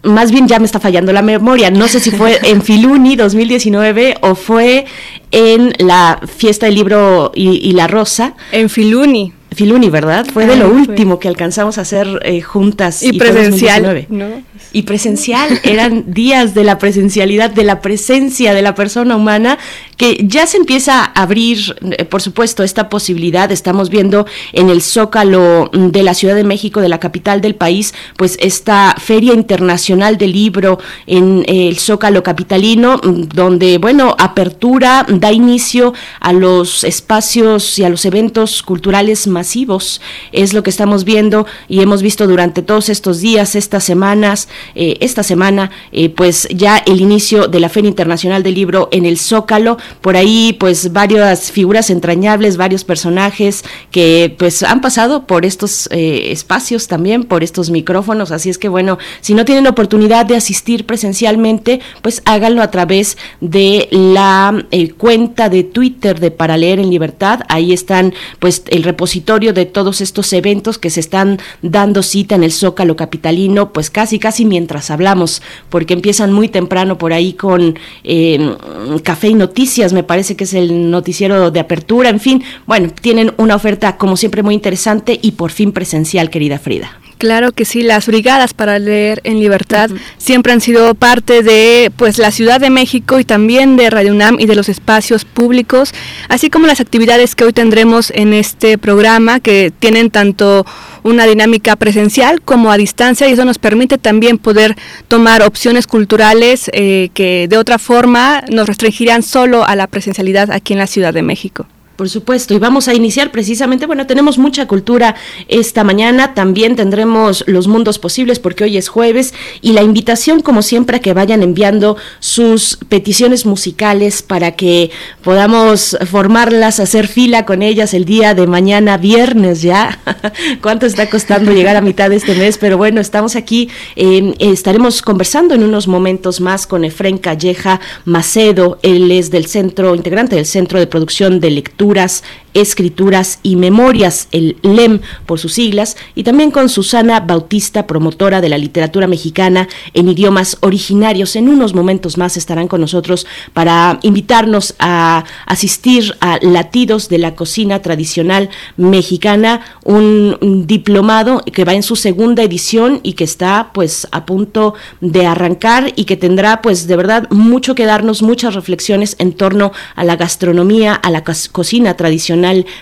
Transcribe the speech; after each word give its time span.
más 0.03 0.31
bien 0.31 0.47
ya 0.47 0.59
me 0.59 0.65
está 0.65 0.79
fallando 0.79 1.13
la 1.13 1.21
memoria, 1.21 1.69
no 1.69 1.87
sé 1.87 1.99
si 1.99 2.11
fue 2.11 2.39
en 2.43 2.61
Filuni 2.61 3.15
2019 3.15 4.17
o 4.21 4.35
fue 4.35 4.85
en 5.31 5.73
la 5.79 6.19
fiesta 6.37 6.65
del 6.65 6.75
libro 6.75 7.31
y, 7.33 7.71
la 7.73 7.87
rosa. 7.87 8.33
En 8.51 8.69
Filuni. 8.69 9.33
Filuni, 9.53 9.89
¿verdad? 9.89 10.25
Fue 10.31 10.45
de 10.45 10.55
lo 10.55 10.69
último 10.69 11.19
que 11.19 11.27
alcanzamos 11.27 11.77
a 11.77 11.81
hacer 11.81 12.21
eh, 12.23 12.41
juntas. 12.41 13.03
Y, 13.03 13.13
presencial. 13.19 14.07
¿no? 14.09 14.25
Y 14.71 14.83
presencial, 14.83 15.59
eran 15.63 16.13
días 16.13 16.53
de 16.53 16.63
la 16.63 16.77
presencialidad, 16.77 17.49
de 17.49 17.65
la 17.65 17.81
presencia 17.81 18.53
de 18.53 18.61
la 18.61 18.75
persona 18.75 19.17
humana, 19.17 19.57
que 20.01 20.25
ya 20.27 20.47
se 20.47 20.57
empieza 20.57 21.03
a 21.03 21.21
abrir, 21.21 21.75
eh, 21.91 22.05
por 22.05 22.23
supuesto, 22.23 22.63
esta 22.63 22.89
posibilidad. 22.89 23.51
Estamos 23.51 23.91
viendo 23.91 24.25
en 24.51 24.71
el 24.71 24.81
Zócalo 24.81 25.69
de 25.71 26.01
la 26.01 26.15
Ciudad 26.15 26.33
de 26.33 26.43
México, 26.43 26.81
de 26.81 26.89
la 26.89 26.99
capital 26.99 27.39
del 27.39 27.53
país, 27.53 27.93
pues 28.17 28.35
esta 28.41 28.95
Feria 28.97 29.35
Internacional 29.35 30.17
del 30.17 30.31
Libro 30.31 30.79
en 31.05 31.45
el 31.47 31.77
Zócalo 31.77 32.23
Capitalino, 32.23 32.99
donde, 33.03 33.77
bueno, 33.77 34.15
apertura, 34.17 35.05
da 35.07 35.31
inicio 35.31 35.93
a 36.19 36.33
los 36.33 36.83
espacios 36.83 37.77
y 37.77 37.83
a 37.83 37.89
los 37.89 38.03
eventos 38.03 38.63
culturales 38.63 39.27
masivos. 39.27 40.01
Es 40.31 40.55
lo 40.55 40.63
que 40.63 40.71
estamos 40.71 41.03
viendo 41.03 41.45
y 41.67 41.81
hemos 41.81 42.01
visto 42.01 42.25
durante 42.25 42.63
todos 42.63 42.89
estos 42.89 43.19
días, 43.19 43.55
estas 43.55 43.83
semanas, 43.83 44.47
eh, 44.73 44.97
esta 44.99 45.21
semana, 45.21 45.69
eh, 45.91 46.09
pues 46.09 46.47
ya 46.49 46.77
el 46.79 47.01
inicio 47.01 47.47
de 47.47 47.59
la 47.59 47.69
Feria 47.69 47.89
Internacional 47.89 48.41
del 48.41 48.55
Libro 48.55 48.89
en 48.91 49.05
el 49.05 49.19
Zócalo. 49.19 49.77
Por 49.99 50.15
ahí, 50.15 50.55
pues 50.59 50.93
varias 50.93 51.51
figuras 51.51 51.89
entrañables, 51.89 52.57
varios 52.57 52.83
personajes 52.83 53.63
que 53.91 54.35
pues 54.37 54.63
han 54.63 54.81
pasado 54.81 55.27
por 55.27 55.45
estos 55.45 55.87
eh, 55.91 56.31
espacios 56.31 56.87
también, 56.87 57.23
por 57.23 57.43
estos 57.43 57.69
micrófonos. 57.69 58.31
Así 58.31 58.49
es 58.49 58.57
que 58.57 58.69
bueno, 58.69 58.97
si 59.21 59.33
no 59.33 59.45
tienen 59.45 59.67
oportunidad 59.67 60.25
de 60.25 60.35
asistir 60.35 60.85
presencialmente, 60.85 61.81
pues 62.01 62.21
háganlo 62.25 62.61
a 62.61 62.71
través 62.71 63.17
de 63.41 63.87
la 63.91 64.65
cuenta 64.97 65.49
de 65.49 65.63
Twitter 65.63 66.19
de 66.19 66.31
Para 66.31 66.57
Leer 66.57 66.79
en 66.79 66.89
Libertad. 66.89 67.41
Ahí 67.49 67.73
están 67.73 68.13
pues 68.39 68.63
el 68.67 68.83
repositorio 68.83 69.53
de 69.53 69.65
todos 69.65 70.01
estos 70.01 70.31
eventos 70.33 70.77
que 70.77 70.89
se 70.89 70.99
están 70.99 71.39
dando 71.61 72.03
cita 72.03 72.35
en 72.35 72.43
el 72.43 72.51
Zócalo 72.51 72.95
Capitalino, 72.95 73.73
pues 73.73 73.89
casi 73.89 74.19
casi 74.19 74.45
mientras 74.45 74.91
hablamos, 74.91 75.41
porque 75.69 75.93
empiezan 75.93 76.31
muy 76.33 76.47
temprano 76.47 76.97
por 76.97 77.13
ahí 77.13 77.33
con 77.33 77.77
em, 78.03 78.55
Café 79.03 79.29
y 79.29 79.33
Noticias, 79.33 79.80
me 79.91 80.03
parece 80.03 80.35
que 80.35 80.43
es 80.43 80.53
el 80.53 80.91
noticiero 80.91 81.49
de 81.49 81.59
apertura, 81.59 82.09
en 82.09 82.19
fin, 82.19 82.43
bueno, 82.67 82.89
tienen 83.01 83.33
una 83.37 83.55
oferta 83.55 83.97
como 83.97 84.15
siempre 84.15 84.43
muy 84.43 84.53
interesante 84.53 85.19
y 85.21 85.31
por 85.31 85.51
fin 85.51 85.71
presencial, 85.71 86.29
querida 86.29 86.59
Frida. 86.59 87.00
Claro 87.21 87.51
que 87.51 87.65
sí, 87.65 87.83
las 87.83 88.07
brigadas 88.07 88.55
para 88.55 88.79
leer 88.79 89.21
en 89.23 89.39
libertad 89.39 89.91
siempre 90.17 90.53
han 90.53 90.59
sido 90.59 90.95
parte 90.95 91.43
de 91.43 91.91
pues 91.95 92.17
la 92.17 92.31
Ciudad 92.31 92.59
de 92.59 92.71
México 92.71 93.19
y 93.19 93.23
también 93.23 93.77
de 93.77 93.91
Radio 93.91 94.11
UNAM 94.11 94.39
y 94.39 94.47
de 94.47 94.55
los 94.55 94.69
espacios 94.69 95.23
públicos, 95.23 95.93
así 96.29 96.49
como 96.49 96.65
las 96.65 96.79
actividades 96.79 97.35
que 97.35 97.43
hoy 97.43 97.53
tendremos 97.53 98.09
en 98.15 98.33
este 98.33 98.79
programa 98.79 99.39
que 99.39 99.71
tienen 99.77 100.09
tanto 100.09 100.65
una 101.03 101.27
dinámica 101.27 101.75
presencial 101.75 102.41
como 102.41 102.71
a 102.71 102.77
distancia 102.77 103.29
y 103.29 103.33
eso 103.33 103.45
nos 103.45 103.59
permite 103.59 103.99
también 103.99 104.39
poder 104.39 104.75
tomar 105.07 105.43
opciones 105.43 105.85
culturales 105.85 106.71
eh, 106.73 107.09
que 107.13 107.45
de 107.47 107.57
otra 107.59 107.77
forma 107.77 108.43
nos 108.49 108.65
restringirían 108.65 109.21
solo 109.21 109.63
a 109.63 109.75
la 109.75 109.85
presencialidad 109.85 110.49
aquí 110.49 110.73
en 110.73 110.79
la 110.79 110.87
Ciudad 110.87 111.13
de 111.13 111.21
México. 111.21 111.67
Por 112.01 112.09
supuesto, 112.09 112.55
y 112.55 112.57
vamos 112.57 112.87
a 112.87 112.95
iniciar 112.95 113.29
precisamente, 113.31 113.85
bueno, 113.85 114.07
tenemos 114.07 114.39
mucha 114.39 114.67
cultura 114.67 115.13
esta 115.47 115.83
mañana, 115.83 116.33
también 116.33 116.75
tendremos 116.75 117.43
los 117.45 117.67
mundos 117.67 117.99
posibles 117.99 118.39
porque 118.39 118.63
hoy 118.63 118.75
es 118.75 118.89
jueves 118.89 119.35
y 119.61 119.73
la 119.73 119.83
invitación 119.83 120.41
como 120.41 120.63
siempre 120.63 120.97
a 120.97 120.99
que 120.99 121.13
vayan 121.13 121.43
enviando 121.43 121.97
sus 122.19 122.79
peticiones 122.89 123.45
musicales 123.45 124.23
para 124.23 124.53
que 124.53 124.89
podamos 125.23 125.95
formarlas, 126.09 126.79
hacer 126.79 127.07
fila 127.07 127.45
con 127.45 127.61
ellas 127.61 127.93
el 127.93 128.05
día 128.05 128.33
de 128.33 128.47
mañana 128.47 128.97
viernes 128.97 129.61
ya. 129.61 129.99
¿Cuánto 130.63 130.87
está 130.87 131.07
costando 131.07 131.51
llegar 131.51 131.75
a 131.75 131.81
mitad 131.81 132.09
de 132.09 132.15
este 132.15 132.33
mes? 132.33 132.57
Pero 132.57 132.79
bueno, 132.79 132.99
estamos 132.99 133.35
aquí, 133.35 133.69
em, 133.95 134.33
estaremos 134.39 135.03
conversando 135.03 135.53
en 135.53 135.63
unos 135.63 135.87
momentos 135.87 136.41
más 136.41 136.65
con 136.65 136.83
Efren 136.83 137.19
Calleja 137.19 137.79
Macedo, 138.05 138.79
él 138.81 139.11
es 139.11 139.29
del 139.29 139.45
centro, 139.45 139.93
integrante 139.93 140.35
del 140.35 140.47
Centro 140.47 140.79
de 140.79 140.87
Producción 140.87 141.39
de 141.39 141.51
Lectura 141.51 141.90
figuras 141.91 142.23
Escrituras 142.53 143.39
y 143.43 143.55
Memorias, 143.55 144.27
el 144.31 144.57
LEM 144.61 144.99
por 145.25 145.39
sus 145.39 145.53
siglas, 145.53 145.95
y 146.15 146.23
también 146.23 146.51
con 146.51 146.69
Susana 146.69 147.19
Bautista, 147.19 147.87
promotora 147.87 148.41
de 148.41 148.49
la 148.49 148.57
literatura 148.57 149.07
mexicana 149.07 149.67
en 149.93 150.09
idiomas 150.09 150.57
originarios. 150.61 151.35
En 151.35 151.47
unos 151.47 151.73
momentos 151.73 152.17
más 152.17 152.37
estarán 152.37 152.67
con 152.67 152.81
nosotros 152.81 153.25
para 153.53 153.99
invitarnos 154.01 154.75
a 154.79 155.23
asistir 155.45 156.15
a 156.19 156.39
Latidos 156.41 157.09
de 157.09 157.19
la 157.19 157.35
Cocina 157.35 157.81
Tradicional 157.81 158.49
Mexicana, 158.77 159.61
un 159.83 160.65
diplomado 160.67 161.43
que 161.53 161.65
va 161.65 161.73
en 161.73 161.83
su 161.83 161.95
segunda 161.95 162.43
edición 162.43 162.99
y 163.03 163.13
que 163.13 163.23
está 163.23 163.71
pues 163.73 164.07
a 164.11 164.25
punto 164.25 164.73
de 164.99 165.25
arrancar 165.25 165.93
y 165.95 166.05
que 166.05 166.17
tendrá 166.17 166.61
pues 166.61 166.87
de 166.87 166.95
verdad 166.95 167.29
mucho 167.29 167.75
que 167.75 167.85
darnos, 167.85 168.21
muchas 168.21 168.55
reflexiones 168.55 169.15
en 169.19 169.33
torno 169.33 169.71
a 169.95 170.03
la 170.03 170.15
gastronomía, 170.15 170.93
a 170.93 171.09
la 171.09 171.23
cocina 171.23 171.95
tradicional 171.95 172.40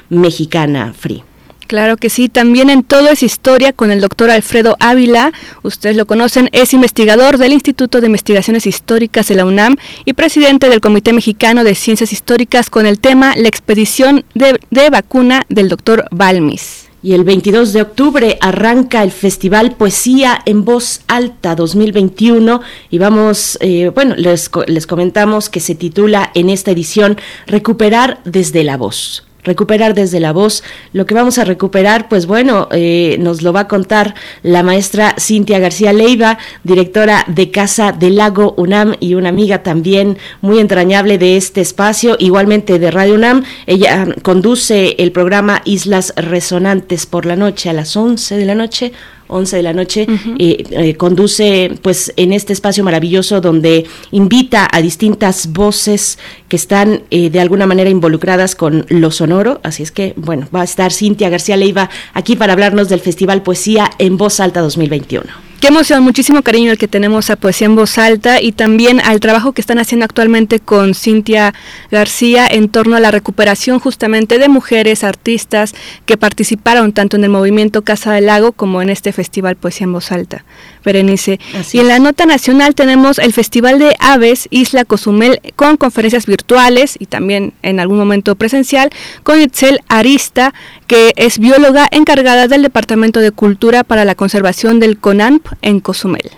mexicana, 0.10 0.94
Free. 0.98 1.24
Claro 1.70 1.98
que 1.98 2.10
sí, 2.10 2.30
también 2.30 2.72
en 2.72 2.82
todo 2.82 3.10
es 3.10 3.22
historia 3.22 3.74
con 3.74 3.92
el 3.92 4.02
doctor 4.02 4.32
Alfredo 4.32 4.76
Ávila, 4.80 5.32
ustedes 5.62 5.96
lo 5.96 6.08
conocen, 6.08 6.50
es 6.52 6.74
investigador 6.74 7.38
del 7.38 7.54
Instituto 7.54 8.02
de 8.02 8.08
Investigaciones 8.08 8.66
Históricas 8.66 9.28
de 9.28 9.36
la 9.36 9.46
UNAM 9.46 9.76
y 10.04 10.14
presidente 10.14 10.68
del 10.68 10.82
Comité 10.82 11.14
Mexicano 11.14 11.64
de 11.64 11.76
Ciencias 11.76 12.12
Históricas 12.12 12.72
con 12.72 12.88
el 12.88 13.00
tema 13.00 13.36
La 13.38 13.50
expedición 13.50 14.26
de, 14.34 14.90
vacuna 14.90 15.44
del 15.48 15.70
doctor 15.70 16.06
Balmis. 16.10 16.90
Y 17.04 17.14
el 17.14 17.24
22 17.24 17.72
de 17.74 17.84
octubre 17.84 18.40
arranca 18.42 19.04
el 19.04 19.12
Festival 19.12 19.76
Poesía 19.76 20.42
en 20.48 20.66
Voz 20.66 21.02
Alta 21.06 21.54
2021 21.54 22.62
y 22.90 22.98
vamos, 22.98 23.60
eh, 23.62 23.92
bueno, 23.94 24.16
les, 24.18 24.50
les 24.66 24.88
comentamos 24.88 25.50
que 25.50 25.60
se 25.60 25.76
titula 25.76 26.32
en 26.34 26.50
esta 26.50 26.72
edición 26.72 27.20
Recuperar 27.46 28.22
desde 28.26 28.64
la 28.64 28.76
voz 28.76 29.29
recuperar 29.44 29.94
desde 29.94 30.20
la 30.20 30.32
voz. 30.32 30.64
Lo 30.94 31.06
que 31.06 31.14
vamos 31.14 31.38
a 31.38 31.46
recuperar, 31.46 32.10
pues 32.10 32.26
bueno, 32.26 32.68
eh, 32.72 33.18
nos 33.20 33.42
lo 33.42 33.54
va 33.54 33.62
a 33.62 33.68
contar 33.68 34.16
la 34.44 34.64
maestra 34.64 35.16
Cintia 35.20 35.60
García 35.60 35.94
Leiva, 35.94 36.38
directora 36.64 37.24
de 37.28 37.52
Casa 37.52 37.92
del 37.92 38.18
Lago 38.18 38.54
UNAM 38.58 38.96
y 39.00 39.16
una 39.16 39.30
amiga 39.30 39.64
también 39.64 40.18
muy 40.42 40.60
entrañable 40.60 41.18
de 41.18 41.38
este 41.38 41.62
espacio, 41.62 42.16
igualmente 42.20 42.80
de 42.80 42.92
Radio 42.92 43.16
UNAM. 43.16 43.44
Ella 43.66 44.08
conduce 44.24 44.96
el 45.00 45.12
programa 45.12 45.62
Islas 45.66 46.14
Resonantes 46.16 47.06
por 47.06 47.26
la 47.26 47.36
noche 47.36 47.70
a 47.70 47.74
las 47.74 47.96
11 47.96 48.38
de 48.38 48.46
la 48.46 48.56
noche 48.56 48.92
11 49.30 49.56
de 49.58 49.64
la 49.64 49.74
noche, 49.74 50.08
eh, 50.40 50.64
eh, 50.72 50.96
conduce 50.96 51.72
pues 51.82 52.12
en 52.18 52.34
este 52.34 52.52
espacio 52.52 52.84
maravilloso 52.84 53.42
donde 53.42 53.86
invita 54.12 54.68
a 54.72 54.82
distintas 54.82 55.54
voces 55.54 56.20
que 56.48 56.56
están 56.56 57.04
eh, 57.12 57.30
de 57.30 57.40
alguna 57.40 57.66
manera 57.66 57.90
involucradas 57.90 58.56
con 58.56 58.86
lo 58.90 59.12
sonoro. 59.12 59.62
Así 59.64 59.84
es 59.84 59.92
que, 59.92 60.14
bueno, 60.18 60.48
va 60.54 60.62
a 60.62 60.66
estar 60.66 60.92
Cintia 60.92 61.30
García 61.30 61.58
Leiva 61.58 61.90
aquí 62.14 62.36
para 62.36 62.54
hablarnos 62.54 62.90
del 62.90 63.00
Festival 63.00 63.44
Poesía 63.44 63.90
en 64.00 64.18
Voz 64.18 64.40
Alta 64.40 64.62
2021. 64.62 65.49
Qué 65.60 65.68
emoción, 65.68 66.04
muchísimo 66.04 66.42
cariño 66.42 66.72
el 66.72 66.78
que 66.78 66.88
tenemos 66.88 67.30
a 67.30 67.36
Poesía 67.36 67.66
en 67.66 67.76
Voz 67.76 67.98
Alta 67.98 68.42
y 68.42 68.54
también 68.54 69.02
al 69.02 69.20
trabajo 69.20 69.52
que 69.52 69.60
están 69.60 69.78
haciendo 69.78 70.06
actualmente 70.06 70.62
con 70.62 70.96
Cintia 70.96 71.54
García 71.92 72.48
en 72.48 72.70
torno 72.70 72.96
a 72.96 73.02
la 73.02 73.12
recuperación 73.12 73.80
justamente 73.80 74.40
de 74.40 74.48
mujeres 74.48 75.04
artistas 75.04 75.76
que 76.06 76.16
participaron 76.16 76.94
tanto 76.94 77.18
en 77.18 77.26
el 77.26 77.30
movimiento 77.30 77.82
Casa 77.82 78.14
del 78.14 78.28
Lago 78.28 78.54
como 78.54 78.82
en 78.82 78.90
este 78.90 79.12
festival 79.12 79.58
Poesía 79.58 79.84
en 79.84 79.92
Voz 79.92 80.14
Alta. 80.14 80.46
Berenice. 80.86 81.42
y 81.74 81.80
en 81.80 81.90
la 81.90 82.00
nota 82.00 82.26
nacional 82.26 82.74
tenemos 82.74 83.20
el 83.20 83.34
Festival 83.34 83.80
de 83.80 83.98
Aves 84.00 84.48
Isla 84.52 84.86
Cozumel 84.86 85.42
con 85.58 85.76
conferencias 85.76 86.26
virtuales 86.26 86.96
y 86.98 87.08
también 87.08 87.52
en 87.64 87.82
algún 87.82 87.98
momento 87.98 88.36
presencial 88.36 88.90
con 89.24 89.42
Itzel 89.42 89.82
Arista, 89.90 90.54
que 90.88 91.12
es 91.18 91.38
bióloga 91.38 91.88
encargada 91.92 92.48
del 92.48 92.62
Departamento 92.62 93.20
de 93.20 93.32
Cultura 93.32 93.84
para 93.84 94.06
la 94.06 94.16
Conservación 94.16 94.80
del 94.80 94.98
CONAMP 94.98 95.49
en 95.62 95.80
Cozumel. 95.80 96.32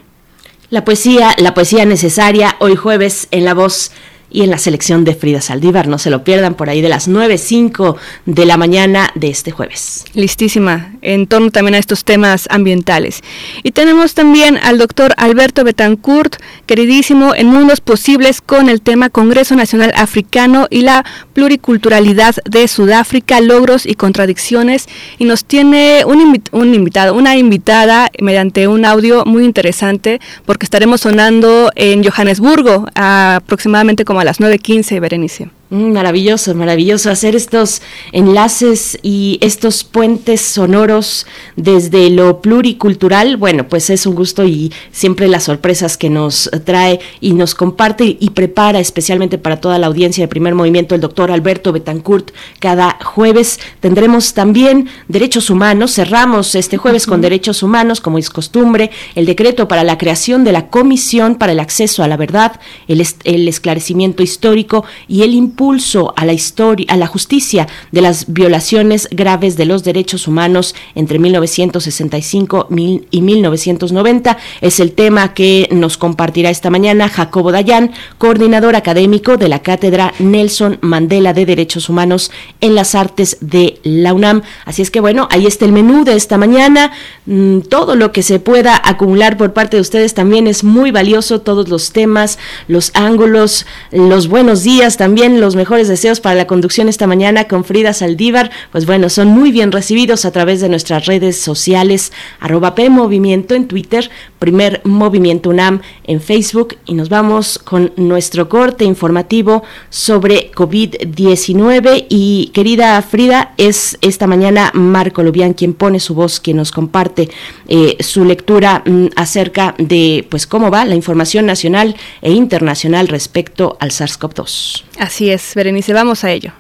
La 0.69 0.86
poesía, 0.86 1.36
la 1.38 1.54
poesía 1.54 1.86
necesaria, 1.86 2.56
hoy 2.60 2.75
jueves 2.75 3.28
en 3.31 3.44
la 3.44 3.54
voz 3.54 3.92
y 4.31 4.44
en 4.44 4.50
la 4.50 4.57
selección 4.57 5.04
de 5.04 5.13
Frida 5.13 5.42
Saldívar. 5.42 5.88
No 5.88 5.98
se 5.98 6.10
lo 6.10 6.24
pierdan 6.24 6.56
por 6.56 6.69
ahí 6.69 6.81
de 6.81 6.89
las 6.89 7.10
9.05 7.10 7.98
de 8.25 8.45
la 8.45 8.57
mañana 8.57 9.12
de 9.16 9.30
este 9.30 9.51
jueves. 9.51 10.06
Listísima, 10.13 10.94
en 11.01 11.28
torno 11.28 11.51
también 11.51 11.75
a 11.75 11.78
estos 11.78 12.04
temas 12.04 12.48
ambientales. 12.50 13.22
Y 13.63 13.72
tenemos 13.72 14.13
también 14.13 14.57
al 14.57 14.78
doctor 14.78 15.13
Alberto 15.18 15.63
Betancourt, 15.63 16.38
queridísimo, 16.66 17.36
en 17.36 17.48
Mundos 17.48 17.81
Posibles 17.81 18.42
con 18.42 18.69
el 18.69 18.81
tema 18.81 19.10
Congreso 19.10 19.56
Nacional 19.56 19.94
Africano 19.95 20.68
y 20.69 20.81
la 20.81 21.06
pluriculturalidad 21.34 22.36
de 22.45 22.68
Sudáfrica, 22.68 23.42
logros 23.42 23.86
y 23.86 23.95
contradicciones. 23.95 24.88
Y 25.18 25.25
nos 25.25 25.45
tiene 25.45 26.04
un, 26.06 26.42
un 26.51 26.74
invitado, 26.74 27.13
una 27.13 27.36
invitada 27.36 28.10
mediante 28.22 28.68
un 28.68 28.86
audio 28.86 29.25
muy 29.25 29.44
interesante 29.44 30.19
porque 30.45 30.66
estaremos 30.66 31.01
sonando 31.01 31.72
en 31.75 32.04
Johannesburgo 32.04 32.88
aproximadamente 32.95 34.06
como 34.06 34.20
a 34.21 34.23
las 34.23 34.39
9.15, 34.39 35.00
Berenice. 35.00 35.50
Mm, 35.73 35.94
maravilloso, 35.94 36.53
maravilloso 36.53 37.09
hacer 37.09 37.33
estos 37.33 37.81
enlaces 38.12 39.00
y 39.03 39.38
estos 39.39 39.85
puentes 39.85 40.41
sonoros 40.41 41.25
desde 41.56 42.09
lo 42.09 42.41
pluricultural. 42.41 43.38
Bueno, 43.38 43.69
pues 43.69 43.89
es 43.89 44.06
un 44.06 44.13
gusto 44.13 44.44
y 44.44 44.73
siempre 44.91 45.29
las 45.29 45.45
sorpresas 45.45 45.95
que 45.95 46.09
nos 46.09 46.51
trae 46.65 47.00
y 47.21 47.31
nos 47.31 47.56
comparte 47.56 48.18
y 48.19 48.31
prepara 48.31 48.81
especialmente 48.81 49.38
para 49.38 49.62
toda 49.62 49.79
la 49.79 49.88
audiencia 49.88 50.21
de 50.21 50.27
primer 50.27 50.56
movimiento 50.56 50.94
el 50.94 51.00
doctor 51.00 51.31
Alberto 51.31 51.71
Betancourt. 51.71 52.31
Cada 52.59 53.00
jueves 53.01 53.57
tendremos 53.79 54.33
también 54.33 54.89
derechos 55.07 55.50
humanos. 55.50 55.94
Cerramos 55.94 56.53
este 56.53 56.75
jueves 56.75 57.06
con 57.06 57.21
derechos 57.21 57.63
humanos, 57.63 58.01
como 58.01 58.17
es 58.17 58.29
costumbre, 58.29 58.91
el 59.15 59.25
decreto 59.25 59.69
para 59.69 59.85
la 59.85 59.97
creación 59.97 60.44
de 60.44 60.51
la 60.51 60.67
Comisión 60.67 61.35
para 61.35 61.53
el 61.53 61.62
Acceso 61.62 62.03
a 62.03 62.09
la 62.09 62.17
Verdad, 62.17 62.59
el, 62.89 63.07
el 63.24 63.47
esclarecimiento 63.47 64.21
histórico 64.21 64.83
y 65.07 65.21
el 65.21 65.33
impulso 65.33 65.61
impulso 65.62 66.12
a 66.18 66.25
la 66.25 66.34
historia, 66.34 66.88
a 66.90 66.98
la 66.98 67.06
justicia 67.06 67.68
de 67.92 68.02
las 68.02 68.34
violaciones 68.34 69.08
graves 69.12 69.58
de 69.58 69.66
los 69.66 69.84
derechos 69.84 70.28
humanos 70.28 70.74
entre 70.96 71.19
1965 71.19 72.68
y 73.12 73.22
1990 73.22 74.38
es 74.62 74.80
el 74.80 74.94
tema 74.94 75.36
que 75.36 75.69
nos 75.72 75.98
compartirá 75.98 76.50
esta 76.50 76.72
mañana 76.72 77.10
Jacobo 77.10 77.52
Dayan, 77.52 77.92
coordinador 78.18 78.75
académico 78.75 79.38
de 79.38 79.50
la 79.50 79.60
Cátedra 79.60 80.13
Nelson 80.18 80.80
Mandela 80.81 81.34
de 81.34 81.46
Derechos 81.46 81.90
Humanos 81.90 82.31
en 82.60 82.74
las 82.74 82.96
Artes 82.96 83.38
de 83.42 83.80
la 83.84 84.16
UNAM. 84.16 84.42
Así 84.66 84.81
es 84.81 84.90
que 84.90 85.00
bueno, 85.00 85.28
ahí 85.30 85.46
está 85.46 85.66
el 85.66 85.74
menú 85.74 86.04
de 86.04 86.16
esta 86.16 86.40
mañana. 86.40 86.92
Mm, 87.28 87.60
todo 87.60 87.96
lo 87.96 88.12
que 88.12 88.24
se 88.24 88.40
pueda 88.40 88.81
acumular 88.84 89.38
por 89.38 89.54
parte 89.54 89.78
de 89.78 89.81
ustedes 89.81 90.16
también 90.16 90.48
es 90.48 90.63
muy 90.63 90.90
valioso, 90.90 91.42
todos 91.42 91.69
los 91.69 91.92
temas, 91.92 92.40
los 92.68 92.90
ángulos, 92.96 93.68
los 93.92 94.28
buenos 94.28 94.63
días 94.63 94.98
también, 94.98 95.40
los 95.40 95.50
mejores 95.56 95.88
deseos 95.88 96.19
para 96.19 96.36
la 96.36 96.48
conducción 96.48 96.89
esta 96.89 97.07
mañana 97.07 97.48
con 97.48 97.63
Frida 97.63 97.94
Saldívar, 97.94 98.51
pues 98.71 98.86
bueno, 98.86 99.09
son 99.09 99.27
muy 99.27 99.51
bien 99.51 99.71
recibidos 99.71 100.25
a 100.25 100.31
través 100.31 100.62
de 100.62 100.69
nuestras 100.69 101.05
redes 101.05 101.39
sociales, 101.39 102.12
arroba 102.39 102.75
P 102.75 102.89
Movimiento 102.89 103.55
en 103.55 103.67
Twitter, 103.67 104.10
Primer 104.41 104.81
Movimiento 104.86 105.51
UNAM 105.51 105.81
en 106.03 106.19
Facebook 106.19 106.75
y 106.88 106.95
nos 106.95 107.10
vamos 107.10 107.60
con 107.60 107.93
nuestro 107.95 108.50
corte 108.50 108.86
informativo 108.86 109.62
sobre 109.91 110.51
COVID-19 110.51 112.07
y 112.10 112.50
querida 112.51 113.00
Frida, 113.03 113.53
es 113.57 114.00
esta 114.01 114.25
mañana 114.25 114.71
Marco 114.74 115.21
Lubián 115.21 115.53
quien 115.53 115.75
pone 115.75 116.00
su 116.00 116.15
voz, 116.15 116.39
quien 116.39 116.57
nos 116.57 116.71
comparte 116.71 117.29
eh, 117.67 117.98
su 118.00 118.25
lectura 118.25 118.81
mm, 118.83 119.10
acerca 119.15 119.75
de 119.77 120.25
pues 120.27 120.48
cómo 120.48 120.71
va 120.71 120.86
la 120.86 120.95
información 120.95 121.45
nacional 121.45 121.95
e 122.24 122.31
internacional 122.31 123.10
respecto 123.10 123.77
al 123.79 123.91
SARS-CoV-2. 123.91 124.86
Así 124.98 125.29
es. 125.29 125.53
Berenice, 125.53 125.93
vamos 125.93 126.24
a 126.24 126.31
ello. 126.31 126.51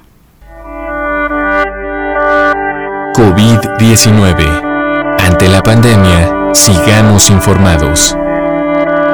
COVID-19. 3.15 5.17
Ante 5.19 5.47
la 5.47 5.63
pandemia, 5.63 6.40
sigamos 6.53 7.29
informados. 7.29 8.15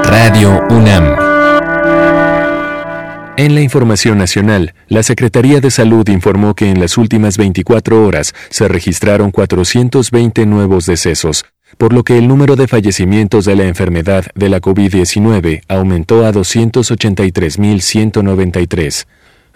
Radio 0.04 0.64
UNAM. 0.70 1.16
En 3.38 3.54
la 3.54 3.62
información 3.62 4.18
nacional, 4.18 4.74
la 4.88 5.04
Secretaría 5.04 5.62
de 5.62 5.70
Salud 5.70 6.10
informó 6.10 6.56
que 6.56 6.72
en 6.72 6.80
las 6.80 6.98
últimas 6.98 7.38
24 7.38 8.04
horas 8.06 8.34
se 8.50 8.68
registraron 8.68 9.30
420 9.32 10.48
nuevos 10.48 10.88
decesos, 10.88 11.46
por 11.78 11.94
lo 11.94 12.04
que 12.04 12.18
el 12.18 12.28
número 12.28 12.56
de 12.56 12.68
fallecimientos 12.68 13.46
de 13.46 13.56
la 13.56 13.66
enfermedad 13.66 14.26
de 14.34 14.50
la 14.50 14.60
COVID-19 14.60 15.62
aumentó 15.68 16.26
a 16.26 16.34
283.193. 16.34 19.06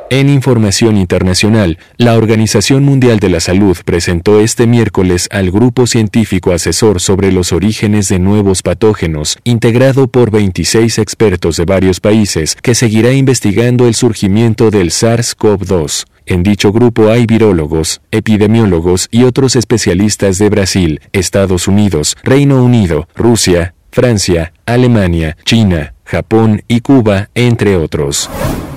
En 0.09 0.31
información 0.31 0.97
internacional, 0.97 1.77
la 1.99 2.17
Organización 2.17 2.83
Mundial 2.83 3.19
de 3.19 3.29
la 3.29 3.41
Salud 3.41 3.77
presentó 3.85 4.41
este 4.41 4.67
miércoles 4.67 5.29
al 5.31 5.51
Grupo 5.51 5.87
Científico 5.87 6.53
Asesor 6.53 6.99
sobre 6.99 7.33
los 7.33 7.53
Orígenes 7.53 8.09
de 8.09 8.21
Nuevos 8.21 8.63
Patógenos, 8.63 9.37
integrado 9.45 10.07
por 10.07 10.31
26 10.31 10.99
expertos 10.99 11.59
de 11.59 11.67
varios 11.67 12.01
países, 12.01 12.57
que 12.63 12.75
seguirá 12.75 13.13
investigando 13.13 13.87
el 13.87 13.95
surgimiento 13.95 14.71
del 14.71 14.89
SARS-CoV-2. 14.89 16.07
En 16.25 16.43
dicho 16.43 16.73
grupo 16.73 17.11
hay 17.11 17.27
virólogos, 17.27 18.01
epidemiólogos 18.13 19.09
y 19.11 19.25
otros 19.25 19.57
especialistas 19.57 20.39
de 20.39 20.49
Brasil, 20.49 21.03
Estados 21.13 21.69
Unidos, 21.69 22.17
Reino 22.25 22.65
Unido, 22.65 23.09
Rusia, 23.15 23.75
Francia, 23.97 24.53
Alemania, 24.67 25.39
China, 25.47 25.95
Japón 26.05 26.63
y 26.69 26.81
Cuba, 26.81 27.31
entre 27.35 27.79
otros. 27.79 28.29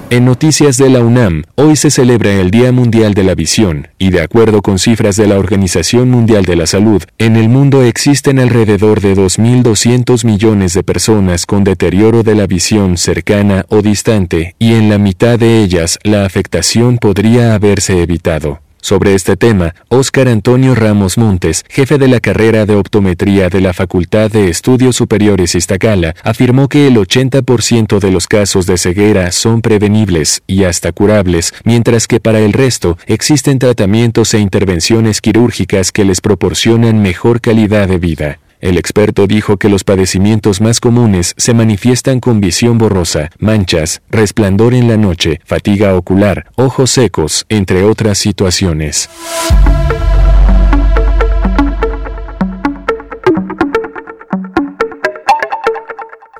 En 0.09 0.23
noticias 0.23 0.77
de 0.77 0.89
la 0.89 1.01
UNAM, 1.01 1.43
hoy 1.55 1.75
se 1.75 1.91
celebra 1.91 2.31
el 2.31 2.51
Día 2.51 2.71
Mundial 2.71 3.13
de 3.13 3.25
la 3.25 3.35
Visión, 3.35 3.89
y 3.97 4.11
de 4.11 4.21
acuerdo 4.21 4.61
con 4.61 4.79
cifras 4.79 5.17
de 5.17 5.27
la 5.27 5.37
Organización 5.37 6.09
Mundial 6.09 6.45
de 6.45 6.55
la 6.55 6.67
Salud, 6.67 7.03
en 7.17 7.35
el 7.35 7.49
mundo 7.49 7.83
existen 7.83 8.39
alrededor 8.39 9.01
de 9.01 9.13
2.200 9.13 10.23
millones 10.23 10.73
de 10.73 10.83
personas 10.83 11.45
con 11.45 11.65
deterioro 11.65 12.23
de 12.23 12.35
la 12.35 12.47
visión 12.47 12.95
cercana 12.95 13.65
o 13.67 13.81
distante, 13.81 14.55
y 14.57 14.75
en 14.75 14.89
la 14.89 14.99
mitad 14.99 15.37
de 15.37 15.61
ellas 15.61 15.99
la 16.03 16.23
afectación 16.23 16.97
podría 16.97 17.55
haberse 17.55 18.01
evitado. 18.01 18.61
Sobre 18.81 19.13
este 19.13 19.35
tema, 19.35 19.75
Óscar 19.89 20.29
Antonio 20.29 20.73
Ramos 20.73 21.17
Montes, 21.17 21.65
jefe 21.69 21.97
de 21.97 22.07
la 22.07 22.19
carrera 22.19 22.65
de 22.65 22.75
optometría 22.75 23.49
de 23.49 23.59
la 23.59 23.73
Facultad 23.73 24.31
de 24.31 24.49
Estudios 24.49 24.95
Superiores 24.95 25.53
Iztacala, 25.53 26.15
afirmó 26.23 26.69
que 26.69 26.87
el 26.87 26.95
80% 26.95 27.99
de 27.99 28.11
los 28.11 28.27
casos 28.27 28.65
de 28.65 28.77
ceguera 28.77 29.31
son 29.31 29.61
prevenibles 29.61 30.41
y 30.47 30.63
hasta 30.63 30.93
curables, 30.93 31.53
mientras 31.65 32.07
que 32.07 32.19
para 32.19 32.39
el 32.39 32.53
resto 32.53 32.97
existen 33.05 33.59
tratamientos 33.59 34.33
e 34.33 34.39
intervenciones 34.39 35.19
quirúrgicas 35.19 35.91
que 35.91 36.05
les 36.05 36.21
proporcionan 36.21 37.01
mejor 37.01 37.41
calidad 37.41 37.87
de 37.87 37.97
vida. 37.97 38.39
El 38.59 38.77
experto 38.77 39.25
dijo 39.25 39.57
que 39.57 39.69
los 39.69 39.83
padecimientos 39.83 40.59
más 40.59 40.79
comunes 40.81 41.33
se 41.37 41.53
manifiestan 41.53 42.19
con 42.19 42.41
visión 42.41 42.77
borrosa, 42.77 43.29
manchas, 43.39 44.01
resplandor 44.09 44.73
en 44.73 44.89
la 44.89 44.97
noche, 44.97 45.39
fatiga 45.45 45.95
ocular, 45.95 46.51
ojos 46.55 46.91
secos, 46.91 47.45
entre 47.47 47.83
otras 47.83 48.17
situaciones. 48.17 49.09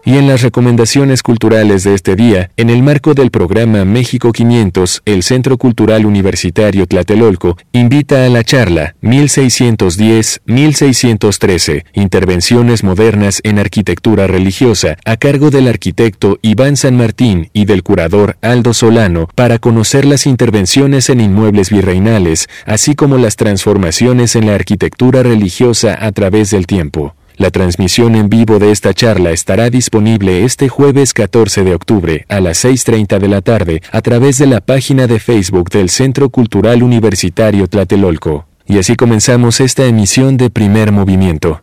Y 0.10 0.18
en 0.18 0.28
las 0.28 0.42
recomendaciones 0.42 1.22
culturales 1.22 1.84
de 1.84 1.94
este 1.94 2.16
día, 2.16 2.50
en 2.58 2.72
el 2.72 2.82
marco 2.82 3.14
del 3.14 3.30
programa 3.30 3.86
México 3.86 4.32
500, 4.32 5.04
el 5.06 5.22
Centro 5.22 5.60
Cultural 5.60 6.04
Universitario 6.04 6.88
Tlatelolco 6.88 7.60
invita 7.74 8.26
a 8.26 8.30
la 8.30 8.44
charla 8.44 8.96
1610-1613, 9.04 11.86
Intervenciones 11.94 12.84
Modernas 12.84 13.40
en 13.44 13.60
Arquitectura 13.60 14.26
Religiosa, 14.26 14.98
a 15.06 15.16
cargo 15.18 15.52
del 15.52 15.68
arquitecto 15.68 16.40
Iván 16.42 16.76
San 16.76 16.98
Martín 16.98 17.52
y 17.54 17.66
del 17.66 17.84
curador 17.84 18.38
Aldo 18.42 18.74
Solano, 18.74 19.30
para 19.36 19.60
conocer 19.60 20.06
las 20.06 20.26
intervenciones 20.26 21.12
en 21.12 21.22
inmuebles 21.22 21.70
virreinales, 21.70 22.50
así 22.66 22.96
como 22.96 23.20
las 23.20 23.36
transformaciones 23.36 24.36
en 24.36 24.48
la 24.48 24.56
arquitectura 24.56 25.22
religiosa 25.22 26.04
a 26.04 26.12
través 26.14 26.50
del 26.50 26.66
tiempo. 26.66 27.14
La 27.40 27.52
transmisión 27.52 28.16
en 28.16 28.28
vivo 28.28 28.60
de 28.60 28.70
esta 28.70 28.94
charla 28.94 29.32
estará 29.32 29.70
disponible 29.70 30.44
este 30.44 30.68
jueves 30.68 31.14
14 31.14 31.64
de 31.64 31.74
octubre 31.74 32.26
a 32.28 32.42
las 32.42 32.66
6.30 32.66 33.18
de 33.18 33.28
la 33.30 33.40
tarde 33.40 33.82
a 33.94 34.02
través 34.02 34.38
de 34.40 34.46
la 34.46 34.60
página 34.60 35.08
de 35.08 35.20
Facebook 35.20 35.70
del 35.70 35.88
Centro 35.90 36.30
Cultural 36.32 36.84
Universitario 36.84 37.68
Tlatelolco. 37.68 38.46
Y 38.68 38.78
así 38.78 38.98
comenzamos 38.98 39.62
esta 39.62 39.86
emisión 39.86 40.36
de 40.36 40.50
Primer 40.50 40.92
Movimiento. 40.92 41.62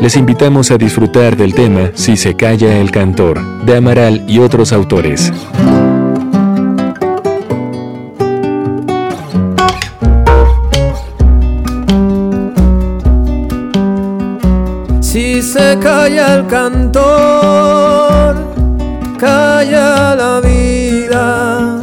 Les 0.00 0.16
invitamos 0.16 0.70
a 0.70 0.78
disfrutar 0.78 1.36
del 1.36 1.52
tema 1.52 1.90
Si 1.92 2.16
se 2.16 2.34
calla 2.36 2.78
el 2.78 2.90
cantor, 2.90 3.66
de 3.66 3.76
Amaral 3.76 4.24
y 4.26 4.38
otros 4.38 4.72
autores. 4.72 5.30
Se 15.52 15.78
calla 15.80 16.34
el 16.36 16.46
cantor, 16.46 18.36
calla 19.18 20.14
la 20.14 20.40
vida, 20.40 21.80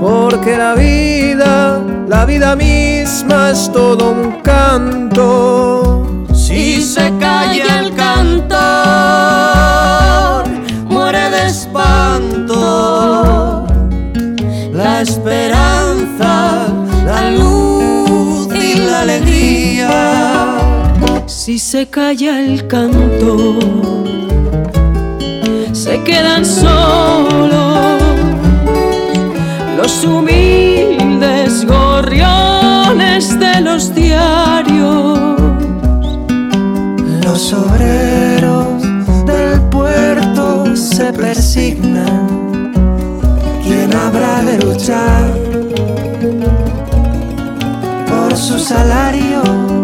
porque 0.00 0.56
la 0.56 0.74
vida, 0.74 1.82
la 2.06 2.24
vida 2.24 2.54
misma 2.54 3.50
es 3.50 3.68
todo 3.72 4.12
un 4.12 4.40
canto. 4.42 6.06
Si 6.32 6.80
se 6.82 7.12
calla 7.18 7.80
el 7.80 7.92
cantor, 7.96 8.54
muere 10.88 11.30
de 11.30 11.46
espanto. 11.48 12.46
La 14.72 15.00
esperanza, 15.00 16.68
la 17.04 17.30
luz 17.30 18.54
y 18.54 18.74
la 18.76 19.00
alegría 19.00 20.23
si 21.34 21.58
se 21.58 21.88
calla 21.88 22.40
el 22.40 22.66
canto, 22.68 23.58
se 25.72 26.02
quedan 26.04 26.44
solos 26.46 28.00
los 29.76 30.04
humildes 30.04 31.66
gorriones 31.66 33.38
de 33.38 33.60
los 33.60 33.92
diarios. 33.94 35.18
Los 37.24 37.52
obreros 37.52 38.82
del 39.26 39.60
puerto 39.70 40.76
se 40.76 41.12
persignan. 41.12 42.72
¿Quién 43.64 43.92
habrá 43.92 44.42
de 44.44 44.64
luchar 44.64 45.34
por 48.06 48.36
su 48.36 48.56
salario? 48.58 49.83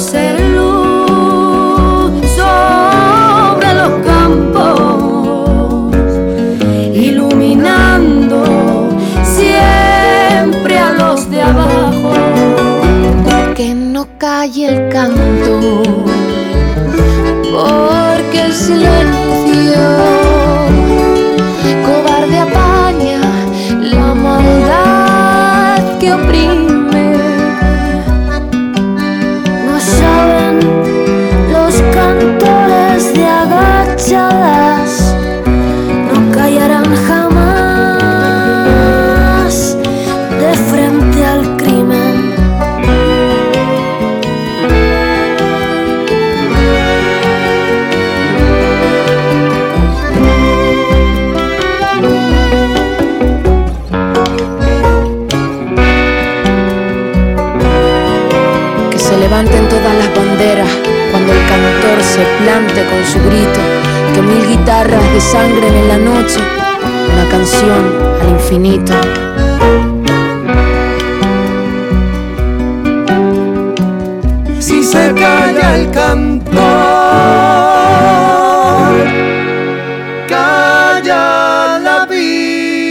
ser 0.00 0.40
luz 0.40 2.12
sobre 2.36 3.74
los 3.74 3.92
campos, 4.06 5.96
iluminando 6.94 8.88
siempre 9.24 10.78
a 10.78 10.92
los 10.92 11.30
de 11.30 11.42
abajo. 11.42 12.12
Que 13.56 13.74
no 13.74 14.06
calle 14.16 14.68
el 14.68 14.88
canto, 14.88 15.82
porque 17.52 18.46
el 18.46 18.52
silencio 18.52 20.17
se 62.18 62.26
plante 62.42 62.80
con 62.90 63.04
su 63.04 63.18
grito, 63.28 63.60
que 64.12 64.20
mil 64.22 64.44
guitarras 64.48 65.12
desangren 65.12 65.72
en 65.72 65.86
la 65.86 65.98
noche, 65.98 66.40
una 67.12 67.28
canción 67.30 67.94
al 68.20 68.28
infinito. 68.30 68.92
Si 74.58 74.82
se 74.82 75.14
calla 75.14 75.76
el 75.76 75.90
cantor, 75.92 76.58
calla 80.26 81.78
la 81.78 82.04
vida. 82.10 82.88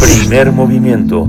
Primer 0.00 0.52
movimiento. 0.52 1.28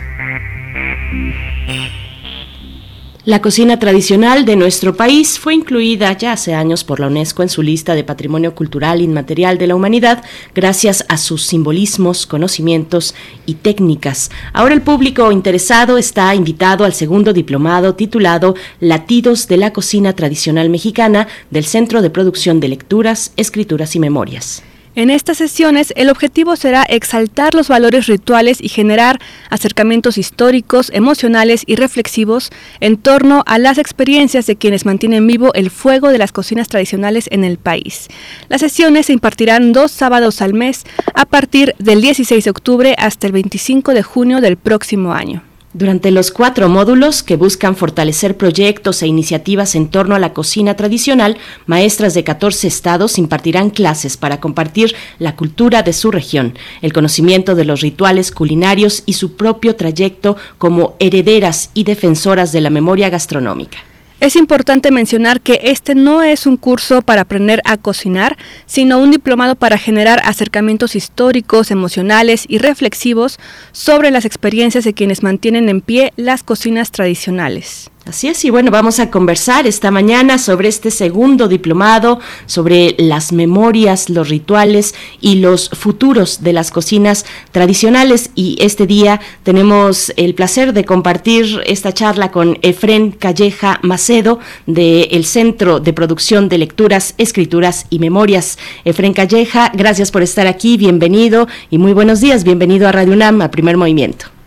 La 3.31 3.41
cocina 3.41 3.79
tradicional 3.79 4.43
de 4.43 4.57
nuestro 4.57 4.97
país 4.97 5.39
fue 5.39 5.53
incluida 5.53 6.11
ya 6.17 6.33
hace 6.33 6.53
años 6.53 6.83
por 6.83 6.99
la 6.99 7.07
UNESCO 7.07 7.43
en 7.43 7.47
su 7.47 7.61
lista 7.61 7.95
de 7.95 8.03
Patrimonio 8.03 8.53
Cultural 8.53 8.99
Inmaterial 8.99 9.57
de 9.57 9.67
la 9.67 9.75
Humanidad 9.75 10.21
gracias 10.53 11.05
a 11.07 11.15
sus 11.15 11.43
simbolismos, 11.43 12.27
conocimientos 12.27 13.15
y 13.45 13.53
técnicas. 13.53 14.31
Ahora 14.51 14.73
el 14.73 14.81
público 14.81 15.31
interesado 15.31 15.97
está 15.97 16.35
invitado 16.35 16.83
al 16.83 16.93
segundo 16.93 17.31
diplomado 17.31 17.95
titulado 17.95 18.53
Latidos 18.81 19.47
de 19.47 19.55
la 19.55 19.71
Cocina 19.71 20.11
Tradicional 20.11 20.69
Mexicana 20.69 21.29
del 21.51 21.63
Centro 21.63 22.01
de 22.01 22.09
Producción 22.09 22.59
de 22.59 22.67
Lecturas, 22.67 23.31
Escrituras 23.37 23.95
y 23.95 23.99
Memorias. 23.99 24.61
En 24.93 25.09
estas 25.09 25.37
sesiones 25.37 25.93
el 25.95 26.09
objetivo 26.09 26.57
será 26.57 26.83
exaltar 26.83 27.53
los 27.53 27.69
valores 27.69 28.07
rituales 28.07 28.59
y 28.61 28.67
generar 28.67 29.19
acercamientos 29.49 30.17
históricos, 30.17 30.91
emocionales 30.93 31.63
y 31.65 31.77
reflexivos 31.77 32.49
en 32.81 32.97
torno 32.97 33.43
a 33.45 33.57
las 33.57 33.77
experiencias 33.77 34.47
de 34.47 34.57
quienes 34.57 34.85
mantienen 34.85 35.25
vivo 35.25 35.53
el 35.53 35.69
fuego 35.69 36.09
de 36.09 36.17
las 36.17 36.33
cocinas 36.33 36.67
tradicionales 36.67 37.29
en 37.31 37.45
el 37.45 37.57
país. 37.57 38.09
Las 38.49 38.59
sesiones 38.59 39.05
se 39.05 39.13
impartirán 39.13 39.71
dos 39.71 39.91
sábados 39.91 40.41
al 40.41 40.53
mes 40.53 40.83
a 41.13 41.25
partir 41.25 41.73
del 41.79 42.01
16 42.01 42.43
de 42.43 42.49
octubre 42.49 42.95
hasta 42.97 43.27
el 43.27 43.33
25 43.33 43.93
de 43.93 44.03
junio 44.03 44.41
del 44.41 44.57
próximo 44.57 45.13
año. 45.13 45.50
Durante 45.73 46.11
los 46.11 46.31
cuatro 46.31 46.67
módulos 46.67 47.23
que 47.23 47.37
buscan 47.37 47.77
fortalecer 47.77 48.35
proyectos 48.35 49.01
e 49.01 49.07
iniciativas 49.07 49.73
en 49.75 49.87
torno 49.87 50.15
a 50.15 50.19
la 50.19 50.33
cocina 50.33 50.75
tradicional, 50.75 51.37
maestras 51.65 52.13
de 52.13 52.25
14 52.25 52.67
estados 52.67 53.17
impartirán 53.17 53.69
clases 53.69 54.17
para 54.17 54.41
compartir 54.41 54.93
la 55.17 55.37
cultura 55.37 55.81
de 55.81 55.93
su 55.93 56.11
región, 56.11 56.55
el 56.81 56.91
conocimiento 56.91 57.55
de 57.55 57.63
los 57.63 57.79
rituales 57.79 58.31
culinarios 58.31 59.03
y 59.05 59.13
su 59.13 59.37
propio 59.37 59.77
trayecto 59.77 60.35
como 60.57 60.97
herederas 60.99 61.69
y 61.73 61.85
defensoras 61.85 62.51
de 62.51 62.59
la 62.59 62.69
memoria 62.69 63.09
gastronómica. 63.09 63.77
Es 64.21 64.35
importante 64.35 64.91
mencionar 64.91 65.41
que 65.41 65.59
este 65.63 65.95
no 65.95 66.21
es 66.21 66.45
un 66.45 66.55
curso 66.55 67.01
para 67.01 67.21
aprender 67.21 67.59
a 67.65 67.77
cocinar, 67.77 68.37
sino 68.67 68.99
un 68.99 69.09
diplomado 69.09 69.55
para 69.55 69.79
generar 69.79 70.21
acercamientos 70.23 70.95
históricos, 70.95 71.71
emocionales 71.71 72.45
y 72.47 72.59
reflexivos 72.59 73.39
sobre 73.71 74.11
las 74.11 74.25
experiencias 74.25 74.83
de 74.83 74.93
quienes 74.93 75.23
mantienen 75.23 75.69
en 75.69 75.81
pie 75.81 76.13
las 76.17 76.43
cocinas 76.43 76.91
tradicionales. 76.91 77.89
Así 78.03 78.27
es, 78.27 78.43
y 78.45 78.49
bueno, 78.49 78.71
vamos 78.71 78.99
a 78.99 79.11
conversar 79.11 79.67
esta 79.67 79.91
mañana 79.91 80.39
sobre 80.39 80.67
este 80.67 80.89
segundo 80.89 81.47
diplomado, 81.47 82.19
sobre 82.47 82.95
las 82.97 83.31
memorias, 83.31 84.09
los 84.09 84.27
rituales 84.27 84.95
y 85.21 85.35
los 85.35 85.69
futuros 85.69 86.41
de 86.41 86.51
las 86.51 86.71
cocinas 86.71 87.25
tradicionales. 87.51 88.31
Y 88.33 88.57
este 88.59 88.87
día 88.87 89.21
tenemos 89.43 90.11
el 90.17 90.33
placer 90.33 90.73
de 90.73 90.83
compartir 90.83 91.61
esta 91.67 91.93
charla 91.93 92.31
con 92.31 92.57
Efren 92.63 93.11
Calleja 93.11 93.79
Macedo 93.83 94.39
del 94.65 95.23
Centro 95.23 95.79
de 95.79 95.93
Producción 95.93 96.49
de 96.49 96.57
Lecturas, 96.57 97.13
Escrituras 97.19 97.85
y 97.91 97.99
Memorias. 97.99 98.57
Efren 98.83 99.13
Calleja, 99.13 99.71
gracias 99.75 100.09
por 100.09 100.23
estar 100.23 100.47
aquí, 100.47 100.75
bienvenido 100.75 101.47
y 101.69 101.77
muy 101.77 101.93
buenos 101.93 102.19
días, 102.19 102.43
bienvenido 102.43 102.87
a 102.87 102.91
Radio 102.91 103.13
UNAM, 103.13 103.41
a 103.43 103.51
Primer 103.51 103.77
Movimiento. 103.77 104.40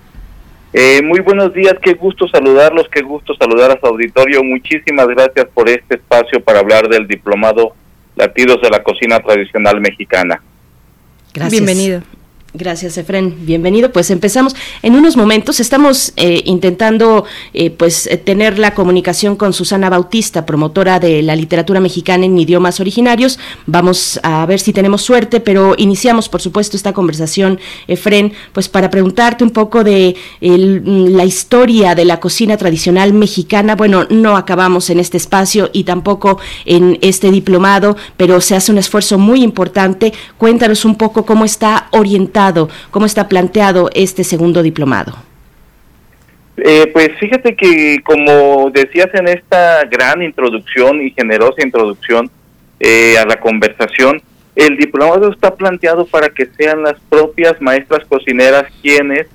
Eh, 0.77 1.03
muy 1.05 1.21
buenos 1.21 1.55
días, 1.55 1.75
qué 1.81 1.95
gusto 1.95 2.27
saludarlos, 2.27 2.89
qué 2.91 3.01
gusto 3.01 3.33
saludar 3.37 3.71
a 3.71 3.79
su 3.79 3.87
auditorio. 3.87 4.43
Muchísimas 4.43 5.07
gracias 5.07 5.47
por 5.55 5.69
este 5.69 5.95
espacio 5.95 6.43
para 6.43 6.59
hablar 6.59 6.89
del 6.89 7.07
diplomado 7.07 7.77
Latidos 8.17 8.61
de 8.61 8.71
la 8.71 8.83
Cocina 8.83 9.21
Tradicional 9.21 9.81
Mexicana. 9.81 10.43
Gracias. 11.33 11.53
Bienvenido. 11.65 12.03
Gracias, 12.57 12.97
Efren. 12.99 13.35
Bienvenido. 13.41 13.91
Pues 13.91 14.13
empezamos. 14.13 14.55
En 14.83 14.95
unos 14.95 15.17
momentos 15.17 15.59
estamos 15.59 16.13
eh, 16.15 16.41
intentando 16.45 17.25
eh, 17.53 17.71
pues 17.71 18.07
eh, 18.07 18.17
tener 18.17 18.61
la 18.61 18.75
comunicación 18.75 19.35
con 19.35 19.53
Susana 19.53 19.91
Bautista, 19.91 20.47
promotora 20.47 21.01
de 21.01 21.21
la 21.23 21.35
literatura 21.35 21.81
mexicana 21.81 22.27
en 22.27 22.39
idiomas 22.39 22.79
originarios. 22.79 23.41
Vamos 23.67 24.21
a 24.23 24.47
ver 24.47 24.61
si 24.61 24.73
tenemos 24.73 25.03
suerte, 25.03 25.41
pero 25.41 25.75
iniciamos, 25.79 26.29
por 26.29 26.41
supuesto, 26.41 26.77
esta 26.77 26.93
conversación, 26.93 27.59
Efren, 27.89 28.33
pues 28.53 28.69
para 28.69 28.89
preguntarte 28.89 29.43
un 29.43 29.51
poco 29.51 29.83
de 29.83 30.15
la 30.41 31.25
historia 31.25 31.97
de 31.97 32.05
la 32.05 32.21
cocina 32.21 32.57
tradicional 32.57 33.15
mexicana. 33.15 33.75
Bueno, 33.75 34.07
no 34.11 34.37
acabamos 34.37 34.91
en 34.91 35.01
este 35.01 35.17
espacio 35.17 35.71
y 35.73 35.83
tampoco 35.83 36.39
en 36.67 37.01
este 37.03 37.33
diplomado, 37.33 37.97
pero 38.17 38.41
se 38.41 38.55
hace 38.55 38.71
un 38.71 38.79
esfuerzo 38.79 39.19
muy 39.19 39.43
importante. 39.43 40.13
Cuéntanos 40.39 40.85
un 40.85 40.95
poco 40.95 41.27
cómo 41.27 41.45
está 41.45 41.89
orientado 41.91 42.44
cómo 42.91 43.07
está 43.07 43.29
planteado 43.29 43.91
este 43.95 44.25
segundo 44.25 44.63
diplomado. 44.63 45.15
Eh, 46.57 46.89
pues 46.93 47.11
fíjate 47.19 47.57
que 47.57 48.01
como 48.05 48.71
decías 48.71 49.09
en 49.15 49.29
esta 49.29 49.85
gran 49.85 50.23
introducción 50.23 51.03
y 51.03 51.11
generosa 51.11 51.65
introducción 51.65 52.31
eh, 52.79 53.19
a 53.19 53.25
la 53.27 53.41
conversación, 53.41 54.23
el 54.55 54.77
diplomado 54.77 55.33
está 55.33 55.55
planteado 55.55 56.07
para 56.07 56.29
que 56.29 56.47
sean 56.57 56.83
las 56.83 56.95
propias 57.09 57.61
maestras 57.61 58.07
cocineras 58.07 58.67
quienes 58.83 59.27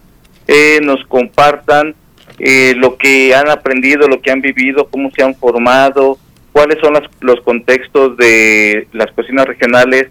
eh, 0.47 0.79
nos 0.81 1.03
compartan 1.05 1.95
lo 2.77 2.95
que 2.95 3.35
han 3.35 3.49
aprendido, 3.49 4.07
lo 4.07 4.21
que 4.21 4.31
han 4.31 4.39
vivido, 4.39 4.87
cómo 4.87 5.11
se 5.11 5.21
han 5.21 5.35
formado, 5.35 6.17
cuáles 6.53 6.77
son 6.79 6.93
los 7.19 7.41
contextos 7.41 8.15
de 8.15 8.87
las 8.93 9.11
cocinas 9.11 9.45
regionales 9.45 10.07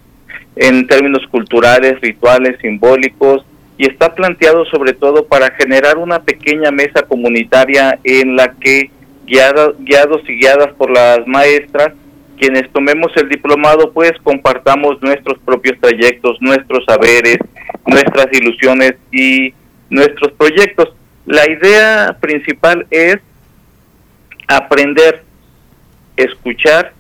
en 0.59 0.87
términos 0.89 1.23
culturales, 1.31 2.01
rituales, 2.01 2.59
simbólicos, 2.61 3.45
y 3.79 3.89
está 3.89 4.15
planteado 4.15 4.65
sobre 4.67 4.93
todo 4.93 5.25
para 5.27 5.53
generar 5.53 5.99
una 5.99 6.19
pequeña 6.21 6.73
mesa 6.73 7.03
comunitaria 7.03 7.99
en 8.03 8.35
la 8.35 8.53
que 8.61 8.91
guiados 9.25 10.23
y 10.27 10.33
guiadas 10.41 10.73
por 10.75 10.91
las 10.91 11.27
maestras, 11.27 11.93
quienes 12.39 12.71
tomemos 12.73 13.13
el 13.17 13.29
diplomado, 13.29 13.93
pues 13.93 14.13
compartamos 14.23 15.01
nuestros 15.01 15.39
propios 15.41 15.79
trayectos, 15.81 16.39
nuestros 16.41 16.85
saberes, 16.87 17.39
nuestras 17.87 18.27
ilusiones 18.33 18.95
y 19.13 19.53
nuestros 19.91 20.33
proyectos. 20.33 20.95
La 21.27 21.49
idea 21.49 22.17
principal 22.21 22.87
es 22.91 23.19
aprender, 24.49 25.23
escuchar 26.17 26.93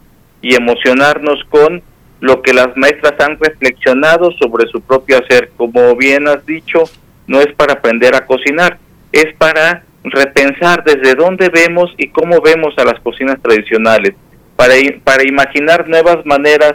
y 0.42 0.54
emocionarnos 0.54 1.42
con 1.48 1.82
lo 2.20 2.42
que 2.42 2.52
las 2.52 2.76
maestras 2.76 3.14
han 3.20 3.38
reflexionado 3.38 4.30
sobre 4.32 4.68
su 4.68 4.80
propio 4.80 5.18
hacer. 5.18 5.50
Como 5.56 5.94
bien 5.96 6.28
has 6.28 6.44
dicho, 6.44 6.84
no 7.26 7.40
es 7.40 7.52
para 7.54 7.74
aprender 7.74 8.14
a 8.14 8.26
cocinar, 8.26 8.78
es 9.12 9.34
para 9.36 9.84
repensar 10.04 10.84
desde 10.84 11.14
dónde 11.14 11.48
vemos 11.48 11.92
y 11.96 12.08
cómo 12.08 12.40
vemos 12.40 12.74
a 12.78 12.84
las 12.84 13.00
cocinas 13.00 13.40
tradicionales, 13.42 14.14
para, 14.56 14.74
para 15.04 15.26
imaginar 15.26 15.88
nuevas 15.88 16.24
maneras 16.24 16.74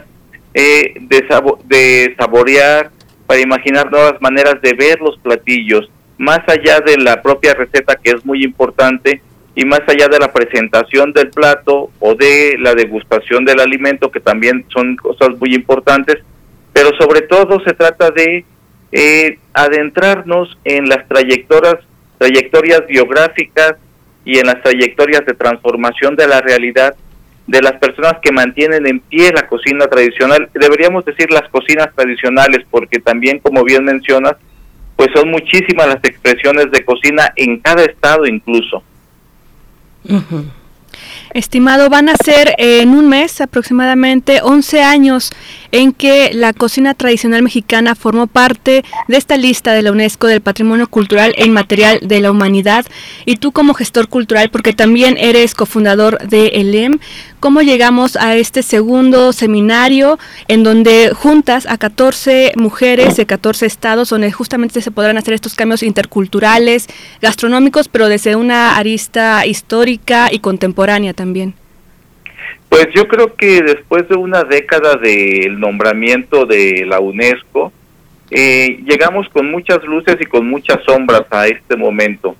eh, 0.54 0.94
de, 1.00 1.24
de 1.66 2.14
saborear, 2.18 2.90
para 3.26 3.40
imaginar 3.40 3.90
nuevas 3.90 4.20
maneras 4.20 4.60
de 4.62 4.72
ver 4.74 5.00
los 5.00 5.18
platillos, 5.18 5.90
más 6.16 6.40
allá 6.46 6.80
de 6.80 6.96
la 6.98 7.20
propia 7.22 7.54
receta 7.54 7.96
que 7.96 8.10
es 8.10 8.24
muy 8.24 8.44
importante, 8.44 9.20
y 9.54 9.64
más 9.64 9.80
allá 9.86 10.08
de 10.08 10.18
la 10.18 10.32
presentación 10.32 11.12
del 11.12 11.30
plato 11.30 11.90
o 12.00 12.14
de 12.14 12.56
la 12.58 12.74
degustación 12.74 13.44
del 13.44 13.60
alimento, 13.60 14.10
que 14.10 14.20
también 14.20 14.64
son 14.72 14.96
cosas 14.96 15.30
muy 15.38 15.54
importantes, 15.54 16.18
pero 16.72 16.90
sobre 16.98 17.22
todo 17.22 17.60
se 17.64 17.72
trata 17.72 18.10
de 18.10 18.44
eh, 18.90 19.38
adentrarnos 19.52 20.58
en 20.64 20.88
las 20.88 21.06
trayectorias, 21.06 21.76
trayectorias 22.18 22.86
biográficas 22.88 23.76
y 24.24 24.38
en 24.38 24.46
las 24.46 24.62
trayectorias 24.62 25.24
de 25.26 25.34
transformación 25.34 26.16
de 26.16 26.26
la 26.26 26.40
realidad 26.40 26.96
de 27.46 27.60
las 27.60 27.72
personas 27.74 28.14
que 28.22 28.32
mantienen 28.32 28.86
en 28.86 29.00
pie 29.00 29.32
la 29.32 29.46
cocina 29.46 29.86
tradicional. 29.86 30.48
Deberíamos 30.54 31.04
decir 31.04 31.30
las 31.30 31.48
cocinas 31.50 31.94
tradicionales 31.94 32.64
porque 32.70 32.98
también, 32.98 33.38
como 33.38 33.62
bien 33.62 33.84
mencionas, 33.84 34.36
pues 34.96 35.10
son 35.14 35.30
muchísimas 35.30 35.86
las 35.86 36.04
expresiones 36.04 36.70
de 36.70 36.84
cocina 36.84 37.32
en 37.36 37.60
cada 37.60 37.84
estado 37.84 38.26
incluso. 38.26 38.82
Estimado, 41.32 41.90
van 41.90 42.08
a 42.08 42.14
ser 42.16 42.54
en 42.58 42.90
un 42.90 43.08
mes 43.08 43.40
aproximadamente 43.40 44.40
11 44.42 44.82
años 44.82 45.30
en 45.74 45.92
que 45.92 46.30
la 46.32 46.52
cocina 46.52 46.94
tradicional 46.94 47.42
mexicana 47.42 47.96
formó 47.96 48.28
parte 48.28 48.84
de 49.08 49.16
esta 49.16 49.36
lista 49.36 49.72
de 49.72 49.82
la 49.82 49.90
UNESCO 49.90 50.28
del 50.28 50.40
Patrimonio 50.40 50.86
Cultural 50.86 51.34
e 51.36 51.46
Inmaterial 51.46 51.98
de 52.00 52.20
la 52.20 52.30
Humanidad. 52.30 52.86
Y 53.26 53.38
tú 53.38 53.50
como 53.50 53.74
gestor 53.74 54.06
cultural, 54.06 54.50
porque 54.50 54.72
también 54.72 55.16
eres 55.18 55.56
cofundador 55.56 56.28
de 56.28 56.46
ELEM, 56.46 57.00
¿cómo 57.40 57.60
llegamos 57.60 58.14
a 58.14 58.36
este 58.36 58.62
segundo 58.62 59.32
seminario 59.32 60.16
en 60.46 60.62
donde 60.62 61.10
juntas 61.12 61.66
a 61.68 61.76
14 61.76 62.52
mujeres 62.54 63.16
de 63.16 63.26
14 63.26 63.66
estados, 63.66 64.10
donde 64.10 64.30
justamente 64.30 64.80
se 64.80 64.92
podrán 64.92 65.18
hacer 65.18 65.34
estos 65.34 65.56
cambios 65.56 65.82
interculturales, 65.82 66.86
gastronómicos, 67.20 67.88
pero 67.88 68.08
desde 68.08 68.36
una 68.36 68.76
arista 68.76 69.44
histórica 69.44 70.28
y 70.30 70.38
contemporánea 70.38 71.14
también? 71.14 71.56
Pues 72.74 72.88
yo 72.92 73.06
creo 73.06 73.36
que 73.36 73.62
después 73.62 74.08
de 74.08 74.16
una 74.16 74.42
década 74.42 74.96
del 74.96 75.60
nombramiento 75.60 76.44
de 76.44 76.84
la 76.84 76.98
UNESCO, 76.98 77.72
eh, 78.32 78.80
llegamos 78.84 79.28
con 79.28 79.48
muchas 79.48 79.84
luces 79.84 80.16
y 80.18 80.24
con 80.24 80.50
muchas 80.50 80.82
sombras 80.82 81.22
a 81.30 81.46
este 81.46 81.76
momento. 81.76 82.34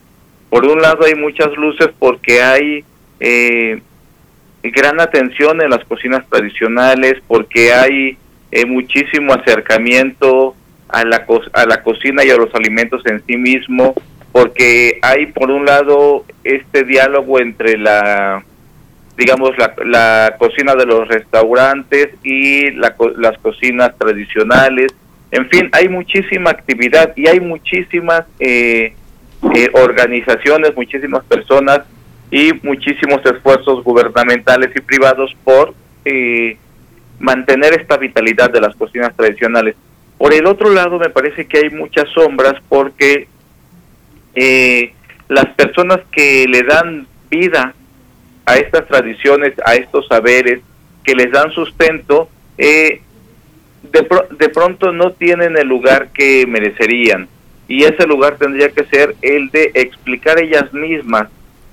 Por 0.51 0.67
un 0.67 0.83
lado 0.83 1.05
hay 1.05 1.15
muchas 1.15 1.57
luces 1.57 1.91
porque 2.01 2.43
hay 2.43 2.85
eh, 3.21 3.81
gran 4.65 5.01
atención 5.01 5.63
en 5.63 5.71
las 5.71 5.85
cocinas 5.85 6.29
tradicionales, 6.29 7.23
porque 7.29 7.73
hay 7.73 8.19
eh, 8.51 8.67
muchísimo 8.67 9.35
acercamiento 9.35 10.57
a 10.89 11.05
la, 11.05 11.25
a 11.53 11.65
la 11.65 11.81
cocina 11.85 12.25
y 12.25 12.31
a 12.31 12.37
los 12.37 12.53
alimentos 12.57 13.07
en 13.07 13.25
sí 13.25 13.37
mismo, 13.37 13.95
porque 14.33 14.99
hay 15.01 15.27
por 15.27 15.53
un 15.53 15.65
lado 15.65 16.25
este 16.43 16.83
diálogo 16.83 17.39
entre 17.39 17.79
la 17.79 18.43
digamos, 19.17 19.57
la, 19.59 19.75
la 19.85 20.37
cocina 20.39 20.75
de 20.75 20.87
los 20.87 21.07
restaurantes 21.09 22.11
y 22.23 22.71
la, 22.73 22.95
las 23.17 23.39
cocinas 23.39 23.97
tradicionales. 23.97 24.95
En 25.31 25.49
fin, 25.49 25.69
hay 25.73 25.89
muchísima 25.89 26.51
actividad 26.51 27.13
y 27.17 27.29
hay 27.29 27.41
muchísimas 27.41 28.25
eh, 28.41 28.95
eh, 29.55 29.69
organizaciones, 29.73 30.77
muchísimas 30.77 31.25
personas 31.25 31.81
y 32.31 32.53
muchísimos 32.63 33.25
esfuerzos 33.25 33.85
gubernamentales 33.85 34.71
y 34.75 34.81
privados 34.81 35.35
por 35.45 35.75
eh, 36.05 36.57
mantener 37.21 37.75
esta 37.81 37.97
vitalidad 37.97 38.51
de 38.51 38.61
las 38.61 38.75
cocinas 38.75 39.15
tradicionales. 39.17 39.77
Por 40.19 40.33
el 40.35 40.47
otro 40.47 40.71
lado, 40.71 40.99
me 40.99 41.11
parece 41.11 41.47
que 41.47 41.59
hay 41.59 41.71
muchas 41.71 42.09
sombras 42.11 42.55
porque 42.69 43.29
las 45.29 45.47
personas 45.55 46.01
que 46.11 46.47
le 46.49 46.63
dan 46.63 47.07
vida 47.31 47.75
a 48.47 48.57
estas 48.57 48.87
tradiciones, 48.87 49.55
a 49.65 49.75
estos 49.75 50.07
saberes 50.07 50.61
que 51.03 51.15
les 51.15 51.31
dan 51.31 51.51
sustento, 51.53 52.29
eh, 52.59 53.01
de, 53.83 54.09
de 54.39 54.49
pronto 54.49 54.93
no 54.93 55.13
tienen 55.13 55.57
el 55.57 55.69
lugar 55.69 56.09
que 56.13 56.47
merecerían. 56.47 57.29
Y 57.69 57.85
ese 57.85 58.07
lugar 58.07 58.37
tendría 58.37 58.71
que 58.71 58.85
ser 58.85 59.17
el 59.23 59.51
de 59.51 59.71
explicar 59.75 60.39
ellas 60.39 60.73
mismas 60.73 61.29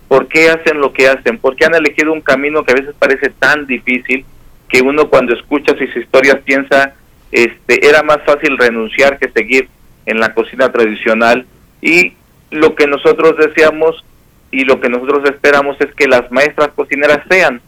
por 0.08 0.28
qué 0.28 0.50
hacen 0.50 0.80
lo 0.80 0.92
que 0.92 1.08
hacen, 1.08 1.38
por 1.38 1.56
qué 1.56 1.66
han 1.66 1.76
elegido 1.76 2.12
un 2.12 2.22
camino 2.22 2.64
que 2.64 2.74
a 2.74 2.76
veces 2.76 2.94
parece 3.00 3.30
tan 3.30 3.66
difícil 3.66 4.26
que 4.68 4.82
uno 4.82 5.10
cuando 5.10 5.34
escucha 5.34 5.74
sus 5.78 5.96
historias 5.96 6.40
piensa, 6.44 6.96
este, 7.32 7.88
era 7.88 8.04
más 8.04 8.20
fácil 8.26 8.58
renunciar 8.58 9.18
que 9.20 9.30
seguir 9.30 9.70
en 10.06 10.20
la 10.20 10.34
cocina 10.34 10.72
tradicional. 10.72 11.46
Y 11.82 12.14
lo 12.50 12.76
que 12.76 12.88
nosotros 12.88 13.38
deseamos 13.38 14.04
y 14.52 14.66
lo 14.66 14.80
que 14.80 14.90
nosotros 14.90 15.30
esperamos 15.30 15.78
es 15.80 15.94
que 15.96 16.08
las 16.08 16.30
maestras 16.32 16.70
cocineras 16.76 17.20
sean 17.30 17.62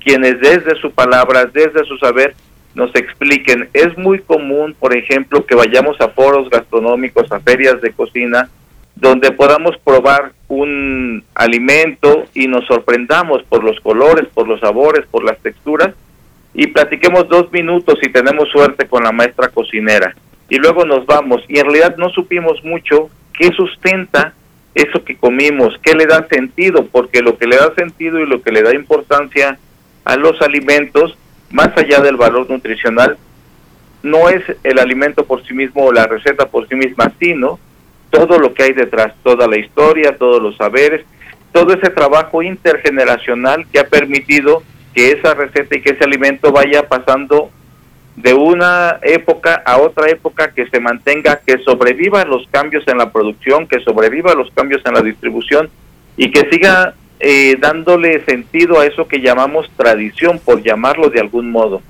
quienes 0.00 0.40
desde 0.40 0.74
su 0.80 0.90
palabra, 0.90 1.46
desde 1.46 1.84
su 1.84 1.98
saber, 1.98 2.34
nos 2.74 2.94
expliquen. 2.94 3.68
Es 3.74 3.96
muy 3.98 4.20
común, 4.20 4.74
por 4.78 4.96
ejemplo, 4.96 5.44
que 5.44 5.54
vayamos 5.54 6.00
a 6.00 6.08
foros 6.08 6.48
gastronómicos, 6.48 7.30
a 7.30 7.40
ferias 7.40 7.80
de 7.82 7.92
cocina, 7.92 8.48
donde 8.94 9.30
podamos 9.32 9.76
probar 9.78 10.32
un 10.48 11.24
alimento 11.34 12.24
y 12.34 12.48
nos 12.48 12.64
sorprendamos 12.66 13.42
por 13.44 13.62
los 13.62 13.78
colores, 13.80 14.26
por 14.32 14.48
los 14.48 14.60
sabores, 14.60 15.04
por 15.10 15.24
las 15.24 15.38
texturas, 15.38 15.94
y 16.54 16.68
platiquemos 16.68 17.28
dos 17.28 17.52
minutos 17.52 17.98
si 18.02 18.10
tenemos 18.10 18.48
suerte 18.48 18.88
con 18.88 19.04
la 19.04 19.12
maestra 19.12 19.48
cocinera. 19.48 20.14
Y 20.48 20.56
luego 20.56 20.84
nos 20.84 21.04
vamos, 21.04 21.42
y 21.48 21.58
en 21.58 21.66
realidad 21.66 21.96
no 21.98 22.08
supimos 22.08 22.64
mucho 22.64 23.10
qué 23.34 23.52
sustenta 23.52 24.32
eso 24.74 25.04
que 25.04 25.16
comimos, 25.16 25.78
qué 25.82 25.94
le 25.94 26.06
da 26.06 26.26
sentido, 26.28 26.86
porque 26.86 27.20
lo 27.20 27.38
que 27.38 27.46
le 27.46 27.56
da 27.56 27.74
sentido 27.74 28.20
y 28.20 28.26
lo 28.26 28.42
que 28.42 28.52
le 28.52 28.62
da 28.62 28.74
importancia 28.74 29.58
a 30.04 30.16
los 30.16 30.40
alimentos, 30.42 31.16
más 31.50 31.76
allá 31.76 32.00
del 32.00 32.16
valor 32.16 32.48
nutricional, 32.48 33.16
no 34.02 34.28
es 34.28 34.42
el 34.62 34.78
alimento 34.78 35.24
por 35.24 35.44
sí 35.46 35.54
mismo 35.54 35.86
o 35.86 35.92
la 35.92 36.06
receta 36.06 36.46
por 36.46 36.68
sí 36.68 36.74
misma, 36.74 37.12
sino 37.18 37.58
todo 38.10 38.38
lo 38.38 38.54
que 38.54 38.64
hay 38.64 38.72
detrás, 38.72 39.14
toda 39.22 39.46
la 39.46 39.58
historia, 39.58 40.16
todos 40.16 40.42
los 40.42 40.56
saberes, 40.56 41.04
todo 41.52 41.74
ese 41.74 41.90
trabajo 41.90 42.42
intergeneracional 42.42 43.66
que 43.72 43.80
ha 43.80 43.88
permitido 43.88 44.62
que 44.94 45.12
esa 45.12 45.34
receta 45.34 45.76
y 45.76 45.82
que 45.82 45.90
ese 45.90 46.04
alimento 46.04 46.52
vaya 46.52 46.88
pasando 46.88 47.50
de 48.22 48.34
una 48.34 48.98
época 49.02 49.62
a 49.64 49.78
otra 49.78 50.10
época 50.10 50.52
que 50.52 50.68
se 50.68 50.80
mantenga, 50.80 51.40
que 51.46 51.58
sobreviva 51.58 52.24
los 52.24 52.48
cambios 52.50 52.82
en 52.88 52.98
la 52.98 53.12
producción, 53.12 53.68
que 53.68 53.80
sobreviva 53.80 54.34
los 54.34 54.50
cambios 54.50 54.82
en 54.84 54.94
la 54.94 55.02
distribución 55.02 55.70
y 56.16 56.30
que 56.32 56.48
siga 56.50 56.94
eh, 57.20 57.56
dándole 57.60 58.24
sentido 58.24 58.80
a 58.80 58.86
eso 58.86 59.06
que 59.06 59.20
llamamos 59.20 59.70
tradición, 59.76 60.40
por 60.44 60.62
llamarlo 60.62 61.10
de 61.10 61.20
algún 61.20 61.50
modo. 61.50 61.80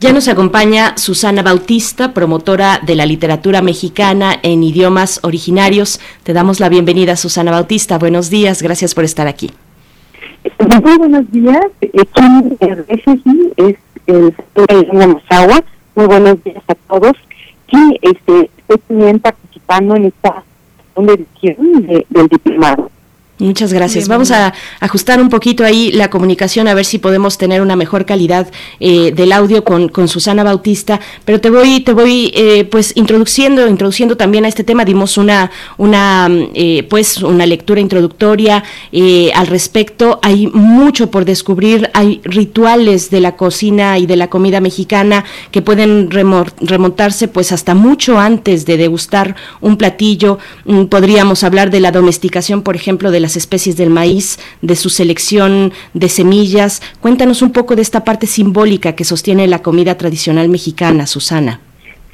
Ya 0.00 0.12
nos 0.12 0.26
acompaña 0.26 0.98
Susana 0.98 1.42
Bautista, 1.42 2.12
promotora 2.12 2.80
de 2.84 2.96
la 2.96 3.06
literatura 3.06 3.62
mexicana 3.62 4.34
en 4.42 4.64
idiomas 4.64 5.20
originarios. 5.22 6.00
Te 6.24 6.32
damos 6.32 6.58
la 6.58 6.68
bienvenida, 6.68 7.14
Susana 7.14 7.52
Bautista. 7.52 7.98
Buenos 7.98 8.30
días, 8.30 8.62
gracias 8.62 8.96
por 8.96 9.04
estar 9.04 9.28
aquí. 9.28 9.52
Muy 10.82 10.98
buenos 10.98 11.30
días. 11.30 11.66
Aquí 11.82 13.46
es 13.56 13.76
el 14.06 14.34
sector 14.36 14.66
de 14.66 15.22
agua 15.30 15.64
Muy 15.94 16.06
buenos 16.06 16.42
días 16.44 16.62
a 16.68 16.74
todos. 16.74 17.12
Y 17.68 17.98
este, 18.02 18.50
estoy 18.58 18.78
también 18.88 19.20
participando 19.20 19.96
en 19.96 20.06
esta 20.06 20.44
edición 20.96 21.86
de, 21.86 22.06
del 22.10 22.28
diplomado. 22.28 22.91
Muchas 23.42 23.72
gracias. 23.72 24.06
Vamos 24.06 24.30
a 24.30 24.54
ajustar 24.78 25.20
un 25.20 25.28
poquito 25.28 25.64
ahí 25.64 25.90
la 25.90 26.10
comunicación 26.10 26.68
a 26.68 26.74
ver 26.74 26.84
si 26.84 26.98
podemos 26.98 27.38
tener 27.38 27.60
una 27.60 27.74
mejor 27.74 28.06
calidad 28.06 28.48
eh, 28.78 29.10
del 29.10 29.32
audio 29.32 29.64
con, 29.64 29.88
con, 29.88 30.06
Susana 30.06 30.44
Bautista. 30.44 31.00
Pero 31.24 31.40
te 31.40 31.50
voy, 31.50 31.80
te 31.80 31.92
voy, 31.92 32.30
eh, 32.36 32.64
pues 32.70 32.92
introduciendo, 32.94 33.66
introduciendo 33.66 34.16
también 34.16 34.44
a 34.44 34.48
este 34.48 34.62
tema. 34.62 34.84
Dimos 34.84 35.18
una, 35.18 35.50
una, 35.76 36.28
eh, 36.54 36.86
pues 36.88 37.20
una 37.20 37.44
lectura 37.44 37.80
introductoria 37.80 38.62
al 39.34 39.46
respecto. 39.48 40.20
Hay 40.22 40.46
mucho 40.46 41.10
por 41.10 41.24
descubrir. 41.24 41.90
Hay 41.94 42.20
rituales 42.22 43.10
de 43.10 43.20
la 43.20 43.34
cocina 43.34 43.98
y 43.98 44.06
de 44.06 44.14
la 44.14 44.30
comida 44.30 44.60
mexicana 44.60 45.24
que 45.50 45.62
pueden 45.62 46.12
remontarse, 46.12 47.26
pues 47.26 47.50
hasta 47.50 47.74
mucho 47.74 48.20
antes 48.20 48.66
de 48.66 48.76
degustar 48.76 49.34
un 49.60 49.76
platillo. 49.78 50.38
Mm, 50.64 50.84
podríamos 50.84 51.42
hablar 51.42 51.72
de 51.72 51.80
la 51.80 51.90
domesticación, 51.90 52.62
por 52.62 52.76
ejemplo, 52.76 53.10
de 53.10 53.18
las 53.18 53.31
especies 53.36 53.76
del 53.76 53.90
maíz, 53.90 54.38
de 54.60 54.76
su 54.76 54.88
selección 54.88 55.72
de 55.94 56.08
semillas. 56.08 56.82
Cuéntanos 57.00 57.42
un 57.42 57.52
poco 57.52 57.76
de 57.76 57.82
esta 57.82 58.04
parte 58.04 58.26
simbólica 58.26 58.94
que 58.94 59.04
sostiene 59.04 59.46
la 59.46 59.60
comida 59.60 59.96
tradicional 59.96 60.48
mexicana, 60.48 61.06
Susana. 61.06 61.60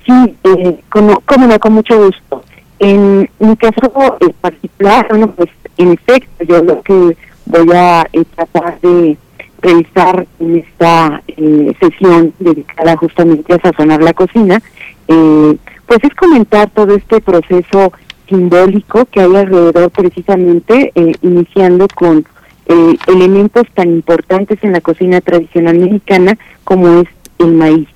Sí, 0.06 0.34
eh, 0.44 0.80
como, 0.88 1.20
como 1.20 1.58
con 1.58 1.72
mucho 1.72 2.04
gusto. 2.04 2.42
En 2.78 3.28
mi 3.38 3.56
caso 3.56 4.16
en 4.20 4.32
particular, 4.40 5.06
bueno, 5.10 5.32
pues 5.32 5.50
en 5.76 5.92
efecto, 5.92 6.44
yo 6.44 6.62
lo 6.62 6.82
que 6.82 7.16
voy 7.46 7.70
a 7.74 8.06
eh, 8.12 8.24
tratar 8.34 8.80
de 8.80 9.16
revisar 9.60 10.26
en 10.38 10.58
esta 10.58 11.22
eh, 11.26 11.74
sesión 11.80 12.32
dedicada 12.38 12.96
justamente 12.96 13.54
a 13.54 13.60
sazonar 13.60 14.02
la 14.02 14.12
cocina, 14.12 14.60
eh, 15.08 15.56
pues 15.86 15.98
es 16.02 16.14
comentar 16.14 16.70
todo 16.70 16.94
este 16.94 17.20
proceso 17.20 17.92
simbólico 18.28 19.06
que 19.06 19.20
hay 19.20 19.34
alrededor 19.34 19.90
precisamente, 19.90 20.92
eh, 20.94 21.14
iniciando 21.22 21.88
con 21.94 22.24
eh, 22.66 22.96
elementos 23.06 23.64
tan 23.74 23.90
importantes 23.90 24.58
en 24.62 24.72
la 24.72 24.80
cocina 24.80 25.20
tradicional 25.20 25.78
mexicana 25.78 26.36
como 26.64 27.00
es 27.00 27.08
el 27.38 27.52
maíz, 27.52 27.88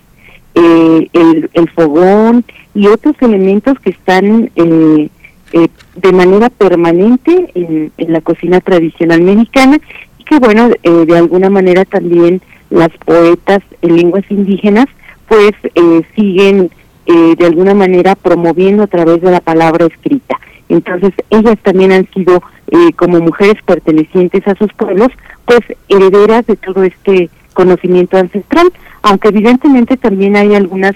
eh, 0.55 1.09
el, 1.13 1.51
el, 1.53 1.71
fogón 1.71 2.45
y 2.75 2.87
otros 2.87 3.15
elementos 3.21 3.79
que 3.81 3.91
están 3.91 4.51
de 4.55 6.13
manera 6.13 6.49
permanente 6.49 7.51
en, 7.55 7.93
en, 7.99 8.13
la 8.13 8.21
cocina 8.23 8.61
tradicional 8.61 9.21
mexicana 9.21 9.79
y 10.19 10.25
que, 10.25 10.39
bueno, 10.39 10.71
eh, 10.83 10.91
de 11.07 11.19
alguna 11.19 11.51
manera 11.51 11.85
también 11.85 12.41
las 12.71 12.91
poetas 13.05 13.61
en 13.83 13.97
lenguas 13.97 14.25
indígenas 14.31 14.87
pues 15.29 15.53
eh, 15.75 16.03
siguen 16.15 16.71
eh, 17.07 17.35
de 17.37 17.47
alguna 17.47 17.75
manera 17.75 18.15
promoviendo 18.15 18.85
a 18.85 18.87
través 18.87 19.21
de 19.21 19.31
la 19.31 19.41
palabra 19.41 19.87
escrita. 19.87 20.39
Entonces 20.69 21.13
ellas 21.31 21.59
también 21.63 21.93
han 21.93 22.09
sido 22.13 22.43
eh, 22.71 22.93
como 22.95 23.19
mujeres 23.21 23.57
pertenecientes 23.65 24.47
a 24.47 24.55
sus 24.55 24.73
pueblos 24.73 25.09
pues 25.45 25.61
herederas 25.89 26.47
de 26.47 26.57
todo 26.57 26.83
este 26.85 27.29
conocimiento 27.53 28.17
ancestral, 28.17 28.73
aunque 29.03 29.29
evidentemente 29.29 29.97
también 29.97 30.37
hay 30.37 30.55
algunas 30.55 30.95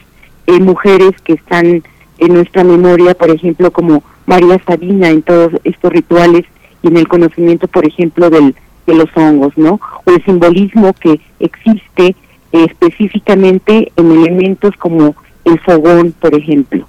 mujeres 0.60 1.10
que 1.24 1.32
están 1.32 1.82
en 2.18 2.34
nuestra 2.34 2.64
memoria, 2.64 3.14
por 3.14 3.30
ejemplo, 3.30 3.70
como 3.70 4.02
María 4.26 4.60
Sabina 4.66 5.08
en 5.08 5.22
todos 5.22 5.52
estos 5.64 5.92
rituales 5.92 6.44
y 6.82 6.88
en 6.88 6.96
el 6.96 7.08
conocimiento, 7.08 7.68
por 7.68 7.86
ejemplo, 7.86 8.30
del, 8.30 8.54
de 8.86 8.94
los 8.94 9.08
hongos, 9.16 9.56
¿no? 9.56 9.80
O 10.04 10.10
el 10.10 10.24
simbolismo 10.24 10.92
que 10.94 11.20
existe 11.40 12.16
específicamente 12.52 13.92
en 13.96 14.12
elementos 14.12 14.76
como 14.76 15.14
el 15.46 15.58
fogón, 15.60 16.12
por 16.20 16.34
ejemplo. 16.34 16.86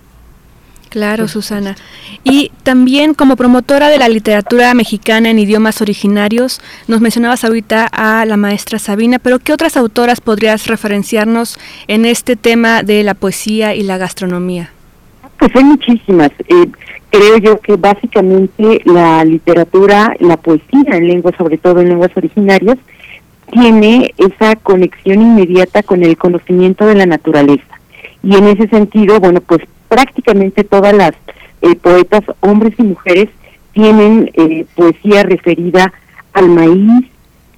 Claro, 0.90 1.28
Susana. 1.28 1.76
Y 2.24 2.52
también 2.64 3.14
como 3.14 3.36
promotora 3.36 3.90
de 3.90 3.98
la 3.98 4.10
literatura 4.10 4.74
mexicana 4.74 5.30
en 5.30 5.40
idiomas 5.40 5.82
originarios, 5.82 6.62
nos 6.88 7.02
mencionabas 7.02 7.44
ahorita 7.44 7.88
a 7.92 8.26
la 8.26 8.38
maestra 8.38 8.80
Sabina, 8.80 9.20
pero 9.20 9.40
¿qué 9.40 9.54
otras 9.54 9.78
autoras 9.78 10.22
podrías 10.22 10.68
referenciarnos 10.68 11.60
en 11.88 12.06
este 12.06 12.36
tema 12.36 12.84
de 12.84 13.04
la 13.04 13.14
poesía 13.14 13.76
y 13.76 13.84
la 13.84 13.98
gastronomía? 13.98 14.72
Pues 15.38 15.56
hay 15.56 15.64
muchísimas. 15.66 16.32
Eh, 16.48 16.68
creo 17.12 17.38
yo 17.38 17.60
que 17.60 17.76
básicamente 17.76 18.82
la 18.86 19.24
literatura, 19.24 20.16
la 20.20 20.38
poesía 20.38 20.98
en 20.98 21.08
lenguas, 21.08 21.36
sobre 21.38 21.58
todo 21.58 21.82
en 21.82 21.90
lenguas 21.90 22.12
originarias, 22.16 22.78
tiene 23.52 24.14
esa 24.18 24.56
conexión 24.56 25.22
inmediata 25.22 25.84
con 25.84 26.04
el 26.04 26.18
conocimiento 26.18 26.86
de 26.86 26.96
la 26.96 27.06
naturaleza. 27.06 27.77
Y 28.24 28.36
en 28.36 28.46
ese 28.46 28.68
sentido, 28.68 29.20
bueno, 29.20 29.42
pues 29.42 29.62
prácticamente 29.88 30.64
todas 30.64 30.94
las 30.94 31.14
eh, 31.62 31.76
poetas, 31.76 32.24
hombres 32.42 32.74
y 32.78 32.84
mujeres, 32.84 33.30
tienen 33.74 34.32
eh, 34.34 34.66
poesía 34.76 35.24
referida 35.24 35.94
al 36.34 36.50
maíz, 36.50 37.06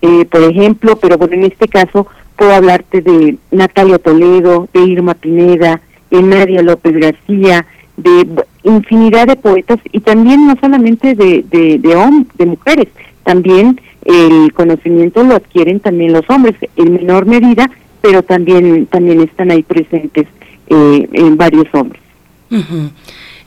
eh, 0.01 0.25
por 0.25 0.43
ejemplo, 0.43 0.97
pero 0.97 1.17
bueno, 1.17 1.33
en 1.33 1.43
este 1.45 1.67
caso 1.67 2.07
puedo 2.35 2.53
hablarte 2.53 3.01
de 3.01 3.37
Natalia 3.51 3.99
Toledo, 3.99 4.67
de 4.73 4.81
Irma 4.81 5.13
Pineda, 5.13 5.81
de 6.09 6.21
Nadia 6.21 6.61
López 6.61 6.95
García, 6.97 7.65
de 7.97 8.25
infinidad 8.63 9.27
de 9.27 9.35
poetas 9.35 9.79
y 9.91 9.99
también 9.99 10.47
no 10.47 10.55
solamente 10.59 11.15
de, 11.15 11.43
de, 11.49 11.77
de, 11.79 12.25
de 12.35 12.45
mujeres, 12.45 12.87
también 13.23 13.79
el 14.05 14.53
conocimiento 14.53 15.23
lo 15.23 15.35
adquieren 15.35 15.79
también 15.79 16.13
los 16.13 16.29
hombres 16.29 16.55
en 16.77 16.93
menor 16.93 17.25
medida, 17.25 17.69
pero 18.01 18.23
también 18.23 18.85
también 18.87 19.21
están 19.21 19.51
ahí 19.51 19.63
presentes 19.63 20.27
eh, 20.69 21.09
en 21.13 21.37
varios 21.37 21.67
hombres. 21.73 22.01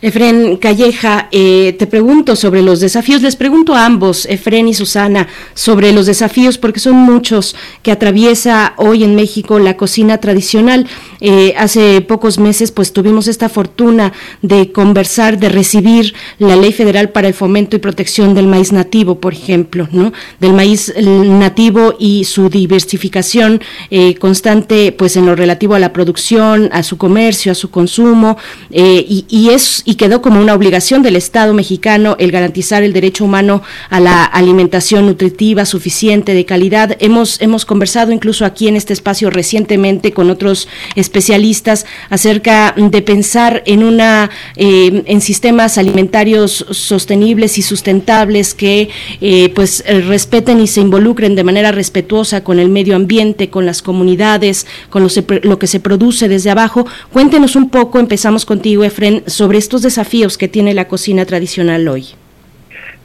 Efren 0.03 0.57
Calleja, 0.57 1.29
eh, 1.31 1.77
te 1.79 1.87
pregunto 1.87 2.35
sobre 2.35 2.61
los 2.61 2.81
desafíos, 2.81 3.21
les 3.21 3.37
pregunto 3.37 3.73
a 3.73 3.85
ambos, 3.85 4.25
Efren 4.25 4.67
y 4.67 4.73
Susana, 4.73 5.29
sobre 5.53 5.93
los 5.93 6.07
desafíos, 6.07 6.57
porque 6.57 6.81
son 6.81 6.95
muchos 6.95 7.55
que 7.83 7.89
atraviesa 7.89 8.73
hoy 8.75 9.05
en 9.05 9.15
México 9.15 9.59
la 9.59 9.77
cocina 9.77 10.17
tradicional. 10.17 10.87
Eh, 11.21 11.53
hace 11.57 12.01
pocos 12.01 12.37
meses, 12.37 12.73
pues 12.73 12.91
tuvimos 12.91 13.29
esta 13.29 13.47
fortuna 13.47 14.11
de 14.41 14.73
conversar, 14.73 15.39
de 15.39 15.47
recibir 15.47 16.13
la 16.37 16.57
Ley 16.57 16.73
Federal 16.73 17.11
para 17.11 17.29
el 17.29 17.33
Fomento 17.33 17.77
y 17.77 17.79
Protección 17.79 18.33
del 18.33 18.47
Maíz 18.47 18.73
Nativo, 18.73 19.21
por 19.21 19.31
ejemplo, 19.31 19.87
¿no? 19.93 20.11
Del 20.41 20.51
maíz 20.51 20.93
nativo 20.97 21.95
y 21.97 22.25
su 22.25 22.49
diversificación 22.49 23.61
eh, 23.89 24.15
constante, 24.15 24.91
pues 24.91 25.15
en 25.15 25.25
lo 25.25 25.33
relativo 25.33 25.75
a 25.75 25.79
la 25.79 25.93
producción, 25.93 26.67
a 26.73 26.83
su 26.83 26.97
comercio, 26.97 27.53
a 27.53 27.55
su 27.55 27.69
consumo, 27.71 28.37
y, 28.69 29.25
y 29.29 29.49
es 29.51 29.81
y 29.85 29.92
quedó 29.95 30.21
como 30.21 30.41
una 30.41 30.53
obligación 30.53 31.01
del 31.03 31.15
Estado 31.15 31.53
mexicano 31.53 32.15
el 32.19 32.31
garantizar 32.31 32.83
el 32.83 32.93
derecho 32.93 33.25
humano 33.25 33.61
a 33.89 33.99
la 33.99 34.23
alimentación 34.23 35.05
nutritiva 35.05 35.65
suficiente, 35.65 36.33
de 36.33 36.45
calidad. 36.45 36.97
Hemos, 36.99 37.41
hemos 37.41 37.65
conversado 37.65 38.11
incluso 38.11 38.45
aquí 38.45 38.67
en 38.67 38.75
este 38.75 38.93
espacio 38.93 39.29
recientemente 39.29 40.11
con 40.11 40.29
otros 40.29 40.67
especialistas 40.95 41.85
acerca 42.09 42.73
de 42.75 43.01
pensar 43.01 43.63
en 43.65 43.83
una 43.83 44.29
eh, 44.55 45.03
en 45.05 45.21
sistemas 45.21 45.77
alimentarios 45.77 46.65
sostenibles 46.71 47.57
y 47.57 47.61
sustentables 47.61 48.53
que 48.53 48.89
eh, 49.21 49.51
pues 49.53 49.83
respeten 49.85 50.59
y 50.59 50.67
se 50.67 50.81
involucren 50.81 51.35
de 51.35 51.43
manera 51.43 51.71
respetuosa 51.71 52.43
con 52.43 52.59
el 52.59 52.69
medio 52.69 52.95
ambiente, 52.95 53.49
con 53.49 53.65
las 53.65 53.81
comunidades, 53.81 54.65
con 54.89 55.03
lo, 55.03 55.09
lo 55.43 55.59
que 55.59 55.67
se 55.67 55.79
produce 55.79 56.27
desde 56.27 56.49
abajo. 56.49 56.85
Cuéntenos 57.11 57.55
un 57.55 57.69
poco, 57.69 57.99
empezamos 57.99 58.45
contigo, 58.45 58.83
Efren, 58.83 59.23
sobre 59.27 59.57
estos 59.57 59.82
desafíos 59.83 60.37
que 60.37 60.47
tiene 60.47 60.73
la 60.73 60.87
cocina 60.87 61.25
tradicional 61.25 61.87
hoy? 61.87 62.07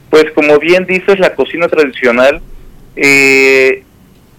Pues 0.09 0.25
como 0.33 0.57
bien 0.57 0.85
dices, 0.85 1.19
la 1.19 1.35
cocina 1.35 1.67
tradicional 1.67 2.41
eh, 2.95 3.83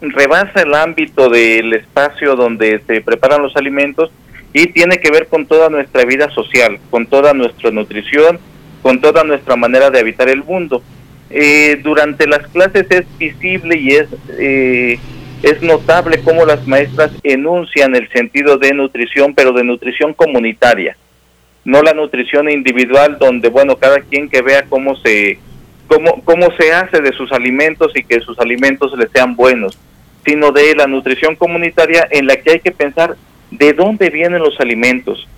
rebasa 0.01 0.63
el 0.63 0.75
ámbito 0.75 1.29
del 1.29 1.73
espacio 1.75 2.35
donde 2.35 2.83
se 2.87 3.01
preparan 3.01 3.43
los 3.43 3.57
alimentos 3.57 4.11
y 4.53 4.67
tiene 4.67 4.99
que 4.99 5.11
ver 5.11 5.29
con 5.29 5.47
toda 5.47 5.69
nuestra 5.69 6.05
vida 6.05 6.29
social, 6.31 6.79
con 6.91 7.07
toda 7.07 7.33
nuestra 7.35 7.71
nutrición, 7.71 8.41
con 8.83 9.01
toda 9.01 9.23
nuestra 9.23 9.55
manera 9.55 9.91
de 9.91 10.01
habitar 10.01 10.29
el 10.29 10.43
mundo. 10.43 10.83
Eh, 11.31 11.79
durante 11.85 12.27
las 12.27 12.49
clases 12.49 12.87
es 12.91 13.05
visible 13.17 13.77
y 13.79 13.91
es, 13.91 14.09
eh, 14.31 14.99
es 15.45 15.63
notable 15.63 16.21
cómo 16.25 16.45
las 16.45 16.67
maestras 16.67 17.13
enuncian 17.23 17.95
el 17.95 18.09
sentido 18.09 18.59
de 18.59 18.75
nutrición, 18.75 19.35
pero 19.35 19.53
de 19.53 19.63
nutrición 19.63 20.13
comunitaria 20.13 20.97
no 21.65 21.83
la 21.83 21.93
nutrición 21.93 22.51
individual 22.51 23.19
donde 23.19 23.49
bueno 23.49 23.77
cada 23.77 24.01
quien 24.01 24.29
que 24.29 24.43
vea 24.43 24.65
cómo 24.69 24.97
se 24.97 25.39
cómo 25.87 26.23
cómo 26.25 26.49
se 26.59 26.73
hace 26.73 27.01
de 27.01 27.13
sus 27.13 27.31
alimentos 27.33 27.93
y 27.95 28.03
que 28.03 28.21
sus 28.21 28.39
alimentos 28.39 28.97
les 28.97 29.11
sean 29.11 29.37
buenos 29.37 29.79
sino 30.25 30.53
de 30.53 30.75
la 30.75 30.87
nutrición 30.87 31.37
comunitaria 31.37 32.07
en 32.11 32.27
la 32.27 32.37
que 32.37 32.53
hay 32.53 32.61
que 32.61 32.73
pensar 32.73 33.17
de 33.51 33.73
dónde 33.73 34.11
vienen 34.11 34.43
los 34.43 34.59
alimentos 34.61 35.29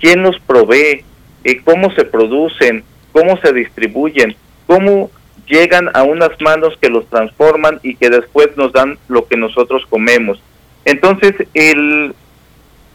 quién 0.00 0.22
los 0.22 0.38
provee 0.40 1.04
eh, 1.44 1.60
cómo 1.64 1.92
se 1.92 2.04
producen 2.04 2.84
cómo 3.12 3.36
se 3.38 3.52
distribuyen 3.52 4.34
cómo 4.66 5.10
llegan 5.46 5.90
a 5.94 6.02
unas 6.02 6.30
manos 6.40 6.76
que 6.80 6.88
los 6.88 7.06
transforman 7.08 7.80
y 7.82 7.96
que 7.96 8.10
después 8.10 8.56
nos 8.56 8.72
dan 8.72 8.98
lo 9.08 9.26
que 9.26 9.36
nosotros 9.36 9.84
comemos. 9.88 10.42
Entonces 10.84 11.34
el 11.54 12.14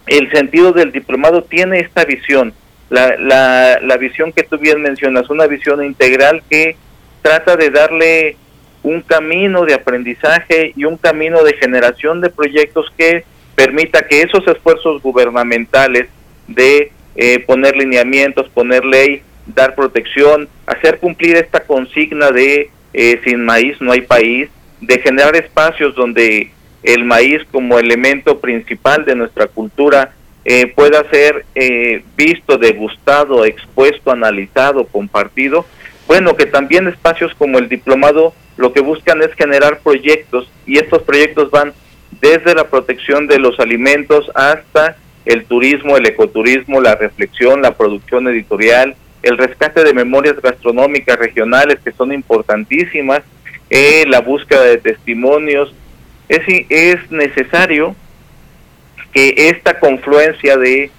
el 0.08 0.32
sentido 0.32 0.72
del 0.72 0.91
diplomado 0.91 1.43
tiene 1.43 1.80
esta 1.80 2.06
visión, 2.06 2.54
la, 2.89 3.15
la, 3.17 3.80
la 3.82 3.98
visión 3.98 4.32
que 4.32 4.43
tú 4.43 4.58
bien 4.58 4.82
mencionas, 4.82 5.30
una 5.30 5.48
visión 5.48 5.84
integral 5.84 6.43
que 6.50 6.76
trata 7.22 7.56
de 7.56 7.70
darle 7.70 8.38
un 8.84 9.02
camino 9.02 9.65
de 9.65 9.74
aprendizaje 9.74 10.74
y 10.76 10.86
un 10.86 10.98
camino 10.98 11.43
de 11.43 11.54
generación 11.54 12.22
de 12.22 12.30
proyectos 12.30 12.91
que 12.98 13.26
permita 13.56 14.08
que 14.08 14.22
esos 14.22 14.48
esfuerzos 14.48 15.02
gubernamentales 15.02 16.08
de 16.48 16.91
eh, 17.15 17.39
poner 17.39 17.76
lineamientos, 17.76 18.48
poner 18.50 18.86
ley, 18.86 19.24
dar 19.48 19.76
protección, 19.76 20.48
hacer 20.65 21.00
cumplir 21.00 21.36
esta 21.36 21.62
consigna 21.62 22.32
de 22.32 22.70
eh, 22.93 23.20
sin 23.24 23.43
maíz 23.43 23.80
no 23.82 23.91
hay 23.91 24.02
país, 24.02 24.50
de 24.80 25.00
generar 25.00 25.36
espacios 25.36 25.96
donde 25.96 26.52
el 26.84 27.06
maíz 27.06 27.42
como 27.52 27.80
elemento 27.80 28.40
principal 28.40 29.06
de 29.06 29.16
nuestra 29.16 29.48
cultura 29.48 30.13
eh, 30.46 30.68
pueda 30.68 31.04
ser 31.10 31.46
eh, 31.56 32.04
visto, 32.16 32.58
degustado, 32.58 33.44
expuesto, 33.44 34.12
analizado, 34.12 34.86
compartido. 34.86 35.66
Bueno, 36.08 36.36
que 36.38 36.46
también 36.46 36.88
espacios 36.88 37.34
como 37.36 37.58
el 37.58 37.68
diplomado 37.68 38.34
lo 38.56 38.72
que 38.72 38.80
buscan 38.80 39.22
es 39.22 39.34
generar 39.34 39.80
proyectos 39.80 40.50
y 40.66 40.78
estos 40.78 41.04
proyectos 41.04 41.52
van 41.52 41.74
desde 42.22 42.56
la 42.56 42.70
protección 42.70 43.28
de 43.28 43.40
los 43.40 43.60
alimentos 43.60 44.32
hasta 44.34 44.96
el 45.26 45.46
turismo, 45.46 45.98
el 45.98 46.08
ecoturismo, 46.08 46.80
la 46.80 46.96
reflexión, 46.96 47.62
la 47.62 47.76
producción 47.76 48.28
editorial, 48.28 48.96
el 49.24 49.38
rescate 49.38 49.84
de 49.84 49.94
memorias 49.94 50.42
gastronómicas 50.42 51.20
regionales 51.20 51.80
que 51.84 51.92
son 51.92 52.13
importantísimas, 52.13 53.22
eh, 53.70 54.06
la 54.08 54.22
búsqueda 54.22 54.63
de 54.63 54.78
testimonios, 54.78 55.74
es, 56.30 56.66
es 56.70 57.12
necesario 57.12 57.96
que 59.13 59.34
esta 59.50 59.80
confluencia 59.80 60.58
de, 60.58 60.92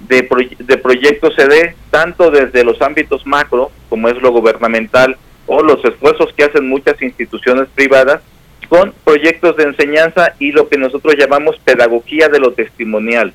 de, 0.00 0.78
proyectos 0.78 1.34
se 1.34 1.46
dé 1.46 1.74
tanto 1.90 2.30
desde 2.30 2.64
los 2.64 2.80
ámbitos 2.80 3.26
macro, 3.26 3.70
como 3.88 4.08
es 4.08 4.20
lo 4.22 4.30
gubernamental, 4.30 5.16
o 5.46 5.62
los 5.62 5.84
esfuerzos 5.84 6.32
que 6.34 6.44
hacen 6.44 6.68
muchas 6.68 7.00
instituciones 7.02 7.68
privadas, 7.74 8.20
con 8.68 8.92
proyectos 9.04 9.56
de 9.56 9.64
enseñanza 9.64 10.34
y 10.38 10.50
lo 10.50 10.68
que 10.68 10.78
nosotros 10.78 11.14
llamamos 11.16 11.58
pedagogía 11.60 12.28
de 12.28 12.40
lo 12.40 12.52
testimonial, 12.52 13.32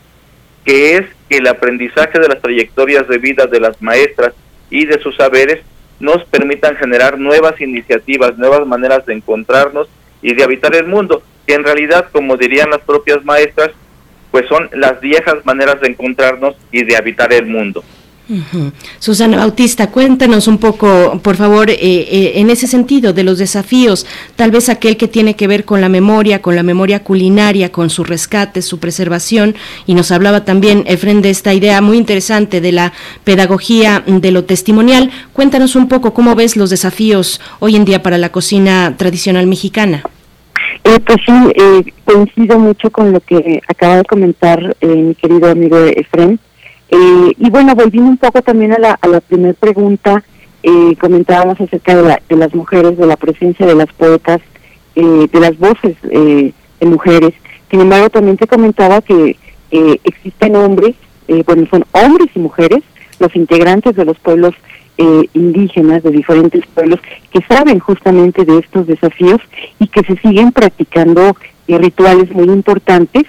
que 0.66 0.98
es 0.98 1.06
que 1.30 1.38
el 1.38 1.48
aprendizaje 1.48 2.20
de 2.20 2.28
las 2.28 2.42
trayectorias 2.42 3.08
de 3.08 3.18
vida 3.18 3.46
de 3.46 3.60
las 3.60 3.82
maestras 3.82 4.34
y 4.70 4.86
de 4.86 5.00
sus 5.00 5.16
saberes 5.16 5.62
nos 6.00 6.26
permitan 6.26 6.76
generar 6.76 7.18
nuevas 7.18 7.60
iniciativas, 7.62 8.38
nuevas 8.38 8.68
maneras 8.68 9.06
de 9.06 9.14
encontrarnos 9.14 9.88
y 10.22 10.34
de 10.34 10.44
habitar 10.44 10.76
el 10.76 10.88
mundo, 10.88 11.24
que 11.45 11.54
en 11.54 11.63
realidad, 11.63 12.08
como 12.12 12.38
dirían 12.38 12.69
las 12.69 12.82
propias 12.82 13.23
maestras, 13.23 13.71
pues 14.32 14.47
son 14.47 14.69
las 14.73 14.99
viejas 15.01 15.36
maneras 15.43 15.80
de 15.82 15.89
encontrarnos 15.89 16.56
y 16.71 16.84
de 16.84 16.95
habitar 16.95 17.32
el 17.34 17.45
mundo. 17.45 17.84
Susana 18.99 19.38
Bautista, 19.38 19.91
cuéntanos 19.91 20.47
un 20.47 20.58
poco, 20.58 21.19
por 21.21 21.36
favor, 21.36 21.69
eh, 21.69 21.77
eh, 21.82 22.34
en 22.36 22.49
ese 22.49 22.65
sentido 22.65 23.12
de 23.12 23.23
los 23.23 23.39
desafíos, 23.39 24.06
tal 24.38 24.51
vez 24.51 24.69
aquel 24.69 24.95
que 24.95 25.10
tiene 25.10 25.36
que 25.36 25.47
ver 25.47 25.65
con 25.65 25.82
la 25.82 25.89
memoria, 25.89 26.41
con 26.41 26.56
la 26.56 26.63
memoria 26.63 27.04
culinaria, 27.04 27.71
con 27.71 27.89
su 27.89 28.04
rescate, 28.04 28.62
su 28.62 28.80
preservación, 28.80 29.56
y 29.86 29.95
nos 29.95 30.12
hablaba 30.12 30.45
también, 30.45 30.84
Efren, 30.88 31.21
de 31.21 31.30
esta 31.30 31.54
idea 31.54 31.82
muy 31.82 31.97
interesante 31.97 32.62
de 32.62 32.71
la 32.71 32.93
pedagogía 33.25 34.04
de 34.06 34.32
lo 34.32 34.45
testimonial. 34.45 35.12
Cuéntanos 35.34 35.75
un 35.75 35.89
poco 35.89 36.13
cómo 36.13 36.36
ves 36.36 36.56
los 36.56 36.69
desafíos 36.69 37.41
hoy 37.60 37.75
en 37.75 37.86
día 37.86 38.01
para 38.01 38.17
la 38.17 38.32
cocina 38.32 38.95
tradicional 38.97 39.47
mexicana. 39.47 40.04
Eh, 40.84 40.99
pues 41.05 41.17
sí, 41.25 41.93
coincido 42.05 42.60
mucho 42.60 42.91
con 42.91 43.12
lo 43.12 43.19
que 43.19 43.62
acaba 43.67 43.97
de 43.97 44.05
comentar 44.05 44.75
mi 44.81 45.15
querido 45.15 45.49
amigo 45.49 45.77
Efren. 45.77 46.39
Eh, 46.91 47.34
y 47.38 47.49
bueno, 47.49 47.73
volviendo 47.73 48.10
un 48.10 48.17
poco 48.17 48.41
también 48.41 48.73
a 48.73 48.77
la, 48.77 48.99
a 49.01 49.07
la 49.07 49.21
primera 49.21 49.53
pregunta, 49.53 50.23
eh, 50.62 50.95
comentábamos 50.99 51.60
acerca 51.62 51.95
de, 51.95 52.36
las 52.36 52.53
mujeres, 52.53 52.97
de 52.97 53.07
la 53.07 53.15
presencia 53.15 53.65
de 53.65 53.75
las 53.75 53.91
poetas, 53.93 54.41
eh, 54.95 55.27
de 55.31 55.39
las 55.39 55.57
voces 55.57 55.95
de 56.01 56.53
mujeres. 56.81 57.34
Sin 57.69 57.79
embargo, 57.79 58.10
también 58.10 58.36
te 58.36 58.45
comentaba 58.45 59.01
que 59.01 59.38
existen 60.03 60.57
hombres, 60.57 60.95
bueno, 61.45 61.65
son 61.71 61.86
hombres 61.93 62.27
y 62.36 62.39
mujeres, 62.39 62.84
los 63.19 63.34
integrantes 63.38 63.95
de 63.95 64.03
los 64.03 64.19
pueblos 64.19 64.53
indígenas, 65.34 66.04
de 66.04 66.12
diferentes 66.12 66.65
pueblos, 66.67 66.99
que 67.32 67.41
saben 67.41 67.80
justamente 67.80 68.45
de 68.45 68.60
estos 68.60 68.86
desafíos 68.86 69.41
y 69.80 69.88
que 69.88 70.04
se 70.04 70.15
siguen 70.17 70.51
practicando 70.51 71.36
rituales 71.67 72.32
muy 72.32 72.45
importantes. 72.45 73.23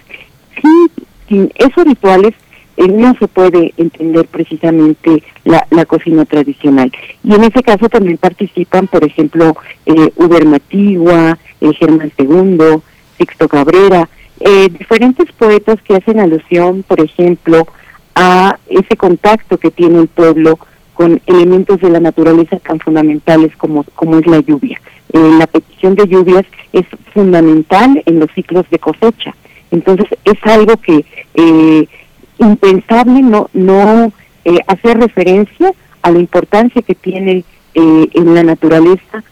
Sin, 0.60 0.90
sin 1.28 1.52
esos 1.56 1.84
rituales 1.84 2.34
eh, 2.76 2.88
no 2.88 3.14
se 3.18 3.28
puede 3.28 3.74
entender 3.76 4.26
precisamente 4.26 5.22
la, 5.44 5.84
cocina 5.84 6.24
tradicional. 6.24 6.90
Y 7.22 7.34
en 7.34 7.44
ese 7.44 7.62
caso 7.62 7.88
también 7.88 8.16
participan, 8.16 8.86
por 8.86 9.04
ejemplo, 9.04 9.56
eh, 9.84 10.12
Uber 10.16 10.46
Matigua, 10.46 11.38
eh, 11.60 11.72
Germán 11.74 12.12
II, 12.16 12.80
Sixto 13.18 13.48
Cabrera, 13.48 14.08
eh, 14.40 14.68
diferentes 14.70 15.30
poetas 15.32 15.82
que 15.82 15.96
hacen 15.96 16.18
alusión, 16.18 16.82
por 16.82 17.00
ejemplo, 17.00 17.66
a 18.14 18.58
ese 18.68 18.96
contacto 18.96 19.58
que 19.58 19.70
tiene 19.70 20.00
el 20.00 20.08
pueblo 20.08 20.58
con 21.02 21.20
elementos 21.26 21.80
de 21.80 21.90
la 21.90 21.98
naturaleza 21.98 22.60
tan 22.60 22.78
fundamentales 22.78 23.56
como, 23.56 23.82
como 23.96 24.18
es 24.18 24.26
la 24.28 24.38
lluvia. 24.38 24.80
la 25.12 25.48
petición 25.48 25.96
de 25.96 26.06
lluvias 26.06 26.44
es 26.72 26.86
fundamental 27.12 28.00
en 28.06 28.20
los 28.20 28.30
ciclos 28.36 28.64
de 28.70 28.78
cosecha. 28.78 29.34
Entonces 29.72 30.06
es 30.24 30.38
algo 30.44 30.76
que 30.76 31.04
eh, 31.34 31.88
impensable 32.38 33.20
no, 33.20 33.50
no 33.52 34.12
eh, 34.44 34.58
hacer 34.68 34.96
referencia 34.98 35.72
a 36.02 36.12
la 36.12 36.20
importancia 36.20 36.82
que 36.82 36.94
tiene 36.94 37.44
eh, 37.74 38.08
en 38.14 38.34
la 38.34 38.44
naturaleza 38.44 39.24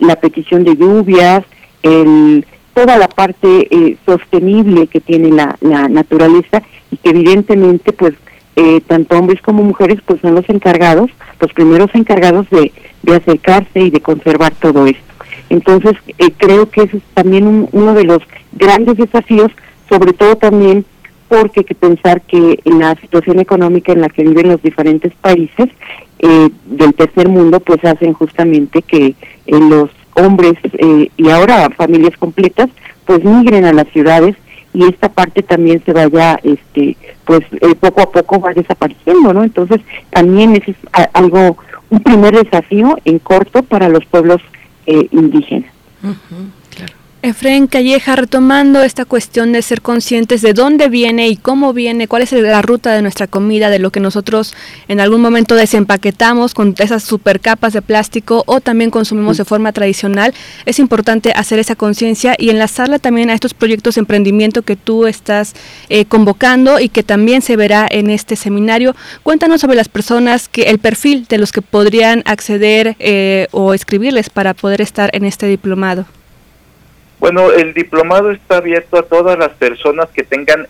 la 0.00 0.16
petición 0.16 0.64
de 0.64 0.76
lluvias, 0.76 1.44
el, 1.82 2.44
toda 2.74 2.96
la 2.98 3.08
parte 3.08 3.68
eh, 3.70 3.96
sostenible 4.06 4.86
que 4.86 5.00
tiene 5.00 5.30
la, 5.30 5.56
naturaleza 5.88 6.62
y 6.90 6.96
que 6.96 7.10
evidentemente 7.10 7.92
pues 7.92 8.14
tanto 8.86 9.18
hombres 9.18 9.40
como 9.40 9.62
mujeres 9.62 9.98
pues 10.04 10.20
son 10.20 10.34
los 10.34 10.48
encargados, 10.48 11.10
los 11.40 11.52
primeros 11.52 11.90
encargados 11.94 12.48
de, 12.50 12.70
de 13.02 13.16
acercarse 13.16 13.80
y 13.80 13.90
de 13.90 14.00
conservar 14.00 14.52
todo 14.54 14.86
esto. 14.86 15.02
Entonces 15.48 15.96
creo 16.36 16.68
que 16.68 16.82
ese 16.82 16.98
es 16.98 17.02
también 17.14 17.68
uno 17.72 17.94
de 17.94 18.04
los 18.04 18.22
grandes 18.52 18.98
desafíos, 18.98 19.50
sobre 19.88 20.12
todo 20.12 20.36
también 20.36 20.84
porque 21.32 21.60
hay 21.60 21.64
que 21.64 21.74
pensar 21.74 22.20
que 22.20 22.60
en 22.66 22.80
la 22.80 22.94
situación 22.96 23.40
económica 23.40 23.90
en 23.90 24.02
la 24.02 24.10
que 24.10 24.22
viven 24.22 24.50
los 24.50 24.62
diferentes 24.62 25.14
países 25.14 25.70
eh, 26.18 26.50
del 26.66 26.92
tercer 26.92 27.26
mundo, 27.30 27.58
pues 27.60 27.82
hacen 27.86 28.12
justamente 28.12 28.82
que 28.82 29.06
eh, 29.06 29.14
los 29.46 29.88
hombres 30.14 30.52
eh, 30.64 31.08
y 31.16 31.30
ahora 31.30 31.70
familias 31.70 32.18
completas, 32.18 32.68
pues 33.06 33.24
migren 33.24 33.64
a 33.64 33.72
las 33.72 33.88
ciudades 33.88 34.36
y 34.74 34.84
esta 34.84 35.08
parte 35.08 35.42
también 35.42 35.82
se 35.86 35.94
vaya, 35.94 36.38
este, 36.42 36.98
pues 37.24 37.40
poco 37.80 38.02
a 38.02 38.10
poco 38.10 38.40
va 38.40 38.52
desapareciendo, 38.52 39.32
¿no? 39.32 39.44
Entonces 39.44 39.80
también 40.10 40.56
es 40.56 40.76
algo, 41.12 41.56
un 41.90 42.00
primer 42.00 42.34
desafío 42.34 42.98
en 43.04 43.18
corto 43.18 43.62
para 43.62 43.88
los 43.88 44.04
pueblos 44.06 44.40
indígenas. 44.86 45.70
Efraín 47.24 47.68
Calleja, 47.68 48.16
retomando 48.16 48.82
esta 48.82 49.04
cuestión 49.04 49.52
de 49.52 49.62
ser 49.62 49.80
conscientes 49.80 50.42
de 50.42 50.54
dónde 50.54 50.88
viene 50.88 51.28
y 51.28 51.36
cómo 51.36 51.72
viene, 51.72 52.08
cuál 52.08 52.22
es 52.22 52.32
la 52.32 52.62
ruta 52.62 52.92
de 52.94 53.00
nuestra 53.00 53.28
comida, 53.28 53.70
de 53.70 53.78
lo 53.78 53.92
que 53.92 54.00
nosotros 54.00 54.54
en 54.88 54.98
algún 54.98 55.20
momento 55.20 55.54
desempaquetamos 55.54 56.52
con 56.52 56.74
esas 56.78 57.04
super 57.04 57.38
capas 57.38 57.74
de 57.74 57.80
plástico 57.80 58.42
o 58.46 58.60
también 58.60 58.90
consumimos 58.90 59.36
de 59.36 59.44
forma 59.44 59.70
tradicional, 59.70 60.34
es 60.66 60.80
importante 60.80 61.30
hacer 61.36 61.60
esa 61.60 61.76
conciencia 61.76 62.34
y 62.36 62.50
enlazarla 62.50 62.98
también 62.98 63.30
a 63.30 63.34
estos 63.34 63.54
proyectos 63.54 63.94
de 63.94 64.00
emprendimiento 64.00 64.62
que 64.62 64.74
tú 64.74 65.06
estás 65.06 65.54
eh, 65.90 66.06
convocando 66.06 66.80
y 66.80 66.88
que 66.88 67.04
también 67.04 67.40
se 67.40 67.54
verá 67.54 67.86
en 67.88 68.10
este 68.10 68.34
seminario. 68.34 68.96
Cuéntanos 69.22 69.60
sobre 69.60 69.76
las 69.76 69.88
personas, 69.88 70.48
que 70.48 70.62
el 70.62 70.80
perfil 70.80 71.26
de 71.28 71.38
los 71.38 71.52
que 71.52 71.62
podrían 71.62 72.24
acceder 72.26 72.96
eh, 72.98 73.46
o 73.52 73.74
escribirles 73.74 74.28
para 74.28 74.54
poder 74.54 74.80
estar 74.80 75.10
en 75.14 75.24
este 75.24 75.46
diplomado. 75.46 76.04
Bueno, 77.22 77.52
el 77.52 77.72
diplomado 77.72 78.32
está 78.32 78.56
abierto 78.56 78.98
a 78.98 79.04
todas 79.04 79.38
las 79.38 79.50
personas 79.50 80.08
que 80.08 80.24
tengan 80.24 80.66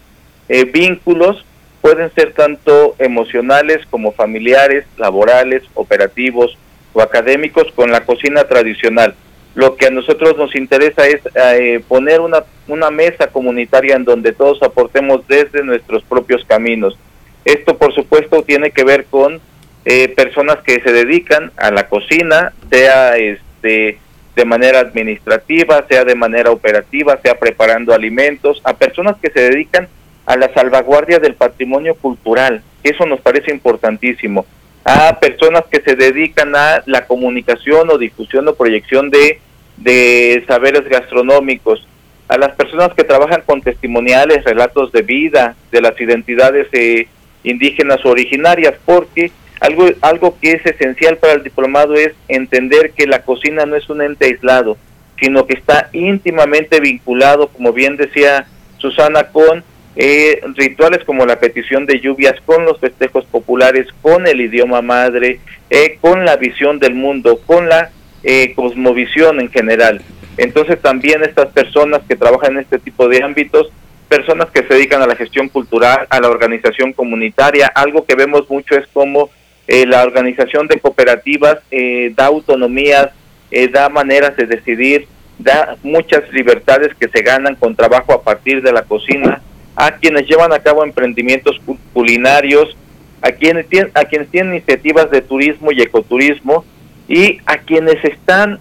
eh, 0.50 0.66
vínculos, 0.66 1.46
pueden 1.80 2.12
ser 2.12 2.34
tanto 2.34 2.94
emocionales 2.98 3.86
como 3.88 4.12
familiares, 4.12 4.84
laborales, 4.98 5.62
operativos 5.72 6.58
o 6.92 7.00
académicos 7.00 7.72
con 7.74 7.90
la 7.90 8.04
cocina 8.04 8.44
tradicional. 8.44 9.14
Lo 9.54 9.76
que 9.76 9.86
a 9.86 9.90
nosotros 9.90 10.36
nos 10.36 10.54
interesa 10.54 11.06
es 11.06 11.22
eh, 11.34 11.82
poner 11.88 12.20
una, 12.20 12.44
una 12.68 12.90
mesa 12.90 13.28
comunitaria 13.28 13.96
en 13.96 14.04
donde 14.04 14.32
todos 14.32 14.62
aportemos 14.62 15.26
desde 15.28 15.64
nuestros 15.64 16.02
propios 16.02 16.44
caminos. 16.44 16.98
Esto, 17.46 17.78
por 17.78 17.94
supuesto, 17.94 18.42
tiene 18.42 18.72
que 18.72 18.84
ver 18.84 19.06
con 19.06 19.40
eh, 19.86 20.08
personas 20.08 20.58
que 20.58 20.82
se 20.82 20.92
dedican 20.92 21.50
a 21.56 21.70
la 21.70 21.88
cocina, 21.88 22.52
sea 22.70 23.16
este 23.16 23.98
de 24.34 24.44
manera 24.44 24.80
administrativa, 24.80 25.84
sea 25.88 26.04
de 26.04 26.14
manera 26.14 26.50
operativa, 26.50 27.18
sea 27.22 27.38
preparando 27.38 27.92
alimentos, 27.92 28.60
a 28.64 28.74
personas 28.74 29.16
que 29.20 29.30
se 29.30 29.40
dedican 29.50 29.88
a 30.24 30.36
la 30.36 30.52
salvaguardia 30.54 31.18
del 31.18 31.34
patrimonio 31.34 31.94
cultural, 31.94 32.62
eso 32.82 33.06
nos 33.06 33.20
parece 33.20 33.52
importantísimo, 33.52 34.46
a 34.84 35.18
personas 35.20 35.64
que 35.70 35.80
se 35.80 35.94
dedican 35.94 36.56
a 36.56 36.82
la 36.86 37.06
comunicación 37.06 37.90
o 37.90 37.98
difusión 37.98 38.48
o 38.48 38.54
proyección 38.54 39.10
de, 39.10 39.40
de 39.76 40.44
saberes 40.46 40.88
gastronómicos, 40.88 41.86
a 42.28 42.38
las 42.38 42.54
personas 42.54 42.94
que 42.94 43.04
trabajan 43.04 43.42
con 43.44 43.60
testimoniales, 43.60 44.44
relatos 44.44 44.90
de 44.92 45.02
vida 45.02 45.54
de 45.70 45.82
las 45.82 46.00
identidades 46.00 46.66
eh, 46.72 47.06
indígenas 47.44 48.04
originarias, 48.06 48.74
porque 48.86 49.30
algo, 49.62 49.86
algo 50.00 50.36
que 50.40 50.52
es 50.52 50.66
esencial 50.66 51.18
para 51.18 51.34
el 51.34 51.44
diplomado 51.44 51.94
es 51.94 52.12
entender 52.26 52.90
que 52.96 53.06
la 53.06 53.22
cocina 53.22 53.64
no 53.64 53.76
es 53.76 53.88
un 53.88 54.02
ente 54.02 54.26
aislado, 54.26 54.76
sino 55.20 55.46
que 55.46 55.54
está 55.54 55.88
íntimamente 55.92 56.80
vinculado, 56.80 57.46
como 57.46 57.72
bien 57.72 57.96
decía 57.96 58.46
Susana, 58.78 59.28
con 59.28 59.62
eh, 59.94 60.40
rituales 60.56 61.04
como 61.04 61.26
la 61.26 61.38
petición 61.38 61.86
de 61.86 62.00
lluvias, 62.00 62.34
con 62.44 62.64
los 62.64 62.80
festejos 62.80 63.24
populares, 63.26 63.86
con 64.00 64.26
el 64.26 64.40
idioma 64.40 64.82
madre, 64.82 65.38
eh, 65.70 65.96
con 66.00 66.24
la 66.24 66.36
visión 66.36 66.80
del 66.80 66.94
mundo, 66.94 67.38
con 67.46 67.68
la 67.68 67.90
eh, 68.24 68.54
cosmovisión 68.54 69.38
en 69.40 69.50
general. 69.50 70.02
Entonces 70.38 70.80
también 70.82 71.22
estas 71.22 71.52
personas 71.52 72.02
que 72.08 72.16
trabajan 72.16 72.54
en 72.54 72.62
este 72.62 72.80
tipo 72.80 73.06
de 73.06 73.22
ámbitos, 73.22 73.70
personas 74.08 74.50
que 74.50 74.66
se 74.66 74.74
dedican 74.74 75.02
a 75.02 75.06
la 75.06 75.14
gestión 75.14 75.48
cultural, 75.48 76.06
a 76.10 76.20
la 76.20 76.28
organización 76.28 76.92
comunitaria, 76.92 77.68
algo 77.68 78.04
que 78.04 78.16
vemos 78.16 78.50
mucho 78.50 78.74
es 78.74 78.88
como 78.88 79.30
eh, 79.66 79.86
la 79.86 80.02
organización 80.02 80.66
de 80.66 80.80
cooperativas 80.80 81.58
eh, 81.70 82.12
da 82.16 82.26
autonomías, 82.26 83.08
eh, 83.50 83.68
da 83.68 83.88
maneras 83.88 84.36
de 84.36 84.46
decidir, 84.46 85.06
da 85.38 85.76
muchas 85.82 86.30
libertades 86.32 86.94
que 86.98 87.08
se 87.08 87.22
ganan 87.22 87.54
con 87.54 87.76
trabajo 87.76 88.12
a 88.12 88.22
partir 88.22 88.62
de 88.62 88.72
la 88.72 88.82
cocina, 88.82 89.40
a 89.76 89.92
quienes 89.92 90.26
llevan 90.26 90.52
a 90.52 90.58
cabo 90.58 90.84
emprendimientos 90.84 91.60
culinarios, 91.92 92.76
a 93.22 93.30
quienes, 93.32 93.66
a 93.94 94.04
quienes 94.04 94.28
tienen 94.30 94.54
iniciativas 94.54 95.10
de 95.10 95.22
turismo 95.22 95.70
y 95.70 95.80
ecoturismo 95.80 96.64
y 97.08 97.38
a 97.46 97.58
quienes 97.58 98.04
están 98.04 98.58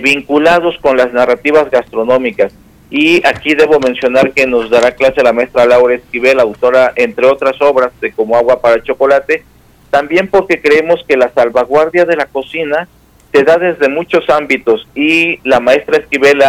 vinculados 0.00 0.76
con 0.78 0.96
las 0.96 1.12
narrativas 1.12 1.70
gastronómicas. 1.70 2.52
Y 2.96 3.26
aquí 3.26 3.56
debo 3.56 3.80
mencionar 3.80 4.30
que 4.30 4.46
nos 4.46 4.70
dará 4.70 4.92
clase 4.92 5.20
la 5.20 5.32
maestra 5.32 5.66
Laura 5.66 5.96
Esquivel, 5.96 6.38
autora, 6.38 6.92
entre 6.94 7.26
otras 7.26 7.60
obras, 7.60 7.90
de 8.00 8.12
Como 8.12 8.36
agua 8.36 8.60
para 8.60 8.76
el 8.76 8.84
chocolate, 8.84 9.42
también 9.90 10.28
porque 10.28 10.62
creemos 10.62 11.04
que 11.08 11.16
la 11.16 11.28
salvaguardia 11.32 12.04
de 12.04 12.14
la 12.14 12.26
cocina 12.26 12.86
se 13.32 13.42
da 13.42 13.58
desde 13.58 13.88
muchos 13.88 14.30
ámbitos 14.30 14.86
y 14.94 15.40
la 15.42 15.58
maestra 15.58 15.96
Esquivel 15.96 16.40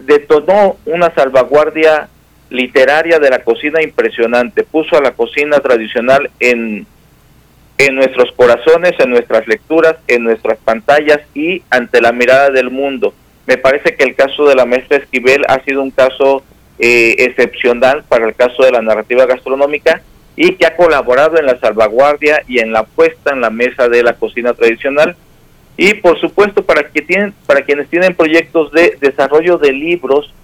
detonó 0.00 0.78
una 0.84 1.14
salvaguardia 1.14 2.08
literaria 2.50 3.20
de 3.20 3.30
la 3.30 3.44
cocina 3.44 3.80
impresionante, 3.80 4.64
puso 4.64 4.96
a 4.96 5.00
la 5.00 5.12
cocina 5.12 5.60
tradicional 5.60 6.28
en, 6.40 6.88
en 7.78 7.94
nuestros 7.94 8.32
corazones, 8.32 8.94
en 8.98 9.10
nuestras 9.10 9.46
lecturas, 9.46 9.94
en 10.08 10.24
nuestras 10.24 10.58
pantallas 10.58 11.20
y 11.34 11.62
ante 11.70 12.00
la 12.00 12.10
mirada 12.10 12.50
del 12.50 12.70
mundo. 12.70 13.14
Me 13.48 13.56
parece 13.56 13.94
que 13.96 14.04
el 14.04 14.14
caso 14.14 14.46
de 14.46 14.54
la 14.54 14.66
maestra 14.66 14.98
Esquivel 14.98 15.42
ha 15.48 15.64
sido 15.64 15.82
un 15.82 15.90
caso 15.90 16.42
eh, 16.78 17.14
excepcional 17.16 18.04
para 18.06 18.28
el 18.28 18.34
caso 18.34 18.62
de 18.62 18.70
la 18.70 18.82
narrativa 18.82 19.24
gastronómica 19.24 20.02
y 20.36 20.52
que 20.52 20.66
ha 20.66 20.76
colaborado 20.76 21.38
en 21.38 21.46
la 21.46 21.58
salvaguardia 21.58 22.42
y 22.46 22.58
en 22.58 22.74
la 22.74 22.82
puesta 22.82 23.32
en 23.32 23.40
la 23.40 23.48
mesa 23.48 23.88
de 23.88 24.02
la 24.02 24.12
cocina 24.12 24.52
tradicional. 24.52 25.16
Y 25.78 25.94
por 25.94 26.20
supuesto 26.20 26.62
para 26.62 26.90
que 26.90 27.00
tienen 27.00 27.32
para 27.46 27.62
quienes 27.62 27.88
tienen 27.88 28.14
proyectos 28.14 28.70
de 28.72 28.98
desarrollo 29.00 29.56
de 29.56 29.72
libros 29.72 30.34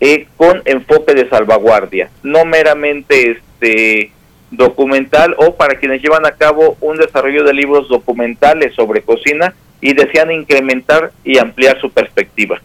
eh, 0.00 0.26
con 0.36 0.60
enfoque 0.66 1.14
de 1.14 1.26
salvaguardia, 1.26 2.10
no 2.22 2.44
meramente 2.44 3.38
este 3.38 4.12
documental 4.50 5.34
o 5.38 5.54
para 5.56 5.78
quienes 5.78 6.02
llevan 6.02 6.26
a 6.26 6.32
cabo 6.32 6.76
un 6.82 6.98
desarrollo 6.98 7.44
de 7.44 7.54
libros 7.54 7.88
documentales 7.88 8.74
sobre 8.74 9.00
cocina 9.00 9.54
y 9.80 9.94
desean 9.94 10.30
incrementar 10.30 11.12
y 11.24 11.38
ampliar 11.38 11.80
su 11.80 11.90
perspectiva. 11.90 12.60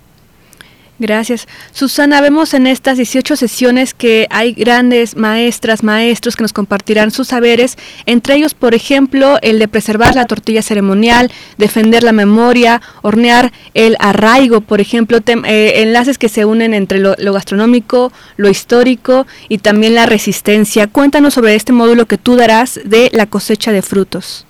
Gracias. 0.98 1.46
Susana, 1.74 2.22
vemos 2.22 2.54
en 2.54 2.68
estas 2.68 2.96
18 2.96 3.36
sesiones 3.36 3.94
que 3.94 4.28
hay 4.30 4.54
grandes 4.54 5.18
maestras, 5.18 5.84
maestros 5.84 6.38
que 6.38 6.44
nos 6.44 6.54
compartirán 6.54 7.12
sus 7.12 7.28
saberes, 7.28 7.78
entre 8.06 8.36
ellos, 8.36 8.54
por 8.54 8.74
ejemplo, 8.74 9.38
el 9.42 9.60
de 9.60 9.68
preservar 9.68 10.16
la 10.16 10.26
tortilla 10.26 10.62
ceremonial, 10.62 11.32
defender 11.58 12.04
la 12.04 12.14
memoria, 12.14 12.82
hornear 13.02 13.52
el 13.74 13.98
arraigo, 14.00 14.62
por 14.62 14.80
ejemplo, 14.80 15.20
eh, 15.26 15.74
enlaces 15.82 16.18
que 16.18 16.30
se 16.30 16.46
unen 16.46 16.74
entre 16.74 17.00
lo, 17.00 17.16
gastronómico, 17.34 18.14
lo 18.38 18.48
histórico 18.48 19.28
y 19.50 19.58
también 19.58 19.96
la 19.96 20.06
resistencia. 20.06 20.88
Cuéntanos 20.88 21.34
sobre 21.34 21.56
este 21.56 21.74
módulo 21.74 22.06
que 22.06 22.18
tú 22.18 22.38
darás 22.38 22.80
de 22.86 23.10
la 23.12 23.26
cosecha 23.26 23.74
de 23.74 23.82
frutos. 23.82 24.46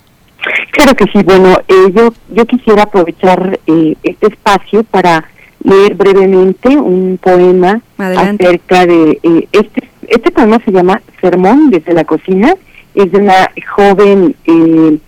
Claro 0.71 0.95
que 0.95 1.05
sí. 1.05 1.23
Bueno, 1.23 1.57
eh, 1.67 1.91
yo, 1.93 2.13
yo 2.29 2.45
quisiera 2.45 2.83
aprovechar 2.83 3.59
eh, 3.67 3.95
este 4.03 4.27
espacio 4.27 4.83
para 4.83 5.25
leer 5.63 5.95
brevemente 5.95 6.69
un 6.69 7.19
poema 7.21 7.81
acerca 7.97 8.85
de 8.85 9.19
eh, 9.23 9.47
este 9.51 9.89
este 10.07 10.29
poema 10.29 10.59
se 10.63 10.71
llama 10.71 11.01
Sermón 11.19 11.71
desde 11.71 11.93
la 11.93 12.03
cocina. 12.03 12.53
Es 12.93 13.11
de 13.11 13.17
una 13.17 13.49
joven 13.75 14.35
eh, 14.45 14.99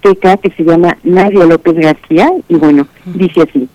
que 0.00 0.50
se 0.56 0.62
llama 0.62 0.96
Nadia 1.02 1.44
López 1.44 1.74
García. 1.74 2.30
Y 2.48 2.54
bueno 2.54 2.86
dice 3.04 3.42
así. 3.42 3.68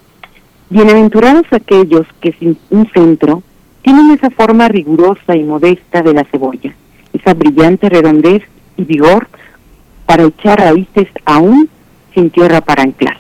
Bienaventurados 0.70 1.46
aquellos 1.52 2.08
que 2.22 2.32
sin 2.34 2.58
un 2.70 2.90
centro 2.94 3.44
tienen 3.82 4.12
esa 4.12 4.30
forma 4.30 4.68
rigurosa 4.68 5.36
y 5.36 5.44
modesta 5.44 6.02
de 6.02 6.14
la 6.14 6.24
cebolla 6.26 6.74
esa 7.14 7.34
brillante 7.34 7.90
redondez 7.90 8.44
y 8.78 8.84
vigor 8.84 9.28
para 10.10 10.24
echar 10.24 10.60
raíces 10.60 11.08
aún 11.26 11.70
sin 12.16 12.32
tierra 12.32 12.62
para 12.62 12.82
anclar 12.82 13.18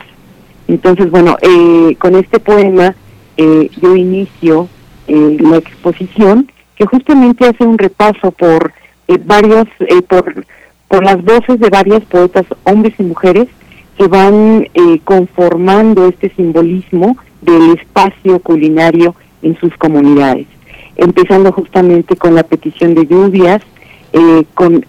entonces 0.67 1.11
bueno 1.11 1.37
eh, 1.41 1.95
con 1.99 2.15
este 2.15 2.39
poema 2.39 2.95
eh, 3.37 3.69
yo 3.79 3.95
inicio 3.95 4.67
eh, 5.11 5.37
la 5.39 5.57
exposición 5.57 6.51
que 6.75 6.85
justamente 6.85 7.43
hace 7.47 7.63
un 7.63 7.79
repaso 7.79 8.31
por 8.31 8.73
eh, 9.07 9.17
varios, 9.25 9.65
eh, 9.79 10.03
por, 10.03 10.45
por 10.87 11.03
las 11.03 11.23
voces 11.23 11.59
de 11.59 11.67
varias 11.67 12.03
poetas, 12.03 12.45
hombres 12.63 12.93
y 12.99 13.03
mujeres, 13.03 13.47
que 13.97 14.07
van 14.07 14.67
conformando 15.03 16.07
este 16.07 16.29
simbolismo 16.35 17.17
del 17.41 17.71
espacio 17.71 18.39
culinario 18.39 19.15
en 19.41 19.59
sus 19.59 19.75
comunidades. 19.77 20.45
Empezando 20.95 21.51
justamente 21.51 22.15
con 22.15 22.35
la 22.35 22.43
petición 22.43 22.93
de 22.93 23.07
lluvias, 23.07 23.61
con 24.53 24.85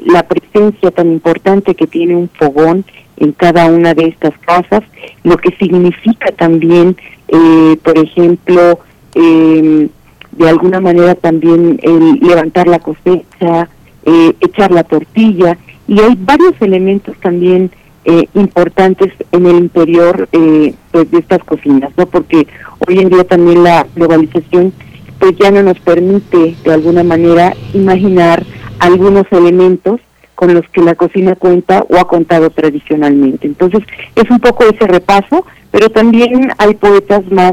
la 0.00 0.22
presencia 0.24 0.90
tan 0.90 1.12
importante 1.12 1.74
que 1.74 1.86
tiene 1.86 2.16
un 2.16 2.28
fogón 2.28 2.84
en 3.16 3.32
cada 3.32 3.66
una 3.66 3.94
de 3.94 4.06
estas 4.06 4.36
casas, 4.38 4.82
lo 5.24 5.36
que 5.36 5.54
significa 5.56 6.32
también 6.32 6.96
eh, 7.30 7.76
por 7.82 7.96
ejemplo, 7.98 8.80
eh, 9.14 9.88
de 10.32 10.48
alguna 10.48 10.80
manera 10.80 11.14
también 11.14 11.78
el 11.82 12.18
levantar 12.20 12.66
la 12.66 12.80
cosecha, 12.80 13.68
eh, 14.04 14.34
echar 14.40 14.72
la 14.72 14.84
tortilla, 14.84 15.56
y 15.86 16.00
hay 16.00 16.16
varios 16.18 16.54
elementos 16.60 17.16
también 17.20 17.70
eh, 18.04 18.26
importantes 18.34 19.12
en 19.30 19.46
el 19.46 19.56
interior 19.56 20.28
eh, 20.32 20.74
pues 20.90 21.10
de 21.10 21.18
estas 21.18 21.44
cocinas, 21.44 21.90
¿no? 21.96 22.06
Porque 22.06 22.46
hoy 22.88 22.98
en 22.98 23.10
día 23.10 23.24
también 23.24 23.62
la 23.62 23.86
globalización 23.94 24.72
pues 25.20 25.36
ya 25.38 25.50
no 25.50 25.62
nos 25.62 25.78
permite 25.78 26.56
de 26.64 26.72
alguna 26.72 27.04
manera 27.04 27.54
imaginar 27.74 28.42
algunos 28.80 29.26
elementos 29.30 30.00
con 30.34 30.54
los 30.54 30.66
que 30.70 30.80
la 30.80 30.94
cocina 30.94 31.36
cuenta 31.36 31.84
o 31.90 31.98
ha 31.98 32.08
contado 32.08 32.48
tradicionalmente. 32.48 33.46
Entonces, 33.46 33.82
es 34.16 34.30
un 34.30 34.40
poco 34.40 34.64
ese 34.64 34.86
repaso, 34.86 35.44
pero 35.70 35.90
también 35.90 36.50
hay 36.56 36.74
poetas 36.74 37.30
más 37.30 37.52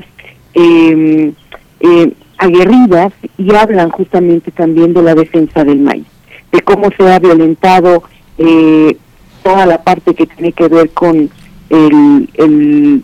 eh, 0.53 1.33
eh, 1.81 2.13
aguerridas 2.37 3.11
y 3.37 3.53
hablan 3.53 3.89
justamente 3.89 4.51
también 4.51 4.93
de 4.93 5.03
la 5.03 5.15
defensa 5.15 5.65
del 5.65 5.81
maíz, 5.81 6.05
de 6.53 6.61
cómo 6.61 6.89
se 6.97 7.11
ha 7.11 7.19
violentado 7.19 8.03
eh, 8.37 8.95
toda 9.43 9.65
la 9.65 9.83
parte 9.83 10.15
que 10.15 10.25
tiene 10.25 10.53
que 10.53 10.69
ver 10.69 10.89
con 10.91 11.29
el, 11.69 12.29
el 12.35 13.03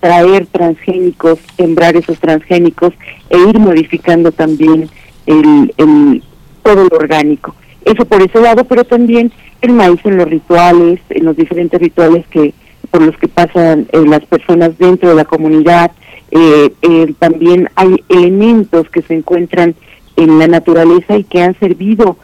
traer 0.00 0.46
transgénicos, 0.46 1.38
sembrar 1.56 1.96
esos 1.96 2.18
transgénicos 2.18 2.92
e 3.30 3.38
ir 3.38 3.58
modificando 3.58 4.32
también 4.32 4.88
el, 5.26 5.74
el 5.76 6.22
todo 6.62 6.88
lo 6.90 6.96
orgánico. 6.96 7.54
Eso 7.84 8.04
por 8.04 8.22
ese 8.22 8.40
lado, 8.40 8.64
pero 8.64 8.84
también 8.84 9.32
el 9.62 9.72
maíz 9.72 10.00
en 10.04 10.16
los 10.16 10.28
rituales, 10.28 11.00
en 11.10 11.24
los 11.24 11.36
diferentes 11.36 11.80
rituales 11.80 12.26
que 12.28 12.54
por 12.90 13.02
los 13.02 13.16
que 13.16 13.28
pasan 13.28 13.86
eh, 13.92 14.00
las 14.06 14.24
personas 14.24 14.76
dentro 14.78 15.10
de 15.10 15.14
la 15.14 15.24
comunidad. 15.24 15.90
Eh, 16.30 16.72
eh, 16.82 17.14
también 17.18 17.68
hay 17.74 18.02
elementos 18.08 18.88
que 18.90 19.02
se 19.02 19.14
encuentran 19.14 19.74
en 20.16 20.38
la 20.38 20.48
naturaleza 20.48 21.16
y 21.16 21.24
que 21.24 21.42
han 21.42 21.58
servido 21.58 22.16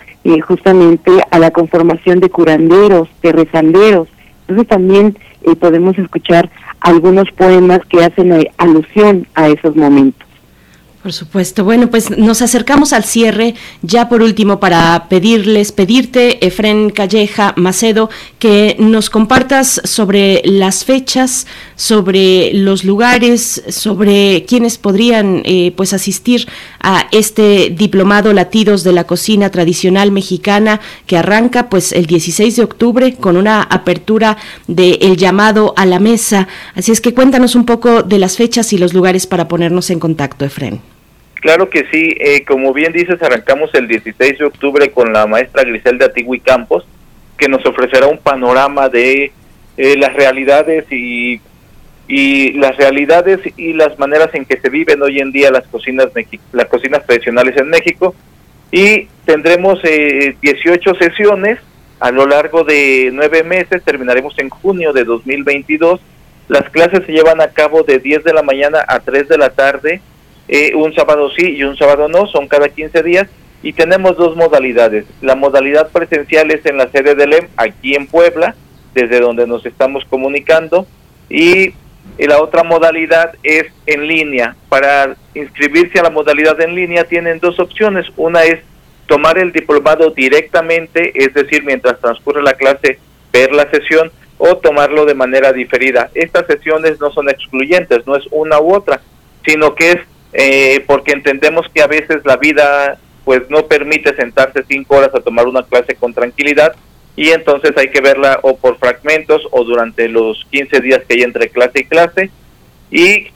justamente 0.46 1.10
a 1.30 1.38
la 1.38 1.50
conformación 1.50 2.18
de 2.18 2.30
curanderos, 2.30 3.08
de 3.22 3.30
rezanderos. 3.32 4.08
Entonces 4.46 4.68
también 4.68 5.18
podemos 5.60 5.96
escuchar 5.98 6.50
algunos 6.80 7.30
poemas 7.32 7.80
que 7.88 8.04
hacen 8.04 8.48
alusión 8.58 9.26
a 9.34 9.48
esos 9.48 9.74
momentos. 9.76 10.24
Por 11.04 11.12
supuesto. 11.12 11.64
Bueno, 11.64 11.90
pues 11.90 12.16
nos 12.16 12.40
acercamos 12.40 12.94
al 12.94 13.04
cierre. 13.04 13.54
Ya 13.82 14.08
por 14.08 14.22
último, 14.22 14.58
para 14.58 15.06
pedirles, 15.10 15.70
pedirte, 15.70 16.46
Efren 16.46 16.88
Calleja 16.88 17.52
Macedo, 17.56 18.08
que 18.38 18.76
nos 18.78 19.10
compartas 19.10 19.82
sobre 19.84 20.40
las 20.46 20.86
fechas, 20.86 21.46
sobre 21.76 22.52
los 22.54 22.84
lugares, 22.84 23.64
sobre 23.68 24.44
quienes 24.46 24.78
podrían 24.78 25.42
eh, 25.44 25.72
pues 25.76 25.92
asistir 25.92 26.46
a 26.80 27.06
este 27.12 27.70
diplomado 27.70 28.32
Latidos 28.32 28.84
de 28.84 28.92
la 28.92 29.04
Cocina 29.04 29.50
Tradicional 29.50 30.12
Mexicana 30.12 30.80
que 31.06 31.16
arranca 31.16 31.68
pues 31.68 31.92
el 31.92 32.06
16 32.06 32.56
de 32.56 32.64
octubre 32.64 33.14
con 33.14 33.36
una 33.36 33.62
apertura 33.62 34.36
de 34.66 34.98
el 35.02 35.16
llamado 35.16 35.74
a 35.76 35.86
la 35.86 35.98
mesa. 35.98 36.48
Así 36.74 36.92
es 36.92 37.00
que 37.00 37.14
cuéntanos 37.14 37.54
un 37.54 37.66
poco 37.66 38.02
de 38.02 38.18
las 38.18 38.36
fechas 38.36 38.72
y 38.72 38.78
los 38.78 38.94
lugares 38.94 39.26
para 39.26 39.48
ponernos 39.48 39.90
en 39.90 40.00
contacto, 40.00 40.44
Efren. 40.44 40.80
Claro 41.36 41.68
que 41.68 41.84
sí, 41.92 42.14
eh, 42.20 42.42
como 42.44 42.72
bien 42.72 42.92
dices, 42.92 43.22
arrancamos 43.22 43.68
el 43.74 43.86
16 43.86 44.38
de 44.38 44.44
octubre 44.46 44.90
con 44.90 45.12
la 45.12 45.26
maestra 45.26 45.62
Griselda 45.62 46.10
Tigui 46.10 46.40
Campos, 46.40 46.86
que 47.36 47.48
nos 47.48 47.66
ofrecerá 47.66 48.06
un 48.06 48.16
panorama 48.16 48.88
de 48.88 49.30
eh, 49.76 49.96
las 49.98 50.14
realidades 50.14 50.90
y, 50.90 51.40
y 52.06 52.52
las 52.52 52.76
realidades 52.76 53.40
y 53.56 53.72
las 53.72 53.98
maneras 53.98 54.28
en 54.34 54.44
que 54.44 54.60
se 54.60 54.68
viven 54.68 55.02
hoy 55.02 55.20
en 55.20 55.32
día 55.32 55.50
las 55.50 55.66
cocinas 55.68 56.08
las 56.52 56.66
cocinas 56.66 57.06
tradicionales 57.06 57.56
en 57.56 57.68
México 57.68 58.14
y 58.70 59.06
tendremos 59.24 59.78
eh, 59.84 60.36
18 60.40 60.94
sesiones 60.96 61.58
a 62.00 62.10
lo 62.10 62.26
largo 62.26 62.64
de 62.64 63.10
nueve 63.12 63.42
meses, 63.42 63.82
terminaremos 63.82 64.38
en 64.38 64.50
junio 64.50 64.92
de 64.92 65.04
2022. 65.04 66.00
Las 66.48 66.68
clases 66.70 67.06
se 67.06 67.12
llevan 67.12 67.40
a 67.40 67.48
cabo 67.48 67.82
de 67.84 67.98
10 67.98 68.24
de 68.24 68.34
la 68.34 68.42
mañana 68.42 68.84
a 68.86 69.00
3 69.00 69.28
de 69.28 69.38
la 69.38 69.50
tarde 69.50 70.02
eh, 70.46 70.74
un 70.74 70.94
sábado 70.94 71.30
sí 71.30 71.56
y 71.56 71.64
un 71.64 71.76
sábado 71.76 72.08
no, 72.08 72.26
son 72.26 72.48
cada 72.48 72.68
15 72.68 73.02
días 73.02 73.28
y 73.62 73.72
tenemos 73.72 74.16
dos 74.16 74.36
modalidades. 74.36 75.06
La 75.22 75.34
modalidad 75.34 75.90
presencial 75.90 76.50
es 76.50 76.66
en 76.66 76.76
la 76.76 76.88
sede 76.90 77.14
del 77.14 77.32
EM, 77.32 77.48
aquí 77.56 77.94
en 77.94 78.06
Puebla, 78.06 78.54
desde 78.92 79.20
donde 79.20 79.46
nos 79.46 79.64
estamos 79.64 80.04
comunicando, 80.04 80.86
y, 81.30 81.72
la 82.18 82.40
otra 82.42 82.62
modalidad 82.62 83.34
es 83.42 83.66
en 83.86 84.06
línea. 84.06 84.54
Para 84.68 85.16
inscribirse 85.34 85.98
a 85.98 86.04
la 86.04 86.10
modalidad 86.10 86.60
en 86.60 86.74
línea 86.74 87.04
tienen 87.04 87.40
dos 87.40 87.58
opciones. 87.58 88.06
Una 88.16 88.44
es 88.44 88.60
tomar 89.06 89.38
el 89.38 89.52
diplomado 89.52 90.10
directamente, 90.10 91.12
es 91.14 91.34
decir, 91.34 91.64
mientras 91.64 92.00
transcurre 92.00 92.42
la 92.42 92.54
clase, 92.54 92.98
ver 93.32 93.52
la 93.52 93.68
sesión, 93.70 94.10
o 94.38 94.56
tomarlo 94.56 95.04
de 95.04 95.14
manera 95.14 95.52
diferida. 95.52 96.10
Estas 96.14 96.46
sesiones 96.46 97.00
no 97.00 97.12
son 97.12 97.28
excluyentes, 97.28 98.06
no 98.06 98.16
es 98.16 98.24
una 98.30 98.60
u 98.60 98.74
otra, 98.74 99.00
sino 99.46 99.74
que 99.74 99.92
es 99.92 99.98
eh, 100.32 100.84
porque 100.86 101.12
entendemos 101.12 101.66
que 101.72 101.82
a 101.82 101.86
veces 101.86 102.22
la 102.24 102.36
vida 102.36 102.98
pues 103.24 103.48
no 103.48 103.66
permite 103.66 104.14
sentarse 104.16 104.64
cinco 104.68 104.96
horas 104.96 105.14
a 105.14 105.20
tomar 105.20 105.46
una 105.46 105.62
clase 105.62 105.94
con 105.94 106.12
tranquilidad 106.12 106.74
y 107.16 107.30
entonces 107.30 107.72
hay 107.76 107.90
que 107.90 108.00
verla 108.00 108.40
o 108.42 108.56
por 108.56 108.78
fragmentos 108.78 109.42
o 109.50 109.64
durante 109.64 110.08
los 110.08 110.44
15 110.50 110.80
días 110.80 111.02
que 111.06 111.14
hay 111.14 111.22
entre 111.22 111.48
clase 111.48 111.80
y 111.80 111.84
clase. 111.84 112.30
Y 112.90 113.28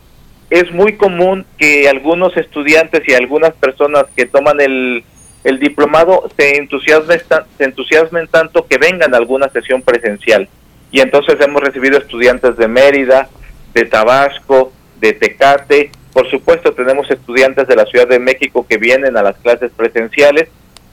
es 0.51 0.71
muy 0.73 0.97
común 0.97 1.47
que 1.59 1.89
algunos 1.89 2.37
estudiantes 2.37 3.03
y 3.07 3.15
algunas 3.15 3.53
personas 3.55 4.05
que 4.17 4.27
toman 4.27 4.61
el, 4.61 5.05
el 5.45 5.59
diplomado 5.61 6.29
se 6.37 6.57
entusiasmen, 6.57 7.21
se 7.57 7.65
entusiasmen 7.65 8.27
tanto 8.29 8.67
que 8.67 8.79
vengan 8.79 9.15
a 9.15 9.19
alguna 9.19 9.49
sesión 9.51 9.83
presencial. 9.83 10.49
Y 10.91 11.01
entonces 11.01 11.37
hemos 11.41 11.63
recibido 11.63 11.99
estudiantes 11.99 12.57
de 12.57 12.67
Mérida, 12.67 13.29
de 13.75 13.85
Tabasco, 13.85 14.73
de 15.01 15.13
Tecate, 15.13 15.93
por 16.13 16.29
supuesto 16.31 16.73
tenemos 16.73 17.09
estudiantes 17.11 17.69
de 17.69 17.77
la 17.77 17.87
Ciudad 17.87 18.09
de 18.09 18.19
México 18.19 18.67
que 18.69 18.79
vienen 18.79 19.17
a 19.17 19.23
las 19.23 19.37
clases 19.39 19.71
presenciales 19.77 20.49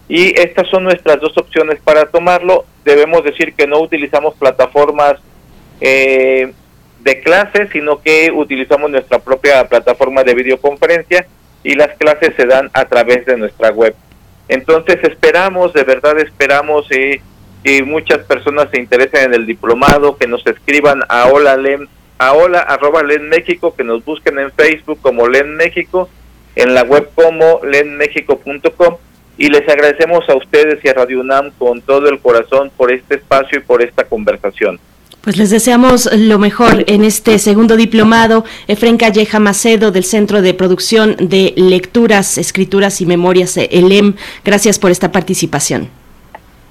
y 0.07 0.39
estas 0.39 0.67
son 0.69 0.83
nuestras 0.83 1.19
dos 1.19 1.37
opciones 1.37 1.79
para 1.83 2.05
tomarlo. 2.05 2.65
Debemos 2.83 3.23
decir 3.23 3.53
que 3.55 3.67
no 3.67 3.79
utilizamos 3.79 4.35
plataformas 4.35 5.15
eh, 5.81 6.53
de 6.99 7.19
clase, 7.21 7.67
sino 7.71 8.01
que 8.01 8.31
utilizamos 8.31 8.91
nuestra 8.91 9.19
propia 9.19 9.67
plataforma 9.67 10.23
de 10.23 10.35
videoconferencia 10.35 11.25
y 11.63 11.73
las 11.73 11.97
clases 11.97 12.35
se 12.35 12.45
dan 12.45 12.69
a 12.73 12.85
través 12.85 13.25
de 13.25 13.37
nuestra 13.37 13.71
web. 13.71 13.95
Entonces 14.47 14.97
esperamos, 15.03 15.73
de 15.73 15.83
verdad 15.83 16.19
esperamos 16.19 16.85
eh, 16.91 17.21
que 17.63 17.81
muchas 17.81 18.19
personas 18.19 18.67
se 18.71 18.79
interesen 18.79 19.23
en 19.23 19.33
el 19.33 19.47
diplomado, 19.47 20.17
que 20.17 20.27
nos 20.27 20.45
escriban 20.45 21.01
a 21.09 21.25
hola 21.25 21.57
len, 21.57 21.89
a 22.19 22.33
hola 22.33 22.59
arroba 22.59 23.01
len 23.01 23.27
México, 23.27 23.75
que 23.75 23.83
nos 23.83 24.05
busquen 24.05 24.37
en 24.37 24.51
Facebook 24.51 24.99
como 25.01 25.27
len 25.27 25.55
México, 25.55 26.07
en 26.55 26.75
la 26.75 26.83
web 26.83 27.09
como 27.15 27.59
lenmexico.com 27.63 28.97
y 29.38 29.47
les 29.47 29.67
agradecemos 29.67 30.27
a 30.29 30.36
ustedes 30.36 30.83
y 30.83 30.88
a 30.88 30.93
Radio 30.93 31.19
UNAM 31.19 31.51
con 31.57 31.81
todo 31.81 32.09
el 32.09 32.19
corazón 32.19 32.71
por 32.75 32.91
este 32.91 33.15
espacio 33.15 33.59
y 33.59 33.61
por 33.61 33.81
esta 33.81 34.03
conversación. 34.05 34.79
Pues 35.21 35.38
les 35.38 35.49
deseamos 35.49 36.07
lo 36.13 36.38
mejor 36.38 36.83
en 36.86 37.03
este 37.03 37.39
segundo 37.39 37.77
diplomado. 37.77 38.45
Efren 38.67 38.97
Calleja 38.97 39.39
Macedo 39.39 39.91
del 39.91 40.03
Centro 40.03 40.43
de 40.43 40.53
Producción 40.53 41.15
de 41.17 41.51
Lecturas, 41.57 42.38
Escrituras 42.38 43.01
y 43.01 43.07
Memorias, 43.07 43.57
ELEM. 43.57 44.13
Gracias 44.43 44.77
por 44.77 44.91
esta 44.91 45.11
participación. 45.11 45.89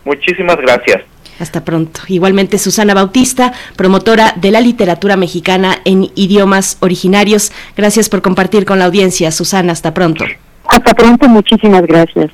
Muchísimas 0.04 0.56
gracias. 0.58 1.02
Hasta 1.40 1.64
pronto. 1.64 2.02
Igualmente 2.06 2.58
Susana 2.58 2.94
Bautista, 2.94 3.52
promotora 3.74 4.34
de 4.36 4.52
la 4.52 4.60
literatura 4.60 5.16
mexicana 5.16 5.78
en 5.84 6.12
idiomas 6.14 6.78
originarios. 6.78 7.50
Gracias 7.76 8.08
por 8.08 8.22
compartir 8.22 8.64
con 8.64 8.78
la 8.78 8.84
audiencia. 8.84 9.32
Susana, 9.32 9.72
hasta 9.72 9.92
pronto. 9.92 10.24
Hasta 10.68 10.94
pronto, 10.94 11.28
muchísimas 11.28 11.82
gracias. 11.82 12.30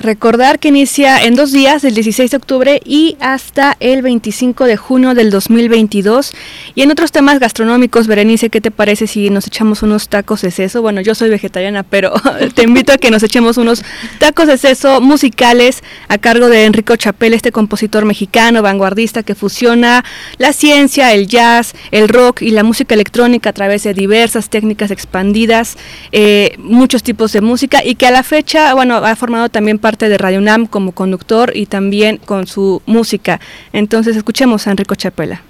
Recordar 0.00 0.58
que 0.58 0.68
inicia 0.68 1.22
en 1.22 1.34
dos 1.34 1.52
días, 1.52 1.82
del 1.82 1.92
16 1.92 2.30
de 2.30 2.36
octubre 2.38 2.80
y 2.86 3.18
hasta 3.20 3.76
el 3.80 4.00
25 4.00 4.64
de 4.64 4.78
junio 4.78 5.12
del 5.12 5.30
2022. 5.30 6.32
Y 6.74 6.80
en 6.80 6.90
otros 6.90 7.12
temas 7.12 7.38
gastronómicos, 7.38 8.06
Berenice, 8.06 8.48
¿qué 8.48 8.62
te 8.62 8.70
parece 8.70 9.06
si 9.06 9.28
nos 9.28 9.46
echamos 9.46 9.82
unos 9.82 10.08
tacos 10.08 10.40
de 10.40 10.52
seso? 10.52 10.80
Bueno, 10.80 11.02
yo 11.02 11.14
soy 11.14 11.28
vegetariana, 11.28 11.82
pero 11.82 12.14
te 12.54 12.62
invito 12.62 12.94
a 12.94 12.96
que 12.96 13.10
nos 13.10 13.22
echemos 13.22 13.58
unos 13.58 13.82
tacos 14.18 14.46
de 14.46 14.56
seso 14.56 15.02
musicales 15.02 15.82
a 16.08 16.16
cargo 16.16 16.48
de 16.48 16.64
Enrico 16.64 16.96
Chapel, 16.96 17.34
este 17.34 17.52
compositor 17.52 18.06
mexicano, 18.06 18.62
vanguardista 18.62 19.22
que 19.22 19.34
fusiona 19.34 20.02
la 20.38 20.54
ciencia, 20.54 21.12
el 21.12 21.26
jazz, 21.26 21.74
el 21.90 22.08
rock 22.08 22.40
y 22.40 22.52
la 22.52 22.64
música 22.64 22.94
electrónica 22.94 23.50
a 23.50 23.52
través 23.52 23.82
de 23.82 23.92
diversas 23.92 24.48
técnicas 24.48 24.90
expandidas, 24.90 25.76
eh, 26.10 26.54
muchos 26.56 27.02
tipos 27.02 27.34
de 27.34 27.42
música 27.42 27.84
y 27.84 27.96
que 27.96 28.06
a 28.06 28.10
la 28.10 28.22
fecha, 28.22 28.72
bueno, 28.72 28.96
ha 28.96 29.14
formado 29.14 29.50
también 29.50 29.78
parte 29.78 29.89
parte 29.90 30.08
de 30.08 30.18
Radio 30.18 30.38
UNAM 30.38 30.66
como 30.66 30.92
conductor 30.92 31.50
y 31.52 31.66
también 31.66 32.18
con 32.18 32.46
su 32.46 32.80
música. 32.86 33.40
Entonces 33.72 34.16
escuchemos 34.16 34.68
a 34.68 34.70
Enrico 34.70 34.94
Chapela. 34.94 35.42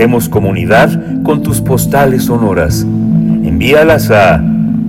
Hacemos 0.00 0.30
comunidad 0.30 1.22
con 1.22 1.42
tus 1.42 1.60
postales 1.60 2.24
sonoras. 2.24 2.80
Envíalas 2.80 4.10
a 4.10 4.42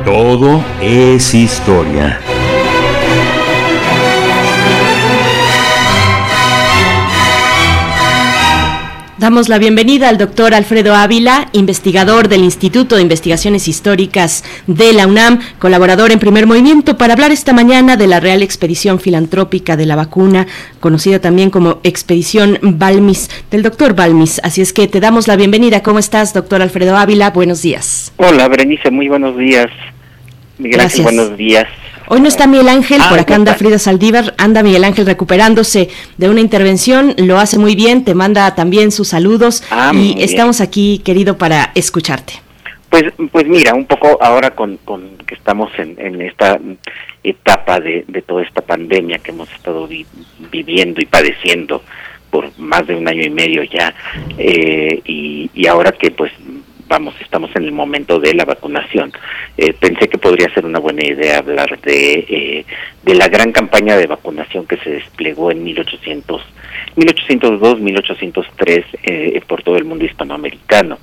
Todo 0.05 0.63
es 0.83 1.35
historia. 1.35 2.19
Damos 9.23 9.49
la 9.49 9.59
bienvenida 9.59 10.09
al 10.09 10.19
doctor 10.19 10.53
Alfredo 10.53 10.97
Ávila, 10.97 11.49
investigador 11.53 12.27
del 12.27 12.43
Instituto 12.43 12.97
de 12.97 13.03
Investigaciones 13.03 13.69
Históricas 13.69 14.43
de 14.67 14.93
la 14.93 15.07
UNAM, 15.07 15.39
colaborador 15.61 16.11
en 16.11 16.19
primer 16.19 16.49
movimiento, 16.49 16.99
para 16.99 17.13
hablar 17.13 17.31
esta 17.31 17.53
mañana 17.53 17.97
de 17.97 18.09
la 18.09 18.19
Real 18.19 18.43
Expedición 18.43 18.99
Filantrópica 18.99 19.77
de 19.77 19.87
la 19.87 19.95
Vacuna, 19.95 20.49
conocida 20.81 21.21
también 21.21 21.51
como 21.51 21.79
Expedición 21.85 22.59
Balmis, 22.63 23.31
del 23.49 23.63
doctor 23.63 23.95
Balmis. 23.95 24.41
Así 24.43 24.61
es 24.61 24.73
que 24.73 24.89
te 24.89 24.99
damos 24.99 25.29
la 25.29 25.37
bienvenida. 25.37 25.85
¿Cómo 25.85 26.01
estás, 26.01 26.35
doctor 26.35 26.61
Alfredo 26.61 26.97
Ávila? 26.97 27.31
Buenos 27.31 27.63
días. 27.63 28.13
Hola, 28.17 28.49
Berenice, 28.49 28.91
muy 28.91 29.07
buenos 29.07 29.39
días. 29.39 29.69
Miguel 30.59 30.81
Ángel, 30.81 31.03
buenos 31.03 31.37
días. 31.37 31.69
Hoy 32.15 32.21
no 32.21 32.29
está 32.29 32.47
Miguel 32.47 32.69
Ángel, 32.69 33.01
por 33.09 33.19
acá 33.19 33.37
anda 33.37 33.55
Frida 33.55 33.79
Saldívar, 33.79 34.35
anda 34.37 34.63
Miguel 34.63 34.85
Ángel 34.85 35.07
recuperándose 35.07 35.89
de 36.19 36.29
una 36.29 36.43
intervención, 36.43 37.15
lo 37.17 37.39
hace 37.39 37.59
muy 37.59 37.75
bien, 37.75 38.05
te 38.05 38.15
manda 38.15 38.55
también 38.55 38.91
sus 38.91 39.09
saludos 39.09 39.65
y 39.95 40.23
estamos 40.23 40.61
aquí, 40.61 41.01
querido, 41.03 41.39
para 41.39 41.73
escucharte. 41.75 42.35
Pues, 42.91 43.05
pues 43.31 43.49
mira, 43.49 43.73
un 43.73 43.87
poco 43.87 44.19
ahora 44.21 44.51
con, 44.51 44.77
con 44.85 45.17
que 45.27 45.35
estamos 45.35 45.71
en, 45.79 46.21
esta 46.21 46.61
etapa 47.25 47.81
de, 47.81 48.05
toda 48.27 48.43
esta 48.43 48.61
pandemia 48.61 49.17
que 49.17 49.31
hemos 49.31 49.51
estado 49.51 49.89
viviendo 50.51 51.01
y 51.01 51.07
padeciendo 51.07 51.83
por 52.29 52.51
más 52.59 52.87
de 52.87 52.95
un 52.95 53.09
año 53.09 53.23
y 53.23 53.31
medio 53.31 53.63
ya 53.63 53.95
eh, 54.37 55.01
y, 55.07 55.51
y 55.55 55.67
ahora 55.67 55.93
que 55.93 56.11
pues 56.11 56.31
vamos, 56.93 57.15
estamos 57.23 57.51
en 57.57 57.65
el 57.65 57.73
momento 57.73 58.19
de 58.19 58.35
la 58.35 58.45
vacunación. 58.45 59.11
Eh, 59.57 59.73
pensé 59.73 60.11
que 60.11 60.19
podría 60.19 60.53
ser 60.53 60.67
una 60.67 60.79
buena 60.79 61.03
idea 61.03 61.39
hablar 61.39 61.81
de, 61.81 62.19
eh, 62.29 62.67
de 63.03 63.15
la 63.15 63.29
gran 63.29 63.51
campaña 63.51 63.97
de 63.97 64.07
vacunación 64.07 64.67
que 64.67 64.77
se 64.77 64.91
desplegó 64.91 65.51
en 65.51 65.65
1800, 65.65 66.43
1802, 66.97 67.81
1803 67.81 68.85
eh, 69.05 69.41
por 69.47 69.63
todo 69.63 69.79
el 69.79 69.87
mundo 69.87 70.05
hispanoamericano. 70.05 70.99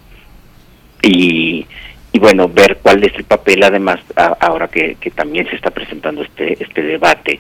Y, 1.02 1.66
y 2.12 2.20
bueno, 2.20 2.48
ver 2.48 2.78
cuál 2.84 3.04
es 3.04 3.16
el 3.16 3.24
papel, 3.24 3.64
además, 3.64 4.00
ahora 4.16 4.68
que, 4.68 4.96
que 5.02 5.10
también 5.10 5.50
se 5.50 5.56
está 5.56 5.72
presentando 5.72 6.22
este, 6.22 6.64
este 6.64 6.84
debate 6.84 7.40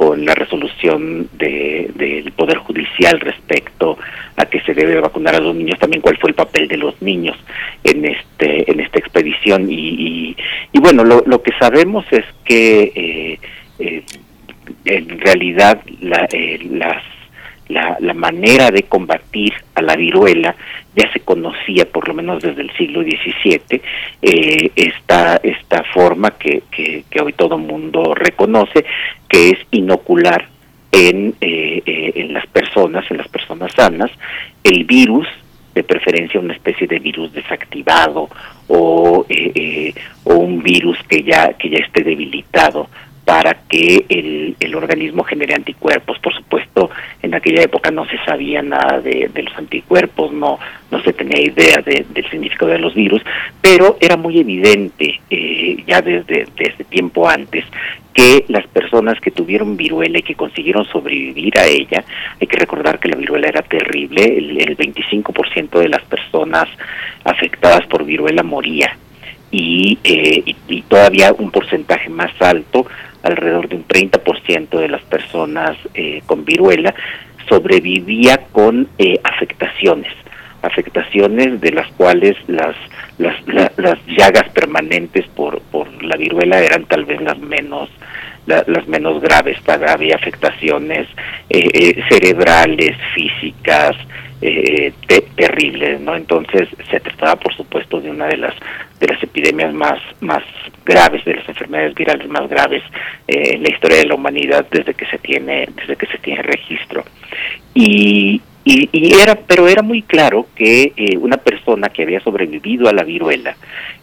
con 0.00 0.24
la 0.24 0.34
resolución 0.34 1.28
de, 1.34 1.90
del 1.94 2.32
Poder 2.32 2.56
Judicial 2.56 3.20
respecto 3.20 3.98
a 4.34 4.46
que 4.46 4.62
se 4.62 4.72
debe 4.72 4.98
vacunar 4.98 5.34
a 5.34 5.40
los 5.40 5.54
niños, 5.54 5.78
también 5.78 6.00
cuál 6.00 6.16
fue 6.16 6.30
el 6.30 6.34
papel 6.34 6.68
de 6.68 6.78
los 6.78 7.02
niños 7.02 7.36
en 7.84 8.06
este 8.06 8.70
en 8.70 8.80
esta 8.80 8.98
expedición. 8.98 9.70
Y, 9.70 10.34
y, 10.72 10.78
bueno, 10.78 11.04
lo, 11.04 11.22
lo, 11.26 11.42
que 11.42 11.52
sabemos 11.58 12.06
es 12.12 12.24
que 12.46 12.92
eh, 12.94 13.38
eh, 13.78 14.02
en 14.86 15.20
realidad 15.20 15.82
la, 16.00 16.26
eh, 16.32 16.58
las 16.70 17.02
la, 17.70 17.96
la, 18.00 18.14
manera 18.14 18.70
de 18.70 18.82
combatir 18.84 19.52
a 19.74 19.82
la 19.82 19.96
viruela 19.96 20.54
ya 20.94 21.10
se 21.12 21.20
conocía 21.20 21.86
por 21.86 22.08
lo 22.08 22.14
menos 22.14 22.42
desde 22.42 22.62
el 22.62 22.70
siglo 22.76 23.02
XVII, 23.02 23.80
eh, 24.22 24.70
esta, 24.74 25.36
esta 25.36 25.84
forma 25.84 26.32
que, 26.32 26.62
que, 26.70 27.04
hoy 27.20 27.32
todo 27.32 27.58
mundo 27.58 28.14
reconoce, 28.14 28.84
que 29.28 29.50
es 29.50 29.58
inocular 29.70 30.48
en, 30.92 31.34
eh, 31.40 31.82
eh, 31.86 32.12
en 32.16 32.32
las 32.32 32.46
personas, 32.48 33.08
en 33.10 33.18
las 33.18 33.28
personas 33.28 33.72
sanas, 33.72 34.10
el 34.64 34.84
virus, 34.84 35.26
de 35.74 35.84
preferencia 35.84 36.40
una 36.40 36.54
especie 36.54 36.88
de 36.88 36.98
virus 36.98 37.32
desactivado 37.32 38.28
o, 38.66 39.24
eh 39.28 39.94
o 40.24 40.34
un 40.34 40.62
virus 40.62 40.98
que 41.08 41.22
ya, 41.22 41.52
que 41.54 41.70
ya 41.70 41.78
esté 41.78 42.02
debilitado 42.02 42.88
para 43.30 43.58
que 43.68 44.06
el, 44.08 44.56
el, 44.58 44.74
organismo 44.74 45.22
genere 45.22 45.54
anticuerpos. 45.54 46.18
Por 46.18 46.34
supuesto, 46.34 46.90
en 47.22 47.32
aquella 47.32 47.62
época 47.62 47.92
no 47.92 48.04
se 48.06 48.18
sabía 48.24 48.60
nada 48.60 49.00
de, 49.00 49.30
los 49.32 49.56
anticuerpos, 49.56 50.32
no, 50.32 50.58
no 50.90 51.00
se 51.04 51.12
tenía 51.12 51.40
idea 51.40 51.80
de, 51.80 52.04
del 52.12 52.28
significado 52.28 52.72
de 52.72 52.80
los 52.80 52.92
virus, 52.92 53.22
pero 53.60 53.96
era 54.00 54.16
muy 54.16 54.40
evidente 54.40 55.20
eh, 55.30 55.76
ya 55.86 56.02
desde, 56.02 56.48
desde 56.56 56.82
tiempo 56.82 57.28
antes 57.28 57.64
que 58.12 58.46
las 58.48 58.66
personas 58.66 59.20
que 59.20 59.30
tuvieron 59.30 59.76
viruela 59.76 60.18
y 60.18 60.22
que 60.22 60.34
consiguieron 60.34 60.84
sobrevivir 60.86 61.56
a 61.56 61.66
ella, 61.66 62.02
hay 62.40 62.48
que 62.48 62.56
recordar 62.56 62.98
que 62.98 63.10
la 63.10 63.16
viruela 63.16 63.46
era 63.46 63.62
terrible, 63.62 64.24
el, 64.24 64.60
el 64.60 64.76
25% 64.76 65.78
de 65.78 65.88
las 65.88 66.02
personas 66.02 66.68
afectadas 67.22 67.86
por 67.86 68.04
viruela 68.04 68.42
moría. 68.42 68.96
Y, 69.52 69.98
eh, 70.04 70.54
y 70.68 70.82
todavía 70.82 71.32
un 71.36 71.50
porcentaje 71.50 72.08
más 72.08 72.30
alto 72.40 72.86
alrededor 73.22 73.68
de 73.68 73.76
un 73.76 73.86
30% 73.86 74.78
de 74.78 74.88
las 74.88 75.02
personas 75.02 75.76
eh, 75.94 76.22
con 76.26 76.44
viruela 76.44 76.94
sobrevivía 77.48 78.46
con 78.52 78.88
eh, 78.98 79.18
afectaciones, 79.24 80.12
afectaciones 80.62 81.60
de 81.60 81.72
las 81.72 81.90
cuales 81.92 82.36
las, 82.46 82.76
las, 83.18 83.34
la, 83.48 83.72
las 83.76 83.98
llagas 84.06 84.48
permanentes 84.50 85.26
por, 85.28 85.60
por 85.62 86.02
la 86.02 86.16
viruela 86.16 86.60
eran 86.60 86.84
tal 86.84 87.04
vez 87.04 87.20
las 87.20 87.38
menos 87.38 87.90
la, 88.46 88.64
las 88.66 88.86
menos 88.88 89.20
graves, 89.20 89.58
había 89.66 90.16
afectaciones 90.16 91.08
eh, 91.48 91.68
eh, 91.72 92.02
cerebrales, 92.08 92.96
físicas, 93.14 93.96
eh, 94.40 94.92
te, 95.06 95.20
terribles, 95.36 96.00
¿no? 96.00 96.16
Entonces 96.16 96.68
se 96.90 97.00
trataba, 97.00 97.36
por 97.36 97.54
supuesto, 97.54 98.00
de 98.00 98.10
una 98.10 98.26
de 98.26 98.38
las 98.38 98.54
de 99.00 99.06
las 99.06 99.22
epidemias 99.22 99.72
más 99.74 99.98
más 100.20 100.42
graves, 100.84 101.24
de 101.24 101.34
las 101.34 101.48
enfermedades 101.48 101.94
virales 101.94 102.28
más 102.28 102.48
graves 102.48 102.82
eh, 103.26 103.54
en 103.54 103.62
la 103.62 103.70
historia 103.70 103.98
de 103.98 104.06
la 104.06 104.14
humanidad 104.14 104.66
desde 104.70 104.94
que 104.94 105.06
se 105.06 105.18
tiene 105.18 105.68
desde 105.74 105.96
que 105.96 106.06
se 106.06 106.18
tiene 106.18 106.42
registro. 106.42 107.04
Y 107.74 108.40
y, 108.62 109.14
era 109.14 109.36
pero 109.36 109.68
era 109.68 109.82
muy 109.82 110.02
claro 110.02 110.46
que 110.54 110.92
eh, 110.96 111.16
una 111.16 111.38
persona 111.38 111.88
que 111.88 112.02
había 112.02 112.20
sobrevivido 112.20 112.88
a 112.88 112.92
la 112.92 113.04
viruela 113.04 113.56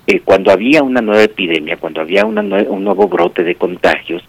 eh, 0.07 0.21
cuando 0.21 0.51
había 0.51 0.81
una 0.81 0.99
nueva 0.99 1.23
epidemia 1.23 1.77
cuando 1.77 2.01
había 2.01 2.25
una 2.25 2.41
un 2.41 2.83
nuevo 2.83 3.07
brote 3.07 3.43
de 3.43 3.55
contagios 3.55 4.23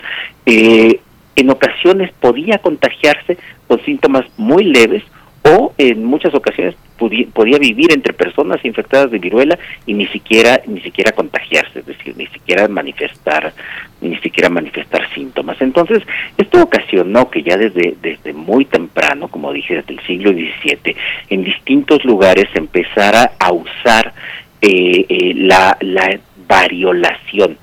eh, 0.45 1.01
en 1.35 1.51
ocasiones 1.51 2.13
podía 2.21 2.59
contagiarse 2.59 3.39
con 3.67 3.83
síntomas 3.85 4.27
muy 4.37 4.65
leves 4.65 5.03
o 5.43 5.73
en 5.79 6.05
muchas 6.05 6.35
ocasiones 6.35 6.75
podía 7.33 7.59
vivir 7.59 7.93
entre 7.93 8.13
personas 8.13 8.65
infectadas 8.65 9.11
de 9.11 9.19
viruela 9.19 9.59
y 9.87 9.95
ni 9.95 10.07
siquiera 10.09 10.61
ni 10.67 10.81
siquiera 10.81 11.13
contagiarse, 11.13 11.79
es 11.81 11.87
decir, 11.87 12.17
ni 12.17 12.27
siquiera 12.27 12.67
manifestar 12.67 13.53
ni 14.01 14.17
siquiera 14.19 14.49
manifestar 14.49 15.09
síntomas. 15.15 15.61
Entonces, 15.61 16.03
esto 16.37 16.63
ocasionó 16.63 17.31
que 17.31 17.43
ya 17.43 17.57
desde 17.57 17.95
desde 18.03 18.33
muy 18.33 18.65
temprano, 18.65 19.29
como 19.29 19.53
dije, 19.53 19.77
desde 19.77 19.95
el 19.95 20.01
siglo 20.07 20.33
XVII, 20.33 20.97
en 21.31 21.45
distintos 21.45 22.05
lugares 22.05 22.49
se 22.53 22.59
empezara 22.59 23.33
a 23.39 23.53
usar 23.53 24.13
eh, 24.61 25.07
eh, 25.09 25.35
la, 25.37 25.77
la 25.81 26.19
variolación, 26.49 27.59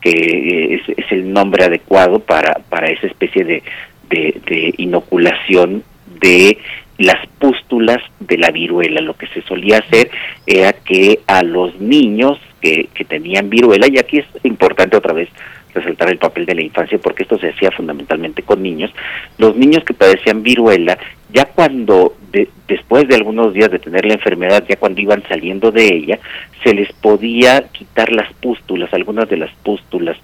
que 0.00 0.74
es, 0.74 0.82
es, 0.96 1.12
el 1.12 1.32
nombre 1.32 1.64
adecuado 1.64 2.20
para, 2.20 2.60
para 2.68 2.88
esa 2.88 3.06
especie 3.06 3.44
de, 3.44 3.62
de, 4.08 4.40
de 4.46 4.74
inoculación 4.78 5.82
de 6.20 6.58
las 6.98 7.26
pústulas 7.38 7.98
de 8.20 8.38
la 8.38 8.50
viruela. 8.50 9.00
Lo 9.00 9.16
que 9.16 9.28
se 9.28 9.42
solía 9.42 9.78
hacer 9.78 10.10
era 10.46 10.72
que 10.72 11.20
a 11.26 11.42
los 11.42 11.80
niños 11.80 12.38
que, 12.60 12.88
que 12.92 13.04
tenían 13.04 13.48
viruela, 13.48 13.86
y 13.88 13.98
aquí 13.98 14.18
es 14.18 14.26
importante 14.44 14.96
otra 14.96 15.12
vez 15.12 15.28
resaltar 15.74 16.10
el 16.10 16.18
papel 16.18 16.46
de 16.46 16.54
la 16.54 16.62
infancia 16.62 16.98
porque 16.98 17.22
esto 17.22 17.38
se 17.38 17.50
hacía 17.50 17.70
fundamentalmente 17.70 18.42
con 18.42 18.62
niños, 18.62 18.90
los 19.38 19.56
niños 19.56 19.84
que 19.84 19.94
padecían 19.94 20.42
viruela, 20.42 20.98
ya 21.32 21.44
cuando 21.46 22.16
de, 22.32 22.48
después 22.66 23.06
de 23.08 23.14
algunos 23.14 23.54
días 23.54 23.70
de 23.70 23.78
tener 23.78 24.04
la 24.04 24.14
enfermedad, 24.14 24.64
ya 24.68 24.76
cuando 24.76 25.00
iban 25.00 25.22
saliendo 25.28 25.70
de 25.70 25.86
ella, 25.86 26.18
se 26.64 26.74
les 26.74 26.92
podía 26.92 27.68
quitar 27.68 28.12
las 28.12 28.32
pústulas, 28.34 28.92
algunas 28.92 29.28
de 29.28 29.36
las 29.36 29.54
pústulas 29.62 30.16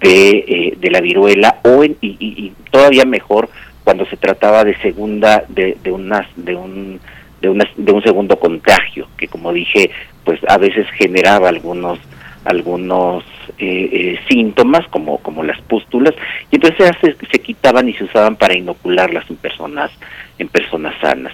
de, 0.00 0.30
eh, 0.30 0.74
de 0.78 0.90
la 0.90 1.00
viruela 1.00 1.60
o 1.64 1.84
en, 1.84 1.96
y, 2.00 2.16
y, 2.18 2.44
y 2.46 2.52
todavía 2.70 3.04
mejor 3.04 3.48
cuando 3.88 4.04
se 4.04 4.18
trataba 4.18 4.64
de 4.64 4.76
segunda 4.82 5.44
de, 5.48 5.78
de 5.82 5.90
unas 5.90 6.26
de 6.36 6.54
un 6.54 7.00
de, 7.40 7.48
una, 7.48 7.66
de 7.74 7.90
un 7.90 8.02
segundo 8.02 8.38
contagio 8.38 9.08
que 9.16 9.28
como 9.28 9.50
dije 9.50 9.90
pues 10.24 10.38
a 10.46 10.58
veces 10.58 10.86
generaba 10.90 11.48
algunos 11.48 11.98
algunos 12.44 13.24
eh, 13.56 13.88
eh, 13.90 14.20
síntomas 14.28 14.86
como 14.88 15.16
como 15.20 15.42
las 15.42 15.58
pústulas 15.62 16.14
y 16.50 16.56
entonces 16.56 16.94
se, 17.00 17.16
se 17.32 17.38
quitaban 17.38 17.88
y 17.88 17.94
se 17.94 18.04
usaban 18.04 18.36
para 18.36 18.58
inocularlas 18.58 19.24
en 19.30 19.36
personas 19.36 19.90
en 20.38 20.48
personas 20.48 20.94
sanas 21.00 21.32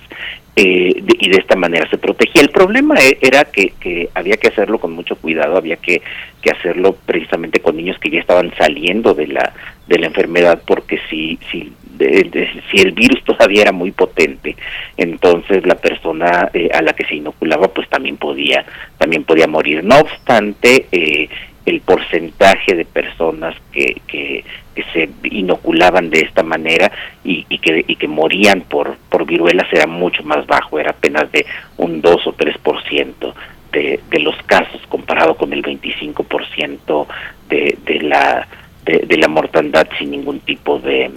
eh, 0.57 0.95
de, 1.03 1.17
y 1.19 1.31
de 1.31 1.39
esta 1.39 1.57
manera 1.57 1.91
se 1.91 1.99
protegía. 1.99 2.41
El 2.41 2.51
problema 2.51 2.95
e, 2.95 3.19
era 3.21 3.43
que, 3.43 3.71
que 3.81 4.09
había 4.15 4.37
que 4.37 4.47
hacerlo 4.47 4.79
con 4.79 4.93
mucho 4.93 5.17
cuidado, 5.17 5.57
había 5.57 5.75
que, 5.75 6.01
que 6.41 6.51
hacerlo 6.53 6.97
precisamente 7.05 7.59
con 7.59 7.77
niños 7.77 7.99
que 7.99 8.11
ya 8.11 8.21
estaban 8.21 8.53
saliendo 8.57 9.15
de 9.15 9.27
la 9.27 9.53
de 9.89 9.99
la 9.99 10.07
enfermedad, 10.07 10.63
porque 10.65 11.01
si 11.11 11.41
si 11.51 11.73
de, 11.97 12.63
si 12.71 12.79
el 12.81 12.93
virus 12.93 13.23
todavía 13.25 13.63
era 13.63 13.73
muy 13.73 13.91
potente, 13.91 14.57
entonces 14.97 15.67
la 15.67 15.77
persona 15.77 16.51
eh, 16.53 16.71
a 16.73 16.83
la 16.83 16.93
que 16.93 17.07
se 17.07 17.17
inoculaba 17.17 17.69
pues 17.69 17.89
también 17.89 18.17
podía 18.17 18.65
también 18.99 19.25
podía 19.25 19.47
morir. 19.47 19.85
No 19.85 19.99
obstante, 19.99 20.87
eh, 20.93 21.29
el 21.67 21.81
porcentaje 21.81 22.75
de 22.75 22.85
personas 22.85 23.57
que, 23.73 24.01
que, 24.07 24.45
que, 24.75 24.85
se 24.93 25.09
inoculaban 25.23 26.11
de 26.11 26.21
esta 26.21 26.43
manera 26.43 26.93
y, 27.25 27.47
y, 27.49 27.59
que, 27.59 27.85
y 27.87 27.97
que 27.97 28.09
morían 28.09 28.63
por, 28.63 28.97
por 29.09 29.25
viruelas 29.25 29.73
era 29.73 29.87
mucho 29.87 30.23
más 30.25 30.47
bajo, 30.47 30.79
era 30.79 30.91
apenas 30.91 31.31
de 31.33 31.47
un 31.79 32.03
2 32.03 32.27
o 32.27 32.33
3% 32.35 33.35
de, 33.73 34.01
de 34.11 34.19
los 34.21 34.37
casos 34.45 34.81
comparado 34.89 35.37
con 35.37 35.53
el 35.53 35.63
25% 35.63 37.07
de, 37.49 37.79
de, 37.85 38.01
la, 38.01 38.47
de, 38.85 38.99
de 38.99 39.17
la 39.17 39.29
mortandad 39.29 39.89
sin 39.99 40.11
ningún 40.11 40.41
tipo 40.41 40.79
de, 40.79 41.11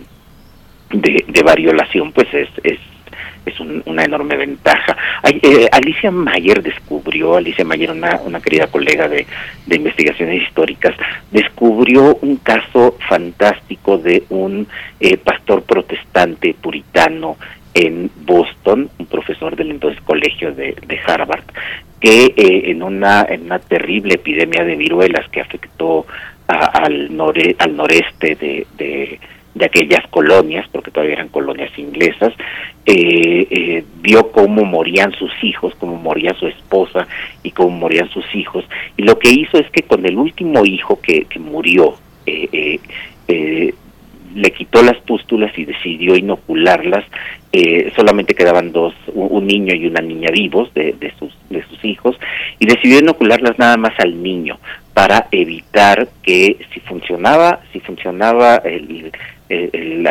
de, 0.92 1.26
de 1.28 1.44
variolación, 1.44 2.12
pues 2.12 2.34
es, 2.34 2.50
es 2.64 2.80
es 3.48 3.60
un, 3.60 3.82
una 3.86 4.04
enorme 4.04 4.36
ventaja. 4.36 4.96
Ay, 5.24 5.40
eh, 5.42 5.68
Alicia 5.72 6.12
Mayer 6.12 6.62
descubrió, 6.62 7.38
Alicia 7.38 7.64
Mayer, 7.64 7.92
una, 7.92 8.20
una 8.26 8.42
querida 8.42 8.68
colega 8.68 9.08
de, 9.08 9.26
de 9.66 9.76
investigaciones 9.76 10.44
históricas, 10.44 10.96
descubrió 11.32 12.16
un 12.22 12.38
caso 12.38 12.98
fantástico 13.08 13.98
de 13.98 14.24
un 14.30 14.68
eh, 15.00 15.18
pastor 15.18 15.64
protestante 15.64 16.54
puritano 16.54 17.38
en 17.74 18.12
Boston, 18.26 18.90
un 18.98 19.06
profesor 19.06 19.56
del 19.56 19.72
entonces 19.72 20.02
colegio 20.02 20.54
de, 20.54 20.76
de 20.86 21.00
Harvard, 21.06 21.44
que 22.00 22.34
eh, 22.36 22.72
en, 22.72 22.84
una, 22.84 23.26
en 23.30 23.44
una 23.44 23.60
terrible 23.60 24.16
epidemia 24.16 24.64
de 24.64 24.76
viruelas 24.76 25.30
que 25.30 25.42
afectó 25.42 26.06
al, 26.48 27.16
nore, 27.16 27.56
al 27.60 27.76
noreste 27.76 28.36
de 28.36 29.20
de 29.58 29.66
aquellas 29.66 30.06
colonias, 30.10 30.68
porque 30.72 30.92
todavía 30.92 31.16
eran 31.16 31.30
colonias 31.30 31.72
inglesas, 31.78 32.34
eh, 32.86 33.48
eh, 33.50 33.84
vio 34.02 34.32
cómo 34.32 34.64
morían 34.64 35.12
sus 35.14 35.32
hijos, 35.44 35.74
cómo 35.76 35.98
moría 35.98 36.34
su 36.36 36.48
esposa 36.48 37.08
y 37.44 37.52
cómo 37.52 37.72
morían 37.72 38.10
sus 38.10 38.26
hijos. 38.34 38.64
Y 38.96 39.04
lo 39.04 39.20
que 39.20 39.30
hizo 39.30 39.58
es 39.58 39.70
que 39.72 39.84
con 39.84 40.06
el 40.06 40.18
último 40.18 40.66
hijo 40.66 41.00
que, 41.02 41.26
que 41.26 41.40
murió, 41.40 41.96
eh, 42.26 42.80
le 44.36 44.52
quitó 44.52 44.84
las 44.84 44.98
pústulas 44.98 45.58
y 45.58 45.66
decidió 45.66 46.16
inocularlas. 46.16 47.04
solamente 47.96 48.36
quedaban 48.36 48.72
dos, 48.72 48.94
un, 49.14 49.48
niño 49.48 49.74
y 49.74 49.88
una 49.88 50.02
niña 50.02 50.30
vivos 50.32 50.72
de, 50.74 50.94
de, 51.00 51.12
sus, 51.18 51.36
de 51.50 51.64
sus 51.64 51.84
hijos, 51.84 52.16
y 52.60 52.68
decidió 52.68 53.00
inocularlas 53.00 53.58
nada 53.58 53.78
más 53.78 53.94
al 54.00 54.22
niño 54.22 54.60
para 54.94 55.28
evitar 55.32 56.08
que 56.24 56.58
si 56.74 56.80
funcionaba, 56.80 57.62
si 57.72 57.80
funcionaba 57.80 58.56
el, 58.58 59.12
el, 59.50 60.08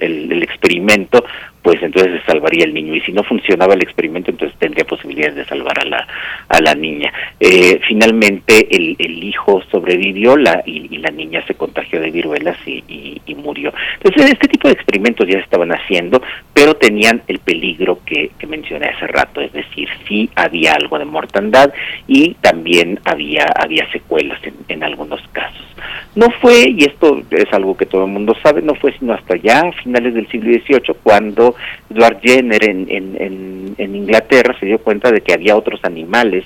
el, 0.00 0.42
experimento, 0.42 1.24
pues 1.66 1.82
entonces 1.82 2.20
se 2.20 2.26
salvaría 2.30 2.64
el 2.64 2.72
niño. 2.72 2.94
Y 2.94 3.00
si 3.00 3.10
no 3.10 3.24
funcionaba 3.24 3.74
el 3.74 3.82
experimento, 3.82 4.30
entonces 4.30 4.56
tendría 4.56 4.84
posibilidades 4.84 5.34
de 5.34 5.44
salvar 5.46 5.76
a 5.80 5.84
la, 5.84 6.06
a 6.46 6.60
la 6.60 6.76
niña. 6.76 7.12
Eh, 7.40 7.80
finalmente 7.88 8.68
el, 8.70 8.94
el, 9.00 9.24
hijo 9.24 9.60
sobrevivió 9.68 10.36
la, 10.36 10.62
y, 10.64 10.96
la 10.98 11.10
niña 11.10 11.44
se 11.44 11.56
contagió 11.56 12.00
de 12.00 12.12
viruelas 12.12 12.56
y, 12.64 13.20
y, 13.26 13.34
murió. 13.34 13.72
Entonces 13.94 14.34
este 14.34 14.46
tipo 14.46 14.68
de 14.68 14.74
experimentos 14.74 15.26
ya 15.26 15.38
se 15.38 15.40
estaban 15.40 15.72
haciendo, 15.72 16.22
pero 16.54 16.74
tenían 16.74 17.22
el 17.26 17.40
peligro 17.40 17.98
que, 18.06 18.30
que 18.38 18.46
mencioné 18.46 18.86
hace 18.86 19.08
rato, 19.08 19.40
es 19.40 19.52
decir, 19.52 19.88
sí 20.06 20.30
había 20.36 20.74
algo 20.74 21.00
de 21.00 21.04
mortandad 21.04 21.72
y 22.06 22.34
también 22.34 23.00
había, 23.04 23.44
había 23.56 23.90
secuelas 23.90 24.38
en, 24.44 24.54
en 24.68 24.84
algunos 24.84 25.20
casos. 25.32 25.66
No 26.14 26.30
fue, 26.40 26.70
y 26.70 26.84
esto 26.84 27.22
es 27.30 27.52
algo 27.52 27.76
que 27.76 27.86
todo 27.86 28.04
el 28.04 28.10
mundo 28.10 28.34
sabe, 28.42 28.62
no 28.62 28.74
fue 28.74 28.96
sino 28.98 29.12
hasta 29.12 29.36
ya 29.36 29.60
a 29.60 29.72
finales 29.72 30.14
del 30.14 30.28
siglo 30.28 30.50
XVIII 30.52 30.96
cuando 31.02 31.55
Edward 31.90 32.20
Jenner 32.20 32.64
en, 32.64 32.86
en, 32.88 33.74
en, 33.78 33.96
Inglaterra 33.96 34.56
se 34.58 34.66
dio 34.66 34.78
cuenta 34.78 35.10
de 35.10 35.20
que 35.20 35.32
había 35.32 35.56
otros 35.56 35.80
animales 35.84 36.44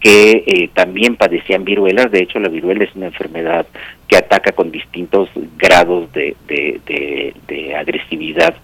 que 0.00 0.44
eh, 0.46 0.70
también 0.72 1.16
padecían 1.16 1.64
viruelas. 1.64 2.10
De 2.10 2.22
hecho, 2.22 2.38
la 2.38 2.48
viruela 2.48 2.84
es 2.84 2.94
una 2.96 3.06
enfermedad 3.06 3.66
que 4.08 4.16
ataca 4.16 4.52
con 4.52 4.70
distintos 4.70 5.28
grados 5.56 6.10
de, 6.12 6.34
de, 6.46 7.74
agresividad 7.76 8.54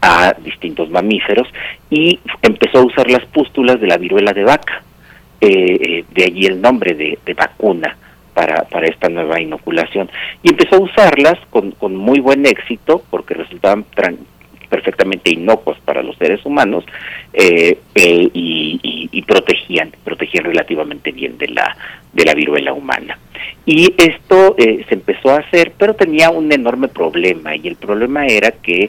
a 0.00 0.34
distintos 0.42 0.90
mamíferos 0.90 1.48
y 1.90 2.20
empezó 2.42 2.78
a 2.78 2.86
usar 2.86 3.10
las 3.10 3.24
pústulas 3.26 3.80
de 3.80 3.86
la 3.86 3.96
viruela 3.96 4.32
de 4.32 4.44
vaca. 4.44 4.82
Eh, 5.40 5.78
eh, 5.80 6.04
de 6.14 6.24
allí 6.24 6.46
el 6.46 6.62
nombre 6.62 6.94
de, 6.94 7.18
vacuna 7.34 7.94
para, 8.32 8.64
para 8.64 8.86
esta 8.86 9.08
nueva 9.10 9.40
inoculación. 9.40 10.10
Y 10.42 10.50
empezó 10.50 10.76
a 10.76 10.80
usarlas 10.80 11.38
con, 11.50 11.72
con 11.72 11.94
muy 11.94 12.20
buen 12.20 12.46
éxito 12.46 13.02
porque 13.10 13.34
resultaban 13.34 13.84
perfectamente 14.66 15.30
inocuos 15.30 15.78
para 15.84 16.02
los 16.02 16.16
seres 16.16 16.44
humanos 16.44 16.84
eh, 17.32 17.78
eh, 17.94 18.30
y, 18.32 19.22
protegían 19.26 19.90
protegían 20.04 20.44
relativamente 20.44 21.10
bien 21.10 21.36
de 21.36 21.48
la 21.48 21.76
de 22.12 22.24
la 22.24 22.32
viruela 22.32 22.72
humana. 22.72 23.18
Y 23.64 23.92
esto 23.98 24.54
eh, 24.56 24.84
se 24.88 24.94
empezó 24.94 25.30
a 25.30 25.38
hacer 25.38 25.72
pero 25.76 25.94
tenía 25.94 26.30
un 26.30 26.52
enorme 26.52 26.86
problema 26.86 27.56
y 27.56 27.66
el 27.66 27.74
problema 27.74 28.24
era 28.26 28.52
que 28.52 28.88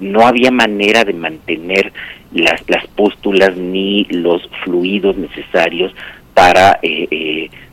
no 0.00 0.24
había 0.24 0.52
manera 0.52 1.02
de 1.02 1.14
mantener 1.14 1.92
las 2.32 2.62
las 2.68 2.86
pústulas 2.88 3.56
ni 3.56 4.04
los 4.04 4.48
fluidos 4.64 5.16
necesarios 5.16 5.92
para 6.32 6.78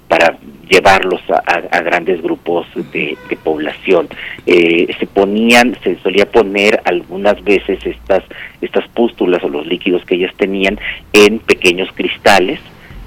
para 0.10 0.38
llevarlos 0.68 1.22
a, 1.30 1.82
grandes 1.82 2.22
grupos 2.22 2.66
de, 2.91 3.16
población. 3.43 4.10
Eh, 4.45 4.93
se 4.99 5.05
ponían, 5.05 5.78
se 5.84 5.97
solía 5.99 6.26
poner 6.26 6.82
algunas 6.84 7.41
veces 7.43 7.80
estas, 7.86 8.24
estas 8.60 8.88
pústulas 8.89 9.41
o 9.43 9.49
los 9.49 9.68
líquidos 9.68 10.03
que 10.05 10.16
ellas 10.16 10.34
tenían 10.36 10.80
en 11.14 11.38
pequeños 11.39 11.89
cristales, 11.93 12.60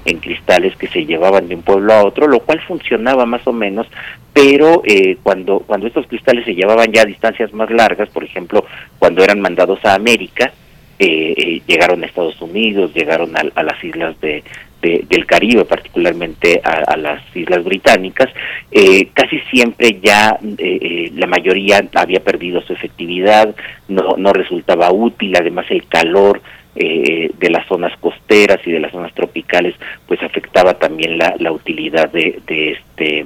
en 0.05 0.19
cristales 0.19 0.75
que 0.77 0.87
se 0.87 1.05
llevaban 1.05 1.49
de 1.49 1.55
un 1.55 1.61
pueblo 1.61 1.93
a 1.93 2.03
otro, 2.05 2.27
lo 2.27 2.39
cual 2.39 2.61
funcionaba 2.61 3.25
más 3.25 3.45
o 3.47 3.53
menos, 3.53 3.85
pero 4.31 4.81
eh, 4.85 5.17
cuando, 5.21 5.59
cuando 5.59 5.87
estos 5.87 6.07
cristales 6.07 6.45
se 6.45 6.55
llevaban 6.55 6.91
ya 6.91 7.01
a 7.01 7.05
distancias 7.05 7.53
más 7.53 7.69
largas, 7.69 8.09
por 8.09 8.23
ejemplo, 8.23 8.65
cuando 8.97 9.23
eran 9.23 9.41
mandados 9.41 9.83
a 9.83 9.93
América, 9.93 10.53
eh, 10.99 11.61
llegaron 11.67 12.03
a 12.03 12.05
Estados 12.05 12.41
Unidos, 12.41 12.93
llegaron 12.93 13.33
a 13.35 13.63
las 13.63 13.83
islas 13.83 14.19
de, 14.21 14.43
del 14.83 15.25
Caribe, 15.25 15.63
particularmente 15.65 16.61
a, 16.63 16.97
las 16.97 17.23
Islas 17.35 17.63
Británicas, 17.63 18.29
eh, 18.71 19.07
casi 19.13 19.39
siempre 19.51 19.99
ya 20.01 20.37
eh, 20.41 20.55
eh, 20.59 21.11
la 21.15 21.27
mayoría 21.27 21.81
había 21.95 22.19
perdido 22.19 22.61
su 22.61 22.73
efectividad, 22.73 23.55
no, 23.87 24.15
no 24.17 24.33
resultaba 24.33 24.91
útil, 24.91 25.35
además 25.35 25.65
el 25.69 25.87
calor 25.87 26.41
de 26.75 27.49
las 27.51 27.67
zonas 27.67 27.95
costeras 27.99 28.59
y 28.65 28.71
de 28.71 28.79
las 28.79 28.91
zonas 28.91 29.13
tropicales, 29.13 29.75
pues 30.07 30.23
afectaba 30.23 30.73
también 30.73 31.19
la, 31.19 31.35
la 31.37 31.51
utilidad 31.51 32.11
de, 32.11 32.39
de 32.47 32.71
este 32.71 33.25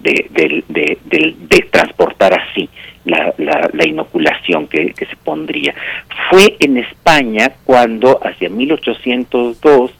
de, 0.00 0.64
de, 0.68 1.36
de, 1.38 1.68
transportar 1.70 2.34
así 2.34 2.68
la, 3.04 3.32
la, 3.38 3.86
inoculación 3.86 4.66
que, 4.66 4.92
que, 4.92 5.06
se 5.06 5.16
pondría. 5.16 5.74
Fue 6.30 6.56
en 6.60 6.76
España 6.76 7.52
cuando 7.64 8.20
hacia 8.22 8.48
1802 8.50 9.92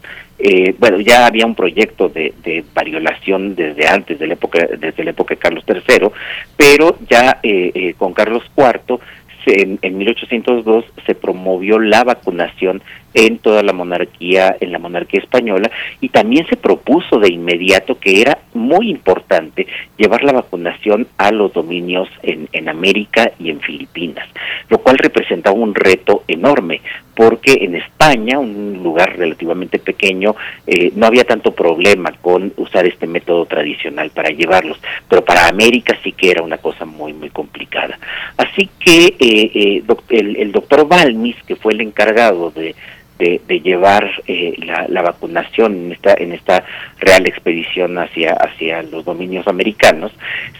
eh, 0.43 0.73
bueno, 0.79 0.99
ya 0.99 1.27
había 1.27 1.45
un 1.45 1.53
proyecto 1.53 2.09
de, 2.09 2.33
de, 2.43 2.65
variolación 2.73 3.53
desde 3.53 3.87
antes 3.87 4.17
de 4.17 4.25
la 4.25 4.33
época, 4.33 4.67
desde 4.75 5.03
la 5.03 5.11
época 5.11 5.35
de 5.35 5.39
Carlos 5.39 5.63
III, 5.67 6.09
pero 6.57 6.97
ya 7.07 7.39
eh, 7.43 7.71
eh, 7.75 7.93
con 7.95 8.13
Carlos 8.13 8.43
IV 8.57 8.99
en, 9.45 9.77
en 9.83 9.97
1802 9.99 10.85
se 11.05 11.13
promovió 11.13 11.77
la 11.77 12.03
vacunación 12.03 12.81
en 13.13 13.39
toda 13.39 13.63
la 13.63 13.73
monarquía, 13.73 14.55
en 14.59 14.71
la 14.71 14.79
monarquía 14.79 15.21
española, 15.21 15.69
y 15.99 16.09
también 16.09 16.47
se 16.47 16.57
propuso 16.57 17.19
de 17.19 17.31
inmediato 17.31 17.99
que 17.99 18.21
era 18.21 18.39
muy 18.53 18.89
importante 18.89 19.67
llevar 19.97 20.23
la 20.23 20.33
vacunación 20.33 21.07
a 21.17 21.31
los 21.31 21.53
dominios 21.53 22.09
en, 22.23 22.47
en 22.53 22.69
América 22.69 23.31
y 23.39 23.49
en 23.49 23.59
Filipinas, 23.59 24.27
lo 24.69 24.79
cual 24.79 24.97
representaba 24.97 25.55
un 25.55 25.75
reto 25.75 26.23
enorme, 26.27 26.81
porque 27.15 27.53
en 27.61 27.75
España, 27.75 28.39
un 28.39 28.81
lugar 28.81 29.17
relativamente 29.17 29.79
pequeño, 29.79 30.35
eh, 30.65 30.91
no 30.95 31.05
había 31.05 31.23
tanto 31.23 31.53
problema 31.53 32.13
con 32.21 32.53
usar 32.57 32.85
este 32.87 33.05
método 33.07 33.45
tradicional 33.45 34.09
para 34.11 34.29
llevarlos, 34.29 34.79
pero 35.09 35.23
para 35.23 35.47
América 35.47 35.97
sí 36.03 36.13
que 36.13 36.31
era 36.31 36.41
una 36.41 36.57
cosa 36.57 36.85
muy, 36.85 37.13
muy 37.13 37.29
complicada. 37.29 37.99
Así 38.37 38.69
que 38.79 39.15
eh, 39.19 39.51
eh, 39.53 39.83
el, 40.09 40.35
el 40.37 40.51
doctor 40.51 40.87
Balmis, 40.87 41.35
que 41.45 41.55
fue 41.55 41.73
el 41.73 41.81
encargado 41.81 42.51
de 42.51 42.75
de, 43.21 43.59
llevar 43.59 44.09
eh, 44.27 44.55
la, 44.89 45.01
vacunación 45.01 45.75
en 45.75 45.91
esta, 45.91 46.13
en 46.15 46.33
esta 46.33 46.63
real 46.99 47.27
expedición 47.27 47.97
hacia, 47.97 48.33
hacia 48.33 48.81
los 48.83 49.05
dominios 49.05 49.47
americanos, 49.47 50.11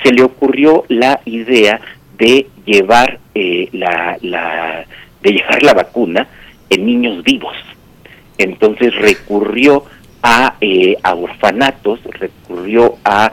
se 0.03 0.13
le 0.13 0.23
ocurrió 0.23 0.85
la 0.87 1.19
idea 1.25 1.81
de 2.17 2.47
llevar 2.65 3.19
eh, 3.33 3.69
la, 3.71 4.17
la, 4.21 4.85
de 5.23 5.31
llevar 5.31 5.63
la 5.63 5.73
vacuna 5.73 6.27
en 6.69 6.85
niños 6.85 7.23
vivos. 7.23 7.55
Entonces 8.37 8.93
recurrió 8.95 9.85
a, 10.21 10.55
eh, 10.61 10.97
a 11.01 11.15
orfanatos, 11.15 11.99
recurrió 12.19 12.97
a 13.03 13.31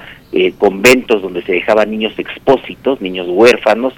conventos 0.58 1.22
donde 1.22 1.42
se 1.42 1.52
dejaban 1.52 1.90
niños 1.90 2.12
expósitos, 2.18 3.00
niños 3.00 3.26
huérfanos, 3.30 3.94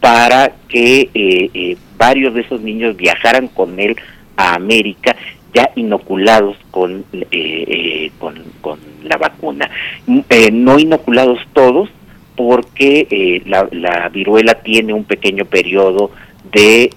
para 0.00 0.52
que 0.66 1.76
varios 1.98 2.34
de 2.34 2.40
esos 2.40 2.62
niños 2.62 2.96
viajaran 2.96 3.48
con 3.48 3.78
él 3.78 3.94
a 4.36 4.54
América 4.54 5.16
ya 5.54 5.70
inoculados 5.76 6.56
con, 6.70 7.04
eh, 7.12 7.26
eh, 7.30 8.10
con, 8.18 8.34
la 9.04 9.16
vacuna. 9.16 9.70
Mm, 10.06 10.20
eh, 10.28 10.50
no 10.50 10.78
inoculados 10.78 11.38
todos 11.52 11.88
porque 12.36 13.42
la, 13.46 13.68
la, 13.70 14.08
viruela 14.08 14.54
tiene 14.54 14.92
un 14.92 15.04
pequeño 15.04 15.44
periodo 15.44 16.10
de, 16.50 16.90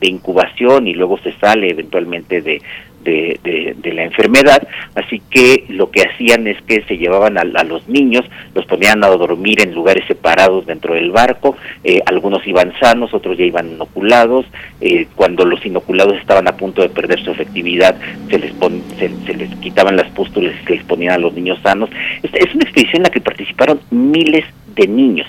de 0.00 0.08
incubación 0.08 0.88
y 0.88 0.94
luego 0.94 1.18
se 1.18 1.32
sale 1.34 1.68
eventualmente 1.68 2.40
de, 2.40 2.62
de, 3.02 3.74
de, 3.76 3.92
la 3.92 4.04
enfermedad, 4.04 4.66
así 4.94 5.20
que 5.30 5.66
lo 5.68 5.90
que 5.90 6.02
hacían 6.02 6.46
es 6.46 6.60
que 6.62 6.82
se 6.84 6.96
llevaban 6.96 7.36
a, 7.38 7.64
los 7.64 7.88
niños, 7.88 8.24
los 8.54 8.64
ponían 8.66 9.04
a 9.04 9.08
dormir 9.08 9.60
en 9.60 9.74
lugares 9.74 10.04
separados 10.06 10.66
dentro 10.66 10.94
del 10.94 11.10
barco, 11.10 11.56
eh, 11.84 12.00
algunos 12.06 12.46
iban 12.46 12.72
sanos, 12.80 13.12
otros 13.12 13.36
ya 13.36 13.44
iban 13.44 13.72
inoculados, 13.72 14.46
eh, 14.80 15.06
cuando 15.14 15.44
los 15.44 15.64
inoculados 15.66 16.16
estaban 16.18 16.48
a 16.48 16.56
punto 16.56 16.82
de 16.82 16.88
perder 16.88 17.22
su 17.22 17.30
efectividad, 17.30 17.96
se 18.30 18.38
les, 18.38 18.52
se, 18.98 19.34
les 19.34 19.54
quitaban 19.56 19.96
las 19.96 20.10
pústulas 20.12 20.54
y 20.62 20.66
se 20.66 20.74
les 20.76 20.84
ponían 20.84 21.14
a 21.14 21.18
los 21.18 21.34
niños 21.34 21.58
sanos. 21.62 21.90
Es 22.22 22.54
una 22.54 22.64
expedición 22.64 22.98
en 22.98 23.02
la 23.04 23.10
que 23.10 23.20
participaron 23.20 23.80
miles 23.90 24.44
de 24.74 24.88
niños 24.88 25.26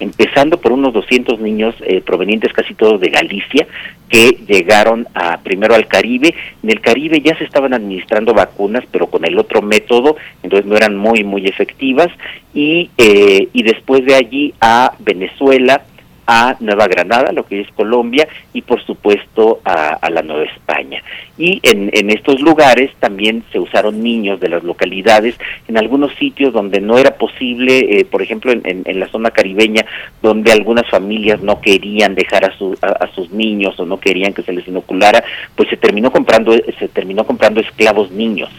empezando 0.00 0.60
por 0.60 0.72
unos 0.72 0.92
200 0.92 1.40
niños 1.40 1.74
eh, 1.80 2.00
provenientes 2.00 2.52
casi 2.52 2.74
todos 2.74 3.00
de 3.00 3.10
Galicia 3.10 3.66
que 4.08 4.38
llegaron 4.46 5.06
a 5.14 5.38
primero 5.38 5.74
al 5.74 5.86
Caribe. 5.86 6.34
En 6.62 6.70
el 6.70 6.80
Caribe 6.80 7.20
ya 7.20 7.36
se 7.38 7.44
estaban 7.44 7.74
administrando 7.74 8.34
vacunas, 8.34 8.84
pero 8.90 9.08
con 9.08 9.24
el 9.24 9.38
otro 9.38 9.62
método, 9.62 10.16
entonces 10.42 10.66
no 10.66 10.76
eran 10.76 10.96
muy 10.96 11.24
muy 11.24 11.46
efectivas 11.46 12.08
y 12.54 12.90
eh, 12.98 13.48
y 13.52 13.62
después 13.62 14.04
de 14.04 14.14
allí 14.14 14.54
a 14.60 14.92
Venezuela 15.00 15.82
a 16.26 16.56
Nueva 16.60 16.86
Granada, 16.88 17.32
lo 17.32 17.46
que 17.46 17.60
es 17.60 17.70
Colombia, 17.72 18.26
y 18.52 18.62
por 18.62 18.84
supuesto 18.84 19.60
a, 19.64 20.10
la 20.10 20.22
Nueva 20.22 20.44
España. 20.44 21.02
Y 21.38 21.60
en, 21.62 21.90
en, 21.92 22.10
estos 22.10 22.40
lugares 22.40 22.90
también 22.98 23.44
se 23.52 23.58
usaron 23.58 24.02
niños 24.02 24.40
de 24.40 24.48
las 24.48 24.64
localidades, 24.64 25.36
en 25.68 25.78
algunos 25.78 26.14
sitios 26.14 26.52
donde 26.52 26.80
no 26.80 26.98
era 26.98 27.16
posible, 27.16 28.00
eh, 28.00 28.04
por 28.04 28.22
ejemplo 28.22 28.52
en, 28.52 28.84
la 28.98 29.08
zona 29.08 29.30
caribeña, 29.30 29.84
donde 30.22 30.52
algunas 30.52 30.88
familias 30.88 31.40
no 31.42 31.60
querían 31.60 32.14
dejar 32.14 32.44
a, 32.44 32.56
su, 32.56 32.76
a, 32.80 33.06
sus 33.14 33.30
niños 33.30 33.78
o 33.78 33.86
no 33.86 34.00
querían 34.00 34.32
que 34.32 34.42
se 34.42 34.52
les 34.52 34.66
inoculara, 34.66 35.22
pues 35.54 35.68
se 35.68 35.76
terminó 35.76 36.10
comprando, 36.10 36.56
se 36.78 36.88
terminó 36.88 37.24
comprando 37.24 37.60
esclavos 37.60 38.10
niños 38.10 38.50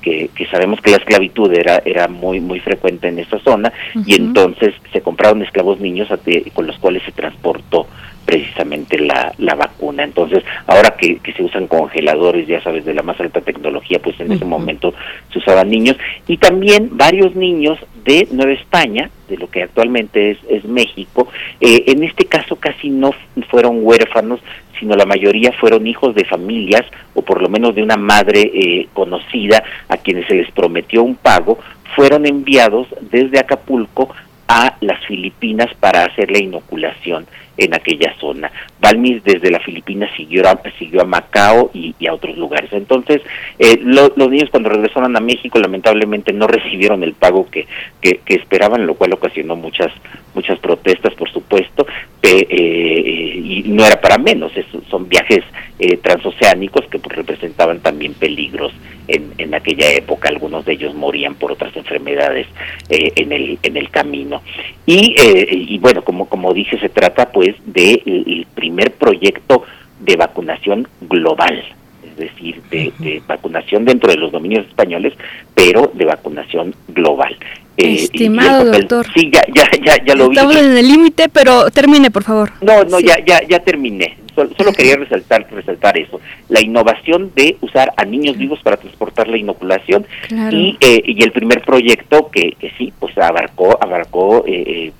que, 0.00 0.30
sabemos 0.50 0.80
que 0.80 0.90
la 0.90 0.96
esclavitud 0.98 1.52
era, 1.52 1.82
era 1.84 2.08
muy, 2.08 2.40
muy 2.40 2.60
frecuente 2.60 3.08
en 3.08 3.18
esa 3.18 3.38
zona, 3.40 3.72
y 4.06 4.14
entonces 4.14 4.74
se 4.92 5.00
compraron 5.00 5.42
esclavos 5.42 5.80
niños 5.80 6.08
con 6.54 6.66
los 6.66 6.78
cuales 6.78 7.02
se 7.04 7.12
transportó 7.12 7.86
precisamente 8.24 8.98
la, 8.98 9.32
la 9.38 9.54
vacuna. 9.54 10.04
Entonces, 10.04 10.44
ahora 10.66 10.94
que, 10.96 11.18
que, 11.18 11.32
se 11.32 11.42
usan 11.42 11.66
congeladores, 11.66 12.46
ya 12.46 12.62
sabes, 12.62 12.84
de 12.84 12.94
la 12.94 13.02
más 13.02 13.20
alta 13.20 13.40
tecnología, 13.40 13.98
pues 14.00 14.18
en 14.20 14.32
ese 14.32 14.44
momento 14.44 14.94
se 15.32 15.38
usaban 15.38 15.68
niños. 15.70 15.96
Y 16.26 16.36
también 16.36 16.90
varios 16.92 17.34
niños 17.34 17.78
de 18.04 18.28
Nueva 18.30 18.52
España, 18.52 19.10
de 19.28 19.36
lo 19.36 19.50
que 19.50 19.62
actualmente 19.62 20.32
es, 20.32 20.38
es 20.48 20.64
México, 20.64 21.28
eh, 21.60 21.84
en 21.86 22.04
este 22.04 22.26
caso 22.26 22.56
casi 22.56 22.90
no 22.90 23.12
fueron 23.50 23.80
huérfanos, 23.82 24.40
sino 24.78 24.96
la 24.96 25.04
mayoría 25.04 25.52
fueron 25.52 25.86
hijos 25.86 26.14
de 26.14 26.24
familias 26.24 26.82
o 27.14 27.22
por 27.22 27.42
lo 27.42 27.48
menos 27.48 27.74
de 27.74 27.82
una 27.82 27.96
madre 27.96 28.50
eh, 28.54 28.88
conocida 28.94 29.62
a 29.88 29.98
quienes 29.98 30.26
se 30.26 30.34
les 30.34 30.50
prometió 30.50 31.02
un 31.02 31.16
pago, 31.16 31.58
fueron 31.94 32.26
enviados 32.26 32.88
desde 33.00 33.38
Acapulco 33.38 34.08
a 34.48 34.76
las 34.80 35.04
Filipinas 35.06 35.68
para 35.78 36.04
hacer 36.04 36.30
la 36.30 36.42
inoculación 36.42 37.26
en 37.60 37.74
aquella 37.74 38.14
zona. 38.18 38.50
Balmis 38.80 39.22
desde 39.22 39.50
la 39.50 39.60
Filipinas 39.60 40.10
siguió 40.16 40.48
a, 40.48 40.58
siguió 40.78 41.02
a 41.02 41.04
Macao 41.04 41.70
y, 41.74 41.94
a 42.06 42.14
otros 42.14 42.36
lugares. 42.36 42.72
Entonces, 42.72 43.20
eh, 43.58 43.78
los 43.82 44.16
niños 44.16 44.48
cuando 44.50 44.70
regresaron 44.70 45.14
a 45.16 45.20
México 45.20 45.58
lamentablemente 45.58 46.32
no 46.32 46.46
recibieron 46.46 47.02
el 47.02 47.12
pago 47.12 47.48
que, 47.50 47.66
que, 48.00 48.20
esperaban, 48.28 48.86
lo 48.86 48.94
cual 48.94 49.12
ocasionó 49.12 49.56
muchas 49.56 49.92
muchas 50.34 50.58
protestas, 50.60 51.12
por 51.14 51.30
supuesto, 51.30 51.86
eh, 52.22 53.40
y 53.44 53.64
no 53.66 53.84
era 53.84 54.00
para 54.00 54.16
menos, 54.16 54.52
son 54.88 55.08
viajes 55.08 55.44
eh, 55.78 55.96
transoceánicos 55.96 56.86
que 56.86 56.98
pues, 56.98 57.16
representaban 57.16 57.80
también 57.80 58.14
peligros 58.14 58.72
en, 59.08 59.32
en 59.38 59.54
aquella 59.54 59.90
época, 59.90 60.28
algunos 60.28 60.64
de 60.64 60.74
ellos 60.74 60.94
morían 60.94 61.34
por 61.34 61.52
otras 61.52 61.76
enfermedades 61.76 62.46
en, 62.88 63.32
el, 63.32 63.58
en 63.62 63.76
el 63.76 63.90
camino. 63.90 64.40
Y, 64.86 65.16
y 65.18 65.78
bueno, 65.78 66.02
como, 66.02 66.28
como 66.28 66.54
dije, 66.54 66.78
se 66.78 66.88
trata 66.88 67.32
pues 67.32 67.49
de 67.66 68.02
el 68.04 68.46
primer 68.54 68.92
proyecto 68.92 69.64
de 70.00 70.16
vacunación 70.16 70.88
global, 71.02 71.62
es 72.04 72.16
decir, 72.16 72.60
de, 72.70 73.22
vacunación 73.26 73.84
dentro 73.84 74.10
de 74.10 74.16
los 74.16 74.32
dominios 74.32 74.66
españoles, 74.66 75.14
pero 75.54 75.90
de 75.94 76.04
vacunación 76.04 76.74
global. 76.88 77.36
Eh, 77.76 77.94
Estimado 77.94 78.64
doctor. 78.64 79.06
Sí, 79.14 79.30
ya, 79.32 79.42
ya, 79.54 79.68
ya, 79.84 80.04
ya 80.04 80.14
lo 80.14 80.28
vi. 80.28 80.36
Estamos 80.36 80.56
en 80.56 80.76
el 80.76 80.88
límite, 80.88 81.28
pero 81.28 81.70
termine, 81.70 82.10
por 82.10 82.24
favor. 82.24 82.50
No, 82.60 82.84
no, 82.84 83.00
ya, 83.00 83.24
ya, 83.24 83.40
ya 83.46 83.58
terminé. 83.60 84.16
Solo, 84.34 84.72
quería 84.72 84.96
resaltar, 84.96 85.46
resaltar 85.50 85.98
eso. 85.98 86.20
La 86.48 86.60
innovación 86.60 87.32
de 87.34 87.56
usar 87.60 87.92
a 87.96 88.04
niños 88.04 88.38
vivos 88.38 88.60
para 88.62 88.76
transportar 88.76 89.28
la 89.28 89.36
inoculación 89.36 90.06
y, 90.50 90.76
eh, 90.80 91.02
y 91.04 91.22
el 91.22 91.32
primer 91.32 91.62
proyecto 91.62 92.30
que, 92.30 92.52
que 92.52 92.70
sí, 92.78 92.92
pues 92.98 93.16
abarcó, 93.18 93.78
abarcó 93.82 94.44
eh, 94.46 94.52
eh, 94.52 94.64
eh, 94.86 94.92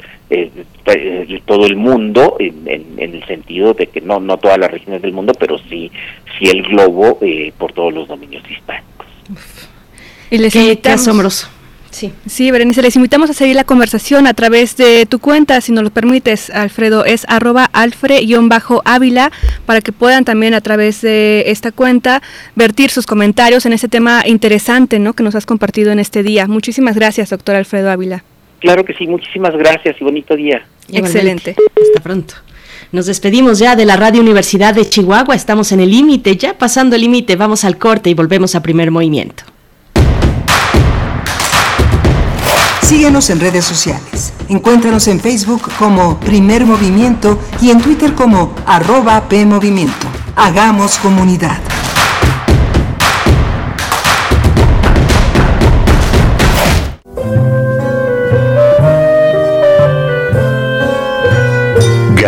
todo 1.44 1.66
el 1.66 1.76
mundo 1.76 2.36
en, 2.38 2.68
el 2.98 3.24
sentido 3.26 3.74
de 3.74 3.86
que 3.88 4.00
no 4.00 4.20
no 4.20 4.38
todas 4.38 4.58
las 4.58 4.70
regiones 4.70 5.02
del 5.02 5.12
mundo 5.12 5.32
pero 5.38 5.58
sí 5.58 5.90
sí 6.38 6.48
el 6.48 6.62
globo 6.62 7.18
eh, 7.20 7.52
por 7.58 7.72
todos 7.72 7.92
los 7.92 8.08
dominios 8.08 8.42
hispánicos 8.48 9.06
y 10.30 10.38
les 10.38 10.52
qué, 10.52 10.78
asombroso 10.90 11.48
Sí. 11.90 12.12
sí, 12.26 12.52
Berenice, 12.52 12.82
les 12.82 12.94
invitamos 12.94 13.30
a 13.30 13.34
seguir 13.34 13.56
la 13.56 13.64
conversación 13.64 14.28
a 14.28 14.34
través 14.34 14.76
de 14.76 15.06
tu 15.06 15.18
cuenta, 15.18 15.60
si 15.60 15.72
nos 15.72 15.82
lo 15.82 15.90
permites, 15.90 16.48
Alfredo, 16.50 17.04
es 17.04 17.26
arroba 17.28 17.68
alfre-ávila, 17.72 19.32
para 19.66 19.80
que 19.80 19.90
puedan 19.90 20.24
también 20.24 20.54
a 20.54 20.60
través 20.60 21.00
de 21.00 21.44
esta 21.48 21.72
cuenta 21.72 22.22
vertir 22.54 22.90
sus 22.90 23.06
comentarios 23.06 23.66
en 23.66 23.72
este 23.72 23.88
tema 23.88 24.22
interesante 24.24 25.00
¿no? 25.00 25.14
que 25.14 25.24
nos 25.24 25.34
has 25.34 25.46
compartido 25.46 25.90
en 25.90 25.98
este 25.98 26.22
día. 26.22 26.46
Muchísimas 26.46 26.94
gracias, 26.94 27.30
doctor 27.30 27.56
Alfredo 27.56 27.90
Ávila. 27.90 28.22
Claro 28.60 28.84
que 28.84 28.94
sí, 28.94 29.06
muchísimas 29.06 29.56
gracias 29.56 29.96
y 30.00 30.04
bonito 30.04 30.36
día. 30.36 30.62
Excelente. 30.92 31.56
Hasta 31.82 32.00
pronto. 32.02 32.34
Nos 32.92 33.06
despedimos 33.06 33.58
ya 33.58 33.76
de 33.76 33.84
la 33.86 33.96
Radio 33.96 34.20
Universidad 34.20 34.74
de 34.74 34.88
Chihuahua, 34.88 35.34
estamos 35.34 35.70
en 35.72 35.80
el 35.80 35.90
límite, 35.90 36.36
ya 36.36 36.58
pasando 36.58 36.96
el 36.96 37.02
límite, 37.02 37.36
vamos 37.36 37.64
al 37.64 37.78
corte 37.78 38.10
y 38.10 38.14
volvemos 38.14 38.54
a 38.54 38.62
primer 38.62 38.90
movimiento. 38.90 39.44
Síguenos 42.82 43.30
en 43.30 43.38
redes 43.38 43.64
sociales. 43.64 44.32
Encuéntranos 44.48 45.06
en 45.06 45.20
Facebook 45.20 45.62
como 45.78 46.18
Primer 46.18 46.66
Movimiento 46.66 47.38
y 47.62 47.70
en 47.70 47.80
Twitter 47.80 48.14
como 48.14 48.52
arroba 48.66 49.28
PMovimiento. 49.28 50.08
Hagamos 50.34 50.98
comunidad. 50.98 51.60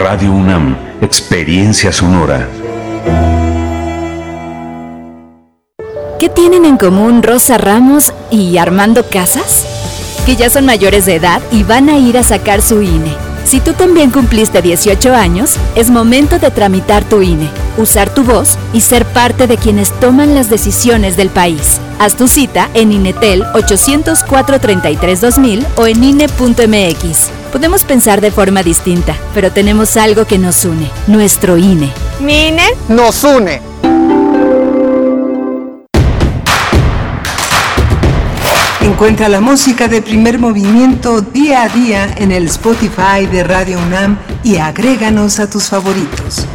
Radio 0.00 0.32
UNAM, 0.32 0.76
Experiencia 1.02 1.92
Sonora. 1.92 2.48
¿Qué 6.18 6.30
tienen 6.30 6.64
en 6.64 6.78
común 6.78 7.22
Rosa 7.22 7.58
Ramos 7.58 8.14
y 8.30 8.56
Armando 8.56 9.04
Casas? 9.04 9.66
Que 10.24 10.36
ya 10.36 10.48
son 10.48 10.64
mayores 10.64 11.04
de 11.04 11.16
edad 11.16 11.42
y 11.52 11.64
van 11.64 11.90
a 11.90 11.98
ir 11.98 12.16
a 12.16 12.22
sacar 12.22 12.62
su 12.62 12.80
INE. 12.80 13.14
Si 13.44 13.60
tú 13.60 13.74
también 13.74 14.10
cumpliste 14.10 14.62
18 14.62 15.14
años, 15.14 15.56
es 15.74 15.90
momento 15.90 16.38
de 16.38 16.50
tramitar 16.50 17.04
tu 17.04 17.20
INE, 17.20 17.50
usar 17.76 18.08
tu 18.08 18.24
voz 18.24 18.56
y 18.72 18.80
ser 18.80 19.04
parte 19.04 19.46
de 19.46 19.58
quienes 19.58 19.90
toman 20.00 20.34
las 20.34 20.48
decisiones 20.48 21.18
del 21.18 21.28
país. 21.28 21.78
Haz 21.98 22.14
tu 22.14 22.26
cita 22.26 22.70
en 22.72 22.92
INETEL 22.92 23.44
804-33-2000 23.52 25.66
o 25.76 25.86
en 25.86 26.02
INE.mx. 26.02 27.39
Podemos 27.52 27.84
pensar 27.84 28.20
de 28.20 28.30
forma 28.30 28.62
distinta, 28.62 29.16
pero 29.34 29.50
tenemos 29.50 29.96
algo 29.96 30.24
que 30.24 30.38
nos 30.38 30.64
une, 30.64 30.88
nuestro 31.08 31.56
INE. 31.56 31.90
¿Mi 32.20 32.48
INE? 32.48 32.62
Nos 32.88 33.24
une. 33.24 33.60
Encuentra 38.82 39.28
la 39.28 39.40
música 39.40 39.88
de 39.88 40.00
primer 40.00 40.38
movimiento 40.38 41.22
día 41.22 41.64
a 41.64 41.68
día 41.68 42.14
en 42.18 42.30
el 42.30 42.46
Spotify 42.46 43.26
de 43.30 43.42
Radio 43.42 43.78
UNAM 43.78 44.18
y 44.44 44.58
agréganos 44.58 45.40
a 45.40 45.50
tus 45.50 45.68
favoritos. 45.68 46.46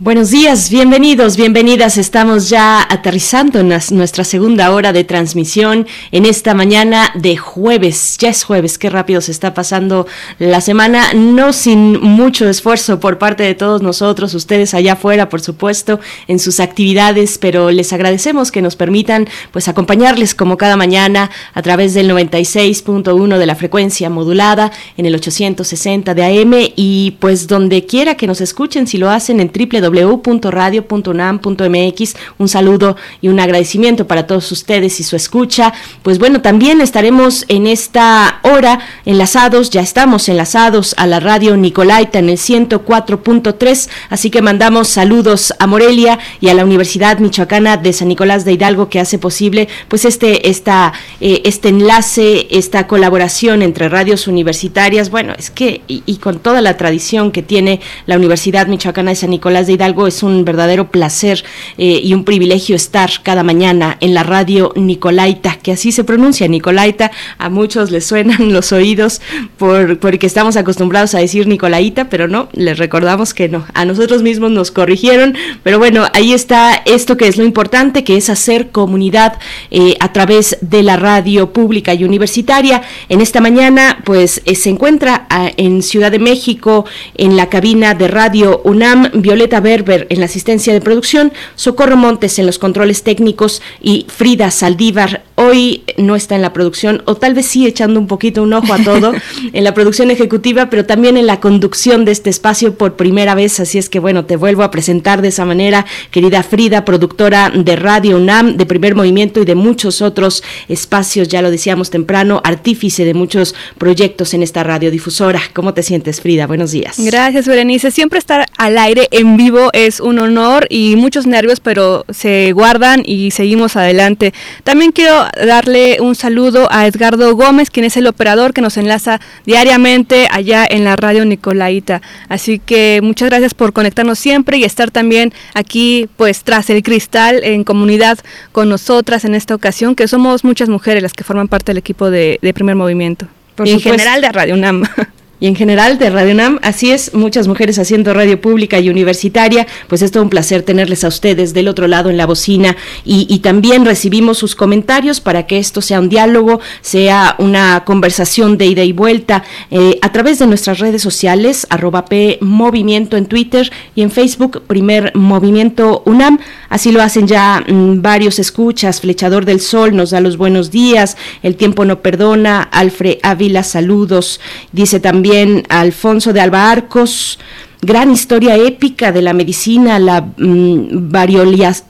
Buenos 0.00 0.30
días, 0.30 0.70
bienvenidos, 0.70 1.36
bienvenidas. 1.36 1.98
Estamos 1.98 2.48
ya 2.48 2.86
aterrizando 2.88 3.58
en 3.58 3.68
nuestra 3.90 4.22
segunda 4.22 4.70
hora 4.70 4.92
de 4.92 5.02
transmisión 5.02 5.88
en 6.12 6.24
esta 6.24 6.54
mañana 6.54 7.10
de 7.16 7.36
jueves. 7.36 8.16
Ya 8.16 8.28
es 8.28 8.44
jueves, 8.44 8.78
qué 8.78 8.90
rápido 8.90 9.20
se 9.20 9.32
está 9.32 9.54
pasando 9.54 10.06
la 10.38 10.60
semana, 10.60 11.14
no 11.14 11.52
sin 11.52 12.00
mucho 12.00 12.48
esfuerzo 12.48 13.00
por 13.00 13.18
parte 13.18 13.42
de 13.42 13.56
todos 13.56 13.82
nosotros, 13.82 14.34
ustedes 14.34 14.72
allá 14.72 14.92
afuera, 14.92 15.28
por 15.28 15.40
supuesto, 15.40 15.98
en 16.28 16.38
sus 16.38 16.60
actividades, 16.60 17.36
pero 17.36 17.72
les 17.72 17.92
agradecemos 17.92 18.52
que 18.52 18.62
nos 18.62 18.76
permitan 18.76 19.26
pues 19.50 19.66
acompañarles 19.66 20.32
como 20.32 20.56
cada 20.56 20.76
mañana 20.76 21.28
a 21.54 21.62
través 21.62 21.92
del 21.94 22.08
96.1 22.08 23.36
de 23.36 23.46
la 23.46 23.56
frecuencia 23.56 24.10
modulada 24.10 24.70
en 24.96 25.06
el 25.06 25.16
860 25.16 26.14
de 26.14 26.24
AM 26.24 26.52
y 26.76 27.16
pues 27.18 27.48
donde 27.48 27.84
quiera 27.84 28.14
que 28.14 28.28
nos 28.28 28.40
escuchen, 28.40 28.86
si 28.86 28.96
lo 28.96 29.10
hacen 29.10 29.40
en 29.40 29.50
www 29.52 29.87
www.radio.unam.mx. 29.90 32.16
Un 32.38 32.48
saludo 32.48 32.96
y 33.20 33.28
un 33.28 33.40
agradecimiento 33.40 34.06
para 34.06 34.26
todos 34.26 34.50
ustedes 34.52 35.00
y 35.00 35.02
su 35.02 35.16
escucha. 35.16 35.72
Pues 36.02 36.18
bueno, 36.18 36.40
también 36.40 36.80
estaremos 36.80 37.44
en 37.48 37.66
esta 37.66 38.40
hora 38.42 38.80
enlazados, 39.04 39.70
ya 39.70 39.80
estamos 39.80 40.28
enlazados 40.28 40.94
a 40.98 41.06
la 41.06 41.20
radio 41.20 41.56
Nicolaita 41.56 42.18
en 42.18 42.28
el 42.28 42.38
104.3, 42.38 43.88
así 44.10 44.30
que 44.30 44.42
mandamos 44.42 44.88
saludos 44.88 45.54
a 45.58 45.66
Morelia 45.66 46.18
y 46.40 46.48
a 46.48 46.54
la 46.54 46.64
Universidad 46.64 47.18
Michoacana 47.18 47.76
de 47.76 47.92
San 47.92 48.08
Nicolás 48.08 48.44
de 48.44 48.52
Hidalgo 48.52 48.88
que 48.88 49.00
hace 49.00 49.18
posible 49.18 49.68
pues 49.88 50.04
este, 50.04 50.48
esta, 50.48 50.92
eh, 51.20 51.42
este 51.44 51.68
enlace, 51.68 52.46
esta 52.50 52.86
colaboración 52.86 53.62
entre 53.62 53.88
radios 53.88 54.28
universitarias, 54.28 55.10
bueno, 55.10 55.34
es 55.38 55.50
que 55.50 55.82
y, 55.88 56.02
y 56.06 56.16
con 56.16 56.38
toda 56.38 56.60
la 56.60 56.76
tradición 56.76 57.32
que 57.32 57.42
tiene 57.42 57.80
la 58.06 58.16
Universidad 58.16 58.66
Michoacana 58.66 59.10
de 59.10 59.16
San 59.16 59.30
Nicolás 59.30 59.66
de 59.66 59.74
Hidalgo, 59.74 59.77
algo 59.84 60.06
es 60.06 60.22
un 60.22 60.44
verdadero 60.44 60.90
placer 60.90 61.44
eh, 61.76 62.00
y 62.02 62.14
un 62.14 62.24
privilegio 62.24 62.76
estar 62.76 63.10
cada 63.22 63.42
mañana 63.42 63.96
en 64.00 64.14
la 64.14 64.22
radio 64.22 64.72
Nicolaita, 64.76 65.56
que 65.56 65.72
así 65.72 65.92
se 65.92 66.04
pronuncia, 66.04 66.48
Nicolaita. 66.48 67.10
A 67.38 67.48
muchos 67.48 67.90
les 67.90 68.06
suenan 68.06 68.52
los 68.52 68.72
oídos 68.72 69.20
por, 69.56 69.98
porque 69.98 70.26
estamos 70.26 70.56
acostumbrados 70.56 71.14
a 71.14 71.18
decir 71.18 71.46
Nicolaita, 71.46 72.08
pero 72.08 72.28
no, 72.28 72.48
les 72.52 72.78
recordamos 72.78 73.34
que 73.34 73.48
no. 73.48 73.66
A 73.74 73.84
nosotros 73.84 74.22
mismos 74.22 74.50
nos 74.50 74.70
corrigieron, 74.70 75.36
pero 75.62 75.78
bueno, 75.78 76.06
ahí 76.14 76.32
está 76.32 76.82
esto 76.84 77.16
que 77.16 77.28
es 77.28 77.36
lo 77.36 77.44
importante, 77.44 78.04
que 78.04 78.16
es 78.16 78.30
hacer 78.30 78.70
comunidad 78.70 79.38
eh, 79.70 79.96
a 80.00 80.12
través 80.12 80.58
de 80.60 80.82
la 80.82 80.96
radio 80.96 81.52
pública 81.52 81.94
y 81.94 82.04
universitaria. 82.04 82.82
En 83.08 83.20
esta 83.20 83.40
mañana, 83.40 84.02
pues 84.04 84.42
eh, 84.44 84.54
se 84.54 84.70
encuentra 84.70 85.26
ah, 85.30 85.50
en 85.56 85.82
Ciudad 85.82 86.10
de 86.10 86.18
México, 86.18 86.84
en 87.14 87.36
la 87.36 87.48
cabina 87.48 87.94
de 87.94 88.08
radio 88.08 88.60
UNAM, 88.64 89.10
Violeta 89.14 89.60
Verde 89.68 90.06
en 90.08 90.20
la 90.20 90.24
asistencia 90.24 90.72
de 90.72 90.80
producción, 90.80 91.30
Socorro 91.54 91.96
Montes 91.96 92.38
en 92.38 92.46
los 92.46 92.58
controles 92.58 93.02
técnicos 93.02 93.60
y 93.82 94.06
Frida 94.08 94.50
Saldívar 94.50 95.27
hoy 95.38 95.84
no 95.96 96.16
está 96.16 96.34
en 96.34 96.42
la 96.42 96.52
producción, 96.52 97.02
o 97.06 97.14
tal 97.14 97.32
vez 97.32 97.46
sí 97.46 97.66
echando 97.66 98.00
un 98.00 98.08
poquito 98.08 98.42
un 98.42 98.52
ojo 98.52 98.72
a 98.72 98.78
todo, 98.82 99.12
en 99.52 99.64
la 99.64 99.72
producción 99.72 100.10
ejecutiva, 100.10 100.68
pero 100.68 100.84
también 100.84 101.16
en 101.16 101.26
la 101.26 101.38
conducción 101.38 102.04
de 102.04 102.12
este 102.12 102.28
espacio 102.28 102.74
por 102.74 102.96
primera 102.96 103.36
vez. 103.36 103.60
Así 103.60 103.78
es 103.78 103.88
que 103.88 104.00
bueno, 104.00 104.24
te 104.24 104.36
vuelvo 104.36 104.64
a 104.64 104.70
presentar 104.70 105.22
de 105.22 105.28
esa 105.28 105.44
manera, 105.44 105.86
querida 106.10 106.42
Frida, 106.42 106.84
productora 106.84 107.50
de 107.54 107.76
Radio 107.76 108.16
UNAM, 108.16 108.56
de 108.56 108.66
primer 108.66 108.96
movimiento 108.96 109.40
y 109.40 109.44
de 109.44 109.54
muchos 109.54 110.02
otros 110.02 110.42
espacios, 110.68 111.28
ya 111.28 111.40
lo 111.40 111.50
decíamos 111.52 111.90
temprano, 111.90 112.40
artífice 112.44 113.04
de 113.04 113.14
muchos 113.14 113.54
proyectos 113.78 114.34
en 114.34 114.42
esta 114.42 114.64
radiodifusora. 114.64 115.40
¿Cómo 115.54 115.72
te 115.72 115.84
sientes, 115.84 116.20
Frida? 116.20 116.48
Buenos 116.48 116.72
días. 116.72 116.96
Gracias, 116.98 117.46
Berenice. 117.46 117.92
Siempre 117.92 118.18
estar 118.18 118.46
al 118.56 118.76
aire 118.76 119.06
en 119.12 119.36
vivo 119.36 119.70
es 119.72 120.00
un 120.00 120.18
honor 120.18 120.66
y 120.68 120.96
muchos 120.96 121.26
nervios, 121.26 121.60
pero 121.60 122.04
se 122.10 122.50
guardan 122.52 123.02
y 123.04 123.30
seguimos 123.30 123.76
adelante. 123.76 124.34
También 124.64 124.90
quiero 124.90 125.27
darle 125.36 125.98
un 126.00 126.14
saludo 126.14 126.68
a 126.70 126.86
Edgardo 126.86 127.34
Gómez, 127.34 127.70
quien 127.70 127.84
es 127.84 127.96
el 127.96 128.06
operador 128.06 128.52
que 128.52 128.60
nos 128.60 128.76
enlaza 128.76 129.20
diariamente 129.44 130.28
allá 130.30 130.66
en 130.68 130.84
la 130.84 130.96
radio 130.96 131.24
Nicolaita. 131.24 132.02
Así 132.28 132.58
que 132.58 133.00
muchas 133.02 133.28
gracias 133.28 133.54
por 133.54 133.72
conectarnos 133.72 134.18
siempre 134.18 134.58
y 134.58 134.64
estar 134.64 134.90
también 134.90 135.32
aquí, 135.54 136.08
pues 136.16 136.42
tras 136.42 136.70
el 136.70 136.82
cristal, 136.82 137.40
en 137.44 137.64
comunidad 137.64 138.18
con 138.52 138.68
nosotras 138.68 139.24
en 139.24 139.34
esta 139.34 139.54
ocasión, 139.54 139.94
que 139.94 140.08
somos 140.08 140.44
muchas 140.44 140.68
mujeres 140.68 141.02
las 141.02 141.12
que 141.12 141.24
forman 141.24 141.48
parte 141.48 141.70
del 141.70 141.78
equipo 141.78 142.10
de, 142.10 142.38
Primer 142.54 142.76
Movimiento. 142.76 143.26
y 143.64 143.70
en 143.70 143.80
general 143.80 144.20
de 144.20 144.32
Radio 144.32 144.54
UNAM. 144.54 144.84
y 145.40 145.46
en 145.46 145.54
general 145.54 145.98
de 145.98 146.10
Radio 146.10 146.34
NAM. 146.34 146.58
Así 146.62 146.90
es, 146.90 147.14
muchas 147.14 147.48
mujeres 147.48 147.78
haciendo 147.78 148.12
radio 148.14 148.40
pública 148.40 148.80
y 148.80 148.88
universitaria. 148.88 149.66
Pues 149.86 150.02
es 150.02 150.10
todo 150.10 150.22
un 150.22 150.30
placer 150.30 150.62
tenerles 150.62 151.04
a 151.04 151.08
ustedes 151.08 151.54
del 151.54 151.68
otro 151.68 151.86
lado 151.86 152.10
en 152.10 152.16
la 152.16 152.26
bocina 152.26 152.76
y, 153.04 153.38
también 153.38 153.84
recibimos 153.84 154.36
sus 154.36 154.56
comentarios 154.56 155.20
para 155.20 155.46
que 155.46 155.58
esto 155.58 155.80
sea 155.80 156.00
un 156.00 156.08
diálogo, 156.08 156.60
sea 156.80 157.36
una 157.38 157.84
conversación 157.84 158.58
de 158.58 158.66
ida 158.66 158.82
y 158.82 158.92
vuelta 158.92 159.44
eh, 159.70 159.98
a 160.02 160.10
través 160.10 160.40
de 160.40 160.48
nuestras 160.48 160.80
redes 160.80 161.02
sociales, 161.02 161.66
arroba 161.70 162.04
P 162.06 162.40
en 162.40 163.26
Twitter 163.26 163.70
y 163.94 164.02
en 164.02 164.10
Facebook, 164.10 164.62
Primer 164.66 165.14
Movimiento 165.14 166.02
UNAM. 166.04 166.40
Así 166.68 166.90
lo 166.90 167.00
hacen 167.00 167.28
ya 167.28 167.64
mm, 167.66 168.02
varios 168.02 168.38
escuchas. 168.40 169.00
Flechador 169.00 169.44
del 169.44 169.60
Sol 169.60 169.94
nos 169.94 170.10
da 170.10 170.20
los 170.20 170.36
buenos 170.36 170.70
días. 170.70 171.16
El 171.42 171.56
tiempo 171.56 171.84
no 171.84 172.02
perdona. 172.02 172.62
Alfred 172.62 173.18
Ávila, 173.22 173.62
saludos. 173.62 174.40
Dice 174.72 175.00
también 175.00 175.27
Alfonso 175.68 176.32
de 176.32 176.40
Alba 176.40 176.70
Arcos, 176.70 177.38
gran 177.80 178.10
historia 178.10 178.56
épica 178.56 179.12
de 179.12 179.22
la 179.22 179.32
medicina, 179.32 179.98
la 179.98 180.20
mm, 180.20 181.10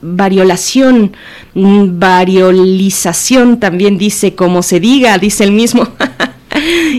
variolación, 0.01 1.13
mm, 1.53 1.99
variolización 1.99 3.59
también 3.59 3.97
dice, 3.97 4.35
como 4.35 4.63
se 4.63 4.79
diga, 4.79 5.17
dice 5.17 5.43
el 5.43 5.51
mismo. 5.51 5.87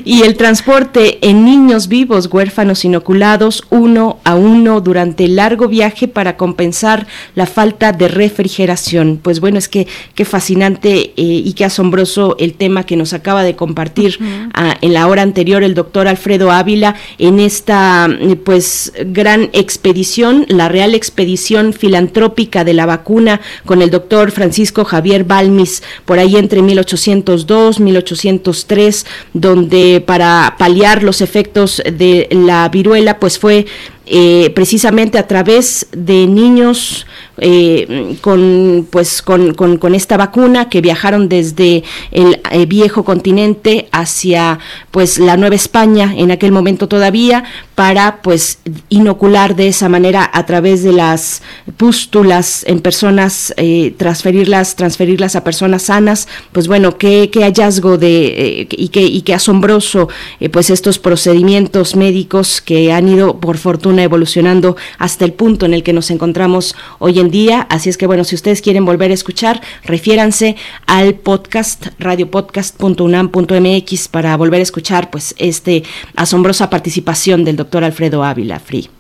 y 0.05 0.23
el 0.23 0.37
transporte 0.37 1.19
en 1.29 1.45
niños 1.45 1.89
vivos 1.89 2.29
huérfanos 2.31 2.85
inoculados 2.85 3.65
uno 3.71 4.19
a 4.25 4.35
uno 4.35 4.81
durante 4.81 5.25
el 5.25 5.37
largo 5.37 5.69
viaje 5.69 6.09
para 6.09 6.37
compensar 6.37 7.07
la 7.35 7.47
falta 7.47 7.93
de 7.93 8.09
refrigeración. 8.09 9.19
Pues 9.23 9.41
bueno, 9.41 9.59
es 9.59 9.69
que 9.69 9.87
qué 10.15 10.25
fascinante 10.25 10.91
eh, 10.91 11.13
y 11.17 11.53
qué 11.55 11.65
asombroso 11.65 12.37
el 12.39 12.55
tema 12.55 12.85
que 12.85 12.97
nos 12.97 13.13
acaba 13.13 13.43
de 13.43 13.57
compartir 13.57 14.19
ah, 14.55 14.77
en 14.81 14.93
la 14.93 15.07
hora 15.07 15.23
anterior 15.23 15.63
el 15.63 15.75
doctor 15.75 16.09
Alfredo 16.09 16.51
Ávila 16.51 16.95
en 17.19 17.41
esta 17.41 18.09
pues 18.45 18.93
gran 19.07 19.51
expedición, 19.53 20.47
la 20.49 20.69
Real 20.69 20.95
Expedición 20.95 21.73
Filantrópica 21.73 22.65
de 22.65 22.75
la 22.75 22.87
Vacuna 22.87 23.41
con 23.67 23.83
el 23.83 23.91
doctor 23.91 24.31
Francisco 24.31 24.85
Javier 24.85 25.25
Balmis 25.25 25.83
por 26.05 26.19
ahí 26.19 26.37
entre 26.37 26.63
1802, 26.63 27.81
1803, 27.81 29.07
donde 29.33 29.90
para 29.99 30.55
paliar 30.59 31.03
los 31.03 31.21
efectos 31.21 31.83
de 31.85 32.29
la 32.31 32.69
viruela, 32.69 33.19
pues 33.19 33.39
fue 33.39 33.67
eh, 34.13 34.51
precisamente 34.57 35.19
a 35.19 35.29
través 35.29 35.87
de 35.93 36.27
niños 36.27 37.07
eh, 37.39 38.17
con, 38.21 38.89
pues, 38.91 39.23
con, 39.23 39.55
con, 39.55 39.95
esta 39.95 40.17
vacuna 40.17 40.69
que 40.69 40.81
viajaron 40.81 41.29
desde 41.29 41.85
el 42.11 42.41
eh, 42.51 42.67
viejo 42.67 43.05
continente 43.05 43.89
hacia 43.93 44.59
pues, 44.91 45.21
la 45.21 45.37
Nueva 45.37 45.55
España 45.55 46.13
en 46.17 46.33
aquel 46.33 46.51
momento 46.51 46.89
todavía 46.89 47.45
para 47.77 48.21
pues, 48.21 48.59
inocular 48.89 49.55
de 49.55 49.69
esa 49.69 49.89
manera 49.89 50.29
a 50.31 50.45
través 50.45 50.83
de 50.83 50.93
las 50.93 51.43
pústulas 51.77 52.65
en 52.67 52.81
personas, 52.81 53.55
transferirlas, 53.97 54.75
transferirlas 54.75 55.37
a 55.37 55.45
personas 55.45 55.85
sanas. 55.85 56.27
Pues 56.51 56.67
bueno, 56.67 56.99
qué, 56.99 57.31
qué 57.33 57.45
hallazgo 57.45 57.97
de, 57.97 58.67
y, 58.71 58.89
qué, 58.89 59.03
y 59.03 59.23
qué 59.23 59.35
asombroso 59.35 60.09
pues 60.51 60.69
estos 60.69 60.99
procedimientos 60.99 61.95
médicos 61.95 62.61
que 62.61 62.93
han 62.93 63.09
ido 63.09 63.39
por 63.39 63.57
fortuna 63.57 64.00
evolucionando 64.03 64.77
hasta 64.99 65.25
el 65.25 65.33
punto 65.33 65.67
en 65.67 65.75
el 65.75 65.83
que 65.83 65.93
nos 65.93 66.11
encontramos 66.11 66.77
hoy 66.99 67.19
en 67.19 67.31
día. 67.31 67.67
Así 67.71 67.89
es 67.89 67.97
que 67.97 68.07
bueno, 68.07 68.25
si 68.25 68.35
ustedes 68.35 68.61
quieren 68.63 68.85
volver 68.85 69.11
a 69.11 69.15
escuchar, 69.15 69.61
refiéranse 69.85 70.57
al 70.87 71.15
podcast 71.15 71.87
radiopodcast.unam.mx 71.99 74.09
para 74.09 74.37
volver 74.37 74.61
a 74.61 74.63
escuchar 74.63 75.11
pues 75.11 75.35
este 75.39 75.83
asombrosa 76.17 76.71
participación 76.71 77.45
del 77.45 77.57
doctor 77.57 77.85
Alfredo 77.85 78.25
Ávila 78.25 78.61
Free. 78.61 78.91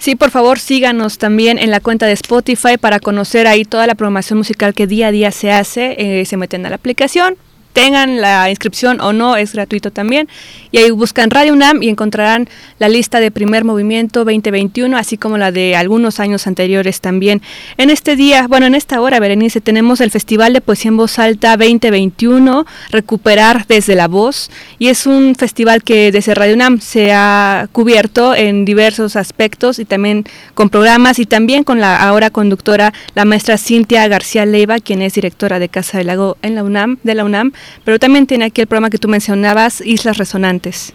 Sí, 0.00 0.16
por 0.16 0.30
favor, 0.30 0.58
síganos 0.58 1.18
también 1.18 1.58
en 1.58 1.70
la 1.70 1.80
cuenta 1.80 2.06
de 2.06 2.12
Spotify 2.12 2.78
para 2.80 3.00
conocer 3.00 3.46
ahí 3.46 3.66
toda 3.66 3.86
la 3.86 3.94
programación 3.94 4.38
musical 4.38 4.72
que 4.72 4.86
día 4.86 5.08
a 5.08 5.12
día 5.12 5.30
se 5.30 5.52
hace. 5.52 5.94
Eh, 5.98 6.24
se 6.24 6.38
meten 6.38 6.64
a 6.64 6.70
la 6.70 6.76
aplicación, 6.76 7.36
tengan 7.72 8.20
la 8.20 8.50
inscripción 8.50 9.00
o 9.00 9.12
no, 9.12 9.36
es 9.36 9.52
gratuito 9.52 9.90
también. 9.90 10.28
Y 10.72 10.78
ahí 10.78 10.90
buscan 10.90 11.30
Radio 11.30 11.52
UNAM 11.52 11.82
y 11.82 11.88
encontrarán 11.88 12.48
la 12.78 12.88
lista 12.88 13.20
de 13.20 13.30
primer 13.30 13.64
movimiento 13.64 14.24
2021, 14.24 14.96
así 14.96 15.16
como 15.16 15.38
la 15.38 15.52
de 15.52 15.76
algunos 15.76 16.20
años 16.20 16.46
anteriores 16.46 17.00
también. 17.00 17.42
En 17.76 17.90
este 17.90 18.16
día, 18.16 18.46
bueno, 18.48 18.66
en 18.66 18.74
esta 18.74 19.00
hora, 19.00 19.20
Berenice, 19.20 19.60
tenemos 19.60 20.00
el 20.00 20.10
Festival 20.10 20.52
de 20.52 20.60
Poesía 20.60 20.90
en 20.90 20.96
Voz 20.96 21.18
Alta 21.18 21.56
2021, 21.56 22.66
Recuperar 22.90 23.66
desde 23.66 23.94
la 23.94 24.08
Voz, 24.08 24.50
y 24.78 24.88
es 24.88 25.06
un 25.06 25.34
festival 25.34 25.82
que 25.82 26.12
desde 26.12 26.34
Radio 26.34 26.54
UNAM 26.54 26.80
se 26.80 27.12
ha 27.12 27.68
cubierto 27.72 28.34
en 28.34 28.64
diversos 28.64 29.16
aspectos 29.16 29.78
y 29.78 29.84
también 29.84 30.24
con 30.54 30.70
programas 30.70 31.18
y 31.18 31.26
también 31.26 31.64
con 31.64 31.80
la 31.80 31.96
ahora 31.96 32.30
conductora, 32.30 32.92
la 33.14 33.24
maestra 33.24 33.58
Cintia 33.58 34.06
García 34.08 34.46
Leiva, 34.46 34.78
quien 34.78 35.02
es 35.02 35.14
directora 35.14 35.58
de 35.58 35.68
Casa 35.68 35.98
del 35.98 36.08
Lago 36.08 36.36
en 36.42 36.54
la 36.54 36.64
UNAM, 36.64 36.98
de 37.02 37.14
la 37.14 37.24
UNAM 37.24 37.52
pero 37.84 37.98
también 37.98 38.26
tiene 38.26 38.46
aquí 38.46 38.60
el 38.60 38.66
programa 38.66 38.90
que 38.90 38.98
tú 38.98 39.08
mencionabas, 39.08 39.80
Islas 39.80 40.18
Resonantes. 40.18 40.92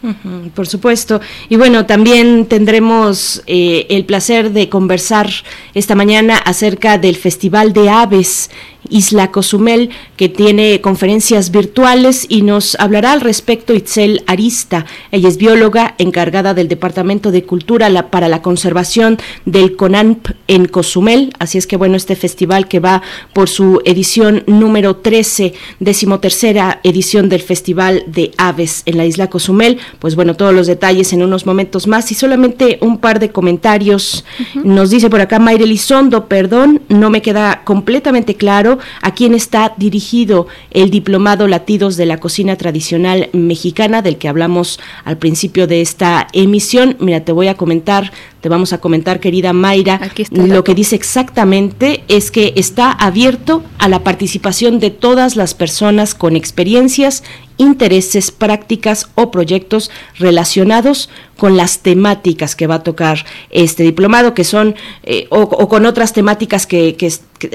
por 0.54 0.66
supuesto. 0.66 1.20
Y 1.48 1.56
bueno, 1.56 1.86
también 1.86 2.46
tendremos 2.46 3.42
eh, 3.46 3.86
el 3.90 4.04
placer 4.04 4.52
de 4.52 4.68
conversar 4.68 5.30
esta 5.74 5.94
mañana 5.94 6.36
acerca 6.38 6.98
del 6.98 7.16
Festival 7.16 7.72
de 7.72 7.90
Aves 7.90 8.50
Isla 8.90 9.30
Cozumel, 9.30 9.90
que 10.16 10.28
tiene 10.28 10.80
conferencias 10.80 11.50
virtuales 11.50 12.26
y 12.28 12.42
nos 12.42 12.76
hablará 12.80 13.12
al 13.12 13.20
respecto 13.20 13.74
Itzel 13.74 14.22
Arista. 14.26 14.86
Ella 15.12 15.28
es 15.28 15.36
bióloga 15.36 15.94
encargada 15.98 16.54
del 16.54 16.68
Departamento 16.68 17.30
de 17.30 17.44
Cultura 17.44 18.10
para 18.10 18.28
la 18.28 18.42
Conservación 18.42 19.18
del 19.44 19.76
CONANP 19.76 20.28
en 20.48 20.66
Cozumel. 20.66 21.32
Así 21.38 21.58
es 21.58 21.66
que 21.66 21.76
bueno, 21.76 21.96
este 21.96 22.16
festival 22.16 22.68
que 22.68 22.80
va 22.80 23.02
por 23.32 23.48
su 23.48 23.80
edición 23.84 24.44
número 24.46 24.96
13, 24.96 25.54
decimotercera 25.80 26.80
edición 26.82 27.28
del 27.28 27.40
Festival 27.40 28.04
de 28.06 28.32
Aves 28.36 28.82
en 28.86 28.96
la 28.96 29.06
Isla 29.06 29.28
Cozumel. 29.28 29.78
Pues 29.98 30.16
bueno, 30.16 30.34
todos 30.34 30.54
los 30.54 30.66
detalles 30.66 31.12
en 31.12 31.22
unos 31.22 31.46
momentos 31.46 31.86
más 31.86 32.10
y 32.12 32.14
solamente 32.14 32.78
un 32.80 32.98
par 32.98 33.20
de 33.20 33.30
comentarios. 33.30 34.24
Nos 34.64 34.90
dice 34.90 35.10
por 35.10 35.20
acá 35.20 35.38
Mayre 35.38 35.66
Lizondo, 35.66 36.26
perdón, 36.26 36.82
no 36.88 37.10
me 37.10 37.22
queda 37.22 37.62
completamente 37.64 38.34
claro 38.34 38.75
a 39.02 39.14
quién 39.14 39.34
está 39.34 39.74
dirigido 39.76 40.46
el 40.70 40.90
diplomado 40.90 41.48
Latidos 41.48 41.96
de 41.96 42.06
la 42.06 42.18
Cocina 42.18 42.56
Tradicional 42.56 43.28
Mexicana, 43.32 44.02
del 44.02 44.16
que 44.16 44.28
hablamos 44.28 44.78
al 45.04 45.18
principio 45.18 45.66
de 45.66 45.80
esta 45.80 46.28
emisión. 46.32 46.96
Mira, 47.00 47.20
te 47.20 47.32
voy 47.32 47.48
a 47.48 47.54
comentar 47.54 48.12
te 48.46 48.50
vamos 48.50 48.72
a 48.72 48.78
comentar, 48.78 49.18
querida 49.18 49.52
Mayra, 49.52 50.00
lo 50.30 50.62
que 50.62 50.76
dice 50.76 50.94
exactamente 50.94 52.04
es 52.06 52.30
que 52.30 52.52
está 52.54 52.92
abierto 52.92 53.64
a 53.78 53.88
la 53.88 54.04
participación 54.04 54.78
de 54.78 54.90
todas 54.90 55.34
las 55.34 55.54
personas 55.54 56.14
con 56.14 56.36
experiencias 56.36 57.24
intereses, 57.58 58.30
prácticas 58.30 59.08
o 59.14 59.30
proyectos 59.30 59.90
relacionados 60.18 61.08
con 61.36 61.56
las 61.56 61.80
temáticas 61.80 62.56
que 62.56 62.66
va 62.66 62.76
a 62.76 62.82
tocar 62.82 63.24
este 63.50 63.82
diplomado, 63.82 64.34
que 64.34 64.44
son, 64.44 64.74
eh, 65.02 65.26
o, 65.30 65.68
con 65.68 65.86
otras 65.86 66.12
temáticas 66.12 66.66
que, 66.66 66.96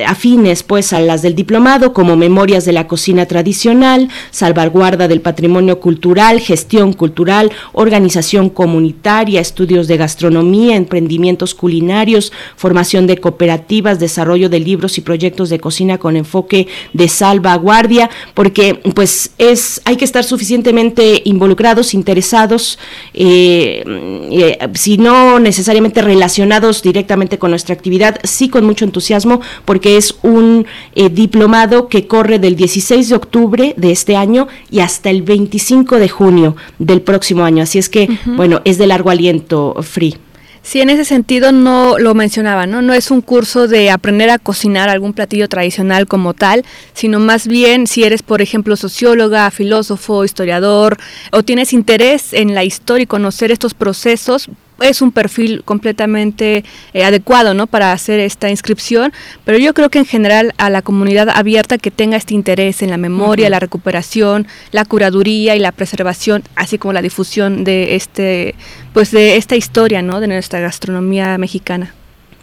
afines 0.06 0.62
pues 0.62 0.93
a 0.93 0.99
las 0.99 1.24
del 1.24 1.34
diplomado, 1.34 1.91
como 1.91 2.16
memorias 2.16 2.66
de 2.66 2.72
la 2.72 2.86
cocina 2.86 3.26
tradicional, 3.26 4.10
salvaguarda 4.30 5.08
del 5.08 5.22
patrimonio 5.22 5.80
cultural, 5.80 6.39
gestión 6.39 6.93
cultural, 6.93 7.52
organización 7.74 8.52
comunitaria, 8.52 9.41
estudios 9.41 9.88
de 9.88 9.97
gastronomía, 9.97 10.76
emprendimientos 10.76 11.56
culinarios, 11.56 12.32
formación 12.56 13.08
de 13.08 13.18
cooperativas, 13.18 13.99
desarrollo 13.99 14.49
de 14.49 14.60
libros 14.60 14.99
y 14.99 15.02
proyectos 15.02 15.49
de 15.49 15.60
cocina 15.60 15.97
con 15.97 16.16
enfoque 16.16 16.68
de 16.93 17.08
salvaguardia, 17.08 18.12
porque 18.36 18.76
pues 18.93 19.32
es 19.39 19.82
hay 19.91 19.97
que 19.97 20.05
estar 20.05 20.23
suficientemente 20.23 21.21
involucrados, 21.25 21.93
interesados, 21.93 22.79
eh, 23.13 23.83
eh, 24.31 24.57
si 24.73 24.97
no 24.97 25.39
necesariamente 25.39 26.01
relacionados 26.01 26.81
directamente 26.81 27.37
con 27.37 27.51
nuestra 27.51 27.75
actividad, 27.75 28.19
sí 28.23 28.49
con 28.49 28.65
mucho 28.65 28.85
entusiasmo, 28.85 29.41
porque 29.65 29.97
es 29.97 30.15
un 30.23 30.65
eh, 30.95 31.09
diplomado 31.09 31.89
que 31.89 32.07
corre 32.07 32.39
del 32.39 32.55
16 32.55 33.09
de 33.09 33.15
octubre 33.15 33.73
de 33.77 33.91
este 33.91 34.15
año 34.15 34.47
y 34.69 34.79
hasta 34.79 35.09
el 35.09 35.21
25 35.21 35.97
de 35.97 36.09
junio 36.09 36.55
del 36.79 37.01
próximo 37.01 37.43
año. 37.43 37.63
Así 37.63 37.77
es 37.77 37.89
que, 37.89 38.09
bueno, 38.25 38.61
es 38.63 38.77
de 38.77 38.87
largo 38.87 39.09
aliento, 39.09 39.75
Free. 39.81 40.15
Sí, 40.64 40.80
en 40.80 40.91
ese 40.91 41.05
sentido 41.05 41.51
no 41.51 41.97
lo 41.97 42.14
mencionaba, 42.14 42.68
¿no? 42.68 42.84
No 42.84 42.93
es 42.93 43.09
un 43.09 43.22
curso 43.22 43.68
de 43.68 43.89
aprender 43.89 44.30
a 44.30 44.38
cocinar 44.38 44.89
algún 44.89 45.14
platillo 45.14 45.49
tradicional 45.49 46.07
como 46.07 46.36
tal, 46.36 46.64
sino 46.93 47.20
más 47.20 47.47
bien 47.47 47.88
si 47.88 48.03
eres, 48.03 48.22
por 48.22 48.43
ejemplo, 48.43 48.76
socióloga, 48.76 49.49
filósofo, 49.49 50.24
historiador, 50.24 50.97
o 51.32 51.41
tienes 51.41 51.74
interés 51.74 52.34
en 52.34 52.53
la 52.53 52.64
historia 52.64 53.03
y 53.03 53.07
conocer 53.07 53.51
estos 53.51 53.74
procesos, 53.74 54.49
es 54.82 55.01
un 55.01 55.11
perfil 55.11 55.63
completamente 55.63 56.63
eh, 56.93 57.03
adecuado 57.03 57.53
¿no? 57.53 57.67
para 57.67 57.91
hacer 57.91 58.19
esta 58.19 58.49
inscripción, 58.49 59.13
pero 59.45 59.57
yo 59.57 59.73
creo 59.73 59.89
que 59.89 59.99
en 59.99 60.05
general 60.05 60.53
a 60.57 60.69
la 60.69 60.82
comunidad 60.82 61.29
abierta 61.29 61.77
que 61.77 61.91
tenga 61.91 62.17
este 62.17 62.34
interés 62.34 62.82
en 62.82 62.89
la 62.89 62.97
memoria, 62.97 63.49
la 63.49 63.59
recuperación, 63.59 64.47
la 64.71 64.86
curaduría 64.86 65.55
y 65.55 65.59
la 65.59 65.71
preservación, 65.71 66.43
así 66.55 66.77
como 66.77 66.93
la 66.93 67.01
difusión 67.01 67.63
de 67.63 67.95
este 67.95 68.55
pues 68.93 69.11
de 69.11 69.38
esta 69.38 69.55
historia 69.55 70.01
¿no? 70.01 70.19
de 70.19 70.27
nuestra 70.27 70.59
gastronomía 70.59 71.38
mexicana. 71.38 71.93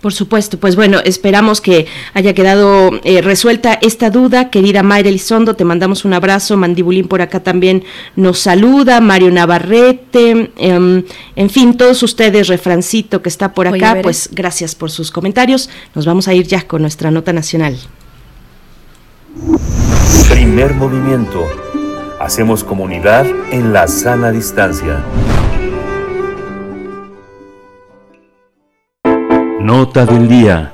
Por 0.01 0.13
supuesto, 0.13 0.59
pues 0.59 0.77
bueno, 0.77 1.01
esperamos 1.05 1.61
que 1.61 1.87
haya 2.15 2.33
quedado 2.33 2.91
eh, 3.03 3.21
resuelta 3.21 3.79
esta 3.83 4.11
duda. 4.11 4.51
Querida 4.51 4.83
Mayra 4.83 5.09
Elizondo, 5.09 5.55
te 5.55 5.65
mandamos 5.65 6.05
un 6.05 6.15
abrazo. 6.15 6.57
Mandibulín 6.57 7.09
por 7.09 7.21
acá 7.21 7.41
también 7.41 7.83
nos 8.15 8.39
saluda. 8.39 9.01
Mario 9.01 9.31
Navarrete, 9.31 10.53
em, 10.57 11.05
en 11.35 11.51
fin, 11.51 11.77
todos 11.77 12.03
ustedes, 12.03 12.49
Refrancito 12.49 13.23
que 13.23 13.29
está 13.29 13.53
por 13.53 13.67
acá, 13.67 13.99
pues 14.03 14.31
gracias 14.33 14.75
por 14.75 14.91
sus 14.91 15.11
comentarios. 15.11 15.69
Nos 15.95 16.07
vamos 16.07 16.29
a 16.29 16.35
ir 16.35 16.47
ya 16.47 16.63
con 16.63 16.83
nuestra 16.83 17.11
nota 17.11 17.33
nacional. 17.33 17.77
Primer 20.31 20.75
movimiento. 20.75 21.45
Hacemos 22.21 22.65
comunidad 22.65 23.27
en 23.51 23.73
la 23.73 23.87
sana 23.87 24.31
distancia. 24.31 25.05
Nota 29.69 30.07
del 30.07 30.27
día. 30.27 30.73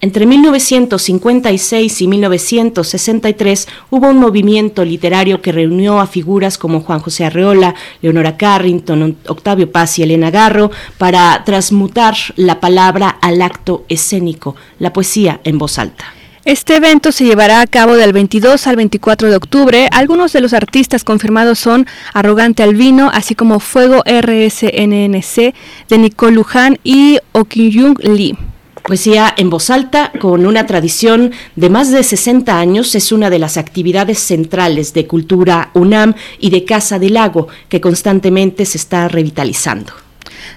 Entre 0.00 0.24
1956 0.24 2.00
y 2.00 2.08
1963 2.08 3.68
hubo 3.90 4.08
un 4.08 4.16
movimiento 4.18 4.82
literario 4.82 5.42
que 5.42 5.52
reunió 5.52 6.00
a 6.00 6.06
figuras 6.06 6.56
como 6.56 6.80
Juan 6.80 7.00
José 7.00 7.26
Arreola, 7.26 7.74
Leonora 8.00 8.38
Carrington, 8.38 9.18
Octavio 9.28 9.70
Paz 9.70 9.98
y 9.98 10.04
Elena 10.04 10.30
Garro 10.30 10.70
para 10.96 11.44
transmutar 11.44 12.14
la 12.36 12.58
palabra 12.58 13.18
al 13.20 13.42
acto 13.42 13.84
escénico, 13.90 14.56
la 14.78 14.94
poesía 14.94 15.42
en 15.44 15.58
voz 15.58 15.78
alta. 15.78 16.06
Este 16.44 16.74
evento 16.74 17.12
se 17.12 17.24
llevará 17.24 17.60
a 17.60 17.68
cabo 17.68 17.94
del 17.94 18.12
22 18.12 18.66
al 18.66 18.74
24 18.74 19.30
de 19.30 19.36
octubre. 19.36 19.88
Algunos 19.92 20.32
de 20.32 20.40
los 20.40 20.52
artistas 20.52 21.04
confirmados 21.04 21.60
son 21.60 21.86
Arrogante 22.14 22.64
Albino, 22.64 23.12
así 23.14 23.36
como 23.36 23.60
Fuego 23.60 24.02
RSNNC 24.04 25.54
de 25.88 25.98
Nicole 25.98 26.34
Luján 26.34 26.80
y 26.82 27.18
Okyung 27.30 27.96
Lee. 28.00 28.36
Poesía 28.82 29.32
en 29.36 29.50
voz 29.50 29.70
alta, 29.70 30.10
con 30.20 30.44
una 30.44 30.66
tradición 30.66 31.30
de 31.54 31.70
más 31.70 31.92
de 31.92 32.02
60 32.02 32.58
años, 32.58 32.92
es 32.96 33.12
una 33.12 33.30
de 33.30 33.38
las 33.38 33.56
actividades 33.56 34.18
centrales 34.18 34.92
de 34.94 35.06
Cultura 35.06 35.70
UNAM 35.74 36.14
y 36.40 36.50
de 36.50 36.64
Casa 36.64 36.98
del 36.98 37.14
Lago, 37.14 37.46
que 37.68 37.80
constantemente 37.80 38.66
se 38.66 38.78
está 38.78 39.06
revitalizando. 39.06 40.01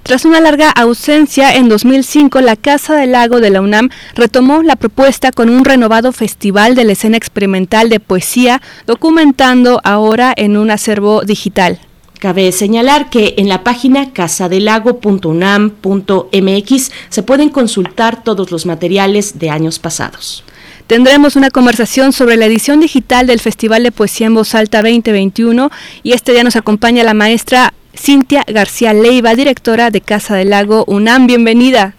Tras 0.03 0.25
una 0.25 0.39
larga 0.39 0.69
ausencia, 0.69 1.55
en 1.55 1.69
2005 1.69 2.41
la 2.41 2.55
Casa 2.55 2.95
del 2.95 3.13
Lago 3.13 3.39
de 3.39 3.49
la 3.49 3.61
UNAM 3.61 3.89
retomó 4.15 4.61
la 4.63 4.75
propuesta 4.75 5.31
con 5.31 5.49
un 5.49 5.65
renovado 5.65 6.11
festival 6.11 6.75
de 6.75 6.83
la 6.83 6.91
escena 6.93 7.17
experimental 7.17 7.89
de 7.89 7.99
poesía, 7.99 8.61
documentando 8.85 9.81
ahora 9.83 10.33
en 10.35 10.57
un 10.57 10.71
acervo 10.71 11.23
digital. 11.23 11.79
Cabe 12.19 12.51
señalar 12.51 13.09
que 13.09 13.35
en 13.37 13.49
la 13.49 13.63
página 13.63 14.13
casadelago.unam.mx 14.13 16.91
se 17.09 17.23
pueden 17.23 17.49
consultar 17.49 18.23
todos 18.23 18.51
los 18.51 18.65
materiales 18.65 19.37
de 19.37 19.49
años 19.49 19.79
pasados. 19.79 20.45
Tendremos 20.87 21.35
una 21.35 21.49
conversación 21.49 22.13
sobre 22.13 22.37
la 22.37 22.45
edición 22.45 22.79
digital 22.79 23.27
del 23.27 23.39
Festival 23.39 23.83
de 23.83 23.91
Poesía 23.91 24.27
en 24.27 24.35
Voz 24.35 24.53
Alta 24.53 24.83
2021 24.83 25.71
y 26.03 26.13
este 26.13 26.31
día 26.31 26.43
nos 26.43 26.55
acompaña 26.55 27.03
la 27.03 27.15
maestra 27.15 27.73
Cintia 27.95 28.43
García 28.47 28.93
Leiva, 28.93 29.35
directora 29.35 29.89
de 29.89 30.01
Casa 30.01 30.35
del 30.35 30.49
Lago 30.51 30.83
UNAM. 30.87 31.27
Bienvenida. 31.27 31.93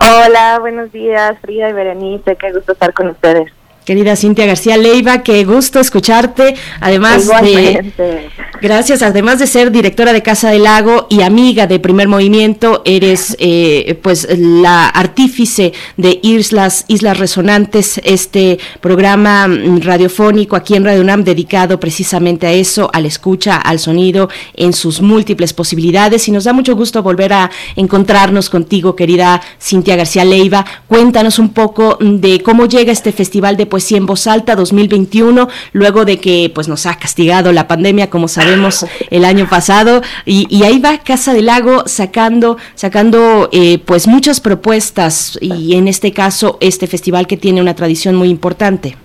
Hola, 0.00 0.58
buenos 0.58 0.90
días, 0.92 1.36
Frida 1.40 1.68
y 1.68 1.72
Berenice, 1.72 2.36
qué 2.36 2.52
gusto 2.52 2.72
estar 2.72 2.92
con 2.92 3.08
ustedes. 3.08 3.52
Querida 3.84 4.16
Cintia 4.16 4.46
García 4.46 4.76
Leiva, 4.76 5.22
qué 5.22 5.44
gusto 5.44 5.80
escucharte. 5.80 6.54
Además 6.80 7.26
de, 7.42 8.30
Gracias. 8.62 9.02
Además 9.02 9.40
de 9.40 9.48
ser 9.48 9.72
directora 9.72 10.12
de 10.12 10.22
Casa 10.22 10.50
del 10.50 10.62
Lago 10.62 11.08
y 11.10 11.22
amiga 11.22 11.66
de 11.66 11.80
Primer 11.80 12.06
Movimiento, 12.06 12.82
eres 12.84 13.36
eh, 13.40 13.98
pues 14.02 14.28
la 14.38 14.86
artífice 14.86 15.72
de 15.96 16.20
Islas, 16.22 16.84
Islas 16.86 17.18
Resonantes, 17.18 18.00
este 18.04 18.60
programa 18.80 19.48
mm, 19.48 19.80
radiofónico 19.80 20.54
aquí 20.54 20.76
en 20.76 20.84
Radio 20.84 21.00
UNAM 21.00 21.24
dedicado 21.24 21.80
precisamente 21.80 22.46
a 22.46 22.52
eso, 22.52 22.88
a 22.92 23.00
la 23.00 23.08
escucha, 23.08 23.56
al 23.56 23.80
sonido 23.80 24.28
en 24.54 24.74
sus 24.74 25.02
múltiples 25.02 25.52
posibilidades. 25.52 26.28
Y 26.28 26.30
nos 26.30 26.44
da 26.44 26.52
mucho 26.52 26.76
gusto 26.76 27.02
volver 27.02 27.32
a 27.32 27.50
encontrarnos 27.74 28.48
contigo, 28.48 28.94
querida 28.94 29.42
Cintia 29.60 29.96
García 29.96 30.24
Leiva. 30.24 30.64
Cuéntanos 30.86 31.40
un 31.40 31.48
poco 31.48 31.98
de 32.00 32.40
cómo 32.44 32.66
llega 32.66 32.92
este 32.92 33.10
Festival 33.10 33.56
de 33.56 33.66
Poesía 33.72 33.96
en 33.96 34.04
Voz 34.04 34.26
Alta 34.26 34.54
2021, 34.54 35.48
luego 35.72 36.04
de 36.04 36.18
que 36.18 36.52
pues 36.54 36.68
nos 36.68 36.84
ha 36.84 36.96
castigado 36.96 37.52
la 37.52 37.66
pandemia, 37.66 38.10
como 38.10 38.28
sabemos, 38.28 38.84
el 39.10 39.24
año 39.24 39.48
pasado. 39.48 40.02
Y, 40.26 40.62
ahí 40.62 40.78
va 40.78 40.98
Casa 40.98 41.32
del 41.32 41.46
Lago 41.46 41.84
sacando, 41.86 42.58
sacando 42.74 43.48
eh, 43.50 43.78
pues 43.78 44.06
muchas 44.06 44.40
propuestas 44.40 45.38
y 45.40 45.74
en 45.74 45.88
este 45.88 46.12
caso 46.12 46.58
este 46.60 46.86
festival 46.86 47.26
que 47.26 47.38
tiene 47.38 47.62
una 47.62 47.74
tradición 47.74 48.14
muy 48.14 48.28
importante. 48.28 48.98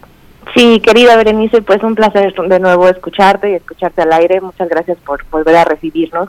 Sí, 0.53 0.81
querida 0.81 1.15
Berenice, 1.15 1.61
pues 1.61 1.81
un 1.81 1.95
placer 1.95 2.33
de 2.33 2.59
nuevo 2.59 2.89
escucharte 2.89 3.51
y 3.51 3.53
escucharte 3.53 4.01
al 4.01 4.11
aire. 4.11 4.41
Muchas 4.41 4.67
gracias 4.67 4.97
por 5.05 5.23
volver 5.31 5.55
a 5.55 5.63
recibirnos. 5.63 6.27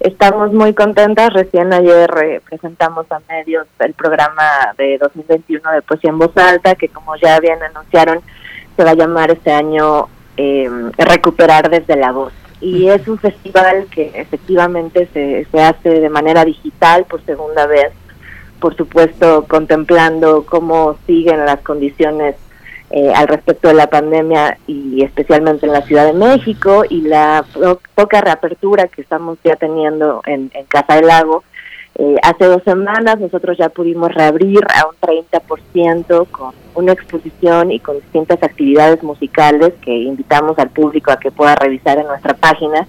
Estamos 0.00 0.50
muy 0.54 0.72
contentas. 0.72 1.30
Recién 1.30 1.74
ayer 1.74 2.10
eh, 2.24 2.40
presentamos 2.48 3.04
a 3.12 3.20
medios 3.28 3.66
el 3.80 3.92
programa 3.92 4.72
de 4.78 4.96
2021 4.96 5.72
de 5.72 5.82
Poesía 5.82 6.08
en 6.08 6.18
Voz 6.18 6.34
Alta, 6.38 6.74
que 6.74 6.88
como 6.88 7.16
ya 7.16 7.38
bien 7.38 7.62
anunciaron, 7.62 8.20
se 8.76 8.82
va 8.82 8.92
a 8.92 8.94
llamar 8.94 9.30
este 9.30 9.52
año 9.52 10.08
eh, 10.38 10.70
Recuperar 10.96 11.68
desde 11.68 11.96
la 11.96 12.12
Voz. 12.12 12.32
Y 12.62 12.88
es 12.88 13.06
un 13.08 13.18
festival 13.18 13.88
que 13.90 14.10
efectivamente 14.14 15.06
se, 15.12 15.46
se 15.52 15.62
hace 15.62 15.90
de 16.00 16.08
manera 16.08 16.46
digital 16.46 17.04
por 17.04 17.22
segunda 17.26 17.66
vez, 17.66 17.92
por 18.58 18.74
supuesto 18.76 19.44
contemplando 19.46 20.46
cómo 20.46 20.96
siguen 21.06 21.44
las 21.44 21.60
condiciones 21.60 22.36
eh, 22.92 23.12
al 23.14 23.28
respecto 23.28 23.68
de 23.68 23.74
la 23.74 23.88
pandemia 23.88 24.58
y 24.66 25.04
especialmente 25.04 25.64
en 25.64 25.72
la 25.72 25.82
Ciudad 25.82 26.06
de 26.06 26.12
México 26.12 26.82
y 26.88 27.02
la 27.02 27.44
poca 27.94 28.20
reapertura 28.20 28.88
que 28.88 29.02
estamos 29.02 29.38
ya 29.44 29.54
teniendo 29.54 30.22
en, 30.26 30.50
Casa 30.66 30.96
del 30.96 31.06
Lago. 31.06 31.44
Eh, 31.94 32.16
hace 32.24 32.46
dos 32.46 32.64
semanas 32.64 33.20
nosotros 33.20 33.56
ya 33.58 33.68
pudimos 33.68 34.12
reabrir 34.12 34.60
a 34.74 34.88
un 34.88 34.96
30% 34.96 36.26
con 36.32 36.52
una 36.74 36.92
exposición 36.92 37.70
y 37.70 37.78
con 37.78 37.94
distintas 38.00 38.42
actividades 38.42 39.04
musicales 39.04 39.72
que 39.82 39.96
invitamos 39.96 40.58
al 40.58 40.70
público 40.70 41.12
a 41.12 41.20
que 41.20 41.30
pueda 41.30 41.54
revisar 41.54 41.96
en 41.98 42.08
nuestra 42.08 42.34
página, 42.34 42.88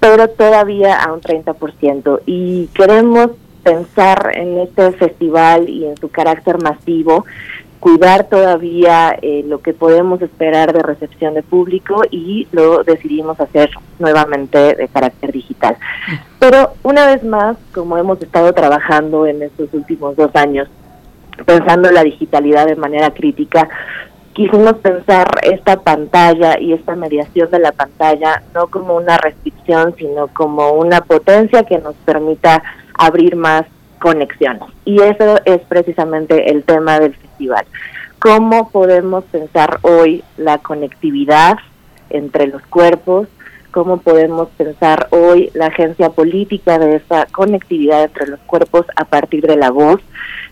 pero 0.00 0.26
todavía 0.26 1.00
a 1.00 1.12
un 1.12 1.20
30%. 1.20 2.22
Y 2.26 2.66
queremos 2.74 3.30
pensar 3.62 4.32
en 4.34 4.58
este 4.58 4.92
festival 4.92 5.68
y 5.68 5.84
en 5.86 5.96
su 5.96 6.08
carácter 6.08 6.60
masivo 6.60 7.24
cuidar 7.80 8.28
todavía 8.28 9.16
eh, 9.22 9.44
lo 9.46 9.60
que 9.60 9.72
podemos 9.72 10.20
esperar 10.22 10.72
de 10.72 10.82
recepción 10.82 11.34
de 11.34 11.42
público 11.42 12.02
y 12.10 12.48
lo 12.52 12.82
decidimos 12.82 13.38
hacer 13.40 13.70
nuevamente 13.98 14.74
de 14.74 14.88
carácter 14.88 15.32
digital. 15.32 15.76
Pero 16.38 16.74
una 16.82 17.06
vez 17.06 17.22
más, 17.24 17.56
como 17.72 17.96
hemos 17.96 18.20
estado 18.20 18.52
trabajando 18.52 19.26
en 19.26 19.42
estos 19.42 19.72
últimos 19.72 20.16
dos 20.16 20.34
años, 20.34 20.68
pensando 21.44 21.90
la 21.90 22.02
digitalidad 22.02 22.66
de 22.66 22.76
manera 22.76 23.10
crítica, 23.10 23.68
quisimos 24.34 24.74
pensar 24.74 25.28
esta 25.42 25.80
pantalla 25.80 26.58
y 26.60 26.72
esta 26.72 26.94
mediación 26.94 27.50
de 27.50 27.58
la 27.58 27.72
pantalla 27.72 28.42
no 28.54 28.68
como 28.68 28.96
una 28.96 29.18
restricción, 29.18 29.94
sino 29.96 30.28
como 30.28 30.72
una 30.72 31.00
potencia 31.00 31.64
que 31.64 31.78
nos 31.78 31.94
permita 32.04 32.62
abrir 32.94 33.36
más 33.36 33.64
conexiones. 33.98 34.68
Y 34.84 35.00
eso 35.00 35.38
es 35.44 35.60
precisamente 35.68 36.50
el 36.50 36.64
tema 36.64 36.98
del 37.00 37.14
festival. 37.14 37.64
¿Cómo 38.18 38.70
podemos 38.70 39.24
pensar 39.24 39.78
hoy 39.82 40.24
la 40.36 40.58
conectividad 40.58 41.58
entre 42.10 42.46
los 42.48 42.62
cuerpos? 42.62 43.28
¿Cómo 43.70 43.98
podemos 43.98 44.48
pensar 44.56 45.08
hoy 45.10 45.50
la 45.54 45.66
agencia 45.66 46.10
política 46.10 46.78
de 46.78 46.96
esa 46.96 47.26
conectividad 47.26 48.04
entre 48.04 48.26
los 48.26 48.40
cuerpos 48.40 48.86
a 48.96 49.04
partir 49.04 49.46
de 49.46 49.56
la 49.56 49.70
voz? 49.70 50.00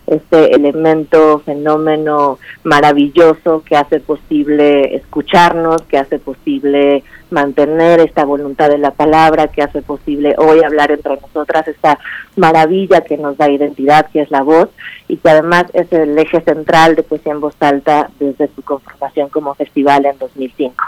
este 0.07 0.55
elemento, 0.55 1.39
fenómeno 1.39 2.39
maravilloso 2.63 3.63
que 3.63 3.75
hace 3.75 3.99
posible 3.99 4.95
escucharnos, 4.95 5.81
que 5.83 5.97
hace 5.97 6.17
posible 6.17 7.03
mantener 7.31 7.99
esta 7.99 8.25
voluntad 8.25 8.69
de 8.69 8.77
la 8.77 8.91
palabra, 8.91 9.47
que 9.47 9.61
hace 9.61 9.81
posible 9.81 10.35
hoy 10.37 10.63
hablar 10.63 10.91
entre 10.91 11.19
nosotras, 11.19 11.67
esta 11.67 11.99
maravilla 12.35 13.01
que 13.01 13.17
nos 13.17 13.37
da 13.37 13.49
identidad, 13.49 14.09
que 14.11 14.21
es 14.21 14.31
la 14.31 14.41
voz, 14.41 14.69
y 15.07 15.17
que 15.17 15.29
además 15.29 15.65
es 15.73 15.91
el 15.91 16.17
eje 16.17 16.41
central 16.41 16.95
de 16.95 17.03
Poesía 17.03 17.33
en 17.33 17.41
Voz 17.41 17.55
Alta 17.59 18.09
desde 18.19 18.49
su 18.55 18.61
conformación 18.61 19.29
como 19.29 19.55
festival 19.55 20.05
en 20.05 20.17
2005. 20.17 20.83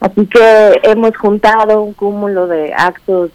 Así 0.00 0.26
que 0.26 0.80
hemos 0.82 1.16
juntado 1.16 1.82
un 1.82 1.92
cúmulo 1.92 2.46
de 2.46 2.72
actos 2.74 3.30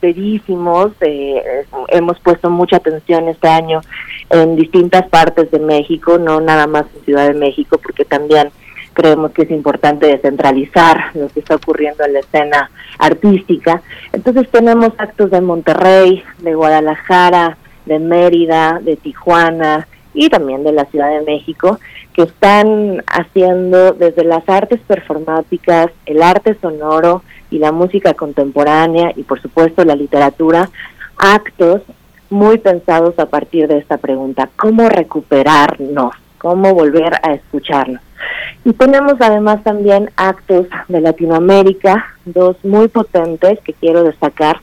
bellísimos, 0.00 0.92
eh, 1.00 1.64
hemos 1.88 2.20
puesto 2.20 2.50
mucha 2.50 2.76
atención 2.76 3.28
este 3.28 3.48
año 3.48 3.80
en 4.28 4.54
distintas 4.54 5.08
partes 5.08 5.50
de 5.50 5.58
México, 5.58 6.18
no 6.18 6.40
nada 6.40 6.66
más 6.66 6.84
en 6.94 7.04
Ciudad 7.04 7.28
de 7.28 7.34
México, 7.34 7.78
porque 7.82 8.04
también 8.04 8.50
creemos 8.94 9.32
que 9.32 9.42
es 9.42 9.50
importante 9.50 10.06
descentralizar 10.06 11.10
lo 11.14 11.28
que 11.28 11.40
está 11.40 11.56
ocurriendo 11.56 12.04
en 12.04 12.14
la 12.14 12.20
escena 12.20 12.70
artística. 12.98 13.82
Entonces 14.12 14.48
tenemos 14.50 14.92
actos 14.96 15.30
de 15.30 15.40
Monterrey, 15.40 16.22
de 16.38 16.54
Guadalajara, 16.54 17.58
de 17.84 17.98
Mérida, 17.98 18.80
de 18.82 18.96
Tijuana 18.96 19.86
y 20.14 20.30
también 20.30 20.64
de 20.64 20.72
la 20.72 20.84
Ciudad 20.86 21.10
de 21.10 21.22
México, 21.22 21.78
que 22.14 22.22
están 22.22 23.02
haciendo 23.06 23.92
desde 23.92 24.24
las 24.24 24.48
artes 24.48 24.80
performáticas, 24.86 25.90
el 26.06 26.22
arte 26.22 26.56
sonoro 26.62 27.22
y 27.50 27.58
la 27.58 27.72
música 27.72 28.14
contemporánea 28.14 29.12
y 29.16 29.24
por 29.24 29.42
supuesto 29.42 29.84
la 29.84 29.96
literatura, 29.96 30.70
actos 31.18 31.82
muy 32.30 32.58
pensados 32.58 33.18
a 33.18 33.26
partir 33.26 33.68
de 33.68 33.78
esta 33.78 33.98
pregunta, 33.98 34.48
¿cómo 34.56 34.88
recuperarnos? 34.88 36.14
¿Cómo 36.44 36.74
volver 36.74 37.14
a 37.22 37.32
escucharnos? 37.32 38.02
Y 38.66 38.74
tenemos 38.74 39.14
además 39.18 39.64
también 39.64 40.10
actos 40.14 40.66
de 40.88 41.00
Latinoamérica, 41.00 42.04
dos 42.26 42.62
muy 42.62 42.88
potentes 42.88 43.60
que 43.60 43.72
quiero 43.72 44.04
destacar. 44.04 44.60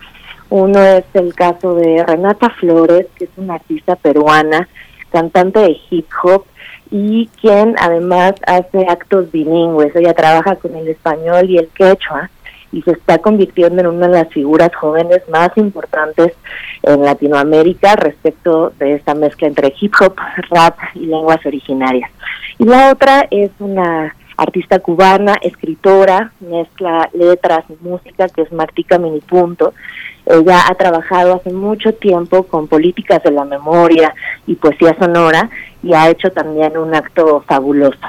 Uno 0.52 0.80
es 0.80 1.06
el 1.16 1.34
caso 1.34 1.74
de 1.74 2.06
Renata 2.06 2.52
Flores, 2.52 3.08
que 3.16 3.24
es 3.24 3.32
una 3.36 3.56
artista 3.56 3.96
peruana, 3.96 4.70
cantante 5.12 5.58
de 5.58 5.78
hip 5.90 6.06
hop 6.22 6.46
y 6.92 7.28
quien 7.42 7.74
además 7.80 8.34
hace 8.46 8.86
actos 8.88 9.32
bilingües. 9.32 9.96
Ella 9.96 10.14
trabaja 10.14 10.58
con 10.58 10.76
el 10.76 10.88
español 10.88 11.50
y 11.50 11.58
el 11.58 11.68
quechua 11.70 12.30
y 12.72 12.82
se 12.84 12.92
está 12.92 13.18
convirtiendo 13.20 13.82
en 13.82 13.88
una 13.88 14.08
de 14.08 14.24
las 14.24 14.30
figuras 14.30 14.74
jóvenes 14.76 15.22
más 15.30 15.50
importantes 15.58 16.34
en 16.84 17.04
Latinoamérica 17.04 17.96
respecto 17.96 18.72
de 18.80 18.96
esta 18.96 19.14
mezcla 19.14 19.48
entre 19.48 19.74
hip 19.80 19.94
hop, 20.00 20.16
rap 20.50 20.78
y 20.96 21.06
lenguas 21.06 21.46
originarias. 21.46 22.10
Y 22.58 22.66
la 22.66 22.92
otra 22.92 23.28
es 23.30 23.52
una 23.60 24.16
artista 24.38 24.80
cubana, 24.80 25.36
escritora, 25.42 26.32
mezcla 26.40 27.10
letras 27.14 27.64
y 27.70 27.88
música, 27.88 28.28
que 28.28 28.42
es 28.42 28.52
Martica 28.52 28.98
Minipunto. 28.98 29.74
Ella 30.26 30.62
ha 30.68 30.76
trabajado 30.76 31.36
hace 31.36 31.52
mucho 31.52 31.94
tiempo 31.94 32.44
con 32.44 32.68
políticas 32.68 33.22
de 33.24 33.32
la 33.32 33.46
memoria 33.46 34.14
y 34.48 34.56
poesía 34.56 34.96
sonora 34.98 35.50
y 35.84 35.94
ha 35.94 36.10
hecho 36.10 36.32
también 36.32 36.78
un 36.78 36.94
acto 36.96 37.44
fabuloso. 37.48 38.00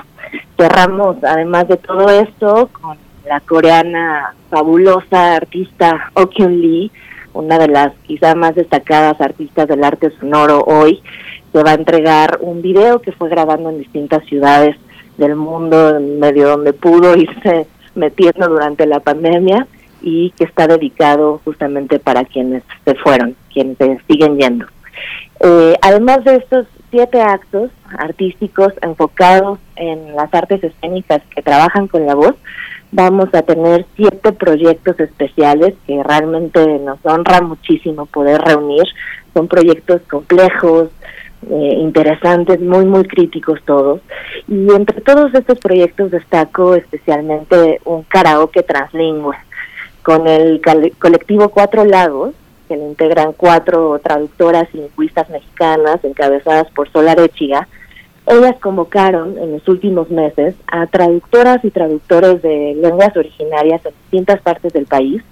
Cerramos, 0.56 1.16
además 1.22 1.68
de 1.68 1.76
todo 1.76 2.08
esto, 2.08 2.70
con 2.80 2.96
la 3.26 3.40
coreana 3.40 4.34
fabulosa 4.50 5.36
artista 5.36 6.10
Oh 6.14 6.28
Lee, 6.48 6.90
una 7.32 7.58
de 7.58 7.68
las 7.68 7.92
quizá 8.06 8.34
más 8.34 8.54
destacadas 8.54 9.20
artistas 9.20 9.68
del 9.68 9.84
arte 9.84 10.10
sonoro 10.18 10.62
hoy, 10.66 11.02
se 11.52 11.62
va 11.62 11.72
a 11.72 11.74
entregar 11.74 12.38
un 12.40 12.62
video 12.62 13.00
que 13.00 13.12
fue 13.12 13.28
grabando 13.28 13.70
en 13.70 13.78
distintas 13.78 14.24
ciudades 14.26 14.76
del 15.18 15.36
mundo, 15.36 15.96
en 15.96 16.18
medio 16.18 16.48
donde 16.48 16.72
pudo 16.72 17.16
irse 17.16 17.66
metiendo 17.94 18.48
durante 18.48 18.86
la 18.86 19.00
pandemia 19.00 19.66
y 20.00 20.30
que 20.30 20.44
está 20.44 20.66
dedicado 20.66 21.40
justamente 21.44 21.98
para 21.98 22.24
quienes 22.24 22.62
se 22.84 22.94
fueron, 22.96 23.36
quienes 23.52 23.76
se 23.78 24.00
siguen 24.08 24.38
yendo. 24.38 24.66
Eh, 25.40 25.76
además 25.80 26.24
de 26.24 26.36
estos 26.36 26.66
siete 26.90 27.20
actos 27.20 27.70
artísticos 27.98 28.72
enfocados 28.82 29.58
en 29.76 30.14
las 30.14 30.32
artes 30.34 30.62
escénicas 30.62 31.22
que 31.34 31.42
trabajan 31.42 31.88
con 31.88 32.06
la 32.06 32.14
voz, 32.14 32.34
vamos 32.92 33.30
a 33.32 33.42
tener 33.42 33.86
siete 33.96 34.32
proyectos 34.32 35.00
especiales 35.00 35.74
que 35.86 36.02
realmente 36.02 36.78
nos 36.78 36.98
honra 37.04 37.40
muchísimo 37.40 38.06
poder 38.06 38.40
reunir. 38.40 38.84
Son 39.34 39.48
proyectos 39.48 40.02
complejos, 40.02 40.90
eh, 41.50 41.74
interesantes, 41.78 42.60
muy, 42.60 42.84
muy 42.84 43.04
críticos 43.04 43.60
todos. 43.64 44.00
Y 44.46 44.70
entre 44.70 45.00
todos 45.00 45.34
estos 45.34 45.58
proyectos 45.58 46.10
destaco 46.10 46.74
especialmente 46.74 47.80
un 47.84 48.02
karaoke 48.04 48.62
translingüe, 48.62 49.36
con 50.02 50.28
el 50.28 50.60
colectivo 50.98 51.48
Cuatro 51.48 51.84
Lagos, 51.84 52.34
que 52.68 52.76
le 52.76 52.84
integran 52.84 53.32
cuatro 53.32 53.98
traductoras 54.02 54.68
y 54.74 54.78
lingüistas 54.78 55.28
mexicanas 55.30 56.04
encabezadas 56.04 56.70
por 56.70 56.90
Solar 56.90 57.18
Echiga, 57.20 57.68
ellas 58.26 58.56
convocaron 58.60 59.36
en 59.38 59.52
los 59.52 59.68
últimos 59.68 60.10
meses 60.10 60.54
a 60.66 60.86
traductoras 60.86 61.64
y 61.64 61.70
traductores 61.70 62.40
de 62.42 62.76
lenguas 62.80 63.16
originarias 63.16 63.84
en 63.84 63.92
distintas 64.02 64.40
partes 64.40 64.72
del 64.72 64.86
país 64.86 65.22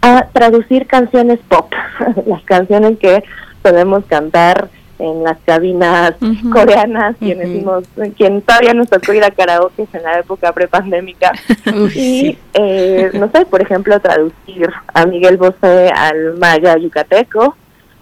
a 0.00 0.26
traducir 0.32 0.86
canciones 0.86 1.38
pop, 1.48 1.72
las 2.26 2.42
canciones 2.42 2.98
que 2.98 3.22
podemos 3.62 4.04
cantar 4.06 4.68
en 4.98 5.24
las 5.24 5.36
cabinas 5.44 6.14
coreanas, 6.52 7.16
quienes 7.18 7.48
hicimos, 7.48 7.84
quien 8.16 8.40
todavía 8.42 8.72
nos 8.72 8.88
tocó 8.88 9.12
ir 9.12 9.24
a 9.24 9.30
karaoke 9.30 9.86
en 9.92 10.02
la 10.02 10.20
época 10.20 10.52
prepandémica. 10.52 11.32
y, 11.94 12.38
eh, 12.54 13.10
no 13.14 13.28
sé, 13.30 13.44
por 13.46 13.62
ejemplo, 13.62 13.98
traducir 14.00 14.70
a 14.94 15.06
Miguel 15.06 15.38
Bosé 15.38 15.90
al 15.90 16.38
maya 16.38 16.76
yucateco, 16.76 17.56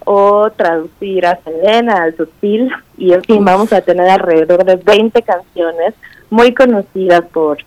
o 0.05 0.49
traducir 0.51 1.25
a 1.25 1.39
Selena, 1.43 2.03
al 2.03 2.15
sutil, 2.15 2.71
y 2.97 3.13
en 3.13 3.23
fin, 3.23 3.43
vamos 3.45 3.71
a 3.73 3.81
tener 3.81 4.09
alrededor 4.09 4.65
de 4.65 4.75
20 4.75 5.21
canciones 5.21 5.93
muy 6.29 6.53
conocidas 6.53 7.21
por 7.31 7.57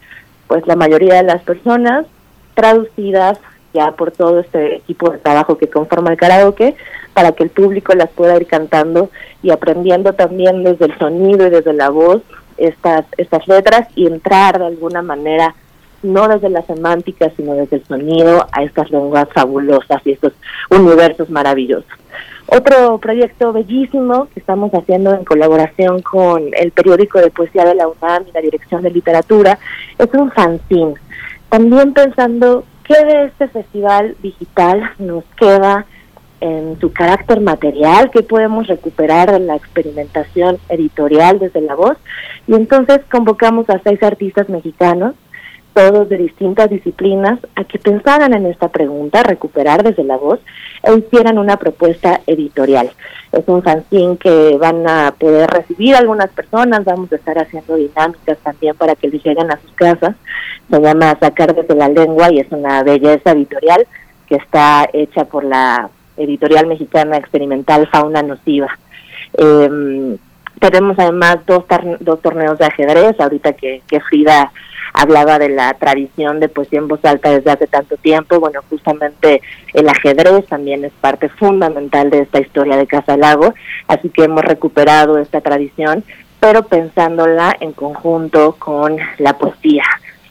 pues 0.47 0.67
la 0.67 0.77
mayoría 0.77 1.15
de 1.15 1.23
las 1.23 1.43
personas, 1.43 2.07
traducidas 2.55 3.39
ya 3.75 3.91
por 3.91 4.13
todo 4.13 4.41
este 4.41 4.77
equipo 4.77 5.11
de 5.11 5.19
trabajo 5.19 5.59
que 5.59 5.69
conforma 5.69 6.13
el 6.13 6.17
karaoke, 6.17 6.77
para 7.13 7.33
que 7.33 7.43
el 7.43 7.51
público 7.51 7.93
las 7.95 8.09
pueda 8.11 8.37
ir 8.37 8.47
cantando 8.47 9.11
y 9.43 9.51
aprendiendo 9.51 10.13
también 10.15 10.65
desde 10.65 10.87
el 10.87 10.99
sonido 10.99 11.47
y 11.47 11.51
desde 11.51 11.73
la 11.73 11.91
voz 11.91 12.23
estas, 12.57 13.05
estas 13.17 13.47
letras 13.49 13.89
y 13.95 14.07
entrar 14.07 14.59
de 14.59 14.67
alguna 14.67 15.03
manera, 15.03 15.55
no 16.05 16.29
desde 16.29 16.49
la 16.51 16.63
semántica, 16.63 17.31
sino 17.37 17.55
desde 17.55 17.77
el 17.77 17.85
sonido, 17.87 18.47
a 18.53 18.63
estas 18.63 18.91
lenguas 18.91 19.29
fabulosas 19.33 20.01
y 20.05 20.13
estos 20.13 20.33
universos 20.71 21.31
maravillosos. 21.31 21.91
Otro 22.47 22.99
proyecto 22.99 23.53
bellísimo 23.53 24.29
que 24.33 24.41
estamos 24.41 24.73
haciendo 24.75 25.15
en 25.15 25.25
colaboración 25.25 26.03
con 26.03 26.51
el 26.55 26.73
periódico 26.73 27.19
de 27.19 27.31
poesía 27.31 27.65
de 27.65 27.75
la 27.75 27.89
UNAM 27.89 28.25
y 28.29 28.33
la 28.33 28.43
Dirección 28.43 28.83
de 28.83 28.91
Literatura 28.91 29.59
es 29.99 30.09
un 30.13 30.31
fanzine. 30.31 30.95
También 31.49 31.95
pensando 31.95 32.65
qué 32.85 33.03
de 33.05 33.25
este 33.25 33.49
festival 33.49 34.17
digital 34.23 34.93
nos 34.99 35.25
queda 35.37 35.87
en 36.41 36.79
su 36.79 36.93
carácter 36.93 37.41
material, 37.41 38.11
qué 38.11 38.23
podemos 38.23 38.67
recuperar 38.67 39.33
de 39.33 39.41
la 39.41 39.57
experimentación 39.57 40.59
editorial 40.69 41.39
desde 41.39 41.63
la 41.63 41.75
voz. 41.75 41.97
Y 42.47 42.55
entonces 42.55 43.01
convocamos 43.11 43.71
a 43.71 43.81
seis 43.83 44.03
artistas 44.03 44.51
mexicanos 44.51 45.15
todos 45.75 46.09
de 46.09 46.17
distintas 46.17 46.71
disciplinas, 46.71 47.39
a 47.57 47.65
que 47.65 47.79
pensaran 47.79 48.33
en 48.33 48.47
esta 48.47 48.69
pregunta, 48.69 49.23
recuperar 49.23 49.83
desde 49.83 50.05
la 50.05 50.17
voz, 50.17 50.39
e 50.83 50.95
hicieran 50.95 51.39
una 51.39 51.57
propuesta 51.57 52.21
editorial. 52.27 52.91
Es 53.33 53.43
un 53.49 53.63
fanzine 53.63 54.17
que 54.17 54.57
van 54.57 54.89
a 54.89 55.13
poder 55.19 55.51
recibir 55.51 55.97
algunas 55.97 56.31
personas, 56.31 56.85
vamos 56.85 57.13
a 57.13 57.17
estar 57.17 57.37
haciendo 57.39 57.75
dinámicas 57.75 58.39
también 58.39 58.77
para 58.77 58.95
que 58.95 59.09
les 59.09 59.25
lleguen 59.25 59.51
a 59.51 59.59
sus 59.59 59.73
casas. 59.73 60.15
Se 60.71 60.81
llama 60.81 61.19
Sacar 61.19 61.55
desde 61.55 61.75
la 61.75 61.89
lengua 61.89 62.33
y 62.33 62.39
es 62.39 62.47
una 62.51 62.83
belleza 62.85 63.33
editorial 63.33 63.87
que 64.29 64.37
está 64.37 64.89
hecha 64.93 65.25
por 65.25 65.45
la 65.45 65.91
editorial 66.17 66.67
mexicana 66.67 67.17
experimental 67.17 67.89
Fauna 67.89 68.23
Nociva. 68.23 68.79
Eh, 69.37 70.17
tenemos 70.61 70.97
además 70.99 71.39
dos, 71.47 71.65
dos 72.01 72.23
torneos 72.23 72.59
de 72.59 72.67
ajedrez, 72.67 73.19
ahorita 73.19 73.55
que, 73.55 73.83
que 73.89 74.01
Frida 74.01 74.53
hablaba 74.95 75.39
de 75.39 75.51
la 75.51 75.75
tradición 75.75 76.41
de 76.41 76.49
poesía 76.49 76.79
en 76.79 76.89
voz 76.89 77.05
alta 77.05 77.31
desde 77.31 77.51
hace 77.51 77.67
tanto 77.67 77.97
tiempo. 77.97 78.41
Bueno, 78.41 78.61
justamente 78.71 79.43
el 79.75 79.89
ajedrez 79.89 80.47
también 80.47 80.85
es 80.85 80.93
parte 80.93 81.29
fundamental 81.29 82.11
de 82.11 82.21
esta 82.21 82.41
historia 82.41 82.77
de 82.77 82.87
Casa 82.87 83.17
Lago, 83.17 83.53
así 83.89 84.09
que 84.09 84.25
hemos 84.25 84.45
recuperado 84.45 85.19
esta 85.19 85.41
tradición, 85.41 86.05
pero 86.41 86.63
pensándola 86.63 87.57
en 87.61 87.73
conjunto 87.73 88.57
con 88.59 88.97
la 89.19 89.37
poesía. 89.37 89.85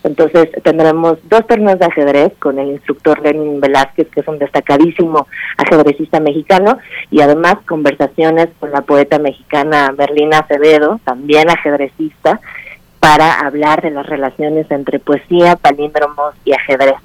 Entonces 0.03 0.49
tendremos 0.63 1.17
dos 1.29 1.47
torneos 1.47 1.79
de 1.79 1.85
ajedrez 1.85 2.33
con 2.39 2.59
el 2.59 2.69
instructor 2.69 3.21
Lenin 3.21 3.61
Velázquez, 3.61 4.09
que 4.09 4.19
es 4.19 4.27
un 4.27 4.37
destacadísimo 4.37 5.27
ajedrecista 5.57 6.19
mexicano, 6.19 6.77
y 7.09 7.21
además 7.21 7.55
conversaciones 7.65 8.49
con 8.59 8.71
la 8.71 8.81
poeta 8.81 9.17
mexicana 9.17 9.93
Berlina 9.95 10.39
Acevedo, 10.39 10.99
también 11.05 11.49
ajedrecista, 11.49 12.41
para 13.03 13.41
hablar 13.41 13.81
de 13.81 13.91
las 13.91 14.05
relaciones 14.05 14.71
entre 14.71 14.97
poesía, 14.97 15.57
palíndromos 15.57 16.35
y 16.45 16.53
ajedrez. 16.53 16.95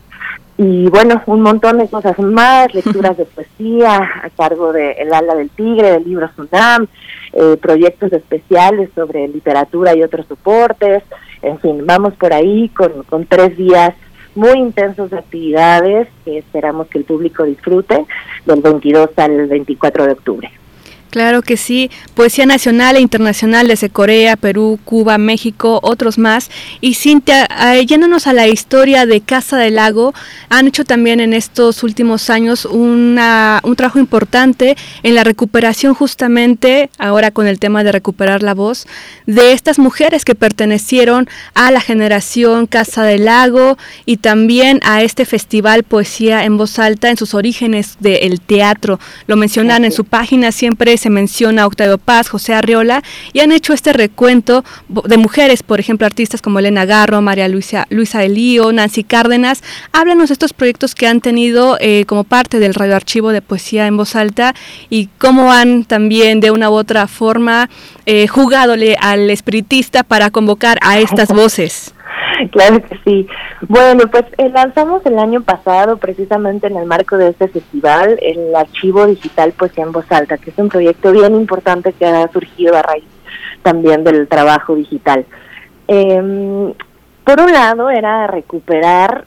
Y 0.57 0.89
bueno, 0.91 1.20
un 1.27 1.41
montón 1.41 1.79
de 1.79 1.89
cosas 1.89 2.16
más, 2.20 2.73
lecturas 2.75 3.16
de 3.16 3.25
poesía 3.25 4.09
a 4.23 4.31
cargo 4.31 4.73
de 4.73 4.93
El 4.93 5.12
ala 5.12 5.35
del 5.35 5.51
tigre, 5.51 5.91
del 5.91 6.05
libro 6.05 6.31
Sunam, 6.37 6.87
eh, 7.33 7.57
proyectos 7.61 8.12
especiales 8.12 8.91
sobre 8.95 9.27
literatura 9.27 9.93
y 9.97 10.05
otros 10.05 10.27
soportes, 10.29 11.03
en 11.43 11.59
fin, 11.59 11.85
vamos 11.85 12.15
por 12.15 12.33
ahí 12.33 12.69
con, 12.69 13.03
con 13.03 13.27
tres 13.27 13.57
días 13.57 13.93
muy 14.37 14.57
intensos 14.57 15.11
de 15.11 15.19
actividades 15.19 16.07
que 16.25 16.39
esperamos 16.39 16.87
que 16.87 16.99
el 16.99 17.05
público 17.07 17.43
disfrute 17.43 18.07
del 18.47 18.61
22 18.61 19.11
al 19.16 19.49
24 19.49 20.07
de 20.07 20.12
octubre. 20.12 20.51
Claro 21.11 21.41
que 21.41 21.57
sí, 21.57 21.91
poesía 22.15 22.45
nacional 22.45 22.97
e 22.97 23.01
internacional 23.01 23.67
desde 23.67 23.89
Corea, 23.89 24.37
Perú, 24.37 24.79
Cuba, 24.85 25.17
México, 25.17 25.81
otros 25.83 26.19
más. 26.19 26.51
Y 26.83 26.95
Cintia, 26.95 27.49
yéndonos 27.87 28.27
a 28.27 28.35
la 28.35 28.47
historia 28.47 29.07
de 29.07 29.23
Casa 29.23 29.57
del 29.57 29.77
Lago, 29.77 30.13
han 30.51 30.69
hecho 30.69 30.85
también 30.85 31.21
en 31.21 31.33
estos 31.33 31.83
últimos 31.83 32.29
años 32.29 32.67
una, 32.67 33.61
un 33.63 33.75
trabajo 33.75 33.99
importante 33.99 34.77
en 35.03 35.15
la 35.15 35.25
recuperación 35.25 35.95
justamente, 35.95 36.91
ahora 36.99 37.31
con 37.31 37.47
el 37.47 37.59
tema 37.59 37.85
de 37.85 37.93
recuperar 37.93 38.43
la 38.43 38.53
voz, 38.53 38.87
de 39.27 39.53
estas 39.53 39.79
mujeres 39.79 40.25
que 40.25 40.35
pertenecieron 40.35 41.29
a 41.55 41.71
la 41.71 41.81
generación 41.81 42.67
Casa 42.67 43.05
del 43.05 43.25
Lago 43.25 43.79
y 44.05 44.19
también 44.19 44.81
a 44.85 45.03
este 45.03 45.25
festival 45.25 45.85
Poesía 45.85 46.45
en 46.45 46.59
Voz 46.59 46.79
Alta 46.79 47.09
en 47.09 47.17
sus 47.17 47.33
orígenes 47.33 47.97
del 48.01 48.41
teatro. 48.41 49.01
Lo 49.27 49.37
mencionan 49.37 49.85
en 49.85 49.93
su 49.93 50.05
página 50.05 50.53
siempre 50.53 50.98
se 50.99 51.11
menciona 51.11 51.66
Octavio 51.66 51.99
Paz, 51.99 52.29
José 52.29 52.55
Arriola, 52.55 53.03
y 53.33 53.41
han 53.41 53.53
hecho 53.53 53.73
este 53.73 53.93
recuento 53.93 54.65
de 54.89 55.16
mujeres, 55.16 55.62
por 55.62 55.81
ejemplo, 55.81 56.07
artistas 56.07 56.43
como 56.43 56.59
Elena 56.59 56.85
Garro, 56.85 57.20
María 57.23 57.49
Luisa, 57.49 57.87
Luisa 57.91 58.23
Elío, 58.25 58.73
Nancy 58.73 59.05
Cárdenas. 59.05 59.62
Háblanos 59.93 60.29
de 60.29 60.35
estos 60.35 60.53
proyectos 60.53 60.95
que 60.95 61.07
han 61.07 61.20
tenido 61.20 61.79
eh, 61.81 62.05
como 62.07 62.25
parte 62.25 62.59
del 62.59 62.75
radioarchivo 62.75 63.31
de 63.31 63.43
poesía 63.43 63.87
en 63.87 63.97
voz 63.97 64.16
alta 64.16 64.55
y 64.91 65.09
cómo 65.19 65.53
han 65.53 65.85
también 65.85 66.41
de 66.41 66.51
una 66.51 66.70
u 66.70 66.75
otra 66.75 67.07
forma 67.07 67.70
eh, 68.07 68.27
jugadole 68.27 68.97
al 69.01 69.31
espiritista 69.31 70.03
para 70.03 70.31
convocar 70.31 70.79
a 70.83 70.99
estas 70.99 71.29
voces. 71.35 71.93
Claro 72.52 72.82
que 72.82 72.98
sí. 73.05 73.27
Bueno, 73.69 74.05
pues 74.10 74.24
eh, 74.39 74.48
lanzamos 74.51 75.05
el 75.06 75.19
año 75.19 75.43
pasado, 75.43 75.97
precisamente 75.97 76.66
en 76.66 76.77
el 76.77 76.86
marco 76.86 77.16
de 77.16 77.31
este 77.31 77.48
festival, 77.48 78.19
el 78.23 78.55
archivo 78.55 79.06
digital 79.06 79.52
Poesía 79.52 79.85
en 79.85 79.93
Voz 79.93 80.10
Alta, 80.10 80.39
que 80.39 80.51
es 80.51 80.59
un 80.59 80.69
proyecto 80.69 81.12
bien 81.12 81.35
importante 81.35 81.93
que 81.93 82.06
ha 82.06 82.31
surgido 82.32 82.77
a 82.77 82.82
raíz 82.82 83.05
también 83.62 84.05
del 84.05 84.28
trabajo 84.28 84.74
digital. 84.74 85.27
Em, 85.86 86.73
por 87.24 87.40
un 87.40 87.52
lado, 87.52 87.90
era 87.90 88.27
recuperar 88.27 89.24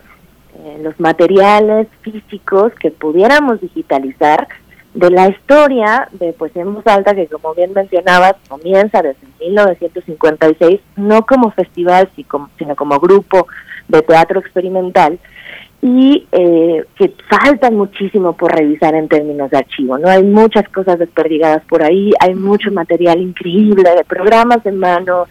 eh, 0.56 0.80
los 0.82 1.00
materiales 1.00 1.88
físicos 2.02 2.74
que 2.80 2.92
pudiéramos 2.92 3.62
digitalizar 3.62 4.48
de 4.94 5.10
la 5.10 5.30
historia 5.30 6.10
de 6.12 6.34
Poesía 6.34 6.64
en 6.64 6.74
Voz 6.74 6.86
Alta, 6.88 7.16
que 7.16 7.28
como 7.28 7.54
bien 7.54 7.72
mencionabas, 7.74 8.36
comienza 8.48 9.02
desde 9.02 9.26
1956, 9.40 10.82
no 10.98 11.26
como 11.26 11.52
festival, 11.52 12.10
sino 12.16 12.76
como 12.76 13.00
grupo 13.00 13.48
de 13.88 14.02
teatro 14.02 14.40
experimental, 14.40 15.20
y 15.82 16.28
eh, 16.32 16.86
que 16.96 17.14
faltan 17.28 17.76
muchísimo 17.76 18.34
por 18.34 18.54
revisar 18.56 18.94
en 18.94 19.08
términos 19.08 19.50
de 19.50 19.58
archivo, 19.58 19.98
¿no? 19.98 20.10
Hay 20.10 20.24
muchas 20.24 20.68
cosas 20.70 21.00
desperdigadas 21.00 21.64
por 21.66 21.84
ahí, 21.84 22.12
hay 22.20 22.36
mucho 22.36 22.72
material 22.72 23.20
increíble 23.20 23.90
de 23.96 24.04
programas 24.04 24.64
de 24.64 24.74
mano, 24.74 25.26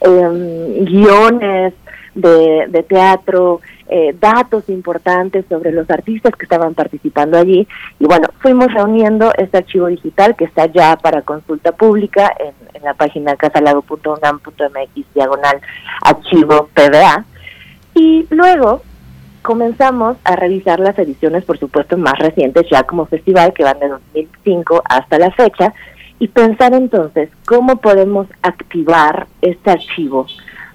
em, 0.00 0.84
guiones 0.86 1.74
de, 2.14 2.66
de 2.68 2.82
teatro, 2.82 3.60
eh, 3.92 4.14
datos 4.20 4.68
importantes 4.68 5.44
sobre 5.48 5.72
los 5.72 5.90
artistas 5.90 6.32
que 6.36 6.44
estaban 6.44 6.74
participando 6.74 7.36
allí. 7.36 7.66
Y 7.98 8.04
bueno, 8.04 8.28
fuimos 8.38 8.72
reuniendo 8.72 9.32
este 9.36 9.58
archivo 9.58 9.88
digital 9.88 10.36
que 10.36 10.44
está 10.44 10.66
ya 10.66 10.96
para 10.96 11.22
consulta 11.22 11.72
pública 11.72 12.32
en, 12.38 12.54
la 12.84 12.94
página 12.94 13.34
casalado.unam.mx 13.36 15.14
diagonal 15.14 15.60
archivo 16.02 16.70
PDA. 16.72 17.26
Y 17.94 18.26
luego 18.30 18.80
comenzamos 19.42 20.16
a 20.22 20.36
revisar 20.36 20.78
las 20.78 20.96
ediciones, 20.98 21.44
por 21.44 21.58
supuesto, 21.58 21.98
más 21.98 22.18
recientes, 22.18 22.66
ya 22.70 22.84
como 22.84 23.06
festival, 23.06 23.52
que 23.52 23.64
van 23.64 23.80
de 23.80 23.88
2005 23.88 24.82
hasta 24.84 25.18
la 25.18 25.32
fecha, 25.32 25.74
y 26.20 26.28
pensar 26.28 26.74
entonces 26.74 27.28
cómo 27.44 27.76
podemos 27.76 28.28
activar 28.42 29.26
este 29.42 29.72
archivo 29.72 30.26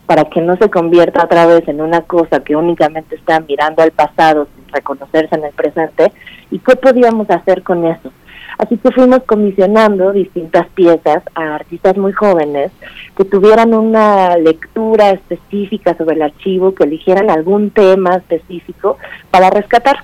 para 0.05 0.25
que 0.25 0.41
no 0.41 0.55
se 0.57 0.69
convierta 0.69 1.23
otra 1.23 1.45
vez 1.45 1.67
en 1.67 1.81
una 1.81 2.01
cosa 2.01 2.43
que 2.43 2.55
únicamente 2.55 3.15
está 3.15 3.39
mirando 3.39 3.81
al 3.81 3.91
pasado 3.91 4.47
sin 4.55 4.67
reconocerse 4.73 5.35
en 5.35 5.45
el 5.45 5.53
presente, 5.53 6.11
y 6.51 6.59
qué 6.59 6.75
podíamos 6.75 7.29
hacer 7.29 7.63
con 7.63 7.85
eso. 7.85 8.11
Así 8.57 8.77
que 8.77 8.91
fuimos 8.91 9.23
comisionando 9.23 10.13
distintas 10.13 10.67
piezas 10.69 11.23
a 11.33 11.55
artistas 11.55 11.97
muy 11.97 12.13
jóvenes 12.13 12.71
que 13.17 13.25
tuvieran 13.25 13.73
una 13.73 14.37
lectura 14.37 15.11
específica 15.11 15.95
sobre 15.97 16.15
el 16.15 16.21
archivo, 16.21 16.73
que 16.73 16.85
eligieran 16.85 17.29
algún 17.29 17.71
tema 17.71 18.15
específico 18.15 18.97
para 19.29 19.49
rescatar. 19.49 19.97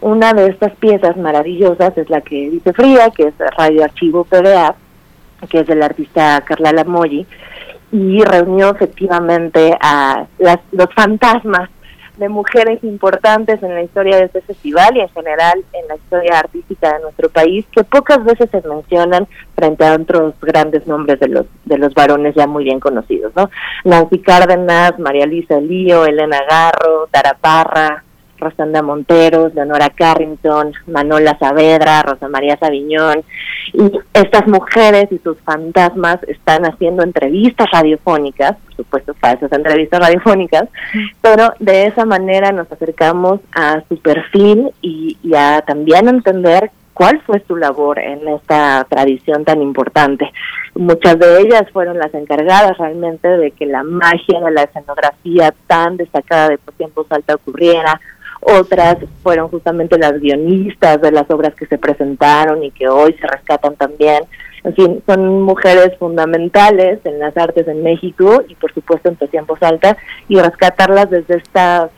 Una 0.00 0.32
de 0.32 0.46
estas 0.46 0.74
piezas 0.76 1.16
maravillosas 1.16 1.98
es 1.98 2.08
la 2.08 2.20
que 2.20 2.48
dice 2.50 2.72
Fría, 2.72 3.10
que 3.10 3.24
es 3.24 3.34
Radio 3.58 3.84
Archivo 3.84 4.24
PDA, 4.24 4.74
que 5.50 5.60
es 5.60 5.66
del 5.66 5.82
artista 5.82 6.40
Carla 6.46 6.72
Lamoyi, 6.72 7.26
y 7.90 8.22
reunió 8.22 8.70
efectivamente 8.70 9.76
a 9.80 10.26
las, 10.38 10.58
los 10.72 10.92
fantasmas 10.94 11.70
de 12.18 12.28
mujeres 12.28 12.82
importantes 12.82 13.62
en 13.62 13.74
la 13.74 13.82
historia 13.82 14.16
de 14.16 14.24
este 14.24 14.40
festival 14.42 14.96
y 14.96 15.00
en 15.00 15.08
general 15.10 15.64
en 15.72 15.88
la 15.88 15.94
historia 15.96 16.40
artística 16.40 16.94
de 16.94 17.00
nuestro 17.00 17.28
país 17.28 17.64
que 17.70 17.84
pocas 17.84 18.24
veces 18.24 18.50
se 18.50 18.60
mencionan 18.68 19.26
frente 19.54 19.86
a 19.86 19.94
otros 19.94 20.34
grandes 20.40 20.86
nombres 20.86 21.20
de 21.20 21.28
los 21.28 21.46
de 21.64 21.78
los 21.78 21.94
varones 21.94 22.34
ya 22.34 22.46
muy 22.46 22.64
bien 22.64 22.80
conocidos, 22.80 23.32
¿no? 23.36 23.50
Nancy 23.84 24.18
Cárdenas, 24.18 24.98
María 24.98 25.26
Luisa 25.26 25.60
Lío, 25.60 26.04
Elena 26.04 26.40
Garro, 26.48 27.06
Tara 27.10 27.36
Parra, 27.40 28.04
Rosanda 28.38 28.82
Monteros, 28.82 29.54
Leonora 29.54 29.90
Carrington, 29.90 30.72
Manola 30.86 31.36
Saavedra, 31.38 32.02
Rosa 32.02 32.28
María 32.28 32.56
Sabiñón, 32.56 33.22
y 33.72 33.90
estas 34.14 34.46
mujeres 34.46 35.10
y 35.10 35.18
sus 35.18 35.38
fantasmas 35.40 36.22
están 36.26 36.64
haciendo 36.64 37.02
entrevistas 37.02 37.68
radiofónicas, 37.70 38.56
por 38.66 38.76
supuesto 38.76 39.14
para 39.14 39.34
esas 39.34 39.52
entrevistas 39.52 40.00
radiofónicas, 40.00 40.68
pero 41.20 41.52
de 41.58 41.86
esa 41.86 42.04
manera 42.04 42.52
nos 42.52 42.70
acercamos 42.70 43.40
a 43.52 43.82
su 43.88 43.98
perfil 43.98 44.70
y, 44.80 45.18
y 45.22 45.34
a 45.34 45.62
también 45.62 46.08
entender 46.08 46.70
cuál 46.98 47.22
fue 47.22 47.40
su 47.46 47.54
labor 47.54 48.00
en 48.00 48.26
esta 48.26 48.84
tradición 48.90 49.44
tan 49.44 49.62
importante. 49.62 50.32
Muchas 50.74 51.16
de 51.16 51.42
ellas 51.42 51.62
fueron 51.72 51.96
las 51.96 52.12
encargadas 52.12 52.76
realmente 52.76 53.28
de 53.28 53.52
que 53.52 53.66
la 53.66 53.84
magia 53.84 54.40
de 54.40 54.50
la 54.50 54.64
escenografía 54.64 55.54
tan 55.68 55.96
destacada 55.96 56.48
de 56.48 56.58
Tiempo 56.76 57.06
Salta 57.08 57.36
ocurriera, 57.36 58.00
otras 58.40 58.96
fueron 59.22 59.48
justamente 59.48 59.98
las 59.98 60.20
guionistas 60.20 61.00
de 61.00 61.12
las 61.12 61.30
obras 61.30 61.54
que 61.54 61.66
se 61.66 61.78
presentaron 61.78 62.62
y 62.62 62.70
que 62.70 62.88
hoy 62.88 63.14
se 63.14 63.26
rescatan 63.26 63.74
también. 63.76 64.24
En 64.64 64.74
fin, 64.74 65.02
son 65.06 65.42
mujeres 65.42 65.96
fundamentales 65.98 67.00
en 67.04 67.18
las 67.18 67.36
artes 67.36 67.68
en 67.68 67.82
México 67.82 68.42
y 68.48 68.54
por 68.54 68.72
supuesto 68.72 69.08
en 69.08 69.16
tiempo 69.28 69.56
Alta 69.60 69.96
y 70.28 70.38
rescatarlas 70.38 71.10
desde 71.10 71.36
esta 71.36 71.90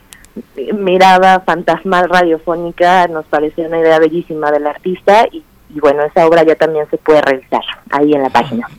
mirada 0.73 1.41
fantasmal 1.41 2.09
radiofónica 2.09 3.07
nos 3.07 3.25
pareció 3.25 3.65
una 3.67 3.79
idea 3.79 3.99
bellísima 3.99 4.51
del 4.51 4.65
artista 4.65 5.27
y 5.31 5.43
y 5.73 5.79
bueno, 5.79 6.03
esa 6.03 6.25
obra 6.27 6.43
ya 6.43 6.55
también 6.55 6.85
se 6.89 6.97
puede 6.97 7.21
revisar 7.21 7.61
ahí 7.89 8.13
en 8.13 8.21
la 8.23 8.29
página. 8.29 8.69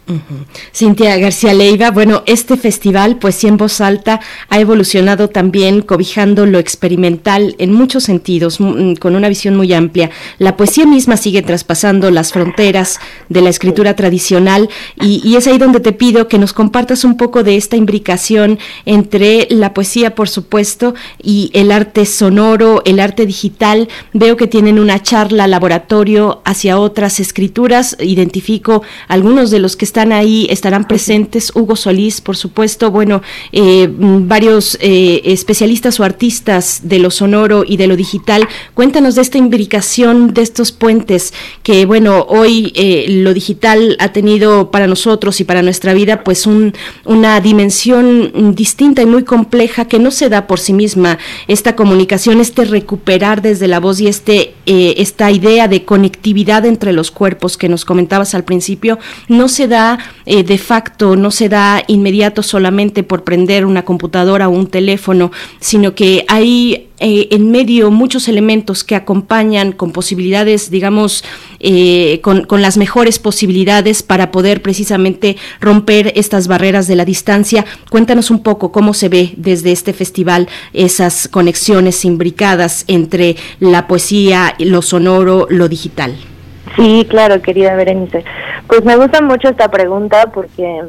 Cintia 0.75 1.17
García 1.19 1.55
Leiva, 1.55 1.91
bueno, 1.91 2.23
este 2.27 2.57
festival, 2.57 3.17
Poesía 3.17 3.51
en 3.51 3.57
Voz 3.57 3.81
Alta, 3.81 4.21
ha 4.49 4.61
evolucionado 4.61 5.29
también 5.29 5.83
cobijando 5.83 6.47
lo 6.47 6.59
experimental 6.59 7.55
en 7.59 7.73
muchos 7.73 8.05
sentidos, 8.05 8.61
mm, 8.61 8.95
con 8.95 9.17
una 9.17 9.29
visión 9.29 9.57
muy 9.57 9.73
amplia. 9.73 10.11
La 10.39 10.57
poesía 10.57 10.87
misma 10.87 11.17
sigue 11.17 11.43
traspasando 11.43 12.11
las 12.11 12.33
fronteras 12.33 13.01
de 13.29 13.41
la 13.41 13.51
escritura 13.51 13.97
tradicional 13.97 14.69
y, 15.01 15.21
y 15.25 15.37
es 15.37 15.47
ahí 15.47 15.59
donde 15.59 15.81
te 15.81 15.93
pido 15.93 16.29
que 16.29 16.39
nos 16.39 16.53
compartas 16.53 17.05
un 17.05 17.17
poco 17.17 17.43
de 17.43 17.57
esta 17.57 17.77
imbricación 17.77 18.59
entre 18.85 19.47
la 19.51 19.73
poesía, 19.73 20.15
por 20.15 20.29
supuesto, 20.29 20.95
y 21.23 21.51
el 21.55 21.73
arte 21.73 22.07
sonoro, 22.07 22.83
el 22.85 23.01
arte 23.01 23.27
digital. 23.27 23.89
Veo 24.13 24.37
que 24.37 24.47
tienen 24.47 24.79
una 24.79 25.03
charla 25.03 25.47
laboratorio 25.47 26.43
hacia 26.45 26.79
otras 26.83 27.21
escrituras. 27.21 27.97
Identifico 28.01 28.83
algunos 29.09 29.51
de 29.51 29.59
los 29.59 29.77
que 29.77 29.85
están 29.85 30.13
ahí, 30.13 30.47
estarán 30.51 30.87
presentes. 30.87 31.53
Hugo 31.55 31.77
Solís, 31.77 32.21
por 32.21 32.37
supuesto, 32.37 32.91
bueno, 32.91 33.23
eh, 33.53 33.89
varios 33.91 34.77
eh, 34.81 35.23
especialistas 35.25 36.01
o 36.01 36.05
artistas 36.05 36.81
de 36.85 36.99
lo 36.99 37.11
sonoro 37.11 37.65
y 37.67 37.77
de 37.77 37.87
lo 37.87 37.97
digital. 37.97 38.49
Cuéntanos 38.75 39.15
de 39.15 39.23
esta 39.23 39.39
imbricación 39.39 40.35
de 40.35 40.43
estos 40.43 40.73
puentes 40.73 41.33
que, 41.63 41.87
bueno, 41.87 42.27
hoy 42.29 42.73
eh, 42.75 43.07
lo 43.09 43.35
digital 43.35 43.97
ha 43.99 44.13
tenido 44.13 44.71
para 44.71 44.87
nosotros 44.87 45.41
y 45.41 45.45
para 45.45 45.63
nuestra 45.63 45.95
vida, 45.95 46.25
pues 46.25 46.47
un, 46.47 46.75
una 47.05 47.41
dimensión 47.41 48.55
distinta 48.55 49.03
y 49.03 49.07
muy 49.07 49.25
compleja 49.25 49.87
que 49.87 49.99
no 49.99 50.11
se 50.11 50.29
da 50.29 50.47
por 50.47 50.59
sí 50.59 50.73
misma. 50.73 51.19
Esta 51.49 51.77
comunicación, 51.77 52.41
este 52.41 52.65
recuperar 52.65 53.43
desde 53.43 53.69
la 53.69 53.81
voz 53.81 54.01
y 54.01 54.09
este, 54.09 54.55
esta 54.67 55.31
idea 55.31 55.69
de 55.69 55.85
conectividad 55.85 56.65
entre 56.73 56.93
los 56.93 57.11
cuerpos 57.11 57.57
que 57.57 57.69
nos 57.69 57.85
comentabas 57.85 58.35
al 58.35 58.45
principio 58.45 58.99
no 59.29 59.49
se 59.49 59.69
da 59.69 59.99
eh, 60.27 60.43
de 60.43 60.59
facto, 60.59 61.17
no 61.17 61.31
se 61.31 61.49
da 61.49 61.83
inmediato 61.87 62.43
solamente 62.43 63.03
por 63.03 63.25
prender 63.25 63.67
una 63.67 63.85
computadora 63.85 64.49
o 64.49 64.53
un 64.53 64.67
teléfono, 64.67 65.31
sino 65.61 65.95
que 65.95 66.25
hay 66.29 66.89
eh, 67.05 67.29
en 67.33 67.51
medio 67.51 67.91
muchos 67.91 68.29
elementos 68.29 68.85
que 68.85 68.95
acompañan 68.95 69.73
con 69.73 69.91
posibilidades, 69.91 70.71
digamos, 70.71 71.25
eh, 71.59 72.21
con, 72.23 72.45
con, 72.45 72.63
las 72.63 72.77
mejores 72.77 73.19
posibilidades 73.19 74.05
para 74.05 74.31
poder 74.31 74.63
precisamente 74.63 75.37
romper 75.61 76.13
estas 76.15 76.47
barreras 76.47 76.87
de 76.87 76.95
la 76.95 77.05
distancia. 77.05 77.65
Cuéntanos 77.91 78.31
un 78.31 78.45
poco 78.45 78.71
cómo 78.71 78.95
se 78.95 79.09
ve 79.09 79.33
desde 79.37 79.73
este 79.73 79.93
festival 79.93 80.49
esas 80.73 81.27
conexiones 81.27 82.05
imbricadas 82.05 82.85
entre 82.87 83.35
la 83.59 83.89
poesía, 83.89 84.55
lo 84.61 84.81
sonoro, 84.81 85.49
lo 85.51 85.69
digital. 85.69 86.17
Sí, 86.77 87.07
claro, 87.09 87.41
querida 87.43 87.75
Berenice. 87.75 88.25
Pues 88.67 88.85
me 88.85 88.97
gusta 88.97 89.21
mucho 89.21 89.49
esta 89.49 89.71
pregunta 89.71 90.31
porque 90.33 90.83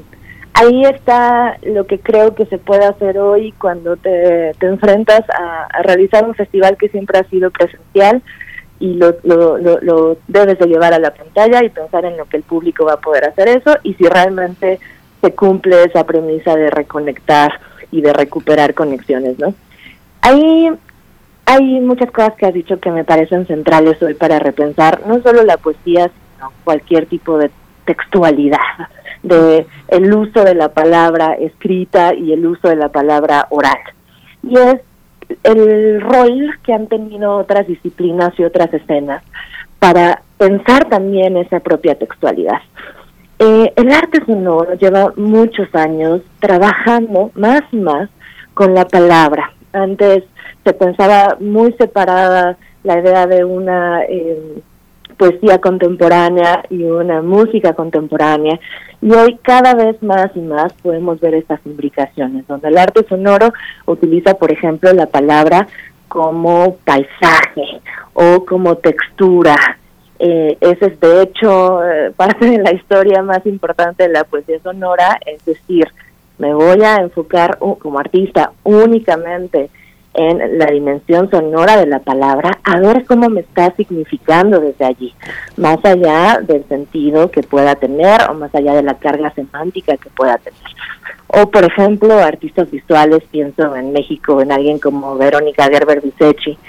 ahí 0.54 0.86
está 0.86 1.58
lo 1.64 1.86
que 1.86 2.00
creo 2.00 2.36
que 2.36 2.46
se 2.46 2.58
puede 2.58 2.86
hacer 2.86 3.18
hoy 3.18 3.52
cuando 3.54 3.98
te, 3.98 4.52
enfrentas 4.62 5.24
a, 5.30 5.82
realizar 5.82 6.26
un 6.26 6.36
festival 6.36 6.78
que 6.78 6.90
siempre 6.90 7.20
ha 7.20 7.24
sido 7.26 7.52
presencial 7.52 8.22
y 8.80 8.96
lo, 8.96 9.16
lo, 9.24 9.58
lo, 9.58 10.18
debes 10.28 10.60
de 10.60 10.68
llevar 10.68 10.94
a 10.94 11.00
la 11.00 11.14
pantalla 11.14 11.64
y 11.64 11.70
pensar 11.70 12.06
en 12.06 12.18
lo 12.18 12.26
que 12.26 12.38
el 12.38 12.44
público 12.44 12.86
va 12.86 12.94
a 12.94 13.02
poder 13.02 13.26
hacer 13.26 13.48
eso 13.48 13.76
y 13.84 13.94
si 13.94 14.06
realmente 14.08 14.80
se 15.22 15.34
cumple 15.34 15.84
esa 15.84 16.06
premisa 16.06 16.56
de 16.56 16.70
reconectar 16.70 17.60
y 17.92 18.02
de 18.02 18.12
recuperar 18.12 18.74
conexiones, 18.74 19.40
¿no? 19.40 19.54
Ahí 20.22 20.70
hay 21.46 21.80
muchas 21.82 22.12
cosas 22.12 22.34
que 22.36 22.46
has 22.46 22.54
dicho 22.54 22.80
que 22.80 22.92
me 22.92 23.04
parecen 23.04 23.46
centrales 23.48 24.02
hoy 24.02 24.14
para 24.14 24.40
repensar 24.40 25.02
no 25.06 25.22
solo 25.22 25.44
la 25.44 25.58
poesía, 25.58 26.10
sino 26.36 26.52
cualquier 26.64 27.06
tipo 27.08 27.38
de 27.38 27.52
textualidad, 27.86 28.60
de 29.24 29.66
el 29.90 30.14
uso 30.14 30.44
de 30.44 30.56
la 30.56 30.70
palabra 30.70 31.34
escrita 31.34 32.14
y 32.14 32.34
el 32.34 32.46
uso 32.46 32.70
de 32.70 32.76
la 32.76 32.90
palabra 32.90 33.48
oral. 33.50 33.78
Y 34.42 34.58
es 34.58 34.82
el 35.44 36.02
rol 36.02 36.52
que 36.64 36.74
han 36.74 36.88
tenido 36.88 37.36
otras 37.38 37.68
disciplinas 37.68 38.34
y 38.38 38.44
otras 38.44 38.74
escenas 38.74 39.24
para 39.80 40.22
pensar 40.38 40.88
también 40.90 41.38
esa 41.38 41.60
propia 41.60 41.96
textualidad. 41.96 42.62
Eh, 43.40 43.74
el 43.76 43.92
arte 43.92 44.24
sonoro 44.26 44.76
lleva 44.76 45.14
muchos 45.18 45.68
años 45.74 46.22
trabajando 46.40 47.32
más 47.36 47.62
y 47.72 47.78
más 47.78 48.10
con 48.54 48.74
la 48.74 48.86
palabra. 48.86 49.52
Antes 49.74 50.24
se 50.64 50.74
pensaba 50.74 51.38
muy 51.40 51.74
separada 51.74 52.58
la 52.84 53.00
idea 53.00 53.28
de 53.28 53.44
una 53.44 54.04
eh, 54.04 54.62
poesía 55.18 55.60
contemporánea 55.60 56.64
y 56.70 56.84
una 56.84 57.22
música 57.22 57.74
contemporánea. 57.74 58.60
Y 59.02 59.12
hoy 59.14 59.38
cada 59.42 59.74
vez 59.74 60.02
más 60.02 60.32
y 60.36 60.40
más 60.40 60.74
podemos 60.82 61.20
ver 61.20 61.36
estas 61.36 61.60
implicaciones, 61.66 62.48
donde 62.48 62.70
el 62.70 62.78
arte 62.78 63.06
sonoro 63.08 63.54
utiliza, 63.86 64.36
por 64.36 64.52
ejemplo, 64.52 64.94
la 64.94 65.08
palabra 65.08 65.68
como 66.08 66.78
paisaje 66.86 67.82
o 68.14 68.46
como 68.46 68.76
textura. 68.78 69.56
Eh, 70.20 70.58
ese 70.62 70.86
es, 70.86 71.00
de 71.00 71.24
hecho, 71.24 71.84
eh, 71.84 72.12
parte 72.16 72.46
de 72.50 72.60
la 72.60 72.74
historia 72.74 73.22
más 73.24 73.46
importante 73.46 74.04
de 74.04 74.10
la 74.10 74.24
poesía 74.24 74.60
sonora, 74.62 75.20
es 75.26 75.44
decir, 75.44 75.88
me 76.38 76.54
voy 76.54 76.82
a 76.84 76.98
enfocar 76.98 77.58
como 77.58 78.00
artista 78.00 78.52
únicamente 78.64 79.70
en 80.14 80.58
la 80.60 80.68
dimensión 80.68 81.30
sonora 81.30 81.78
de 81.78 81.88
la 81.88 82.00
palabra, 82.00 82.60
a 82.64 82.80
ver 82.80 83.06
cómo 83.06 83.30
me 83.30 83.42
está 83.42 83.76
significando 83.76 84.60
desde 84.60 84.86
allí, 84.86 85.14
más 85.58 85.84
allá 85.84 86.40
del 86.42 86.68
sentido 86.68 87.32
que 87.32 87.42
pueda 87.42 87.76
tener 87.76 88.22
o 88.30 88.34
más 88.34 88.54
allá 88.54 88.74
de 88.76 88.84
la 88.84 88.96
carga 88.96 89.32
semántica 89.34 89.98
que 89.98 90.10
pueda 90.10 90.38
tener. 90.38 90.62
O, 91.28 91.50
por 91.50 91.64
ejemplo, 91.64 92.14
artistas 92.20 92.70
visuales, 92.70 93.24
pienso 93.32 93.76
en 93.76 93.92
México, 93.92 94.40
en 94.42 94.52
alguien 94.52 94.78
como 94.78 95.18
Verónica 95.18 95.66
Gerber 95.66 96.00
Visechi, 96.00 96.60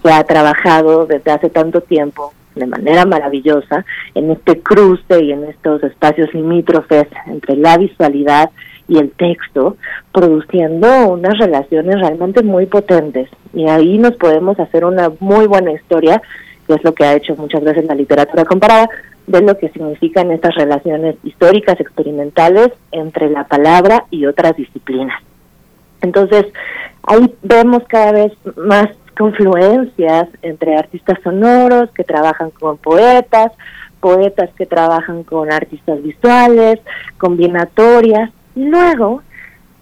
que 0.00 0.12
ha 0.12 0.22
trabajado 0.22 1.06
desde 1.06 1.32
hace 1.32 1.50
tanto 1.50 1.80
tiempo 1.80 2.32
de 2.54 2.66
manera 2.66 3.04
maravillosa 3.04 3.84
en 4.14 4.30
este 4.30 4.60
cruce 4.60 5.24
y 5.24 5.32
en 5.32 5.44
estos 5.44 5.82
espacios 5.82 6.32
limítrofes 6.34 7.08
entre 7.26 7.56
la 7.56 7.78
visualidad 7.78 8.50
y 8.92 8.98
el 8.98 9.10
texto, 9.12 9.78
produciendo 10.12 11.08
unas 11.08 11.38
relaciones 11.38 11.98
realmente 11.98 12.42
muy 12.42 12.66
potentes. 12.66 13.30
Y 13.54 13.66
ahí 13.66 13.96
nos 13.96 14.16
podemos 14.16 14.60
hacer 14.60 14.84
una 14.84 15.10
muy 15.18 15.46
buena 15.46 15.72
historia, 15.72 16.20
que 16.66 16.74
es 16.74 16.84
lo 16.84 16.92
que 16.92 17.04
ha 17.04 17.14
hecho 17.14 17.34
muchas 17.36 17.64
veces 17.64 17.86
la 17.86 17.94
literatura 17.94 18.44
comparada, 18.44 18.90
de 19.26 19.40
lo 19.40 19.56
que 19.56 19.70
significan 19.70 20.30
estas 20.30 20.54
relaciones 20.56 21.16
históricas, 21.24 21.80
experimentales, 21.80 22.68
entre 22.90 23.30
la 23.30 23.44
palabra 23.44 24.04
y 24.10 24.26
otras 24.26 24.56
disciplinas. 24.56 25.22
Entonces, 26.02 26.44
ahí 27.04 27.34
vemos 27.42 27.84
cada 27.88 28.12
vez 28.12 28.32
más 28.56 28.88
confluencias 29.16 30.28
entre 30.42 30.76
artistas 30.76 31.18
sonoros 31.24 31.90
que 31.92 32.04
trabajan 32.04 32.50
con 32.50 32.76
poetas, 32.76 33.52
poetas 34.00 34.50
que 34.58 34.66
trabajan 34.66 35.22
con 35.22 35.50
artistas 35.50 36.02
visuales, 36.02 36.80
combinatorias, 37.16 38.30
luego, 38.54 39.22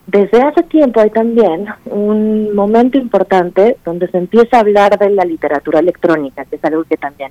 desde 0.06 0.42
hace 0.42 0.62
tiempo 0.64 1.00
hay 1.00 1.10
también 1.10 1.66
un 1.84 2.54
momento 2.54 2.98
importante 2.98 3.76
donde 3.84 4.08
se 4.08 4.18
empieza 4.18 4.56
a 4.56 4.60
hablar 4.60 4.98
de 4.98 5.10
la 5.10 5.24
literatura 5.24 5.78
electrónica, 5.78 6.44
que 6.44 6.56
es 6.56 6.64
algo 6.64 6.84
que 6.84 6.96
también 6.96 7.30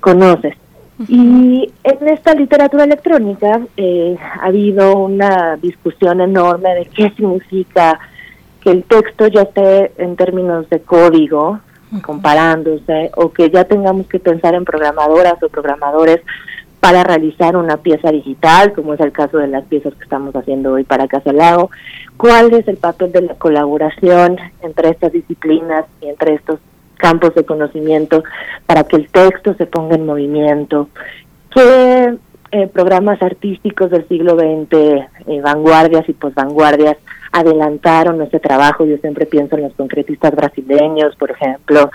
conoces. 0.00 0.54
Y 1.08 1.72
en 1.82 2.08
esta 2.08 2.34
literatura 2.34 2.84
electrónica 2.84 3.60
eh, 3.76 4.18
ha 4.20 4.46
habido 4.46 4.98
una 4.98 5.56
discusión 5.56 6.20
enorme 6.20 6.74
de 6.74 6.86
qué 6.86 7.10
significa 7.16 7.98
que 8.60 8.70
el 8.70 8.84
texto 8.84 9.26
ya 9.28 9.42
esté 9.42 9.92
en 9.96 10.16
términos 10.16 10.68
de 10.68 10.80
código, 10.80 11.60
comparándose, 12.02 13.10
o 13.16 13.32
que 13.32 13.50
ya 13.50 13.64
tengamos 13.64 14.06
que 14.08 14.20
pensar 14.20 14.54
en 14.54 14.66
programadoras 14.66 15.42
o 15.42 15.48
programadores 15.48 16.20
para 16.80 17.04
realizar 17.04 17.56
una 17.56 17.76
pieza 17.76 18.10
digital, 18.10 18.72
como 18.72 18.94
es 18.94 19.00
el 19.00 19.12
caso 19.12 19.38
de 19.38 19.48
las 19.48 19.64
piezas 19.64 19.94
que 19.94 20.02
estamos 20.02 20.34
haciendo 20.34 20.72
hoy 20.72 20.84
para 20.84 21.08
Casa 21.08 21.32
Lago. 21.32 21.70
¿Cuál 22.16 22.52
es 22.54 22.66
el 22.68 22.78
papel 22.78 23.12
de 23.12 23.22
la 23.22 23.34
colaboración 23.34 24.38
entre 24.62 24.88
estas 24.88 25.12
disciplinas 25.12 25.84
y 26.00 26.08
entre 26.08 26.34
estos 26.34 26.58
campos 26.96 27.34
de 27.34 27.44
conocimiento 27.44 28.24
para 28.66 28.84
que 28.84 28.96
el 28.96 29.08
texto 29.10 29.54
se 29.54 29.66
ponga 29.66 29.96
en 29.96 30.06
movimiento? 30.06 30.88
¿Qué 31.54 32.16
eh, 32.52 32.66
programas 32.66 33.22
artísticos 33.22 33.90
del 33.90 34.08
siglo 34.08 34.34
XX, 34.34 34.72
eh, 34.72 35.40
vanguardias 35.40 36.08
y 36.08 36.14
posvanguardias, 36.14 36.96
adelantaron 37.32 38.20
ese 38.22 38.40
trabajo. 38.40 38.84
Yo 38.84 38.96
siempre 38.98 39.26
pienso 39.26 39.56
en 39.56 39.62
los 39.62 39.74
concretistas 39.74 40.34
brasileños, 40.34 41.14
por 41.16 41.30
ejemplo, 41.30 41.90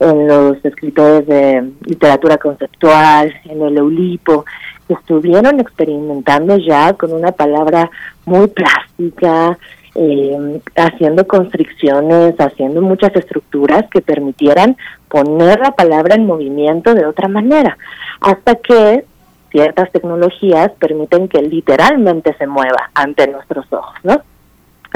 en 0.00 0.26
los 0.26 0.64
escritores 0.64 1.26
de 1.26 1.72
literatura 1.84 2.38
conceptual, 2.38 3.34
en 3.44 3.62
el 3.62 3.76
Eulipo, 3.78 4.44
que 4.86 4.94
estuvieron 4.94 5.60
experimentando 5.60 6.56
ya 6.56 6.94
con 6.94 7.12
una 7.12 7.32
palabra 7.32 7.90
muy 8.24 8.48
plástica, 8.48 9.58
eh, 9.94 10.60
haciendo 10.76 11.26
constricciones, 11.26 12.34
haciendo 12.38 12.80
muchas 12.80 13.14
estructuras 13.16 13.84
que 13.90 14.00
permitieran 14.00 14.76
poner 15.08 15.58
la 15.60 15.72
palabra 15.72 16.14
en 16.14 16.26
movimiento 16.26 16.94
de 16.94 17.04
otra 17.04 17.28
manera, 17.28 17.76
hasta 18.20 18.54
que 18.56 19.04
ciertas 19.50 19.90
tecnologías 19.90 20.70
permiten 20.78 21.28
que 21.28 21.42
literalmente 21.42 22.34
se 22.38 22.46
mueva 22.46 22.90
ante 22.94 23.26
nuestros 23.26 23.66
ojos, 23.72 23.96
¿no? 24.04 24.22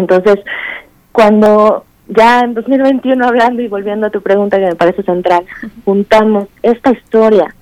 Entonces, 0.02 0.44
cuando 1.12 1.84
ya 2.08 2.40
en 2.40 2.54
2021 2.54 3.24
hablando 3.24 3.62
y 3.62 3.68
volviendo 3.68 4.06
a 4.06 4.10
tu 4.10 4.20
pregunta 4.20 4.58
que 4.58 4.66
me 4.66 4.74
parece 4.74 5.02
central, 5.02 5.44
juntamos 5.84 6.48
esta 6.62 6.90
historia 6.90 7.54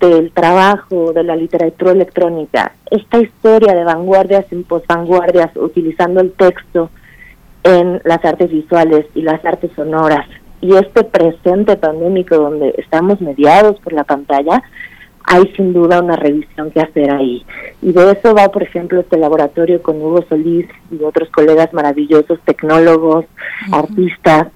del 0.00 0.32
trabajo 0.32 1.12
de 1.12 1.24
la 1.24 1.34
literatura 1.34 1.92
electrónica, 1.92 2.72
esta 2.90 3.18
historia 3.18 3.74
de 3.74 3.84
vanguardias 3.84 4.46
y 4.50 4.56
posvanguardias 4.62 5.56
utilizando 5.56 6.20
el 6.20 6.32
texto 6.32 6.90
en 7.64 8.00
las 8.04 8.24
artes 8.24 8.50
visuales 8.50 9.06
y 9.14 9.22
las 9.22 9.44
artes 9.44 9.70
sonoras 9.74 10.26
y 10.60 10.74
este 10.74 11.04
presente 11.04 11.76
pandémico 11.76 12.36
donde 12.36 12.74
estamos 12.78 13.20
mediados 13.20 13.78
por 13.80 13.92
la 13.92 14.04
pantalla, 14.04 14.62
hay 15.30 15.52
sin 15.56 15.74
duda 15.74 16.00
una 16.00 16.16
revisión 16.16 16.70
que 16.70 16.80
hacer 16.80 17.10
ahí. 17.12 17.44
Y 17.82 17.92
de 17.92 18.12
eso 18.12 18.34
va, 18.34 18.48
por 18.48 18.62
ejemplo, 18.62 19.00
este 19.00 19.18
laboratorio 19.18 19.82
con 19.82 19.96
Hugo 19.96 20.24
Solís 20.26 20.66
y 20.90 21.02
otros 21.04 21.28
colegas 21.28 21.72
maravillosos, 21.74 22.40
tecnólogos, 22.46 23.26
artistas, 23.70 24.48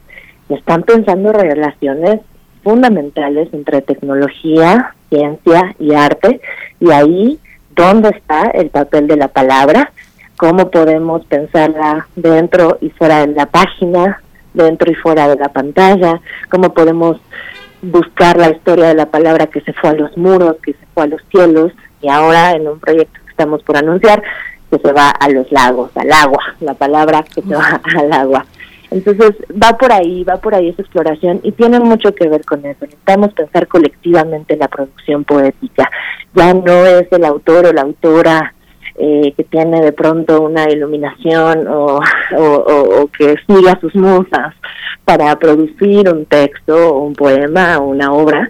que 0.48 0.54
están 0.54 0.82
pensando 0.82 1.30
relaciones 1.32 2.20
fundamentales 2.62 3.52
entre 3.52 3.82
tecnología, 3.82 4.94
ciencia 5.10 5.74
y 5.78 5.92
arte, 5.92 6.40
y 6.80 6.90
ahí, 6.90 7.38
¿dónde 7.76 8.08
está 8.08 8.50
el 8.54 8.70
papel 8.70 9.08
de 9.08 9.16
la 9.16 9.28
palabra? 9.28 9.92
¿Cómo 10.38 10.70
podemos 10.70 11.24
pensarla 11.26 12.06
dentro 12.16 12.78
y 12.80 12.88
fuera 12.90 13.26
de 13.26 13.34
la 13.34 13.46
página, 13.46 14.22
dentro 14.54 14.90
y 14.90 14.94
fuera 14.94 15.28
de 15.28 15.36
la 15.36 15.50
pantalla? 15.50 16.20
¿Cómo 16.50 16.72
podemos 16.72 17.18
buscar 17.82 18.36
la 18.36 18.50
historia 18.50 18.86
de 18.86 18.94
la 18.94 19.06
palabra 19.06 19.48
que 19.48 19.60
se 19.60 19.72
fue 19.72 19.90
a 19.90 19.94
los 19.94 20.16
muros, 20.16 20.56
que 20.62 20.72
se 20.72 20.86
fue 20.94 21.04
a 21.04 21.08
los 21.08 21.20
cielos 21.30 21.72
y 22.00 22.08
ahora 22.08 22.52
en 22.52 22.68
un 22.68 22.78
proyecto 22.78 23.20
que 23.24 23.30
estamos 23.30 23.62
por 23.62 23.76
anunciar 23.76 24.22
que 24.70 24.78
se 24.78 24.92
va 24.92 25.10
a 25.10 25.28
los 25.28 25.50
lagos, 25.52 25.90
al 25.96 26.10
agua, 26.10 26.42
la 26.60 26.74
palabra 26.74 27.22
que 27.22 27.42
se 27.42 27.54
va 27.54 27.80
al 27.98 28.12
agua. 28.12 28.46
Entonces 28.90 29.32
va 29.50 29.76
por 29.76 29.90
ahí, 29.90 30.22
va 30.22 30.36
por 30.36 30.54
ahí 30.54 30.68
esa 30.68 30.82
exploración 30.82 31.40
y 31.42 31.52
tiene 31.52 31.80
mucho 31.80 32.14
que 32.14 32.28
ver 32.28 32.44
con 32.44 32.64
eso. 32.64 32.84
Necesitamos 32.84 33.32
pensar 33.32 33.66
colectivamente 33.66 34.52
en 34.52 34.60
la 34.60 34.68
producción 34.68 35.24
poética. 35.24 35.90
Ya 36.34 36.52
no 36.54 36.86
es 36.86 37.10
el 37.10 37.24
autor 37.24 37.66
o 37.66 37.72
la 37.72 37.82
autora 37.82 38.54
eh, 38.96 39.32
que 39.36 39.44
tiene 39.44 39.80
de 39.80 39.92
pronto 39.92 40.42
una 40.42 40.68
iluminación 40.70 41.66
o, 41.68 42.00
o, 42.36 43.08
que 43.08 43.36
siga 43.46 43.78
sus 43.80 43.94
musas 43.94 44.54
para 45.04 45.36
producir 45.38 46.08
un 46.08 46.26
texto 46.26 46.98
un 46.98 47.14
poema 47.14 47.78
o 47.78 47.88
una 47.88 48.12
obra, 48.12 48.48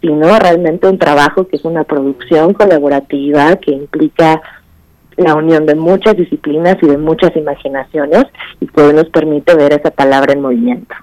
sino 0.00 0.38
realmente 0.38 0.88
un 0.88 0.98
trabajo 0.98 1.46
que 1.46 1.56
es 1.56 1.64
una 1.64 1.84
producción 1.84 2.54
colaborativa 2.54 3.56
que 3.56 3.72
implica 3.72 4.40
la 5.16 5.34
unión 5.34 5.66
de 5.66 5.74
muchas 5.74 6.16
disciplinas 6.16 6.76
y 6.80 6.86
de 6.86 6.96
muchas 6.96 7.36
imaginaciones 7.36 8.24
y 8.60 8.66
que 8.66 8.92
nos 8.92 9.08
permite 9.10 9.54
ver 9.54 9.74
esa 9.74 9.90
palabra 9.90 10.32
en 10.32 10.40
movimiento. 10.40 10.94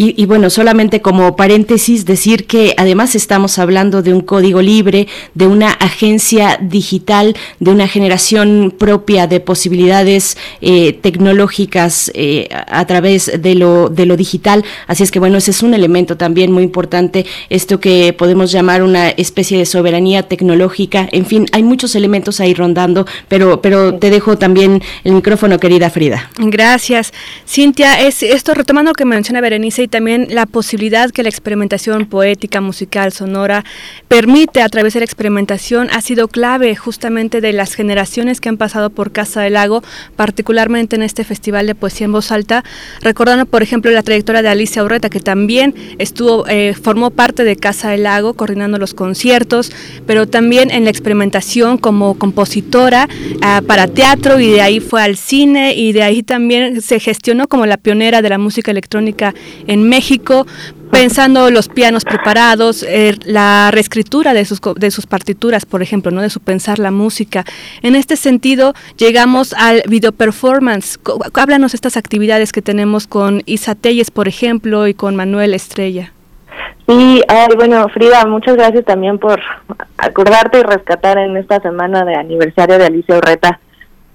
Y, 0.00 0.26
bueno, 0.26 0.48
solamente 0.48 1.02
como 1.02 1.34
paréntesis, 1.34 2.04
decir 2.04 2.46
que 2.46 2.72
además 2.76 3.16
estamos 3.16 3.58
hablando 3.58 4.00
de 4.00 4.14
un 4.14 4.20
código 4.20 4.62
libre, 4.62 5.08
de 5.34 5.48
una 5.48 5.72
agencia 5.72 6.56
digital, 6.62 7.34
de 7.58 7.72
una 7.72 7.88
generación 7.88 8.72
propia 8.78 9.26
de 9.26 9.40
posibilidades 9.40 10.36
eh, 10.60 10.92
tecnológicas 10.92 12.12
eh, 12.14 12.48
a 12.52 12.86
través 12.86 13.42
de 13.42 13.56
lo, 13.56 13.88
de 13.88 14.06
lo 14.06 14.16
digital. 14.16 14.64
Así 14.86 15.02
es 15.02 15.10
que 15.10 15.18
bueno, 15.18 15.36
ese 15.36 15.50
es 15.50 15.64
un 15.64 15.74
elemento 15.74 16.16
también 16.16 16.52
muy 16.52 16.62
importante, 16.62 17.26
esto 17.50 17.80
que 17.80 18.12
podemos 18.12 18.52
llamar 18.52 18.84
una 18.84 19.08
especie 19.08 19.58
de 19.58 19.66
soberanía 19.66 20.22
tecnológica. 20.22 21.08
En 21.10 21.26
fin, 21.26 21.46
hay 21.50 21.64
muchos 21.64 21.96
elementos 21.96 22.38
ahí 22.38 22.54
rondando, 22.54 23.04
pero, 23.26 23.60
pero 23.60 23.96
te 23.96 24.10
dejo 24.10 24.38
también 24.38 24.80
el 25.02 25.14
micrófono, 25.14 25.58
querida 25.58 25.90
Frida. 25.90 26.30
Gracias. 26.38 27.12
Cintia, 27.48 28.00
es 28.00 28.22
esto 28.22 28.54
retomando 28.54 28.92
lo 28.92 28.94
que 28.94 29.04
menciona 29.04 29.40
Berenice 29.40 29.87
también 29.88 30.28
la 30.30 30.46
posibilidad 30.46 31.10
que 31.10 31.22
la 31.22 31.28
experimentación 31.28 32.06
poética, 32.06 32.60
musical, 32.60 33.12
sonora 33.12 33.64
permite 34.08 34.62
a 34.62 34.68
través 34.68 34.94
de 34.94 35.00
la 35.00 35.04
experimentación 35.04 35.88
ha 35.92 36.00
sido 36.00 36.28
clave 36.28 36.74
justamente 36.76 37.40
de 37.40 37.52
las 37.52 37.74
generaciones 37.74 38.40
que 38.40 38.48
han 38.48 38.56
pasado 38.56 38.90
por 38.90 39.12
Casa 39.12 39.42
del 39.42 39.54
Lago, 39.54 39.82
particularmente 40.16 40.96
en 40.96 41.02
este 41.02 41.24
Festival 41.24 41.66
de 41.66 41.74
Poesía 41.74 42.04
en 42.06 42.12
Voz 42.12 42.30
Alta, 42.30 42.64
recordando 43.00 43.46
por 43.46 43.62
ejemplo 43.62 43.90
la 43.90 44.02
trayectoria 44.02 44.42
de 44.42 44.48
Alicia 44.48 44.84
Urreta, 44.84 45.10
que 45.10 45.20
también 45.20 45.74
estuvo, 45.98 46.46
eh, 46.48 46.74
formó 46.74 47.10
parte 47.10 47.44
de 47.44 47.56
Casa 47.56 47.90
del 47.90 48.04
Lago, 48.04 48.34
coordinando 48.34 48.78
los 48.78 48.94
conciertos, 48.94 49.72
pero 50.06 50.26
también 50.26 50.70
en 50.70 50.84
la 50.84 50.90
experimentación 50.90 51.78
como 51.78 52.18
compositora 52.18 53.08
ah, 53.42 53.62
para 53.66 53.86
teatro 53.88 54.40
y 54.40 54.50
de 54.50 54.60
ahí 54.60 54.80
fue 54.80 55.02
al 55.02 55.16
cine 55.16 55.74
y 55.74 55.92
de 55.92 56.02
ahí 56.02 56.22
también 56.22 56.80
se 56.82 57.00
gestionó 57.00 57.48
como 57.48 57.66
la 57.66 57.76
pionera 57.76 58.22
de 58.22 58.28
la 58.28 58.38
música 58.38 58.70
electrónica 58.70 59.34
en 59.66 59.77
México, 59.86 60.46
pensando 60.90 61.50
los 61.50 61.68
pianos 61.68 62.04
preparados, 62.04 62.82
eh, 62.82 63.14
la 63.24 63.70
reescritura 63.70 64.32
de 64.32 64.44
sus, 64.44 64.60
de 64.76 64.90
sus 64.90 65.06
partituras, 65.06 65.66
por 65.66 65.82
ejemplo, 65.82 66.10
¿no? 66.10 66.22
de 66.22 66.30
su 66.30 66.40
pensar 66.40 66.78
la 66.78 66.90
música. 66.90 67.44
En 67.82 67.94
este 67.94 68.16
sentido, 68.16 68.74
llegamos 68.96 69.52
al 69.52 69.82
video 69.88 70.12
performance. 70.12 70.98
Háblanos 71.34 71.74
estas 71.74 71.96
actividades 71.96 72.52
que 72.52 72.62
tenemos 72.62 73.06
con 73.06 73.42
Isa 73.46 73.74
Telles, 73.74 74.10
por 74.10 74.28
ejemplo, 74.28 74.86
y 74.86 74.94
con 74.94 75.16
Manuel 75.16 75.54
Estrella. 75.54 76.12
Sí, 76.88 77.22
bueno, 77.56 77.86
Frida, 77.90 78.24
muchas 78.24 78.56
gracias 78.56 78.84
también 78.86 79.18
por 79.18 79.40
acordarte 79.98 80.60
y 80.60 80.62
rescatar 80.62 81.18
en 81.18 81.36
esta 81.36 81.60
semana 81.60 82.04
de 82.04 82.14
aniversario 82.14 82.78
de 82.78 82.86
Alicia 82.86 83.18
Urreta 83.18 83.60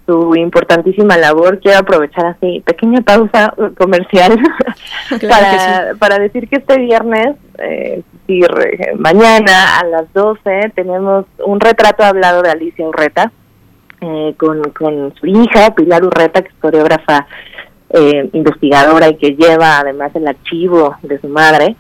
su 0.06 0.36
importantísima 0.36 1.18
labor. 1.18 1.60
Quiero 1.60 1.80
aprovechar 1.80 2.26
así, 2.26 2.62
pequeña 2.66 3.02
pausa 3.02 3.54
comercial 3.78 4.38
para, 5.30 5.94
para 5.98 6.20
decir 6.20 6.48
que 6.50 6.58
este 6.58 6.78
viernes, 6.78 7.36
eh, 7.60 8.02
decir, 8.28 8.48
mañana 8.98 9.80
a 9.80 9.86
las 9.86 10.12
12, 10.14 10.72
tenemos 10.76 11.26
un 11.46 11.60
retrato 11.60 12.04
hablado 12.04 12.42
de 12.42 12.52
Alicia 12.52 12.88
Urreta 12.88 13.32
eh, 14.02 14.34
con, 14.38 14.62
con 14.72 15.14
su 15.16 15.28
hija, 15.28 15.74
Pilar 15.76 16.04
Urreta, 16.04 16.42
que 16.42 16.50
es 16.50 16.56
coreógrafa 16.56 17.26
eh, 17.90 18.30
investigadora 18.34 19.08
y 19.08 19.16
que 19.16 19.36
lleva 19.36 19.80
además 19.80 20.12
el 20.16 20.28
archivo 20.28 20.98
de 21.04 21.20
su 21.20 21.28
madre, 21.30 21.76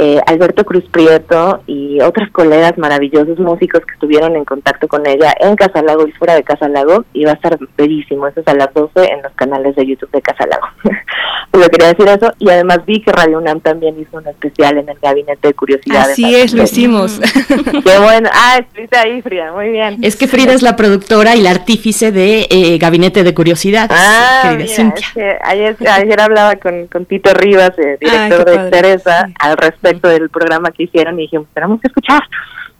eh, 0.00 0.20
Alberto 0.26 0.64
Cruz 0.64 0.84
Prieto 0.92 1.60
y 1.66 2.00
otros 2.00 2.30
colegas 2.30 2.78
maravillosos 2.78 3.36
músicos 3.40 3.84
que 3.84 3.94
estuvieron 3.94 4.36
en 4.36 4.44
contacto 4.44 4.86
con 4.86 5.04
ella 5.04 5.34
en 5.40 5.56
Casalago 5.56 6.06
y 6.06 6.12
fuera 6.12 6.36
de 6.36 6.44
Casalago 6.44 7.04
y 7.12 7.24
va 7.24 7.32
a 7.32 7.34
estar 7.34 7.58
bellísimo, 7.76 8.28
eso 8.28 8.40
es 8.40 8.46
a 8.46 8.54
las 8.54 8.72
12 8.74 8.92
en 8.96 9.22
los 9.22 9.32
canales 9.32 9.74
de 9.74 9.84
YouTube 9.84 10.10
de 10.12 10.22
Casalago. 10.22 10.68
Pero 11.50 11.68
quería 11.68 11.88
decir 11.88 12.06
eso 12.06 12.32
y 12.38 12.48
además 12.48 12.86
vi 12.86 13.02
que 13.02 13.10
Radio 13.10 13.38
UNAM 13.38 13.60
también 13.60 13.98
hizo 13.98 14.18
un 14.18 14.28
especial 14.28 14.78
en 14.78 14.88
el 14.88 14.96
Gabinete 15.02 15.48
de 15.48 15.54
Curiosidades. 15.54 16.12
Así 16.12 16.32
es, 16.32 16.52
lo 16.52 16.62
hicimos. 16.62 17.18
Qué 17.48 17.98
bueno, 17.98 18.28
ah, 18.32 18.58
estuviste 18.60 18.96
ahí 18.96 19.20
Frida, 19.20 19.50
muy 19.50 19.70
bien. 19.70 19.98
Es 20.02 20.14
que 20.14 20.28
Frida 20.28 20.52
es 20.52 20.62
la 20.62 20.76
productora 20.76 21.34
y 21.34 21.40
la 21.40 21.50
artífice 21.50 22.12
de 22.12 22.46
eh, 22.50 22.78
Gabinete 22.78 23.24
de 23.24 23.34
Curiosidades, 23.34 23.98
ah, 23.98 24.50
querida 24.50 24.68
Cintia. 24.68 25.08
ayer, 25.42 25.76
ayer 25.90 26.20
hablaba 26.20 26.54
con, 26.54 26.86
con 26.86 27.04
Tito 27.04 27.34
Rivas, 27.34 27.76
eh, 27.78 27.96
director 28.00 28.44
de 28.44 28.70
Teresa, 28.70 29.28
al 29.40 29.56
respecto 29.56 29.87
del 29.94 30.30
programa 30.30 30.70
que 30.70 30.84
hicieron 30.84 31.18
y 31.18 31.22
dijimos, 31.22 31.48
tenemos 31.54 31.80
que 31.80 31.88
escuchar. 31.88 32.22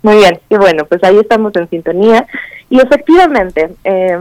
Muy 0.03 0.17
bien, 0.17 0.39
y 0.49 0.57
bueno, 0.57 0.85
pues 0.85 1.03
ahí 1.05 1.19
estamos 1.19 1.53
en 1.57 1.69
sintonía. 1.69 2.27
Y 2.71 2.81
efectivamente, 2.81 3.71
eh, 3.85 4.19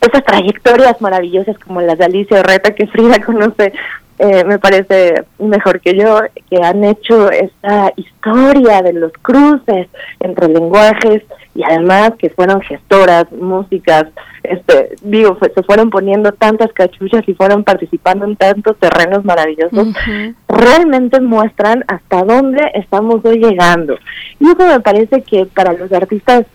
esas 0.00 0.24
trayectorias 0.24 1.00
maravillosas 1.00 1.56
como 1.58 1.80
las 1.80 1.96
de 1.98 2.04
Alicia 2.04 2.40
Orreta, 2.40 2.74
que 2.74 2.86
Frida 2.88 3.20
conoce, 3.24 3.72
eh, 4.18 4.44
me 4.44 4.58
parece 4.58 5.24
mejor 5.38 5.80
que 5.80 5.96
yo, 5.96 6.20
que 6.48 6.62
han 6.62 6.84
hecho 6.84 7.30
esta 7.30 7.92
historia 7.96 8.82
de 8.82 8.92
los 8.92 9.12
cruces 9.22 9.88
entre 10.20 10.48
lenguajes 10.48 11.22
y 11.54 11.62
además 11.64 12.12
que 12.18 12.30
fueron 12.30 12.60
gestoras, 12.60 13.30
músicas, 13.32 14.04
este, 14.42 14.96
digo, 15.02 15.38
se 15.40 15.62
fueron 15.62 15.90
poniendo 15.90 16.32
tantas 16.32 16.72
cachuchas 16.72 17.22
y 17.26 17.34
fueron 17.34 17.64
participando 17.64 18.24
en 18.24 18.36
tantos 18.36 18.76
terrenos 18.78 19.24
maravillosos, 19.24 19.88
realmente 20.48 21.20
muestran 21.20 21.84
hasta 21.88 22.22
dónde 22.22 22.70
estamos 22.74 23.24
hoy 23.24 23.38
llegando. 23.38 23.96
Y 24.40 24.46
eso 24.46 24.66
me 24.66 24.80
parece 24.80 25.22
que 25.22 25.46
para 25.46 25.72
los 25.72 25.92
artistas 25.92 26.46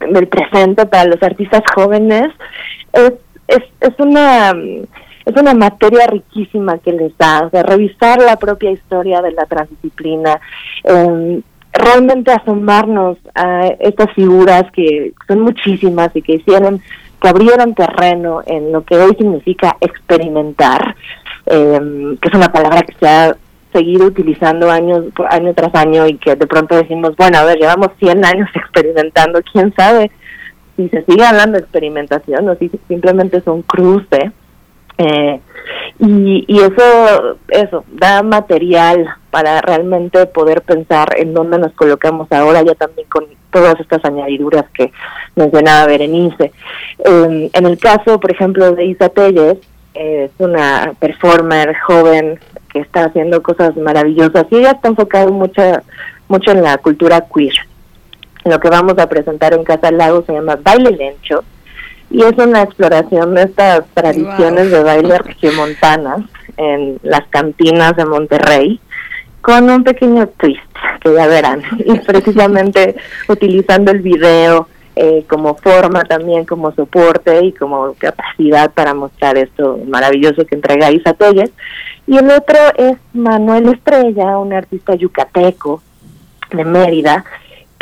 del 0.00 0.28
presente, 0.28 0.86
para 0.86 1.04
los 1.04 1.22
artistas 1.22 1.62
jóvenes, 1.74 2.32
es, 2.92 3.12
es, 3.48 3.62
es 3.80 3.98
una 3.98 4.52
es 5.24 5.40
una 5.40 5.54
materia 5.54 6.06
riquísima 6.06 6.78
que 6.78 6.92
les 6.92 7.16
da, 7.16 7.46
o 7.46 7.50
sea, 7.50 7.62
revisar 7.62 8.20
la 8.20 8.36
propia 8.36 8.70
historia 8.70 9.20
de 9.22 9.32
la 9.32 9.46
transdisciplina, 9.46 10.40
eh, 10.84 11.40
realmente 11.72 12.32
asomarnos 12.32 13.18
a 13.34 13.68
estas 13.78 14.12
figuras 14.14 14.64
que 14.72 15.12
son 15.26 15.40
muchísimas 15.40 16.14
y 16.14 16.22
que 16.22 16.34
hicieron, 16.34 16.80
que 17.20 17.28
abrieron 17.28 17.74
terreno 17.74 18.42
en 18.46 18.72
lo 18.72 18.84
que 18.84 18.96
hoy 18.96 19.14
significa 19.16 19.76
experimentar, 19.80 20.96
eh, 21.46 22.16
que 22.20 22.28
es 22.28 22.34
una 22.34 22.52
palabra 22.52 22.82
que 22.82 22.94
se 22.98 23.08
ha 23.08 23.36
seguido 23.72 24.06
utilizando 24.06 24.70
años 24.70 25.06
año 25.30 25.54
tras 25.54 25.74
año 25.74 26.06
y 26.06 26.16
que 26.18 26.36
de 26.36 26.46
pronto 26.46 26.76
decimos, 26.76 27.16
bueno, 27.16 27.38
a 27.38 27.44
ver, 27.44 27.58
llevamos 27.58 27.88
100 27.98 28.24
años 28.24 28.48
experimentando, 28.54 29.40
quién 29.50 29.72
sabe 29.74 30.10
si 30.76 30.88
se 30.88 31.04
sigue 31.04 31.24
hablando 31.24 31.58
de 31.58 31.64
experimentación 31.64 32.48
o 32.48 32.54
si 32.56 32.70
simplemente 32.88 33.38
es 33.38 33.46
un 33.46 33.62
cruce. 33.62 34.32
Eh, 35.02 35.40
y, 35.98 36.60
eso, 36.60 37.38
eso, 37.48 37.84
da 37.92 38.22
material 38.22 39.06
para 39.30 39.60
realmente 39.60 40.26
poder 40.26 40.62
pensar 40.62 41.14
en 41.16 41.32
dónde 41.32 41.58
nos 41.58 41.72
colocamos 41.72 42.30
ahora, 42.32 42.62
ya 42.62 42.74
también 42.74 43.06
con 43.08 43.26
todas 43.50 43.78
estas 43.80 44.04
añadiduras 44.04 44.64
que 44.74 44.92
mencionaba 45.36 45.86
Berenice. 45.86 46.52
en 47.04 47.66
el 47.66 47.78
caso, 47.78 48.18
por 48.18 48.30
ejemplo, 48.30 48.72
de 48.72 48.86
Isa 48.86 49.08
Telles, 49.10 49.58
es 49.94 50.30
una 50.38 50.94
performer 50.98 51.76
joven 51.86 52.40
que 52.72 52.80
está 52.80 53.04
haciendo 53.04 53.42
cosas 53.42 53.76
maravillosas 53.76 54.46
y 54.50 54.56
ella 54.56 54.72
está 54.72 54.88
enfocada 54.88 55.30
mucho, 55.30 55.62
mucho 56.28 56.50
en 56.50 56.62
la 56.62 56.78
cultura 56.78 57.26
queer. 57.32 57.54
Lo 58.44 58.58
que 58.58 58.70
vamos 58.70 58.98
a 58.98 59.08
presentar 59.08 59.54
en 59.54 59.62
Casa 59.62 59.90
Lago 59.90 60.24
se 60.26 60.32
llama 60.32 60.58
Baile 60.60 60.90
Lencho 60.90 61.44
y 62.12 62.22
es 62.22 62.36
una 62.36 62.62
exploración 62.62 63.34
de 63.34 63.44
estas 63.44 63.86
tradiciones 63.94 64.70
de 64.70 64.82
baile 64.82 65.18
regiomontanas 65.18 66.20
en 66.58 66.98
las 67.02 67.26
cantinas 67.28 67.96
de 67.96 68.04
Monterrey 68.04 68.80
con 69.40 69.68
un 69.70 69.82
pequeño 69.82 70.28
twist 70.28 70.60
que 71.00 71.14
ya 71.14 71.26
verán. 71.26 71.62
Y 71.86 71.98
precisamente 72.00 72.96
utilizando 73.28 73.90
el 73.92 74.00
video 74.00 74.68
eh, 74.94 75.24
como 75.26 75.54
forma 75.54 76.02
también 76.04 76.44
como 76.44 76.70
soporte 76.72 77.46
y 77.46 77.52
como 77.52 77.94
capacidad 77.94 78.70
para 78.72 78.92
mostrar 78.92 79.38
esto 79.38 79.78
maravilloso 79.88 80.44
que 80.44 80.54
entrega 80.54 80.92
Isa 80.92 81.14
Telles. 81.14 81.50
Y 82.06 82.18
el 82.18 82.30
otro 82.30 82.58
es 82.76 82.98
Manuel 83.14 83.68
Estrella 83.68 84.36
un 84.36 84.52
artista 84.52 84.94
yucateco 84.94 85.82
de 86.50 86.64
Mérida 86.66 87.24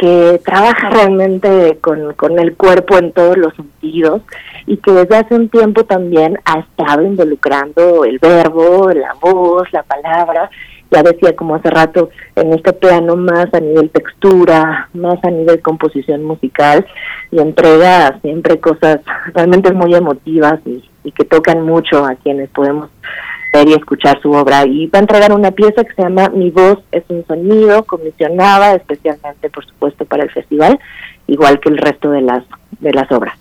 que 0.01 0.41
trabaja 0.47 0.89
realmente 0.89 1.77
con, 1.83 2.15
con 2.15 2.39
el 2.39 2.57
cuerpo 2.57 2.97
en 2.97 3.13
todos 3.13 3.37
los 3.37 3.55
sentidos 3.55 4.23
y 4.67 4.79
que 4.79 4.93
desde 4.93 5.19
hace 5.19 5.35
un 5.35 5.51
tiempo 5.51 5.85
también 5.85 6.39
ha 6.47 6.61
estado 6.61 7.03
involucrando 7.03 8.07
el 8.07 8.19
verbo, 8.19 8.91
la 8.95 9.13
voz, 9.21 9.71
la 9.73 9.83
palabra, 9.83 10.51
ya 10.91 11.03
decía 11.03 11.37
como 11.37 11.57
hace 11.57 11.69
rato, 11.69 12.09
en 12.35 12.55
este 12.55 12.73
plano 12.73 13.15
más 13.15 13.53
a 13.53 13.61
nivel 13.61 13.91
textura, 13.91 14.89
más 14.95 15.23
a 15.23 15.31
nivel 15.31 15.61
composición 15.61 16.25
musical 16.25 16.87
y 17.31 17.39
entrega 17.39 18.19
siempre 18.23 18.59
cosas 18.59 19.01
realmente 19.35 19.71
muy 19.75 19.95
emotivas 19.95 20.61
y, 20.65 20.83
y 21.05 21.13
que 21.13 21.27
tocan 21.27 21.61
mucho 21.61 22.07
a 22.07 22.15
quienes 22.15 22.49
podemos 22.49 22.89
y 23.53 23.73
escuchar 23.73 24.21
su 24.23 24.31
obra. 24.33 24.65
Y 24.67 24.87
va 24.87 24.99
a 24.99 25.03
entregar 25.03 25.33
una 25.33 25.51
pieza 25.51 25.85
que 25.85 25.95
se 25.95 26.03
llama 26.03 26.29
Mi 26.31 26.51
voz 26.51 26.79
es 26.93 27.05
un 27.09 27.25
sonido, 27.27 27.85
comisionada 27.85 28.75
especialmente, 28.75 29.51
por 29.51 29.65
supuesto, 29.67 30.05
para 30.05 30.23
el 30.23 30.31
festival, 30.31 30.79
igual 31.27 31.61
que 31.61 31.69
el 31.69 31.79
resto 31.79 32.11
de 32.11 32.23
las, 32.23 32.45
de 32.79 32.93
las 32.93 33.11
obras. 33.11 33.37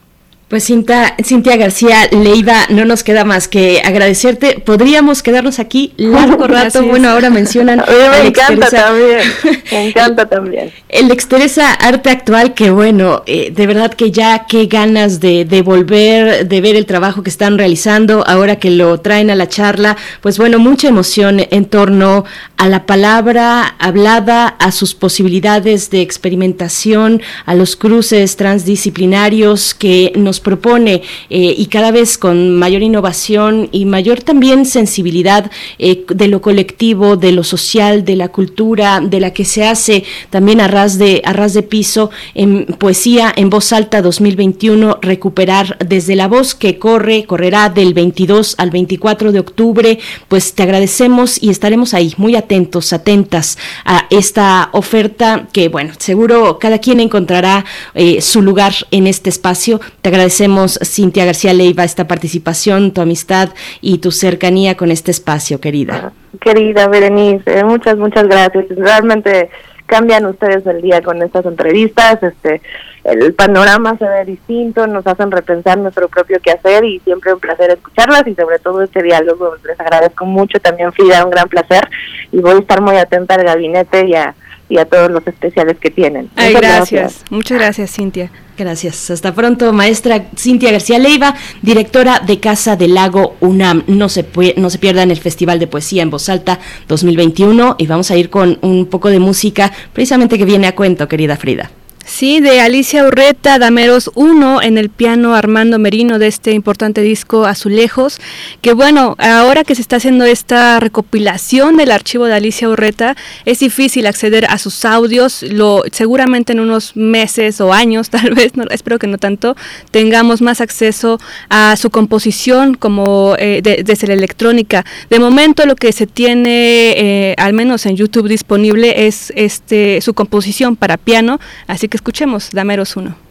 Pues 0.50 0.64
Cinta, 0.64 1.16
Cintia 1.24 1.58
García 1.58 2.10
Leiva, 2.12 2.66
no 2.70 2.84
nos 2.84 3.04
queda 3.04 3.24
más 3.24 3.48
que 3.48 3.84
agradecerte. 3.86 4.60
Podríamos 4.60 5.22
quedarnos 5.22 5.60
aquí 5.60 5.94
largo 5.96 6.48
rato. 6.48 6.82
Bueno, 6.82 7.12
ahora 7.12 7.30
mencionan. 7.30 7.84
me 8.12 8.28
encanta 8.30 8.68
también. 8.68 9.20
Me 9.72 9.90
encanta 9.90 10.28
también. 10.28 10.72
El 10.90 11.12
Exteresa 11.12 11.72
Arte 11.72 12.10
Actual, 12.10 12.56
que 12.56 12.72
bueno, 12.72 13.22
eh, 13.28 13.52
de 13.56 13.68
verdad 13.68 13.94
que 13.94 14.10
ya 14.10 14.48
qué 14.48 14.66
ganas 14.66 15.20
de, 15.20 15.46
de, 15.46 15.62
volver, 15.62 16.48
de 16.48 16.62
ver 16.62 16.76
el 16.76 16.88
trabajo 16.88 17.22
que 17.22 17.30
están 17.30 17.60
realizando 17.60 18.26
ahora 18.26 18.56
que 18.56 18.72
lo 18.72 19.00
traen 19.00 19.30
a 19.30 19.36
la 19.36 19.48
charla. 19.48 19.98
Pues 20.22 20.40
bueno, 20.40 20.58
mucha 20.58 20.88
emoción 20.88 21.46
en 21.52 21.66
torno 21.66 22.26
a 22.58 22.68
la 22.68 22.88
palabra 22.88 23.76
hablada, 23.78 24.48
a 24.48 24.72
sus 24.72 24.96
posibilidades 24.96 25.92
de 25.92 26.02
experimentación, 26.02 27.22
a 27.46 27.54
los 27.54 27.76
cruces 27.76 28.36
transdisciplinarios 28.36 29.76
que 29.76 30.12
nos 30.16 30.39
propone 30.40 31.02
eh, 31.30 31.56
y 31.58 31.66
cada 31.68 31.92
vez 31.92 32.18
con 32.18 32.56
mayor 32.56 32.82
innovación 32.82 33.70
y 33.72 33.86
mayor 33.86 34.22
también 34.22 34.66
sensibilidad 34.66 35.52
eh, 35.78 36.06
de 36.08 36.28
lo 36.28 36.42
colectivo, 36.42 37.18
de 37.18 37.32
lo 37.32 37.44
social, 37.44 38.06
de 38.06 38.16
la 38.16 38.30
cultura, 38.30 39.02
de 39.02 39.20
la 39.20 39.34
que 39.34 39.46
se 39.46 39.66
hace 39.66 40.04
también 40.30 40.62
a 40.62 40.68
ras 40.68 40.98
de, 40.98 41.22
a 41.26 41.34
ras 41.34 41.54
de 41.54 41.64
piso 41.64 42.10
en 42.34 42.66
poesía 42.66 43.32
en 43.36 43.50
voz 43.50 43.74
alta 43.74 44.02
2021, 44.02 45.00
recuperar 45.02 45.78
desde 45.86 46.16
la 46.16 46.28
voz 46.28 46.56
que 46.56 46.80
corre, 46.80 47.26
correrá 47.26 47.70
del 47.70 47.94
22 47.94 48.56
al 48.58 48.72
24 48.72 49.32
de 49.32 49.40
octubre, 49.40 50.00
pues 50.28 50.54
te 50.54 50.64
agradecemos 50.64 51.42
y 51.42 51.50
estaremos 51.50 51.94
ahí 51.94 52.14
muy 52.18 52.36
atentos, 52.36 52.94
atentas 52.94 53.58
a 53.86 54.06
esta 54.10 54.70
oferta 54.74 55.48
que 55.52 55.70
bueno, 55.70 55.94
seguro 55.98 56.60
cada 56.60 56.80
quien 56.80 57.00
encontrará 57.00 57.66
eh, 57.94 58.22
su 58.22 58.42
lugar 58.42 58.74
en 58.92 59.08
este 59.08 59.30
espacio. 59.30 59.80
Te 60.02 60.10
agradecemos 60.10 60.29
agradecemos, 60.30 60.80
Cintia 60.84 61.26
García 61.26 61.54
Leiva, 61.54 61.84
esta 61.84 62.08
participación, 62.08 62.94
tu 62.94 63.02
amistad 63.02 63.50
y 63.82 63.98
tu 63.98 64.12
cercanía 64.12 64.78
con 64.78 64.92
este 64.92 65.10
espacio, 65.10 65.60
querida. 65.60 66.12
Querida 66.40 66.88
Berenice, 66.88 67.64
muchas, 67.64 67.98
muchas 67.98 68.28
gracias. 68.28 68.66
Realmente 68.70 69.50
cambian 69.88 70.28
ustedes 70.28 70.68
el 70.68 70.84
día 70.84 71.02
con 71.02 71.24
estas 71.24 71.48
entrevistas, 71.48 72.22
este 72.22 72.62
el 73.06 73.34
panorama 73.34 73.98
se 73.98 74.06
ve 74.06 74.26
distinto, 74.26 74.86
nos 74.86 75.08
hacen 75.08 75.32
repensar 75.32 75.80
nuestro 75.80 76.08
propio 76.10 76.40
quehacer 76.40 76.84
y 76.86 77.00
siempre 77.00 77.34
un 77.34 77.40
placer 77.40 77.72
escucharlas 77.72 78.28
y 78.28 78.36
sobre 78.36 78.60
todo 78.60 78.84
este 78.84 79.02
diálogo 79.02 79.56
les 79.66 79.80
agradezco 79.80 80.26
mucho 80.26 80.60
también 80.60 80.94
Frida, 80.94 81.26
un 81.26 81.32
gran 81.32 81.50
placer 81.50 81.90
y 82.32 82.38
voy 82.40 82.58
a 82.58 82.60
estar 82.60 82.82
muy 82.82 82.98
atenta 82.98 83.34
al 83.34 83.46
gabinete 83.46 84.06
y 84.06 84.14
a, 84.14 84.36
y 84.70 84.78
a 84.78 84.86
todos 84.86 85.12
los 85.12 85.26
especiales 85.26 85.78
que 85.80 85.90
tienen. 85.90 86.30
gracias. 86.36 86.62
gracias. 86.62 87.26
Muchas 87.30 87.58
gracias, 87.58 87.92
Cintia. 87.92 88.32
Gracias. 88.58 89.10
Hasta 89.10 89.34
pronto, 89.34 89.74
maestra 89.74 90.26
Cintia 90.38 90.72
García 90.72 91.00
Leiva, 91.00 91.34
directora 91.62 92.20
de 92.20 92.40
Casa 92.40 92.76
del 92.76 92.94
Lago 92.94 93.36
UNAM. 93.40 93.84
No 93.88 94.10
se, 94.10 94.26
no 94.58 94.70
se 94.70 94.78
pierdan 94.78 95.12
el 95.12 95.18
Festival 95.18 95.60
de 95.60 95.68
Poesía 95.68 96.04
en 96.04 96.10
Voz 96.10 96.30
Alta 96.30 96.60
2021 96.88 97.76
y 97.80 97.88
vamos 97.88 98.12
a 98.12 98.18
ir 98.18 98.30
con 98.30 98.60
un 98.62 98.86
poco 98.86 99.10
de 99.10 99.20
música 99.20 99.72
precisamente 99.94 100.38
que 100.38 100.46
viene 100.46 100.68
a 100.68 100.76
cuento, 100.76 101.08
querida 101.08 101.38
Frida. 101.38 101.72
Sí, 102.06 102.40
de 102.40 102.60
Alicia 102.60 103.06
Urreta, 103.06 103.60
Dameros 103.60 104.10
1 104.16 104.62
en 104.62 104.78
el 104.78 104.90
piano 104.90 105.36
Armando 105.36 105.78
Merino 105.80 106.18
de 106.18 106.28
este 106.28 106.52
importante 106.52 107.02
disco 107.02 107.46
Azulejos, 107.46 108.20
que 108.62 108.74
bueno, 108.74 109.16
ahora 109.20 109.64
que 109.64 109.76
se 109.76 109.82
está 109.82 109.98
haciendo 109.98 110.26
esta 110.26 110.80
recopilación 110.80 111.78
del 111.78 111.92
archivo 111.92 112.26
de 112.26 112.34
Alicia 112.34 112.68
Urreta, 112.68 113.16
es 113.46 113.60
difícil 113.60 114.08
acceder 114.08 114.46
a 114.46 114.58
sus 114.58 114.86
audios, 114.86 115.44
lo 115.44 115.84
seguramente 115.92 116.54
en 116.54 116.62
unos 116.62 116.96
meses 116.96 117.62
o 117.62 117.74
años, 117.74 118.10
tal 118.12 118.34
vez, 118.34 118.56
no, 118.56 118.64
espero 118.72 118.98
que 118.98 119.08
no 119.08 119.18
tanto, 119.18 119.56
tengamos 119.92 120.42
más 120.42 120.62
acceso 120.62 121.20
a 121.50 121.76
su 121.76 121.90
composición 121.90 122.76
como 122.76 123.36
eh, 123.38 123.62
desde 123.86 124.08
la 124.08 124.14
electrónica. 124.14 124.86
De 125.10 125.20
momento 125.20 125.66
lo 125.66 125.76
que 125.76 125.92
se 125.92 126.08
tiene, 126.08 126.94
eh, 126.98 127.36
al 127.38 127.54
menos 127.54 127.86
en 127.86 127.96
YouTube 127.96 128.28
disponible, 128.28 129.08
es 129.08 129.32
este 129.36 130.02
su 130.02 130.14
composición 130.14 130.76
para 130.76 130.98
piano, 130.98 131.40
así 131.68 131.88
que 131.90 131.98
escuchemos 131.98 132.52
Dameros 132.52 132.96
1. 132.96 133.29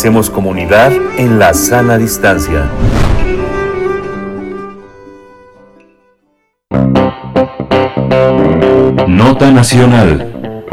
Hacemos 0.00 0.30
comunidad 0.30 0.90
en 1.18 1.38
la 1.38 1.52
sana 1.52 1.98
distancia. 1.98 2.70
Nota 9.06 9.50
Nacional. 9.50 10.64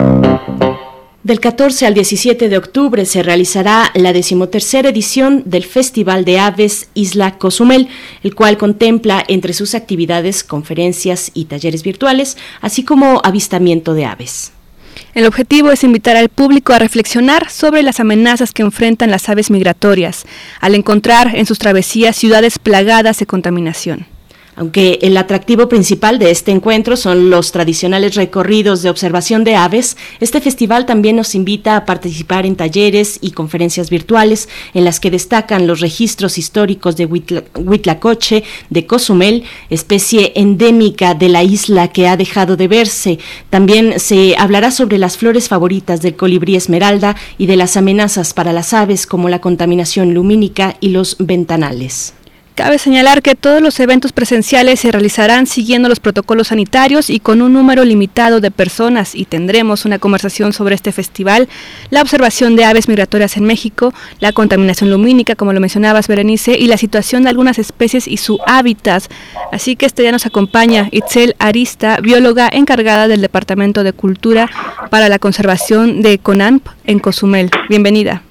Del 1.23 1.41
14 1.41 1.87
al 1.87 1.93
17 1.93 2.47
de 2.47 2.57
octubre 2.57 3.05
se 3.05 3.21
realizará 3.21 3.91
la 3.95 4.13
decimotercera 4.13 4.87
edición 4.87 5.43
del 5.45 5.65
Festival 5.65 6.23
de 6.23 6.39
Aves 6.39 6.87
Isla 6.93 7.37
Cozumel, 7.37 7.89
el 8.23 8.33
cual 8.33 8.57
contempla 8.57 9.25
entre 9.27 9.51
sus 9.51 9.75
actividades 9.75 10.45
conferencias 10.45 11.31
y 11.33 11.45
talleres 11.45 11.83
virtuales, 11.83 12.37
así 12.61 12.85
como 12.85 13.19
avistamiento 13.25 13.93
de 13.93 14.05
aves. 14.05 14.53
El 15.17 15.25
objetivo 15.25 15.71
es 15.71 15.83
invitar 15.83 16.15
al 16.15 16.29
público 16.29 16.73
a 16.73 16.77
reflexionar 16.77 17.49
sobre 17.49 17.81
las 17.81 17.99
amenazas 17.99 18.51
que 18.51 18.61
enfrentan 18.61 19.09
las 19.09 19.29
aves 19.29 19.49
migratorias, 19.49 20.27
al 20.61 20.75
encontrar 20.75 21.35
en 21.35 21.47
sus 21.47 21.57
travesías 21.57 22.15
ciudades 22.15 22.59
plagadas 22.59 23.17
de 23.17 23.25
contaminación. 23.25 24.05
Aunque 24.57 24.97
el 25.03 25.15
atractivo 25.17 25.69
principal 25.69 26.17
de 26.17 26.31
este 26.31 26.51
encuentro 26.51 26.97
son 26.97 27.29
los 27.29 27.51
tradicionales 27.51 28.15
recorridos 28.15 28.81
de 28.81 28.89
observación 28.89 29.43
de 29.43 29.55
aves, 29.55 29.97
este 30.19 30.41
festival 30.41 30.87
también 30.87 31.15
nos 31.15 31.35
invita 31.35 31.77
a 31.77 31.85
participar 31.85 32.47
en 32.47 32.55
talleres 32.55 33.19
y 33.21 33.31
conferencias 33.31 33.91
virtuales 33.91 34.49
en 34.73 34.83
las 34.83 34.99
que 34.99 35.11
destacan 35.11 35.67
los 35.67 35.79
registros 35.79 36.39
históricos 36.39 36.97
de 36.97 37.05
Huitlacoche, 37.05 38.43
de 38.71 38.87
Cozumel, 38.87 39.43
especie 39.69 40.33
endémica 40.35 41.13
de 41.13 41.29
la 41.29 41.43
isla 41.43 41.89
que 41.89 42.07
ha 42.07 42.17
dejado 42.17 42.57
de 42.57 42.67
verse. 42.67 43.19
También 43.51 43.99
se 43.99 44.35
hablará 44.37 44.71
sobre 44.71 44.97
las 44.97 45.17
flores 45.17 45.49
favoritas 45.49 46.01
del 46.01 46.15
colibrí 46.15 46.55
esmeralda 46.55 47.15
y 47.37 47.45
de 47.45 47.57
las 47.57 47.77
amenazas 47.77 48.33
para 48.33 48.53
las 48.53 48.73
aves 48.73 49.05
como 49.05 49.29
la 49.29 49.39
contaminación 49.39 50.15
lumínica 50.15 50.77
y 50.79 50.89
los 50.89 51.15
ventanales. 51.19 52.16
Cabe 52.57 52.79
señalar 52.79 53.21
que 53.21 53.35
todos 53.35 53.61
los 53.61 53.79
eventos 53.79 54.13
presenciales 54.13 54.79
se 54.79 54.91
realizarán 54.91 55.45
siguiendo 55.45 55.89
los 55.89 55.99
protocolos 55.99 56.47
sanitarios 56.47 57.11
y 57.11 57.19
con 57.19 57.43
un 57.43 57.53
número 57.53 57.85
limitado 57.85 58.39
de 58.39 58.49
personas 58.49 59.13
y 59.13 59.25
tendremos 59.25 59.85
una 59.85 59.99
conversación 59.99 60.53
sobre 60.53 60.73
este 60.73 60.91
festival, 60.91 61.49
la 61.91 62.01
observación 62.01 62.55
de 62.55 62.65
aves 62.65 62.87
migratorias 62.87 63.37
en 63.37 63.43
México, 63.43 63.93
la 64.19 64.31
contaminación 64.31 64.89
lumínica, 64.89 65.35
como 65.35 65.53
lo 65.53 65.59
mencionabas 65.59 66.07
Berenice, 66.07 66.57
y 66.57 66.65
la 66.65 66.77
situación 66.77 67.21
de 67.21 67.29
algunas 67.29 67.59
especies 67.59 68.07
y 68.07 68.17
su 68.17 68.39
hábitat. 68.47 69.03
Así 69.51 69.75
que 69.75 69.85
este 69.85 70.01
día 70.01 70.11
nos 70.11 70.25
acompaña 70.25 70.89
Itzel 70.91 71.35
Arista, 71.37 71.99
bióloga 72.01 72.49
encargada 72.51 73.07
del 73.07 73.21
Departamento 73.21 73.83
de 73.83 73.93
Cultura 73.93 74.49
para 74.89 75.09
la 75.09 75.19
Conservación 75.19 76.01
de 76.01 76.17
CONAMP 76.17 76.65
en 76.85 76.97
Cozumel. 76.97 77.51
Bienvenida. 77.69 78.23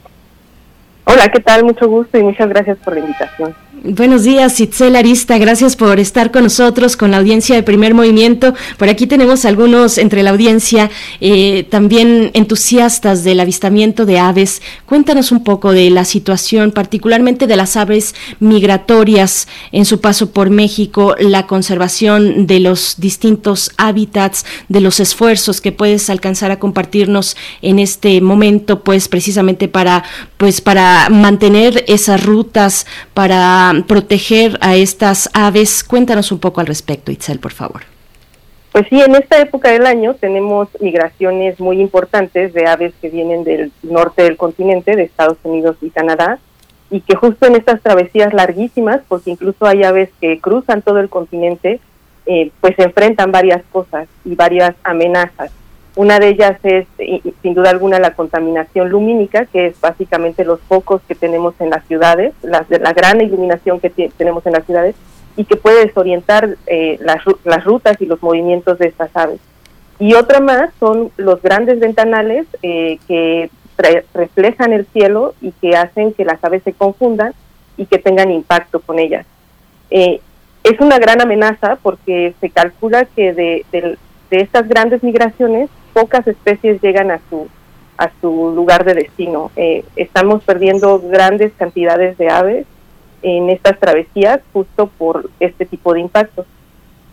Hola, 1.04 1.28
¿qué 1.28 1.38
tal? 1.38 1.62
Mucho 1.62 1.86
gusto 1.86 2.18
y 2.18 2.24
muchas 2.24 2.48
gracias 2.48 2.76
por 2.78 2.94
la 2.94 2.98
invitación. 2.98 3.54
Buenos 3.84 4.24
días, 4.24 4.58
Itzel 4.58 4.96
Arista. 4.96 5.36
Gracias 5.36 5.76
por 5.76 6.00
estar 6.00 6.30
con 6.30 6.44
nosotros, 6.44 6.96
con 6.96 7.10
la 7.10 7.18
audiencia 7.18 7.54
de 7.54 7.62
Primer 7.62 7.92
Movimiento. 7.92 8.54
Por 8.78 8.88
aquí 8.88 9.06
tenemos 9.06 9.44
algunos 9.44 9.98
entre 9.98 10.22
la 10.22 10.30
audiencia 10.30 10.90
eh, 11.20 11.64
también 11.64 12.30
entusiastas 12.32 13.22
del 13.22 13.38
avistamiento 13.38 14.06
de 14.06 14.18
aves. 14.18 14.62
Cuéntanos 14.86 15.30
un 15.30 15.44
poco 15.44 15.72
de 15.72 15.90
la 15.90 16.06
situación, 16.06 16.72
particularmente 16.72 17.46
de 17.46 17.56
las 17.56 17.76
aves 17.76 18.14
migratorias 18.40 19.46
en 19.72 19.84
su 19.84 20.00
paso 20.00 20.30
por 20.30 20.48
México, 20.48 21.14
la 21.18 21.46
conservación 21.46 22.46
de 22.46 22.60
los 22.60 22.94
distintos 22.96 23.72
hábitats, 23.76 24.46
de 24.70 24.80
los 24.80 25.00
esfuerzos 25.00 25.60
que 25.60 25.72
puedes 25.72 26.08
alcanzar 26.08 26.50
a 26.50 26.58
compartirnos 26.58 27.36
en 27.60 27.78
este 27.78 28.22
momento, 28.22 28.82
pues 28.82 29.08
precisamente 29.08 29.68
para, 29.68 30.02
pues 30.38 30.62
para 30.62 31.10
mantener 31.10 31.84
esas 31.88 32.24
rutas, 32.24 32.86
para 33.12 33.65
proteger 33.86 34.58
a 34.60 34.76
estas 34.76 35.30
aves. 35.32 35.84
Cuéntanos 35.84 36.32
un 36.32 36.38
poco 36.38 36.60
al 36.60 36.66
respecto, 36.66 37.12
Itzel, 37.12 37.38
por 37.38 37.52
favor. 37.52 37.82
Pues 38.72 38.86
sí, 38.90 39.00
en 39.00 39.14
esta 39.14 39.40
época 39.40 39.70
del 39.70 39.86
año 39.86 40.14
tenemos 40.14 40.68
migraciones 40.80 41.58
muy 41.58 41.80
importantes 41.80 42.52
de 42.52 42.66
aves 42.66 42.92
que 43.00 43.08
vienen 43.08 43.42
del 43.42 43.72
norte 43.82 44.22
del 44.22 44.36
continente, 44.36 44.96
de 44.96 45.04
Estados 45.04 45.38
Unidos 45.44 45.76
y 45.80 45.88
Canadá, 45.88 46.38
y 46.90 47.00
que 47.00 47.16
justo 47.16 47.46
en 47.46 47.56
estas 47.56 47.80
travesías 47.80 48.34
larguísimas, 48.34 49.00
porque 49.08 49.30
incluso 49.30 49.66
hay 49.66 49.82
aves 49.82 50.10
que 50.20 50.40
cruzan 50.40 50.82
todo 50.82 51.00
el 51.00 51.08
continente, 51.08 51.80
eh, 52.26 52.50
pues 52.60 52.76
se 52.76 52.82
enfrentan 52.82 53.32
varias 53.32 53.62
cosas 53.72 54.08
y 54.24 54.34
varias 54.34 54.74
amenazas. 54.84 55.50
Una 55.96 56.18
de 56.18 56.28
ellas 56.28 56.58
es, 56.62 56.86
sin 57.42 57.54
duda 57.54 57.70
alguna, 57.70 57.98
la 57.98 58.14
contaminación 58.14 58.90
lumínica, 58.90 59.46
que 59.46 59.66
es 59.66 59.80
básicamente 59.80 60.44
los 60.44 60.60
focos 60.60 61.00
que 61.08 61.14
tenemos 61.14 61.54
en 61.58 61.70
las 61.70 61.84
ciudades, 61.86 62.34
la, 62.42 62.66
la 62.68 62.92
gran 62.92 63.20
iluminación 63.22 63.80
que 63.80 63.90
tenemos 63.90 64.46
en 64.46 64.52
las 64.52 64.66
ciudades, 64.66 64.94
y 65.36 65.44
que 65.44 65.56
puede 65.56 65.86
desorientar 65.86 66.56
eh, 66.66 66.98
las, 67.00 67.22
las 67.44 67.64
rutas 67.64 68.00
y 68.00 68.06
los 68.06 68.22
movimientos 68.22 68.78
de 68.78 68.88
estas 68.88 69.10
aves. 69.16 69.40
Y 69.98 70.14
otra 70.14 70.40
más 70.40 70.70
son 70.78 71.10
los 71.16 71.40
grandes 71.40 71.80
ventanales 71.80 72.46
eh, 72.62 72.98
que 73.08 73.50
reflejan 74.12 74.72
el 74.72 74.86
cielo 74.86 75.34
y 75.40 75.52
que 75.52 75.76
hacen 75.76 76.12
que 76.12 76.24
las 76.24 76.42
aves 76.44 76.62
se 76.62 76.72
confundan 76.72 77.32
y 77.76 77.86
que 77.86 77.98
tengan 77.98 78.30
impacto 78.30 78.80
con 78.80 78.98
ellas. 78.98 79.26
Eh, 79.90 80.20
es 80.62 80.80
una 80.80 80.98
gran 80.98 81.20
amenaza 81.20 81.78
porque 81.82 82.34
se 82.40 82.50
calcula 82.50 83.04
que 83.04 83.32
de, 83.32 83.64
de, 83.72 83.96
de 84.30 84.40
estas 84.40 84.68
grandes 84.68 85.02
migraciones 85.02 85.70
pocas 85.96 86.28
especies 86.28 86.82
llegan 86.82 87.10
a 87.10 87.20
su 87.30 87.48
a 87.96 88.10
su 88.20 88.52
lugar 88.54 88.84
de 88.84 88.92
destino. 88.92 89.50
Eh, 89.56 89.82
estamos 89.96 90.42
perdiendo 90.44 91.00
grandes 91.00 91.52
cantidades 91.56 92.18
de 92.18 92.28
aves 92.28 92.66
en 93.22 93.48
estas 93.48 93.78
travesías 93.80 94.40
justo 94.52 94.90
por 94.98 95.30
este 95.40 95.64
tipo 95.64 95.94
de 95.94 96.00
impactos. 96.00 96.44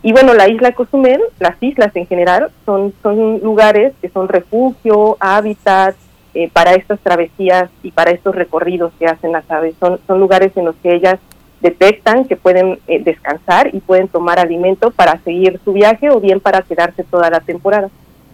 Y 0.02 0.12
bueno, 0.12 0.34
la 0.34 0.50
isla 0.50 0.72
Cozumel, 0.72 1.22
las 1.40 1.56
islas 1.62 1.96
en 1.96 2.06
general, 2.06 2.50
son, 2.66 2.92
son 3.02 3.38
lugares 3.38 3.94
que 4.02 4.10
son 4.10 4.28
refugio, 4.28 5.16
hábitat 5.18 5.96
eh, 6.34 6.50
para 6.52 6.74
estas 6.74 7.00
travesías 7.00 7.70
y 7.82 7.90
para 7.90 8.10
estos 8.10 8.34
recorridos 8.34 8.92
que 8.98 9.06
hacen 9.06 9.32
las 9.32 9.50
aves. 9.50 9.74
Son, 9.80 9.98
son 10.06 10.20
lugares 10.20 10.54
en 10.56 10.66
los 10.66 10.76
que 10.82 10.94
ellas 10.94 11.18
detectan 11.62 12.26
que 12.26 12.36
pueden 12.36 12.78
eh, 12.86 13.02
descansar 13.02 13.74
y 13.74 13.80
pueden 13.80 14.08
tomar 14.08 14.38
alimento 14.38 14.90
para 14.90 15.18
seguir 15.20 15.58
su 15.64 15.72
viaje 15.72 16.10
o 16.10 16.20
bien 16.20 16.38
para 16.38 16.60
quedarse 16.60 17.02
toda 17.04 17.30
la 17.30 17.40
temporada. 17.40 17.88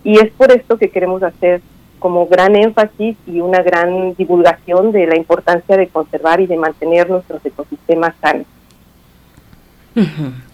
Y 0.04 0.18
es 0.18 0.30
por 0.32 0.50
esto 0.52 0.78
que 0.78 0.90
queremos 0.90 1.22
hacer 1.22 1.60
como 1.98 2.26
gran 2.26 2.56
énfasis 2.56 3.16
y 3.26 3.40
una 3.40 3.62
gran 3.62 4.14
divulgación 4.14 4.90
de 4.90 5.06
la 5.06 5.16
importancia 5.16 5.76
de 5.76 5.88
conservar 5.88 6.40
y 6.40 6.46
de 6.46 6.56
mantener 6.56 7.08
nuestros 7.10 7.44
ecosistemas 7.44 8.14
sanos. 8.20 8.46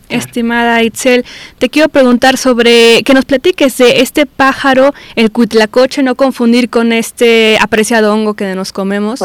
Estimada 0.08 0.82
Itzel, 0.82 1.24
te 1.58 1.68
quiero 1.68 1.88
preguntar 1.88 2.36
sobre 2.36 3.02
que 3.02 3.14
nos 3.14 3.24
platiques 3.24 3.78
de 3.78 4.00
este 4.00 4.26
pájaro, 4.26 4.92
el 5.16 5.32
cuitlacoche, 5.32 6.02
no 6.02 6.14
confundir 6.14 6.70
con 6.70 6.92
este 6.92 7.58
apreciado 7.60 8.12
hongo 8.14 8.34
que 8.34 8.54
nos 8.54 8.72
comemos, 8.72 9.24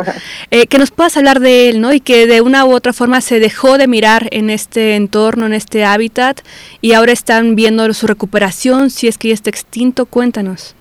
eh, 0.50 0.68
que 0.68 0.78
nos 0.78 0.92
puedas 0.92 1.18
hablar 1.18 1.40
de 1.40 1.70
él, 1.70 1.82
¿no? 1.82 1.94
Y 1.94 2.00
que 2.00 2.26
de 2.28 2.42
una 2.42 2.66
u 2.66 2.74
otra 2.74 2.94
forma 2.94 3.22
se 3.22 3.40
dejó 3.40 3.78
de 3.78 3.88
mirar 3.88 4.28
en 4.32 4.50
este 4.50 4.96
entorno, 4.96 5.46
en 5.46 5.54
este 5.54 5.86
hábitat, 5.86 6.42
y 6.82 6.94
ahora 6.94 7.12
están 7.12 7.56
viendo 7.56 7.92
su 7.94 8.08
recuperación, 8.08 8.90
si 8.90 9.08
es 9.08 9.18
que 9.18 9.30
ya 9.30 9.34
está 9.34 9.50
extinto, 9.50 10.06
cuéntanos. 10.06 10.76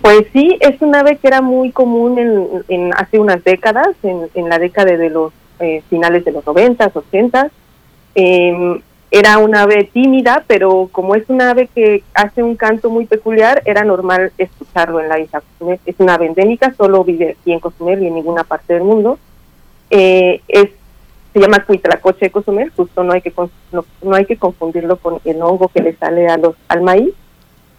Pues 0.00 0.26
sí, 0.32 0.56
es 0.60 0.80
un 0.80 0.94
ave 0.94 1.16
que 1.16 1.28
era 1.28 1.42
muy 1.42 1.70
común 1.70 2.64
en, 2.68 2.94
hace 2.94 3.18
unas 3.18 3.42
décadas, 3.44 3.88
en, 4.02 4.48
la 4.48 4.58
década 4.58 4.96
de 4.96 5.10
los 5.10 5.32
eh, 5.60 5.82
finales 5.90 6.24
de 6.24 6.32
los 6.32 6.46
90, 6.46 6.90
80. 6.94 7.50
Eh, 8.14 8.80
era 9.18 9.38
una 9.38 9.62
ave 9.62 9.84
tímida, 9.84 10.44
pero 10.46 10.90
como 10.92 11.14
es 11.14 11.24
una 11.28 11.50
ave 11.50 11.68
que 11.74 12.02
hace 12.12 12.42
un 12.42 12.54
canto 12.54 12.90
muy 12.90 13.06
peculiar, 13.06 13.62
era 13.64 13.82
normal 13.82 14.32
escucharlo 14.36 15.00
en 15.00 15.08
la 15.08 15.18
isla. 15.18 15.42
Es 15.86 15.94
una 15.98 16.14
ave 16.14 16.26
endémica, 16.26 16.74
solo 16.74 17.02
vive 17.02 17.36
aquí 17.38 17.52
en 17.52 17.60
Cozumel 17.60 18.02
y 18.02 18.08
en 18.08 18.14
ninguna 18.14 18.44
parte 18.44 18.74
del 18.74 18.84
mundo. 18.84 19.18
Eh, 19.90 20.42
es 20.48 20.70
se 21.32 21.40
llama 21.40 21.64
Cuitlacoche 21.64 22.26
de 22.26 22.30
Cozumel, 22.30 22.72
justo 22.74 23.04
no 23.04 23.12
hay 23.12 23.20
que 23.20 23.32
no, 23.72 24.14
hay 24.14 24.24
que 24.24 24.38
confundirlo 24.38 24.96
con 24.96 25.18
el 25.24 25.42
hongo 25.42 25.68
que 25.68 25.82
le 25.82 25.94
sale 25.94 26.28
a 26.28 26.36
los 26.36 26.54
al 26.68 26.82
maíz. 26.82 27.12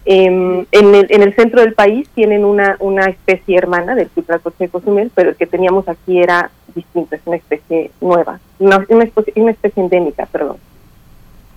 Em, 0.04 0.64
en, 0.72 0.94
el, 0.94 1.06
en 1.10 1.22
el 1.22 1.34
centro 1.34 1.60
del 1.60 1.74
país 1.74 2.08
tienen 2.14 2.44
una, 2.44 2.76
una 2.78 3.06
especie 3.06 3.58
hermana 3.58 3.94
del 3.94 4.08
Cuitlacoche 4.08 4.64
de 4.64 4.68
Cozumel, 4.70 5.10
pero 5.14 5.30
el 5.30 5.36
que 5.36 5.46
teníamos 5.46 5.88
aquí 5.88 6.20
era 6.20 6.50
distinto, 6.74 7.14
es 7.14 7.22
una 7.26 7.36
especie 7.36 7.90
nueva, 8.00 8.40
una, 8.58 8.84
una, 8.88 9.04
especie, 9.04 9.32
una 9.36 9.50
especie 9.50 9.82
endémica, 9.82 10.26
perdón 10.26 10.56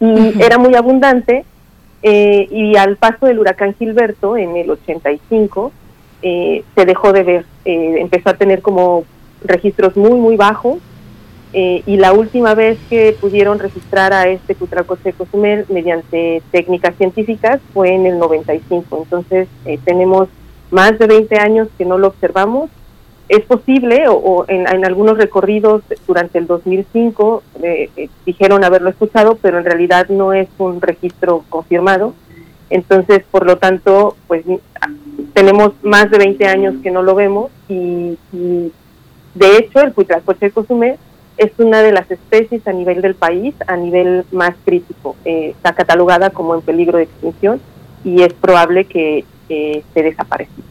y 0.01 0.41
era 0.41 0.57
muy 0.57 0.75
abundante 0.75 1.45
eh, 2.01 2.47
y 2.49 2.75
al 2.75 2.97
paso 2.97 3.27
del 3.27 3.39
huracán 3.39 3.75
Gilberto 3.77 4.35
en 4.35 4.57
el 4.57 4.71
85 4.71 5.71
eh, 6.23 6.63
se 6.75 6.85
dejó 6.85 7.13
de 7.13 7.23
ver, 7.23 7.45
eh, 7.65 7.97
empezó 7.99 8.31
a 8.31 8.33
tener 8.33 8.61
como 8.63 9.05
registros 9.43 9.95
muy 9.95 10.19
muy 10.19 10.35
bajos 10.35 10.77
y 11.53 11.97
la 11.97 12.13
última 12.13 12.55
vez 12.55 12.79
que 12.89 13.13
pudieron 13.19 13.59
registrar 13.59 14.13
a 14.13 14.29
este 14.29 14.55
Cutracoche 14.55 15.11
Cozumel 15.11 15.65
mediante 15.67 16.41
técnicas 16.49 16.95
científicas 16.95 17.59
fue 17.73 17.93
en 17.93 18.05
el 18.05 18.17
95, 18.19 18.99
entonces 19.03 19.49
tenemos 19.83 20.29
más 20.69 20.97
de 20.97 21.07
20 21.07 21.39
años 21.41 21.67
que 21.77 21.83
no 21.83 21.97
lo 21.97 22.07
observamos 22.07 22.69
es 23.31 23.45
posible, 23.45 24.03
o, 24.09 24.43
en, 24.49 24.67
algunos 24.85 25.17
recorridos 25.17 25.83
durante 26.05 26.37
el 26.37 26.47
2005 26.47 27.43
eh, 27.63 27.89
eh, 27.95 28.09
dijeron 28.25 28.65
haberlo 28.65 28.89
escuchado, 28.89 29.37
pero 29.41 29.57
en 29.57 29.63
realidad 29.63 30.09
no 30.09 30.33
es 30.33 30.49
un 30.57 30.81
registro 30.81 31.45
confirmado. 31.47 32.13
Entonces, 32.69 33.23
por 33.31 33.45
lo 33.45 33.57
tanto, 33.57 34.17
pues 34.27 34.43
tenemos 35.33 35.71
más 35.81 36.11
de 36.11 36.17
20 36.17 36.45
años 36.45 36.75
que 36.83 36.91
no 36.91 37.03
lo 37.03 37.15
vemos 37.15 37.51
y, 37.69 38.17
de 39.33 39.57
hecho 39.57 39.79
el 39.79 39.93
Cuitlacoche 39.93 40.51
cosumé 40.51 40.97
es 41.37 41.51
una 41.57 41.81
de 41.81 41.93
las 41.93 42.11
especies 42.11 42.67
a 42.67 42.73
nivel 42.73 43.01
del 43.01 43.15
país, 43.15 43.55
a 43.65 43.77
nivel 43.77 44.25
más 44.33 44.55
crítico. 44.65 45.15
Eh, 45.23 45.51
está 45.55 45.71
catalogada 45.71 46.31
como 46.31 46.53
en 46.53 46.61
peligro 46.61 46.97
de 46.97 47.05
extinción 47.05 47.61
y 48.03 48.23
es 48.23 48.33
probable 48.33 48.83
que 48.83 49.23
se 49.47 50.03
desaparezca. 50.03 50.70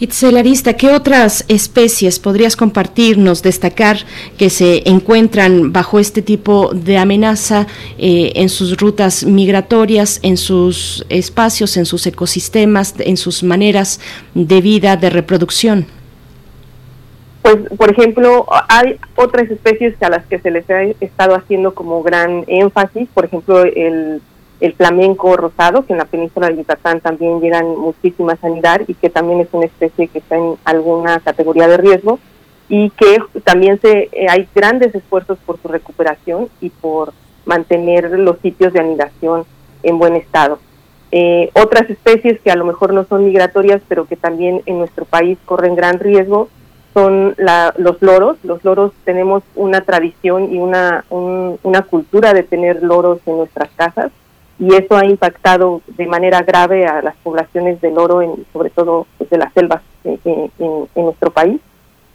Itzelarista, 0.00 0.74
¿qué 0.74 0.90
otras 0.90 1.44
especies 1.48 2.18
podrías 2.18 2.56
compartirnos, 2.56 3.44
destacar 3.44 3.98
que 4.36 4.50
se 4.50 4.88
encuentran 4.88 5.72
bajo 5.72 6.00
este 6.00 6.20
tipo 6.20 6.74
de 6.74 6.98
amenaza 6.98 7.68
eh, 7.96 8.32
en 8.34 8.48
sus 8.48 8.76
rutas 8.76 9.24
migratorias, 9.24 10.18
en 10.24 10.36
sus 10.36 11.06
espacios, 11.10 11.76
en 11.76 11.86
sus 11.86 12.06
ecosistemas, 12.08 12.94
en 12.98 13.16
sus 13.16 13.44
maneras 13.44 14.00
de 14.34 14.60
vida, 14.60 14.96
de 14.96 15.10
reproducción? 15.10 15.86
Pues, 17.42 17.56
por 17.76 17.92
ejemplo, 17.92 18.46
hay 18.68 18.98
otras 19.14 19.48
especies 19.48 19.94
a 20.02 20.08
las 20.08 20.26
que 20.26 20.40
se 20.40 20.50
les 20.50 20.68
ha 20.70 20.82
estado 20.82 21.36
haciendo 21.36 21.72
como 21.72 22.02
gran 22.02 22.42
énfasis, 22.48 23.08
por 23.14 23.26
ejemplo, 23.26 23.62
el 23.62 24.20
el 24.64 24.72
flamenco 24.72 25.36
rosado, 25.36 25.84
que 25.84 25.92
en 25.92 25.98
la 25.98 26.06
península 26.06 26.48
de 26.48 26.56
Yucatán 26.56 27.00
también 27.00 27.38
llegan 27.42 27.76
muchísimas 27.76 28.42
a 28.42 28.46
anidar 28.46 28.82
y 28.88 28.94
que 28.94 29.10
también 29.10 29.40
es 29.40 29.48
una 29.52 29.66
especie 29.66 30.08
que 30.08 30.20
está 30.20 30.36
en 30.36 30.54
alguna 30.64 31.20
categoría 31.20 31.68
de 31.68 31.76
riesgo 31.76 32.18
y 32.70 32.88
que 32.90 33.18
también 33.44 33.78
se 33.82 34.08
eh, 34.10 34.26
hay 34.30 34.48
grandes 34.54 34.94
esfuerzos 34.94 35.36
por 35.44 35.60
su 35.60 35.68
recuperación 35.68 36.48
y 36.62 36.70
por 36.70 37.12
mantener 37.44 38.18
los 38.18 38.38
sitios 38.38 38.72
de 38.72 38.80
anidación 38.80 39.44
en 39.82 39.98
buen 39.98 40.16
estado. 40.16 40.58
Eh, 41.12 41.50
otras 41.52 41.90
especies 41.90 42.40
que 42.40 42.50
a 42.50 42.56
lo 42.56 42.64
mejor 42.64 42.94
no 42.94 43.04
son 43.04 43.26
migratorias, 43.26 43.82
pero 43.86 44.06
que 44.06 44.16
también 44.16 44.62
en 44.64 44.78
nuestro 44.78 45.04
país 45.04 45.36
corren 45.44 45.76
gran 45.76 45.98
riesgo, 45.98 46.48
son 46.94 47.34
los 47.36 48.00
loros. 48.00 48.38
Los 48.42 48.64
loros 48.64 48.92
tenemos 49.04 49.42
una 49.56 49.82
tradición 49.82 50.54
y 50.54 50.58
una, 50.58 51.04
una 51.10 51.82
cultura 51.82 52.32
de 52.32 52.44
tener 52.44 52.82
loros 52.82 53.20
en 53.26 53.36
nuestras 53.36 53.68
casas 53.76 54.10
y 54.58 54.74
eso 54.74 54.96
ha 54.96 55.04
impactado 55.04 55.82
de 55.86 56.06
manera 56.06 56.42
grave 56.42 56.86
a 56.86 57.02
las 57.02 57.16
poblaciones 57.16 57.80
del 57.80 57.98
oro, 57.98 58.22
en, 58.22 58.46
sobre 58.52 58.70
todo 58.70 59.06
pues, 59.18 59.30
de 59.30 59.38
las 59.38 59.52
selvas 59.52 59.82
en, 60.04 60.50
nuestro 60.94 61.30
país. 61.30 61.60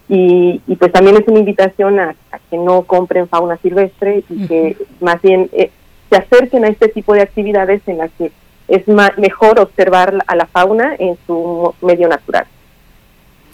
Y, 0.07 0.60
pues 0.80 0.91
también 0.91 1.18
es 1.18 1.28
una 1.28 1.40
invitación 1.40 1.99
a, 1.99 2.16
que 2.49 2.57
no 2.57 2.82
compren 2.84 3.28
fauna 3.28 3.57
silvestre 3.57 4.24
y 4.30 4.48
que 4.48 4.78
más 5.02 5.22
bien 5.22 5.49
eh, 5.53 5.70
se 6.10 6.18
acerquen 6.18 6.66
a 6.66 6.70
este 6.70 6.88
tipo 6.88 7.14
de 7.14 7.22
actividades 7.22 7.82
en 7.88 7.99
las 7.99 8.10
que 8.18 8.32
es 8.68 8.88
mejor 8.88 9.60
observar 9.60 10.24
a 10.26 10.36
la 10.36 10.48
fauna 10.48 10.95
en 10.98 11.18
su 11.28 11.76
medio 11.82 12.07
natural. 12.07 12.45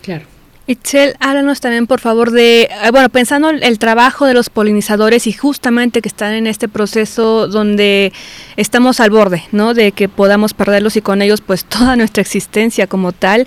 Claro. 0.02 0.35
Itzel, 0.68 1.16
háblanos 1.20 1.62
también 1.62 1.86
por 1.86 2.00
favor 2.00 2.32
de, 2.32 2.64
eh, 2.64 2.92
bueno, 2.92 3.10
pensando 3.10 3.52
en 3.52 3.64
el 3.64 3.78
trabajo 3.78 4.26
de 4.26 4.34
los 4.34 4.50
polinizadores 4.50 5.28
y 5.28 5.32
justamente 5.32 6.02
que 6.02 6.10
están 6.10 6.34
en 6.34 6.48
este 6.48 6.68
proceso 6.68 7.48
donde 7.48 8.12
estamos 8.58 9.00
al 9.00 9.12
borde, 9.12 9.44
¿no? 9.52 9.76
De 9.76 9.92
que 9.92 10.10
podamos 10.10 10.56
perderlos 10.56 10.96
y 10.98 11.02
con 11.02 11.22
ellos 11.22 11.42
pues 11.42 11.66
toda 11.70 11.96
nuestra 11.96 12.22
existencia 12.22 12.88
como 12.88 13.12
tal. 13.12 13.46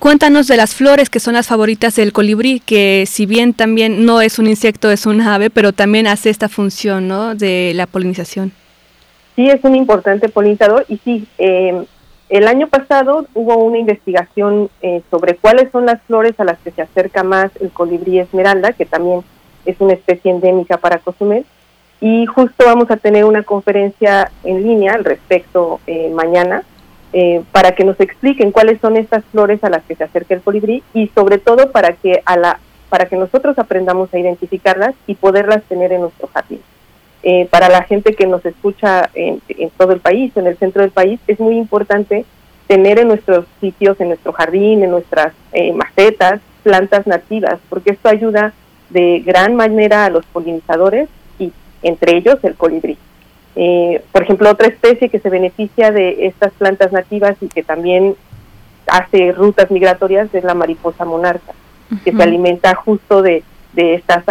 Cuéntanos 0.00 0.48
de 0.48 0.56
las 0.56 0.74
flores 0.74 1.10
que 1.10 1.20
son 1.20 1.34
las 1.34 1.46
favoritas 1.46 1.94
del 1.94 2.12
colibrí, 2.12 2.60
que 2.60 3.04
si 3.06 3.26
bien 3.26 3.52
también 3.54 4.04
no 4.04 4.20
es 4.20 4.40
un 4.40 4.48
insecto, 4.48 4.90
es 4.90 5.06
un 5.06 5.20
ave, 5.20 5.50
pero 5.50 5.72
también 5.72 6.08
hace 6.08 6.30
esta 6.30 6.48
función, 6.48 7.06
¿no? 7.06 7.36
De 7.36 7.72
la 7.74 7.86
polinización. 7.86 8.52
Sí, 9.36 9.48
es 9.48 9.62
un 9.62 9.76
importante 9.76 10.28
polinizador 10.28 10.84
y 10.88 10.98
sí, 11.04 11.26
eh, 11.38 11.84
el 12.28 12.46
año 12.46 12.68
pasado 12.68 13.26
hubo 13.34 13.56
una 13.56 13.78
investigación 13.78 14.68
eh, 14.82 15.02
sobre 15.10 15.36
cuáles 15.36 15.70
son 15.70 15.86
las 15.86 16.02
flores 16.02 16.38
a 16.38 16.44
las 16.44 16.58
que 16.58 16.70
se 16.70 16.82
acerca 16.82 17.22
más 17.22 17.50
el 17.60 17.70
colibrí 17.70 18.18
esmeralda, 18.18 18.72
que 18.72 18.84
también 18.84 19.22
es 19.64 19.80
una 19.80 19.94
especie 19.94 20.30
endémica 20.30 20.76
para 20.76 20.98
Cozumel, 20.98 21.46
y 22.00 22.26
justo 22.26 22.64
vamos 22.66 22.90
a 22.90 22.96
tener 22.96 23.24
una 23.24 23.42
conferencia 23.42 24.30
en 24.44 24.62
línea 24.62 24.94
al 24.94 25.04
respecto 25.04 25.80
eh, 25.86 26.10
mañana 26.14 26.62
eh, 27.12 27.42
para 27.50 27.72
que 27.72 27.84
nos 27.84 27.98
expliquen 27.98 28.52
cuáles 28.52 28.80
son 28.80 28.96
estas 28.96 29.24
flores 29.26 29.64
a 29.64 29.70
las 29.70 29.82
que 29.84 29.96
se 29.96 30.04
acerca 30.04 30.34
el 30.34 30.42
colibrí 30.42 30.82
y 30.92 31.08
sobre 31.08 31.38
todo 31.38 31.72
para 31.72 31.94
que 31.94 32.22
a 32.24 32.36
la 32.36 32.60
para 32.90 33.06
que 33.06 33.16
nosotros 33.16 33.58
aprendamos 33.58 34.12
a 34.14 34.18
identificarlas 34.18 34.94
y 35.06 35.14
poderlas 35.14 35.62
tener 35.64 35.92
en 35.92 36.02
nuestro 36.02 36.26
jardín. 36.28 36.60
Eh, 37.22 37.48
para 37.50 37.68
la 37.68 37.82
gente 37.82 38.14
que 38.14 38.26
nos 38.26 38.44
escucha 38.46 39.10
en, 39.14 39.40
todo 39.76 39.92
el 39.92 40.00
país, 40.00 40.36
en 40.36 40.46
el 40.46 40.56
centro 40.56 40.82
del 40.82 40.92
país, 40.92 41.18
es 41.26 41.40
muy 41.40 41.56
importante 41.56 42.24
tener 42.68 42.98
en 42.98 43.08
nuestros 43.08 43.46
sitios, 43.60 44.00
en 44.00 44.08
nuestro 44.08 44.32
jardín, 44.32 44.84
en 44.84 44.90
nuestras 44.90 45.32
eh, 45.52 45.72
macetas, 45.72 46.40
plantas 46.62 47.06
nativas, 47.06 47.58
porque 47.68 47.90
esto 47.90 48.08
ayuda 48.08 48.52
de 48.90 49.20
gran 49.24 49.56
manera 49.56 50.04
a 50.04 50.10
los 50.10 50.24
polinizadores 50.26 51.08
y 51.38 51.52
entre 51.82 52.16
ellos 52.16 52.38
el 52.42 52.54
colibrí. 52.54 52.96
Eh, 53.56 54.02
por 54.12 54.22
ejemplo, 54.22 54.50
otra 54.50 54.68
especie 54.68 55.08
que 55.08 55.18
se 55.18 55.30
beneficia 55.30 55.90
de 55.90 56.26
estas 56.26 56.52
plantas 56.52 56.92
nativas 56.92 57.36
y 57.40 57.48
que 57.48 57.64
también 57.64 58.14
hace 58.86 59.32
rutas 59.32 59.70
migratorias 59.70 60.32
es 60.32 60.44
la 60.44 60.54
mariposa 60.54 61.04
monarca, 61.04 61.52
que 62.04 62.12
se 62.12 62.22
alimenta 62.22 62.74
justo 62.74 63.22
de, 63.22 63.42
de 63.74 63.94
estas 63.94 64.24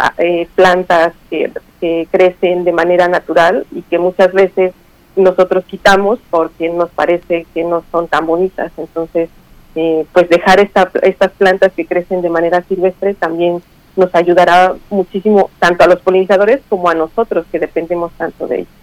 plantas 0.56 1.14
que 1.30 1.52
que 1.80 2.08
crecen 2.12 2.64
de 2.64 2.72
manera 2.72 3.08
natural 3.08 3.66
y 3.72 3.82
que 3.84 4.00
muchas 4.00 4.34
veces 4.34 4.74
nosotros 5.16 5.64
quitamos 5.66 6.20
porque 6.30 6.70
nos 6.70 6.90
parece 6.92 7.46
que 7.54 7.64
no 7.64 7.84
son 7.92 8.08
tan 8.08 8.26
bonitas. 8.26 8.72
Entonces, 8.78 9.30
eh, 9.76 10.06
pues 10.14 10.30
dejar 10.30 10.60
esta, 10.60 10.90
estas 11.02 11.32
plantas 11.32 11.72
que 11.74 11.86
crecen 11.86 12.22
de 12.22 12.30
manera 12.30 12.64
silvestre 12.64 13.14
también 13.14 13.62
nos 13.96 14.14
ayudará 14.14 14.76
muchísimo 14.90 15.50
tanto 15.60 15.84
a 15.84 15.88
los 15.88 16.02
polinizadores 16.02 16.62
como 16.70 16.90
a 16.90 16.94
nosotros 16.94 17.46
que 17.52 17.60
dependemos 17.60 18.12
tanto 18.14 18.48
de 18.48 18.58
ellos. 18.58 18.77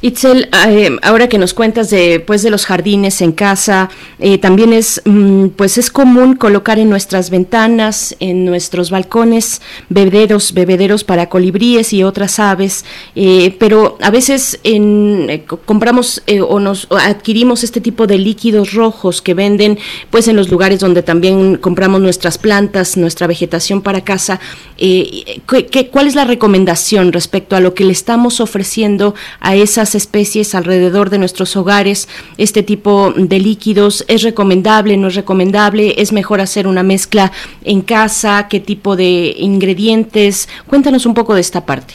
Itzel, 0.00 0.48
eh, 0.66 0.96
ahora 1.02 1.28
que 1.28 1.38
nos 1.38 1.54
cuentas 1.54 1.88
de, 1.88 2.18
pues, 2.18 2.42
de 2.42 2.50
los 2.50 2.66
jardines 2.66 3.20
en 3.20 3.30
casa, 3.30 3.88
eh, 4.18 4.38
también 4.38 4.72
es, 4.72 5.00
mm, 5.04 5.48
pues 5.50 5.78
es 5.78 5.90
común 5.90 6.34
colocar 6.34 6.80
en 6.80 6.90
nuestras 6.90 7.30
ventanas, 7.30 8.16
en 8.18 8.44
nuestros 8.44 8.90
balcones, 8.90 9.62
bebederos, 9.88 10.52
bebederos 10.52 11.04
para 11.04 11.28
colibríes 11.28 11.92
y 11.92 12.02
otras 12.02 12.40
aves, 12.40 12.84
eh, 13.14 13.54
pero 13.60 13.98
a 14.00 14.10
veces 14.10 14.58
en, 14.64 15.44
compramos 15.64 16.22
o 16.48 16.58
nos 16.58 16.88
adquirimos 16.90 17.62
este 17.62 17.80
tipo 17.80 18.06
de 18.06 18.18
líquidos 18.18 18.72
rojos 18.74 19.22
que 19.22 19.34
venden, 19.34 19.78
pues, 20.10 20.26
en 20.26 20.34
los 20.34 20.50
lugares 20.50 20.80
donde 20.80 21.02
también 21.02 21.56
compramos 21.56 22.00
nuestras 22.00 22.36
plantas, 22.38 22.96
nuestra 22.96 23.26
vegetación 23.28 23.80
para 23.80 24.02
casa. 24.02 24.40
¿qué, 24.76 25.88
¿Cuál 25.92 26.08
es 26.08 26.16
la 26.16 26.24
recomendación 26.24 27.12
respecto 27.12 27.54
a 27.54 27.60
lo 27.60 27.74
que 27.74 27.84
le 27.84 27.92
estamos 27.92 28.40
ofreciendo? 28.40 29.03
A 29.40 29.54
esas 29.54 29.94
especies 29.94 30.54
alrededor 30.54 31.10
de 31.10 31.18
nuestros 31.18 31.56
hogares 31.56 32.08
este 32.38 32.62
tipo 32.62 33.12
de 33.14 33.38
líquidos? 33.38 34.04
¿Es 34.08 34.22
recomendable, 34.22 34.96
no 34.96 35.08
es 35.08 35.16
recomendable? 35.16 35.94
¿Es 35.98 36.12
mejor 36.12 36.40
hacer 36.40 36.66
una 36.66 36.82
mezcla 36.82 37.32
en 37.64 37.82
casa? 37.82 38.46
¿Qué 38.48 38.60
tipo 38.60 38.96
de 38.96 39.34
ingredientes? 39.36 40.48
Cuéntanos 40.66 41.04
un 41.04 41.14
poco 41.14 41.34
de 41.34 41.42
esta 41.42 41.66
parte. 41.66 41.94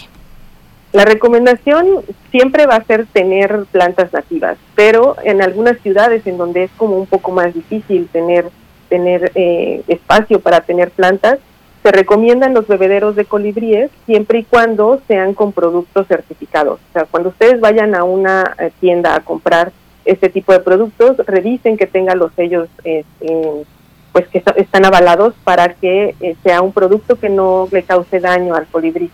La 0.91 1.06
recomendación 1.06 1.86
siempre 2.31 2.65
va 2.65 2.76
a 2.76 2.84
ser 2.84 3.06
tener 3.07 3.65
plantas 3.72 4.11
nativas, 4.11 4.57
pero 4.76 5.15
en 5.23 5.41
algunas 5.41 5.80
ciudades 5.81 6.26
en 6.26 6.38
donde 6.38 6.64
es 6.64 6.72
como 6.77 6.98
un 6.98 7.06
poco 7.06 7.31
más 7.31 7.53
difícil 7.53 8.07
tener 8.11 8.45
tener 8.90 9.31
eh, 9.36 9.84
espacio 9.88 10.40
para 10.40 10.61
tener 10.61 10.90
plantas, 10.90 11.38
se 11.90 11.95
recomiendan 11.95 12.53
los 12.53 12.68
bebederos 12.68 13.16
de 13.16 13.26
colibríes 13.26 13.90
siempre 14.06 14.40
y 14.40 14.44
cuando 14.44 15.02
sean 15.07 15.34
con 15.34 15.53
productos 15.53 16.06
certificados. 16.06 16.80
O 16.80 16.94
sea, 16.94 17.06
cuando 17.06 17.30
ustedes 17.30 17.60
vayan 17.60 17.95
a 17.95 18.03
una 18.03 18.56
eh, 18.60 18.70
tienda 18.80 19.16
a 19.16 19.22
comprar 19.22 19.72
este 20.06 20.30
tipo 20.30 20.53
de 20.53 20.60
productos, 20.60 21.18
revisen 21.26 21.78
que 21.78 21.88
tengan 21.88 22.20
los 22.20 22.32
sellos 22.34 22.70
este, 22.84 23.66
pues 24.11 24.28
que 24.28 24.44
están 24.57 24.86
avalados 24.86 25.34
para 25.44 25.74
que 25.74 26.14
eh, 26.20 26.36
sea 26.44 26.61
un 26.61 26.74
producto 26.74 27.16
que 27.16 27.30
no 27.30 27.68
le 27.72 27.82
cause 27.82 28.20
daño 28.20 28.53
al 28.53 28.68
colibrí. 28.68 29.10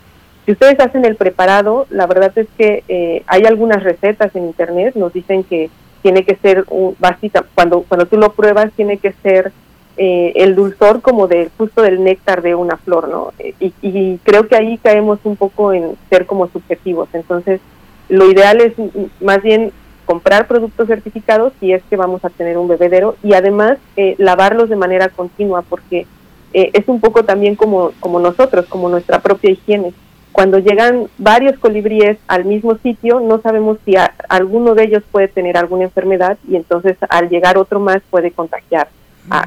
Si 0.46 0.52
ustedes 0.52 0.78
hacen 0.82 1.06
el 1.06 1.16
preparado, 1.16 1.88
la 1.90 2.08
verdad 2.08 2.34
es 2.36 2.48
que 2.58 2.84
eh, 2.90 3.24
hay 3.28 3.46
algunas 3.46 3.84
recetas 3.84 4.36
en 4.36 4.48
internet, 4.48 4.96
nos 4.96 5.14
dicen 5.14 5.46
que 5.46 5.70
tiene 6.02 6.26
que 6.26 6.36
ser 6.36 6.66
un, 6.68 6.94
básica, 7.00 7.46
cuando 7.56 7.84
cuando 7.84 8.06
tú 8.06 8.18
lo 8.18 8.34
pruebas 8.34 8.74
tiene 8.74 8.98
que 8.98 9.14
ser 9.24 9.54
eh, 9.98 10.34
el 10.36 10.56
dulzor 10.56 11.02
como 11.02 11.28
de 11.28 11.50
justo 11.58 11.82
del 11.82 12.04
néctar 12.04 12.42
de 12.42 12.54
una 12.54 12.76
flor, 12.78 13.08
¿no? 13.08 13.34
Y, 13.60 13.74
y, 13.82 14.18
creo 14.24 14.48
que 14.48 14.58
ahí 14.58 14.78
caemos 14.78 15.20
un 15.24 15.38
poco 15.38 15.72
en 15.72 15.96
ser 16.10 16.26
como 16.26 16.50
subjetivos. 16.50 17.08
Entonces, 17.14 17.62
lo 18.10 18.30
ideal 18.30 18.60
es 18.60 18.74
más 19.22 19.42
bien 19.42 19.72
comprar 20.06 20.48
productos 20.48 20.88
certificados 20.88 21.54
si 21.60 21.72
es 21.72 21.82
que 21.90 21.96
vamos 21.96 22.24
a 22.26 22.30
tener 22.30 22.58
un 22.58 22.68
bebedero 22.68 23.16
y 23.24 23.34
además 23.34 23.78
eh, 23.96 24.16
lavarlos 24.18 24.70
de 24.70 24.76
manera 24.76 25.10
continua 25.10 25.64
porque 25.64 26.06
eh, 26.54 26.70
es 26.74 26.88
un 26.88 27.00
poco 27.00 27.24
también 27.24 27.56
como, 27.56 27.92
como 28.00 28.20
nosotros, 28.20 28.66
como 28.68 28.90
nuestra 28.90 29.20
propia 29.22 29.52
higiene. 29.52 29.94
Cuando 30.32 30.60
llegan 30.60 31.08
varios 31.18 31.58
colibríes 31.58 32.18
al 32.28 32.44
mismo 32.44 32.78
sitio, 32.80 33.22
no 33.22 33.40
sabemos 33.42 33.78
si 33.86 33.96
alguno 34.28 34.76
de 34.76 34.84
ellos 34.84 35.04
puede 35.10 35.30
tener 35.30 35.58
alguna 35.58 35.86
enfermedad 35.86 36.38
y 36.48 36.58
entonces 36.58 36.98
al 37.10 37.30
llegar 37.30 37.58
otro 37.58 37.80
más 37.80 38.02
puede 38.10 38.32
contagiar 38.32 38.90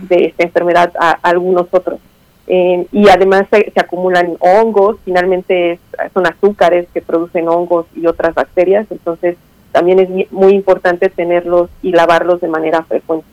de 0.09 0.27
esta 0.27 0.45
enfermedad 0.45 0.93
a, 0.99 1.11
algunos 1.23 1.67
otros. 1.71 2.01
Eh, 2.47 2.87
y 2.93 3.09
además 3.09 3.45
se, 3.51 3.73
acumulan 3.77 4.37
hongos, 4.41 4.97
finalmente 5.05 5.79
son 6.15 6.27
azúcares 6.27 6.89
que 6.95 7.03
producen 7.03 7.49
hongos 7.49 7.87
y 7.95 8.07
otras 8.07 8.35
bacterias, 8.35 8.87
entonces 8.91 9.37
también 9.71 9.99
es 9.99 10.33
muy 10.33 10.55
importante 10.55 11.11
tenerlos 11.11 11.69
y 11.83 11.93
lavarlos 11.93 12.41
de 12.41 12.49
manera 12.49 12.83
frecuente. 12.85 13.27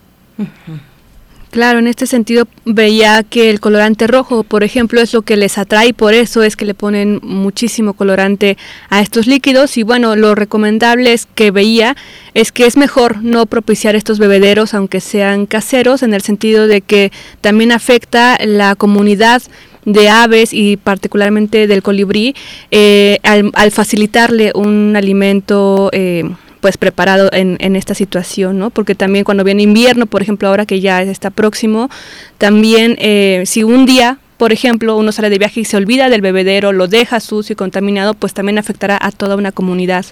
Claro, 1.56 1.80
en 1.80 1.88
este 1.88 2.06
sentido 2.06 2.49
veía 2.65 3.23
que 3.23 3.49
el 3.49 3.61
colorante 3.61 4.07
rojo, 4.07 4.44
por 4.44 4.65
ejemplo, 4.65 4.99
es 4.99 5.14
lo 5.14 5.22
que 5.22 5.38
les 5.38 5.57
atrae, 5.57 5.94
por 5.94 6.14
eso 6.14 6.44
es 6.44 6.57
que 6.57 6.65
le 6.65 6.73
ponen 6.73 7.22
muchísimo 7.23 7.94
colorante 7.94 8.57
a 8.90 8.99
estos 8.99 9.26
líquidos. 9.26 9.77
Y 9.77 9.84
bueno, 9.84 10.18
lo 10.18 10.36
recomendable 10.36 11.14
es 11.14 11.30
que 11.34 11.52
veía 11.52 11.95
es 12.34 12.52
que 12.52 12.65
es 12.65 12.76
mejor 12.76 13.23
no 13.23 13.45
propiciar 13.45 13.95
estos 13.95 14.19
bebederos 14.19 14.73
aunque 14.73 14.99
sean 14.99 15.45
caseros 15.45 16.03
en 16.03 16.14
el 16.14 16.22
sentido 16.22 16.68
de 16.68 16.82
que 16.82 17.14
también 17.40 17.72
afecta 17.72 18.38
la 18.44 18.76
comunidad 18.76 19.41
de 19.86 20.10
aves 20.10 20.52
y 20.52 20.76
particularmente 20.76 21.68
del 21.68 21.84
colibrí 21.84 22.36
eh, 22.69 23.19
al, 23.23 23.72
facilitarle 23.72 24.52
un 24.56 24.98
alimento 24.98 25.90
eh, 25.94 26.26
pues 26.66 26.78
preparado 26.78 27.30
en, 27.32 27.58
en 27.60 27.76
esta 27.76 27.94
situación, 27.94 28.58
¿no? 28.58 28.72
Porque 28.72 28.96
también 28.96 29.24
cuando 29.24 29.44
viene 29.44 29.62
invierno, 29.62 30.08
por 30.08 30.24
ejemplo, 30.24 30.48
ahora 30.48 30.66
que 30.66 30.80
ya 30.80 31.04
está 31.04 31.30
próximo, 31.30 31.92
también 32.40 32.96
eh, 32.98 33.44
si 33.46 33.62
un 33.62 33.86
día 33.86 34.18
por 34.38 34.52
ejemplo, 34.52 34.98
uno 34.98 35.12
sale 35.12 35.30
de 35.30 35.38
viaje 35.38 35.60
y 35.60 35.66
se 35.66 35.78
olvida 35.78 36.10
del 36.10 36.22
bebedero, 36.22 36.72
lo 36.74 36.88
deja 36.88 37.20
sucio 37.20 37.54
y 37.54 37.56
contaminado, 37.56 38.16
pues 38.16 38.34
también 38.34 38.58
afectará 38.58 38.98
a 39.00 39.12
toda 39.12 39.36
una 39.36 39.52
comunidad. 39.52 40.06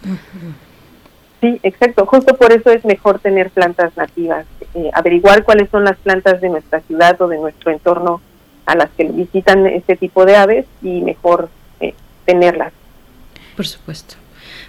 Sí, 1.42 1.60
exacto. 1.64 2.06
Justo 2.06 2.38
por 2.38 2.54
eso 2.54 2.70
es 2.70 2.86
mejor 2.86 3.18
tener 3.18 3.50
plantas 3.50 3.98
nativas, 3.98 4.46
eh, 4.76 4.92
averiguar 4.94 5.44
cuáles 5.44 5.72
son 5.72 5.86
las 5.86 5.98
plantas 5.98 6.40
de 6.40 6.50
nuestra 6.50 6.82
ciudad 6.82 7.20
o 7.20 7.28
de 7.30 7.40
nuestro 7.40 7.72
entorno 7.72 8.22
a 8.68 8.76
las 8.76 8.92
que 8.92 9.06
visitan 9.06 9.66
este 9.66 9.96
tipo 9.96 10.24
de 10.24 10.36
aves 10.36 10.68
y 10.84 11.02
mejor 11.02 11.50
eh, 11.80 11.96
tenerlas. 12.26 12.74
Por 13.56 13.66
supuesto. 13.66 14.18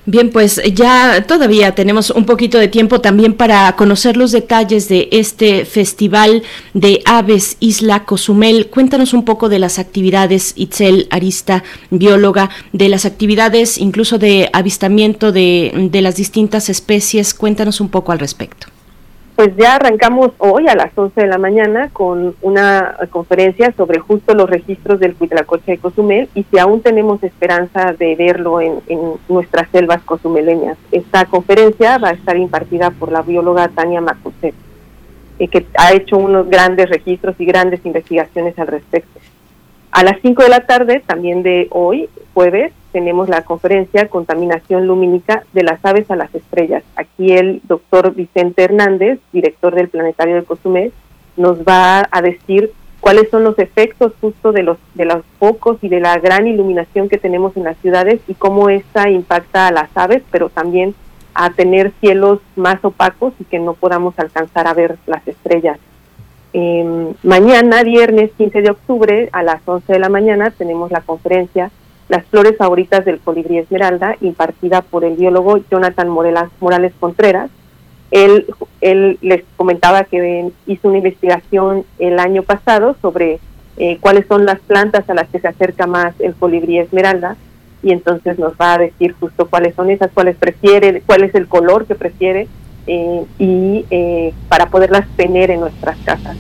Bien, 0.07 0.29
pues 0.29 0.61
ya 0.75 1.25
todavía 1.27 1.75
tenemos 1.75 2.11
un 2.11 2.27
poquito 2.27 2.59
de 2.59 2.69
tiempo 2.69 3.01
también 3.01 3.33
para 3.33 3.75
conocer 3.75 4.19
los 4.19 4.33
detalles 4.33 4.87
de 4.89 5.09
este 5.13 5.65
Festival 5.65 6.43
de 6.75 7.01
Aves 7.07 7.57
Isla 7.61 8.05
Cozumel. 8.05 8.67
Cuéntanos 8.67 9.15
un 9.15 9.25
poco 9.25 9.49
de 9.49 9.59
las 9.59 9.79
actividades, 9.79 10.53
Itzel 10.57 11.09
Arista, 11.11 11.65
bióloga, 11.89 12.51
de 12.75 12.91
las 12.91 13.07
actividades 13.07 13.79
incluso 13.79 14.19
de 14.19 14.51
avistamiento 14.53 15.33
de, 15.33 15.89
de 15.91 16.03
las 16.03 16.17
distintas 16.17 16.69
especies. 16.69 17.33
Cuéntanos 17.33 17.81
un 17.81 17.89
poco 17.89 18.13
al 18.13 18.19
respecto. 18.19 18.74
Pues 19.37 19.51
ya 19.57 19.75
arrancamos 19.75 20.31
hoy 20.39 20.69
a 20.69 20.77
las 20.77 20.97
11 20.97 21.23
de 21.23 21.27
la 21.27 21.39
mañana 21.39 21.91
con 21.93 22.37
una 22.41 22.97
conferencia 23.11 23.73
sobre 23.77 23.99
justo 23.99 24.33
los 24.33 24.49
registros 24.49 25.01
del 25.01 25.17
Cuitlacoche 25.17 25.73
de 25.73 25.79
Cozumel 25.79 26.29
y 26.37 26.45
si 26.45 26.59
aún 26.61 26.83
tenemos 26.83 27.21
esperanza 27.25 27.93
de 27.99 28.15
verlo 28.15 28.61
en, 28.61 28.81
nuestras 29.29 29.69
selvas 29.73 30.03
cozumeleñas. 30.03 30.79
Esta 30.93 31.25
conferencia 31.25 31.99
va 31.99 32.11
a 32.11 32.13
estar 32.13 32.37
impartida 32.37 32.93
por 32.93 33.11
la 33.11 33.23
bióloga 33.23 33.67
Tania 33.67 34.01
Macuset, 34.01 34.55
eh, 35.41 35.49
que 35.49 35.67
ha 35.79 35.93
hecho 35.93 36.17
unos 36.17 36.49
grandes 36.49 36.89
registros 36.89 37.35
y 37.41 37.45
grandes 37.45 37.85
investigaciones 37.85 38.57
al 38.57 38.69
respecto. 38.69 39.19
A 39.91 40.05
las 40.05 40.21
5 40.23 40.45
de 40.45 40.49
la 40.49 40.61
tarde, 40.61 41.03
también 41.05 41.43
de 41.43 41.67
hoy, 41.71 42.09
jueves, 42.35 42.73
tenemos 42.95 43.29
la 43.29 43.43
conferencia 43.43 44.07
Contaminación 44.07 44.87
Lumínica 44.87 45.43
de 45.53 45.65
las 45.65 45.85
aves 45.85 46.09
a 46.13 46.17
las 46.17 46.33
estrellas. 46.33 46.85
Aquí 46.95 47.33
el 47.33 47.61
doctor 47.65 48.15
Vicente 48.15 48.63
Hernández, 48.63 49.19
director 49.33 49.75
del 49.75 49.89
Planetario 49.89 50.37
de 50.37 50.45
Cozumel, 50.45 50.93
nos 51.37 51.59
va 51.63 52.09
a 52.09 52.23
decir 52.23 52.71
cuáles 53.01 53.29
son 53.31 53.43
los 53.43 53.59
efectos 53.59 54.13
justo 54.21 54.53
de 54.53 54.63
los 54.63 54.79
de 54.95 55.07
los 55.07 55.25
focos 55.41 55.79
y 55.83 55.89
de 55.89 55.99
la 55.99 56.17
gran 56.21 56.47
iluminación 56.47 57.09
que 57.09 57.19
tenemos 57.19 57.57
en 57.57 57.65
las 57.65 57.77
ciudades 57.79 58.21
y 58.29 58.35
cómo 58.35 58.69
esta 58.69 59.11
impacta 59.11 59.67
a 59.67 59.73
las 59.73 59.91
aves, 59.97 60.23
pero 60.31 60.49
también 60.49 60.95
a 61.35 61.51
tener 61.51 61.91
cielos 62.01 62.39
más 62.55 62.79
opacos 62.85 63.35
y 63.41 63.45
que 63.45 63.59
no 63.59 63.75
podamos 63.75 64.17
alcanzar 64.21 64.69
a 64.69 64.75
ver 64.75 64.99
las 65.07 65.27
estrellas. 65.27 65.81
Em, 66.53 67.13
mañana, 67.25 67.83
viernes 67.83 68.31
15 68.39 68.63
de 68.63 68.71
octubre, 68.71 69.31
a 69.33 69.43
las 69.43 69.61
11 69.67 69.95
de 69.95 69.99
la 69.99 70.09
mañana, 70.09 70.53
tenemos 70.53 70.93
la 70.93 71.01
conferencia 71.01 71.73
las 72.09 72.25
flores 72.27 72.57
favoritas 72.57 73.05
del 73.05 73.21
colibrí 73.21 73.59
esmeralda, 73.59 74.17
impartida 74.21 74.83
por 74.83 75.05
el 75.05 75.17
biólogo 75.17 75.59
Jonathan 75.71 76.09
Morales 76.09 76.93
Contreras. 77.01 77.51
Él, 78.11 78.47
él 78.81 79.19
les 79.23 79.43
comentaba 79.57 80.05
que 80.05 80.51
hizo 80.67 80.89
una 80.89 80.99
investigación 80.99 81.85
el 81.99 82.19
año 82.19 82.43
pasado 82.43 82.97
sobre 83.01 83.41
eh, 83.77 83.99
cuáles 84.01 84.27
son 84.27 84.45
las 84.45 84.61
plantas 84.61 85.09
a 85.09 85.15
las 85.15 85.29
que 85.29 85.41
se 85.41 85.49
acerca 85.49 85.87
más 85.87 86.15
el 86.21 86.35
colibrí 86.35 86.79
esmeralda 86.79 87.37
y 87.83 87.93
entonces 87.93 88.39
nos 88.39 88.53
va 88.53 88.75
a 88.75 88.79
decir 88.79 89.15
justo 89.19 89.47
cuáles 89.47 89.75
son 89.75 89.91
esas, 89.91 90.13
cuáles 90.13 90.37
prefiere, 90.37 91.03
cuál 91.05 91.25
es 91.25 91.35
el 91.35 91.49
color 91.49 91.87
que 91.87 91.95
prefiere 91.95 92.47
eh, 92.87 93.25
y 93.39 93.85
eh, 93.91 94.33
para 94.49 94.67
poderlas 94.67 95.09
tener 95.17 95.51
en 95.51 95.61
nuestras 95.61 95.97
casas. 96.05 96.37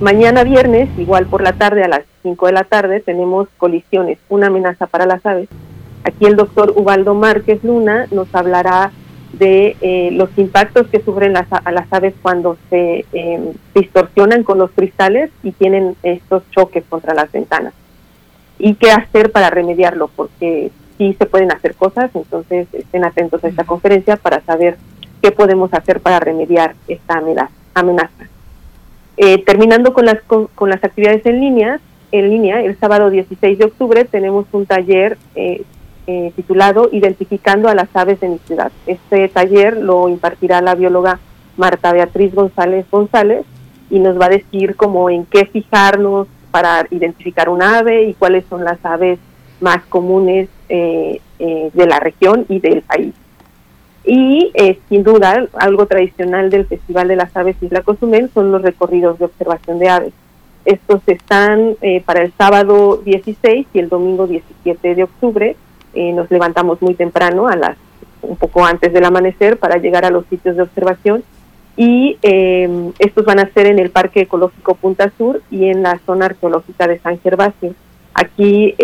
Mañana 0.00 0.44
viernes, 0.44 0.88
igual 0.98 1.26
por 1.26 1.42
la 1.42 1.52
tarde 1.52 1.84
a 1.84 1.88
las 1.88 2.02
5 2.22 2.46
de 2.46 2.52
la 2.52 2.64
tarde 2.64 3.00
tenemos 3.00 3.48
colisiones, 3.56 4.18
una 4.28 4.48
amenaza 4.48 4.86
para 4.86 5.06
las 5.06 5.24
aves. 5.24 5.48
Aquí 6.04 6.26
el 6.26 6.36
doctor 6.36 6.72
Ubaldo 6.76 7.14
Márquez 7.14 7.62
Luna 7.64 8.06
nos 8.10 8.32
hablará 8.34 8.92
de 9.32 9.76
eh, 9.80 10.10
los 10.12 10.30
impactos 10.36 10.86
que 10.88 11.02
sufren 11.02 11.32
las, 11.32 11.46
a 11.50 11.70
las 11.70 11.92
aves 11.92 12.14
cuando 12.22 12.56
se 12.70 13.04
em, 13.12 13.52
distorsionan 13.74 14.42
con 14.42 14.58
los 14.58 14.70
cristales 14.70 15.30
y 15.42 15.52
tienen 15.52 15.96
estos 16.02 16.42
choques 16.50 16.84
contra 16.88 17.14
las 17.14 17.30
ventanas. 17.30 17.74
Y 18.58 18.74
qué 18.74 18.90
hacer 18.90 19.30
para 19.30 19.50
remediarlo, 19.50 20.08
porque 20.08 20.70
sí 20.96 21.14
se 21.18 21.26
pueden 21.26 21.52
hacer 21.52 21.74
cosas, 21.74 22.10
entonces 22.14 22.66
estén 22.72 23.04
atentos 23.04 23.44
a 23.44 23.48
esta 23.48 23.64
conferencia 23.64 24.16
para 24.16 24.40
saber 24.40 24.78
qué 25.22 25.30
podemos 25.30 25.72
hacer 25.74 26.00
para 26.00 26.20
remediar 26.20 26.74
esta 26.88 27.22
amenaza. 27.74 28.28
Eh, 29.20 29.42
terminando 29.44 29.92
con 29.92 30.06
las, 30.06 30.22
con, 30.22 30.70
las 30.70 30.84
actividades 30.84 31.26
en 31.26 31.40
línea, 31.40 31.80
en 32.12 32.30
línea, 32.30 32.62
el 32.62 32.78
sábado 32.78 33.10
16 33.10 33.58
de 33.58 33.64
octubre 33.64 34.04
tenemos 34.04 34.46
un 34.52 34.64
taller 34.64 35.18
eh, 35.34 35.64
eh, 36.06 36.32
titulado 36.36 36.88
Identificando 36.92 37.68
a 37.68 37.74
las 37.74 37.88
aves 37.96 38.20
de 38.20 38.28
mi 38.28 38.38
ciudad. 38.46 38.70
Este 38.86 39.28
taller 39.28 39.76
lo 39.76 40.08
impartirá 40.08 40.60
la 40.60 40.76
bióloga 40.76 41.18
Marta 41.56 41.92
Beatriz 41.92 42.32
González 42.32 42.86
González 42.92 43.44
y 43.90 43.98
nos 43.98 44.20
va 44.20 44.26
a 44.26 44.30
decir 44.30 44.76
cómo 44.76 45.10
en 45.10 45.26
qué 45.26 45.46
fijarnos 45.46 46.28
para 46.52 46.86
identificar 46.90 47.48
un 47.48 47.60
ave 47.60 48.04
y 48.04 48.14
cuáles 48.14 48.44
son 48.48 48.64
las 48.64 48.78
aves 48.84 49.18
más 49.60 49.84
comunes 49.86 50.48
de 50.68 51.20
la 51.74 51.98
región 51.98 52.46
y 52.48 52.60
del 52.60 52.82
país. 52.82 53.14
Y 54.08 54.50
eh, 54.54 54.78
sin 54.88 55.02
duda, 55.02 55.48
algo 55.58 55.84
tradicional 55.84 56.48
del 56.48 56.64
Festival 56.64 57.08
de 57.08 57.16
las 57.16 57.36
Aves 57.36 57.56
Isla 57.60 57.82
Cozumel 57.82 58.30
son 58.32 58.50
los 58.50 58.62
recorridos 58.62 59.18
de 59.18 59.26
observación 59.26 59.78
de 59.78 59.90
aves. 59.90 60.14
Estos 60.64 61.02
están 61.06 61.76
eh, 61.82 62.02
para 62.06 62.22
el 62.22 62.32
sábado 62.38 63.02
16 63.04 63.66
y 63.70 63.78
el 63.78 63.90
domingo 63.90 64.26
17 64.26 64.94
de 64.94 65.02
octubre. 65.02 65.56
Eh, 65.92 66.14
nos 66.14 66.30
levantamos 66.30 66.80
muy 66.80 66.94
temprano, 66.94 67.48
a 67.48 67.56
las 67.56 67.76
un 68.22 68.36
poco 68.36 68.64
antes 68.64 68.94
del 68.94 69.04
amanecer, 69.04 69.58
para 69.58 69.76
llegar 69.76 70.06
a 70.06 70.10
los 70.10 70.24
sitios 70.28 70.56
de 70.56 70.62
observación. 70.62 71.22
Y 71.76 72.16
estos 72.98 73.24
van 73.26 73.38
a 73.38 73.52
ser 73.52 73.66
en 73.66 73.78
el 73.78 73.90
Parque 73.90 74.22
Ecológico 74.22 74.74
Punta 74.74 75.12
Sur 75.18 75.42
y 75.50 75.68
en 75.68 75.82
la 75.82 76.00
zona 76.06 76.26
arqueológica 76.26 76.88
de 76.88 76.98
San 76.98 77.20
Gervasio. 77.20 77.74
Aquí 78.14 78.74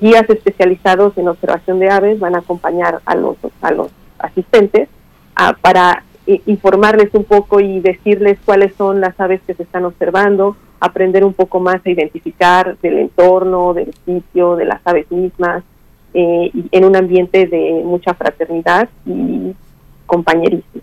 guías 0.00 0.30
especializados 0.30 1.18
en 1.18 1.28
observación 1.28 1.78
de 1.78 1.90
aves 1.90 2.18
van 2.18 2.36
a 2.36 2.38
acompañar 2.38 3.00
a 3.04 3.14
los, 3.16 3.36
a 3.60 3.70
los 3.72 3.90
asistentes 4.18 4.88
para 5.60 6.02
informarles 6.46 7.10
un 7.12 7.24
poco 7.24 7.60
y 7.60 7.80
decirles 7.80 8.38
cuáles 8.44 8.72
son 8.76 9.00
las 9.00 9.18
aves 9.20 9.40
que 9.46 9.54
se 9.54 9.62
están 9.62 9.84
observando, 9.84 10.56
aprender 10.80 11.24
un 11.24 11.34
poco 11.34 11.60
más 11.60 11.84
a 11.84 11.90
identificar 11.90 12.76
del 12.78 12.98
entorno, 12.98 13.74
del 13.74 13.94
sitio, 14.04 14.56
de 14.56 14.64
las 14.64 14.80
aves 14.84 15.10
mismas, 15.10 15.62
eh, 16.14 16.50
en 16.70 16.84
un 16.84 16.96
ambiente 16.96 17.46
de 17.46 17.82
mucha 17.84 18.14
fraternidad 18.14 18.88
y 19.04 19.54
compañerismo. 20.06 20.80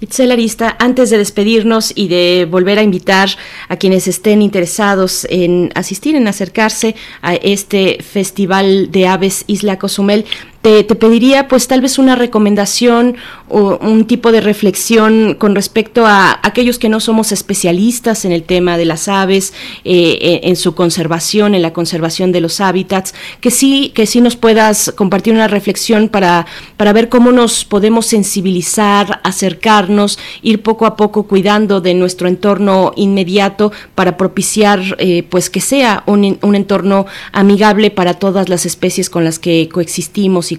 Itzel 0.00 0.32
Arista, 0.32 0.76
antes 0.78 1.10
de 1.10 1.18
despedirnos 1.18 1.92
y 1.94 2.08
de 2.08 2.48
volver 2.50 2.78
a 2.78 2.82
invitar 2.82 3.28
a 3.68 3.76
quienes 3.76 4.08
estén 4.08 4.40
interesados 4.40 5.26
en 5.30 5.70
asistir, 5.74 6.16
en 6.16 6.26
acercarse 6.26 6.96
a 7.20 7.34
este 7.34 7.98
Festival 8.02 8.90
de 8.90 9.06
Aves 9.06 9.44
Isla 9.46 9.78
Cozumel, 9.78 10.24
te, 10.62 10.84
pediría 10.84 11.48
pues 11.48 11.68
tal 11.68 11.80
vez 11.80 11.98
una 11.98 12.16
recomendación 12.16 13.16
o 13.48 13.78
un 13.78 14.04
tipo 14.06 14.30
de 14.30 14.40
reflexión 14.40 15.34
con 15.34 15.54
respecto 15.54 16.06
a 16.06 16.38
aquellos 16.42 16.78
que 16.78 16.88
no 16.88 17.00
somos 17.00 17.32
especialistas 17.32 18.24
en 18.24 18.32
el 18.32 18.42
tema 18.42 18.76
de 18.76 18.84
las 18.84 19.08
aves, 19.08 19.54
eh, 19.84 20.40
en, 20.42 20.56
su 20.56 20.74
conservación, 20.74 21.54
en 21.54 21.62
la 21.62 21.72
conservación 21.72 22.30
de 22.30 22.42
los 22.42 22.60
hábitats, 22.60 23.14
que 23.40 23.50
sí, 23.50 23.90
que 23.94 24.06
sí 24.06 24.20
nos 24.20 24.36
puedas 24.36 24.92
compartir 24.94 25.32
una 25.32 25.48
reflexión 25.48 26.08
para, 26.08 26.46
para 26.76 26.92
ver 26.92 27.08
cómo 27.08 27.32
nos 27.32 27.64
podemos 27.64 28.06
sensibilizar, 28.06 29.20
acercarnos, 29.24 30.18
ir 30.42 30.62
poco 30.62 30.84
a 30.84 30.96
poco 30.96 31.24
cuidando 31.24 31.80
de 31.80 31.94
nuestro 31.94 32.28
entorno 32.28 32.92
inmediato 32.96 33.72
para 33.94 34.16
propiciar 34.18 34.80
eh, 34.98 35.22
pues 35.28 35.48
que 35.48 35.60
sea 35.60 36.04
un, 36.06 36.38
un 36.42 36.54
entorno 36.54 37.06
amigable 37.32 37.90
para 37.90 38.14
todas 38.14 38.48
las 38.48 38.66
especies 38.66 39.08
con 39.08 39.24
las 39.24 39.38
que 39.38 39.68
coexistimos 39.72 40.49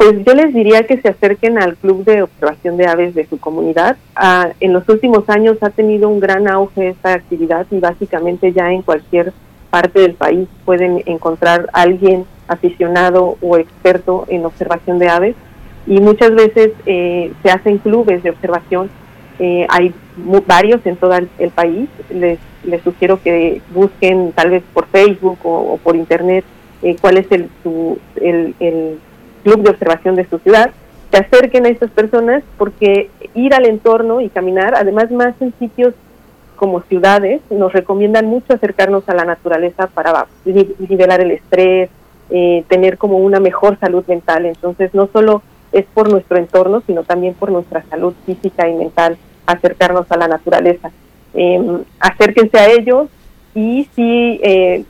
Pues 0.00 0.24
yo 0.24 0.32
les 0.32 0.54
diría 0.54 0.86
que 0.86 0.98
se 0.98 1.08
acerquen 1.08 1.58
al 1.58 1.76
Club 1.76 2.06
de 2.06 2.22
Observación 2.22 2.78
de 2.78 2.86
Aves 2.86 3.14
de 3.14 3.26
su 3.26 3.38
comunidad. 3.38 3.98
Ah, 4.16 4.48
en 4.58 4.72
los 4.72 4.88
últimos 4.88 5.28
años 5.28 5.58
ha 5.60 5.68
tenido 5.68 6.08
un 6.08 6.20
gran 6.20 6.48
auge 6.48 6.88
esta 6.88 7.12
actividad 7.12 7.66
y 7.70 7.80
básicamente 7.80 8.50
ya 8.54 8.72
en 8.72 8.80
cualquier 8.80 9.34
parte 9.68 10.00
del 10.00 10.14
país 10.14 10.48
pueden 10.64 11.02
encontrar 11.04 11.68
a 11.74 11.82
alguien 11.82 12.24
aficionado 12.48 13.36
o 13.42 13.58
experto 13.58 14.24
en 14.28 14.46
observación 14.46 14.98
de 14.98 15.10
aves 15.10 15.36
y 15.86 16.00
muchas 16.00 16.34
veces 16.34 16.70
eh, 16.86 17.32
se 17.42 17.50
hacen 17.50 17.76
clubes 17.76 18.22
de 18.22 18.30
observación. 18.30 18.88
Eh, 19.38 19.66
hay 19.68 19.92
varios 20.46 20.80
en 20.86 20.96
todo 20.96 21.14
el, 21.14 21.50
país. 21.50 21.90
Les, 22.08 22.38
les 22.64 22.82
sugiero 22.82 23.20
que 23.22 23.60
busquen 23.74 24.32
tal 24.32 24.48
vez 24.48 24.62
por 24.72 24.86
Facebook 24.86 25.40
o 25.42 25.78
por 25.82 25.94
internet 25.94 26.42
eh, 26.82 26.96
cuál 27.00 27.18
es 27.18 27.26
el, 27.30 27.48
el, 28.16 28.98
club 29.42 29.62
de 29.62 29.70
observación 29.70 30.16
de 30.16 30.28
su 30.28 30.38
ciudad, 30.38 30.70
se 31.10 31.16
acerquen 31.16 31.64
a 31.64 31.70
estas 31.70 31.90
personas 31.90 32.42
porque 32.58 33.08
ir 33.34 33.54
al 33.54 33.64
entorno 33.64 34.20
y 34.20 34.28
caminar, 34.28 34.74
además 34.74 35.10
más 35.10 35.34
en 35.40 35.54
sitios 35.58 35.94
como 36.56 36.82
ciudades, 36.82 37.40
nos 37.48 37.72
recomiendan 37.72 38.26
mucho 38.26 38.52
acercarnos 38.52 39.08
a 39.08 39.14
la 39.14 39.24
naturaleza 39.24 39.86
para 39.86 40.26
nivelar 40.44 41.22
el 41.22 41.30
estrés, 41.30 41.88
eh, 42.28 42.64
tener 42.68 42.98
como 42.98 43.16
una 43.16 43.40
mejor 43.40 43.78
salud 43.80 44.04
mental. 44.06 44.44
Entonces, 44.44 44.92
no 44.92 45.08
solo 45.10 45.42
es 45.72 45.86
por 45.94 46.10
nuestro 46.10 46.36
entorno, 46.36 46.82
sino 46.86 47.02
también 47.02 47.34
por 47.34 47.50
nuestra 47.50 47.82
salud 47.88 48.14
física 48.26 48.68
y 48.68 48.74
mental 48.74 49.16
acercarnos 49.46 50.10
a 50.12 50.16
la 50.16 50.28
naturaleza. 50.28 50.90
Em, 51.32 51.82
acérquense 51.98 52.58
a 52.58 52.70
ellos 52.70 53.08
y 53.54 53.88
si 53.94 54.40
eh, 54.42 54.84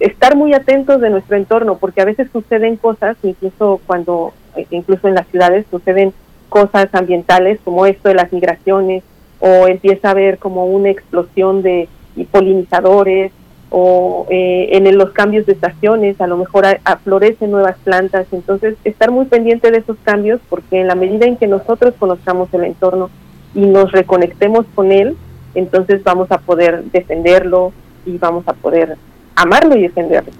estar 0.00 0.36
muy 0.36 0.54
atentos 0.54 1.00
de 1.00 1.10
nuestro 1.10 1.36
entorno, 1.36 1.78
porque 1.78 2.00
a 2.00 2.04
veces 2.04 2.28
suceden 2.32 2.76
cosas, 2.76 3.16
incluso 3.22 3.80
cuando, 3.86 4.32
eh, 4.56 4.66
incluso 4.70 5.08
en 5.08 5.14
las 5.14 5.26
ciudades 5.28 5.66
suceden 5.70 6.12
cosas 6.48 6.88
ambientales 6.92 7.58
como 7.64 7.86
esto 7.86 8.08
de 8.08 8.14
las 8.14 8.32
migraciones, 8.32 9.02
o 9.40 9.66
empieza 9.68 10.08
a 10.08 10.10
haber 10.12 10.38
como 10.38 10.66
una 10.66 10.90
explosión 10.90 11.62
de 11.62 11.88
polinizadores, 12.30 13.32
o 13.70 14.26
eh, 14.30 14.70
en 14.72 14.96
los 14.96 15.10
cambios 15.10 15.44
de 15.46 15.52
estaciones, 15.52 16.20
a 16.20 16.26
lo 16.26 16.38
mejor 16.38 16.64
aflorecen 16.84 17.50
nuevas 17.50 17.76
plantas, 17.84 18.26
entonces 18.32 18.76
estar 18.84 19.10
muy 19.10 19.26
pendiente 19.26 19.70
de 19.70 19.78
esos 19.78 19.96
cambios, 20.04 20.40
porque 20.48 20.80
en 20.80 20.86
la 20.86 20.94
medida 20.94 21.26
en 21.26 21.36
que 21.36 21.46
nosotros 21.46 21.94
conozcamos 21.98 22.52
el 22.54 22.64
entorno 22.64 23.10
y 23.54 23.66
nos 23.66 23.92
reconectemos 23.92 24.64
con 24.74 24.90
él, 24.90 25.16
entonces 25.54 26.02
vamos 26.02 26.30
a 26.30 26.38
poder 26.38 26.84
defenderlo 26.84 27.72
y 28.06 28.16
vamos 28.16 28.46
a 28.48 28.54
poder 28.54 28.96
amarlo 29.38 29.76
y 29.76 29.82
defenderlo. 29.82 30.32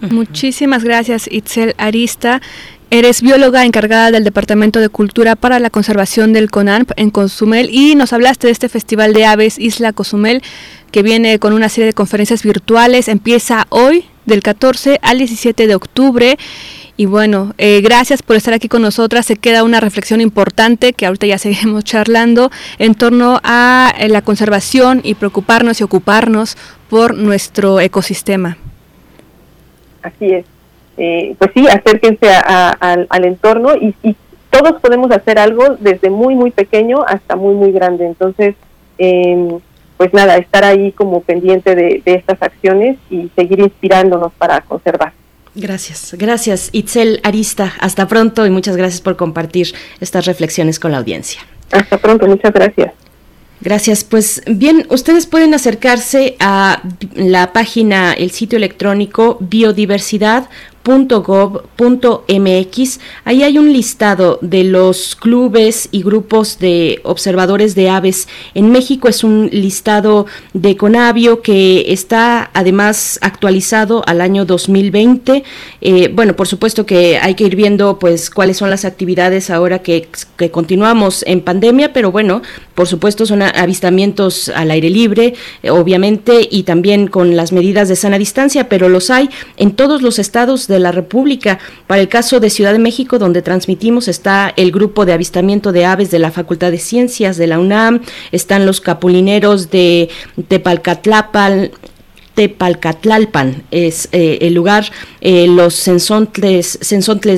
Muchísimas 0.00 0.82
gracias, 0.82 1.28
Itzel 1.30 1.74
Arista. 1.78 2.40
Eres 2.90 3.22
bióloga 3.22 3.64
encargada 3.64 4.10
del 4.10 4.24
Departamento 4.24 4.80
de 4.80 4.88
Cultura 4.88 5.36
para 5.36 5.60
la 5.60 5.70
Conservación 5.70 6.32
del 6.32 6.50
CONANP 6.50 6.90
en 6.96 7.10
Cozumel 7.10 7.68
y 7.70 7.94
nos 7.94 8.12
hablaste 8.12 8.48
de 8.48 8.52
este 8.52 8.68
Festival 8.68 9.12
de 9.12 9.26
Aves 9.26 9.58
Isla 9.58 9.92
Cozumel 9.92 10.42
que 10.90 11.02
viene 11.02 11.38
con 11.38 11.52
una 11.52 11.68
serie 11.68 11.86
de 11.86 11.92
conferencias 11.92 12.42
virtuales. 12.42 13.06
Empieza 13.06 13.66
hoy 13.68 14.06
del 14.26 14.42
14 14.42 14.98
al 15.02 15.18
17 15.18 15.68
de 15.68 15.74
octubre. 15.76 16.36
Y 17.00 17.06
bueno, 17.06 17.54
eh, 17.56 17.80
gracias 17.80 18.22
por 18.22 18.36
estar 18.36 18.52
aquí 18.52 18.68
con 18.68 18.82
nosotras. 18.82 19.24
Se 19.24 19.36
queda 19.36 19.64
una 19.64 19.80
reflexión 19.80 20.20
importante 20.20 20.92
que 20.92 21.06
ahorita 21.06 21.26
ya 21.26 21.38
seguimos 21.46 21.82
charlando 21.82 22.50
en 22.78 22.94
torno 22.94 23.40
a 23.42 23.90
eh, 23.98 24.10
la 24.10 24.20
conservación 24.20 25.00
y 25.02 25.14
preocuparnos 25.14 25.80
y 25.80 25.84
ocuparnos 25.84 26.58
por 26.90 27.16
nuestro 27.16 27.80
ecosistema. 27.80 28.58
Así 30.02 30.26
es. 30.26 30.44
Eh, 30.98 31.34
pues 31.38 31.52
sí, 31.54 31.66
acérquense 31.68 32.28
al 32.28 33.24
entorno 33.24 33.74
y, 33.76 33.94
todos 34.50 34.78
podemos 34.82 35.10
hacer 35.10 35.38
algo 35.38 35.76
desde 35.78 36.10
muy, 36.10 36.34
muy 36.34 36.50
pequeño 36.50 37.02
hasta 37.06 37.34
muy, 37.34 37.54
muy 37.54 37.72
grande. 37.72 38.04
Entonces, 38.04 38.56
em, 38.98 39.58
pues 39.96 40.12
nada, 40.12 40.36
estar 40.36 40.64
ahí 40.64 40.92
como 40.92 41.22
pendiente 41.22 41.74
de 41.74 42.02
estas 42.04 42.42
acciones 42.42 42.98
y 43.08 43.30
seguir 43.34 43.60
inspirándonos 43.60 44.32
para 44.34 44.60
conservar. 44.60 45.12
Gracias, 45.54 46.14
gracias 46.16 46.68
Itzel 46.72 47.20
Arista. 47.24 47.74
Hasta 47.80 48.06
pronto 48.06 48.46
y 48.46 48.50
muchas 48.50 48.76
gracias 48.76 49.00
por 49.00 49.16
compartir 49.16 49.74
estas 50.00 50.26
reflexiones 50.26 50.78
con 50.78 50.92
la 50.92 50.98
audiencia. 50.98 51.40
Hasta 51.72 51.98
pronto, 51.98 52.26
muchas 52.26 52.52
gracias. 52.52 52.92
Gracias. 53.60 54.04
Pues 54.04 54.42
bien, 54.46 54.86
ustedes 54.88 55.26
pueden 55.26 55.52
acercarse 55.52 56.36
a 56.40 56.82
la 57.14 57.52
página, 57.52 58.12
el 58.14 58.30
sitio 58.30 58.56
electrónico 58.56 59.36
biodiversidad 59.40 60.48
.gov.mx. 60.84 62.30
Ahí 63.24 63.42
hay 63.42 63.58
un 63.58 63.72
listado 63.72 64.38
de 64.42 64.64
los 64.64 65.16
clubes 65.16 65.88
y 65.92 66.02
grupos 66.02 66.58
de 66.58 67.00
observadores 67.04 67.74
de 67.74 67.90
aves. 67.90 68.28
En 68.54 68.70
México 68.70 69.08
es 69.08 69.22
un 69.24 69.48
listado 69.52 70.26
de 70.52 70.76
Conavio 70.76 71.42
que 71.42 71.92
está 71.92 72.50
además 72.54 73.18
actualizado 73.22 74.02
al 74.06 74.20
año 74.20 74.44
2020. 74.44 75.44
Eh, 75.80 76.10
bueno, 76.12 76.36
por 76.36 76.48
supuesto 76.48 76.86
que 76.86 77.18
hay 77.18 77.34
que 77.34 77.44
ir 77.44 77.56
viendo 77.56 77.98
pues 77.98 78.30
cuáles 78.30 78.56
son 78.56 78.70
las 78.70 78.84
actividades 78.84 79.50
ahora 79.50 79.80
que, 79.80 80.08
que 80.36 80.50
continuamos 80.50 81.24
en 81.26 81.40
pandemia, 81.40 81.92
pero 81.92 82.10
bueno, 82.12 82.42
por 82.80 82.88
supuesto 82.88 83.26
son 83.26 83.42
avistamientos 83.42 84.48
al 84.48 84.70
aire 84.70 84.88
libre, 84.88 85.34
eh, 85.62 85.68
obviamente, 85.68 86.48
y 86.50 86.62
también 86.62 87.08
con 87.08 87.36
las 87.36 87.52
medidas 87.52 87.90
de 87.90 87.94
sana 87.94 88.16
distancia, 88.16 88.70
pero 88.70 88.88
los 88.88 89.10
hay 89.10 89.28
en 89.58 89.72
todos 89.72 90.00
los 90.00 90.18
estados 90.18 90.66
de 90.66 90.78
la 90.78 90.90
República. 90.90 91.58
Para 91.86 92.00
el 92.00 92.08
caso 92.08 92.40
de 92.40 92.48
Ciudad 92.48 92.72
de 92.72 92.78
México, 92.78 93.18
donde 93.18 93.42
transmitimos, 93.42 94.08
está 94.08 94.54
el 94.56 94.72
grupo 94.72 95.04
de 95.04 95.12
avistamiento 95.12 95.72
de 95.72 95.84
aves 95.84 96.10
de 96.10 96.20
la 96.20 96.30
Facultad 96.30 96.70
de 96.70 96.78
Ciencias 96.78 97.36
de 97.36 97.48
la 97.48 97.58
UNAM, 97.58 98.00
están 98.32 98.64
los 98.64 98.80
capulineros 98.80 99.70
de 99.70 100.08
Tepalcatlapal, 100.48 101.72
Tepalcatlalpan 102.40 103.64
es 103.70 104.08
eh, 104.12 104.38
el 104.40 104.54
lugar, 104.54 104.86
eh, 105.20 105.46
los 105.46 105.74
sensontles, 105.74 106.78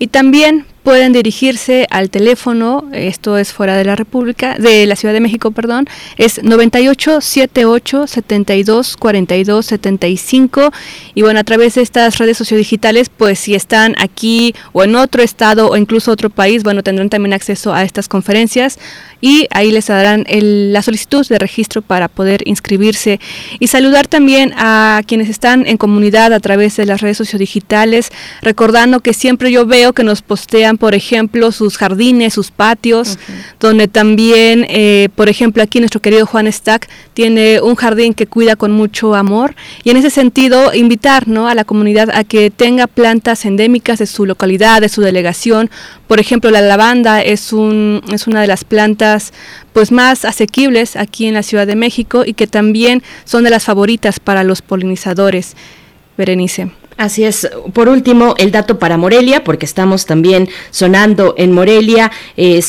Y 0.00 0.08
también 0.08 0.66
pueden 0.88 1.12
dirigirse 1.12 1.86
al 1.90 2.08
teléfono, 2.08 2.88
esto 2.94 3.36
es 3.36 3.52
fuera 3.52 3.76
de 3.76 3.84
la 3.84 3.94
República, 3.94 4.56
de 4.58 4.86
la 4.86 4.96
Ciudad 4.96 5.12
de 5.12 5.20
México, 5.20 5.50
perdón, 5.50 5.86
es 6.16 6.42
98 6.42 7.20
78 7.20 8.06
72 8.06 8.96
42 8.96 9.66
75 9.66 10.72
y 11.14 11.20
bueno, 11.20 11.40
a 11.40 11.44
través 11.44 11.74
de 11.74 11.82
estas 11.82 12.16
redes 12.16 12.38
sociodigitales, 12.38 13.10
pues 13.10 13.38
si 13.38 13.54
están 13.54 13.96
aquí 13.98 14.54
o 14.72 14.82
en 14.82 14.96
otro 14.96 15.22
estado 15.22 15.68
o 15.68 15.76
incluso 15.76 16.10
otro 16.10 16.30
país, 16.30 16.62
bueno, 16.62 16.82
tendrán 16.82 17.10
también 17.10 17.34
acceso 17.34 17.74
a 17.74 17.82
estas 17.82 18.08
conferencias 18.08 18.78
y 19.20 19.46
ahí 19.50 19.70
les 19.72 19.88
darán 19.88 20.24
la 20.28 20.82
solicitud 20.82 21.26
de 21.26 21.38
registro 21.38 21.82
para 21.82 22.08
poder 22.08 22.42
inscribirse. 22.46 23.20
Y 23.58 23.66
saludar 23.68 24.06
también 24.06 24.54
a 24.56 25.02
quienes 25.06 25.28
están 25.28 25.66
en 25.66 25.76
comunidad 25.76 26.32
a 26.32 26.40
través 26.40 26.76
de 26.76 26.86
las 26.86 27.00
redes 27.00 27.16
sociodigitales, 27.16 28.10
recordando 28.42 29.00
que 29.00 29.12
siempre 29.12 29.50
yo 29.50 29.66
veo 29.66 29.92
que 29.92 30.04
nos 30.04 30.22
postean 30.22 30.77
por 30.78 30.94
ejemplo, 30.94 31.52
sus 31.52 31.76
jardines, 31.76 32.34
sus 32.34 32.50
patios, 32.50 33.18
donde 33.60 33.88
también, 33.88 34.66
eh, 34.68 35.08
por 35.14 35.28
ejemplo, 35.28 35.62
aquí 35.62 35.80
nuestro 35.80 36.00
querido 36.00 36.26
Juan 36.26 36.50
Stack 36.50 36.88
tiene 37.14 37.60
un 37.60 37.74
jardín 37.74 38.14
que 38.14 38.26
cuida 38.26 38.56
con 38.56 38.72
mucho 38.72 39.14
amor 39.14 39.54
y 39.84 39.90
en 39.90 39.96
ese 39.96 40.10
sentido 40.10 40.72
invitar 40.74 41.28
¿no? 41.28 41.48
a 41.48 41.54
la 41.54 41.64
comunidad 41.64 42.10
a 42.10 42.24
que 42.24 42.50
tenga 42.50 42.86
plantas 42.86 43.44
endémicas 43.44 43.98
de 43.98 44.06
su 44.06 44.24
localidad, 44.24 44.80
de 44.80 44.88
su 44.88 45.02
delegación. 45.02 45.70
Por 46.06 46.20
ejemplo, 46.20 46.50
la 46.50 46.60
lavanda 46.60 47.20
es, 47.20 47.52
un, 47.52 48.02
es 48.12 48.26
una 48.26 48.40
de 48.40 48.46
las 48.46 48.64
plantas 48.64 49.32
pues 49.72 49.92
más 49.92 50.24
asequibles 50.24 50.96
aquí 50.96 51.26
en 51.26 51.34
la 51.34 51.42
Ciudad 51.42 51.66
de 51.66 51.76
México 51.76 52.24
y 52.24 52.34
que 52.34 52.46
también 52.46 53.02
son 53.24 53.44
de 53.44 53.50
las 53.50 53.64
favoritas 53.64 54.20
para 54.20 54.44
los 54.44 54.62
polinizadores. 54.62 55.56
Berenice. 56.16 56.70
Así 56.98 57.22
es. 57.22 57.48
Por 57.74 57.88
último, 57.88 58.34
el 58.38 58.50
dato 58.50 58.80
para 58.80 58.96
Morelia, 58.96 59.44
porque 59.44 59.66
estamos 59.66 60.04
también 60.04 60.48
sonando 60.72 61.34
en 61.38 61.52
Morelia. 61.52 62.10
Eh, 62.36 62.60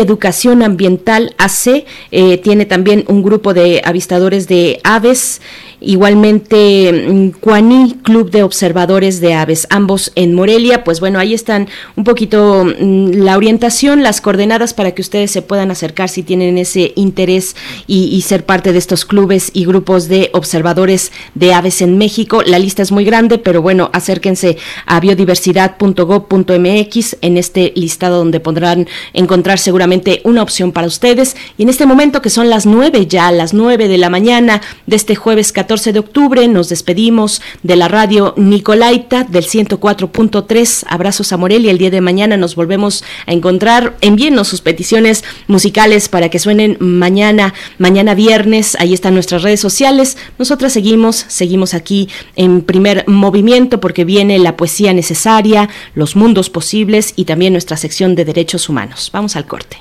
Educación 0.00 0.62
Ambiental 0.62 1.34
AC 1.38 1.84
eh, 2.12 2.38
tiene 2.38 2.66
también 2.66 3.04
un 3.08 3.24
grupo 3.24 3.52
de 3.52 3.82
avistadores 3.84 4.46
de 4.46 4.80
aves 4.84 5.40
Igualmente, 5.84 7.32
Cuaní, 7.40 7.84
mm, 7.84 8.02
Club 8.02 8.30
de 8.30 8.42
Observadores 8.42 9.20
de 9.20 9.34
Aves, 9.34 9.66
ambos 9.70 10.12
en 10.14 10.34
Morelia. 10.34 10.82
Pues 10.82 11.00
bueno, 11.00 11.18
ahí 11.18 11.34
están 11.34 11.68
un 11.96 12.04
poquito 12.04 12.64
mm, 12.64 13.10
la 13.12 13.36
orientación, 13.36 14.02
las 14.02 14.20
coordenadas 14.20 14.72
para 14.72 14.92
que 14.92 15.02
ustedes 15.02 15.30
se 15.30 15.42
puedan 15.42 15.70
acercar 15.70 16.08
si 16.08 16.22
tienen 16.22 16.58
ese 16.58 16.92
interés 16.96 17.54
y, 17.86 18.14
ser 18.24 18.46
parte 18.46 18.72
de 18.72 18.78
estos 18.78 19.04
clubes 19.04 19.50
y 19.52 19.66
grupos 19.66 20.08
de 20.08 20.30
observadores 20.32 21.12
de 21.34 21.52
aves 21.52 21.82
en 21.82 21.98
México. 21.98 22.42
La 22.46 22.58
lista 22.58 22.80
es 22.80 22.90
muy 22.90 23.04
grande, 23.04 23.36
pero 23.36 23.60
bueno, 23.64 23.90
acérquense 23.94 24.58
a 24.84 25.00
biodiversidad.gov.mx 25.00 27.16
en 27.22 27.38
este 27.38 27.72
listado 27.74 28.18
donde 28.18 28.38
podrán 28.38 28.86
encontrar 29.14 29.58
seguramente 29.58 30.20
una 30.24 30.42
opción 30.42 30.70
para 30.70 30.86
ustedes. 30.86 31.34
Y 31.56 31.62
en 31.62 31.70
este 31.70 31.86
momento 31.86 32.20
que 32.20 32.28
son 32.28 32.50
las 32.50 32.66
nueve 32.66 33.06
ya, 33.06 33.32
las 33.32 33.54
nueve 33.54 33.88
de 33.88 33.96
la 33.96 34.10
mañana 34.10 34.60
de 34.86 34.96
este 34.96 35.16
jueves 35.16 35.50
14 35.50 35.94
de 35.94 35.98
octubre. 35.98 36.46
Nos 36.46 36.68
despedimos 36.68 37.40
de 37.62 37.76
la 37.76 37.88
radio 37.88 38.34
Nicolaita 38.36 39.24
del 39.24 39.46
104.3. 39.46 40.84
Abrazos 40.86 41.32
a 41.32 41.38
Morelia. 41.38 41.70
El 41.70 41.78
día 41.78 41.90
de 41.90 42.02
mañana 42.02 42.36
nos 42.36 42.56
volvemos 42.56 43.02
a 43.26 43.32
encontrar. 43.32 43.96
Envíenos 44.02 44.48
sus 44.48 44.60
peticiones 44.60 45.24
musicales 45.46 46.10
para 46.10 46.28
que 46.28 46.38
suenen 46.38 46.76
mañana, 46.80 47.54
mañana 47.78 48.14
viernes. 48.14 48.76
Ahí 48.78 48.92
están 48.92 49.14
nuestras 49.14 49.42
redes 49.42 49.60
sociales. 49.60 50.18
Nosotras 50.38 50.74
seguimos, 50.74 51.24
seguimos 51.28 51.72
aquí 51.72 52.10
en 52.36 52.60
primer 52.60 53.08
movimiento 53.08 53.53
porque 53.80 54.04
viene 54.04 54.38
la 54.40 54.56
poesía 54.56 54.92
necesaria, 54.92 55.68
los 55.94 56.16
mundos 56.16 56.50
posibles 56.50 57.12
y 57.14 57.24
también 57.24 57.52
nuestra 57.52 57.76
sección 57.76 58.16
de 58.16 58.24
derechos 58.24 58.68
humanos. 58.68 59.10
Vamos 59.12 59.36
al 59.36 59.46
corte. 59.46 59.78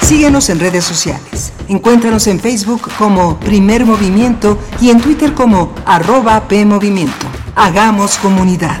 Síguenos 0.00 0.48
en 0.48 0.60
redes 0.60 0.84
sociales. 0.84 1.52
Encuéntranos 1.68 2.26
en 2.26 2.40
Facebook 2.40 2.90
como 2.98 3.38
Primer 3.40 3.84
Movimiento 3.84 4.58
y 4.80 4.90
en 4.90 5.00
Twitter 5.00 5.34
como 5.34 5.74
arroba 5.84 6.48
PMovimiento. 6.48 7.26
Hagamos 7.54 8.16
comunidad. 8.16 8.80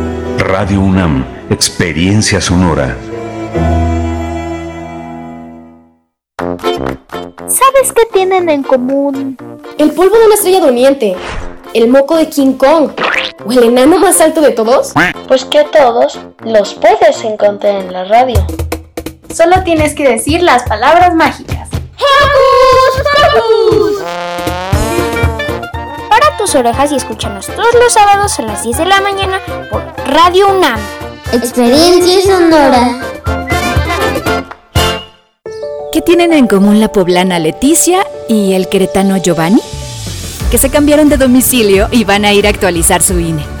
Radio 0.41 0.79
UNAM, 0.81 1.23
experiencia 1.51 2.41
sonora. 2.41 2.97
¿Sabes 7.45 7.93
qué 7.93 8.05
tienen 8.11 8.49
en 8.49 8.63
común? 8.63 9.37
El 9.77 9.91
polvo 9.91 10.17
de 10.17 10.25
una 10.25 10.33
estrella 10.33 10.61
durmiente, 10.61 11.15
el 11.75 11.89
moco 11.89 12.17
de 12.17 12.27
King 12.27 12.53
Kong 12.53 12.89
o 13.45 13.51
el 13.51 13.65
enano 13.65 13.99
más 13.99 14.19
alto 14.19 14.41
de 14.41 14.49
todos. 14.49 14.93
Pues 15.27 15.45
que 15.45 15.59
a 15.59 15.65
todos 15.65 16.19
los 16.43 16.73
puedes 16.73 17.23
encontrar 17.23 17.75
en 17.75 17.93
la 17.93 18.05
radio. 18.05 18.43
Solo 19.31 19.61
tienes 19.63 19.93
que 19.93 20.09
decir 20.09 20.41
las 20.41 20.63
palabras 20.63 21.13
mágicas. 21.13 21.69
Tus 26.37 26.55
orejas 26.55 26.91
y 26.91 26.95
escúchanos 26.95 27.47
todos 27.47 27.73
los 27.75 27.93
sábados 27.93 28.39
a 28.39 28.41
las 28.43 28.63
10 28.63 28.77
de 28.77 28.85
la 28.85 29.01
mañana 29.01 29.39
por 29.69 29.83
Radio 30.07 30.49
UNAM. 30.49 30.79
Experiencia 31.31 32.21
sonora. 32.21 32.99
¿Qué 35.93 36.01
tienen 36.01 36.33
en 36.33 36.47
común 36.47 36.79
la 36.79 36.91
poblana 36.91 37.37
Leticia 37.37 38.05
y 38.27 38.53
el 38.53 38.69
queretano 38.69 39.17
Giovanni? 39.17 39.61
Que 40.49 40.57
se 40.57 40.69
cambiaron 40.69 41.09
de 41.09 41.17
domicilio 41.17 41.87
y 41.91 42.05
van 42.05 42.25
a 42.25 42.33
ir 42.33 42.47
a 42.47 42.49
actualizar 42.49 43.01
su 43.01 43.19
INE. 43.19 43.60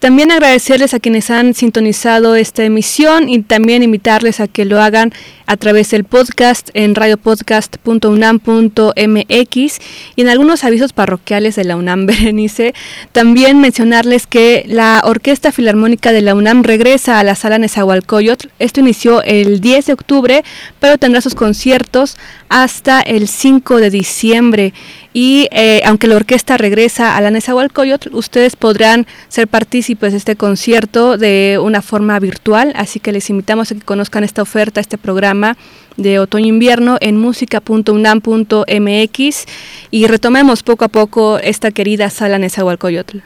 También 0.00 0.30
agradecerles 0.30 0.94
a 0.94 0.98
quienes 0.98 1.30
han 1.30 1.52
sintonizado 1.52 2.34
esta 2.34 2.64
emisión 2.64 3.28
y 3.28 3.42
también 3.42 3.82
invitarles 3.82 4.40
a 4.40 4.48
que 4.48 4.64
lo 4.64 4.80
hagan 4.80 5.12
a 5.44 5.58
través 5.58 5.90
del 5.90 6.04
podcast 6.04 6.70
en 6.72 6.94
radiopodcast.unam.mx 6.94 9.78
y 10.16 10.22
en 10.22 10.28
algunos 10.28 10.64
avisos 10.64 10.94
parroquiales 10.94 11.56
de 11.56 11.64
la 11.64 11.76
UNAM 11.76 12.06
Berenice. 12.06 12.72
También 13.12 13.60
mencionarles 13.60 14.26
que 14.26 14.64
la 14.66 15.02
Orquesta 15.04 15.52
Filarmónica 15.52 16.12
de 16.12 16.22
la 16.22 16.34
UNAM 16.34 16.62
regresa 16.62 17.18
a 17.18 17.24
la 17.24 17.34
sala 17.34 17.58
Nezahualcóyotl. 17.58 18.48
Esto 18.58 18.80
inició 18.80 19.22
el 19.22 19.60
10 19.60 19.84
de 19.84 19.92
octubre, 19.92 20.44
pero 20.78 20.96
tendrá 20.96 21.20
sus 21.20 21.34
conciertos 21.34 22.16
hasta 22.48 23.02
el 23.02 23.28
5 23.28 23.80
de 23.80 23.90
diciembre. 23.90 24.72
Y 25.12 25.48
eh, 25.50 25.82
aunque 25.84 26.06
la 26.06 26.16
orquesta 26.16 26.56
regresa 26.56 27.16
a 27.16 27.20
la 27.20 27.32
Nezahualcóyotl, 27.32 28.14
ustedes 28.14 28.56
podrán 28.56 29.06
ser 29.28 29.46
partícipes 29.48 29.89
de 29.90 30.16
este 30.16 30.36
concierto 30.36 31.18
de 31.18 31.58
una 31.60 31.82
forma 31.82 32.16
virtual, 32.20 32.72
así 32.76 33.00
que 33.00 33.10
les 33.12 33.28
invitamos 33.28 33.72
a 33.72 33.74
que 33.74 33.80
conozcan 33.80 34.22
esta 34.22 34.42
oferta, 34.42 34.80
este 34.80 34.98
programa 34.98 35.56
de 35.96 36.20
otoño-invierno 36.20 36.96
en 37.00 37.16
música.unam.mx 37.16 39.44
y 39.90 40.06
retomemos 40.06 40.62
poco 40.62 40.84
a 40.84 40.88
poco 40.88 41.38
esta 41.38 41.72
querida 41.72 42.08
sala 42.08 42.38
Nezahualcóyotl. 42.38 43.18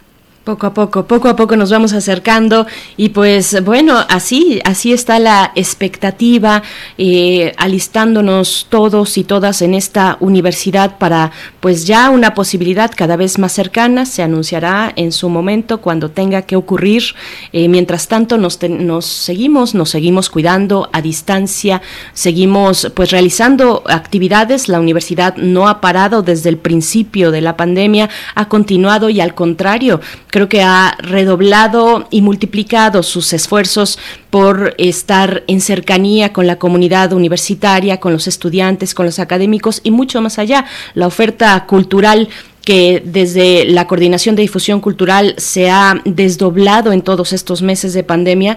Poco 0.45 0.67
a 0.67 0.75
poco, 0.75 1.07
poco 1.07 1.31
a 1.31 1.37
poco 1.37 1.57
nos 1.57 1.71
vamos 1.71 1.95
acercando 1.95 2.67
y 2.99 3.09
pues 3.09 3.65
bueno, 3.65 3.97
así, 4.11 4.61
así 4.67 4.93
está 4.93 5.19
la 5.19 5.53
expectativa, 5.55 6.63
eh, 6.99 7.55
alistándonos 7.57 8.67
todos 8.69 9.17
y 9.17 9.25
todas 9.25 9.63
en 9.63 9.73
esta 9.73 10.19
universidad 10.21 10.99
para 10.99 11.33
pues 11.61 11.87
ya 11.87 12.11
una 12.11 12.35
posibilidad 12.35 12.93
cada 12.95 13.17
vez 13.17 13.39
más 13.39 13.53
cercana, 13.53 14.05
se 14.05 14.23
anunciará 14.23 14.93
en 14.97 15.13
su 15.13 15.31
momento 15.31 15.81
cuando 15.81 16.11
tenga 16.11 16.43
que 16.43 16.57
ocurrir. 16.57 17.15
Eh, 17.55 17.69
mientras 17.69 18.07
tanto 18.09 18.37
nos, 18.37 18.63
nos 18.69 19.07
seguimos, 19.07 19.75
nos 19.75 19.89
seguimos 19.89 20.29
cuidando 20.29 20.91
a 20.93 21.01
distancia, 21.01 21.81
seguimos 22.13 22.93
pues 22.95 23.13
realizando 23.13 23.83
actividades, 23.87 24.69
la 24.69 24.79
universidad 24.79 25.37
no 25.39 25.69
ha 25.69 25.81
parado 25.81 26.21
desde 26.21 26.51
el 26.51 26.59
principio 26.59 27.31
de 27.31 27.41
la 27.41 27.57
pandemia, 27.57 28.11
ha 28.35 28.47
continuado 28.51 29.09
y 29.09 29.23
al 29.23 29.35
contrario, 29.35 30.03
creo 30.35 30.49
que 30.49 30.63
ha 30.63 30.97
redoblado 30.99 32.09
y 32.11 32.21
multiplicado 32.21 33.05
sus 33.05 33.33
esfuerzos 33.33 34.01
por 34.31 34.75
estar 34.79 35.45
en 35.47 35.61
cercanía 35.61 36.33
con 36.33 36.49
la 36.49 36.59
comunidad 36.59 37.13
universitaria, 37.13 38.01
con 38.01 38.13
los 38.13 38.27
estudiantes, 38.27 38.95
con 38.95 39.07
los 39.07 39.21
académicos 39.21 39.81
y 39.85 39.93
mucho 39.93 40.21
más 40.21 40.41
allá. 40.41 40.65
La 40.95 41.07
oferta 41.07 41.65
cultural 41.67 42.29
que 42.65 43.03
desde 43.05 43.65
la 43.67 43.87
Coordinación 43.87 44.37
de 44.37 44.43
Difusión 44.43 44.81
Cultural 44.81 45.35
se 45.39 45.71
ha 45.71 46.01
desdoblado 46.05 46.93
en 46.93 47.03
todos 47.03 47.33
estos 47.33 47.63
meses 47.63 47.93
de 47.93 48.03
pandemia 48.03 48.57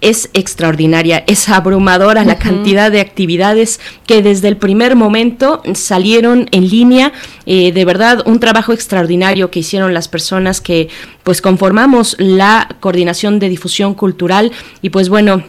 es 0.00 0.30
extraordinaria, 0.32 1.24
es 1.26 1.48
abrumadora 1.48 2.24
la 2.24 2.38
cantidad 2.38 2.90
de 2.92 3.00
actividades 3.00 3.80
que 4.06 4.22
desde 4.22 4.46
el 4.46 4.56
primer 4.56 4.94
momento 4.94 5.60
salieron 5.74 6.48
en 6.52 6.68
línea. 6.68 7.12
Eh, 7.46 7.72
de 7.72 7.84
verdad, 7.84 8.22
un 8.24 8.38
trabajo 8.38 8.72
extraordinario 8.72 9.50
que 9.50 9.60
hicieron 9.60 9.94
las 9.94 10.06
personas 10.06 10.60
que 10.60 10.88
pues 11.24 11.42
conformamos 11.42 12.14
la 12.18 12.76
coordinación 12.78 13.40
de 13.40 13.48
difusión 13.48 13.94
cultural 13.94 14.52
y 14.82 14.90
pues 14.90 15.08
bueno, 15.08 15.42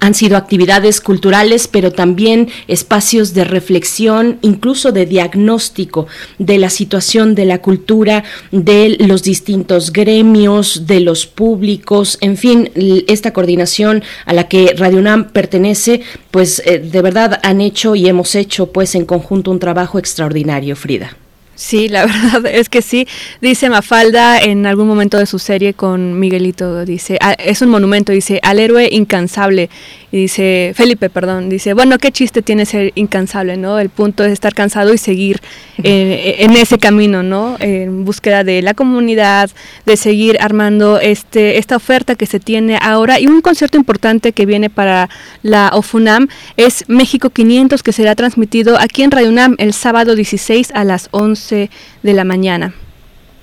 han 0.00 0.14
sido 0.14 0.36
actividades 0.36 1.00
culturales, 1.00 1.68
pero 1.68 1.92
también 1.92 2.48
espacios 2.66 3.34
de 3.34 3.44
reflexión, 3.44 4.38
incluso 4.42 4.92
de 4.92 5.06
diagnóstico 5.06 6.06
de 6.38 6.58
la 6.58 6.70
situación 6.70 7.34
de 7.34 7.44
la 7.44 7.58
cultura, 7.62 8.24
de 8.50 8.96
los 9.00 9.22
distintos 9.22 9.92
gremios, 9.92 10.86
de 10.86 11.00
los 11.00 11.26
públicos, 11.26 12.18
en 12.20 12.36
fin, 12.36 12.70
esta 13.06 13.32
coordinación 13.32 14.02
a 14.24 14.32
la 14.32 14.48
que 14.48 14.74
Radio 14.76 14.98
UNAM 14.98 15.30
pertenece, 15.30 16.02
pues 16.30 16.62
eh, 16.64 16.78
de 16.78 17.02
verdad 17.02 17.40
han 17.42 17.60
hecho 17.60 17.94
y 17.94 18.08
hemos 18.08 18.34
hecho 18.34 18.72
pues 18.72 18.94
en 18.94 19.04
conjunto 19.04 19.50
un 19.50 19.58
trabajo 19.58 19.98
extraordinario, 19.98 20.76
Frida. 20.76 21.16
Sí, 21.56 21.88
la 21.88 22.04
verdad 22.06 22.46
es 22.46 22.68
que 22.68 22.82
sí. 22.82 23.08
Dice 23.40 23.68
Mafalda 23.70 24.38
en 24.38 24.66
algún 24.66 24.86
momento 24.86 25.18
de 25.18 25.26
su 25.26 25.38
serie 25.38 25.72
con 25.72 26.20
Miguelito, 26.20 26.84
dice, 26.84 27.18
ah, 27.20 27.32
es 27.32 27.62
un 27.62 27.70
monumento, 27.70 28.12
dice, 28.12 28.38
al 28.42 28.60
héroe 28.60 28.88
incansable. 28.92 29.70
Y 30.12 30.18
dice, 30.18 30.72
Felipe, 30.76 31.10
perdón, 31.10 31.48
dice, 31.48 31.72
bueno, 31.72 31.98
qué 31.98 32.12
chiste 32.12 32.42
tiene 32.42 32.66
ser 32.66 32.92
incansable, 32.94 33.56
¿no? 33.56 33.78
El 33.78 33.88
punto 33.88 34.22
es 34.22 34.32
estar 34.32 34.54
cansado 34.54 34.94
y 34.94 34.98
seguir 34.98 35.40
eh, 35.82 36.36
en 36.40 36.52
ese 36.52 36.78
camino, 36.78 37.22
¿no? 37.22 37.56
En 37.58 38.04
búsqueda 38.04 38.44
de 38.44 38.60
la 38.60 38.74
comunidad, 38.74 39.50
de 39.86 39.96
seguir 39.96 40.36
armando 40.40 41.00
este 41.00 41.58
esta 41.58 41.76
oferta 41.76 42.14
que 42.14 42.26
se 42.26 42.38
tiene 42.38 42.78
ahora. 42.80 43.18
Y 43.18 43.26
un 43.26 43.40
concierto 43.40 43.78
importante 43.78 44.32
que 44.32 44.46
viene 44.46 44.68
para 44.68 45.08
la 45.42 45.70
OFUNAM 45.72 46.28
es 46.56 46.84
México 46.86 47.30
500, 47.30 47.82
que 47.82 47.92
será 47.92 48.14
transmitido 48.14 48.78
aquí 48.78 49.02
en 49.02 49.10
Radio 49.10 49.30
UNAM 49.30 49.56
el 49.58 49.72
sábado 49.72 50.14
16 50.14 50.70
a 50.74 50.84
las 50.84 51.08
11 51.12 51.45
de 51.50 52.12
la 52.12 52.24
mañana. 52.24 52.74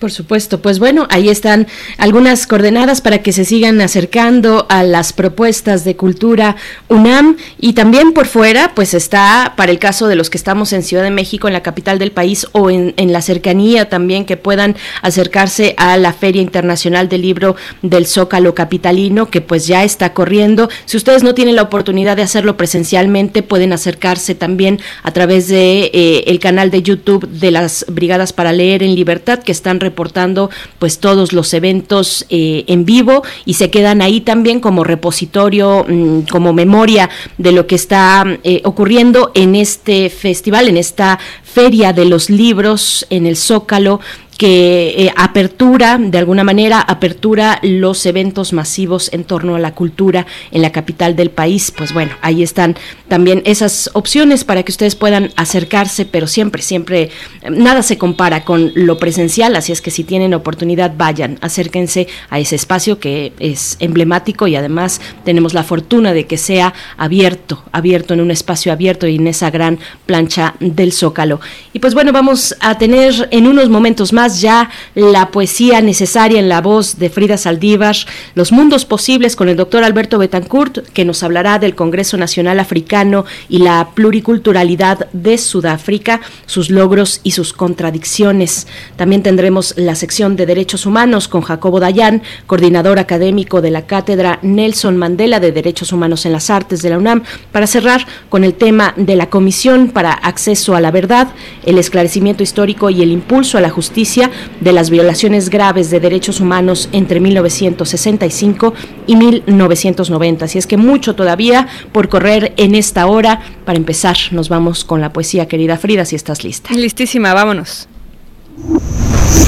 Por 0.04 0.12
supuesto, 0.12 0.62
pues 0.62 0.80
bueno, 0.80 1.08
ahí 1.10 1.30
están 1.30 1.66
algunas 1.98 2.46
coordenadas 2.46 3.00
para 3.00 3.20
que 3.20 3.32
se 3.32 3.46
sigan 3.46 3.80
acercando 3.80 4.66
a 4.68 4.84
las 4.84 5.14
propuestas 5.14 5.86
de 5.86 5.96
cultura 5.96 6.58
UNAM 6.90 7.38
y 7.58 7.72
también 7.72 8.12
por 8.12 8.26
fuera, 8.26 8.74
pues 8.76 8.94
está 8.94 9.54
para 9.56 9.72
el 9.72 9.80
caso 9.80 10.10
de 10.10 10.18
los 10.18 10.30
que 10.30 10.38
estamos 10.38 10.74
en 10.74 10.84
Ciudad 10.84 11.04
de 11.04 11.10
México, 11.10 11.48
en 11.48 11.54
la 11.54 11.64
capital 11.64 12.00
del 12.00 12.12
país 12.12 12.48
o 12.52 12.70
en, 12.70 12.94
la 12.98 13.22
cercanía 13.22 13.88
también 13.88 14.26
que 14.26 14.36
puedan 14.36 14.76
acercarse 15.02 15.74
a 15.78 15.96
la 15.96 16.12
Feria 16.12 16.42
Internacional 16.42 17.08
del 17.08 17.22
Libro 17.22 17.56
del 17.82 18.06
Zócalo 18.06 18.54
Capitalino, 18.54 19.30
que 19.30 19.40
pues 19.40 19.68
ya 19.68 19.86
está 19.86 20.12
corriendo. 20.12 20.68
Si 20.84 20.98
ustedes 20.98 21.24
no 21.24 21.34
tienen 21.34 21.56
la 21.56 21.62
oportunidad 21.62 22.18
de 22.18 22.24
hacerlo 22.24 22.58
presencialmente, 22.58 23.42
pueden 23.42 23.72
acercarse 23.72 24.36
también 24.36 24.82
a 25.02 25.12
través 25.12 25.48
de 25.48 25.92
eh, 25.94 26.26
el 26.28 26.40
canal 26.40 26.72
de 26.72 26.84
YouTube 26.84 27.26
de 27.26 27.52
las 27.52 27.86
Brigadas 27.88 28.34
para 28.34 28.52
Leer 28.52 28.84
en 28.84 28.96
Libertad 28.96 29.40
que 29.40 29.54
están 29.54 29.80
reportando 29.94 30.50
pues 30.80 30.98
todos 30.98 31.34
los 31.34 31.54
eventos 31.54 32.26
eh, 32.30 32.66
en 32.68 32.84
vivo 32.84 33.22
y 33.46 33.54
se 33.54 33.70
quedan 33.70 34.02
ahí 34.02 34.22
también 34.22 34.60
como 34.60 34.84
repositorio, 34.84 35.86
mm, 35.88 36.22
como 36.32 36.52
memoria 36.52 37.12
de 37.38 37.52
lo 37.52 37.68
que 37.68 37.76
está 37.76 38.26
eh, 38.44 38.62
ocurriendo 38.66 39.32
en 39.36 39.54
este 39.54 40.10
festival, 40.10 40.68
en 40.68 40.78
esta 40.78 41.20
feria 41.44 41.94
de 41.94 42.06
los 42.06 42.32
libros 42.32 43.06
en 43.12 43.28
el 43.28 43.38
Zócalo 43.38 44.00
que 44.34 44.90
eh, 44.98 45.14
apertura, 45.16 45.98
de 46.00 46.18
alguna 46.18 46.44
manera, 46.44 46.80
apertura 46.80 47.60
los 47.62 48.06
eventos 48.06 48.54
masivos 48.54 49.12
en 49.14 49.24
torno 49.24 49.56
a 49.56 49.60
la 49.60 49.74
cultura 49.74 50.26
en 50.52 50.62
la 50.62 50.72
capital 50.72 51.16
del 51.16 51.30
país. 51.30 51.72
Pues 51.76 51.94
bueno, 51.94 52.12
ahí 52.22 52.44
están 52.44 52.76
también 53.08 53.42
esas 53.46 53.90
opciones 53.94 54.44
para 54.44 54.64
que 54.64 54.72
ustedes 54.72 54.96
puedan 54.96 55.32
acercarse, 55.36 56.06
pero 56.06 56.28
siempre, 56.28 56.62
siempre, 56.62 57.10
nada 57.50 57.84
se 57.84 57.98
compara 57.98 58.44
con 58.44 58.72
lo 58.76 58.98
presencial, 58.98 59.56
así 59.56 59.72
es 59.72 59.82
que 59.82 59.92
si 59.92 60.04
tienen 60.04 60.34
oportunidad, 60.34 60.94
vayan, 60.98 61.38
acérquense 61.42 62.08
a 62.30 62.40
ese 62.40 62.56
espacio 62.56 63.00
que 63.00 63.34
es 63.40 63.78
emblemático 63.80 64.48
y 64.48 64.56
además 64.56 65.02
tenemos 65.26 65.54
la 65.54 65.64
fortuna 65.64 66.14
de 66.14 66.26
que 66.26 66.38
sea 66.38 66.74
abierto, 66.98 67.64
abierto 67.72 68.14
en 68.14 68.22
un 68.22 68.32
espacio 68.32 68.72
abierto 68.72 69.08
y 69.08 69.16
en 69.16 69.28
esa 69.28 69.52
gran 69.52 69.80
plancha 70.06 70.56
del 70.60 70.92
Zócalo. 70.92 71.40
Y 71.74 71.80
pues 71.80 71.94
bueno, 71.94 72.12
vamos 72.12 72.56
a 72.60 72.78
tener 72.78 73.28
en 73.32 73.48
unos 73.48 73.70
momentos 73.70 74.14
más 74.14 74.23
ya 74.28 74.70
la 74.96 75.32
poesía 75.32 75.82
necesaria 75.82 76.40
en 76.40 76.50
la 76.50 76.62
voz 76.62 76.98
de 76.98 77.10
Frida 77.10 77.38
Saldívar, 77.38 77.96
Los 78.36 78.52
mundos 78.52 78.86
posibles 78.86 79.36
con 79.36 79.50
el 79.50 79.58
doctor 79.58 79.84
Alberto 79.84 80.18
Betancourt, 80.18 80.88
que 80.94 81.06
nos 81.06 81.24
hablará 81.24 81.60
del 81.60 81.76
Congreso 81.76 82.18
Nacional 82.18 82.60
Africano 82.60 83.26
y 83.50 83.60
la 83.60 83.90
pluriculturalidad 83.94 85.08
de 85.12 85.38
Sudáfrica, 85.38 86.22
sus 86.46 86.70
logros 86.70 87.20
y 87.24 87.32
sus 87.32 87.54
contradicciones. 87.54 88.68
También 88.96 89.24
tendremos 89.24 89.74
la 89.78 89.96
sección 89.96 90.36
de 90.36 90.46
Derechos 90.46 90.86
Humanos 90.86 91.28
con 91.28 91.42
Jacobo 91.42 91.80
Dayan, 91.80 92.22
coordinador 92.48 93.00
académico 93.00 93.62
de 93.62 93.72
la 93.72 93.86
Cátedra 93.86 94.40
Nelson 94.42 94.98
Mandela 94.98 95.40
de 95.40 95.52
Derechos 95.52 95.92
Humanos 95.92 96.26
en 96.26 96.32
las 96.32 96.50
Artes 96.50 96.82
de 96.82 96.90
la 96.90 96.98
UNAM, 96.98 97.24
para 97.52 97.68
cerrar 97.68 98.06
con 98.30 98.44
el 98.44 98.54
tema 98.54 98.94
de 98.96 99.16
la 99.16 99.30
Comisión 99.30 99.90
para 99.90 100.14
Acceso 100.14 100.76
a 100.76 100.82
la 100.82 100.92
Verdad, 100.92 101.30
el 101.66 101.78
esclarecimiento 101.78 102.44
histórico 102.44 102.90
y 102.90 103.02
el 103.02 103.12
impulso 103.12 103.58
a 103.58 103.62
la 103.62 103.70
justicia 103.70 104.13
de 104.60 104.72
las 104.72 104.90
violaciones 104.90 105.50
graves 105.50 105.90
de 105.90 106.00
derechos 106.00 106.40
humanos 106.40 106.90
entre 106.92 107.20
1965 107.20 108.74
y 109.08 109.16
1990. 109.16 110.46
Así 110.46 110.58
es 110.58 110.68
que 110.68 110.78
mucho 110.78 111.16
todavía 111.16 111.68
por 111.92 112.10
correr 112.10 112.54
en 112.58 112.76
esta 112.76 113.08
hora. 113.08 113.42
Para 113.66 113.78
empezar, 113.78 114.16
nos 114.32 114.50
vamos 114.50 114.84
con 114.84 115.02
la 115.02 115.12
poesía, 115.12 115.48
querida 115.48 115.78
Frida, 115.78 116.06
si 116.06 116.16
estás 116.16 116.44
lista. 116.44 116.74
Listísima, 116.74 117.34
vámonos. 117.34 117.88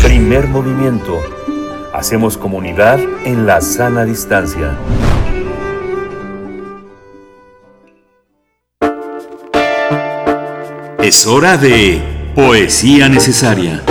Primer 0.04 0.48
movimiento. 0.48 1.22
Hacemos 1.94 2.38
comunidad 2.38 3.00
en 3.26 3.46
la 3.46 3.62
sana 3.62 4.04
distancia. 4.04 4.78
Es 11.02 11.28
hora 11.28 11.56
de 11.58 12.02
Poesía 12.36 13.08
Necesaria. 13.08 13.84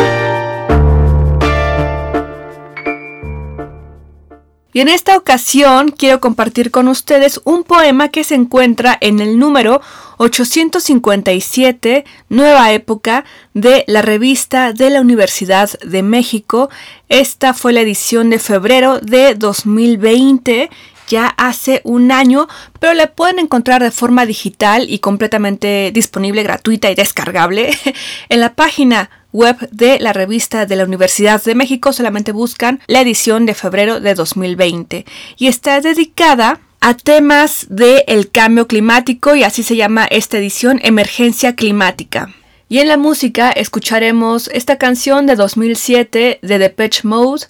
Y 4.75 4.81
en 4.81 4.89
esta 4.89 5.17
ocasión 5.17 5.95
quiero 5.97 6.19
compartir 6.19 6.73
con 6.73 6.89
ustedes 6.89 7.41
un 7.45 7.63
poema 7.63 8.09
que 8.09 8.25
se 8.25 8.35
encuentra 8.35 8.99
en 9.01 9.21
el 9.21 9.39
número 9.39 9.81
857, 10.17 12.05
Nueva 12.29 12.73
Época, 12.73 13.25
de 13.53 13.85
la 13.87 14.03
revista 14.03 14.73
de 14.73 14.91
la 14.91 15.01
Universidad 15.01 15.71
de 15.79 16.03
México. 16.03 16.71
Esta 17.09 17.55
fue 17.55 17.73
la 17.73 17.83
edición 17.83 18.31
de 18.31 18.41
febrero 18.41 18.99
de 18.99 19.37
2020 19.37 20.71
ya 21.09 21.27
hace 21.27 21.81
un 21.85 22.13
año, 22.13 22.49
pero 22.81 22.95
la 22.95 23.09
pueden 23.09 23.39
encontrar 23.39 23.83
de 23.83 23.91
forma 23.91 24.27
digital 24.27 24.87
y 24.89 24.99
completamente 24.99 25.91
disponible, 25.93 26.43
gratuita 26.43 26.91
y 26.91 26.95
descargable 26.95 27.71
en 28.29 28.41
la 28.41 28.55
página 28.55 29.11
web 29.33 29.57
de 29.71 29.99
la 29.99 30.13
revista 30.13 30.65
de 30.65 30.77
la 30.77 30.85
Universidad 30.85 31.43
de 31.43 31.55
México. 31.55 31.93
Solamente 31.93 32.33
buscan 32.33 32.81
la 32.87 33.01
edición 33.01 33.47
de 33.47 33.55
febrero 33.55 34.01
de 34.01 34.15
2020 34.15 35.05
y 35.37 35.47
está 35.49 35.81
dedicada 35.81 36.61
a 36.81 36.95
temas 36.95 37.67
del 37.71 38.31
cambio 38.31 38.67
climático 38.67 39.35
y 39.35 39.43
así 39.43 39.63
se 39.63 39.77
llama 39.77 40.05
esta 40.05 40.39
edición 40.39 40.81
Emergencia 40.83 41.57
Climática. 41.57 42.35
Y 42.69 42.79
en 42.79 42.89
la 42.89 42.97
música 42.97 43.51
escucharemos 43.51 44.49
esta 44.53 44.79
canción 44.79 45.27
de 45.27 45.37
2007 45.37 46.41
de 46.43 46.59
Depeche 46.59 47.03
Mode, 47.05 47.47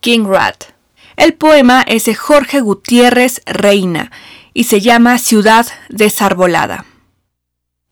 King 0.00 0.24
Rat. 0.26 0.77
El 1.18 1.34
poema 1.34 1.82
es 1.82 2.04
de 2.04 2.14
Jorge 2.14 2.60
Gutiérrez 2.60 3.42
Reina 3.44 4.12
y 4.54 4.64
se 4.64 4.80
llama 4.80 5.18
Ciudad 5.18 5.66
desarbolada. 5.88 6.84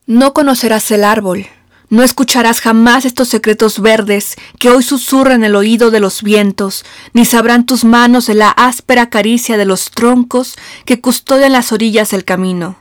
No 0.05 0.33
conocerás 0.33 0.89
el 0.91 1.03
árbol, 1.03 1.45
no 1.89 2.03
escucharás 2.03 2.61
jamás 2.61 3.03
estos 3.03 3.27
secretos 3.27 3.81
verdes 3.81 4.37
que 4.59 4.69
hoy 4.69 4.81
susurran 4.81 5.43
el 5.43 5.57
oído 5.57 5.91
de 5.91 5.99
los 5.99 6.23
vientos, 6.23 6.85
ni 7.11 7.25
sabrán 7.25 7.65
tus 7.65 7.83
manos 7.83 8.29
la 8.29 8.49
áspera 8.49 9.09
caricia 9.09 9.57
de 9.57 9.65
los 9.65 9.91
troncos 9.91 10.55
que 10.85 11.01
custodian 11.01 11.51
las 11.51 11.73
orillas 11.73 12.11
del 12.11 12.23
camino. 12.23 12.77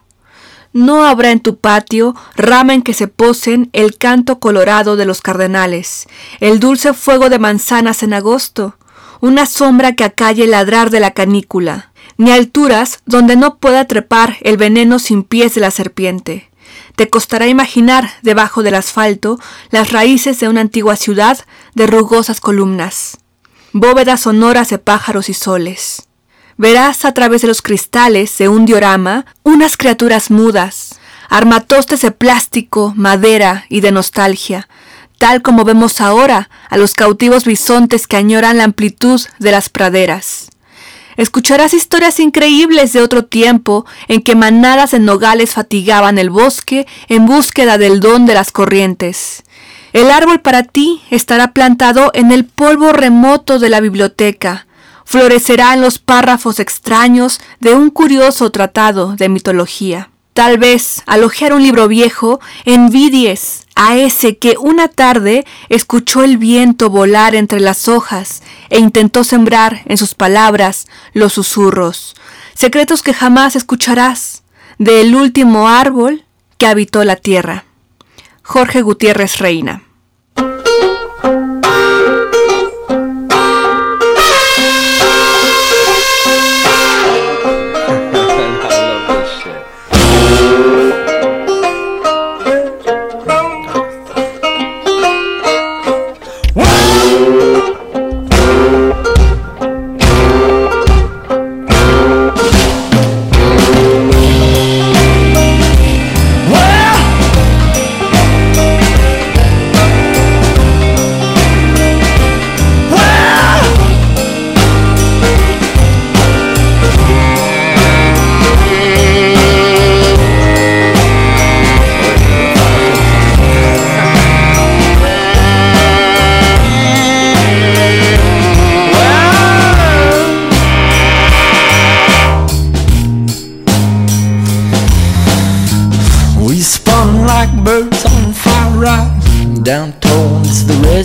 No 0.72 1.06
habrá 1.06 1.32
en 1.32 1.40
tu 1.40 1.58
patio 1.58 2.14
rama 2.36 2.72
en 2.72 2.82
que 2.82 2.94
se 2.94 3.08
posen 3.08 3.68
el 3.72 3.98
canto 3.98 4.38
colorado 4.38 4.94
de 4.94 5.06
los 5.06 5.22
cardenales, 5.22 6.06
el 6.38 6.60
dulce 6.60 6.94
fuego 6.94 7.30
de 7.30 7.40
manzanas 7.40 8.04
en 8.04 8.12
agosto, 8.12 8.76
una 9.20 9.46
sombra 9.46 9.94
que 9.94 10.04
acalle 10.04 10.44
el 10.44 10.50
ladrar 10.50 10.90
de 10.90 11.00
la 11.00 11.12
canícula, 11.12 11.92
ni 12.16 12.30
alturas 12.30 13.00
donde 13.06 13.36
no 13.36 13.58
pueda 13.58 13.86
trepar 13.86 14.36
el 14.42 14.56
veneno 14.56 14.98
sin 14.98 15.22
pies 15.22 15.54
de 15.54 15.60
la 15.60 15.70
serpiente. 15.70 16.50
Te 16.96 17.08
costará 17.08 17.46
imaginar 17.46 18.10
debajo 18.22 18.62
del 18.62 18.74
asfalto 18.74 19.38
las 19.70 19.92
raíces 19.92 20.40
de 20.40 20.48
una 20.48 20.62
antigua 20.62 20.96
ciudad 20.96 21.38
de 21.74 21.86
rugosas 21.86 22.40
columnas, 22.40 23.18
bóvedas 23.72 24.22
sonoras 24.22 24.70
de 24.70 24.78
pájaros 24.78 25.28
y 25.28 25.34
soles. 25.34 26.08
Verás 26.56 27.04
a 27.04 27.12
través 27.12 27.42
de 27.42 27.48
los 27.48 27.60
cristales 27.60 28.38
de 28.38 28.48
un 28.48 28.64
diorama 28.64 29.26
unas 29.42 29.76
criaturas 29.76 30.30
mudas, 30.30 30.98
armatostes 31.28 32.00
de 32.00 32.12
plástico, 32.12 32.94
madera 32.96 33.66
y 33.68 33.80
de 33.80 33.92
nostalgia, 33.92 34.68
tal 35.18 35.42
como 35.42 35.64
vemos 35.64 36.00
ahora 36.00 36.50
a 36.68 36.76
los 36.76 36.94
cautivos 36.94 37.44
bisontes 37.44 38.06
que 38.06 38.16
añoran 38.16 38.58
la 38.58 38.64
amplitud 38.64 39.20
de 39.38 39.50
las 39.50 39.68
praderas. 39.68 40.50
Escucharás 41.16 41.72
historias 41.72 42.20
increíbles 42.20 42.92
de 42.92 43.00
otro 43.00 43.24
tiempo 43.24 43.86
en 44.08 44.20
que 44.22 44.34
manadas 44.34 44.90
de 44.90 44.98
nogales 44.98 45.54
fatigaban 45.54 46.18
el 46.18 46.28
bosque 46.28 46.86
en 47.08 47.24
búsqueda 47.24 47.78
del 47.78 48.00
don 48.00 48.26
de 48.26 48.34
las 48.34 48.52
corrientes. 48.52 49.42
El 49.94 50.10
árbol 50.10 50.40
para 50.40 50.62
ti 50.62 51.00
estará 51.10 51.52
plantado 51.52 52.10
en 52.12 52.32
el 52.32 52.44
polvo 52.44 52.92
remoto 52.92 53.58
de 53.58 53.70
la 53.70 53.80
biblioteca, 53.80 54.66
florecerá 55.06 55.72
en 55.72 55.80
los 55.80 55.98
párrafos 55.98 56.60
extraños 56.60 57.40
de 57.60 57.74
un 57.74 57.88
curioso 57.88 58.50
tratado 58.50 59.16
de 59.16 59.30
mitología. 59.30 60.10
Tal 60.36 60.58
vez, 60.58 61.02
al 61.06 61.24
hojear 61.24 61.54
un 61.54 61.62
libro 61.62 61.88
viejo, 61.88 62.40
envidies 62.66 63.64
a 63.74 63.96
ese 63.96 64.36
que 64.36 64.56
una 64.60 64.88
tarde 64.88 65.46
escuchó 65.70 66.24
el 66.24 66.36
viento 66.36 66.90
volar 66.90 67.34
entre 67.34 67.58
las 67.58 67.88
hojas 67.88 68.42
e 68.68 68.78
intentó 68.78 69.24
sembrar 69.24 69.80
en 69.86 69.96
sus 69.96 70.12
palabras 70.12 70.88
los 71.14 71.32
susurros, 71.32 72.16
secretos 72.52 73.00
que 73.00 73.14
jamás 73.14 73.56
escucharás, 73.56 74.42
del 74.76 75.14
último 75.14 75.70
árbol 75.70 76.26
que 76.58 76.66
habitó 76.66 77.02
la 77.02 77.16
tierra. 77.16 77.64
Jorge 78.42 78.82
Gutiérrez 78.82 79.38
Reina. 79.38 79.85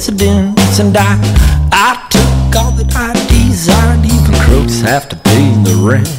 Residence. 0.01 0.79
And 0.79 0.97
I, 0.97 1.13
I 1.71 1.93
took 2.09 2.57
all 2.57 2.71
that 2.71 2.89
I 2.95 3.13
desired. 3.29 4.01
Even 4.01 4.33
crooks 4.41 4.81
have 4.81 5.07
to 5.09 5.15
pay 5.15 5.53
the 5.61 5.77
rent. 5.77 6.09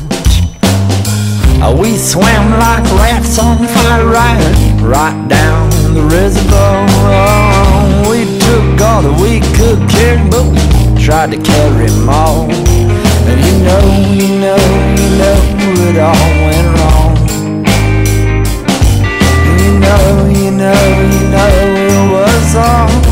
Uh, 1.59 1.75
we 1.75 1.97
swam 1.97 2.51
like 2.63 2.85
rats 3.03 3.39
on 3.41 3.59
fire 3.59 4.07
right, 4.07 4.39
right 4.83 5.19
down 5.27 5.71
the 5.95 6.03
reservoir. 6.03 6.87
We 8.07 8.23
took 8.39 8.79
all 8.87 9.03
that 9.03 9.19
we 9.19 9.43
could 9.59 9.83
carry, 9.91 10.23
but 10.31 10.47
we 10.47 10.63
tried 11.03 11.33
to 11.33 11.39
carry 11.43 11.91
all. 12.07 12.47
And 13.27 13.39
you 13.43 13.55
know, 13.67 13.83
you 14.15 14.29
know, 14.39 14.63
you 14.95 15.11
know, 15.19 15.39
it 15.91 15.99
all 15.99 16.31
went 16.47 16.69
wrong. 16.79 17.15
You 19.59 19.75
know, 19.83 20.07
you 20.31 20.51
know, 20.55 20.83
you 21.11 21.23
know, 21.35 21.51
it 21.83 22.11
was 22.15 22.55
all 22.55 23.12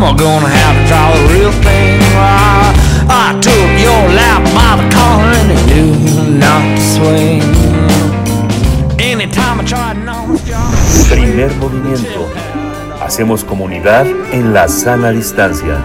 gonna 0.00 0.48
have 0.48 0.76
to 0.76 0.88
try 0.88 1.12
the 1.12 1.34
real 1.34 1.52
thing. 1.62 2.00
Primer 11.10 11.54
movimiento. 11.56 12.28
Hacemos 13.02 13.44
comunidad 13.44 14.06
en 14.32 14.54
la 14.54 14.68
sana 14.68 15.10
distancia. 15.10 15.78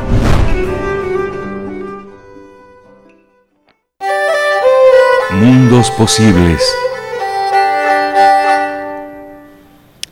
Mundos 5.31 5.91
posibles. 5.91 6.61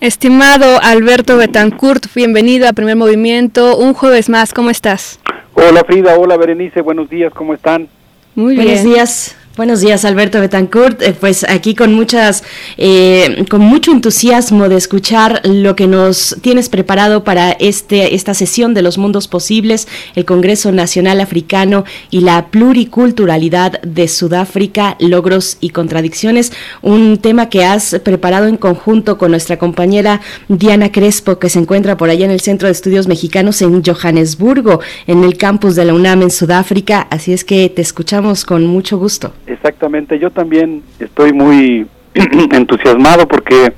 Estimado 0.03 0.81
Alberto 0.81 1.37
Betancourt, 1.37 2.13
bienvenido 2.13 2.67
a 2.67 2.73
Primer 2.73 2.97
Movimiento. 2.97 3.77
Un 3.77 3.93
jueves 3.93 4.27
más, 4.27 4.53
¿cómo 4.53 4.69
estás? 4.69 5.17
Hola 5.53 5.81
Frida, 5.85 6.17
hola 6.17 6.35
Berenice, 6.35 6.81
buenos 6.81 7.09
días, 7.09 7.31
¿cómo 7.33 7.53
están? 7.53 7.87
Muy 8.35 8.57
Buenos 8.57 8.83
días. 8.83 9.37
Buenos 9.55 9.81
días, 9.81 10.03
Alberto 10.03 10.39
Betancourt. 10.39 10.99
Eh, 11.03 11.13
pues 11.13 11.45
aquí 11.47 11.75
con 11.75 11.93
muchas, 11.93 12.43
eh, 12.77 13.45
con 13.51 13.61
mucho 13.61 13.91
entusiasmo 13.91 14.67
de 14.67 14.77
escuchar 14.77 15.41
lo 15.43 15.75
que 15.75 15.85
nos 15.85 16.35
tienes 16.41 16.69
preparado 16.69 17.23
para 17.23 17.51
este 17.51 18.15
esta 18.15 18.33
sesión 18.33 18.73
de 18.73 18.81
los 18.81 18.97
mundos 18.97 19.27
posibles, 19.27 19.87
el 20.15 20.25
Congreso 20.25 20.71
Nacional 20.71 21.21
Africano 21.21 21.83
y 22.09 22.21
la 22.21 22.47
pluriculturalidad 22.47 23.79
de 23.83 24.07
Sudáfrica, 24.07 24.97
logros 24.99 25.57
y 25.59 25.69
contradicciones. 25.69 26.51
Un 26.81 27.19
tema 27.19 27.49
que 27.49 27.63
has 27.63 27.99
preparado 28.03 28.47
en 28.47 28.57
conjunto 28.57 29.19
con 29.19 29.29
nuestra 29.29 29.59
compañera 29.59 30.19
Diana 30.47 30.91
Crespo, 30.91 31.37
que 31.37 31.49
se 31.49 31.59
encuentra 31.59 31.95
por 31.95 32.09
allá 32.09 32.25
en 32.25 32.31
el 32.31 32.41
Centro 32.41 32.67
de 32.67 32.71
Estudios 32.71 33.07
Mexicanos 33.07 33.61
en 33.61 33.83
Johannesburgo, 33.83 34.79
en 35.05 35.23
el 35.23 35.37
campus 35.37 35.75
de 35.75 35.85
la 35.85 35.93
UNAM 35.93 36.23
en 36.23 36.31
Sudáfrica. 36.31 37.05
Así 37.11 37.33
es 37.33 37.43
que 37.45 37.69
te 37.69 37.83
escuchamos 37.83 38.45
con 38.45 38.65
mucho 38.65 38.97
gusto. 38.97 39.31
Exactamente, 39.45 40.19
yo 40.19 40.31
también 40.31 40.83
estoy 40.99 41.33
muy 41.33 41.87
entusiasmado 42.51 43.27
porque, 43.27 43.73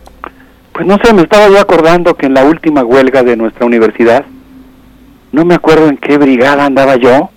pues 0.72 0.86
no 0.86 0.98
sé, 1.04 1.14
me 1.14 1.24
estaba 1.24 1.50
yo 1.50 1.60
acordando 1.60 2.16
que 2.16 2.28
en 2.28 2.36
la 2.36 2.44
última 2.44 2.84
huelga 2.84 3.24
de 3.24 3.36
nuestra 3.36 3.66
universidad, 3.66 4.26
no 5.32 5.44
me 5.44 5.56
acuerdo 5.56 5.88
en 5.88 5.98
qué 5.98 6.18
brigada 6.18 6.66
andaba 6.66 6.96
yo, 6.98 7.30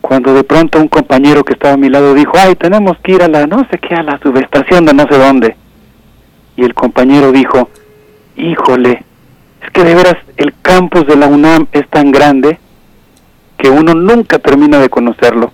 cuando 0.00 0.34
de 0.34 0.44
pronto 0.44 0.80
un 0.80 0.88
compañero 0.88 1.44
que 1.44 1.52
estaba 1.52 1.74
a 1.74 1.78
mi 1.78 1.88
lado 1.88 2.14
dijo, 2.14 2.32
ay, 2.36 2.54
tenemos 2.54 2.96
que 3.02 3.12
ir 3.12 3.22
a 3.22 3.28
la, 3.28 3.46
no 3.46 3.66
sé 3.70 3.78
qué, 3.78 3.94
a 3.94 4.02
la 4.02 4.18
subestación 4.18 4.86
de 4.86 4.94
no 4.94 5.06
sé 5.08 5.18
dónde. 5.18 5.56
Y 6.56 6.62
el 6.62 6.74
compañero 6.74 7.32
dijo, 7.32 7.68
híjole, 8.36 9.02
es 9.62 9.70
que 9.70 9.82
de 9.84 9.94
veras 9.94 10.16
el 10.36 10.54
campus 10.62 11.06
de 11.06 11.16
la 11.16 11.26
UNAM 11.26 11.66
es 11.72 11.88
tan 11.88 12.12
grande 12.12 12.58
que 13.58 13.68
uno 13.68 13.94
nunca 13.94 14.38
termina 14.38 14.78
de 14.78 14.88
conocerlo. 14.88 15.52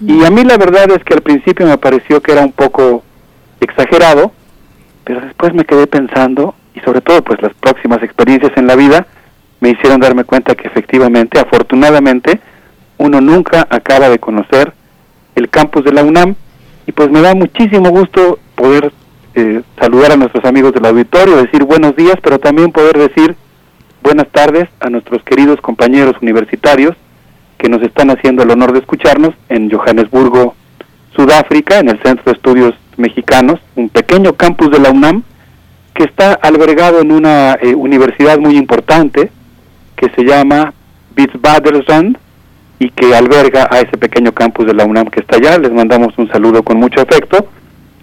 Y 0.00 0.24
a 0.24 0.30
mí 0.30 0.44
la 0.44 0.56
verdad 0.56 0.90
es 0.90 1.04
que 1.04 1.14
al 1.14 1.20
principio 1.20 1.66
me 1.66 1.78
pareció 1.78 2.20
que 2.20 2.32
era 2.32 2.42
un 2.42 2.52
poco 2.52 3.02
exagerado, 3.60 4.32
pero 5.04 5.20
después 5.20 5.52
me 5.54 5.64
quedé 5.64 5.86
pensando, 5.86 6.54
y 6.74 6.80
sobre 6.80 7.00
todo 7.00 7.22
pues 7.22 7.40
las 7.42 7.52
próximas 7.54 8.02
experiencias 8.02 8.52
en 8.56 8.66
la 8.66 8.76
vida 8.76 9.06
me 9.60 9.70
hicieron 9.70 10.00
darme 10.00 10.24
cuenta 10.24 10.54
que 10.54 10.68
efectivamente, 10.68 11.38
afortunadamente, 11.38 12.40
uno 12.96 13.20
nunca 13.20 13.66
acaba 13.68 14.08
de 14.08 14.18
conocer 14.18 14.72
el 15.34 15.48
campus 15.50 15.84
de 15.84 15.92
la 15.92 16.02
UNAM, 16.02 16.34
y 16.86 16.92
pues 16.92 17.10
me 17.10 17.20
da 17.20 17.34
muchísimo 17.34 17.90
gusto 17.90 18.38
poder 18.54 18.92
eh, 19.34 19.62
saludar 19.78 20.12
a 20.12 20.16
nuestros 20.16 20.44
amigos 20.44 20.72
del 20.72 20.86
auditorio, 20.86 21.36
decir 21.36 21.64
buenos 21.64 21.94
días, 21.94 22.16
pero 22.22 22.38
también 22.38 22.72
poder 22.72 22.96
decir 22.96 23.36
buenas 24.02 24.28
tardes 24.28 24.68
a 24.80 24.88
nuestros 24.88 25.22
queridos 25.24 25.60
compañeros 25.60 26.14
universitarios 26.22 26.96
que 27.58 27.68
nos 27.68 27.82
están 27.82 28.10
haciendo 28.10 28.42
el 28.42 28.50
honor 28.50 28.72
de 28.72 28.78
escucharnos 28.78 29.34
en 29.48 29.70
Johannesburgo, 29.70 30.54
Sudáfrica, 31.14 31.80
en 31.80 31.88
el 31.88 32.00
Centro 32.02 32.24
de 32.26 32.32
Estudios 32.32 32.74
Mexicanos, 32.96 33.60
un 33.74 33.88
pequeño 33.88 34.34
campus 34.34 34.70
de 34.70 34.78
la 34.78 34.90
UNAM 34.90 35.22
que 35.94 36.04
está 36.04 36.34
albergado 36.34 37.00
en 37.00 37.10
una 37.10 37.54
eh, 37.60 37.74
universidad 37.74 38.38
muy 38.38 38.56
importante 38.56 39.30
que 39.96 40.10
se 40.10 40.22
llama 40.22 40.72
Witwatersrand 41.16 42.16
y 42.78 42.90
que 42.90 43.14
alberga 43.16 43.66
a 43.68 43.80
ese 43.80 43.98
pequeño 43.98 44.32
campus 44.32 44.66
de 44.66 44.74
la 44.74 44.84
UNAM 44.84 45.08
que 45.08 45.20
está 45.20 45.36
allá. 45.36 45.58
Les 45.58 45.72
mandamos 45.72 46.16
un 46.16 46.28
saludo 46.30 46.62
con 46.62 46.78
mucho 46.78 47.00
afecto 47.00 47.48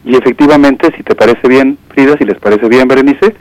y 0.03 0.15
efectivamente, 0.18 0.94
si 0.98 1.03
te 1.03 1.15
parece 1.15 1.48
bien, 1.48 1.77
Frida, 1.90 2.18
si 2.18 2.26
les 2.26 2.38
parece 2.40 2.68
bien, 2.68 2.88
Berenice, 2.88 3.34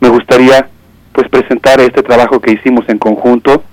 me 0.00 0.08
gustaría 0.08 0.68
pues 1.12 1.28
presentar 1.28 1.80
este 1.80 2.02
trabajo 2.02 2.40
que 2.40 2.52
hicimos 2.52 2.88
en 2.88 2.98
conjunto 2.98 3.64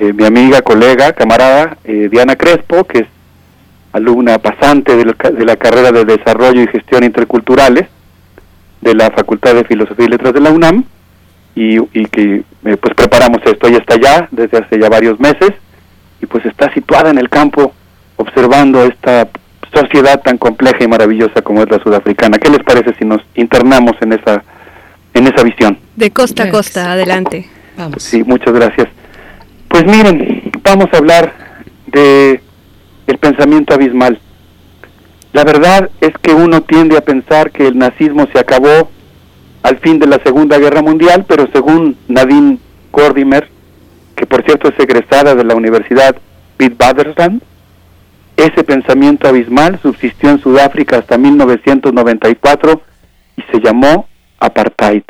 eh, 0.00 0.14
mi 0.14 0.24
amiga, 0.24 0.62
colega, 0.62 1.12
camarada 1.12 1.76
eh, 1.84 2.08
Diana 2.10 2.34
Crespo, 2.34 2.84
que 2.84 3.00
es 3.00 3.06
alumna 3.92 4.38
pasante 4.38 4.96
de 4.96 5.04
la, 5.04 5.30
de 5.30 5.44
la, 5.44 5.56
carrera 5.56 5.92
de 5.92 6.06
Desarrollo 6.06 6.62
y 6.62 6.68
Gestión 6.68 7.04
Interculturales 7.04 7.86
de 8.80 8.94
la 8.94 9.10
Facultad 9.10 9.54
de 9.54 9.64
Filosofía 9.64 10.06
y 10.06 10.08
Letras 10.08 10.32
de 10.32 10.40
la 10.40 10.52
UNAM, 10.52 10.84
y, 11.54 11.76
y 11.92 12.06
que 12.06 12.44
eh, 12.64 12.76
pues 12.78 12.94
preparamos 12.94 13.42
esto. 13.44 13.66
Ella 13.66 13.76
está 13.76 13.96
allá 13.96 14.28
desde 14.30 14.56
hace 14.56 14.80
ya 14.80 14.88
varios 14.88 15.20
meses 15.20 15.50
y 16.22 16.24
pues 16.24 16.46
está 16.46 16.72
situada 16.72 17.10
en 17.10 17.18
el 17.18 17.28
campo 17.28 17.74
observando 18.16 18.82
esta 18.84 19.28
sociedad 19.70 20.22
tan 20.22 20.38
compleja 20.38 20.82
y 20.82 20.88
maravillosa 20.88 21.42
como 21.42 21.62
es 21.62 21.70
la 21.70 21.78
sudafricana. 21.78 22.38
¿Qué 22.38 22.48
les 22.48 22.62
parece 22.62 22.94
si 22.98 23.04
nos 23.04 23.20
internamos 23.34 23.96
en 24.00 24.14
esa 24.14 24.42
en 25.12 25.26
esa 25.26 25.42
visión? 25.42 25.78
De 25.94 26.10
costa 26.10 26.44
a 26.44 26.50
costa, 26.50 26.92
adelante. 26.92 27.46
Vamos. 27.76 28.02
Sí, 28.02 28.24
muchas 28.24 28.54
gracias. 28.54 28.88
Pues 29.70 29.84
miren, 29.86 30.50
vamos 30.64 30.88
a 30.92 30.96
hablar 30.96 31.32
de 31.86 32.40
el 33.06 33.18
pensamiento 33.18 33.72
abismal. 33.72 34.18
La 35.32 35.44
verdad 35.44 35.88
es 36.00 36.12
que 36.20 36.34
uno 36.34 36.62
tiende 36.62 36.96
a 36.96 37.04
pensar 37.04 37.52
que 37.52 37.68
el 37.68 37.78
nazismo 37.78 38.26
se 38.32 38.40
acabó 38.40 38.90
al 39.62 39.78
fin 39.78 40.00
de 40.00 40.08
la 40.08 40.18
Segunda 40.24 40.58
Guerra 40.58 40.82
Mundial, 40.82 41.24
pero 41.28 41.48
según 41.52 41.96
Nadine 42.08 42.58
Gordimer, 42.90 43.48
que 44.16 44.26
por 44.26 44.42
cierto 44.42 44.68
es 44.70 44.78
egresada 44.80 45.36
de 45.36 45.44
la 45.44 45.54
Universidad 45.54 46.16
Witwatersrand, 46.58 47.40
ese 48.36 48.64
pensamiento 48.64 49.28
abismal 49.28 49.78
subsistió 49.80 50.30
en 50.30 50.40
Sudáfrica 50.40 50.98
hasta 50.98 51.16
1994 51.16 52.82
y 53.36 53.42
se 53.52 53.60
llamó 53.60 54.08
apartheid. 54.40 55.04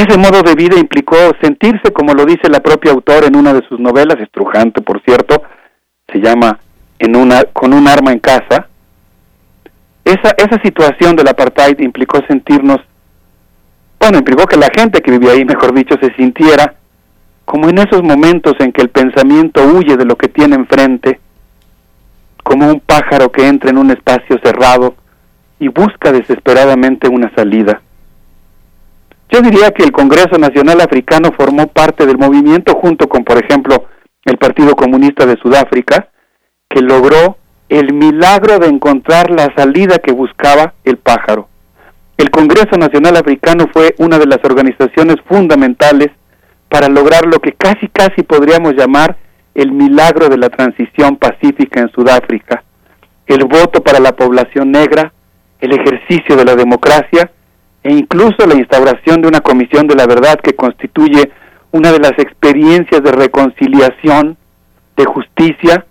Ese 0.00 0.16
modo 0.16 0.40
de 0.40 0.54
vida 0.54 0.78
implicó 0.78 1.14
sentirse, 1.42 1.92
como 1.92 2.14
lo 2.14 2.24
dice 2.24 2.48
la 2.48 2.60
propia 2.60 2.90
autor 2.90 3.24
en 3.24 3.36
una 3.36 3.52
de 3.52 3.60
sus 3.68 3.78
novelas, 3.78 4.18
estrujante 4.18 4.80
por 4.80 5.02
cierto, 5.02 5.42
se 6.10 6.20
llama 6.20 6.58
en 6.98 7.12
Con 7.52 7.74
un 7.74 7.86
arma 7.86 8.10
en 8.10 8.18
casa. 8.18 8.66
Esa, 10.02 10.30
esa 10.38 10.58
situación 10.62 11.16
del 11.16 11.28
apartheid 11.28 11.78
implicó 11.80 12.18
sentirnos, 12.26 12.78
bueno, 13.98 14.16
implicó 14.16 14.46
que 14.46 14.56
la 14.56 14.70
gente 14.74 15.02
que 15.02 15.10
vivía 15.10 15.32
ahí, 15.32 15.44
mejor 15.44 15.74
dicho, 15.74 15.96
se 16.00 16.14
sintiera 16.14 16.76
como 17.44 17.68
en 17.68 17.76
esos 17.76 18.02
momentos 18.02 18.54
en 18.60 18.72
que 18.72 18.80
el 18.80 18.88
pensamiento 18.88 19.62
huye 19.66 19.98
de 19.98 20.06
lo 20.06 20.16
que 20.16 20.28
tiene 20.28 20.56
enfrente, 20.56 21.20
como 22.42 22.66
un 22.68 22.80
pájaro 22.80 23.30
que 23.30 23.46
entra 23.46 23.68
en 23.68 23.76
un 23.76 23.90
espacio 23.90 24.40
cerrado 24.42 24.94
y 25.58 25.68
busca 25.68 26.10
desesperadamente 26.10 27.06
una 27.06 27.30
salida 27.34 27.82
Yo 29.30 29.40
diría 29.42 29.70
que 29.70 29.84
el 29.84 29.92
Congreso 29.92 30.38
Nacional 30.38 30.80
Africano 30.80 31.30
formó 31.36 31.68
parte 31.68 32.04
del 32.04 32.18
movimiento 32.18 32.74
junto 32.74 33.08
con, 33.08 33.22
por 33.22 33.42
ejemplo, 33.42 33.86
el 34.24 34.38
Partido 34.38 34.74
Comunista 34.74 35.24
de 35.24 35.36
Sudáfrica, 35.36 36.08
que 36.68 36.80
logró 36.80 37.36
el 37.68 37.92
milagro 37.94 38.58
de 38.58 38.66
encontrar 38.66 39.30
la 39.30 39.54
salida 39.56 39.98
que 39.98 40.10
buscaba 40.10 40.74
el 40.84 40.96
pájaro. 40.96 41.48
El 42.16 42.30
Congreso 42.30 42.76
Nacional 42.76 43.16
Africano 43.16 43.66
fue 43.72 43.94
una 43.98 44.18
de 44.18 44.26
las 44.26 44.40
organizaciones 44.42 45.16
fundamentales 45.28 46.08
para 46.68 46.88
lograr 46.88 47.24
lo 47.26 47.38
que 47.38 47.52
casi 47.52 47.86
casi 47.88 48.24
podríamos 48.24 48.74
llamar 48.74 49.16
el 49.54 49.70
milagro 49.70 50.28
de 50.28 50.38
la 50.38 50.48
transición 50.48 51.16
pacífica 51.16 51.80
en 51.80 51.90
Sudáfrica, 51.92 52.64
el 53.26 53.44
voto 53.44 53.80
para 53.80 54.00
la 54.00 54.12
población 54.12 54.72
negra, 54.72 55.12
el 55.60 55.72
ejercicio 55.72 56.34
de 56.36 56.44
la 56.44 56.56
democracia 56.56 57.30
e 57.82 57.92
incluso 57.92 58.46
la 58.46 58.54
instauración 58.54 59.22
de 59.22 59.28
una 59.28 59.40
comisión 59.40 59.86
de 59.86 59.94
la 59.94 60.06
verdad 60.06 60.38
que 60.40 60.54
constituye 60.54 61.30
una 61.72 61.92
de 61.92 61.98
las 61.98 62.12
experiencias 62.18 63.02
de 63.02 63.12
reconciliación, 63.12 64.36
de 64.96 65.04
justicia 65.04 65.86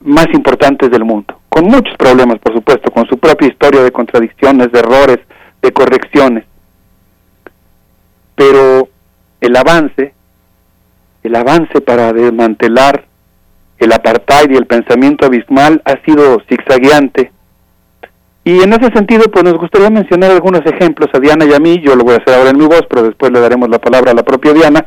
más 0.00 0.26
importantes 0.34 0.90
del 0.90 1.04
mundo, 1.04 1.40
con 1.48 1.64
muchos 1.64 1.96
problemas, 1.96 2.38
por 2.38 2.52
supuesto, 2.52 2.90
con 2.90 3.06
su 3.06 3.18
propia 3.18 3.48
historia 3.48 3.82
de 3.82 3.92
contradicciones, 3.92 4.70
de 4.72 4.78
errores, 4.80 5.18
de 5.62 5.72
correcciones. 5.72 6.44
Pero 8.34 8.88
el 9.40 9.56
avance, 9.56 10.12
el 11.22 11.36
avance 11.36 11.80
para 11.80 12.12
desmantelar 12.12 13.06
el 13.82 13.92
apartheid 13.92 14.50
y 14.50 14.56
el 14.56 14.66
pensamiento 14.66 15.26
abismal 15.26 15.82
ha 15.84 15.96
sido 16.04 16.40
zigzagueante. 16.48 17.32
Y 18.44 18.60
en 18.60 18.72
ese 18.72 18.92
sentido, 18.92 19.24
pues 19.30 19.44
nos 19.44 19.54
gustaría 19.54 19.88
mencionar 19.88 20.32
algunos 20.32 20.62
ejemplos 20.66 21.08
a 21.12 21.20
Diana 21.20 21.44
y 21.44 21.52
a 21.52 21.60
mí, 21.60 21.80
yo 21.80 21.94
lo 21.94 22.02
voy 22.02 22.14
a 22.14 22.18
hacer 22.18 22.34
ahora 22.34 22.50
en 22.50 22.58
mi 22.58 22.66
voz, 22.66 22.82
pero 22.88 23.04
después 23.04 23.30
le 23.30 23.40
daremos 23.40 23.68
la 23.68 23.78
palabra 23.78 24.10
a 24.10 24.14
la 24.14 24.24
propia 24.24 24.52
Diana, 24.52 24.84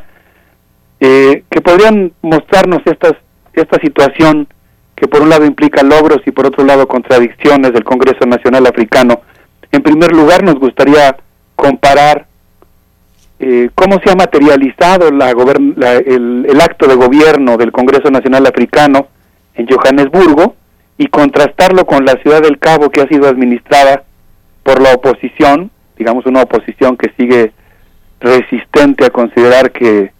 eh, 1.00 1.42
que 1.50 1.60
podrían 1.62 2.12
mostrarnos 2.20 2.80
estas, 2.84 3.14
esta 3.54 3.80
situación 3.80 4.46
que 4.94 5.08
por 5.08 5.22
un 5.22 5.30
lado 5.30 5.46
implica 5.46 5.82
logros 5.82 6.20
y 6.26 6.32
por 6.32 6.46
otro 6.46 6.64
lado 6.64 6.86
contradicciones 6.86 7.72
del 7.72 7.84
Congreso 7.84 8.26
Nacional 8.26 8.66
Africano. 8.66 9.20
En 9.72 9.82
primer 9.82 10.12
lugar, 10.12 10.42
nos 10.42 10.56
gustaría 10.56 11.16
comparar 11.54 12.26
eh, 13.38 13.70
cómo 13.74 14.00
se 14.02 14.10
ha 14.10 14.14
materializado 14.14 15.10
la 15.10 15.30
el, 15.30 16.46
el, 16.48 16.60
acto 16.60 16.86
de 16.86 16.94
gobierno 16.94 17.56
del 17.58 17.72
Congreso 17.72 18.10
Nacional 18.10 18.46
Africano 18.46 19.08
en 19.54 19.66
Johannesburgo 19.66 20.56
y 20.98 21.06
contrastarlo 21.08 21.84
con 21.84 22.04
la 22.04 22.14
ciudad 22.22 22.42
del 22.42 22.58
Cabo 22.58 22.90
que 22.90 23.02
ha 23.02 23.08
sido 23.08 23.28
administrada 23.28 24.04
por 24.62 24.80
la 24.80 24.94
oposición, 24.94 25.70
digamos 25.96 26.26
una 26.26 26.42
oposición 26.42 26.96
que 26.96 27.12
sigue 27.16 27.52
resistente 28.20 29.04
a 29.04 29.10
considerar 29.10 29.70
que, 29.70 30.10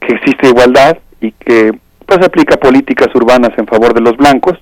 que 0.00 0.14
existe 0.14 0.48
igualdad 0.48 0.98
y 1.20 1.32
que 1.32 1.72
pues 2.06 2.26
aplica 2.26 2.56
políticas 2.56 3.08
urbanas 3.14 3.50
en 3.56 3.66
favor 3.66 3.94
de 3.94 4.00
los 4.00 4.16
blancos. 4.16 4.58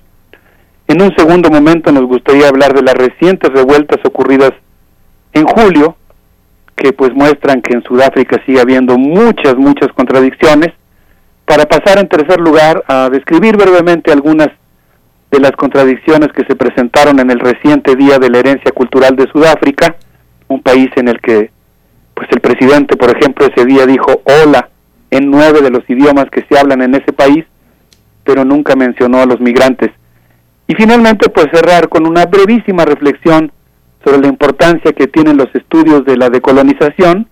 En 0.87 1.01
un 1.01 1.15
segundo 1.15 1.49
momento 1.49 1.91
nos 1.91 2.05
gustaría 2.05 2.47
hablar 2.47 2.73
de 2.73 2.83
las 2.83 2.95
recientes 2.95 3.51
revueltas 3.51 3.99
ocurridas 4.03 4.51
en 5.33 5.45
julio, 5.45 5.95
que 6.75 6.93
pues 6.93 7.13
muestran 7.13 7.61
que 7.61 7.73
en 7.73 7.83
Sudáfrica 7.83 8.41
sigue 8.45 8.61
habiendo 8.61 8.97
muchas, 8.97 9.55
muchas 9.55 9.89
contradicciones, 9.93 10.73
para 11.45 11.65
pasar 11.65 11.97
en 11.97 12.07
tercer 12.07 12.39
lugar 12.39 12.83
a 12.87 13.09
describir 13.09 13.57
brevemente 13.57 14.11
algunas 14.11 14.49
de 15.31 15.39
las 15.39 15.51
contradicciones 15.51 16.29
que 16.33 16.45
se 16.45 16.55
presentaron 16.55 17.19
en 17.19 17.29
el 17.29 17.39
reciente 17.39 17.95
Día 17.95 18.17
de 18.17 18.29
la 18.29 18.39
Herencia 18.39 18.71
Cultural 18.71 19.15
de 19.15 19.27
Sudáfrica, 19.31 19.95
un 20.47 20.61
país 20.61 20.89
en 20.95 21.07
el 21.07 21.19
que 21.21 21.51
pues 22.15 22.27
el 22.31 22.41
presidente, 22.41 22.97
por 22.97 23.15
ejemplo, 23.15 23.47
ese 23.47 23.65
día 23.65 23.85
dijo 23.85 24.21
hola 24.25 24.69
en 25.11 25.31
nueve 25.31 25.61
de 25.61 25.69
los 25.69 25.89
idiomas 25.89 26.25
que 26.31 26.45
se 26.49 26.59
hablan 26.59 26.81
en 26.81 26.95
ese 26.95 27.13
país, 27.13 27.45
pero 28.23 28.43
nunca 28.43 28.75
mencionó 28.75 29.21
a 29.21 29.25
los 29.25 29.39
migrantes. 29.39 29.89
Y 30.67 30.75
finalmente, 30.75 31.29
pues 31.29 31.47
cerrar 31.53 31.89
con 31.89 32.05
una 32.05 32.25
brevísima 32.25 32.85
reflexión 32.85 33.51
sobre 34.03 34.19
la 34.19 34.27
importancia 34.27 34.93
que 34.93 35.07
tienen 35.07 35.37
los 35.37 35.47
estudios 35.53 36.05
de 36.05 36.17
la 36.17 36.29
decolonización, 36.29 37.27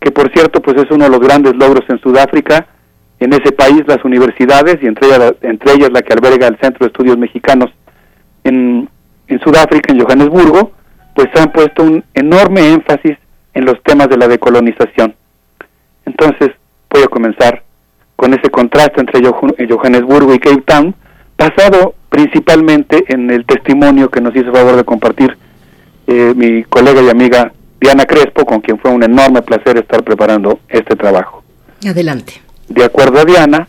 que 0.00 0.10
por 0.10 0.30
cierto, 0.32 0.60
pues 0.60 0.76
es 0.76 0.90
uno 0.90 1.04
de 1.04 1.10
los 1.10 1.20
grandes 1.20 1.54
logros 1.56 1.84
en 1.88 2.00
Sudáfrica. 2.00 2.66
En 3.18 3.32
ese 3.32 3.52
país 3.52 3.82
las 3.86 4.04
universidades, 4.04 4.78
y 4.82 4.86
entre 4.86 5.08
ellas, 5.08 5.34
entre 5.42 5.72
ellas 5.72 5.90
la 5.90 6.02
que 6.02 6.12
alberga 6.12 6.48
el 6.48 6.58
Centro 6.58 6.80
de 6.80 6.88
Estudios 6.88 7.16
Mexicanos 7.16 7.70
en, 8.44 8.88
Sudáfrica, 9.42 9.92
en 9.92 10.00
Johannesburgo, 10.00 10.72
pues 11.14 11.28
han 11.34 11.50
puesto 11.50 11.82
un 11.82 12.04
enorme 12.14 12.72
énfasis 12.72 13.16
en 13.54 13.64
los 13.64 13.82
temas 13.82 14.08
de 14.08 14.18
la 14.18 14.28
decolonización. 14.28 15.14
Entonces, 16.04 16.50
voy 16.90 17.02
a 17.02 17.08
comenzar 17.08 17.62
con 18.14 18.34
ese 18.34 18.50
contraste 18.50 19.00
entre 19.00 19.20
eh, 19.20 19.68
Johannesburgo 19.68 20.34
y 20.34 20.38
Cape 20.38 20.62
Town, 20.62 20.94
basado 21.38 21.94
principalmente 22.08 23.04
en 23.08 23.30
el 23.30 23.44
testimonio 23.44 24.10
que 24.10 24.20
nos 24.20 24.34
hizo 24.36 24.52
favor 24.52 24.76
de 24.76 24.84
compartir 24.84 25.36
eh, 26.06 26.32
mi 26.36 26.64
colega 26.64 27.02
y 27.02 27.08
amiga 27.08 27.52
Diana 27.80 28.04
Crespo, 28.04 28.44
con 28.44 28.60
quien 28.60 28.78
fue 28.78 28.90
un 28.90 29.02
enorme 29.02 29.42
placer 29.42 29.76
estar 29.78 30.02
preparando 30.02 30.60
este 30.68 30.96
trabajo. 30.96 31.42
Adelante. 31.86 32.45
De 32.68 32.84
acuerdo 32.84 33.20
a 33.20 33.24
Diana, 33.24 33.68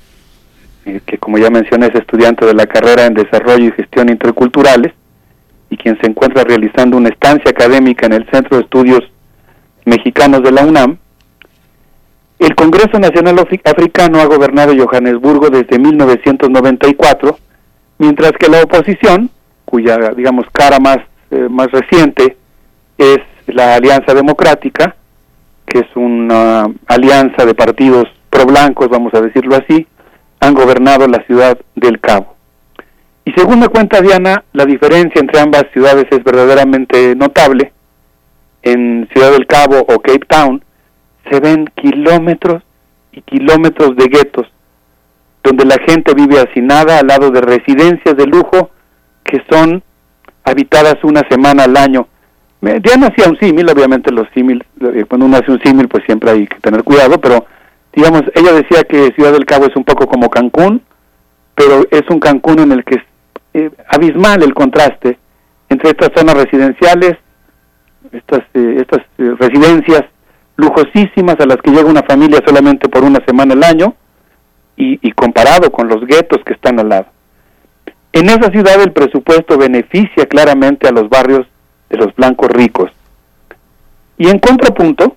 eh, 0.86 1.02
que 1.06 1.18
como 1.18 1.38
ya 1.38 1.49
mencioné 1.49 1.88
es 1.88 1.95
estudiante 1.95 2.45
de 2.45 2.53
la 2.53 2.65
carrera 2.65 3.06
en 3.06 3.14
Desarrollo 3.14 3.65
y 3.65 3.72
Gestión 3.72 4.10
Interculturales, 4.10 4.94
y 5.69 5.78
quien 5.78 5.99
se 5.99 6.07
encuentra 6.07 6.44
realizando 6.44 6.98
una 6.98 7.10
estancia 7.10 7.52
académica 7.52 8.06
en 8.06 8.14
el 8.14 8.30
Centro 8.32 8.57
de 8.57 8.64
Estudios 8.64 9.03
Mexicanos 9.86 10.44
de 10.44 10.52
la 10.52 10.64
UNAM, 10.65 10.98
el 12.40 12.56
Congreso 12.56 12.99
Nacional 12.99 13.40
Africano 13.40 14.19
ha 14.19 14.26
gobernado 14.26 14.74
Johannesburgo 14.78 15.49
desde 15.49 15.80
1994, 15.80 17.38
mientras 17.98 18.32
que 18.34 18.48
la 18.48 18.61
oposición, 18.61 19.30
cuya 19.65 19.98
digamos 20.15 20.45
cara 20.52 20.80
más 20.80 20.99
eh, 21.30 21.48
más 21.49 21.69
reciente 21.72 22.38
es 22.98 23.19
la 23.48 23.76
Alianza 23.76 24.14
Democrática, 24.14 24.95
que 25.65 25.80
es 25.80 25.88
una 25.95 26.68
alianza 26.88 27.45
de 27.45 27.53
partidos 27.53 28.07
pro 28.38 28.45
blancos, 28.45 28.89
vamos 28.89 29.14
a 29.15 29.22
decirlo 29.22 29.55
así, 29.55 29.88
han 30.39 30.53
gobernado 30.53 31.07
la 31.07 31.23
ciudad 31.23 31.57
del 31.76 31.99
Cabo. 31.99 32.35
Y 33.26 33.31
según 33.31 33.59
me 33.59 33.68
cuenta 33.68 33.99
Diana, 33.99 34.43
la 34.53 34.65
diferencia 34.65 35.19
entre 35.19 35.39
ambas 35.39 35.65
ciudades 35.73 36.05
es 36.11 36.23
verdaderamente 36.23 37.15
notable. 37.15 37.73
En 38.61 39.09
Ciudad 39.11 39.31
del 39.31 39.47
Cabo 39.47 39.80
o 39.80 39.99
Cape 39.99 40.26
Town, 40.27 40.64
se 41.30 41.39
ven 41.39 41.68
kilómetros 41.76 42.61
y 43.11 43.22
kilómetros 43.22 43.95
de 43.95 44.06
guetos, 44.06 44.48
donde 45.43 45.66
la 45.66 45.77
gente 45.88 46.14
vive 46.14 46.40
hacinada 46.40 46.99
al 46.99 47.07
lado 47.07 47.32
de 47.32 47.41
residencias 47.41 48.16
de 48.16 48.27
lujo 48.27 48.69
que 49.24 49.41
son 49.49 49.82
habitadas 50.43 50.98
una 51.03 51.22
semana 51.27 51.64
al 51.64 51.75
año. 51.75 52.07
Diana 52.61 53.07
hacía 53.07 53.30
un 53.30 53.40
símil, 53.40 53.69
obviamente 53.69 54.11
los 54.11 54.27
símiles, 54.33 54.67
eh, 54.82 55.06
cuando 55.07 55.25
uno 55.25 55.38
hace 55.38 55.51
un 55.51 55.61
símil 55.61 55.88
pues 55.88 56.03
siempre 56.06 56.32
hay 56.32 56.48
que 56.48 56.59
tener 56.59 56.83
cuidado, 56.83 57.19
pero 57.19 57.45
digamos, 57.98 58.22
ella 58.35 58.53
decía 58.53 58.84
que 58.84 59.11
Ciudad 59.16 59.32
del 59.32 59.45
Cabo 59.45 59.66
es 59.66 59.76
un 59.76 59.84
poco 59.84 60.06
como 60.06 60.30
Cancún, 60.30 60.84
pero 61.56 61.82
es 61.90 62.03
un 62.11 62.19
Cancún 62.19 62.59
en 62.59 62.72
el 62.72 62.84
que 62.84 62.98
es 62.98 63.01
eh, 63.56 63.72
abismal 63.88 64.43
el 64.43 64.53
contraste 64.53 65.17
entre 65.67 65.90
estas 65.90 66.11
zonas 66.16 66.35
residenciales, 66.35 67.17
estas, 68.11 68.43
eh, 68.53 68.77
estas 68.82 69.01
residencias 69.17 70.03
lujosísimas 70.58 71.40
a 71.40 71.48
las 71.48 71.58
que 71.58 71.72
llega 71.72 71.90
una 71.90 72.03
familia 72.03 72.40
solamente 72.45 72.88
por 72.88 73.03
una 73.03 73.19
semana 73.26 73.56
al 73.56 73.64
año 73.64 73.95
y, 74.76 75.11
comparado 75.14 75.72
con 75.72 75.88
los 75.88 76.06
guetos 76.06 76.43
que 76.45 76.53
están 76.53 76.80
al 76.80 76.90
lado. 76.90 77.08
En 78.14 78.27
esa 78.27 78.51
ciudad 78.51 78.80
el 78.80 78.92
presupuesto 78.92 79.58
beneficia 79.58 80.27
claramente 80.27 80.88
a 80.88 80.92
los 80.92 81.09
barrios 81.09 81.48
de 81.90 81.98
los 81.98 82.16
blancos 82.16 82.50
ricos. 82.51 82.92
Y 84.19 84.30
en 84.30 84.38
contrapunto, 84.38 85.16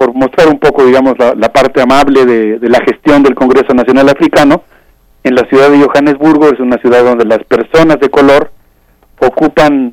por 0.00 0.14
mostrar 0.14 0.48
un 0.48 0.58
poco, 0.58 0.86
digamos, 0.86 1.14
la, 1.18 1.52
parte 1.52 1.82
amable 1.82 2.24
de, 2.24 2.70
la 2.70 2.80
gestión 2.80 3.22
del 3.22 3.34
Congreso 3.34 3.74
Nacional 3.74 4.08
Africano, 4.08 4.62
en 5.22 5.34
la 5.34 5.44
ciudad 5.44 5.68
de 5.68 5.78
Johannesburgo 5.78 6.48
es 6.48 6.58
una 6.58 6.78
ciudad 6.78 7.04
donde 7.04 7.26
las 7.26 7.44
personas 7.44 8.00
de 8.00 8.08
color 8.08 8.50
ocupan 9.18 9.92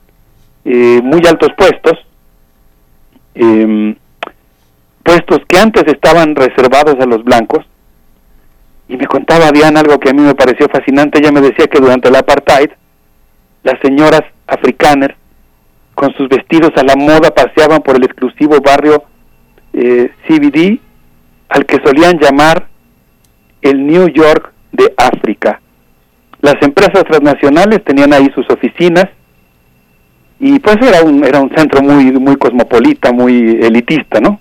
eh, 0.64 1.02
muy 1.03 1.19
altos 1.27 1.50
puestos, 1.58 2.00
eh, 3.36 3.98
puestos 5.03 5.40
que 5.50 5.60
antes 5.60 5.84
estaban 5.88 6.38
reservados 6.38 6.95
a 7.02 7.06
los 7.06 7.26
blancos. 7.26 7.66
Y 8.88 8.95
me 8.95 9.08
contaba 9.08 9.52
Diana 9.52 9.82
algo 9.82 10.00
que 10.00 10.11
a 10.11 10.14
mí 10.14 10.22
me 10.22 10.36
pareció 10.36 10.69
fascinante. 10.69 11.19
Ella 11.19 11.34
me 11.34 11.42
decía 11.42 11.68
que 11.68 11.82
durante 11.82 12.08
el 12.08 12.16
apartheid, 12.16 12.69
las 13.64 13.77
señoras 13.82 14.22
africanas, 14.48 15.10
con 15.95 16.14
sus 16.14 16.30
vestidos 16.30 16.72
a 16.77 16.84
la 16.84 16.95
moda, 16.95 17.30
paseaban 17.32 17.82
por 17.82 17.98
el 17.98 18.06
exclusivo 18.06 18.61
barrio 18.61 19.03
eh, 19.77 20.11
CBD, 20.27 20.80
al 21.49 21.65
que 21.65 21.80
solían 21.85 22.17
llamar 22.19 22.67
el 23.61 23.85
New 23.85 24.07
York 24.09 24.51
de 24.72 24.91
África. 24.97 25.61
Las 26.41 26.56
empresas 26.61 27.03
transnacionales 27.03 27.83
tenían 27.83 28.11
ahí 28.14 28.30
sus 28.33 28.49
oficinas 28.49 29.07
y 30.39 30.59
pues 30.59 30.77
era 30.81 31.03
un 31.03 31.23
era 31.23 31.39
un 31.39 31.49
centro 31.56 31.81
muy 31.81 32.11
muy 32.11 32.38
cosmopolita, 32.38 33.11
muy 33.11 33.59
elitista, 33.61 34.19
¿no? 34.19 34.39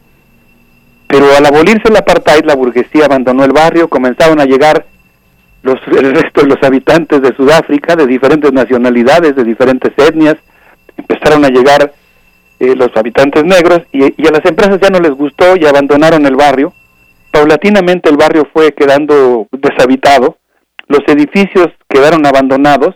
Pero 1.07 1.27
al 1.37 1.47
abolirse 1.47 1.89
el 1.89 1.97
apartheid, 1.97 2.45
la 2.45 2.57
burguesía 2.57 3.05
abandonó 3.05 3.45
el 3.45 3.53
barrio, 3.53 3.89
comenzaron 3.89 4.41
a 4.41 4.45
llegar 4.45 4.87
los, 5.63 5.81
el 5.89 6.15
resto 6.15 6.43
de 6.43 6.49
los 6.49 6.63
habitantes 6.63 7.23
de 7.23 7.35
Sudáfrica, 7.35 7.95
de 7.95 8.07
diferentes 8.07 8.53
nacionalidades, 8.53 9.37
de 9.37 9.45
diferentes 9.45 9.93
etnias, 9.97 10.37
empezaron 10.97 11.45
a 11.45 11.49
llegar 11.49 11.93
eh, 12.61 12.75
los 12.75 12.91
habitantes 12.97 13.45
negros 13.45 13.83
y, 13.93 14.05
y 14.21 14.27
a 14.27 14.31
las 14.31 14.45
empresas 14.45 14.81
ya 14.81 14.91
no 14.91 14.99
les 14.99 15.13
gustó 15.13 15.57
y 15.57 15.67
abandonaron 15.67 16.25
el 16.27 16.37
barrio. 16.37 16.73
Paulatinamente 17.31 18.09
el 18.09 18.17
barrio 18.17 18.49
fue 18.53 18.73
quedando 18.73 19.47
deshabitado, 19.53 20.39
los 20.89 21.01
edificios 21.07 21.69
quedaron 21.89 22.25
abandonados 22.25 22.95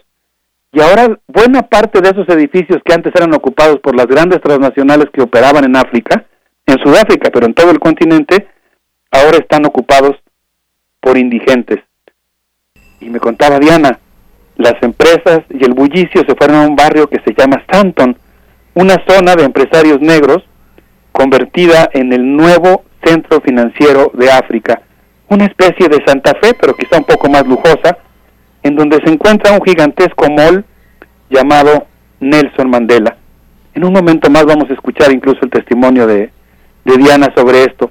y 0.72 0.80
ahora 0.80 1.18
buena 1.26 1.62
parte 1.62 2.00
de 2.00 2.10
esos 2.10 2.28
edificios 2.28 2.80
que 2.84 2.94
antes 2.94 3.12
eran 3.14 3.34
ocupados 3.34 3.80
por 3.80 3.96
las 3.96 4.06
grandes 4.06 4.40
transnacionales 4.40 5.06
que 5.12 5.22
operaban 5.22 5.64
en 5.64 5.76
África, 5.76 6.24
en 6.66 6.78
Sudáfrica, 6.78 7.30
pero 7.32 7.46
en 7.46 7.54
todo 7.54 7.70
el 7.72 7.80
continente, 7.80 8.46
ahora 9.10 9.38
están 9.38 9.66
ocupados 9.66 10.16
por 11.00 11.18
indigentes. 11.18 11.80
Y 13.00 13.10
me 13.10 13.18
contaba 13.18 13.58
Diana, 13.58 13.98
las 14.56 14.80
empresas 14.82 15.40
y 15.48 15.64
el 15.64 15.74
bullicio 15.74 16.22
se 16.26 16.34
fueron 16.36 16.56
a 16.56 16.68
un 16.68 16.76
barrio 16.76 17.08
que 17.08 17.20
se 17.24 17.34
llama 17.36 17.56
Stanton, 17.62 18.16
una 18.74 18.96
zona 19.06 19.34
de 19.34 19.44
empresarios 19.44 20.00
negros 20.00 20.44
convertida 21.12 21.90
en 21.92 22.12
el 22.12 22.36
nuevo 22.36 22.84
centro 23.04 23.40
financiero 23.40 24.10
de 24.14 24.30
África, 24.30 24.82
una 25.28 25.46
especie 25.46 25.88
de 25.88 26.02
Santa 26.06 26.32
Fe, 26.40 26.54
pero 26.54 26.74
quizá 26.74 26.98
un 26.98 27.04
poco 27.04 27.28
más 27.28 27.46
lujosa, 27.46 27.98
en 28.62 28.76
donde 28.76 28.98
se 29.04 29.10
encuentra 29.10 29.52
un 29.52 29.62
gigantesco 29.62 30.30
mall 30.30 30.64
llamado 31.28 31.86
Nelson 32.20 32.68
Mandela. 32.68 33.16
En 33.74 33.84
un 33.84 33.92
momento 33.92 34.30
más 34.30 34.44
vamos 34.44 34.68
a 34.70 34.74
escuchar 34.74 35.12
incluso 35.12 35.40
el 35.42 35.50
testimonio 35.50 36.06
de, 36.06 36.30
de 36.84 36.96
Diana 36.96 37.32
sobre 37.36 37.64
esto. 37.64 37.90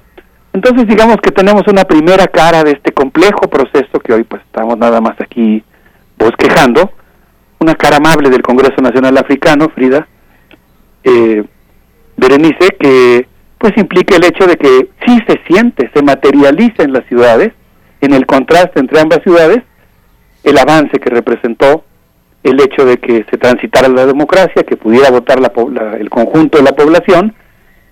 Entonces 0.52 0.86
digamos 0.86 1.16
que 1.22 1.30
tenemos 1.30 1.62
una 1.68 1.84
primera 1.84 2.26
cara 2.26 2.64
de 2.64 2.72
este 2.72 2.92
complejo 2.92 3.48
proceso 3.48 4.00
que 4.00 4.12
hoy 4.12 4.24
pues 4.24 4.42
estamos 4.42 4.76
nada 4.76 5.00
más 5.00 5.14
aquí 5.20 5.62
bosquejando, 6.18 6.92
una 7.60 7.74
cara 7.74 7.96
amable 7.96 8.30
del 8.30 8.42
Congreso 8.42 8.82
Nacional 8.82 9.16
Africano, 9.18 9.68
Frida, 9.74 10.06
eh, 11.04 11.44
Berenice, 12.16 12.68
que 12.78 13.26
pues 13.58 13.76
implica 13.76 14.16
el 14.16 14.24
hecho 14.24 14.46
de 14.46 14.56
que 14.56 14.88
sí 15.06 15.18
se 15.26 15.40
siente, 15.46 15.90
se 15.94 16.02
materializa 16.02 16.82
en 16.82 16.92
las 16.92 17.04
ciudades, 17.06 17.52
en 18.00 18.14
el 18.14 18.26
contraste 18.26 18.80
entre 18.80 19.00
ambas 19.00 19.22
ciudades, 19.22 19.62
el 20.44 20.58
avance 20.58 20.98
que 20.98 21.10
representó 21.10 21.84
el 22.42 22.60
hecho 22.60 22.86
de 22.86 22.96
que 22.96 23.26
se 23.30 23.36
transitara 23.36 23.88
la 23.88 24.06
democracia, 24.06 24.62
que 24.62 24.76
pudiera 24.76 25.10
votar 25.10 25.40
la, 25.40 25.52
el 25.98 26.08
conjunto 26.08 26.58
de 26.58 26.64
la 26.64 26.72
población 26.72 27.34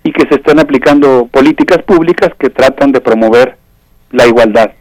y 0.03 0.11
que 0.11 0.27
se 0.27 0.35
están 0.35 0.59
aplicando 0.59 1.27
políticas 1.31 1.83
públicas 1.83 2.31
que 2.39 2.49
tratan 2.49 2.91
de 2.91 3.01
promover 3.01 3.57
la 4.11 4.25
igualdad. 4.25 4.71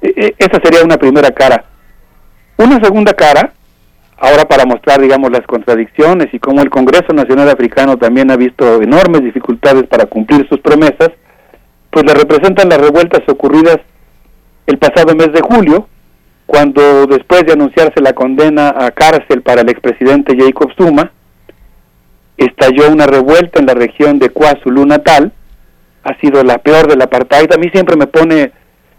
E, 0.00 0.08
e, 0.08 0.34
esa 0.38 0.60
sería 0.62 0.82
una 0.84 0.96
primera 0.96 1.30
cara. 1.30 1.64
Una 2.56 2.82
segunda 2.82 3.14
cara, 3.14 3.52
ahora 4.22 4.44
para 4.44 4.64
mostrar, 4.64 5.00
digamos, 5.00 5.32
las 5.32 5.44
contradicciones 5.48 6.28
y 6.32 6.38
cómo 6.38 6.62
el 6.62 6.70
Congreso 6.70 7.12
Nacional 7.12 7.48
Africano 7.48 7.96
también 7.96 8.30
ha 8.30 8.36
visto 8.36 8.80
enormes 8.80 9.24
dificultades 9.24 9.88
para 9.88 10.06
cumplir 10.06 10.48
sus 10.48 10.60
promesas, 10.60 11.10
pues 11.90 12.04
le 12.06 12.14
representan 12.14 12.68
las 12.68 12.80
revueltas 12.80 13.22
ocurridas 13.28 13.78
el 14.68 14.78
pasado 14.78 15.16
mes 15.16 15.32
de 15.32 15.40
julio, 15.40 15.88
cuando 16.46 17.06
después 17.06 17.44
de 17.46 17.54
anunciarse 17.54 18.00
la 18.00 18.12
condena 18.12 18.72
a 18.78 18.92
cárcel 18.92 19.42
para 19.42 19.62
el 19.62 19.68
expresidente 19.68 20.36
Jacob 20.38 20.70
Zuma, 20.78 21.10
estalló 22.36 22.92
una 22.92 23.06
revuelta 23.06 23.58
en 23.58 23.66
la 23.66 23.74
región 23.74 24.20
de 24.20 24.30
KwaZulu 24.30 24.86
Natal, 24.86 25.32
ha 26.04 26.16
sido 26.20 26.44
la 26.44 26.58
peor 26.58 26.86
del 26.86 27.02
apartheid, 27.02 27.52
a 27.52 27.58
mí 27.58 27.70
siempre 27.72 27.96
me 27.96 28.06
pone 28.06 28.52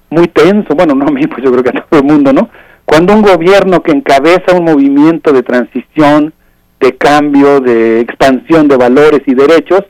muy 0.09 0.27
tenso, 0.27 0.75
bueno, 0.75 0.93
no 0.95 1.07
a 1.07 1.11
mí, 1.11 1.25
pues 1.27 1.41
yo 1.41 1.51
creo 1.51 1.63
que 1.63 1.69
a 1.69 1.85
todo 1.85 2.01
el 2.01 2.05
mundo, 2.05 2.33
¿no? 2.33 2.49
Cuando 2.85 3.13
un 3.13 3.21
gobierno 3.21 3.81
que 3.81 3.91
encabeza 3.91 4.55
un 4.55 4.65
movimiento 4.65 5.31
de 5.31 5.43
transición, 5.43 6.33
de 6.79 6.97
cambio, 6.97 7.59
de 7.59 8.01
expansión 8.01 8.67
de 8.67 8.77
valores 8.77 9.21
y 9.25 9.33
derechos, 9.33 9.83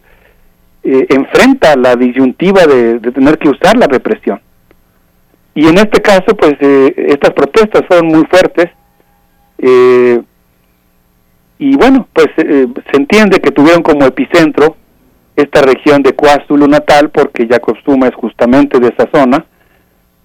eh, 0.84 1.08
enfrenta 1.10 1.76
la 1.76 1.96
disyuntiva 1.96 2.66
de 2.66 3.00
tener 3.00 3.38
que 3.38 3.50
usar 3.50 3.78
la 3.78 3.88
represión. 3.88 4.40
Y 5.56 5.68
en 5.68 5.78
este 5.78 6.02
caso, 6.02 6.36
pues 6.38 6.56
eh, 6.60 6.94
estas 7.10 7.32
protestas 7.32 7.84
fueron 7.88 8.08
muy 8.08 8.26
fuertes. 8.26 8.70
Eh, 9.60 10.22
y 11.60 11.76
bueno, 11.78 12.08
pues 12.12 12.28
eh, 12.38 12.68
se 12.92 12.98
entiende 12.98 13.40
que 13.40 13.52
tuvieron 13.52 13.84
como 13.84 14.06
epicentro 14.06 14.76
esta 15.36 15.62
región 15.62 16.02
de 16.02 16.14
KwaZulu 16.14 16.68
Natal, 16.68 17.10
porque 17.10 17.48
Jacob 17.48 17.78
Zuma 17.86 18.08
es 18.08 18.16
justamente 18.16 18.80
de 18.80 18.88
esa 18.88 19.10
zona. 19.14 19.46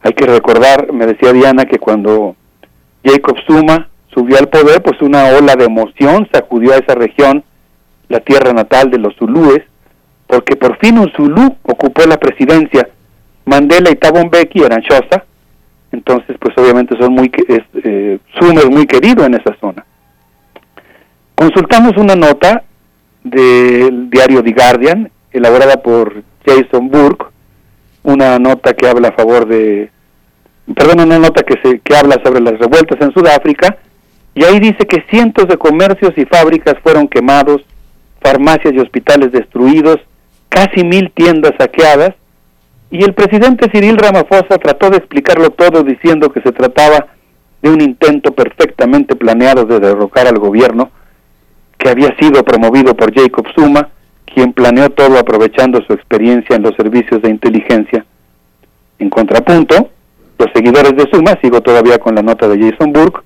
Hay 0.00 0.12
que 0.12 0.26
recordar, 0.26 0.92
me 0.92 1.06
decía 1.06 1.32
Diana, 1.32 1.66
que 1.66 1.78
cuando 1.78 2.34
Jacob 3.05 3.36
Zuma 3.47 3.89
subió 4.12 4.39
al 4.39 4.49
poder, 4.49 4.83
pues 4.83 5.01
una 5.02 5.27
ola 5.27 5.55
de 5.55 5.65
emoción 5.65 6.28
sacudió 6.33 6.73
a 6.73 6.78
esa 6.78 6.94
región, 6.94 7.44
la 8.09 8.20
tierra 8.20 8.52
natal 8.52 8.91
de 8.91 8.99
los 8.99 9.15
Zulúes, 9.17 9.62
porque 10.27 10.57
por 10.57 10.77
fin 10.78 10.99
un 10.99 11.10
Zulú 11.12 11.57
ocupó 11.62 12.05
la 12.07 12.17
presidencia 12.17 12.89
Mandela 13.44 13.91
y 13.91 13.97
Thabo 13.97 14.25
Mbeki 14.25 14.62
eran 14.62 14.83
Xhosa, 14.83 15.25
entonces 15.93 16.36
pues 16.39 16.57
obviamente 16.59 16.97
son 16.99 17.12
muy 17.12 17.31
es, 17.49 17.62
eh, 17.83 18.18
muy 18.70 18.86
querido 18.86 19.25
en 19.25 19.35
esa 19.35 19.57
zona. 19.59 19.85
Consultamos 21.35 21.97
una 21.97 22.15
nota 22.15 22.65
del 23.25 24.10
diario 24.10 24.43
The 24.43 24.52
Guardian, 24.52 25.10
elaborada 25.33 25.83
por 25.83 26.23
Jason 26.44 26.89
Burke, 26.89 27.27
una 28.02 28.39
nota 28.39 28.75
que 28.75 28.86
habla 28.86 29.09
a 29.09 29.12
favor 29.12 29.47
de, 29.47 29.91
perdón, 30.74 31.00
una 31.00 31.18
nota 31.18 31.42
que, 31.42 31.58
se, 31.62 31.80
que 31.80 31.97
habla 31.97 32.20
sobre 32.24 32.40
las 32.40 32.58
revueltas 32.58 33.00
en 33.00 33.12
Sudáfrica, 33.12 33.78
y 34.34 34.44
ahí 34.44 34.60
dice 34.60 34.86
que 34.86 35.05
cientos 35.10 35.48
de 35.48 35.56
comercios 35.56 36.12
y 36.16 36.24
fábricas 36.24 36.74
fueron 36.82 37.08
quemados, 37.08 37.62
farmacias 38.20 38.74
y 38.74 38.78
hospitales 38.78 39.32
destruidos, 39.32 39.98
casi 40.48 40.84
mil 40.84 41.10
tiendas 41.12 41.52
saqueadas, 41.58 42.14
y 42.90 43.05
el 43.05 43.14
presidente 43.14 43.68
Cyril 43.70 43.98
Ramaphosa 43.98 44.58
trató 44.58 44.90
de 44.90 44.98
explicarlo 44.98 45.50
todo 45.50 45.82
diciendo 45.82 46.30
que 46.30 46.40
se 46.40 46.52
trataba 46.52 47.06
de 47.60 47.70
un 47.70 47.80
intento 47.80 48.32
perfectamente 48.32 49.16
planeado 49.16 49.64
de 49.64 49.80
derrocar 49.80 50.26
al 50.26 50.38
gobierno 50.38 50.90
que 51.76 51.90
había 51.90 52.16
sido 52.16 52.42
promovido 52.44 52.97
por 52.97 53.14
Jacob 53.14 53.47
Zuma, 53.55 53.88
quien 54.24 54.52
planeó 54.52 54.90
todo 54.90 55.18
aprovechando 55.18 55.80
su 55.82 55.92
experiencia 55.92 56.56
en 56.56 56.62
los 56.62 56.74
servicios 56.76 57.22
de 57.22 57.30
inteligencia. 57.30 58.05
En 58.98 59.10
contrapunto, 59.10 59.90
los 60.39 60.49
seguidores 60.55 60.97
de 60.97 61.08
Zuma, 61.12 61.39
sigo 61.42 61.60
todavía 61.60 61.99
con 61.99 62.15
la 62.15 62.23
nota 62.23 62.49
de 62.49 62.58
Jason 62.58 62.92
Burke, 62.92 63.20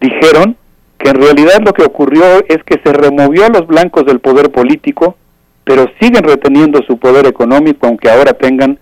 dijeron 0.00 0.56
que 0.98 1.10
en 1.10 1.16
realidad 1.16 1.60
lo 1.64 1.72
que 1.72 1.84
ocurrió 1.84 2.24
es 2.48 2.62
que 2.64 2.80
se 2.84 2.92
removió 2.92 3.46
a 3.46 3.48
los 3.48 3.66
blancos 3.66 4.04
del 4.04 4.20
poder 4.20 4.50
político, 4.50 5.16
pero 5.64 5.86
siguen 6.00 6.24
reteniendo 6.24 6.80
su 6.86 6.98
poder 6.98 7.26
económico 7.26 7.86
aunque 7.86 8.10
ahora 8.10 8.32
tengan 8.32 8.78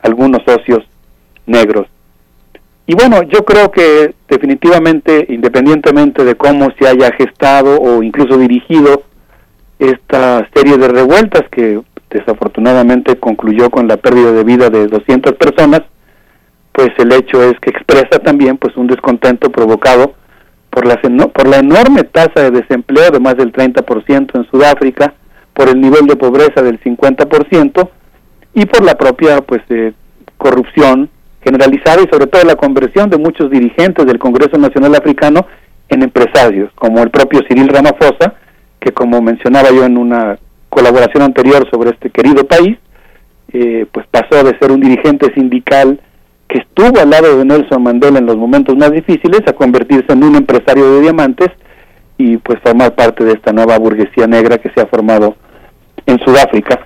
algunos 0.00 0.42
socios 0.44 0.84
negros. 1.46 1.86
Y 2.86 2.94
bueno, 2.94 3.22
yo 3.22 3.44
creo 3.44 3.70
que 3.70 4.14
definitivamente, 4.28 5.26
independientemente 5.28 6.24
de 6.24 6.36
cómo 6.36 6.68
se 6.78 6.88
haya 6.88 7.12
gestado 7.12 7.78
o 7.78 8.02
incluso 8.02 8.38
dirigido 8.38 9.02
esta 9.78 10.48
serie 10.54 10.78
de 10.78 10.88
revueltas 10.88 11.42
que 11.50 11.80
desafortunadamente 12.08 13.16
concluyó 13.16 13.68
con 13.68 13.86
la 13.88 13.98
pérdida 13.98 14.32
de 14.32 14.42
vida 14.42 14.70
de 14.70 14.86
200 14.86 15.34
personas, 15.34 15.82
pues 16.78 16.90
el 16.98 17.12
hecho 17.12 17.42
es 17.42 17.58
que 17.58 17.70
expresa 17.70 18.20
también 18.20 18.56
pues 18.56 18.76
un 18.76 18.86
descontento 18.86 19.50
provocado 19.50 20.14
por, 20.70 20.86
las 20.86 20.98
por 21.34 21.48
la 21.48 21.56
enorme 21.56 22.04
tasa 22.04 22.40
de 22.40 22.52
desempleo 22.52 23.10
de 23.10 23.18
más 23.18 23.36
del 23.36 23.52
30% 23.52 24.30
en 24.32 24.48
Sudáfrica, 24.48 25.12
por 25.54 25.68
el 25.68 25.80
nivel 25.80 26.06
de 26.06 26.14
pobreza 26.14 26.62
del 26.62 26.78
50%, 26.80 27.90
y 28.54 28.66
por 28.66 28.84
la 28.84 28.94
propia 28.94 29.40
pues 29.40 29.60
eh, 29.70 29.92
corrupción 30.36 31.10
generalizada 31.42 32.00
y 32.00 32.08
sobre 32.12 32.28
todo 32.28 32.44
la 32.44 32.54
conversión 32.54 33.10
de 33.10 33.18
muchos 33.18 33.50
dirigentes 33.50 34.06
del 34.06 34.20
Congreso 34.20 34.56
Nacional 34.56 34.94
Africano 34.94 35.48
en 35.88 36.04
empresarios, 36.04 36.70
como 36.76 37.02
el 37.02 37.10
propio 37.10 37.40
Cyril 37.48 37.70
Ramaphosa, 37.70 38.34
que 38.78 38.92
como 38.92 39.20
mencionaba 39.20 39.70
yo 39.72 39.84
en 39.84 39.98
una 39.98 40.38
colaboración 40.68 41.24
anterior 41.24 41.68
sobre 41.72 41.90
este 41.90 42.10
querido 42.10 42.46
país, 42.46 42.78
eh, 43.52 43.84
pues 43.90 44.06
pasó 44.12 44.44
de 44.44 44.56
ser 44.60 44.70
un 44.70 44.80
dirigente 44.80 45.34
sindical 45.34 46.00
que 46.48 46.58
estuvo 46.58 46.98
al 46.98 47.10
lado 47.10 47.36
de 47.36 47.44
Nelson 47.44 47.82
Mandela 47.82 48.18
en 48.18 48.26
los 48.26 48.36
momentos 48.36 48.76
más 48.76 48.90
difíciles 48.90 49.42
a 49.46 49.52
convertirse 49.52 50.12
en 50.12 50.24
un 50.24 50.36
empresario 50.36 50.94
de 50.94 51.00
diamantes 51.02 51.50
y 52.16 52.38
pues 52.38 52.58
formar 52.62 52.94
parte 52.94 53.24
de 53.24 53.32
esta 53.32 53.52
nueva 53.52 53.78
burguesía 53.78 54.26
negra 54.26 54.58
que 54.58 54.70
se 54.70 54.80
ha 54.80 54.86
formado 54.86 55.36
en 56.06 56.18
Sudáfrica. 56.20 56.80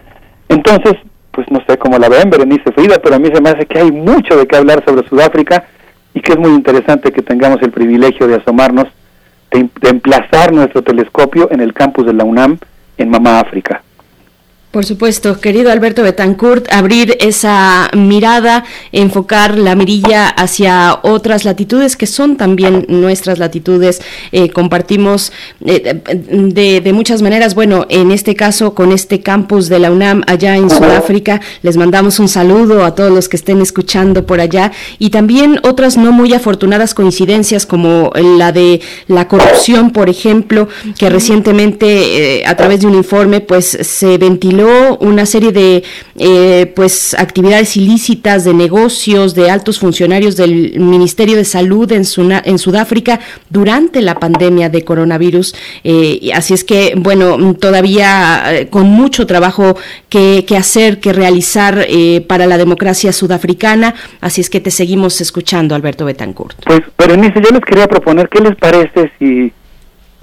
Entonces, 0.48 0.94
pues 1.30 1.46
no 1.50 1.60
sé 1.66 1.78
cómo 1.78 1.98
la 1.98 2.08
ven, 2.08 2.28
Berenice 2.28 2.72
Frida, 2.72 2.98
pero 3.02 3.16
a 3.16 3.18
mí 3.18 3.28
se 3.32 3.40
me 3.40 3.50
hace 3.50 3.66
que 3.66 3.78
hay 3.78 3.90
mucho 3.90 4.36
de 4.36 4.46
qué 4.46 4.56
hablar 4.56 4.84
sobre 4.84 5.08
Sudáfrica 5.08 5.64
y 6.12 6.20
que 6.20 6.32
es 6.32 6.38
muy 6.38 6.50
interesante 6.50 7.12
que 7.12 7.22
tengamos 7.22 7.62
el 7.62 7.70
privilegio 7.70 8.26
de 8.26 8.36
asomarnos, 8.36 8.86
de, 9.50 9.68
emplazar 9.88 10.52
nuestro 10.52 10.82
telescopio 10.82 11.50
en 11.50 11.60
el 11.60 11.72
campus 11.72 12.06
de 12.06 12.12
la 12.12 12.24
UNAM 12.24 12.58
en 12.98 13.10
Mamá 13.10 13.40
África. 13.40 13.82
Por 14.72 14.86
supuesto, 14.86 15.38
querido 15.38 15.70
Alberto 15.70 16.02
Betancourt, 16.02 16.72
abrir 16.72 17.18
esa 17.20 17.90
mirada, 17.94 18.64
enfocar 18.90 19.58
la 19.58 19.74
mirilla 19.74 20.28
hacia 20.28 20.98
otras 21.02 21.44
latitudes 21.44 21.94
que 21.94 22.06
son 22.06 22.38
también 22.38 22.86
nuestras 22.88 23.38
latitudes. 23.38 24.00
Eh, 24.32 24.48
compartimos 24.48 25.30
eh, 25.66 26.00
de, 26.14 26.92
muchas 26.94 27.20
maneras, 27.20 27.54
bueno, 27.54 27.84
en 27.90 28.12
este 28.12 28.34
caso 28.34 28.72
con 28.72 28.92
este 28.92 29.20
campus 29.20 29.68
de 29.68 29.78
la 29.78 29.90
UNAM 29.90 30.22
allá 30.26 30.56
en 30.56 30.70
Sudáfrica, 30.70 31.42
les 31.60 31.76
mandamos 31.76 32.18
un 32.18 32.28
saludo 32.28 32.86
a 32.86 32.94
todos 32.94 33.12
los 33.12 33.28
que 33.28 33.36
estén 33.36 33.60
escuchando 33.60 34.24
por 34.24 34.40
allá 34.40 34.72
y 34.98 35.10
también 35.10 35.60
otras 35.64 35.98
no 35.98 36.12
muy 36.12 36.32
afortunadas 36.32 36.94
coincidencias 36.94 37.66
como 37.66 38.10
la 38.14 38.52
de 38.52 38.80
la 39.06 39.28
corrupción, 39.28 39.90
por 39.90 40.08
ejemplo, 40.08 40.66
que 40.96 41.10
recientemente 41.10 42.38
eh, 42.38 42.46
a 42.46 42.56
través 42.56 42.80
de 42.80 42.86
un 42.86 42.94
informe 42.94 43.42
pues 43.42 43.66
se 43.66 44.16
ventiló 44.16 44.61
una 44.62 45.26
serie 45.26 45.52
de 45.52 45.82
eh, 46.18 46.72
pues 46.74 47.14
actividades 47.14 47.76
ilícitas 47.76 48.44
de 48.44 48.54
negocios 48.54 49.34
de 49.34 49.50
altos 49.50 49.78
funcionarios 49.78 50.36
del 50.36 50.78
Ministerio 50.78 51.36
de 51.36 51.44
Salud 51.44 51.90
en, 51.92 52.02
en 52.44 52.58
Sudáfrica 52.58 53.20
durante 53.50 54.02
la 54.02 54.18
pandemia 54.18 54.68
de 54.68 54.84
coronavirus. 54.84 55.54
Eh, 55.84 56.30
así 56.34 56.54
es 56.54 56.64
que, 56.64 56.94
bueno, 56.96 57.54
todavía 57.54 58.42
eh, 58.48 58.68
con 58.68 58.86
mucho 58.88 59.26
trabajo 59.26 59.76
que, 60.08 60.44
hacer, 60.56 61.00
que 61.00 61.12
realizar 61.12 61.86
para 62.26 62.46
la 62.46 62.58
democracia 62.58 63.12
sudafricana. 63.12 63.94
Así 64.20 64.40
es 64.40 64.50
que 64.50 64.60
te 64.60 64.70
seguimos 64.70 65.20
escuchando, 65.20 65.74
Alberto 65.74 66.04
Betancourt. 66.04 66.64
Pues, 66.64 66.80
Berenice, 66.98 67.40
yo 67.42 67.50
les 67.50 67.60
quería 67.60 67.86
proponer, 67.86 68.28
¿qué 68.28 68.40
les 68.40 68.56
parece 68.56 69.10
si 69.18 69.52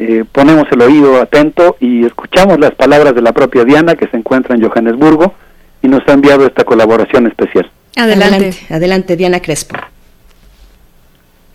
eh, 0.01 0.23
ponemos 0.31 0.63
el 0.71 0.81
oído 0.81 1.21
atento 1.21 1.75
y 1.81 2.05
escuchamos 2.05 2.57
las 2.57 2.71
palabras 2.71 3.13
de 3.13 3.21
la 3.21 3.33
propia 3.33 3.65
Diana 3.65 3.95
que 3.95 4.07
se 4.07 4.15
encuentra 4.15 4.55
en 4.55 4.65
Johannesburgo 4.65 5.33
y 5.81 5.89
nos 5.89 6.07
ha 6.07 6.13
enviado 6.13 6.45
esta 6.45 6.63
colaboración 6.63 7.27
especial. 7.27 7.69
adelante, 7.97 8.53
adelante 8.69 9.17
Diana 9.17 9.41
Crespo. 9.41 9.75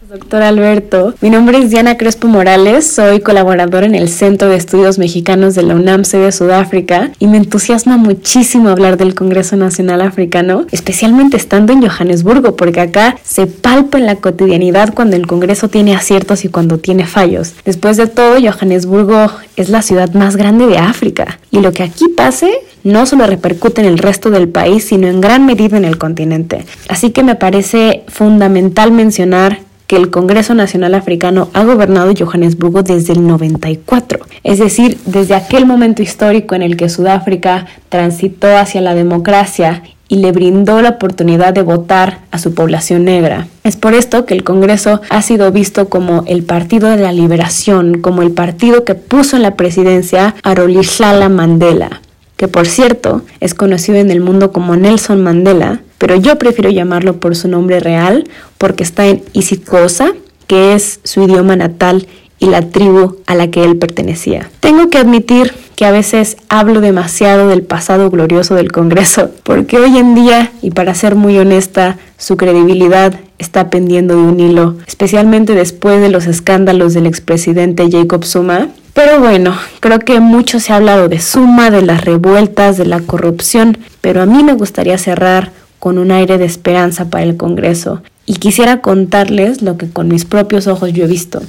Doctor 0.08 0.42
Alberto, 0.42 1.14
mi 1.22 1.30
nombre 1.30 1.56
es 1.56 1.70
Diana 1.70 1.96
Crespo 1.96 2.28
Morales, 2.28 2.86
soy 2.86 3.20
colaboradora 3.20 3.86
en 3.86 3.94
el 3.94 4.10
Centro 4.10 4.50
de 4.50 4.56
Estudios 4.56 4.98
Mexicanos 4.98 5.54
de 5.54 5.62
la 5.62 5.74
UNAM 5.74 6.04
sede 6.04 6.26
de 6.26 6.32
Sudáfrica 6.32 7.10
y 7.18 7.26
me 7.26 7.38
entusiasma 7.38 7.96
muchísimo 7.96 8.68
hablar 8.68 8.98
del 8.98 9.14
Congreso 9.14 9.56
Nacional 9.56 10.02
Africano, 10.02 10.66
especialmente 10.72 11.38
estando 11.38 11.72
en 11.72 11.86
Johannesburgo, 11.86 12.54
porque 12.54 12.82
acá 12.82 13.16
se 13.22 13.46
palpa 13.46 13.96
en 13.96 14.04
la 14.04 14.16
cotidianidad 14.16 14.92
cuando 14.92 15.16
el 15.16 15.26
Congreso 15.26 15.68
tiene 15.68 15.96
aciertos 15.96 16.44
y 16.44 16.48
cuando 16.48 16.76
tiene 16.76 17.06
fallos. 17.06 17.54
Después 17.64 17.96
de 17.96 18.06
todo, 18.06 18.36
Johannesburgo 18.38 19.30
es 19.56 19.70
la 19.70 19.80
ciudad 19.80 20.12
más 20.12 20.36
grande 20.36 20.66
de 20.66 20.76
África 20.76 21.38
y 21.50 21.60
lo 21.60 21.72
que 21.72 21.82
aquí 21.82 22.08
pase 22.08 22.52
no 22.82 23.06
solo 23.06 23.26
repercute 23.26 23.80
en 23.80 23.86
el 23.86 23.98
resto 23.98 24.30
del 24.30 24.48
país, 24.48 24.84
sino 24.84 25.08
en 25.08 25.22
gran 25.22 25.46
medida 25.46 25.78
en 25.78 25.86
el 25.86 25.96
continente. 25.96 26.66
Así 26.88 27.10
que 27.10 27.22
me 27.22 27.34
parece 27.34 28.04
fundamental 28.08 28.92
mencionar 28.92 29.60
que 29.86 29.96
el 29.96 30.10
Congreso 30.10 30.54
Nacional 30.54 30.94
Africano 30.94 31.48
ha 31.52 31.64
gobernado 31.64 32.12
Johannesburgo 32.18 32.82
desde 32.82 33.12
el 33.12 33.26
94, 33.26 34.20
es 34.42 34.58
decir, 34.58 34.98
desde 35.06 35.34
aquel 35.34 35.66
momento 35.66 36.02
histórico 36.02 36.54
en 36.54 36.62
el 36.62 36.76
que 36.76 36.88
Sudáfrica 36.88 37.66
transitó 37.88 38.56
hacia 38.56 38.80
la 38.80 38.94
democracia 38.94 39.82
y 40.08 40.16
le 40.16 40.32
brindó 40.32 40.80
la 40.82 40.90
oportunidad 40.90 41.54
de 41.54 41.62
votar 41.62 42.20
a 42.30 42.38
su 42.38 42.54
población 42.54 43.04
negra. 43.04 43.48
Es 43.62 43.76
por 43.76 43.94
esto 43.94 44.26
que 44.26 44.34
el 44.34 44.44
Congreso 44.44 45.00
ha 45.08 45.22
sido 45.22 45.50
visto 45.50 45.88
como 45.88 46.24
el 46.26 46.44
Partido 46.44 46.90
de 46.90 46.98
la 46.98 47.12
Liberación, 47.12 48.00
como 48.00 48.22
el 48.22 48.32
partido 48.32 48.84
que 48.84 48.94
puso 48.94 49.36
en 49.36 49.42
la 49.42 49.56
presidencia 49.56 50.34
a 50.42 50.54
Rolihlahla 50.54 51.28
Mandela, 51.28 52.02
que 52.36 52.48
por 52.48 52.66
cierto 52.66 53.22
es 53.40 53.54
conocido 53.54 53.98
en 53.98 54.10
el 54.10 54.20
mundo 54.20 54.52
como 54.52 54.76
Nelson 54.76 55.22
Mandela, 55.22 55.80
pero 55.98 56.16
yo 56.16 56.36
prefiero 56.38 56.70
llamarlo 56.70 57.20
por 57.20 57.36
su 57.36 57.48
nombre 57.48 57.80
real 57.80 58.28
porque 58.58 58.82
está 58.82 59.06
en 59.06 59.22
isicosa, 59.32 60.12
que 60.46 60.74
es 60.74 61.00
su 61.04 61.22
idioma 61.22 61.56
natal 61.56 62.06
y 62.38 62.46
la 62.46 62.68
tribu 62.68 63.16
a 63.26 63.34
la 63.34 63.50
que 63.50 63.64
él 63.64 63.76
pertenecía. 63.76 64.50
Tengo 64.60 64.90
que 64.90 64.98
admitir 64.98 65.54
que 65.76 65.86
a 65.86 65.90
veces 65.90 66.36
hablo 66.48 66.80
demasiado 66.80 67.48
del 67.48 67.62
pasado 67.62 68.10
glorioso 68.10 68.54
del 68.54 68.70
Congreso, 68.70 69.30
porque 69.42 69.78
hoy 69.78 69.96
en 69.98 70.14
día, 70.14 70.52
y 70.62 70.70
para 70.70 70.94
ser 70.94 71.14
muy 71.14 71.38
honesta, 71.38 71.98
su 72.18 72.36
credibilidad 72.36 73.14
está 73.38 73.70
pendiendo 73.70 74.14
de 74.16 74.22
un 74.22 74.40
hilo, 74.40 74.76
especialmente 74.86 75.54
después 75.54 76.00
de 76.00 76.10
los 76.10 76.26
escándalos 76.26 76.94
del 76.94 77.06
expresidente 77.06 77.88
Jacob 77.90 78.24
Zuma. 78.24 78.68
Pero 78.92 79.18
bueno, 79.18 79.56
creo 79.80 79.98
que 79.98 80.20
mucho 80.20 80.60
se 80.60 80.72
ha 80.72 80.76
hablado 80.76 81.08
de 81.08 81.18
Zuma, 81.18 81.70
de 81.70 81.82
las 81.82 82.04
revueltas, 82.04 82.76
de 82.76 82.86
la 82.86 83.00
corrupción, 83.00 83.78
pero 84.00 84.22
a 84.22 84.26
mí 84.26 84.44
me 84.44 84.54
gustaría 84.54 84.98
cerrar 84.98 85.50
con 85.84 85.98
un 85.98 86.12
aire 86.12 86.38
de 86.38 86.46
esperanza 86.46 87.10
para 87.10 87.24
el 87.24 87.36
Congreso 87.36 88.02
y 88.24 88.36
quisiera 88.36 88.80
contarles 88.80 89.60
lo 89.60 89.76
que 89.76 89.86
con 89.86 90.08
mis 90.08 90.24
propios 90.24 90.66
ojos 90.66 90.94
yo 90.94 91.04
he 91.04 91.06
visto. 91.06 91.42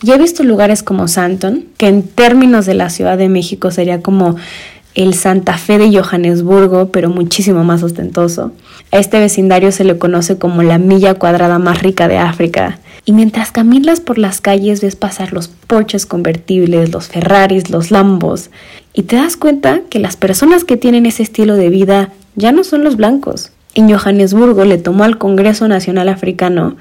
Ya 0.00 0.14
he 0.14 0.18
visto 0.18 0.44
lugares 0.44 0.82
como 0.82 1.08
Santon, 1.08 1.66
que 1.76 1.88
en 1.88 2.02
términos 2.02 2.64
de 2.64 2.72
la 2.72 2.88
Ciudad 2.88 3.18
de 3.18 3.28
México 3.28 3.70
sería 3.70 4.00
como 4.00 4.36
el 4.94 5.12
Santa 5.12 5.58
Fe 5.58 5.76
de 5.76 5.94
Johannesburgo, 5.94 6.88
pero 6.88 7.10
muchísimo 7.10 7.64
más 7.64 7.82
ostentoso. 7.82 8.52
A 8.92 8.98
este 8.98 9.20
vecindario 9.20 9.70
se 9.72 9.84
le 9.84 9.98
conoce 9.98 10.38
como 10.38 10.62
la 10.62 10.78
milla 10.78 11.12
cuadrada 11.12 11.58
más 11.58 11.82
rica 11.82 12.08
de 12.08 12.16
África. 12.16 12.78
Y 13.04 13.12
mientras 13.12 13.52
caminas 13.52 14.00
por 14.00 14.16
las 14.16 14.40
calles 14.40 14.80
ves 14.80 14.96
pasar 14.96 15.34
los 15.34 15.48
porches 15.48 16.06
convertibles, 16.06 16.92
los 16.92 17.08
Ferraris, 17.08 17.68
los 17.68 17.90
Lambos, 17.90 18.48
y 18.94 19.02
te 19.02 19.16
das 19.16 19.36
cuenta 19.36 19.82
que 19.90 19.98
las 19.98 20.16
personas 20.16 20.64
que 20.64 20.78
tienen 20.78 21.04
ese 21.04 21.22
estilo 21.22 21.56
de 21.56 21.68
vida 21.68 22.08
ya 22.36 22.52
no 22.52 22.64
son 22.64 22.84
los 22.84 22.96
blancos, 22.96 23.52
en 23.74 23.90
Johannesburgo 23.90 24.64
le 24.64 24.78
tomó 24.78 25.04
al 25.04 25.18
Congreso 25.18 25.68
Nacional 25.68 26.08
Africano 26.08 26.76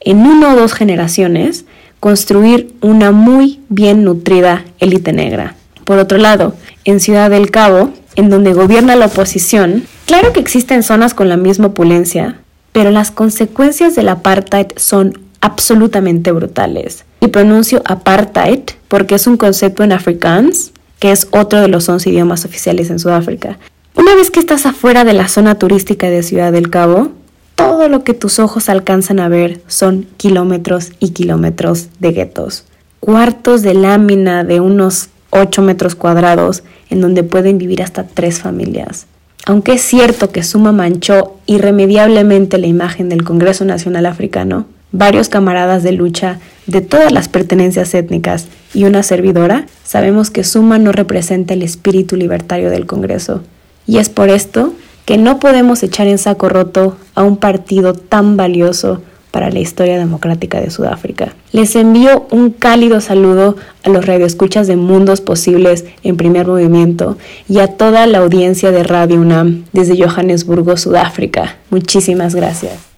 en 0.00 0.18
una 0.18 0.52
o 0.52 0.56
dos 0.56 0.72
generaciones 0.74 1.64
construir 2.00 2.72
una 2.80 3.10
muy 3.10 3.60
bien 3.68 4.04
nutrida 4.04 4.64
élite 4.78 5.12
negra. 5.12 5.54
Por 5.84 5.98
otro 5.98 6.18
lado, 6.18 6.54
en 6.84 7.00
Ciudad 7.00 7.30
del 7.30 7.50
Cabo, 7.50 7.90
en 8.16 8.30
donde 8.30 8.52
gobierna 8.52 8.96
la 8.96 9.06
oposición, 9.06 9.84
claro 10.06 10.32
que 10.32 10.40
existen 10.40 10.82
zonas 10.82 11.14
con 11.14 11.28
la 11.28 11.36
misma 11.36 11.68
opulencia, 11.68 12.36
pero 12.72 12.90
las 12.90 13.10
consecuencias 13.10 13.94
del 13.94 14.08
apartheid 14.08 14.66
son 14.76 15.18
absolutamente 15.40 16.32
brutales. 16.32 17.04
Y 17.20 17.28
pronuncio 17.28 17.82
apartheid 17.84 18.60
porque 18.88 19.14
es 19.14 19.26
un 19.26 19.36
concepto 19.36 19.82
en 19.82 19.92
afrikaans, 19.92 20.72
que 20.98 21.12
es 21.12 21.28
otro 21.30 21.60
de 21.60 21.68
los 21.68 21.88
11 21.88 22.10
idiomas 22.10 22.44
oficiales 22.44 22.90
en 22.90 22.98
Sudáfrica, 22.98 23.58
una 24.06 24.14
vez 24.14 24.30
que 24.30 24.38
estás 24.38 24.66
afuera 24.66 25.02
de 25.02 25.14
la 25.14 25.26
zona 25.26 25.56
turística 25.56 26.08
de 26.08 26.22
Ciudad 26.22 26.52
del 26.52 26.70
Cabo, 26.70 27.08
todo 27.56 27.88
lo 27.88 28.04
que 28.04 28.14
tus 28.14 28.38
ojos 28.38 28.68
alcanzan 28.68 29.18
a 29.18 29.28
ver 29.28 29.60
son 29.66 30.06
kilómetros 30.16 30.92
y 31.00 31.10
kilómetros 31.10 31.88
de 31.98 32.12
guetos. 32.12 32.66
Cuartos 33.00 33.62
de 33.62 33.74
lámina 33.74 34.44
de 34.44 34.60
unos 34.60 35.08
8 35.30 35.60
metros 35.62 35.96
cuadrados 35.96 36.62
en 36.88 37.00
donde 37.00 37.24
pueden 37.24 37.58
vivir 37.58 37.82
hasta 37.82 38.06
tres 38.06 38.38
familias. 38.38 39.06
Aunque 39.44 39.72
es 39.72 39.82
cierto 39.82 40.30
que 40.30 40.44
Suma 40.44 40.70
manchó 40.70 41.34
irremediablemente 41.46 42.58
la 42.58 42.68
imagen 42.68 43.08
del 43.08 43.24
Congreso 43.24 43.64
Nacional 43.64 44.06
Africano, 44.06 44.66
varios 44.92 45.28
camaradas 45.28 45.82
de 45.82 45.90
lucha 45.90 46.38
de 46.68 46.80
todas 46.80 47.10
las 47.10 47.28
pertenencias 47.28 47.92
étnicas 47.92 48.46
y 48.72 48.84
una 48.84 49.02
servidora 49.02 49.66
sabemos 49.82 50.30
que 50.30 50.44
Suma 50.44 50.78
no 50.78 50.92
representa 50.92 51.54
el 51.54 51.62
espíritu 51.62 52.14
libertario 52.14 52.70
del 52.70 52.86
Congreso 52.86 53.42
y 53.86 53.98
es 53.98 54.08
por 54.08 54.28
esto 54.28 54.72
que 55.04 55.18
no 55.18 55.38
podemos 55.38 55.82
echar 55.82 56.06
en 56.08 56.18
saco 56.18 56.48
roto 56.48 56.96
a 57.14 57.22
un 57.22 57.36
partido 57.36 57.94
tan 57.94 58.36
valioso 58.36 59.00
para 59.30 59.50
la 59.50 59.60
historia 59.60 59.98
democrática 59.98 60.60
de 60.60 60.70
Sudáfrica. 60.70 61.34
Les 61.52 61.76
envío 61.76 62.26
un 62.30 62.50
cálido 62.50 63.00
saludo 63.00 63.56
a 63.84 63.90
los 63.90 64.06
radioescuchas 64.06 64.66
de 64.66 64.76
Mundos 64.76 65.20
Posibles 65.20 65.84
en 66.02 66.16
primer 66.16 66.46
movimiento 66.46 67.18
y 67.48 67.58
a 67.58 67.76
toda 67.76 68.06
la 68.06 68.18
audiencia 68.18 68.72
de 68.72 68.82
Radio 68.82 69.20
UNAM 69.20 69.64
desde 69.72 70.02
Johannesburgo, 70.02 70.76
Sudáfrica. 70.76 71.56
Muchísimas 71.70 72.34
gracias. 72.34 72.95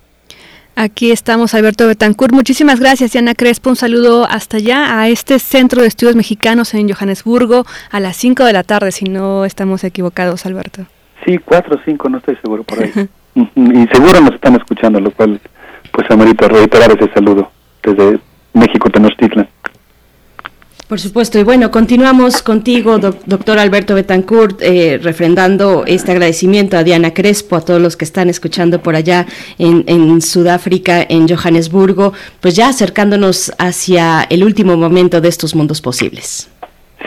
Aquí 0.81 1.11
estamos, 1.11 1.55
Alberto 1.55 1.89
Betancourt. 1.89 2.33
Muchísimas 2.33 2.79
gracias, 2.79 3.11
Diana 3.11 3.35
Crespo. 3.35 3.69
Un 3.69 3.75
saludo 3.75 4.29
hasta 4.31 4.59
allá, 4.59 5.01
a 5.01 5.09
este 5.09 5.41
Centro 5.41 5.83
de 5.83 5.89
Estudios 5.89 6.15
Mexicanos 6.15 6.73
en 6.73 6.89
Johannesburgo, 6.89 7.65
a 7.91 7.99
las 7.99 8.17
5 8.17 8.45
de 8.45 8.53
la 8.53 8.63
tarde, 8.63 8.93
si 8.93 9.07
no 9.07 9.45
estamos 9.45 9.83
equivocados, 9.83 10.47
Alberto. 10.47 10.83
Sí, 11.27 11.37
4 11.39 11.75
o 11.75 11.81
5, 11.85 12.09
no 12.11 12.19
estoy 12.19 12.37
seguro 12.37 12.63
por 12.63 12.81
ahí. 12.81 12.93
y 13.35 13.89
seguro 13.93 14.21
nos 14.21 14.35
están 14.35 14.55
escuchando, 14.55 15.01
lo 15.01 15.11
cual, 15.11 15.41
pues, 15.91 16.09
amerita 16.13 16.47
reiterar 16.47 16.93
ese 16.93 17.13
saludo 17.13 17.51
desde 17.83 18.21
México, 18.53 18.89
Tenochtitlan. 18.89 19.48
Por 20.89 20.99
supuesto, 20.99 21.39
y 21.39 21.43
bueno, 21.43 21.71
continuamos 21.71 22.41
contigo, 22.41 22.99
doctor 22.99 23.59
Alberto 23.59 23.95
Betancourt, 23.95 24.63
eh, 24.63 24.99
refrendando 25.03 25.85
este 25.87 26.13
agradecimiento 26.13 26.79
a 26.79 26.83
Diana 26.83 27.13
Crespo, 27.13 27.57
a 27.57 27.61
todos 27.61 27.79
los 27.79 27.95
que 27.95 28.07
están 28.07 28.31
escuchando 28.31 28.81
por 28.83 28.97
allá 28.97 29.27
en, 29.59 29.85
en, 29.87 30.23
Sudáfrica, 30.23 31.05
en 31.07 31.29
Johannesburgo, 31.29 32.15
pues 32.41 32.57
ya 32.57 32.71
acercándonos 32.71 33.53
hacia 33.59 34.23
el 34.31 34.43
último 34.43 34.79
momento 34.79 35.21
de 35.21 35.29
estos 35.29 35.55
mundos 35.55 35.83
posibles. 35.83 36.49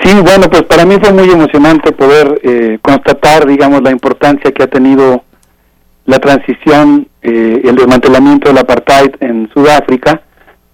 Sí, 0.03 0.13
bueno, 0.13 0.47
pues 0.47 0.61
para 0.61 0.85
mí 0.85 0.97
fue 1.01 1.11
muy 1.11 1.31
emocionante 1.31 1.91
poder 1.91 2.39
eh, 2.43 2.77
constatar, 2.83 3.47
digamos, 3.47 3.81
la 3.81 3.89
importancia 3.89 4.51
que 4.51 4.61
ha 4.61 4.67
tenido 4.67 5.23
la 6.05 6.19
transición, 6.19 7.07
eh, 7.23 7.61
el 7.63 7.75
desmantelamiento 7.75 8.49
del 8.49 8.59
apartheid 8.59 9.09
en 9.21 9.49
Sudáfrica. 9.51 10.21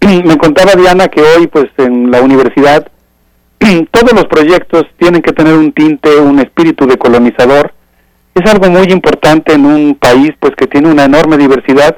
Me 0.00 0.36
contaba 0.36 0.74
Diana 0.74 1.08
que 1.08 1.22
hoy, 1.22 1.46
pues 1.46 1.68
en 1.78 2.10
la 2.10 2.20
universidad, 2.20 2.86
todos 3.90 4.12
los 4.12 4.24
proyectos 4.26 4.84
tienen 4.98 5.22
que 5.22 5.32
tener 5.32 5.54
un 5.54 5.72
tinte, 5.72 6.16
un 6.16 6.38
espíritu 6.38 6.86
de 6.86 6.96
colonizador. 6.96 7.72
Es 8.34 8.50
algo 8.50 8.70
muy 8.70 8.86
importante 8.92 9.54
en 9.54 9.66
un 9.66 9.94
país, 9.94 10.30
pues 10.38 10.54
que 10.56 10.66
tiene 10.66 10.90
una 10.90 11.04
enorme 11.04 11.36
diversidad. 11.36 11.96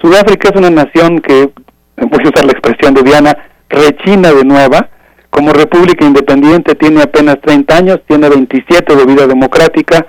Sudáfrica 0.00 0.48
es 0.48 0.56
una 0.56 0.70
nación 0.70 1.20
que, 1.20 1.50
voy 1.96 2.24
a 2.24 2.28
usar 2.28 2.44
la 2.44 2.52
expresión 2.52 2.94
de 2.94 3.02
Diana, 3.02 3.36
rechina 3.68 4.32
de 4.32 4.44
nueva 4.44 4.88
como 5.30 5.52
república 5.52 6.04
independiente 6.04 6.74
tiene 6.74 7.02
apenas 7.02 7.40
30 7.42 7.76
años, 7.76 8.00
tiene 8.08 8.28
27 8.28 8.96
de 8.96 9.04
vida 9.04 9.26
democrática 9.26 10.06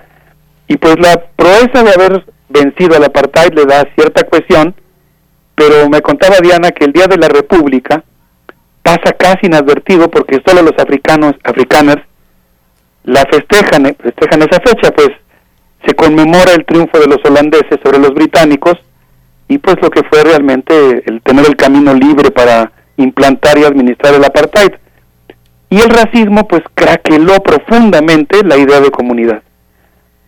y 0.67 0.77
pues 0.77 0.95
la 0.99 1.21
proeza 1.35 1.83
de 1.83 1.93
haber 1.93 2.25
vencido 2.47 2.95
al 2.95 3.03
apartheid 3.03 3.53
le 3.53 3.65
da 3.65 3.87
cierta 3.95 4.23
cohesión, 4.23 4.73
pero 5.55 5.89
me 5.89 6.01
contaba 6.01 6.37
Diana 6.41 6.71
que 6.71 6.85
el 6.85 6.93
Día 6.93 7.05
de 7.07 7.17
la 7.17 7.27
República 7.27 8.03
pasa 8.83 9.13
casi 9.17 9.47
inadvertido 9.47 10.09
porque 10.09 10.41
solo 10.45 10.61
los 10.61 10.77
africanos, 10.77 11.33
africaners 11.43 12.03
la 13.03 13.25
festejan, 13.31 13.95
festejan 14.01 14.41
esa 14.41 14.59
fecha, 14.61 14.91
pues 14.91 15.09
se 15.85 15.93
conmemora 15.95 16.53
el 16.53 16.65
triunfo 16.65 16.99
de 16.99 17.07
los 17.07 17.19
holandeses 17.23 17.79
sobre 17.83 17.99
los 17.99 18.13
británicos 18.13 18.75
y 19.47 19.57
pues 19.57 19.77
lo 19.81 19.89
que 19.89 20.03
fue 20.03 20.23
realmente 20.23 21.03
el 21.05 21.21
tener 21.21 21.45
el 21.47 21.55
camino 21.55 21.93
libre 21.93 22.31
para 22.31 22.71
implantar 22.97 23.57
y 23.57 23.63
administrar 23.63 24.13
el 24.13 24.23
apartheid. 24.23 24.73
Y 25.69 25.79
el 25.81 25.89
racismo 25.89 26.47
pues 26.47 26.61
craqueló 26.73 27.35
profundamente 27.41 28.43
la 28.43 28.57
idea 28.57 28.79
de 28.79 28.91
comunidad. 28.91 29.41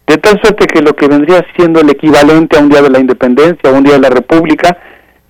De 0.07 0.17
tal 0.17 0.39
suerte 0.41 0.67
que 0.67 0.81
lo 0.81 0.93
que 0.93 1.07
vendría 1.07 1.45
siendo 1.55 1.81
el 1.81 1.89
equivalente 1.89 2.57
a 2.57 2.61
un 2.61 2.69
día 2.69 2.81
de 2.81 2.89
la 2.89 2.99
independencia, 2.99 3.69
a 3.69 3.73
un 3.73 3.83
día 3.83 3.93
de 3.93 3.99
la 3.99 4.09
república, 4.09 4.77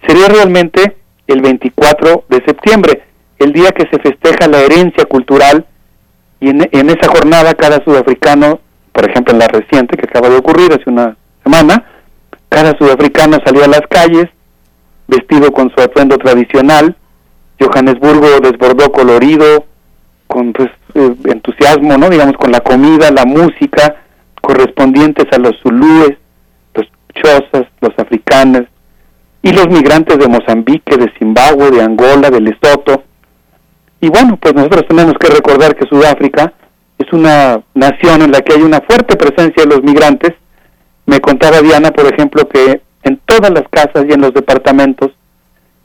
sería 0.08 0.28
realmente 0.28 0.98
el 1.28 1.42
24 1.42 2.26
de 2.30 2.44
septiembre, 2.46 3.04
el 3.44 3.54
día 3.54 3.72
que 3.72 3.88
se 3.90 4.00
festeja 4.00 4.48
la 4.48 4.62
herencia 4.62 5.06
cultural 5.06 5.66
y 6.40 6.50
en, 6.50 6.90
esa 6.90 7.10
jornada 7.10 7.54
cada 7.54 7.84
sudafricano, 7.84 8.60
por 8.92 9.10
ejemplo 9.10 9.34
en 9.34 9.40
la 9.40 9.48
reciente 9.48 9.98
que 9.98 10.08
acaba 10.08 10.30
de 10.30 10.38
ocurrir 10.38 10.72
hace 10.74 10.90
una 10.90 11.16
semana, 11.44 11.86
cada 12.50 12.78
sudafricano 12.78 13.38
salía 13.46 13.66
a 13.66 13.70
las 13.70 13.82
calles 13.90 14.26
vestido 15.08 15.52
con 15.52 15.72
su 15.76 15.82
atuendo 15.82 16.18
tradicional, 16.18 16.96
Johannesburgo 17.60 18.40
desbordó 18.42 18.92
colorido, 18.92 19.66
con 20.28 20.54
pues, 20.54 20.70
eh, 20.96 21.14
entusiasmo, 21.26 21.98
¿no? 21.98 22.10
Digamos, 22.10 22.36
con 22.38 22.52
la 22.52 22.62
comida, 22.62 23.12
la 23.12 23.26
música, 23.26 23.98
correspondientes 24.42 25.26
a 25.32 25.38
los 25.38 25.60
zulúes, 25.62 26.18
los 26.74 26.88
chozas, 27.14 27.68
los 27.82 27.92
africanos, 27.98 28.64
y 29.44 29.52
los 29.52 29.68
migrantes 29.68 30.18
de 30.18 30.28
Mozambique, 30.28 30.98
de 30.98 31.12
Zimbabue, 31.18 31.72
de 31.72 31.82
Angola, 31.82 32.30
de 32.30 32.42
Lesoto. 32.42 33.04
Y 34.02 34.10
bueno, 34.10 34.36
pues 34.38 34.56
nosotros 34.56 34.86
tenemos 34.90 35.14
que 35.20 35.30
recordar 35.30 35.76
que 35.76 35.88
Sudáfrica 35.88 36.52
es 36.98 37.14
una 37.14 37.62
nación 37.76 38.24
en 38.24 38.32
la 38.32 38.42
que 38.42 38.54
hay 38.54 38.64
una 38.64 38.82
fuerte 38.82 39.16
presencia 39.16 39.64
de 39.64 39.70
los 39.70 39.84
migrantes. 39.84 40.34
Me 41.06 41.20
contaba 41.20 41.62
Diana, 41.62 41.92
por 41.92 42.12
ejemplo, 42.12 42.48
que 42.50 42.82
en 43.04 43.22
todas 43.26 43.52
las 43.52 43.64
casas 43.70 44.06
y 44.10 44.14
en 44.14 44.22
los 44.22 44.34
departamentos, 44.34 45.12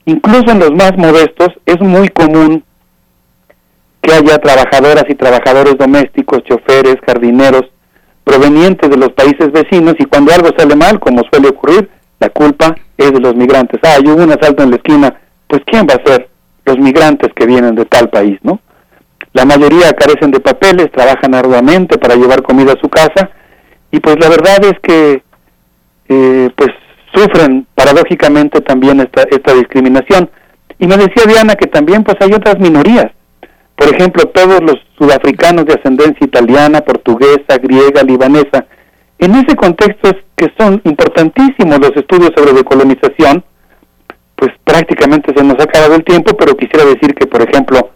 incluso 0.05 0.51
en 0.51 0.59
los 0.59 0.71
más 0.71 0.97
modestos, 0.97 1.49
es 1.65 1.79
muy 1.79 2.09
común 2.09 2.63
que 4.01 4.13
haya 4.13 4.37
trabajadoras 4.39 5.05
y 5.09 5.15
trabajadores 5.15 5.77
domésticos, 5.77 6.43
choferes, 6.43 6.97
jardineros, 7.05 7.65
provenientes 8.23 8.89
de 8.89 8.97
los 8.97 9.11
países 9.13 9.51
vecinos 9.51 9.95
y 9.99 10.05
cuando 10.05 10.33
algo 10.33 10.49
sale 10.57 10.75
mal, 10.75 10.99
como 10.99 11.21
suele 11.31 11.49
ocurrir, 11.49 11.89
la 12.19 12.29
culpa 12.29 12.75
es 12.97 13.11
de 13.11 13.19
los 13.19 13.35
migrantes. 13.35 13.79
Ah, 13.83 13.97
hubo 14.03 14.23
un 14.23 14.31
asalto 14.31 14.63
en 14.63 14.71
la 14.71 14.75
esquina, 14.77 15.21
pues 15.47 15.61
¿quién 15.65 15.85
va 15.87 15.95
a 15.95 16.09
ser? 16.09 16.29
Los 16.67 16.77
migrantes 16.77 17.31
que 17.35 17.47
vienen 17.47 17.73
de 17.73 17.85
tal 17.85 18.09
país, 18.09 18.37
¿no? 18.43 18.59
La 19.33 19.45
mayoría 19.45 19.91
carecen 19.93 20.31
de 20.31 20.39
papeles, 20.39 20.91
trabajan 20.91 21.33
arduamente 21.33 21.97
para 21.97 22.15
llevar 22.15 22.43
comida 22.43 22.73
a 22.73 22.81
su 22.81 22.89
casa 22.89 23.31
y 23.91 23.99
pues 23.99 24.17
la 24.19 24.29
verdad 24.29 24.63
es 24.63 24.79
que 24.81 25.23
eh, 26.09 26.49
pues 26.55 26.69
sufren 27.13 27.65
paradójicamente 27.73 28.61
también 28.61 28.99
esta, 28.99 29.23
esta 29.31 29.53
discriminación. 29.53 30.29
Y 30.77 30.85
me 30.85 30.97
decía 30.97 31.23
Diana 31.25 31.55
que 31.55 31.67
también 31.67 32.03
pues 32.03 32.17
hay 32.21 32.33
otras 32.33 32.59
minorías 32.59 33.11
por 33.77 33.93
ejemplo, 33.93 34.25
todos 34.29 34.59
los 34.61 34.75
sudafricanos 34.97 35.65
de 35.65 35.75
ascendencia 35.75 36.25
italiana, 36.25 36.81
portuguesa, 36.81 37.59
griega, 37.61 38.01
libanesa. 38.01 38.65
En 39.19 39.35
ese 39.35 39.55
contexto 39.55 40.09
es 40.09 40.15
que 40.35 40.51
son 40.57 40.81
importantísimos 40.83 41.79
los 41.79 41.91
estudios 41.95 42.31
sobre 42.35 42.53
decolonización, 42.53 43.43
pues 44.37 44.51
prácticamente 44.63 45.33
se 45.35 45.43
nos 45.43 45.59
ha 45.59 45.63
acabado 45.63 45.95
el 45.95 46.03
tiempo, 46.03 46.37
pero 46.37 46.55
quisiera 46.55 46.85
decir 46.85 47.13
que, 47.15 47.25
por 47.25 47.41
ejemplo, 47.41 47.89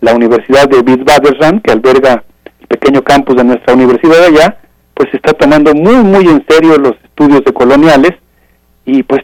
la 0.00 0.14
Universidad 0.14 0.68
de 0.68 0.78
Witwatersrand, 0.78 1.62
que 1.62 1.72
alberga 1.72 2.22
el 2.60 2.66
pequeño 2.68 3.02
campus 3.02 3.36
de 3.36 3.44
nuestra 3.44 3.74
universidad 3.74 4.24
allá, 4.24 4.56
pues 4.94 5.12
está 5.12 5.32
tomando 5.32 5.74
muy, 5.74 5.96
muy 5.96 6.28
en 6.28 6.44
serio 6.48 6.78
los 6.78 6.94
estudios 7.02 7.44
decoloniales 7.44 8.12
y 8.84 9.02
pues 9.02 9.22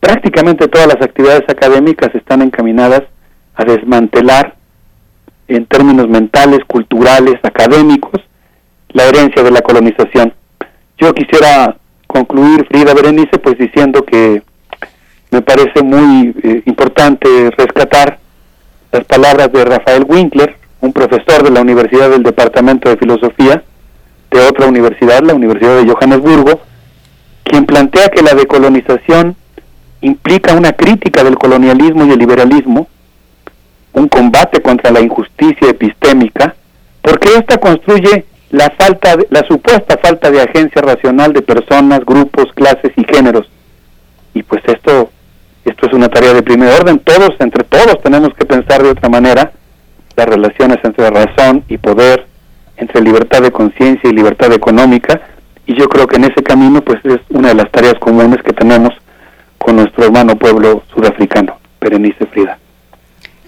prácticamente 0.00 0.68
todas 0.68 0.88
las 0.88 1.00
actividades 1.00 1.48
académicas 1.48 2.14
están 2.14 2.42
encaminadas 2.42 3.02
a 3.54 3.64
desmantelar 3.64 4.56
en 5.48 5.64
términos 5.64 6.08
mentales, 6.08 6.60
culturales, 6.66 7.36
académicos, 7.42 8.20
la 8.90 9.04
herencia 9.04 9.42
de 9.42 9.50
la 9.50 9.62
colonización. 9.62 10.34
Yo 10.98 11.14
quisiera 11.14 11.76
concluir, 12.06 12.66
Frida 12.66 12.92
Berenice, 12.92 13.38
pues 13.38 13.56
diciendo 13.56 14.04
que 14.04 14.42
me 15.32 15.40
parece 15.40 15.82
muy 15.82 16.34
eh, 16.42 16.62
importante 16.66 17.26
rescatar 17.56 18.18
las 18.92 19.04
palabras 19.04 19.50
de 19.50 19.64
Rafael 19.64 20.04
Winkler, 20.06 20.56
un 20.80 20.92
profesor 20.92 21.42
de 21.42 21.50
la 21.50 21.62
Universidad 21.62 22.10
del 22.10 22.22
Departamento 22.22 22.90
de 22.90 22.98
Filosofía 22.98 23.62
de 24.30 24.40
otra 24.46 24.66
universidad, 24.66 25.22
la 25.22 25.34
Universidad 25.34 25.78
de 25.78 25.90
Johannesburgo, 25.90 26.60
quien 27.44 27.64
plantea 27.64 28.08
que 28.08 28.22
la 28.22 28.34
decolonización 28.34 29.34
implica 30.02 30.54
una 30.54 30.72
crítica 30.72 31.24
del 31.24 31.36
colonialismo 31.36 32.04
y 32.04 32.10
el 32.10 32.18
liberalismo, 32.18 32.88
un 33.94 34.08
combate 34.08 34.60
contra 34.60 34.90
la 34.90 35.00
injusticia 35.00 35.70
epistémica, 35.70 36.54
porque 37.00 37.30
ésta 37.36 37.58
construye 37.58 38.26
la 38.50 38.68
falta, 38.70 39.16
la 39.30 39.46
supuesta 39.48 39.96
falta 39.96 40.30
de 40.30 40.42
agencia 40.42 40.82
racional 40.82 41.32
de 41.32 41.40
personas, 41.40 42.04
grupos, 42.04 42.52
clases 42.54 42.92
y 42.96 43.04
géneros. 43.04 43.50
Y 44.34 44.42
pues 44.42 44.62
esto, 44.66 45.10
esto 45.64 45.86
es 45.86 45.92
una 45.92 46.08
tarea 46.08 46.34
de 46.34 46.42
primer 46.42 46.72
orden. 46.72 46.98
Todos, 46.98 47.30
entre 47.38 47.64
todos, 47.64 48.00
tenemos 48.02 48.34
que 48.34 48.44
pensar 48.44 48.82
de 48.82 48.90
otra 48.90 49.08
manera 49.08 49.52
las 50.16 50.26
relaciones 50.26 50.78
entre 50.82 51.08
razón 51.10 51.64
y 51.68 51.78
poder, 51.78 52.26
entre 52.76 53.00
libertad 53.00 53.42
de 53.42 53.52
conciencia 53.52 54.10
y 54.10 54.12
libertad 54.12 54.52
económica. 54.52 55.20
Y 55.66 55.78
yo 55.78 55.88
creo 55.88 56.06
que 56.06 56.16
en 56.16 56.24
ese 56.24 56.42
camino, 56.42 56.82
pues 56.82 56.98
es 57.04 57.20
una 57.30 57.48
de 57.48 57.54
las 57.54 57.70
tareas 57.70 57.94
comunes 58.00 58.42
que 58.42 58.52
tenemos 58.52 58.92
con 59.58 59.76
nuestro 59.76 60.04
hermano 60.04 60.36
pueblo 60.36 60.82
sudafricano. 60.92 61.56
Berenice 61.80 62.26
Frida. 62.26 62.58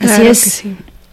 Así 0.00 0.26
es. 0.26 0.64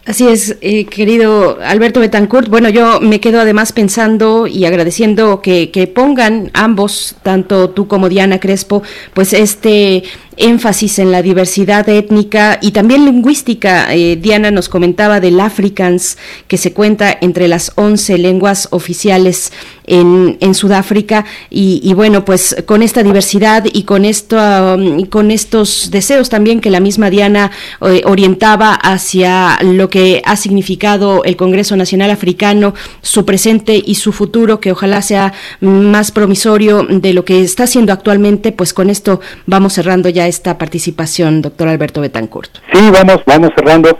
Así 0.04 0.26
es, 0.26 0.56
eh, 0.62 0.86
querido 0.86 1.58
Alberto 1.64 2.00
Betancourt. 2.00 2.48
Bueno, 2.48 2.68
yo 2.68 3.00
me 3.00 3.20
quedo 3.20 3.40
además 3.40 3.70
pensando 3.70 4.48
y 4.48 4.64
agradeciendo 4.64 5.40
que, 5.40 5.92
pongan 5.94 6.50
ambos, 6.54 7.14
tanto 7.22 7.70
tú 7.70 7.86
como 7.86 8.08
Diana 8.08 8.40
Crespo, 8.40 8.82
pues 9.14 9.32
este 9.32 10.02
énfasis 10.36 10.98
en 10.98 11.12
la 11.12 11.22
diversidad 11.22 11.88
étnica 11.88 12.58
y 12.60 12.72
también 12.72 13.04
lingüística. 13.04 13.94
Eh, 13.94 14.16
Diana 14.16 14.50
nos 14.50 14.68
comentaba 14.68 15.20
del 15.20 15.38
Afrikaans, 15.38 16.18
que 16.48 16.56
se 16.56 16.72
cuenta 16.72 17.16
entre 17.20 17.46
las 17.48 17.72
11 17.76 18.18
lenguas 18.18 18.68
oficiales 18.70 19.52
en, 19.86 20.36
en 20.40 20.54
Sudáfrica. 20.54 21.24
Y, 21.50 21.92
bueno, 21.94 22.24
pues 22.24 22.56
con 22.66 22.82
esta 22.82 23.02
diversidad 23.02 23.64
y 23.72 23.82
con, 23.84 24.04
esto, 24.04 24.36
um, 24.74 25.04
con 25.06 25.30
estos 25.30 25.90
deseos 25.90 26.28
también 26.28 26.60
que 26.60 26.70
la 26.70 26.80
misma 26.80 27.10
Diana 27.10 27.50
eh, 27.82 28.02
orientaba 28.04 28.74
hacia 28.74 29.58
lo 29.62 29.90
que 29.92 30.22
ha 30.24 30.36
significado 30.36 31.22
el 31.22 31.36
Congreso 31.36 31.76
Nacional 31.76 32.10
Africano, 32.10 32.72
su 33.02 33.26
presente 33.26 33.74
y 33.84 33.96
su 33.96 34.10
futuro, 34.14 34.58
que 34.58 34.72
ojalá 34.72 35.02
sea 35.02 35.34
más 35.60 36.12
promisorio 36.12 36.82
de 36.88 37.12
lo 37.12 37.26
que 37.26 37.42
está 37.42 37.64
haciendo 37.64 37.92
actualmente, 37.92 38.52
pues 38.52 38.72
con 38.72 38.88
esto 38.88 39.20
vamos 39.44 39.74
cerrando 39.74 40.08
ya 40.08 40.26
esta 40.26 40.56
participación, 40.56 41.42
doctor 41.42 41.68
Alberto 41.68 42.00
Betancourt. 42.00 42.50
Sí, 42.72 42.90
vamos, 42.90 43.18
vamos 43.26 43.50
cerrando. 43.54 43.90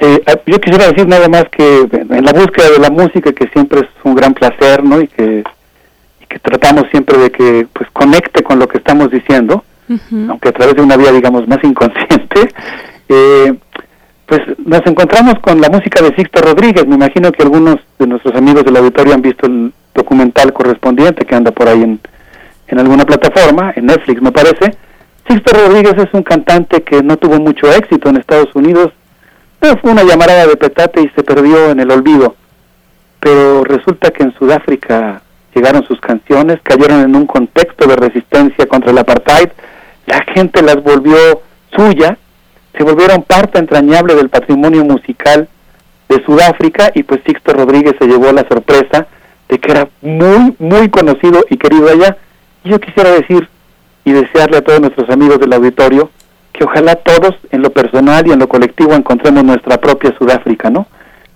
Eh, 0.00 0.22
ah, 0.28 0.38
yo 0.46 0.60
quisiera 0.60 0.86
decir 0.86 1.08
nada 1.08 1.28
más 1.28 1.46
que 1.50 1.88
en 1.90 2.24
la 2.24 2.32
búsqueda 2.32 2.70
de 2.70 2.78
la 2.78 2.90
música, 2.90 3.32
que 3.32 3.48
siempre 3.48 3.80
es 3.80 3.88
un 4.04 4.14
gran 4.14 4.34
placer, 4.34 4.84
¿no? 4.84 5.00
Y 5.00 5.08
que, 5.08 5.42
que 6.28 6.38
tratamos 6.38 6.84
siempre 6.92 7.18
de 7.18 7.32
que 7.32 7.66
pues 7.72 7.90
conecte 7.92 8.44
con 8.44 8.60
lo 8.60 8.68
que 8.68 8.78
estamos 8.78 9.10
diciendo, 9.10 9.64
aunque 10.28 10.50
a 10.50 10.52
través 10.52 10.76
de 10.76 10.82
una 10.82 10.96
vía, 10.96 11.10
digamos, 11.10 11.48
más 11.48 11.58
inconsciente. 11.64 12.48
Eh, 13.14 13.52
pues 14.26 14.40
nos 14.64 14.80
encontramos 14.86 15.34
con 15.40 15.60
la 15.60 15.68
música 15.68 16.02
de 16.02 16.14
Sixto 16.14 16.40
Rodríguez. 16.40 16.86
Me 16.86 16.94
imagino 16.94 17.32
que 17.32 17.42
algunos 17.42 17.76
de 17.98 18.06
nuestros 18.06 18.34
amigos 18.34 18.64
del 18.64 18.76
auditorio 18.76 19.14
han 19.14 19.22
visto 19.22 19.46
el 19.46 19.72
documental 19.94 20.52
correspondiente 20.52 21.24
que 21.24 21.34
anda 21.34 21.50
por 21.50 21.68
ahí 21.68 21.82
en, 21.82 22.00
en 22.68 22.78
alguna 22.78 23.04
plataforma, 23.04 23.72
en 23.76 23.86
Netflix 23.86 24.22
me 24.22 24.32
parece. 24.32 24.76
Sixto 25.28 25.56
Rodríguez 25.56 25.94
es 25.98 26.12
un 26.12 26.22
cantante 26.22 26.82
que 26.82 27.02
no 27.02 27.16
tuvo 27.16 27.38
mucho 27.38 27.70
éxito 27.72 28.08
en 28.08 28.16
Estados 28.16 28.54
Unidos. 28.54 28.92
Eh, 29.60 29.74
fue 29.80 29.92
una 29.92 30.02
llamarada 30.02 30.46
de 30.46 30.56
petate 30.56 31.02
y 31.02 31.08
se 31.14 31.22
perdió 31.22 31.70
en 31.70 31.80
el 31.80 31.90
olvido. 31.90 32.34
Pero 33.20 33.62
resulta 33.64 34.10
que 34.10 34.24
en 34.24 34.34
Sudáfrica 34.34 35.22
llegaron 35.54 35.84
sus 35.84 36.00
canciones, 36.00 36.58
cayeron 36.62 37.02
en 37.02 37.14
un 37.14 37.26
contexto 37.26 37.86
de 37.86 37.96
resistencia 37.96 38.66
contra 38.66 38.90
el 38.90 38.98
apartheid, 38.98 39.50
la 40.06 40.24
gente 40.34 40.62
las 40.62 40.82
volvió 40.82 41.16
suya, 41.76 42.18
se 42.76 42.84
volvieron 42.84 43.22
parte 43.22 43.58
entrañable 43.58 44.14
del 44.14 44.28
patrimonio 44.28 44.84
musical 44.84 45.48
de 46.08 46.24
Sudáfrica 46.24 46.90
y 46.94 47.02
pues 47.02 47.20
Sixto 47.26 47.52
Rodríguez 47.52 47.94
se 47.98 48.06
llevó 48.06 48.32
la 48.32 48.46
sorpresa 48.48 49.06
de 49.48 49.58
que 49.58 49.70
era 49.70 49.88
muy, 50.00 50.54
muy 50.58 50.88
conocido 50.88 51.44
y 51.50 51.56
querido 51.56 51.88
allá. 51.88 52.16
Y 52.64 52.70
yo 52.70 52.80
quisiera 52.80 53.10
decir 53.10 53.48
y 54.04 54.12
desearle 54.12 54.58
a 54.58 54.62
todos 54.62 54.80
nuestros 54.80 55.08
amigos 55.10 55.38
del 55.38 55.52
auditorio 55.52 56.10
que 56.52 56.64
ojalá 56.64 56.96
todos 56.96 57.34
en 57.50 57.62
lo 57.62 57.70
personal 57.70 58.26
y 58.26 58.32
en 58.32 58.38
lo 58.38 58.48
colectivo 58.48 58.94
encontremos 58.94 59.44
nuestra 59.44 59.78
propia 59.78 60.14
Sudáfrica, 60.18 60.70
¿no? 60.70 60.86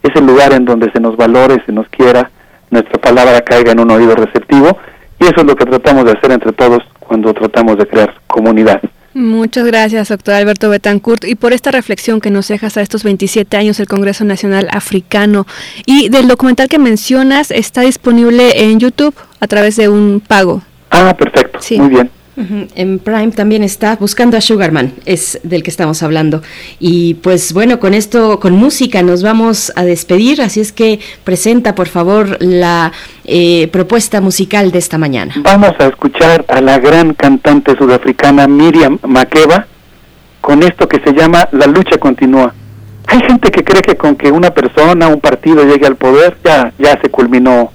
Es 0.03 0.15
el 0.15 0.27
lugar 0.27 0.53
en 0.53 0.65
donde 0.65 0.91
se 0.93 1.01
nos 1.01 1.17
valore, 1.17 1.63
se 1.65 1.73
nos 1.73 1.89
quiera, 1.89 2.31
nuestra 2.71 3.01
palabra 3.01 3.41
caiga 3.41 3.73
en 3.73 3.81
un 3.81 3.91
oído 3.91 4.15
receptivo 4.15 4.79
y 5.19 5.25
eso 5.25 5.37
es 5.41 5.45
lo 5.45 5.57
que 5.57 5.65
tratamos 5.65 6.05
de 6.05 6.13
hacer 6.13 6.33
entre 6.33 6.53
todos 6.53 6.81
cuando 7.01 7.33
tratamos 7.33 7.79
de 7.79 7.87
crear 7.87 8.15
comunidad. 8.27 8.81
Muchas 9.17 9.65
gracias, 9.65 10.11
doctor 10.11 10.35
Alberto 10.35 10.69
Betancourt, 10.69 11.25
y 11.25 11.37
por 11.37 11.55
esta 11.55 11.71
reflexión 11.71 12.21
que 12.21 12.31
nos 12.31 12.49
dejas 12.49 12.77
a 12.77 12.83
estos 12.83 13.03
27 13.03 13.57
años 13.57 13.79
del 13.79 13.87
Congreso 13.87 14.27
Nacional 14.27 14.69
Africano. 14.71 15.47
Y 15.87 16.11
del 16.11 16.29
documental 16.29 16.69
que 16.69 16.79
mencionas 16.79 17.51
está 17.51 17.81
disponible 17.81 18.65
en 18.65 18.79
YouTube 18.79 19.15
a 19.41 19.47
través 19.47 19.77
de 19.77 19.89
un 19.89 20.21
pago. 20.21 20.61
Ah, 20.91 21.17
perfecto. 21.17 21.59
Muy 21.79 21.89
bien. 21.89 22.11
En 22.37 22.99
Prime 22.99 23.31
también 23.31 23.63
está 23.63 23.97
Buscando 23.97 24.37
a 24.37 24.43
Sugarman, 24.43 24.93
es 25.07 25.41
del 25.43 25.63
que 25.63 25.71
estamos 25.71 26.03
hablando. 26.03 26.43
Y 26.79 27.15
pues 27.15 27.55
bueno, 27.55 27.81
con 27.81 27.95
esto, 27.95 28.41
con 28.41 28.53
música 28.53 29.03
nos 29.03 29.23
vamos 29.23 29.73
a 29.75 29.85
despedir, 29.85 30.43
así 30.43 30.61
es 30.61 30.71
que 30.73 31.01
presenta 31.25 31.75
por 31.75 31.89
favor 31.89 32.37
la 32.41 32.93
eh, 33.25 33.69
propuesta 33.69 34.21
musical 34.21 34.71
de 34.71 34.79
esta 34.79 34.99
mañana. 34.99 35.35
Vamos 35.39 35.73
a 35.79 35.87
escuchar 35.87 36.45
a 36.49 36.61
la 36.61 36.79
gran 36.79 37.15
cantante 37.15 37.77
sudafricana 37.77 38.47
Miriam 38.47 38.99
Makeba 39.03 39.67
con 40.41 40.63
esto 40.63 40.89
que 40.89 41.01
se 41.01 41.13
llama 41.13 41.49
La 41.53 41.67
lucha 41.67 41.99
continúa. 41.99 42.55
Hay 43.09 43.21
gente 43.21 43.51
que 43.51 43.65
cree 43.65 43.83
que 43.83 43.97
con 43.97 44.17
que 44.17 44.31
una 44.31 44.51
persona, 44.51 45.09
un 45.09 45.21
partido 45.21 45.65
llegue 45.65 45.87
al 45.87 45.97
poder, 45.97 46.37
ya, 46.45 46.73
ya 46.79 47.01
se 47.01 47.09
culminó 47.09 47.73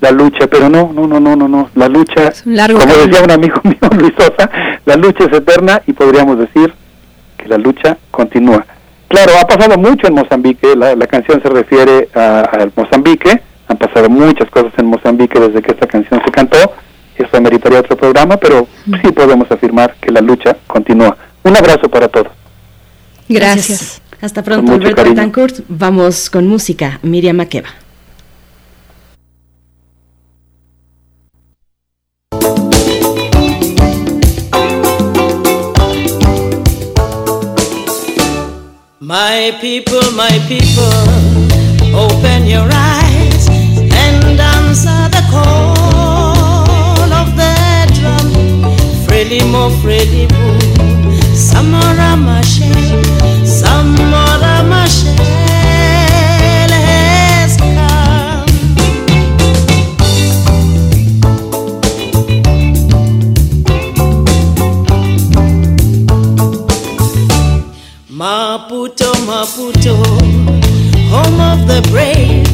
la 0.00 0.10
lucha, 0.10 0.46
pero 0.46 0.68
no, 0.68 0.92
no, 0.92 1.06
no, 1.06 1.20
no, 1.20 1.36
no, 1.36 1.48
no, 1.48 1.70
la 1.74 1.88
lucha, 1.88 2.32
como 2.44 2.86
decía 2.86 3.22
un 3.22 3.30
amigo 3.30 3.60
mío, 3.64 3.78
Luis 3.98 4.12
Sosa, 4.16 4.50
la 4.84 4.96
lucha 4.96 5.24
es 5.24 5.32
eterna 5.32 5.82
y 5.86 5.92
podríamos 5.92 6.38
decir 6.38 6.72
que 7.36 7.48
la 7.48 7.58
lucha 7.58 7.96
continúa. 8.10 8.64
Claro, 9.08 9.32
ha 9.40 9.46
pasado 9.46 9.78
mucho 9.78 10.06
en 10.06 10.14
Mozambique, 10.14 10.76
la, 10.76 10.94
canción 11.06 11.42
se 11.42 11.48
refiere 11.48 12.08
a, 12.14 12.68
Mozambique, 12.76 13.40
han 13.66 13.78
pasado 13.78 14.08
muchas 14.08 14.50
cosas 14.50 14.72
en 14.76 14.86
Mozambique 14.86 15.40
desde 15.40 15.62
que 15.62 15.72
esta 15.72 15.86
canción 15.86 16.20
se 16.24 16.30
cantó, 16.30 16.58
eso 17.16 17.36
ameritaría 17.36 17.80
otro 17.80 17.96
programa, 17.96 18.36
pero 18.36 18.68
sí 19.02 19.10
podemos 19.12 19.50
afirmar 19.50 19.94
que 20.00 20.12
la 20.12 20.20
lucha 20.20 20.56
continúa. 20.66 21.16
Un 21.42 21.56
abrazo 21.56 21.88
para 21.88 22.08
todos. 22.08 22.28
Gracias. 23.28 24.00
Hasta 24.20 24.42
pronto, 24.42 24.72
Alberto 24.72 25.04
Betancourt. 25.04 25.60
Vamos 25.68 26.30
con 26.30 26.46
música, 26.46 26.98
Miriam 27.02 27.36
Makeba. 27.36 27.68
My 39.08 39.56
people, 39.62 40.02
my 40.12 40.28
people, 40.48 40.84
open 41.96 42.44
your 42.44 42.68
eyes 42.70 43.48
and 43.48 44.38
answer 44.38 45.08
the 45.08 45.24
call 45.30 47.10
of 47.20 47.34
the 47.34 47.88
drum. 47.96 48.28
Frelimo, 49.06 49.70
Frelimo, 49.80 50.58
Samora 51.32 52.20
Mashe, 52.20 52.68
Samora 53.48 54.27
Maputo, 68.18 69.12
Maputo, 69.28 69.94
home 71.08 71.40
of 71.40 71.68
the 71.68 71.80
brave, 71.88 72.48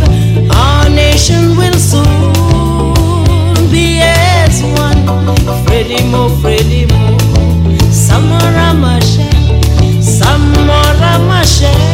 our 0.53 0.91
nation 0.91 1.57
will 1.57 1.79
soon 1.79 2.05
be 3.71 3.99
as 4.03 4.63
one. 4.79 5.07
Frelimo, 5.65 6.29
Frelimo, 6.43 7.17
Samora 7.89 8.75
Machel, 8.75 9.33
Samora 10.03 11.17
Machel. 11.27 11.94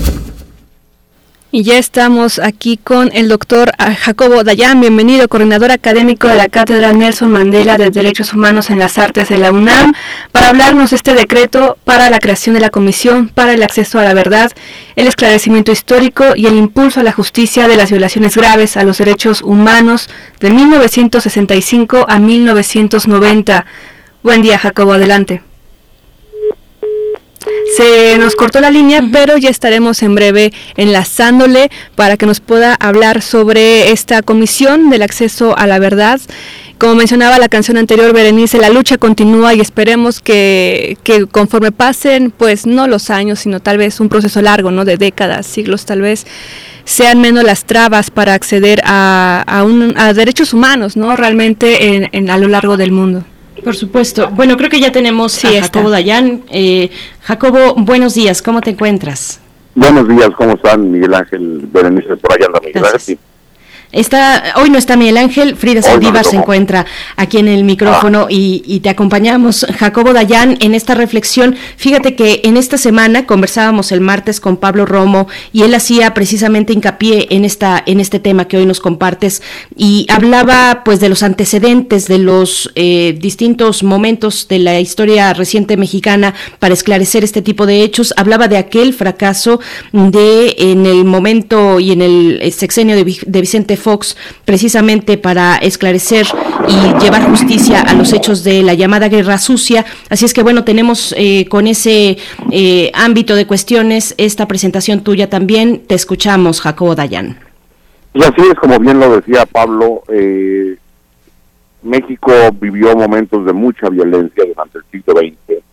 Y 1.53 1.63
ya 1.63 1.77
estamos 1.77 2.39
aquí 2.39 2.77
con 2.77 3.09
el 3.11 3.27
doctor 3.27 3.73
ah, 3.77 3.93
Jacobo 3.93 4.45
Dayan, 4.45 4.79
bienvenido, 4.79 5.27
coordinador 5.27 5.71
académico 5.71 6.29
de 6.29 6.35
la 6.35 6.47
Cátedra 6.47 6.93
Nelson 6.93 7.29
Mandela 7.29 7.77
de 7.77 7.89
Derechos 7.89 8.31
Humanos 8.31 8.69
en 8.69 8.79
las 8.79 8.97
Artes 8.97 9.27
de 9.27 9.37
la 9.37 9.51
UNAM, 9.51 9.93
para 10.31 10.47
hablarnos 10.47 10.91
de 10.91 10.95
este 10.95 11.13
decreto 11.13 11.77
para 11.83 12.09
la 12.09 12.19
creación 12.19 12.55
de 12.55 12.61
la 12.61 12.69
Comisión 12.69 13.27
para 13.27 13.51
el 13.51 13.63
Acceso 13.63 13.99
a 13.99 14.03
la 14.03 14.13
Verdad, 14.13 14.49
el 14.95 15.07
esclarecimiento 15.07 15.73
histórico 15.73 16.37
y 16.37 16.45
el 16.45 16.55
impulso 16.55 17.01
a 17.01 17.03
la 17.03 17.11
justicia 17.11 17.67
de 17.67 17.75
las 17.75 17.91
violaciones 17.91 18.37
graves 18.37 18.77
a 18.77 18.85
los 18.85 18.99
derechos 18.99 19.41
humanos 19.41 20.09
de 20.39 20.51
1965 20.51 22.05
a 22.07 22.17
1990. 22.17 23.65
Buen 24.23 24.41
día, 24.41 24.57
Jacobo, 24.57 24.93
adelante. 24.93 25.41
Se 27.75 28.17
nos 28.17 28.35
cortó 28.35 28.59
la 28.59 28.69
línea, 28.69 29.03
pero 29.11 29.37
ya 29.37 29.49
estaremos 29.49 30.01
en 30.03 30.15
breve 30.15 30.51
enlazándole 30.75 31.71
para 31.95 32.17
que 32.17 32.25
nos 32.25 32.39
pueda 32.39 32.75
hablar 32.75 33.21
sobre 33.21 33.91
esta 33.91 34.21
comisión 34.21 34.89
del 34.89 35.01
acceso 35.01 35.57
a 35.57 35.67
la 35.67 35.79
verdad 35.79 36.19
como 36.81 36.95
mencionaba 36.95 37.37
la 37.37 37.47
canción 37.47 37.77
anterior, 37.77 38.11
Berenice, 38.11 38.57
la 38.57 38.71
lucha 38.71 38.97
continúa 38.97 39.53
y 39.53 39.61
esperemos 39.61 40.19
que, 40.19 40.97
que 41.03 41.27
conforme 41.27 41.71
pasen, 41.71 42.33
pues 42.35 42.65
no 42.65 42.87
los 42.87 43.11
años, 43.11 43.41
sino 43.41 43.59
tal 43.59 43.77
vez 43.77 43.99
un 43.99 44.09
proceso 44.09 44.41
largo, 44.41 44.71
¿no? 44.71 44.83
De 44.83 44.97
décadas, 44.97 45.45
siglos 45.45 45.85
tal 45.85 46.01
vez, 46.01 46.25
sean 46.83 47.21
menos 47.21 47.43
las 47.43 47.65
trabas 47.65 48.09
para 48.09 48.33
acceder 48.33 48.81
a, 48.83 49.43
a, 49.45 49.63
un, 49.63 49.93
a 49.95 50.13
derechos 50.13 50.55
humanos, 50.55 50.97
¿no? 50.97 51.15
Realmente 51.15 51.95
en, 51.95 52.09
en, 52.13 52.31
a 52.31 52.39
lo 52.39 52.47
largo 52.47 52.77
del 52.77 52.91
mundo. 52.91 53.23
Por 53.63 53.75
supuesto. 53.75 54.29
Bueno, 54.31 54.57
creo 54.57 54.69
que 54.69 54.79
ya 54.79 54.91
tenemos 54.91 55.33
sí, 55.33 55.55
a 55.57 55.61
Jacobo 55.63 55.89
Dayan. 55.89 56.43
Eh, 56.49 56.89
Jacobo, 57.21 57.75
buenos 57.75 58.15
días, 58.15 58.41
¿cómo 58.41 58.61
te 58.61 58.71
encuentras? 58.71 59.39
Buenos 59.75 60.07
días, 60.07 60.29
¿cómo 60.37 60.53
están? 60.53 60.91
Miguel 60.91 61.13
Ángel 61.13 61.61
Berenice, 61.71 62.17
por 62.17 62.33
allá 62.33 62.47
anda 62.47 62.59
Miguel 62.59 62.83
Ángel. 62.85 63.17
Está, 63.91 64.53
hoy 64.55 64.69
no 64.69 64.77
está 64.77 64.95
Miguel 64.95 65.17
Ángel, 65.17 65.57
Frida 65.57 65.81
Saldívar 65.81 66.23
se 66.23 66.37
encuentra 66.37 66.85
aquí 67.17 67.39
en 67.39 67.49
el 67.49 67.65
micrófono 67.65 68.27
ah. 68.29 68.31
y, 68.31 68.63
y, 68.65 68.79
te 68.79 68.89
acompañamos. 68.89 69.65
Jacobo 69.77 70.13
Dayan, 70.13 70.57
en 70.61 70.75
esta 70.75 70.95
reflexión, 70.95 71.55
fíjate 71.75 72.15
que 72.15 72.39
en 72.45 72.55
esta 72.55 72.77
semana 72.77 73.25
conversábamos 73.25 73.91
el 73.91 73.99
martes 73.99 74.39
con 74.39 74.55
Pablo 74.55 74.85
Romo 74.85 75.27
y 75.51 75.63
él 75.63 75.73
hacía 75.75 76.13
precisamente 76.13 76.71
hincapié 76.71 77.27
en, 77.31 77.43
esta, 77.43 77.83
en 77.85 77.99
este 77.99 78.19
tema 78.19 78.47
que 78.47 78.55
hoy 78.55 78.65
nos 78.65 78.79
compartes 78.79 79.41
y 79.75 80.05
hablaba 80.09 80.83
pues 80.85 81.01
de 81.01 81.09
los 81.09 81.21
antecedentes, 81.21 82.07
de 82.07 82.17
los 82.17 82.71
eh, 82.75 83.17
distintos 83.19 83.83
momentos 83.83 84.47
de 84.47 84.59
la 84.59 84.79
historia 84.79 85.33
reciente 85.33 85.75
mexicana 85.75 86.33
para 86.59 86.73
esclarecer 86.73 87.25
este 87.25 87.41
tipo 87.41 87.65
de 87.65 87.83
hechos. 87.83 88.13
Hablaba 88.15 88.47
de 88.47 88.57
aquel 88.57 88.93
fracaso 88.93 89.59
de 89.91 90.55
en 90.59 90.85
el 90.85 91.03
momento 91.03 91.81
y 91.81 91.91
en 91.91 92.01
el 92.01 92.53
sexenio 92.53 92.95
de, 92.95 93.03
de 93.25 93.41
Vicente 93.41 93.80
Fox 93.81 94.15
precisamente 94.45 95.17
para 95.17 95.57
esclarecer 95.57 96.25
y 96.67 97.03
llevar 97.03 97.29
justicia 97.29 97.81
a 97.81 97.93
los 97.93 98.13
hechos 98.13 98.43
de 98.43 98.63
la 98.63 98.73
llamada 98.73 99.09
guerra 99.09 99.37
sucia. 99.37 99.85
Así 100.09 100.25
es 100.25 100.33
que 100.33 100.43
bueno, 100.43 100.63
tenemos 100.63 101.13
eh, 101.17 101.47
con 101.49 101.67
ese 101.67 102.17
eh, 102.51 102.91
ámbito 102.93 103.35
de 103.35 103.45
cuestiones 103.45 104.15
esta 104.17 104.47
presentación 104.47 105.01
tuya 105.01 105.29
también. 105.29 105.83
Te 105.87 105.95
escuchamos, 105.95 106.61
Jacobo 106.61 106.95
Dayan. 106.95 107.37
Y 108.13 108.23
así 108.23 108.41
es, 108.41 108.55
como 108.55 108.77
bien 108.79 108.99
lo 108.99 109.15
decía 109.15 109.45
Pablo, 109.45 110.03
eh, 110.09 110.77
México 111.81 112.31
vivió 112.59 112.95
momentos 112.95 113.45
de 113.45 113.53
mucha 113.53 113.89
violencia 113.89 114.43
durante 114.45 114.77
el 114.77 114.83
siglo 114.91 115.13
XX, 115.19 115.63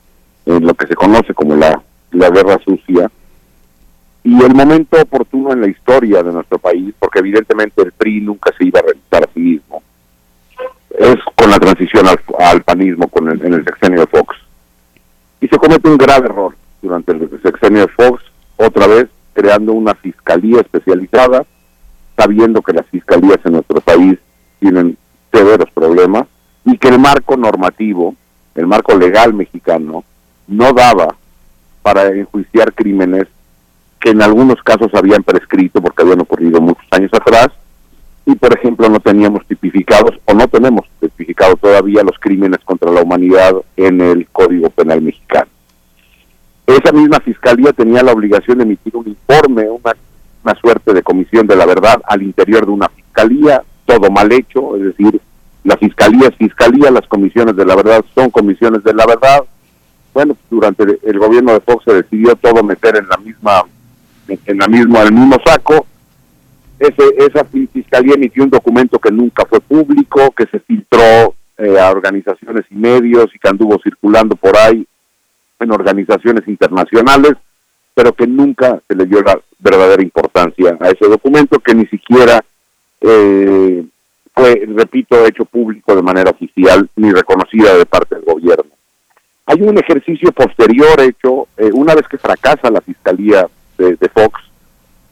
en 0.46 0.66
lo 0.66 0.74
que 0.74 0.86
se 0.86 0.94
conoce 0.94 1.34
como 1.34 1.56
la, 1.56 1.82
la 2.12 2.30
guerra 2.30 2.58
sucia 2.64 3.10
y 4.28 4.44
el 4.44 4.54
momento 4.54 5.00
oportuno 5.00 5.54
en 5.54 5.62
la 5.62 5.68
historia 5.68 6.22
de 6.22 6.30
nuestro 6.30 6.58
país, 6.58 6.94
porque 6.98 7.20
evidentemente 7.20 7.80
el 7.80 7.92
PRI 7.92 8.20
nunca 8.20 8.52
se 8.58 8.66
iba 8.66 8.78
a 8.78 8.82
realizar 8.82 9.22
a 9.22 9.32
sí 9.32 9.40
mismo, 9.40 9.82
es 10.90 11.16
con 11.34 11.50
la 11.50 11.58
transición 11.58 12.04
al, 12.06 12.62
panismo 12.62 13.08
con 13.08 13.30
el, 13.30 13.42
en 13.42 13.54
el 13.54 13.64
sexenio 13.64 14.00
de 14.00 14.06
Fox. 14.06 14.36
Y 15.40 15.48
se 15.48 15.56
comete 15.56 15.88
un 15.88 15.96
grave 15.96 16.26
error 16.26 16.54
durante 16.82 17.12
el 17.12 17.40
sexenio 17.42 17.86
de 17.86 17.88
Fox, 17.88 18.22
otra 18.56 18.86
vez 18.86 19.06
creando 19.32 19.72
una 19.72 19.94
fiscalía 19.94 20.60
especializada, 20.60 21.46
sabiendo 22.14 22.60
que 22.60 22.74
las 22.74 22.86
fiscalías 22.88 23.38
en 23.46 23.52
nuestro 23.52 23.80
país 23.80 24.18
tienen 24.60 24.98
severos 25.32 25.70
problemas 25.70 26.24
y 26.66 26.76
que 26.76 26.88
el 26.88 26.98
marco 26.98 27.34
normativo, 27.38 28.14
el 28.56 28.66
marco 28.66 28.94
legal 28.94 29.32
mexicano, 29.32 30.04
no 30.46 30.74
daba 30.74 31.16
para 31.80 32.08
enjuiciar 32.08 32.74
crímenes 32.74 33.26
que 34.00 34.10
en 34.10 34.22
algunos 34.22 34.62
casos 34.62 34.90
habían 34.94 35.22
prescrito 35.22 35.80
porque 35.80 36.02
habían 36.02 36.20
ocurrido 36.20 36.60
muchos 36.60 36.86
años 36.90 37.10
atrás 37.12 37.48
y 38.26 38.34
por 38.34 38.56
ejemplo 38.56 38.88
no 38.88 39.00
teníamos 39.00 39.46
tipificados 39.46 40.18
o 40.26 40.34
no 40.34 40.46
tenemos 40.48 40.86
tipificado 41.00 41.56
todavía 41.56 42.02
los 42.02 42.18
crímenes 42.18 42.58
contra 42.64 42.90
la 42.90 43.02
humanidad 43.02 43.54
en 43.76 44.00
el 44.00 44.28
Código 44.28 44.70
Penal 44.70 45.00
mexicano. 45.00 45.48
Esa 46.66 46.92
misma 46.92 47.20
fiscalía 47.20 47.72
tenía 47.72 48.02
la 48.02 48.12
obligación 48.12 48.58
de 48.58 48.64
emitir 48.64 48.94
un 48.94 49.08
informe, 49.08 49.70
una, 49.70 49.96
una 50.44 50.54
suerte 50.60 50.92
de 50.92 51.02
comisión 51.02 51.46
de 51.46 51.56
la 51.56 51.64
verdad 51.64 52.02
al 52.06 52.22
interior 52.22 52.66
de 52.66 52.72
una 52.72 52.90
fiscalía, 52.90 53.62
todo 53.86 54.10
mal 54.10 54.30
hecho, 54.30 54.76
es 54.76 54.82
decir, 54.82 55.18
la 55.64 55.78
fiscalía 55.78 56.28
es 56.28 56.36
fiscalía, 56.36 56.90
las 56.90 57.06
comisiones 57.06 57.56
de 57.56 57.64
la 57.64 57.74
verdad 57.74 58.04
son 58.14 58.30
comisiones 58.30 58.84
de 58.84 58.92
la 58.92 59.06
verdad. 59.06 59.44
Bueno, 60.12 60.36
durante 60.50 60.84
el 61.02 61.18
gobierno 61.18 61.52
de 61.52 61.60
Fox 61.60 61.84
se 61.84 61.94
decidió 61.94 62.36
todo 62.36 62.62
meter 62.62 62.96
en 62.96 63.08
la 63.08 63.16
misma 63.16 63.64
en 64.28 64.58
la 64.58 64.68
misma, 64.68 65.02
el 65.02 65.12
mismo 65.12 65.36
saco. 65.44 65.86
Ese, 66.78 67.02
esa 67.18 67.44
fiscalía 67.44 68.14
emitió 68.14 68.44
un 68.44 68.50
documento 68.50 68.98
que 68.98 69.10
nunca 69.10 69.44
fue 69.46 69.60
público, 69.60 70.30
que 70.30 70.46
se 70.46 70.60
filtró 70.60 71.34
eh, 71.56 71.78
a 71.78 71.90
organizaciones 71.90 72.64
y 72.70 72.74
medios 72.76 73.26
y 73.34 73.38
que 73.38 73.48
anduvo 73.48 73.80
circulando 73.82 74.36
por 74.36 74.56
ahí 74.56 74.86
en 75.58 75.72
organizaciones 75.72 76.46
internacionales, 76.46 77.32
pero 77.94 78.12
que 78.12 78.28
nunca 78.28 78.80
se 78.86 78.94
le 78.94 79.06
dio 79.06 79.20
la 79.22 79.40
verdadera 79.58 80.02
importancia 80.02 80.76
a 80.80 80.88
ese 80.88 81.08
documento, 81.08 81.58
que 81.58 81.74
ni 81.74 81.86
siquiera 81.86 82.44
eh, 83.00 83.84
fue, 84.32 84.62
repito, 84.68 85.26
hecho 85.26 85.44
público 85.44 85.96
de 85.96 86.02
manera 86.02 86.30
oficial 86.30 86.88
ni 86.94 87.10
reconocida 87.10 87.76
de 87.76 87.86
parte 87.86 88.14
del 88.14 88.24
gobierno. 88.24 88.70
Hay 89.46 89.62
un 89.62 89.78
ejercicio 89.78 90.30
posterior 90.30 91.00
hecho, 91.00 91.48
eh, 91.56 91.70
una 91.72 91.94
vez 91.94 92.06
que 92.06 92.18
fracasa 92.18 92.70
la 92.70 92.80
Fiscalía 92.82 93.48
de, 93.78 94.08
Fox, 94.08 94.40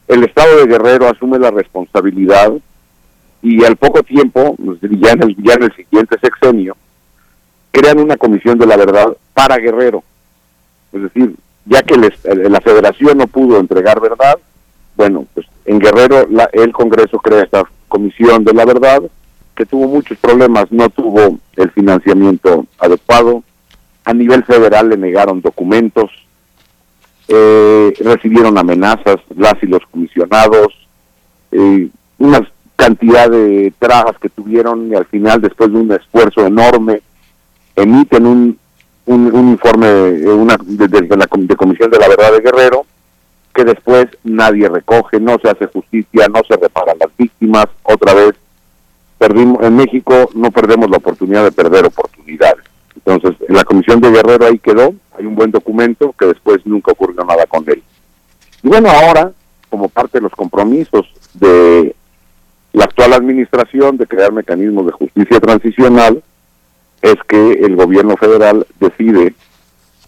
el 0.08 0.24
Estado 0.24 0.58
de 0.58 0.66
Guerrero 0.66 1.08
asume 1.08 1.38
la 1.38 1.50
responsabilidad 1.50 2.52
y 3.42 3.64
al 3.64 3.76
poco 3.76 4.02
tiempo, 4.02 4.56
ya 4.82 5.12
en 5.12 5.22
el, 5.22 5.36
ya 5.38 5.54
en 5.54 5.62
el 5.64 5.76
siguiente 5.76 6.16
sexenio, 6.20 6.76
crean 7.70 8.00
una 8.00 8.16
comisión 8.16 8.58
de 8.58 8.66
la 8.66 8.76
verdad 8.76 9.16
para 9.34 9.58
Guerrero. 9.58 10.02
Es 10.92 11.02
decir, 11.02 11.36
ya 11.64 11.82
que 11.82 11.96
la 11.96 12.60
federación 12.60 13.18
no 13.18 13.26
pudo 13.26 13.58
entregar 13.60 14.00
verdad, 14.00 14.38
bueno, 14.96 15.26
pues 15.34 15.46
en 15.64 15.78
Guerrero 15.78 16.26
el 16.52 16.72
Congreso 16.72 17.18
crea 17.18 17.42
esta 17.42 17.64
comisión 17.88 18.44
de 18.44 18.52
la 18.52 18.64
verdad 18.64 19.02
que 19.54 19.66
tuvo 19.66 19.88
muchos 19.88 20.18
problemas, 20.18 20.70
no 20.70 20.88
tuvo 20.90 21.38
el 21.56 21.70
financiamiento 21.70 22.66
adecuado, 22.78 23.42
a 24.04 24.12
nivel 24.12 24.44
federal 24.44 24.90
le 24.90 24.96
negaron 24.96 25.40
documentos, 25.40 26.10
eh, 27.28 27.92
recibieron 28.00 28.56
amenazas 28.58 29.16
las 29.36 29.54
y 29.62 29.66
los 29.66 29.82
comisionados, 29.90 30.68
eh, 31.52 31.88
una 32.18 32.48
cantidad 32.76 33.30
de 33.30 33.72
trabas 33.78 34.18
que 34.18 34.28
tuvieron 34.28 34.90
y 34.90 34.94
al 34.94 35.06
final, 35.06 35.40
después 35.40 35.72
de 35.72 35.78
un 35.78 35.92
esfuerzo 35.92 36.46
enorme, 36.46 37.02
emiten 37.74 38.26
un, 38.26 38.58
un, 39.06 39.48
informe 39.48 39.86
de, 39.86 40.32
una, 40.32 40.56
de, 40.60 41.16
la 41.16 41.26
Comisión 41.26 41.90
de 41.90 41.98
la 41.98 42.08
Verdad 42.08 42.32
de 42.32 42.40
Guerrero, 42.40 42.86
que 43.54 43.64
después 43.64 44.06
nadie 44.22 44.68
recoge, 44.68 45.18
no 45.18 45.36
se 45.40 45.48
hace 45.48 45.66
justicia, 45.66 46.26
no 46.28 46.42
se 46.46 46.56
reparan 46.56 46.96
las 47.00 47.10
víctimas, 47.16 47.66
otra 47.82 48.14
vez 48.14 48.34
perdimos 49.18 49.62
en 49.64 49.76
México 49.76 50.30
no 50.34 50.50
perdemos 50.50 50.90
la 50.90 50.98
oportunidad 50.98 51.44
de 51.44 51.52
perder 51.52 51.86
oportunidades. 51.86 52.64
Entonces, 53.06 53.48
en 53.48 53.54
la 53.54 53.64
Comisión 53.64 54.00
de 54.00 54.10
Guerrero 54.10 54.46
ahí 54.46 54.58
quedó, 54.58 54.92
hay 55.16 55.26
un 55.26 55.36
buen 55.36 55.52
documento 55.52 56.12
que 56.18 56.26
después 56.26 56.66
nunca 56.66 56.90
ocurrió 56.90 57.24
nada 57.24 57.46
con 57.46 57.64
él. 57.68 57.82
Y 58.62 58.68
bueno, 58.68 58.90
ahora, 58.90 59.30
como 59.70 59.88
parte 59.88 60.18
de 60.18 60.22
los 60.22 60.32
compromisos 60.32 61.06
de 61.34 61.94
la 62.72 62.84
actual 62.84 63.12
administración 63.12 63.96
de 63.96 64.06
crear 64.06 64.32
mecanismos 64.32 64.86
de 64.86 64.92
justicia 64.92 65.38
transicional, 65.38 66.22
es 67.00 67.14
que 67.28 67.52
el 67.52 67.76
gobierno 67.76 68.16
federal 68.16 68.66
decide 68.80 69.34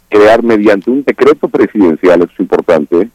crear 0.08 0.42
mediante 0.42 0.90
un 0.90 1.04
decreto 1.04 1.48
presidencial, 1.48 2.22
eso 2.22 2.32
es 2.32 2.40
importante, 2.40 3.10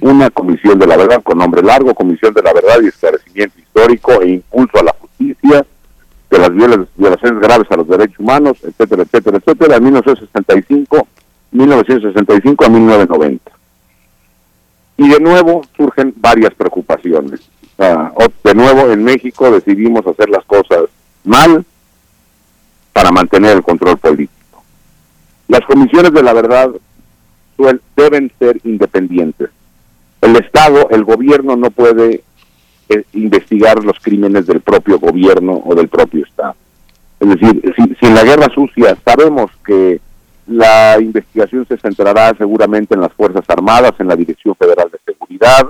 una 0.00 0.30
comisión 0.30 0.78
de 0.78 0.86
la 0.86 0.96
verdad 0.96 1.22
con 1.22 1.38
nombre 1.38 1.62
largo, 1.62 1.94
comisión 1.94 2.32
de 2.34 2.42
la 2.42 2.52
verdad 2.52 2.76
y 2.82 2.86
esclarecimiento 2.86 3.58
histórico 3.58 4.22
e 4.22 4.28
impulso 4.30 4.78
a 4.78 4.84
la 4.84 4.94
justicia 4.98 5.66
de 6.34 6.68
las 6.68 6.88
violaciones 6.96 7.40
graves 7.40 7.66
a 7.70 7.76
los 7.76 7.88
derechos 7.88 8.18
humanos, 8.18 8.58
etcétera, 8.62 9.02
etcétera, 9.02 9.38
etcétera, 9.38 9.74
de 9.74 9.80
1965, 9.80 11.08
1965 11.52 12.64
a 12.64 12.68
1990. 12.68 13.52
Y 14.96 15.08
de 15.08 15.20
nuevo 15.20 15.62
surgen 15.76 16.12
varias 16.16 16.54
preocupaciones. 16.54 17.40
de 17.78 18.54
nuevo, 18.54 18.90
en 18.90 19.02
México 19.02 19.50
decidimos 19.50 20.06
hacer 20.06 20.28
las 20.28 20.44
cosas 20.44 20.84
mal 21.24 21.64
para 22.92 23.10
mantener 23.10 23.56
el 23.56 23.62
control 23.62 23.98
político. 23.98 24.62
Las 25.48 25.60
comisiones 25.62 26.12
de 26.12 26.22
la 26.22 26.32
verdad 26.32 26.70
deben 27.96 28.32
ser 28.38 28.60
independientes. 28.64 29.50
El 30.20 30.36
Estado, 30.36 30.88
el 30.90 31.04
gobierno 31.04 31.56
no 31.56 31.70
puede 31.70 32.22
eh, 32.88 33.04
investigar 33.12 33.82
los 33.82 33.98
crímenes 34.00 34.46
del 34.46 34.60
propio 34.60 34.98
gobierno 34.98 35.62
o 35.64 35.74
del 35.74 35.88
propio 35.88 36.24
Estado. 36.24 36.56
Es 37.20 37.28
decir, 37.28 37.74
si, 37.76 38.06
en 38.06 38.14
la 38.14 38.24
guerra 38.24 38.52
sucia 38.54 38.96
sabemos 39.04 39.50
que 39.64 40.00
la 40.46 40.98
investigación 41.00 41.66
se 41.66 41.78
centrará 41.78 42.34
seguramente 42.36 42.94
en 42.94 43.00
las 43.00 43.12
Fuerzas 43.12 43.44
Armadas, 43.48 43.94
en 43.98 44.08
la 44.08 44.16
Dirección 44.16 44.54
Federal 44.54 44.90
de 44.90 45.12
Seguridad, 45.12 45.62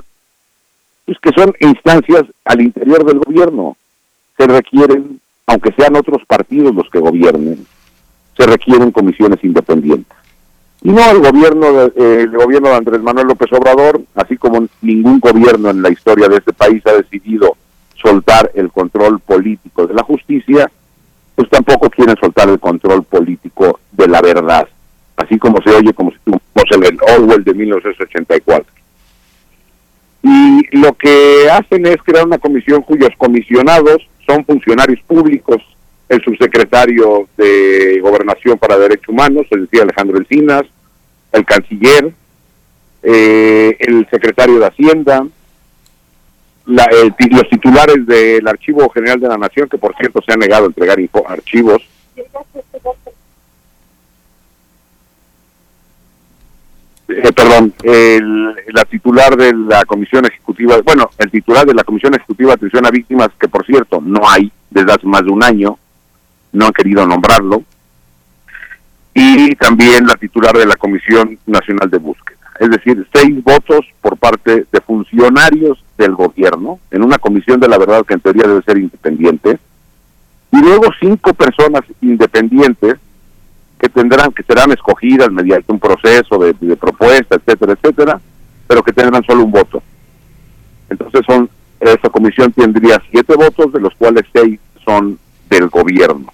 pues 1.05 1.19
que 1.21 1.31
son 1.31 1.55
instancias 1.61 2.25
al 2.45 2.61
interior 2.61 3.05
del 3.05 3.21
gobierno. 3.21 3.77
Se 4.37 4.47
requieren 4.47 5.21
aunque 5.47 5.73
sean 5.73 5.97
otros 5.97 6.23
partidos 6.27 6.75
los 6.75 6.89
que 6.91 6.99
gobiernen, 6.99 7.67
se 8.37 8.47
requieren 8.47 8.91
comisiones 8.91 9.43
independientes. 9.45 10.17
Y 10.85 10.91
no 10.91 11.11
el 11.11 11.21
gobierno 11.21 11.73
de, 11.73 11.87
eh, 11.97 12.21
el 12.25 12.37
gobierno 12.37 12.69
de 12.69 12.75
Andrés 12.77 13.01
Manuel 13.01 13.29
López 13.29 13.51
Obrador, 13.55 14.03
así 14.15 14.37
como 14.37 14.67
ningún 14.83 15.19
gobierno 15.19 15.71
en 15.71 15.81
la 15.81 15.91
historia 15.91 16.29
de 16.29 16.37
este 16.37 16.53
país 16.53 16.83
ha 16.85 16.93
decidido 16.93 17.57
soltar 17.95 18.51
el 18.55 18.71
control 18.71 19.19
político 19.21 19.87
de 19.87 19.95
la 19.95 20.03
justicia, 20.03 20.71
pues 21.35 21.49
tampoco 21.49 21.89
quieren 21.89 22.15
soltar 22.21 22.51
el 22.51 22.61
control 22.61 23.03
político 23.03 23.81
de 23.93 24.09
la 24.09 24.21
verdad, 24.21 24.69
así 25.17 25.39
como 25.39 25.63
se 25.63 25.71
oye 25.71 25.95
como 25.95 26.11
si 26.11 26.17
estuviéramos 26.17 26.71
en 26.71 26.85
el 26.85 26.99
Orwell 27.17 27.45
de 27.45 27.55
1984. 27.55 28.67
Y 30.23 30.77
lo 30.77 30.93
que 30.93 31.49
hacen 31.51 31.87
es 31.87 31.97
crear 32.03 32.27
una 32.27 32.37
comisión 32.37 32.83
cuyos 32.83 33.11
comisionados 33.17 34.07
son 34.27 34.45
funcionarios 34.45 35.01
públicos, 35.07 35.63
el 36.11 36.23
subsecretario 36.23 37.27
de 37.39 38.01
Gobernación 38.03 38.59
para 38.59 38.77
Derechos 38.77 39.09
Humanos, 39.09 39.47
el 39.51 39.63
decía 39.63 39.85
Alejandro 39.85 40.19
Encinas, 40.19 40.65
el 41.35 41.45
canciller, 41.45 42.13
eh, 43.03 43.77
el 43.81 44.07
secretario 44.11 44.59
de 44.59 44.67
Hacienda, 44.67 45.27
la, 46.67 46.85
el- 46.85 47.15
los 47.31 47.49
titulares 47.51 48.07
del 48.07 48.47
Archivo 48.49 48.89
General 48.91 49.21
de 49.21 49.29
la 49.29 49.37
Nación, 49.37 49.69
que 49.69 49.77
por 49.79 49.95
cierto 49.97 50.21
se 50.25 50.33
han 50.33 50.39
negado 50.41 50.65
a 50.65 50.69
entregar 50.69 50.99
archivos, 51.29 51.83
eh, 57.09 57.33
perdón, 57.33 57.75
el- 57.83 58.55
la 58.73 58.85
titular 58.85 59.37
de 59.37 59.53
la 59.53 59.85
Comisión 59.85 60.25
Ejecutiva, 60.25 60.77
bueno, 60.85 61.11
el 61.19 61.31
titular 61.31 61.67
de 61.67 61.75
la 61.75 61.85
Comisión 61.85 62.15
Ejecutiva 62.15 62.51
de 62.51 62.55
Atención 62.55 62.87
a 62.87 62.91
Víctimas, 62.91 63.29
que 63.39 63.49
por 63.49 63.65
cierto 63.67 64.01
no 64.01 64.21
hay 64.29 64.51
desde 64.71 64.93
hace 64.93 65.07
más 65.07 65.23
de 65.23 65.31
un 65.31 65.43
año, 65.45 65.79
no 66.53 66.67
han 66.67 66.73
querido 66.73 67.07
nombrarlo, 67.07 67.63
y 69.15 69.55
también 69.55 70.07
la 70.07 70.17
titular 70.17 70.57
de 70.57 70.67
la 70.67 70.75
Comisión 70.75 71.39
Nacional 71.47 71.89
de 71.89 71.99
Búsqueda. 71.99 72.39
Es 72.59 72.71
decir, 72.71 73.07
seis 73.13 73.43
votos 73.43 73.87
por 74.01 74.17
parte 74.17 74.67
de 74.71 74.81
funcionarios 74.81 75.83
del 75.97 76.15
gobierno 76.15 76.81
en 76.91 77.03
una 77.03 77.19
comisión 77.19 77.61
de 77.61 77.69
la 77.69 77.79
verdad 77.79 78.05
que 78.05 78.15
en 78.15 78.21
teoría 78.21 78.47
debe 78.47 78.63
ser 78.63 78.79
independiente, 78.79 79.59
y 80.53 80.61
luego 80.61 80.85
cinco 81.01 81.35
personas 81.35 81.83
independientes 82.01 82.97
que 83.79 83.89
tendrán 83.89 84.33
que 84.33 84.45
serán 84.45 84.71
escogidas 84.71 85.31
mediante 85.33 85.73
un 85.73 85.81
proceso 85.81 86.39
de, 86.39 86.55
propuesta, 86.77 87.37
etcétera, 87.37 87.73
etcétera, 87.73 88.21
pero 88.69 88.83
que 88.83 88.93
tendrán 88.93 89.25
solo 89.25 89.45
un 89.45 89.51
voto. 89.51 89.83
Entonces 90.89 91.23
son 91.27 91.51
esa 91.81 92.09
comisión 92.09 92.53
tendría 92.53 93.03
siete 93.11 93.35
votos, 93.35 93.73
de 93.73 93.81
los 93.81 93.95
cuales 93.95 94.25
seis 94.33 94.59
son 94.85 95.19
del 95.51 95.69
gobierno. 95.69 96.33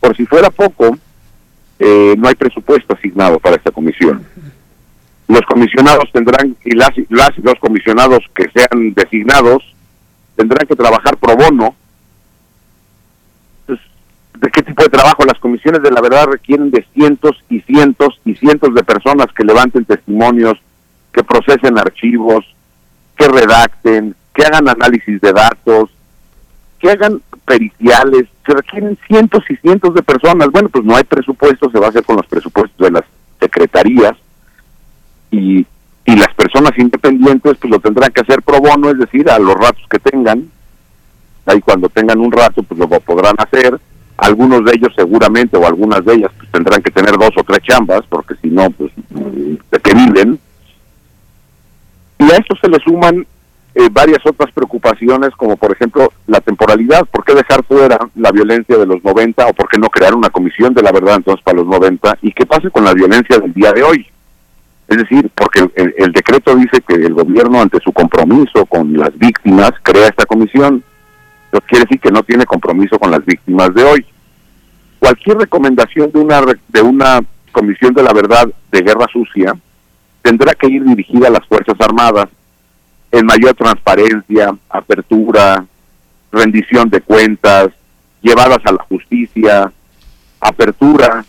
Por 0.00 0.16
si 0.16 0.26
fuera 0.26 0.50
poco, 0.50 0.98
eh, 1.84 2.14
no 2.16 2.28
hay 2.28 2.36
presupuesto 2.36 2.94
asignado 2.94 3.40
para 3.40 3.56
esta 3.56 3.72
comisión. 3.72 4.24
Los 5.26 5.40
comisionados 5.40 6.04
tendrán, 6.12 6.56
y 6.64 6.76
las, 6.76 6.92
las 7.08 7.36
los 7.38 7.56
comisionados 7.58 8.20
que 8.36 8.48
sean 8.54 8.94
designados, 8.94 9.64
tendrán 10.36 10.64
que 10.68 10.76
trabajar 10.76 11.16
pro 11.16 11.36
bono. 11.36 11.74
¿De 13.66 14.50
qué 14.50 14.62
tipo 14.62 14.84
de 14.84 14.90
trabajo? 14.90 15.24
Las 15.24 15.40
comisiones 15.40 15.82
de 15.82 15.90
la 15.90 16.00
verdad 16.00 16.26
requieren 16.26 16.70
de 16.70 16.86
cientos 16.94 17.42
y 17.48 17.60
cientos 17.62 18.20
y 18.24 18.36
cientos 18.36 18.72
de 18.74 18.84
personas 18.84 19.26
que 19.36 19.44
levanten 19.44 19.84
testimonios, 19.84 20.58
que 21.12 21.24
procesen 21.24 21.78
archivos, 21.78 22.44
que 23.16 23.26
redacten, 23.26 24.14
que 24.32 24.44
hagan 24.44 24.68
análisis 24.68 25.20
de 25.20 25.32
datos, 25.32 25.90
que 26.78 26.90
hagan 26.90 27.20
periciales, 27.44 28.26
se 28.46 28.52
requieren 28.52 28.98
cientos 29.06 29.44
y 29.50 29.56
cientos 29.56 29.94
de 29.94 30.02
personas. 30.02 30.48
Bueno, 30.50 30.68
pues 30.68 30.84
no 30.84 30.96
hay 30.96 31.04
presupuesto, 31.04 31.70
se 31.70 31.78
va 31.78 31.86
a 31.86 31.90
hacer 31.90 32.04
con 32.04 32.16
los 32.16 32.26
presupuestos 32.26 32.78
de 32.78 32.90
las 32.90 33.04
secretarías 33.40 34.14
y, 35.30 35.66
y 36.04 36.16
las 36.16 36.32
personas 36.34 36.72
independientes 36.78 37.56
pues 37.58 37.70
lo 37.70 37.80
tendrán 37.80 38.12
que 38.12 38.20
hacer 38.20 38.42
pro 38.42 38.60
bono, 38.60 38.90
es 38.90 38.98
decir, 38.98 39.28
a 39.30 39.38
los 39.38 39.54
ratos 39.54 39.84
que 39.90 39.98
tengan. 39.98 40.50
Ahí 41.46 41.60
cuando 41.60 41.88
tengan 41.88 42.20
un 42.20 42.30
rato 42.30 42.62
pues 42.62 42.78
lo 42.78 42.88
podrán 42.88 43.34
hacer. 43.38 43.78
Algunos 44.16 44.64
de 44.64 44.72
ellos 44.74 44.92
seguramente 44.94 45.56
o 45.56 45.66
algunas 45.66 46.04
de 46.04 46.14
ellas 46.14 46.30
pues 46.36 46.50
tendrán 46.52 46.82
que 46.82 46.90
tener 46.90 47.12
dos 47.12 47.30
o 47.36 47.42
tres 47.42 47.60
chambas 47.62 48.02
porque 48.08 48.34
si 48.40 48.48
no 48.48 48.70
pues 48.70 48.92
de 49.08 49.80
qué 49.82 49.94
viven. 49.94 50.38
Y 52.18 52.24
a 52.24 52.36
esto 52.36 52.54
se 52.60 52.68
le 52.68 52.78
suman 52.78 53.26
eh, 53.74 53.88
varias 53.90 54.18
otras 54.26 54.52
preocupaciones, 54.52 55.30
como 55.30 55.56
por 55.56 55.72
ejemplo 55.72 56.12
la 56.26 56.40
temporalidad. 56.40 57.06
¿Por 57.06 57.24
qué 57.24 57.34
dejar 57.34 57.64
fuera 57.64 57.98
la 58.14 58.30
violencia 58.30 58.76
de 58.76 58.86
los 58.86 59.02
90 59.02 59.46
o 59.46 59.54
por 59.54 59.68
qué 59.68 59.78
no 59.78 59.88
crear 59.88 60.14
una 60.14 60.28
comisión 60.28 60.74
de 60.74 60.82
la 60.82 60.92
verdad 60.92 61.16
entonces 61.16 61.42
para 61.42 61.58
los 61.58 61.66
90? 61.66 62.18
¿Y 62.20 62.32
qué 62.32 62.44
pasa 62.44 62.68
con 62.70 62.84
la 62.84 62.92
violencia 62.92 63.38
del 63.38 63.52
día 63.54 63.72
de 63.72 63.82
hoy? 63.82 64.06
Es 64.88 64.98
decir, 64.98 65.30
porque 65.34 65.66
el, 65.74 66.12
decreto 66.12 66.54
dice 66.54 66.82
que 66.86 66.94
el 66.94 67.14
gobierno, 67.14 67.62
ante 67.62 67.78
su 67.80 67.92
compromiso 67.92 68.66
con 68.66 68.92
las 68.92 69.16
víctimas, 69.16 69.72
crea 69.82 70.08
esta 70.08 70.26
comisión. 70.26 70.84
Eso 71.50 71.62
quiere 71.66 71.84
decir 71.84 72.00
que 72.00 72.10
no 72.10 72.22
tiene 72.22 72.44
compromiso 72.44 72.98
con 72.98 73.10
las 73.10 73.24
víctimas 73.24 73.72
de 73.74 73.84
hoy. 73.84 74.06
Cualquier 74.98 75.38
recomendación 75.38 76.12
de 76.12 76.18
una, 76.18 76.42
de 76.68 76.82
una 76.82 77.20
comisión 77.52 77.94
de 77.94 78.02
la 78.02 78.12
verdad 78.12 78.46
de 78.70 78.82
guerra 78.82 79.06
sucia 79.10 79.54
tendrá 80.20 80.52
que 80.54 80.66
ir 80.66 80.84
dirigida 80.84 81.28
a 81.28 81.30
las 81.30 81.46
Fuerzas 81.46 81.76
Armadas 81.80 82.28
en 83.12 83.26
mayor 83.26 83.54
transparencia, 83.54 84.56
apertura, 84.70 85.64
rendición 86.32 86.88
de 86.88 87.02
cuentas, 87.02 87.68
llevadas 88.22 88.58
a 88.64 88.72
la 88.72 88.82
justicia, 88.84 89.70
apertura, 90.40 91.24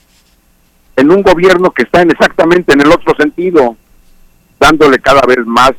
en 0.96 1.12
un 1.12 1.22
gobierno 1.22 1.72
que 1.72 1.84
está 1.84 2.02
en 2.02 2.12
exactamente 2.12 2.74
en 2.74 2.82
el 2.82 2.88
otro 2.88 3.14
sentido, 3.20 3.76
dándole 4.60 4.98
cada 5.00 5.22
vez 5.28 5.46
más 5.46 5.74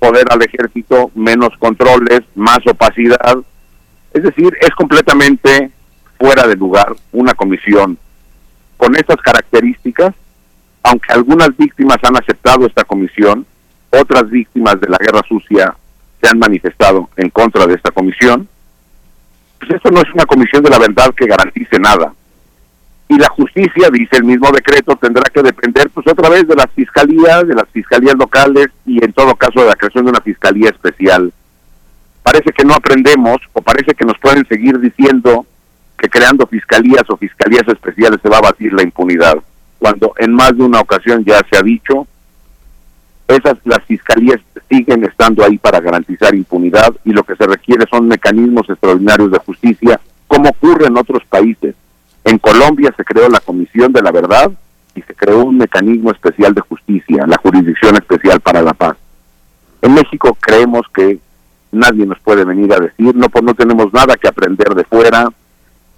poder 0.00 0.24
al 0.30 0.42
ejército, 0.42 1.10
menos 1.14 1.50
controles, 1.58 2.22
más 2.34 2.58
opacidad. 2.66 3.36
Es 4.12 4.22
decir, 4.24 4.52
es 4.60 4.70
completamente 4.70 5.70
fuera 6.18 6.48
de 6.48 6.56
lugar 6.56 6.96
una 7.12 7.34
comisión 7.34 7.96
con 8.76 8.96
estas 8.96 9.18
características, 9.18 10.14
aunque 10.82 11.12
algunas 11.12 11.56
víctimas 11.56 11.98
han 12.02 12.16
aceptado 12.16 12.66
esta 12.66 12.82
comisión, 12.82 13.46
otras 13.90 14.30
víctimas 14.30 14.80
de 14.80 14.88
la 14.88 14.98
guerra 14.98 15.20
sucia 15.28 15.74
se 16.20 16.28
han 16.28 16.38
manifestado 16.38 17.08
en 17.16 17.30
contra 17.30 17.66
de 17.66 17.74
esta 17.74 17.90
comisión, 17.90 18.48
pues 19.58 19.72
esto 19.72 19.90
no 19.90 20.00
es 20.00 20.12
una 20.14 20.24
comisión 20.24 20.62
de 20.62 20.70
la 20.70 20.78
verdad 20.78 21.12
que 21.14 21.26
garantice 21.26 21.78
nada. 21.78 22.12
Y 23.08 23.18
la 23.18 23.28
justicia, 23.28 23.90
dice 23.90 24.18
el 24.18 24.24
mismo 24.24 24.50
decreto, 24.52 24.96
tendrá 24.96 25.24
que 25.24 25.42
depender 25.42 25.90
pues 25.90 26.06
otra 26.06 26.28
vez 26.28 26.46
de 26.46 26.54
las 26.54 26.70
fiscalías, 26.70 27.46
de 27.46 27.54
las 27.54 27.68
fiscalías 27.70 28.14
locales 28.14 28.68
y 28.86 29.04
en 29.04 29.12
todo 29.12 29.34
caso 29.34 29.60
de 29.60 29.66
la 29.66 29.74
creación 29.74 30.04
de 30.04 30.10
una 30.10 30.20
fiscalía 30.20 30.70
especial. 30.70 31.32
Parece 32.22 32.52
que 32.52 32.64
no 32.64 32.74
aprendemos 32.74 33.38
o 33.52 33.62
parece 33.62 33.94
que 33.94 34.04
nos 34.04 34.16
pueden 34.18 34.46
seguir 34.46 34.78
diciendo 34.78 35.44
que 35.98 36.08
creando 36.08 36.46
fiscalías 36.46 37.02
o 37.08 37.16
fiscalías 37.16 37.66
especiales 37.66 38.20
se 38.22 38.28
va 38.28 38.38
a 38.38 38.42
batir 38.42 38.72
la 38.72 38.82
impunidad, 38.82 39.34
cuando 39.78 40.14
en 40.18 40.32
más 40.32 40.56
de 40.56 40.62
una 40.62 40.80
ocasión 40.80 41.24
ya 41.24 41.40
se 41.50 41.58
ha 41.58 41.62
dicho 41.62 42.06
esas 43.30 43.56
las 43.64 43.82
fiscalías 43.84 44.40
siguen 44.68 45.04
estando 45.04 45.44
ahí 45.44 45.58
para 45.58 45.80
garantizar 45.80 46.34
impunidad 46.34 46.94
y 47.04 47.12
lo 47.12 47.22
que 47.22 47.36
se 47.36 47.46
requiere 47.46 47.86
son 47.90 48.08
mecanismos 48.08 48.68
extraordinarios 48.68 49.30
de 49.30 49.38
justicia 49.38 50.00
como 50.26 50.50
ocurre 50.50 50.86
en 50.86 50.96
otros 50.96 51.24
países. 51.28 51.74
En 52.24 52.38
Colombia 52.38 52.94
se 52.96 53.04
creó 53.04 53.28
la 53.28 53.40
Comisión 53.40 53.92
de 53.92 54.02
la 54.02 54.12
Verdad 54.12 54.52
y 54.94 55.02
se 55.02 55.14
creó 55.14 55.44
un 55.44 55.58
mecanismo 55.58 56.10
especial 56.10 56.54
de 56.54 56.60
justicia, 56.60 57.26
la 57.26 57.38
Jurisdicción 57.38 57.96
Especial 57.96 58.40
para 58.40 58.62
la 58.62 58.74
Paz. 58.74 58.96
En 59.82 59.94
México 59.94 60.36
creemos 60.40 60.86
que 60.94 61.18
nadie 61.72 62.06
nos 62.06 62.18
puede 62.20 62.44
venir 62.44 62.72
a 62.72 62.78
decir, 62.78 63.14
no, 63.14 63.28
pues 63.28 63.44
no 63.44 63.54
tenemos 63.54 63.92
nada 63.92 64.16
que 64.16 64.28
aprender 64.28 64.74
de 64.74 64.84
fuera, 64.84 65.28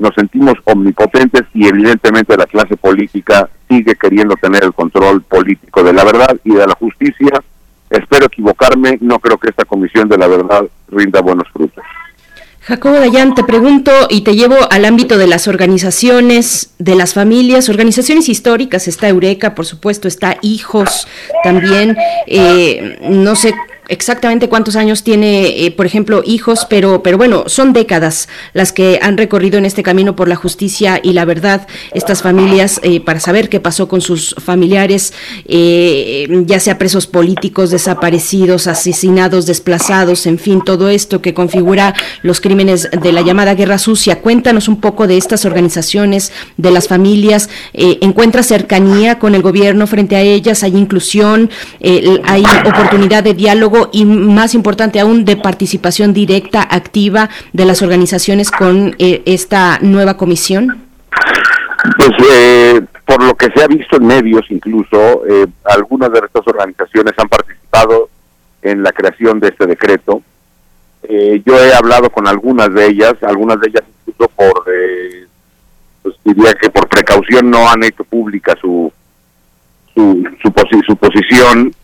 nos 0.02 0.14
sentimos 0.16 0.54
omnipotentes 0.64 1.42
y 1.54 1.66
evidentemente 1.66 2.36
la 2.36 2.46
clase 2.46 2.76
política 2.76 3.48
sigue 3.68 3.94
queriendo 3.94 4.34
tener 4.34 4.64
el 4.64 4.74
control 4.74 5.22
político 5.22 5.82
de 5.84 5.92
la 5.92 6.04
verdad 6.04 6.36
y 6.42 6.52
de 6.52 6.66
la 6.66 6.74
justicia. 6.74 7.40
Espero 7.88 8.26
equivocarme, 8.26 8.98
no 9.00 9.20
creo 9.20 9.38
que 9.38 9.50
esta 9.50 9.64
comisión 9.64 10.08
de 10.08 10.18
la 10.18 10.26
verdad 10.26 10.64
rinda 10.88 11.20
buenos 11.20 11.48
frutos. 11.52 11.84
Jacobo 12.62 12.94
Dayan, 12.94 13.34
te 13.34 13.44
pregunto 13.44 13.90
y 14.08 14.22
te 14.22 14.34
llevo 14.34 14.56
al 14.70 14.84
ámbito 14.84 15.18
de 15.18 15.26
las 15.26 15.46
organizaciones, 15.48 16.74
de 16.78 16.94
las 16.94 17.14
familias, 17.14 17.68
organizaciones 17.68 18.28
históricas. 18.28 18.88
Está 18.88 19.08
Eureka, 19.08 19.54
por 19.54 19.66
supuesto, 19.66 20.08
está 20.08 20.36
Hijos 20.42 21.06
también. 21.44 21.96
Eh, 22.26 22.98
no 23.08 23.34
sé 23.36 23.54
exactamente 23.88 24.48
cuántos 24.48 24.76
años 24.76 25.02
tiene, 25.02 25.66
eh, 25.66 25.70
por 25.72 25.86
ejemplo, 25.86 26.22
hijos, 26.24 26.66
pero, 26.70 27.02
pero 27.02 27.18
bueno, 27.18 27.44
son 27.46 27.72
décadas 27.72 28.28
las 28.52 28.72
que 28.72 29.00
han 29.02 29.16
recorrido 29.18 29.58
en 29.58 29.64
este 29.64 29.82
camino 29.82 30.14
por 30.14 30.28
la 30.28 30.36
justicia 30.36 31.00
y 31.02 31.12
la 31.12 31.24
verdad 31.24 31.66
estas 31.92 32.22
familias 32.22 32.80
eh, 32.84 33.00
para 33.00 33.18
saber 33.18 33.48
qué 33.48 33.60
pasó 33.60 33.88
con 33.88 34.00
sus 34.00 34.36
familiares, 34.38 35.12
eh, 35.46 36.28
ya 36.46 36.60
sea 36.60 36.78
presos 36.78 37.06
políticos, 37.06 37.70
desaparecidos, 37.70 38.66
asesinados, 38.66 39.46
desplazados, 39.46 40.26
en 40.26 40.38
fin, 40.38 40.62
todo 40.64 40.88
esto 40.88 41.20
que 41.20 41.34
configura 41.34 41.94
los 42.22 42.40
crímenes 42.40 42.88
de 42.90 43.12
la 43.12 43.22
llamada 43.22 43.54
guerra 43.54 43.78
sucia. 43.78 44.20
Cuéntanos 44.20 44.68
un 44.68 44.80
poco 44.80 45.06
de 45.06 45.16
estas 45.16 45.44
organizaciones, 45.44 46.32
de 46.56 46.70
las 46.70 46.88
familias. 46.88 47.48
¿Encuentra 47.72 48.42
cercanía 48.42 49.18
con 49.18 49.34
el 49.34 49.42
gobierno 49.42 49.86
frente 49.86 50.16
a 50.16 50.20
ellas? 50.20 50.62
¿Hay 50.62 50.76
inclusión? 50.76 51.50
¿Hay 52.24 52.44
oportunidad 52.64 53.24
de 53.24 53.34
diálogo? 53.34 53.71
Y 53.92 54.04
más 54.04 54.54
importante 54.54 55.00
aún 55.00 55.24
de 55.24 55.36
participación 55.36 56.12
directa, 56.12 56.62
activa 56.62 57.28
de 57.52 57.64
las 57.64 57.82
organizaciones 57.82 58.50
con 58.50 58.94
eh, 58.98 59.22
esta 59.26 59.78
nueva 59.80 60.16
comisión? 60.16 60.82
Pues 61.96 62.10
eh, 62.30 62.80
por 63.04 63.22
lo 63.22 63.34
que 63.34 63.50
se 63.54 63.62
ha 63.62 63.66
visto 63.66 63.96
en 63.96 64.06
medios 64.06 64.44
incluso, 64.50 65.26
eh, 65.26 65.46
algunas 65.64 66.12
de 66.12 66.20
estas 66.20 66.46
organizaciones 66.46 67.12
han 67.16 67.28
participado 67.28 68.08
en 68.62 68.82
la 68.82 68.92
creación 68.92 69.40
de 69.40 69.48
este 69.48 69.66
decreto. 69.66 70.22
yo 71.44 71.58
he 71.58 71.74
hablado 71.74 72.10
con 72.10 72.28
algunas 72.28 72.72
de 72.72 72.86
ellas, 72.86 73.14
algunas 73.22 73.60
de 73.60 73.68
ellas 73.68 73.82
incluso 74.06 74.30
por, 74.36 74.64
pues 76.02 76.14
diría 76.24 76.54
que 76.54 76.70
por 76.70 76.88
precaución 76.88 77.50
no 77.50 77.68
han 77.68 77.82
hecho 77.82 78.04
pública 78.04 78.56
su, 78.60 78.92
su, 79.94 80.24
su, 80.40 80.82
su 80.86 80.96
posición 80.96 81.74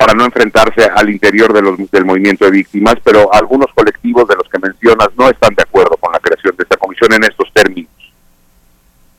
para 0.00 0.14
no 0.14 0.24
enfrentarse 0.24 0.84
al 0.96 1.10
interior 1.10 1.52
de 1.52 1.60
los, 1.60 1.90
del 1.90 2.06
movimiento 2.06 2.46
de 2.46 2.52
víctimas, 2.52 2.94
pero 3.04 3.28
algunos 3.34 3.66
colectivos 3.74 4.26
de 4.26 4.34
los 4.34 4.48
que 4.48 4.58
mencionas 4.58 5.10
no 5.14 5.28
están 5.28 5.54
de 5.54 5.62
acuerdo 5.62 5.94
con 5.98 6.10
la 6.10 6.18
creación 6.18 6.56
de 6.56 6.62
esta 6.62 6.78
comisión 6.78 7.12
en 7.12 7.22
estos 7.24 7.52
términos. 7.52 7.92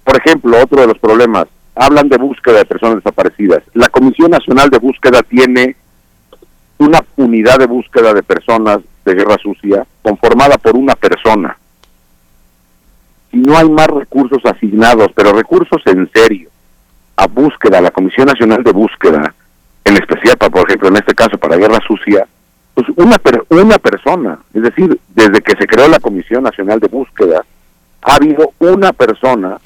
Por 0.04 0.18
ejemplo, 0.18 0.58
otro 0.60 0.82
de 0.82 0.88
los 0.88 0.98
problemas, 0.98 1.46
hablan 1.76 2.10
de 2.10 2.18
búsqueda 2.18 2.58
de 2.58 2.66
personas 2.66 2.96
desaparecidas. 2.96 3.62
La 3.76 3.90
Comisión 3.90 4.32
Nacional 4.32 4.72
de 4.72 4.80
Búsqueda 4.80 5.22
tiene 5.22 5.76
una 6.80 7.06
unidad 7.16 7.60
de 7.60 7.68
búsqueda 7.68 8.12
de 8.16 8.24
personas 8.24 8.80
de 9.06 9.14
guerra 9.14 9.38
sucia 9.38 9.86
conformada 10.02 10.58
por 10.58 10.76
una 10.76 10.96
persona. 10.96 11.56
Si 13.30 13.38
no 13.38 13.56
hay 13.56 13.70
más 13.70 13.86
recursos 13.86 14.44
asignados, 14.46 15.12
pero 15.14 15.32
recursos 15.32 15.84
en 15.86 16.10
serio, 16.12 16.50
a 17.18 17.28
búsqueda, 17.28 17.82
la 17.82 17.92
Comisión 17.92 18.26
Nacional 18.26 18.64
de 18.64 18.72
Búsqueda, 18.72 19.36
en 19.84 19.94
especial, 19.96 20.38
para, 20.38 20.52
por 20.52 20.68
ejemplo, 20.68 20.90
en 20.90 20.98
este 20.98 21.14
caso, 21.14 21.38
para 21.38 21.58
guerra 21.58 21.80
sucia, 21.86 22.28
pues 22.74 22.88
una, 22.96 23.20
una 23.50 23.78
persona, 23.80 24.40
es 24.54 24.64
decir, 24.64 25.00
desde 25.10 25.42
que 25.42 25.58
se 25.58 25.68
creó 25.68 25.88
la 25.88 26.00
Comisión 26.00 26.44
Nacional 26.44 26.80
de 26.80 26.88
Búsqueda, 26.88 27.44
ha 28.02 28.16
habido 28.16 28.54
una 28.60 28.94
persona 28.94 29.60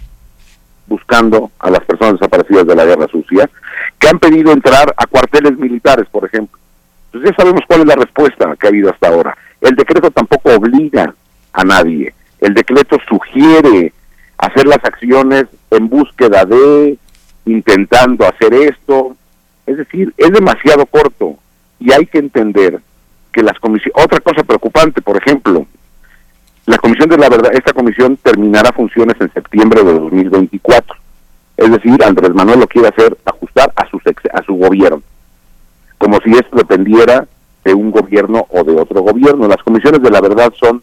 buscando 0.88 1.52
a 1.60 1.70
las 1.70 1.82
personas 1.82 2.14
desaparecidas 2.14 2.68
de 2.68 2.76
la 2.76 2.86
guerra 2.86 3.08
sucia, 3.08 3.50
que 3.98 4.08
han 4.08 4.20
pedido 4.20 4.52
entrar 4.52 4.94
a 4.98 5.08
cuarteles 5.08 5.58
militares, 5.58 6.08
por 6.12 6.26
ejemplo. 6.26 6.60
Entonces 7.08 7.32
ya 7.32 7.44
sabemos 7.44 7.62
cuál 7.68 7.82
es 7.82 7.88
la 7.88 7.96
respuesta 7.96 8.56
que 8.60 8.68
ha 8.68 8.70
habido 8.70 8.90
hasta 8.90 9.08
ahora. 9.08 9.38
El 9.62 9.76
decreto 9.76 10.12
tampoco 10.12 10.54
obliga 10.54 11.14
a 11.54 11.64
nadie. 11.64 12.14
El 12.40 12.54
decreto 12.54 12.98
sugiere 13.08 13.94
hacer 14.38 14.68
las 14.68 14.84
acciones 14.84 15.46
en 15.72 15.88
búsqueda 15.88 16.46
de, 16.46 16.98
intentando 17.46 18.26
hacer 18.28 18.54
esto, 18.54 19.16
es 19.66 19.78
decir, 19.78 20.14
es 20.18 20.32
demasiado 20.32 20.86
corto 20.86 21.38
y 21.80 21.92
hay 21.92 22.06
que 22.06 22.20
entender 22.20 22.80
que 23.32 23.44
las 23.44 23.60
comisiones... 23.60 24.04
Otra 24.04 24.20
cosa 24.20 24.44
preocupante, 24.44 25.02
por 25.02 25.18
ejemplo, 25.18 25.66
la 26.66 26.78
Comisión 26.78 27.10
de 27.10 27.18
la 27.18 27.30
Verdad, 27.30 27.52
esta 27.54 27.74
comisión 27.74 28.18
terminará 28.18 28.72
funciones 28.72 29.16
en 29.20 29.32
septiembre 29.34 29.84
de 29.84 29.94
2024. 29.94 30.98
Es 31.58 31.72
decir, 31.72 32.04
Andrés 32.04 32.34
Manuel 32.34 32.60
lo 32.60 32.68
quiere 32.68 32.88
hacer 32.88 33.16
ajustar 33.24 33.72
a 33.76 33.88
su, 33.88 34.00
a 34.34 34.44
su 34.44 34.56
gobierno, 34.56 35.04
como 35.98 36.20
si 36.22 36.32
esto 36.32 36.58
dependiera 36.58 37.28
de 37.64 37.74
un 37.74 37.92
gobierno 37.92 38.48
o 38.50 38.64
de 38.64 38.80
otro 38.80 39.02
gobierno. 39.02 39.48
Las 39.48 39.62
comisiones 39.64 40.02
de 40.02 40.10
la 40.10 40.22
verdad 40.22 40.52
son 40.60 40.82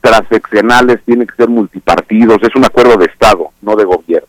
transeccionales, 0.00 1.02
tienen 1.04 1.26
que 1.26 1.36
ser 1.36 1.48
multipartidos, 1.48 2.42
es 2.42 2.54
un 2.54 2.64
acuerdo 2.64 2.96
de 2.96 3.06
Estado, 3.06 3.50
no 3.60 3.76
de 3.76 3.84
gobierno. 3.84 4.28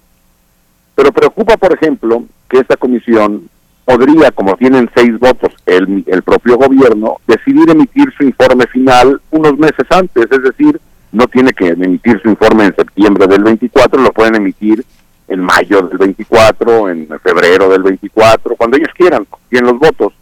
Pero 0.98 1.12
preocupa, 1.12 1.58
por 1.58 1.72
ejemplo, 1.74 2.24
que 2.50 2.58
esta 2.58 2.76
comisión 2.76 3.48
podría, 3.86 4.32
como 4.32 4.58
tienen 4.58 4.90
seis 4.96 5.18
votos 5.20 5.54
el, 5.68 6.04
el 6.08 6.24
propio 6.24 6.58
gobierno, 6.58 7.18
decidir 7.28 7.70
emitir 7.70 8.12
su 8.18 8.24
informe 8.24 8.66
final 8.66 9.22
unos 9.30 9.60
meses 9.60 9.86
antes, 9.92 10.26
es 10.32 10.42
decir, 10.42 10.82
no 11.12 11.28
tiene 11.28 11.54
que 11.54 11.68
emitir 11.68 12.20
su 12.20 12.30
informe 12.30 12.66
en 12.66 12.76
septiembre 12.76 13.28
del 13.28 13.44
24, 13.44 14.02
lo 14.02 14.12
pueden 14.12 14.38
emitir 14.38 14.84
en 15.28 15.40
mayo 15.40 15.84
del 15.84 16.00
24, 16.00 16.90
en 16.90 17.08
febrero 17.22 17.70
del 17.70 17.84
24, 17.84 18.56
cuando 18.56 18.78
ellos 18.78 18.90
quieran, 18.96 19.28
tienen 19.50 19.70
los 19.70 19.80
votos, 19.80 20.14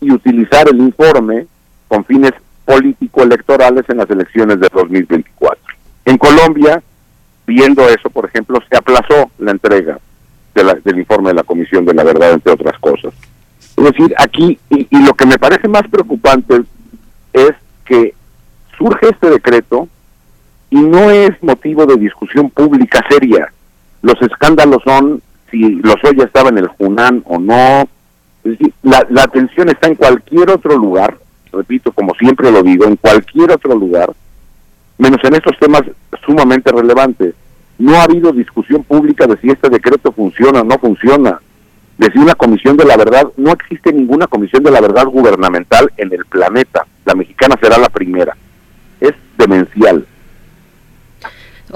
y 0.00 0.10
utilizar 0.10 0.68
el 0.68 0.78
informe 0.78 1.46
con 1.86 2.04
fines 2.04 2.32
político-electorales 2.64 3.84
en 3.88 3.98
las 3.98 4.10
elecciones 4.10 4.58
de 4.58 4.68
2024. 4.74 5.62
En 6.06 6.18
Colombia, 6.18 6.82
viendo 7.46 7.88
eso, 7.88 8.10
por 8.10 8.26
ejemplo, 8.26 8.60
se 8.68 8.76
aplazó 8.76 9.30
la 9.38 9.50
entrega 9.50 9.98
del 10.54 10.98
informe 10.98 11.30
de 11.30 11.34
la 11.34 11.42
Comisión 11.42 11.84
de 11.84 11.94
la 11.94 12.04
Verdad, 12.04 12.32
entre 12.32 12.52
otras 12.52 12.78
cosas. 12.78 13.12
Es 13.76 13.84
decir, 13.84 14.14
aquí, 14.18 14.58
y, 14.70 15.04
lo 15.04 15.14
que 15.14 15.26
me 15.26 15.38
parece 15.38 15.66
más 15.68 15.82
preocupante 15.90 16.62
es 17.32 17.52
que 17.84 18.14
surge 18.78 19.08
este 19.08 19.30
decreto 19.30 19.88
y 20.70 20.80
no 20.80 21.10
es 21.10 21.30
motivo 21.42 21.86
de 21.86 21.96
discusión 21.96 22.50
pública 22.50 23.04
seria. 23.08 23.52
Los 24.02 24.20
escándalos 24.22 24.82
son 24.84 25.22
si 25.50 25.76
los 25.76 25.96
ya 26.16 26.24
estaba 26.24 26.50
en 26.50 26.58
el 26.58 26.68
Junán 26.68 27.22
o 27.26 27.38
no. 27.38 27.88
Es 28.44 28.52
decir, 28.52 28.72
la, 28.82 29.04
la 29.10 29.24
atención 29.24 29.68
está 29.68 29.88
en 29.88 29.96
cualquier 29.96 30.50
otro 30.50 30.76
lugar, 30.76 31.16
repito, 31.52 31.92
como 31.92 32.14
siempre 32.14 32.50
lo 32.50 32.62
digo, 32.62 32.84
en 32.84 32.96
cualquier 32.96 33.52
otro 33.52 33.74
lugar, 33.74 34.12
menos 34.98 35.20
en 35.24 35.34
estos 35.34 35.58
temas 35.58 35.82
sumamente 36.24 36.70
relevantes. 36.72 37.34
No 37.78 37.96
ha 37.96 38.04
habido 38.04 38.32
discusión 38.32 38.84
pública 38.84 39.26
de 39.26 39.36
si 39.38 39.48
este 39.48 39.68
decreto 39.68 40.12
funciona 40.12 40.60
o 40.60 40.64
no 40.64 40.78
funciona, 40.78 41.40
de 41.98 42.10
si 42.10 42.18
una 42.18 42.34
comisión 42.34 42.76
de 42.76 42.84
la 42.84 42.96
verdad, 42.96 43.28
no 43.36 43.52
existe 43.52 43.92
ninguna 43.92 44.26
comisión 44.26 44.62
de 44.62 44.70
la 44.70 44.80
verdad 44.80 45.06
gubernamental 45.06 45.92
en 45.96 46.12
el 46.12 46.24
planeta, 46.26 46.86
la 47.04 47.14
mexicana 47.14 47.56
será 47.60 47.78
la 47.78 47.88
primera, 47.88 48.36
es 49.00 49.14
demencial. 49.38 50.06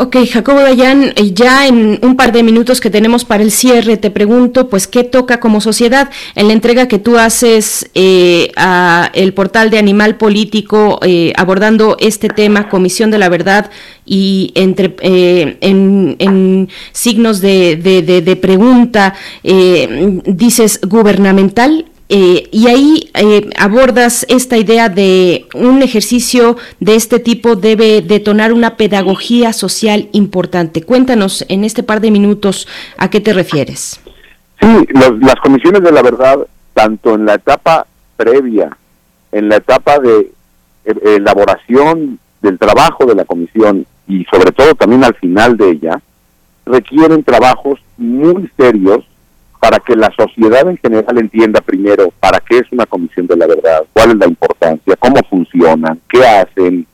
Ok, 0.01 0.17
Jacobo 0.31 0.61
Dayan, 0.61 1.13
eh, 1.17 1.33
ya 1.35 1.67
en 1.67 1.99
un 2.03 2.15
par 2.15 2.31
de 2.31 2.45
minutos 2.45 2.81
que 2.81 2.89
tenemos 2.89 3.25
para 3.25 3.43
el 3.43 3.51
cierre, 3.51 3.97
te 3.97 4.13
pregunto, 4.13 4.69
pues, 4.69 4.87
¿qué 4.87 5.03
toca 5.03 5.41
como 5.41 5.61
sociedad 5.61 6.09
en 6.37 6.47
la 6.47 6.53
entrega 6.53 6.87
que 6.87 7.01
tú 7.01 7.19
haces 7.19 7.91
eh, 7.95 8.53
a 8.55 9.11
el 9.13 9.35
portal 9.35 9.71
de 9.71 9.79
Animal 9.79 10.17
Político 10.17 11.01
eh, 11.03 11.33
abordando 11.35 11.97
este 11.99 12.29
tema, 12.29 12.69
Comisión 12.69 13.11
de 13.11 13.19
la 13.19 13.29
Verdad 13.29 13.73
y 14.07 14.53
entre 14.55 14.95
en, 15.03 16.69
signos 16.93 17.41
de, 17.41 17.75
de 17.75 18.37
pregunta, 18.37 19.15
dices 19.43 20.81
gubernamental? 20.87 21.87
Eh, 22.11 22.49
y 22.51 22.69
ahí 22.69 23.11
eh, 23.15 23.51
abordas 23.59 24.25
esta 24.31 24.57
idea 24.57 24.89
de 24.89 25.47
un 25.55 25.83
ejercicio 25.83 26.57
de 26.81 26.95
este 26.95 27.19
tipo 27.19 27.55
debe 27.55 28.01
detonar 28.01 28.53
una 28.55 28.77
pedagogía 28.77 29.53
social 29.53 30.09
importante. 30.13 30.83
Cuéntanos 30.83 31.45
en 31.49 31.65
este 31.65 31.83
par 31.83 32.01
de 32.01 32.11
minutos 32.11 32.67
a 32.97 33.11
qué 33.11 33.21
te 33.21 33.35
refieres. 33.35 34.01
Sí, 34.61 34.87
las 34.95 35.37
comisiones 35.43 35.83
de 35.83 35.93
la 35.93 36.03
verdad, 36.03 36.39
tanto 36.73 37.15
en 37.15 37.27
la 37.27 37.35
etapa 37.35 37.87
previa, 38.17 38.77
en 39.31 39.51
la 39.51 39.57
etapa 39.57 39.99
de 39.99 40.33
e, 40.85 41.17
elaboración 41.17 42.19
del 42.41 42.59
trabajo 42.59 43.05
de 43.05 43.17
la 43.17 43.27
comisión 43.27 43.87
y 44.07 44.25
sobre 44.25 44.53
todo 44.53 44.75
también 44.75 45.05
al 45.05 45.15
final 45.15 45.59
de 45.59 45.73
ella, 45.73 46.01
requieren 46.65 47.23
trabajos 47.23 47.79
muy 47.99 48.51
serios 48.57 49.05
para 49.69 49.81
que 49.81 49.95
la 49.95 50.11
sociedad 50.17 50.67
en 50.67 50.79
general 50.79 51.19
entienda 51.19 51.61
primero 51.61 52.11
para 52.21 52.41
qué 52.41 52.57
es 52.57 52.73
una 52.73 52.87
comisión 52.87 53.27
de 53.27 53.37
la 53.37 53.47
verdad, 53.47 53.85
cuál 53.93 54.13
es 54.13 54.17
la 54.17 54.27
importancia, 54.27 54.97
cómo 54.97 55.17
funcionan, 55.29 56.01
qué 56.09 56.27
hacen. 56.27 56.87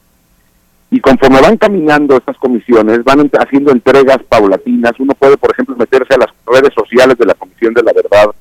Y 0.90 0.98
conforme 0.98 1.40
van 1.40 1.56
caminando 1.56 2.16
estas 2.16 2.36
comisiones, 2.36 3.04
van 3.04 3.30
haciendo 3.38 3.70
entregas 3.70 4.18
paulatinas. 4.28 4.90
Uno 4.98 5.14
puede, 5.14 5.36
por 5.36 5.52
ejemplo, 5.52 5.76
meterse 5.76 6.14
a 6.14 6.18
las 6.18 6.30
redes 6.44 6.74
sociales 6.74 7.16
de 7.16 7.26
la 7.26 7.34
Comisión 7.34 7.74
de 7.74 7.82
la 7.84 7.92
Verdad 7.92 8.34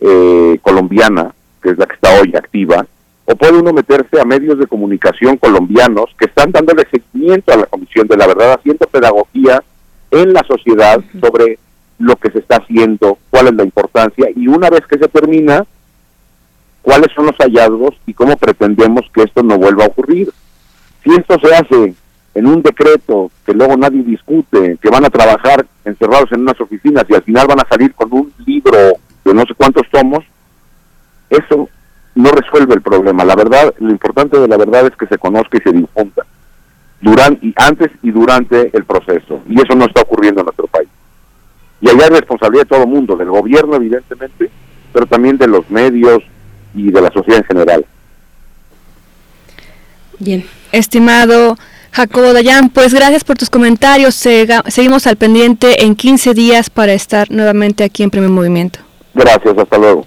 eh, 0.00 0.58
colombiana, 0.60 1.32
que 1.62 1.70
es 1.70 1.78
la 1.78 1.86
que 1.86 1.94
está 1.94 2.20
hoy 2.20 2.36
activa, 2.36 2.84
o 3.24 3.36
puede 3.36 3.58
uno 3.58 3.72
meterse 3.72 4.20
a 4.20 4.26
medios 4.26 4.58
de 4.58 4.66
comunicación 4.66 5.38
colombianos 5.38 6.14
que 6.18 6.26
están 6.26 6.52
dándole 6.52 6.86
seguimiento 6.90 7.54
a 7.54 7.56
la 7.56 7.64
Comisión 7.64 8.06
de 8.06 8.18
la 8.18 8.26
Verdad, 8.26 8.58
haciendo 8.58 8.86
pedagogía 8.86 9.62
en 10.10 10.34
la 10.34 10.44
sociedad 10.44 11.00
sobre 11.22 11.58
lo 11.98 12.16
que 12.16 12.30
se 12.30 12.38
está 12.38 12.56
haciendo, 12.56 13.18
cuál 13.30 13.48
es 13.48 13.54
la 13.54 13.64
importancia, 13.64 14.28
y 14.34 14.48
una 14.48 14.70
vez 14.70 14.86
que 14.86 14.98
se 14.98 15.08
termina, 15.08 15.64
cuáles 16.82 17.12
son 17.14 17.26
los 17.26 17.36
hallazgos 17.36 17.94
y 18.06 18.14
cómo 18.14 18.36
pretendemos 18.36 19.04
que 19.12 19.22
esto 19.22 19.42
no 19.42 19.58
vuelva 19.58 19.84
a 19.84 19.88
ocurrir. 19.88 20.30
Si 21.04 21.10
esto 21.10 21.38
se 21.42 21.54
hace 21.54 21.94
en 22.34 22.46
un 22.46 22.62
decreto 22.62 23.30
que 23.44 23.52
luego 23.52 23.76
nadie 23.76 24.02
discute, 24.02 24.78
que 24.80 24.90
van 24.90 25.04
a 25.04 25.10
trabajar 25.10 25.66
encerrados 25.84 26.30
en 26.32 26.42
unas 26.42 26.60
oficinas 26.60 27.04
y 27.08 27.14
al 27.14 27.22
final 27.22 27.46
van 27.46 27.60
a 27.60 27.68
salir 27.68 27.94
con 27.94 28.12
un 28.12 28.32
libro 28.46 28.78
de 29.24 29.34
no 29.34 29.42
sé 29.42 29.54
cuántos 29.54 29.88
tomos, 29.90 30.24
eso 31.30 31.68
no 32.14 32.30
resuelve 32.30 32.74
el 32.74 32.82
problema. 32.82 33.24
La 33.24 33.36
verdad, 33.36 33.74
lo 33.78 33.90
importante 33.90 34.38
de 34.38 34.48
la 34.48 34.56
verdad 34.56 34.86
es 34.86 34.96
que 34.96 35.06
se 35.06 35.18
conozca 35.18 35.58
y 35.58 35.60
se 35.60 35.72
difunda 35.72 36.24
durante, 37.00 37.52
antes 37.56 37.90
y 38.02 38.10
durante 38.10 38.76
el 38.76 38.84
proceso. 38.84 39.40
Y 39.48 39.60
eso 39.60 39.74
no 39.74 39.86
está 39.86 40.02
ocurriendo 40.02 40.40
en 40.40 40.46
nuestro 40.46 40.66
país. 40.66 40.88
Y 41.80 41.88
allá 41.88 42.04
hay 42.04 42.10
responsabilidad 42.10 42.64
de 42.64 42.68
todo 42.68 42.82
el 42.82 42.88
mundo, 42.88 43.16
del 43.16 43.28
gobierno 43.28 43.76
evidentemente, 43.76 44.50
pero 44.92 45.06
también 45.06 45.38
de 45.38 45.46
los 45.46 45.68
medios 45.70 46.22
y 46.74 46.90
de 46.90 47.00
la 47.00 47.10
sociedad 47.10 47.38
en 47.38 47.44
general. 47.44 47.86
Bien, 50.18 50.44
estimado 50.72 51.56
Jacobo 51.92 52.32
Dayan, 52.32 52.70
pues 52.70 52.92
gracias 52.92 53.24
por 53.24 53.36
tus 53.36 53.50
comentarios. 53.50 54.14
seguimos 54.14 55.06
al 55.06 55.16
pendiente 55.16 55.84
en 55.84 55.94
15 55.94 56.34
días 56.34 56.70
para 56.70 56.92
estar 56.92 57.30
nuevamente 57.30 57.84
aquí 57.84 58.02
en 58.02 58.10
Primer 58.10 58.30
Movimiento. 58.30 58.80
Gracias, 59.14 59.56
hasta 59.56 59.78
luego. 59.78 60.06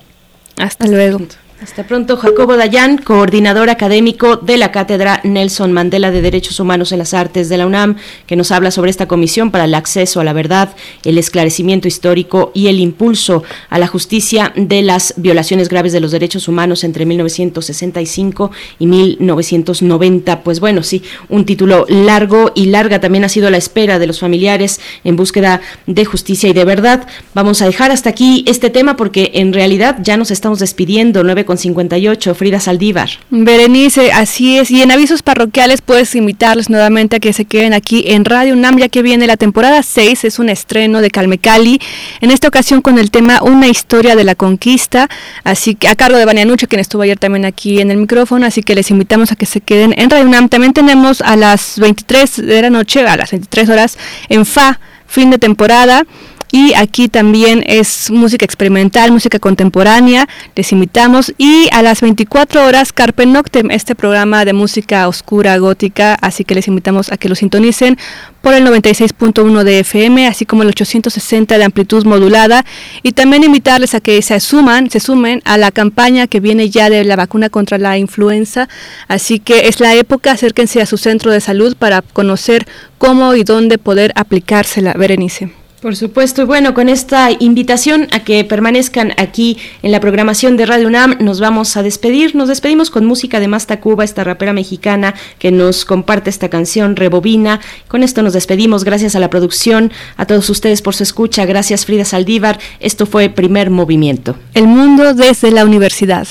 Hasta 0.57 0.87
luego. 0.87 1.19
Hasta 1.61 1.85
pronto, 1.85 2.17
Jacobo 2.17 2.57
Dayan, 2.57 2.97
coordinador 2.97 3.69
académico 3.69 4.35
de 4.35 4.57
la 4.57 4.71
Cátedra 4.71 5.21
Nelson 5.23 5.71
Mandela 5.71 6.09
de 6.09 6.23
Derechos 6.23 6.59
Humanos 6.59 6.91
en 6.91 6.97
las 6.97 7.13
Artes 7.13 7.49
de 7.49 7.57
la 7.57 7.67
UNAM, 7.67 7.97
que 8.25 8.35
nos 8.35 8.51
habla 8.51 8.71
sobre 8.71 8.89
esta 8.89 9.07
comisión 9.07 9.51
para 9.51 9.65
el 9.65 9.75
acceso 9.75 10.19
a 10.19 10.23
la 10.23 10.33
verdad, 10.33 10.75
el 11.05 11.19
esclarecimiento 11.19 11.87
histórico 11.87 12.51
y 12.55 12.65
el 12.65 12.79
impulso 12.79 13.43
a 13.69 13.77
la 13.77 13.85
justicia 13.85 14.53
de 14.55 14.81
las 14.81 15.13
violaciones 15.17 15.69
graves 15.69 15.93
de 15.93 15.99
los 15.99 16.09
derechos 16.09 16.47
humanos 16.47 16.83
entre 16.83 17.05
1965 17.05 18.49
y 18.79 18.87
1990. 18.87 20.41
Pues 20.41 20.59
bueno, 20.59 20.81
sí, 20.81 21.03
un 21.29 21.45
título 21.45 21.85
largo 21.87 22.53
y 22.55 22.65
larga 22.65 22.99
también 22.99 23.23
ha 23.23 23.29
sido 23.29 23.51
la 23.51 23.57
espera 23.57 23.99
de 23.99 24.07
los 24.07 24.19
familiares 24.19 24.81
en 25.03 25.15
búsqueda 25.15 25.61
de 25.85 26.05
justicia 26.05 26.49
y 26.49 26.53
de 26.53 26.65
verdad. 26.65 27.05
Vamos 27.35 27.61
a 27.61 27.67
dejar 27.67 27.91
hasta 27.91 28.09
aquí 28.09 28.43
este 28.47 28.71
tema 28.71 28.97
porque 28.97 29.29
en 29.35 29.53
realidad 29.53 29.99
ya 30.01 30.17
nos 30.17 30.31
estamos 30.31 30.57
despidiendo. 30.57 31.23
9 31.23 31.50
con 31.51 31.57
58, 31.57 32.33
Frida 32.33 32.61
Saldívar. 32.61 33.09
Berenice, 33.29 34.13
así 34.13 34.57
es. 34.57 34.71
Y 34.71 34.83
en 34.83 34.89
avisos 34.89 35.21
parroquiales 35.21 35.81
puedes 35.81 36.15
invitarles 36.15 36.69
nuevamente 36.69 37.17
a 37.17 37.19
que 37.19 37.33
se 37.33 37.43
queden 37.43 37.73
aquí 37.73 38.05
en 38.07 38.23
Radio 38.23 38.53
UNAM, 38.53 38.77
ya 38.77 38.87
que 38.87 39.01
viene 39.01 39.27
la 39.27 39.35
temporada 39.35 39.83
6, 39.83 40.23
es 40.23 40.39
un 40.39 40.47
estreno 40.47 41.01
de 41.01 41.11
Calmecali. 41.11 41.81
En 42.21 42.31
esta 42.31 42.47
ocasión 42.47 42.81
con 42.81 42.97
el 42.97 43.11
tema 43.11 43.41
Una 43.41 43.67
historia 43.67 44.15
de 44.15 44.23
la 44.23 44.33
conquista, 44.33 45.09
así 45.43 45.75
que 45.75 45.89
a 45.89 45.95
cargo 45.97 46.17
de 46.17 46.23
Vania 46.23 46.45
Nuche, 46.45 46.67
quien 46.67 46.79
estuvo 46.79 47.01
ayer 47.01 47.19
también 47.19 47.43
aquí 47.43 47.81
en 47.81 47.91
el 47.91 47.97
micrófono, 47.97 48.45
así 48.45 48.63
que 48.63 48.73
les 48.73 48.89
invitamos 48.89 49.33
a 49.33 49.35
que 49.35 49.45
se 49.45 49.59
queden 49.59 49.93
en 49.97 50.09
Radio 50.09 50.27
UNAM. 50.27 50.47
También 50.47 50.71
tenemos 50.71 51.19
a 51.19 51.35
las 51.35 51.77
23 51.79 52.47
de 52.47 52.61
la 52.61 52.69
noche, 52.69 53.05
a 53.05 53.17
las 53.17 53.31
23 53.31 53.67
horas, 53.67 53.97
en 54.29 54.45
FA, 54.45 54.79
fin 55.05 55.29
de 55.29 55.37
temporada. 55.37 56.05
Y 56.51 56.73
aquí 56.73 57.07
también 57.07 57.63
es 57.65 58.11
música 58.11 58.43
experimental, 58.43 59.11
música 59.11 59.39
contemporánea. 59.39 60.27
Les 60.55 60.71
invitamos. 60.73 61.33
Y 61.37 61.69
a 61.71 61.81
las 61.81 62.01
24 62.01 62.65
horas, 62.65 62.91
Carpe 62.91 63.25
Noctem, 63.25 63.71
este 63.71 63.95
programa 63.95 64.43
de 64.43 64.51
música 64.51 65.07
oscura, 65.07 65.57
gótica. 65.57 66.15
Así 66.15 66.43
que 66.43 66.55
les 66.55 66.67
invitamos 66.67 67.11
a 67.11 67.17
que 67.17 67.29
lo 67.29 67.35
sintonicen 67.35 67.97
por 68.41 68.53
el 68.53 68.65
96.1 68.65 69.63
de 69.63 69.79
FM, 69.79 70.27
así 70.27 70.45
como 70.45 70.63
el 70.63 70.69
860 70.69 71.57
de 71.57 71.63
amplitud 71.63 72.05
modulada. 72.05 72.65
Y 73.01 73.13
también 73.13 73.45
invitarles 73.45 73.95
a 73.95 74.01
que 74.01 74.21
se 74.21 74.37
suman, 74.41 74.89
se 74.89 74.99
sumen 74.99 75.41
a 75.45 75.57
la 75.57 75.71
campaña 75.71 76.27
que 76.27 76.41
viene 76.41 76.69
ya 76.69 76.89
de 76.89 77.05
la 77.05 77.15
vacuna 77.15 77.49
contra 77.49 77.77
la 77.77 77.97
influenza. 77.97 78.67
Así 79.07 79.39
que 79.39 79.69
es 79.69 79.79
la 79.79 79.95
época, 79.95 80.33
acérquense 80.33 80.81
a 80.81 80.85
su 80.85 80.97
centro 80.97 81.31
de 81.31 81.39
salud 81.39 81.77
para 81.77 82.01
conocer 82.01 82.67
cómo 82.97 83.35
y 83.35 83.43
dónde 83.43 83.77
poder 83.77 84.11
aplicársela. 84.15 84.93
Berenice. 84.93 85.60
Por 85.81 85.95
supuesto, 85.95 86.43
y 86.43 86.45
bueno, 86.45 86.75
con 86.75 86.89
esta 86.89 87.31
invitación 87.31 88.07
a 88.11 88.19
que 88.19 88.43
permanezcan 88.43 89.13
aquí 89.17 89.57
en 89.81 89.91
la 89.91 89.99
programación 89.99 90.55
de 90.55 90.67
Radio 90.67 90.87
UNAM, 90.87 91.17
nos 91.19 91.39
vamos 91.39 91.75
a 91.75 91.81
despedir. 91.81 92.35
Nos 92.35 92.49
despedimos 92.49 92.91
con 92.91 93.03
música 93.03 93.39
de 93.39 93.47
Masta 93.47 93.79
Cuba, 93.79 94.03
esta 94.03 94.23
rapera 94.23 94.53
mexicana 94.53 95.15
que 95.39 95.51
nos 95.51 95.83
comparte 95.83 96.29
esta 96.29 96.49
canción 96.49 96.95
Rebobina. 96.95 97.61
Con 97.87 98.03
esto 98.03 98.21
nos 98.21 98.33
despedimos. 98.33 98.83
Gracias 98.83 99.15
a 99.15 99.19
la 99.19 99.31
producción, 99.31 99.91
a 100.17 100.27
todos 100.27 100.51
ustedes 100.51 100.83
por 100.83 100.93
su 100.93 101.01
escucha. 101.01 101.45
Gracias, 101.45 101.87
Frida 101.87 102.05
Saldívar. 102.05 102.59
Esto 102.79 103.07
fue 103.07 103.29
Primer 103.29 103.71
Movimiento. 103.71 104.35
El 104.53 104.67
mundo 104.67 105.15
desde 105.15 105.49
la 105.49 105.65
universidad. 105.65 106.27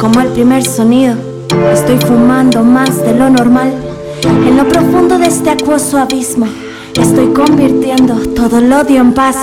Como 0.00 0.20
el 0.22 0.28
primer 0.28 0.64
sonido. 0.64 1.14
Estoy 1.72 1.98
fumando 1.98 2.64
más 2.64 3.02
de 3.02 3.12
lo 3.12 3.28
normal. 3.28 3.70
En 4.24 4.56
lo 4.56 4.66
profundo 4.66 5.18
de 5.18 5.26
este 5.26 5.50
acuoso 5.50 5.98
abismo, 5.98 6.46
estoy 6.98 7.28
convirtiendo 7.34 8.14
todo 8.34 8.58
el 8.58 8.72
odio 8.72 9.00
en 9.00 9.12
paz. 9.12 9.36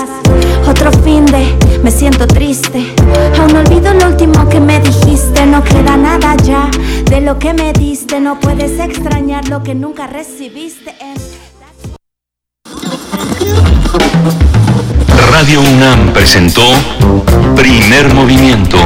Otro 0.68 0.92
fin 1.04 1.26
de, 1.28 1.48
me 1.84 1.92
siento 1.92 2.26
triste. 2.26 2.84
Aún 3.40 3.56
olvido 3.56 3.94
lo 3.94 4.08
último 4.08 4.50
que 4.50 4.60
me 4.60 4.80
dijiste. 4.80 5.46
No 5.46 5.64
queda 5.64 5.96
nada 5.96 6.36
ya 6.38 6.70
de 7.06 7.22
lo 7.22 7.38
que 7.38 7.54
me 7.54 7.72
diste. 7.74 8.20
No 8.20 8.40
puedes 8.40 8.80
extrañar 8.80 9.48
lo 9.50 9.62
que 9.62 9.76
nunca 9.76 10.08
recibiste. 10.08 10.96
Radio 15.32 15.62
UNAM 15.62 16.14
presentó 16.14 16.64
Primer 17.56 18.14
Movimiento, 18.14 18.78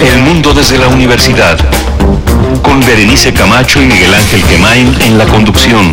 El 0.00 0.22
Mundo 0.22 0.52
desde 0.54 0.78
la 0.78 0.88
Universidad, 0.88 1.58
con 2.62 2.80
Berenice 2.80 3.32
Camacho 3.32 3.82
y 3.82 3.86
Miguel 3.86 4.14
Ángel 4.14 4.42
Quemain 4.44 4.94
en 5.00 5.18
la 5.18 5.26
conducción. 5.26 5.92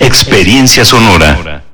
Experiencia 0.00 0.84
sonora. 0.84 1.67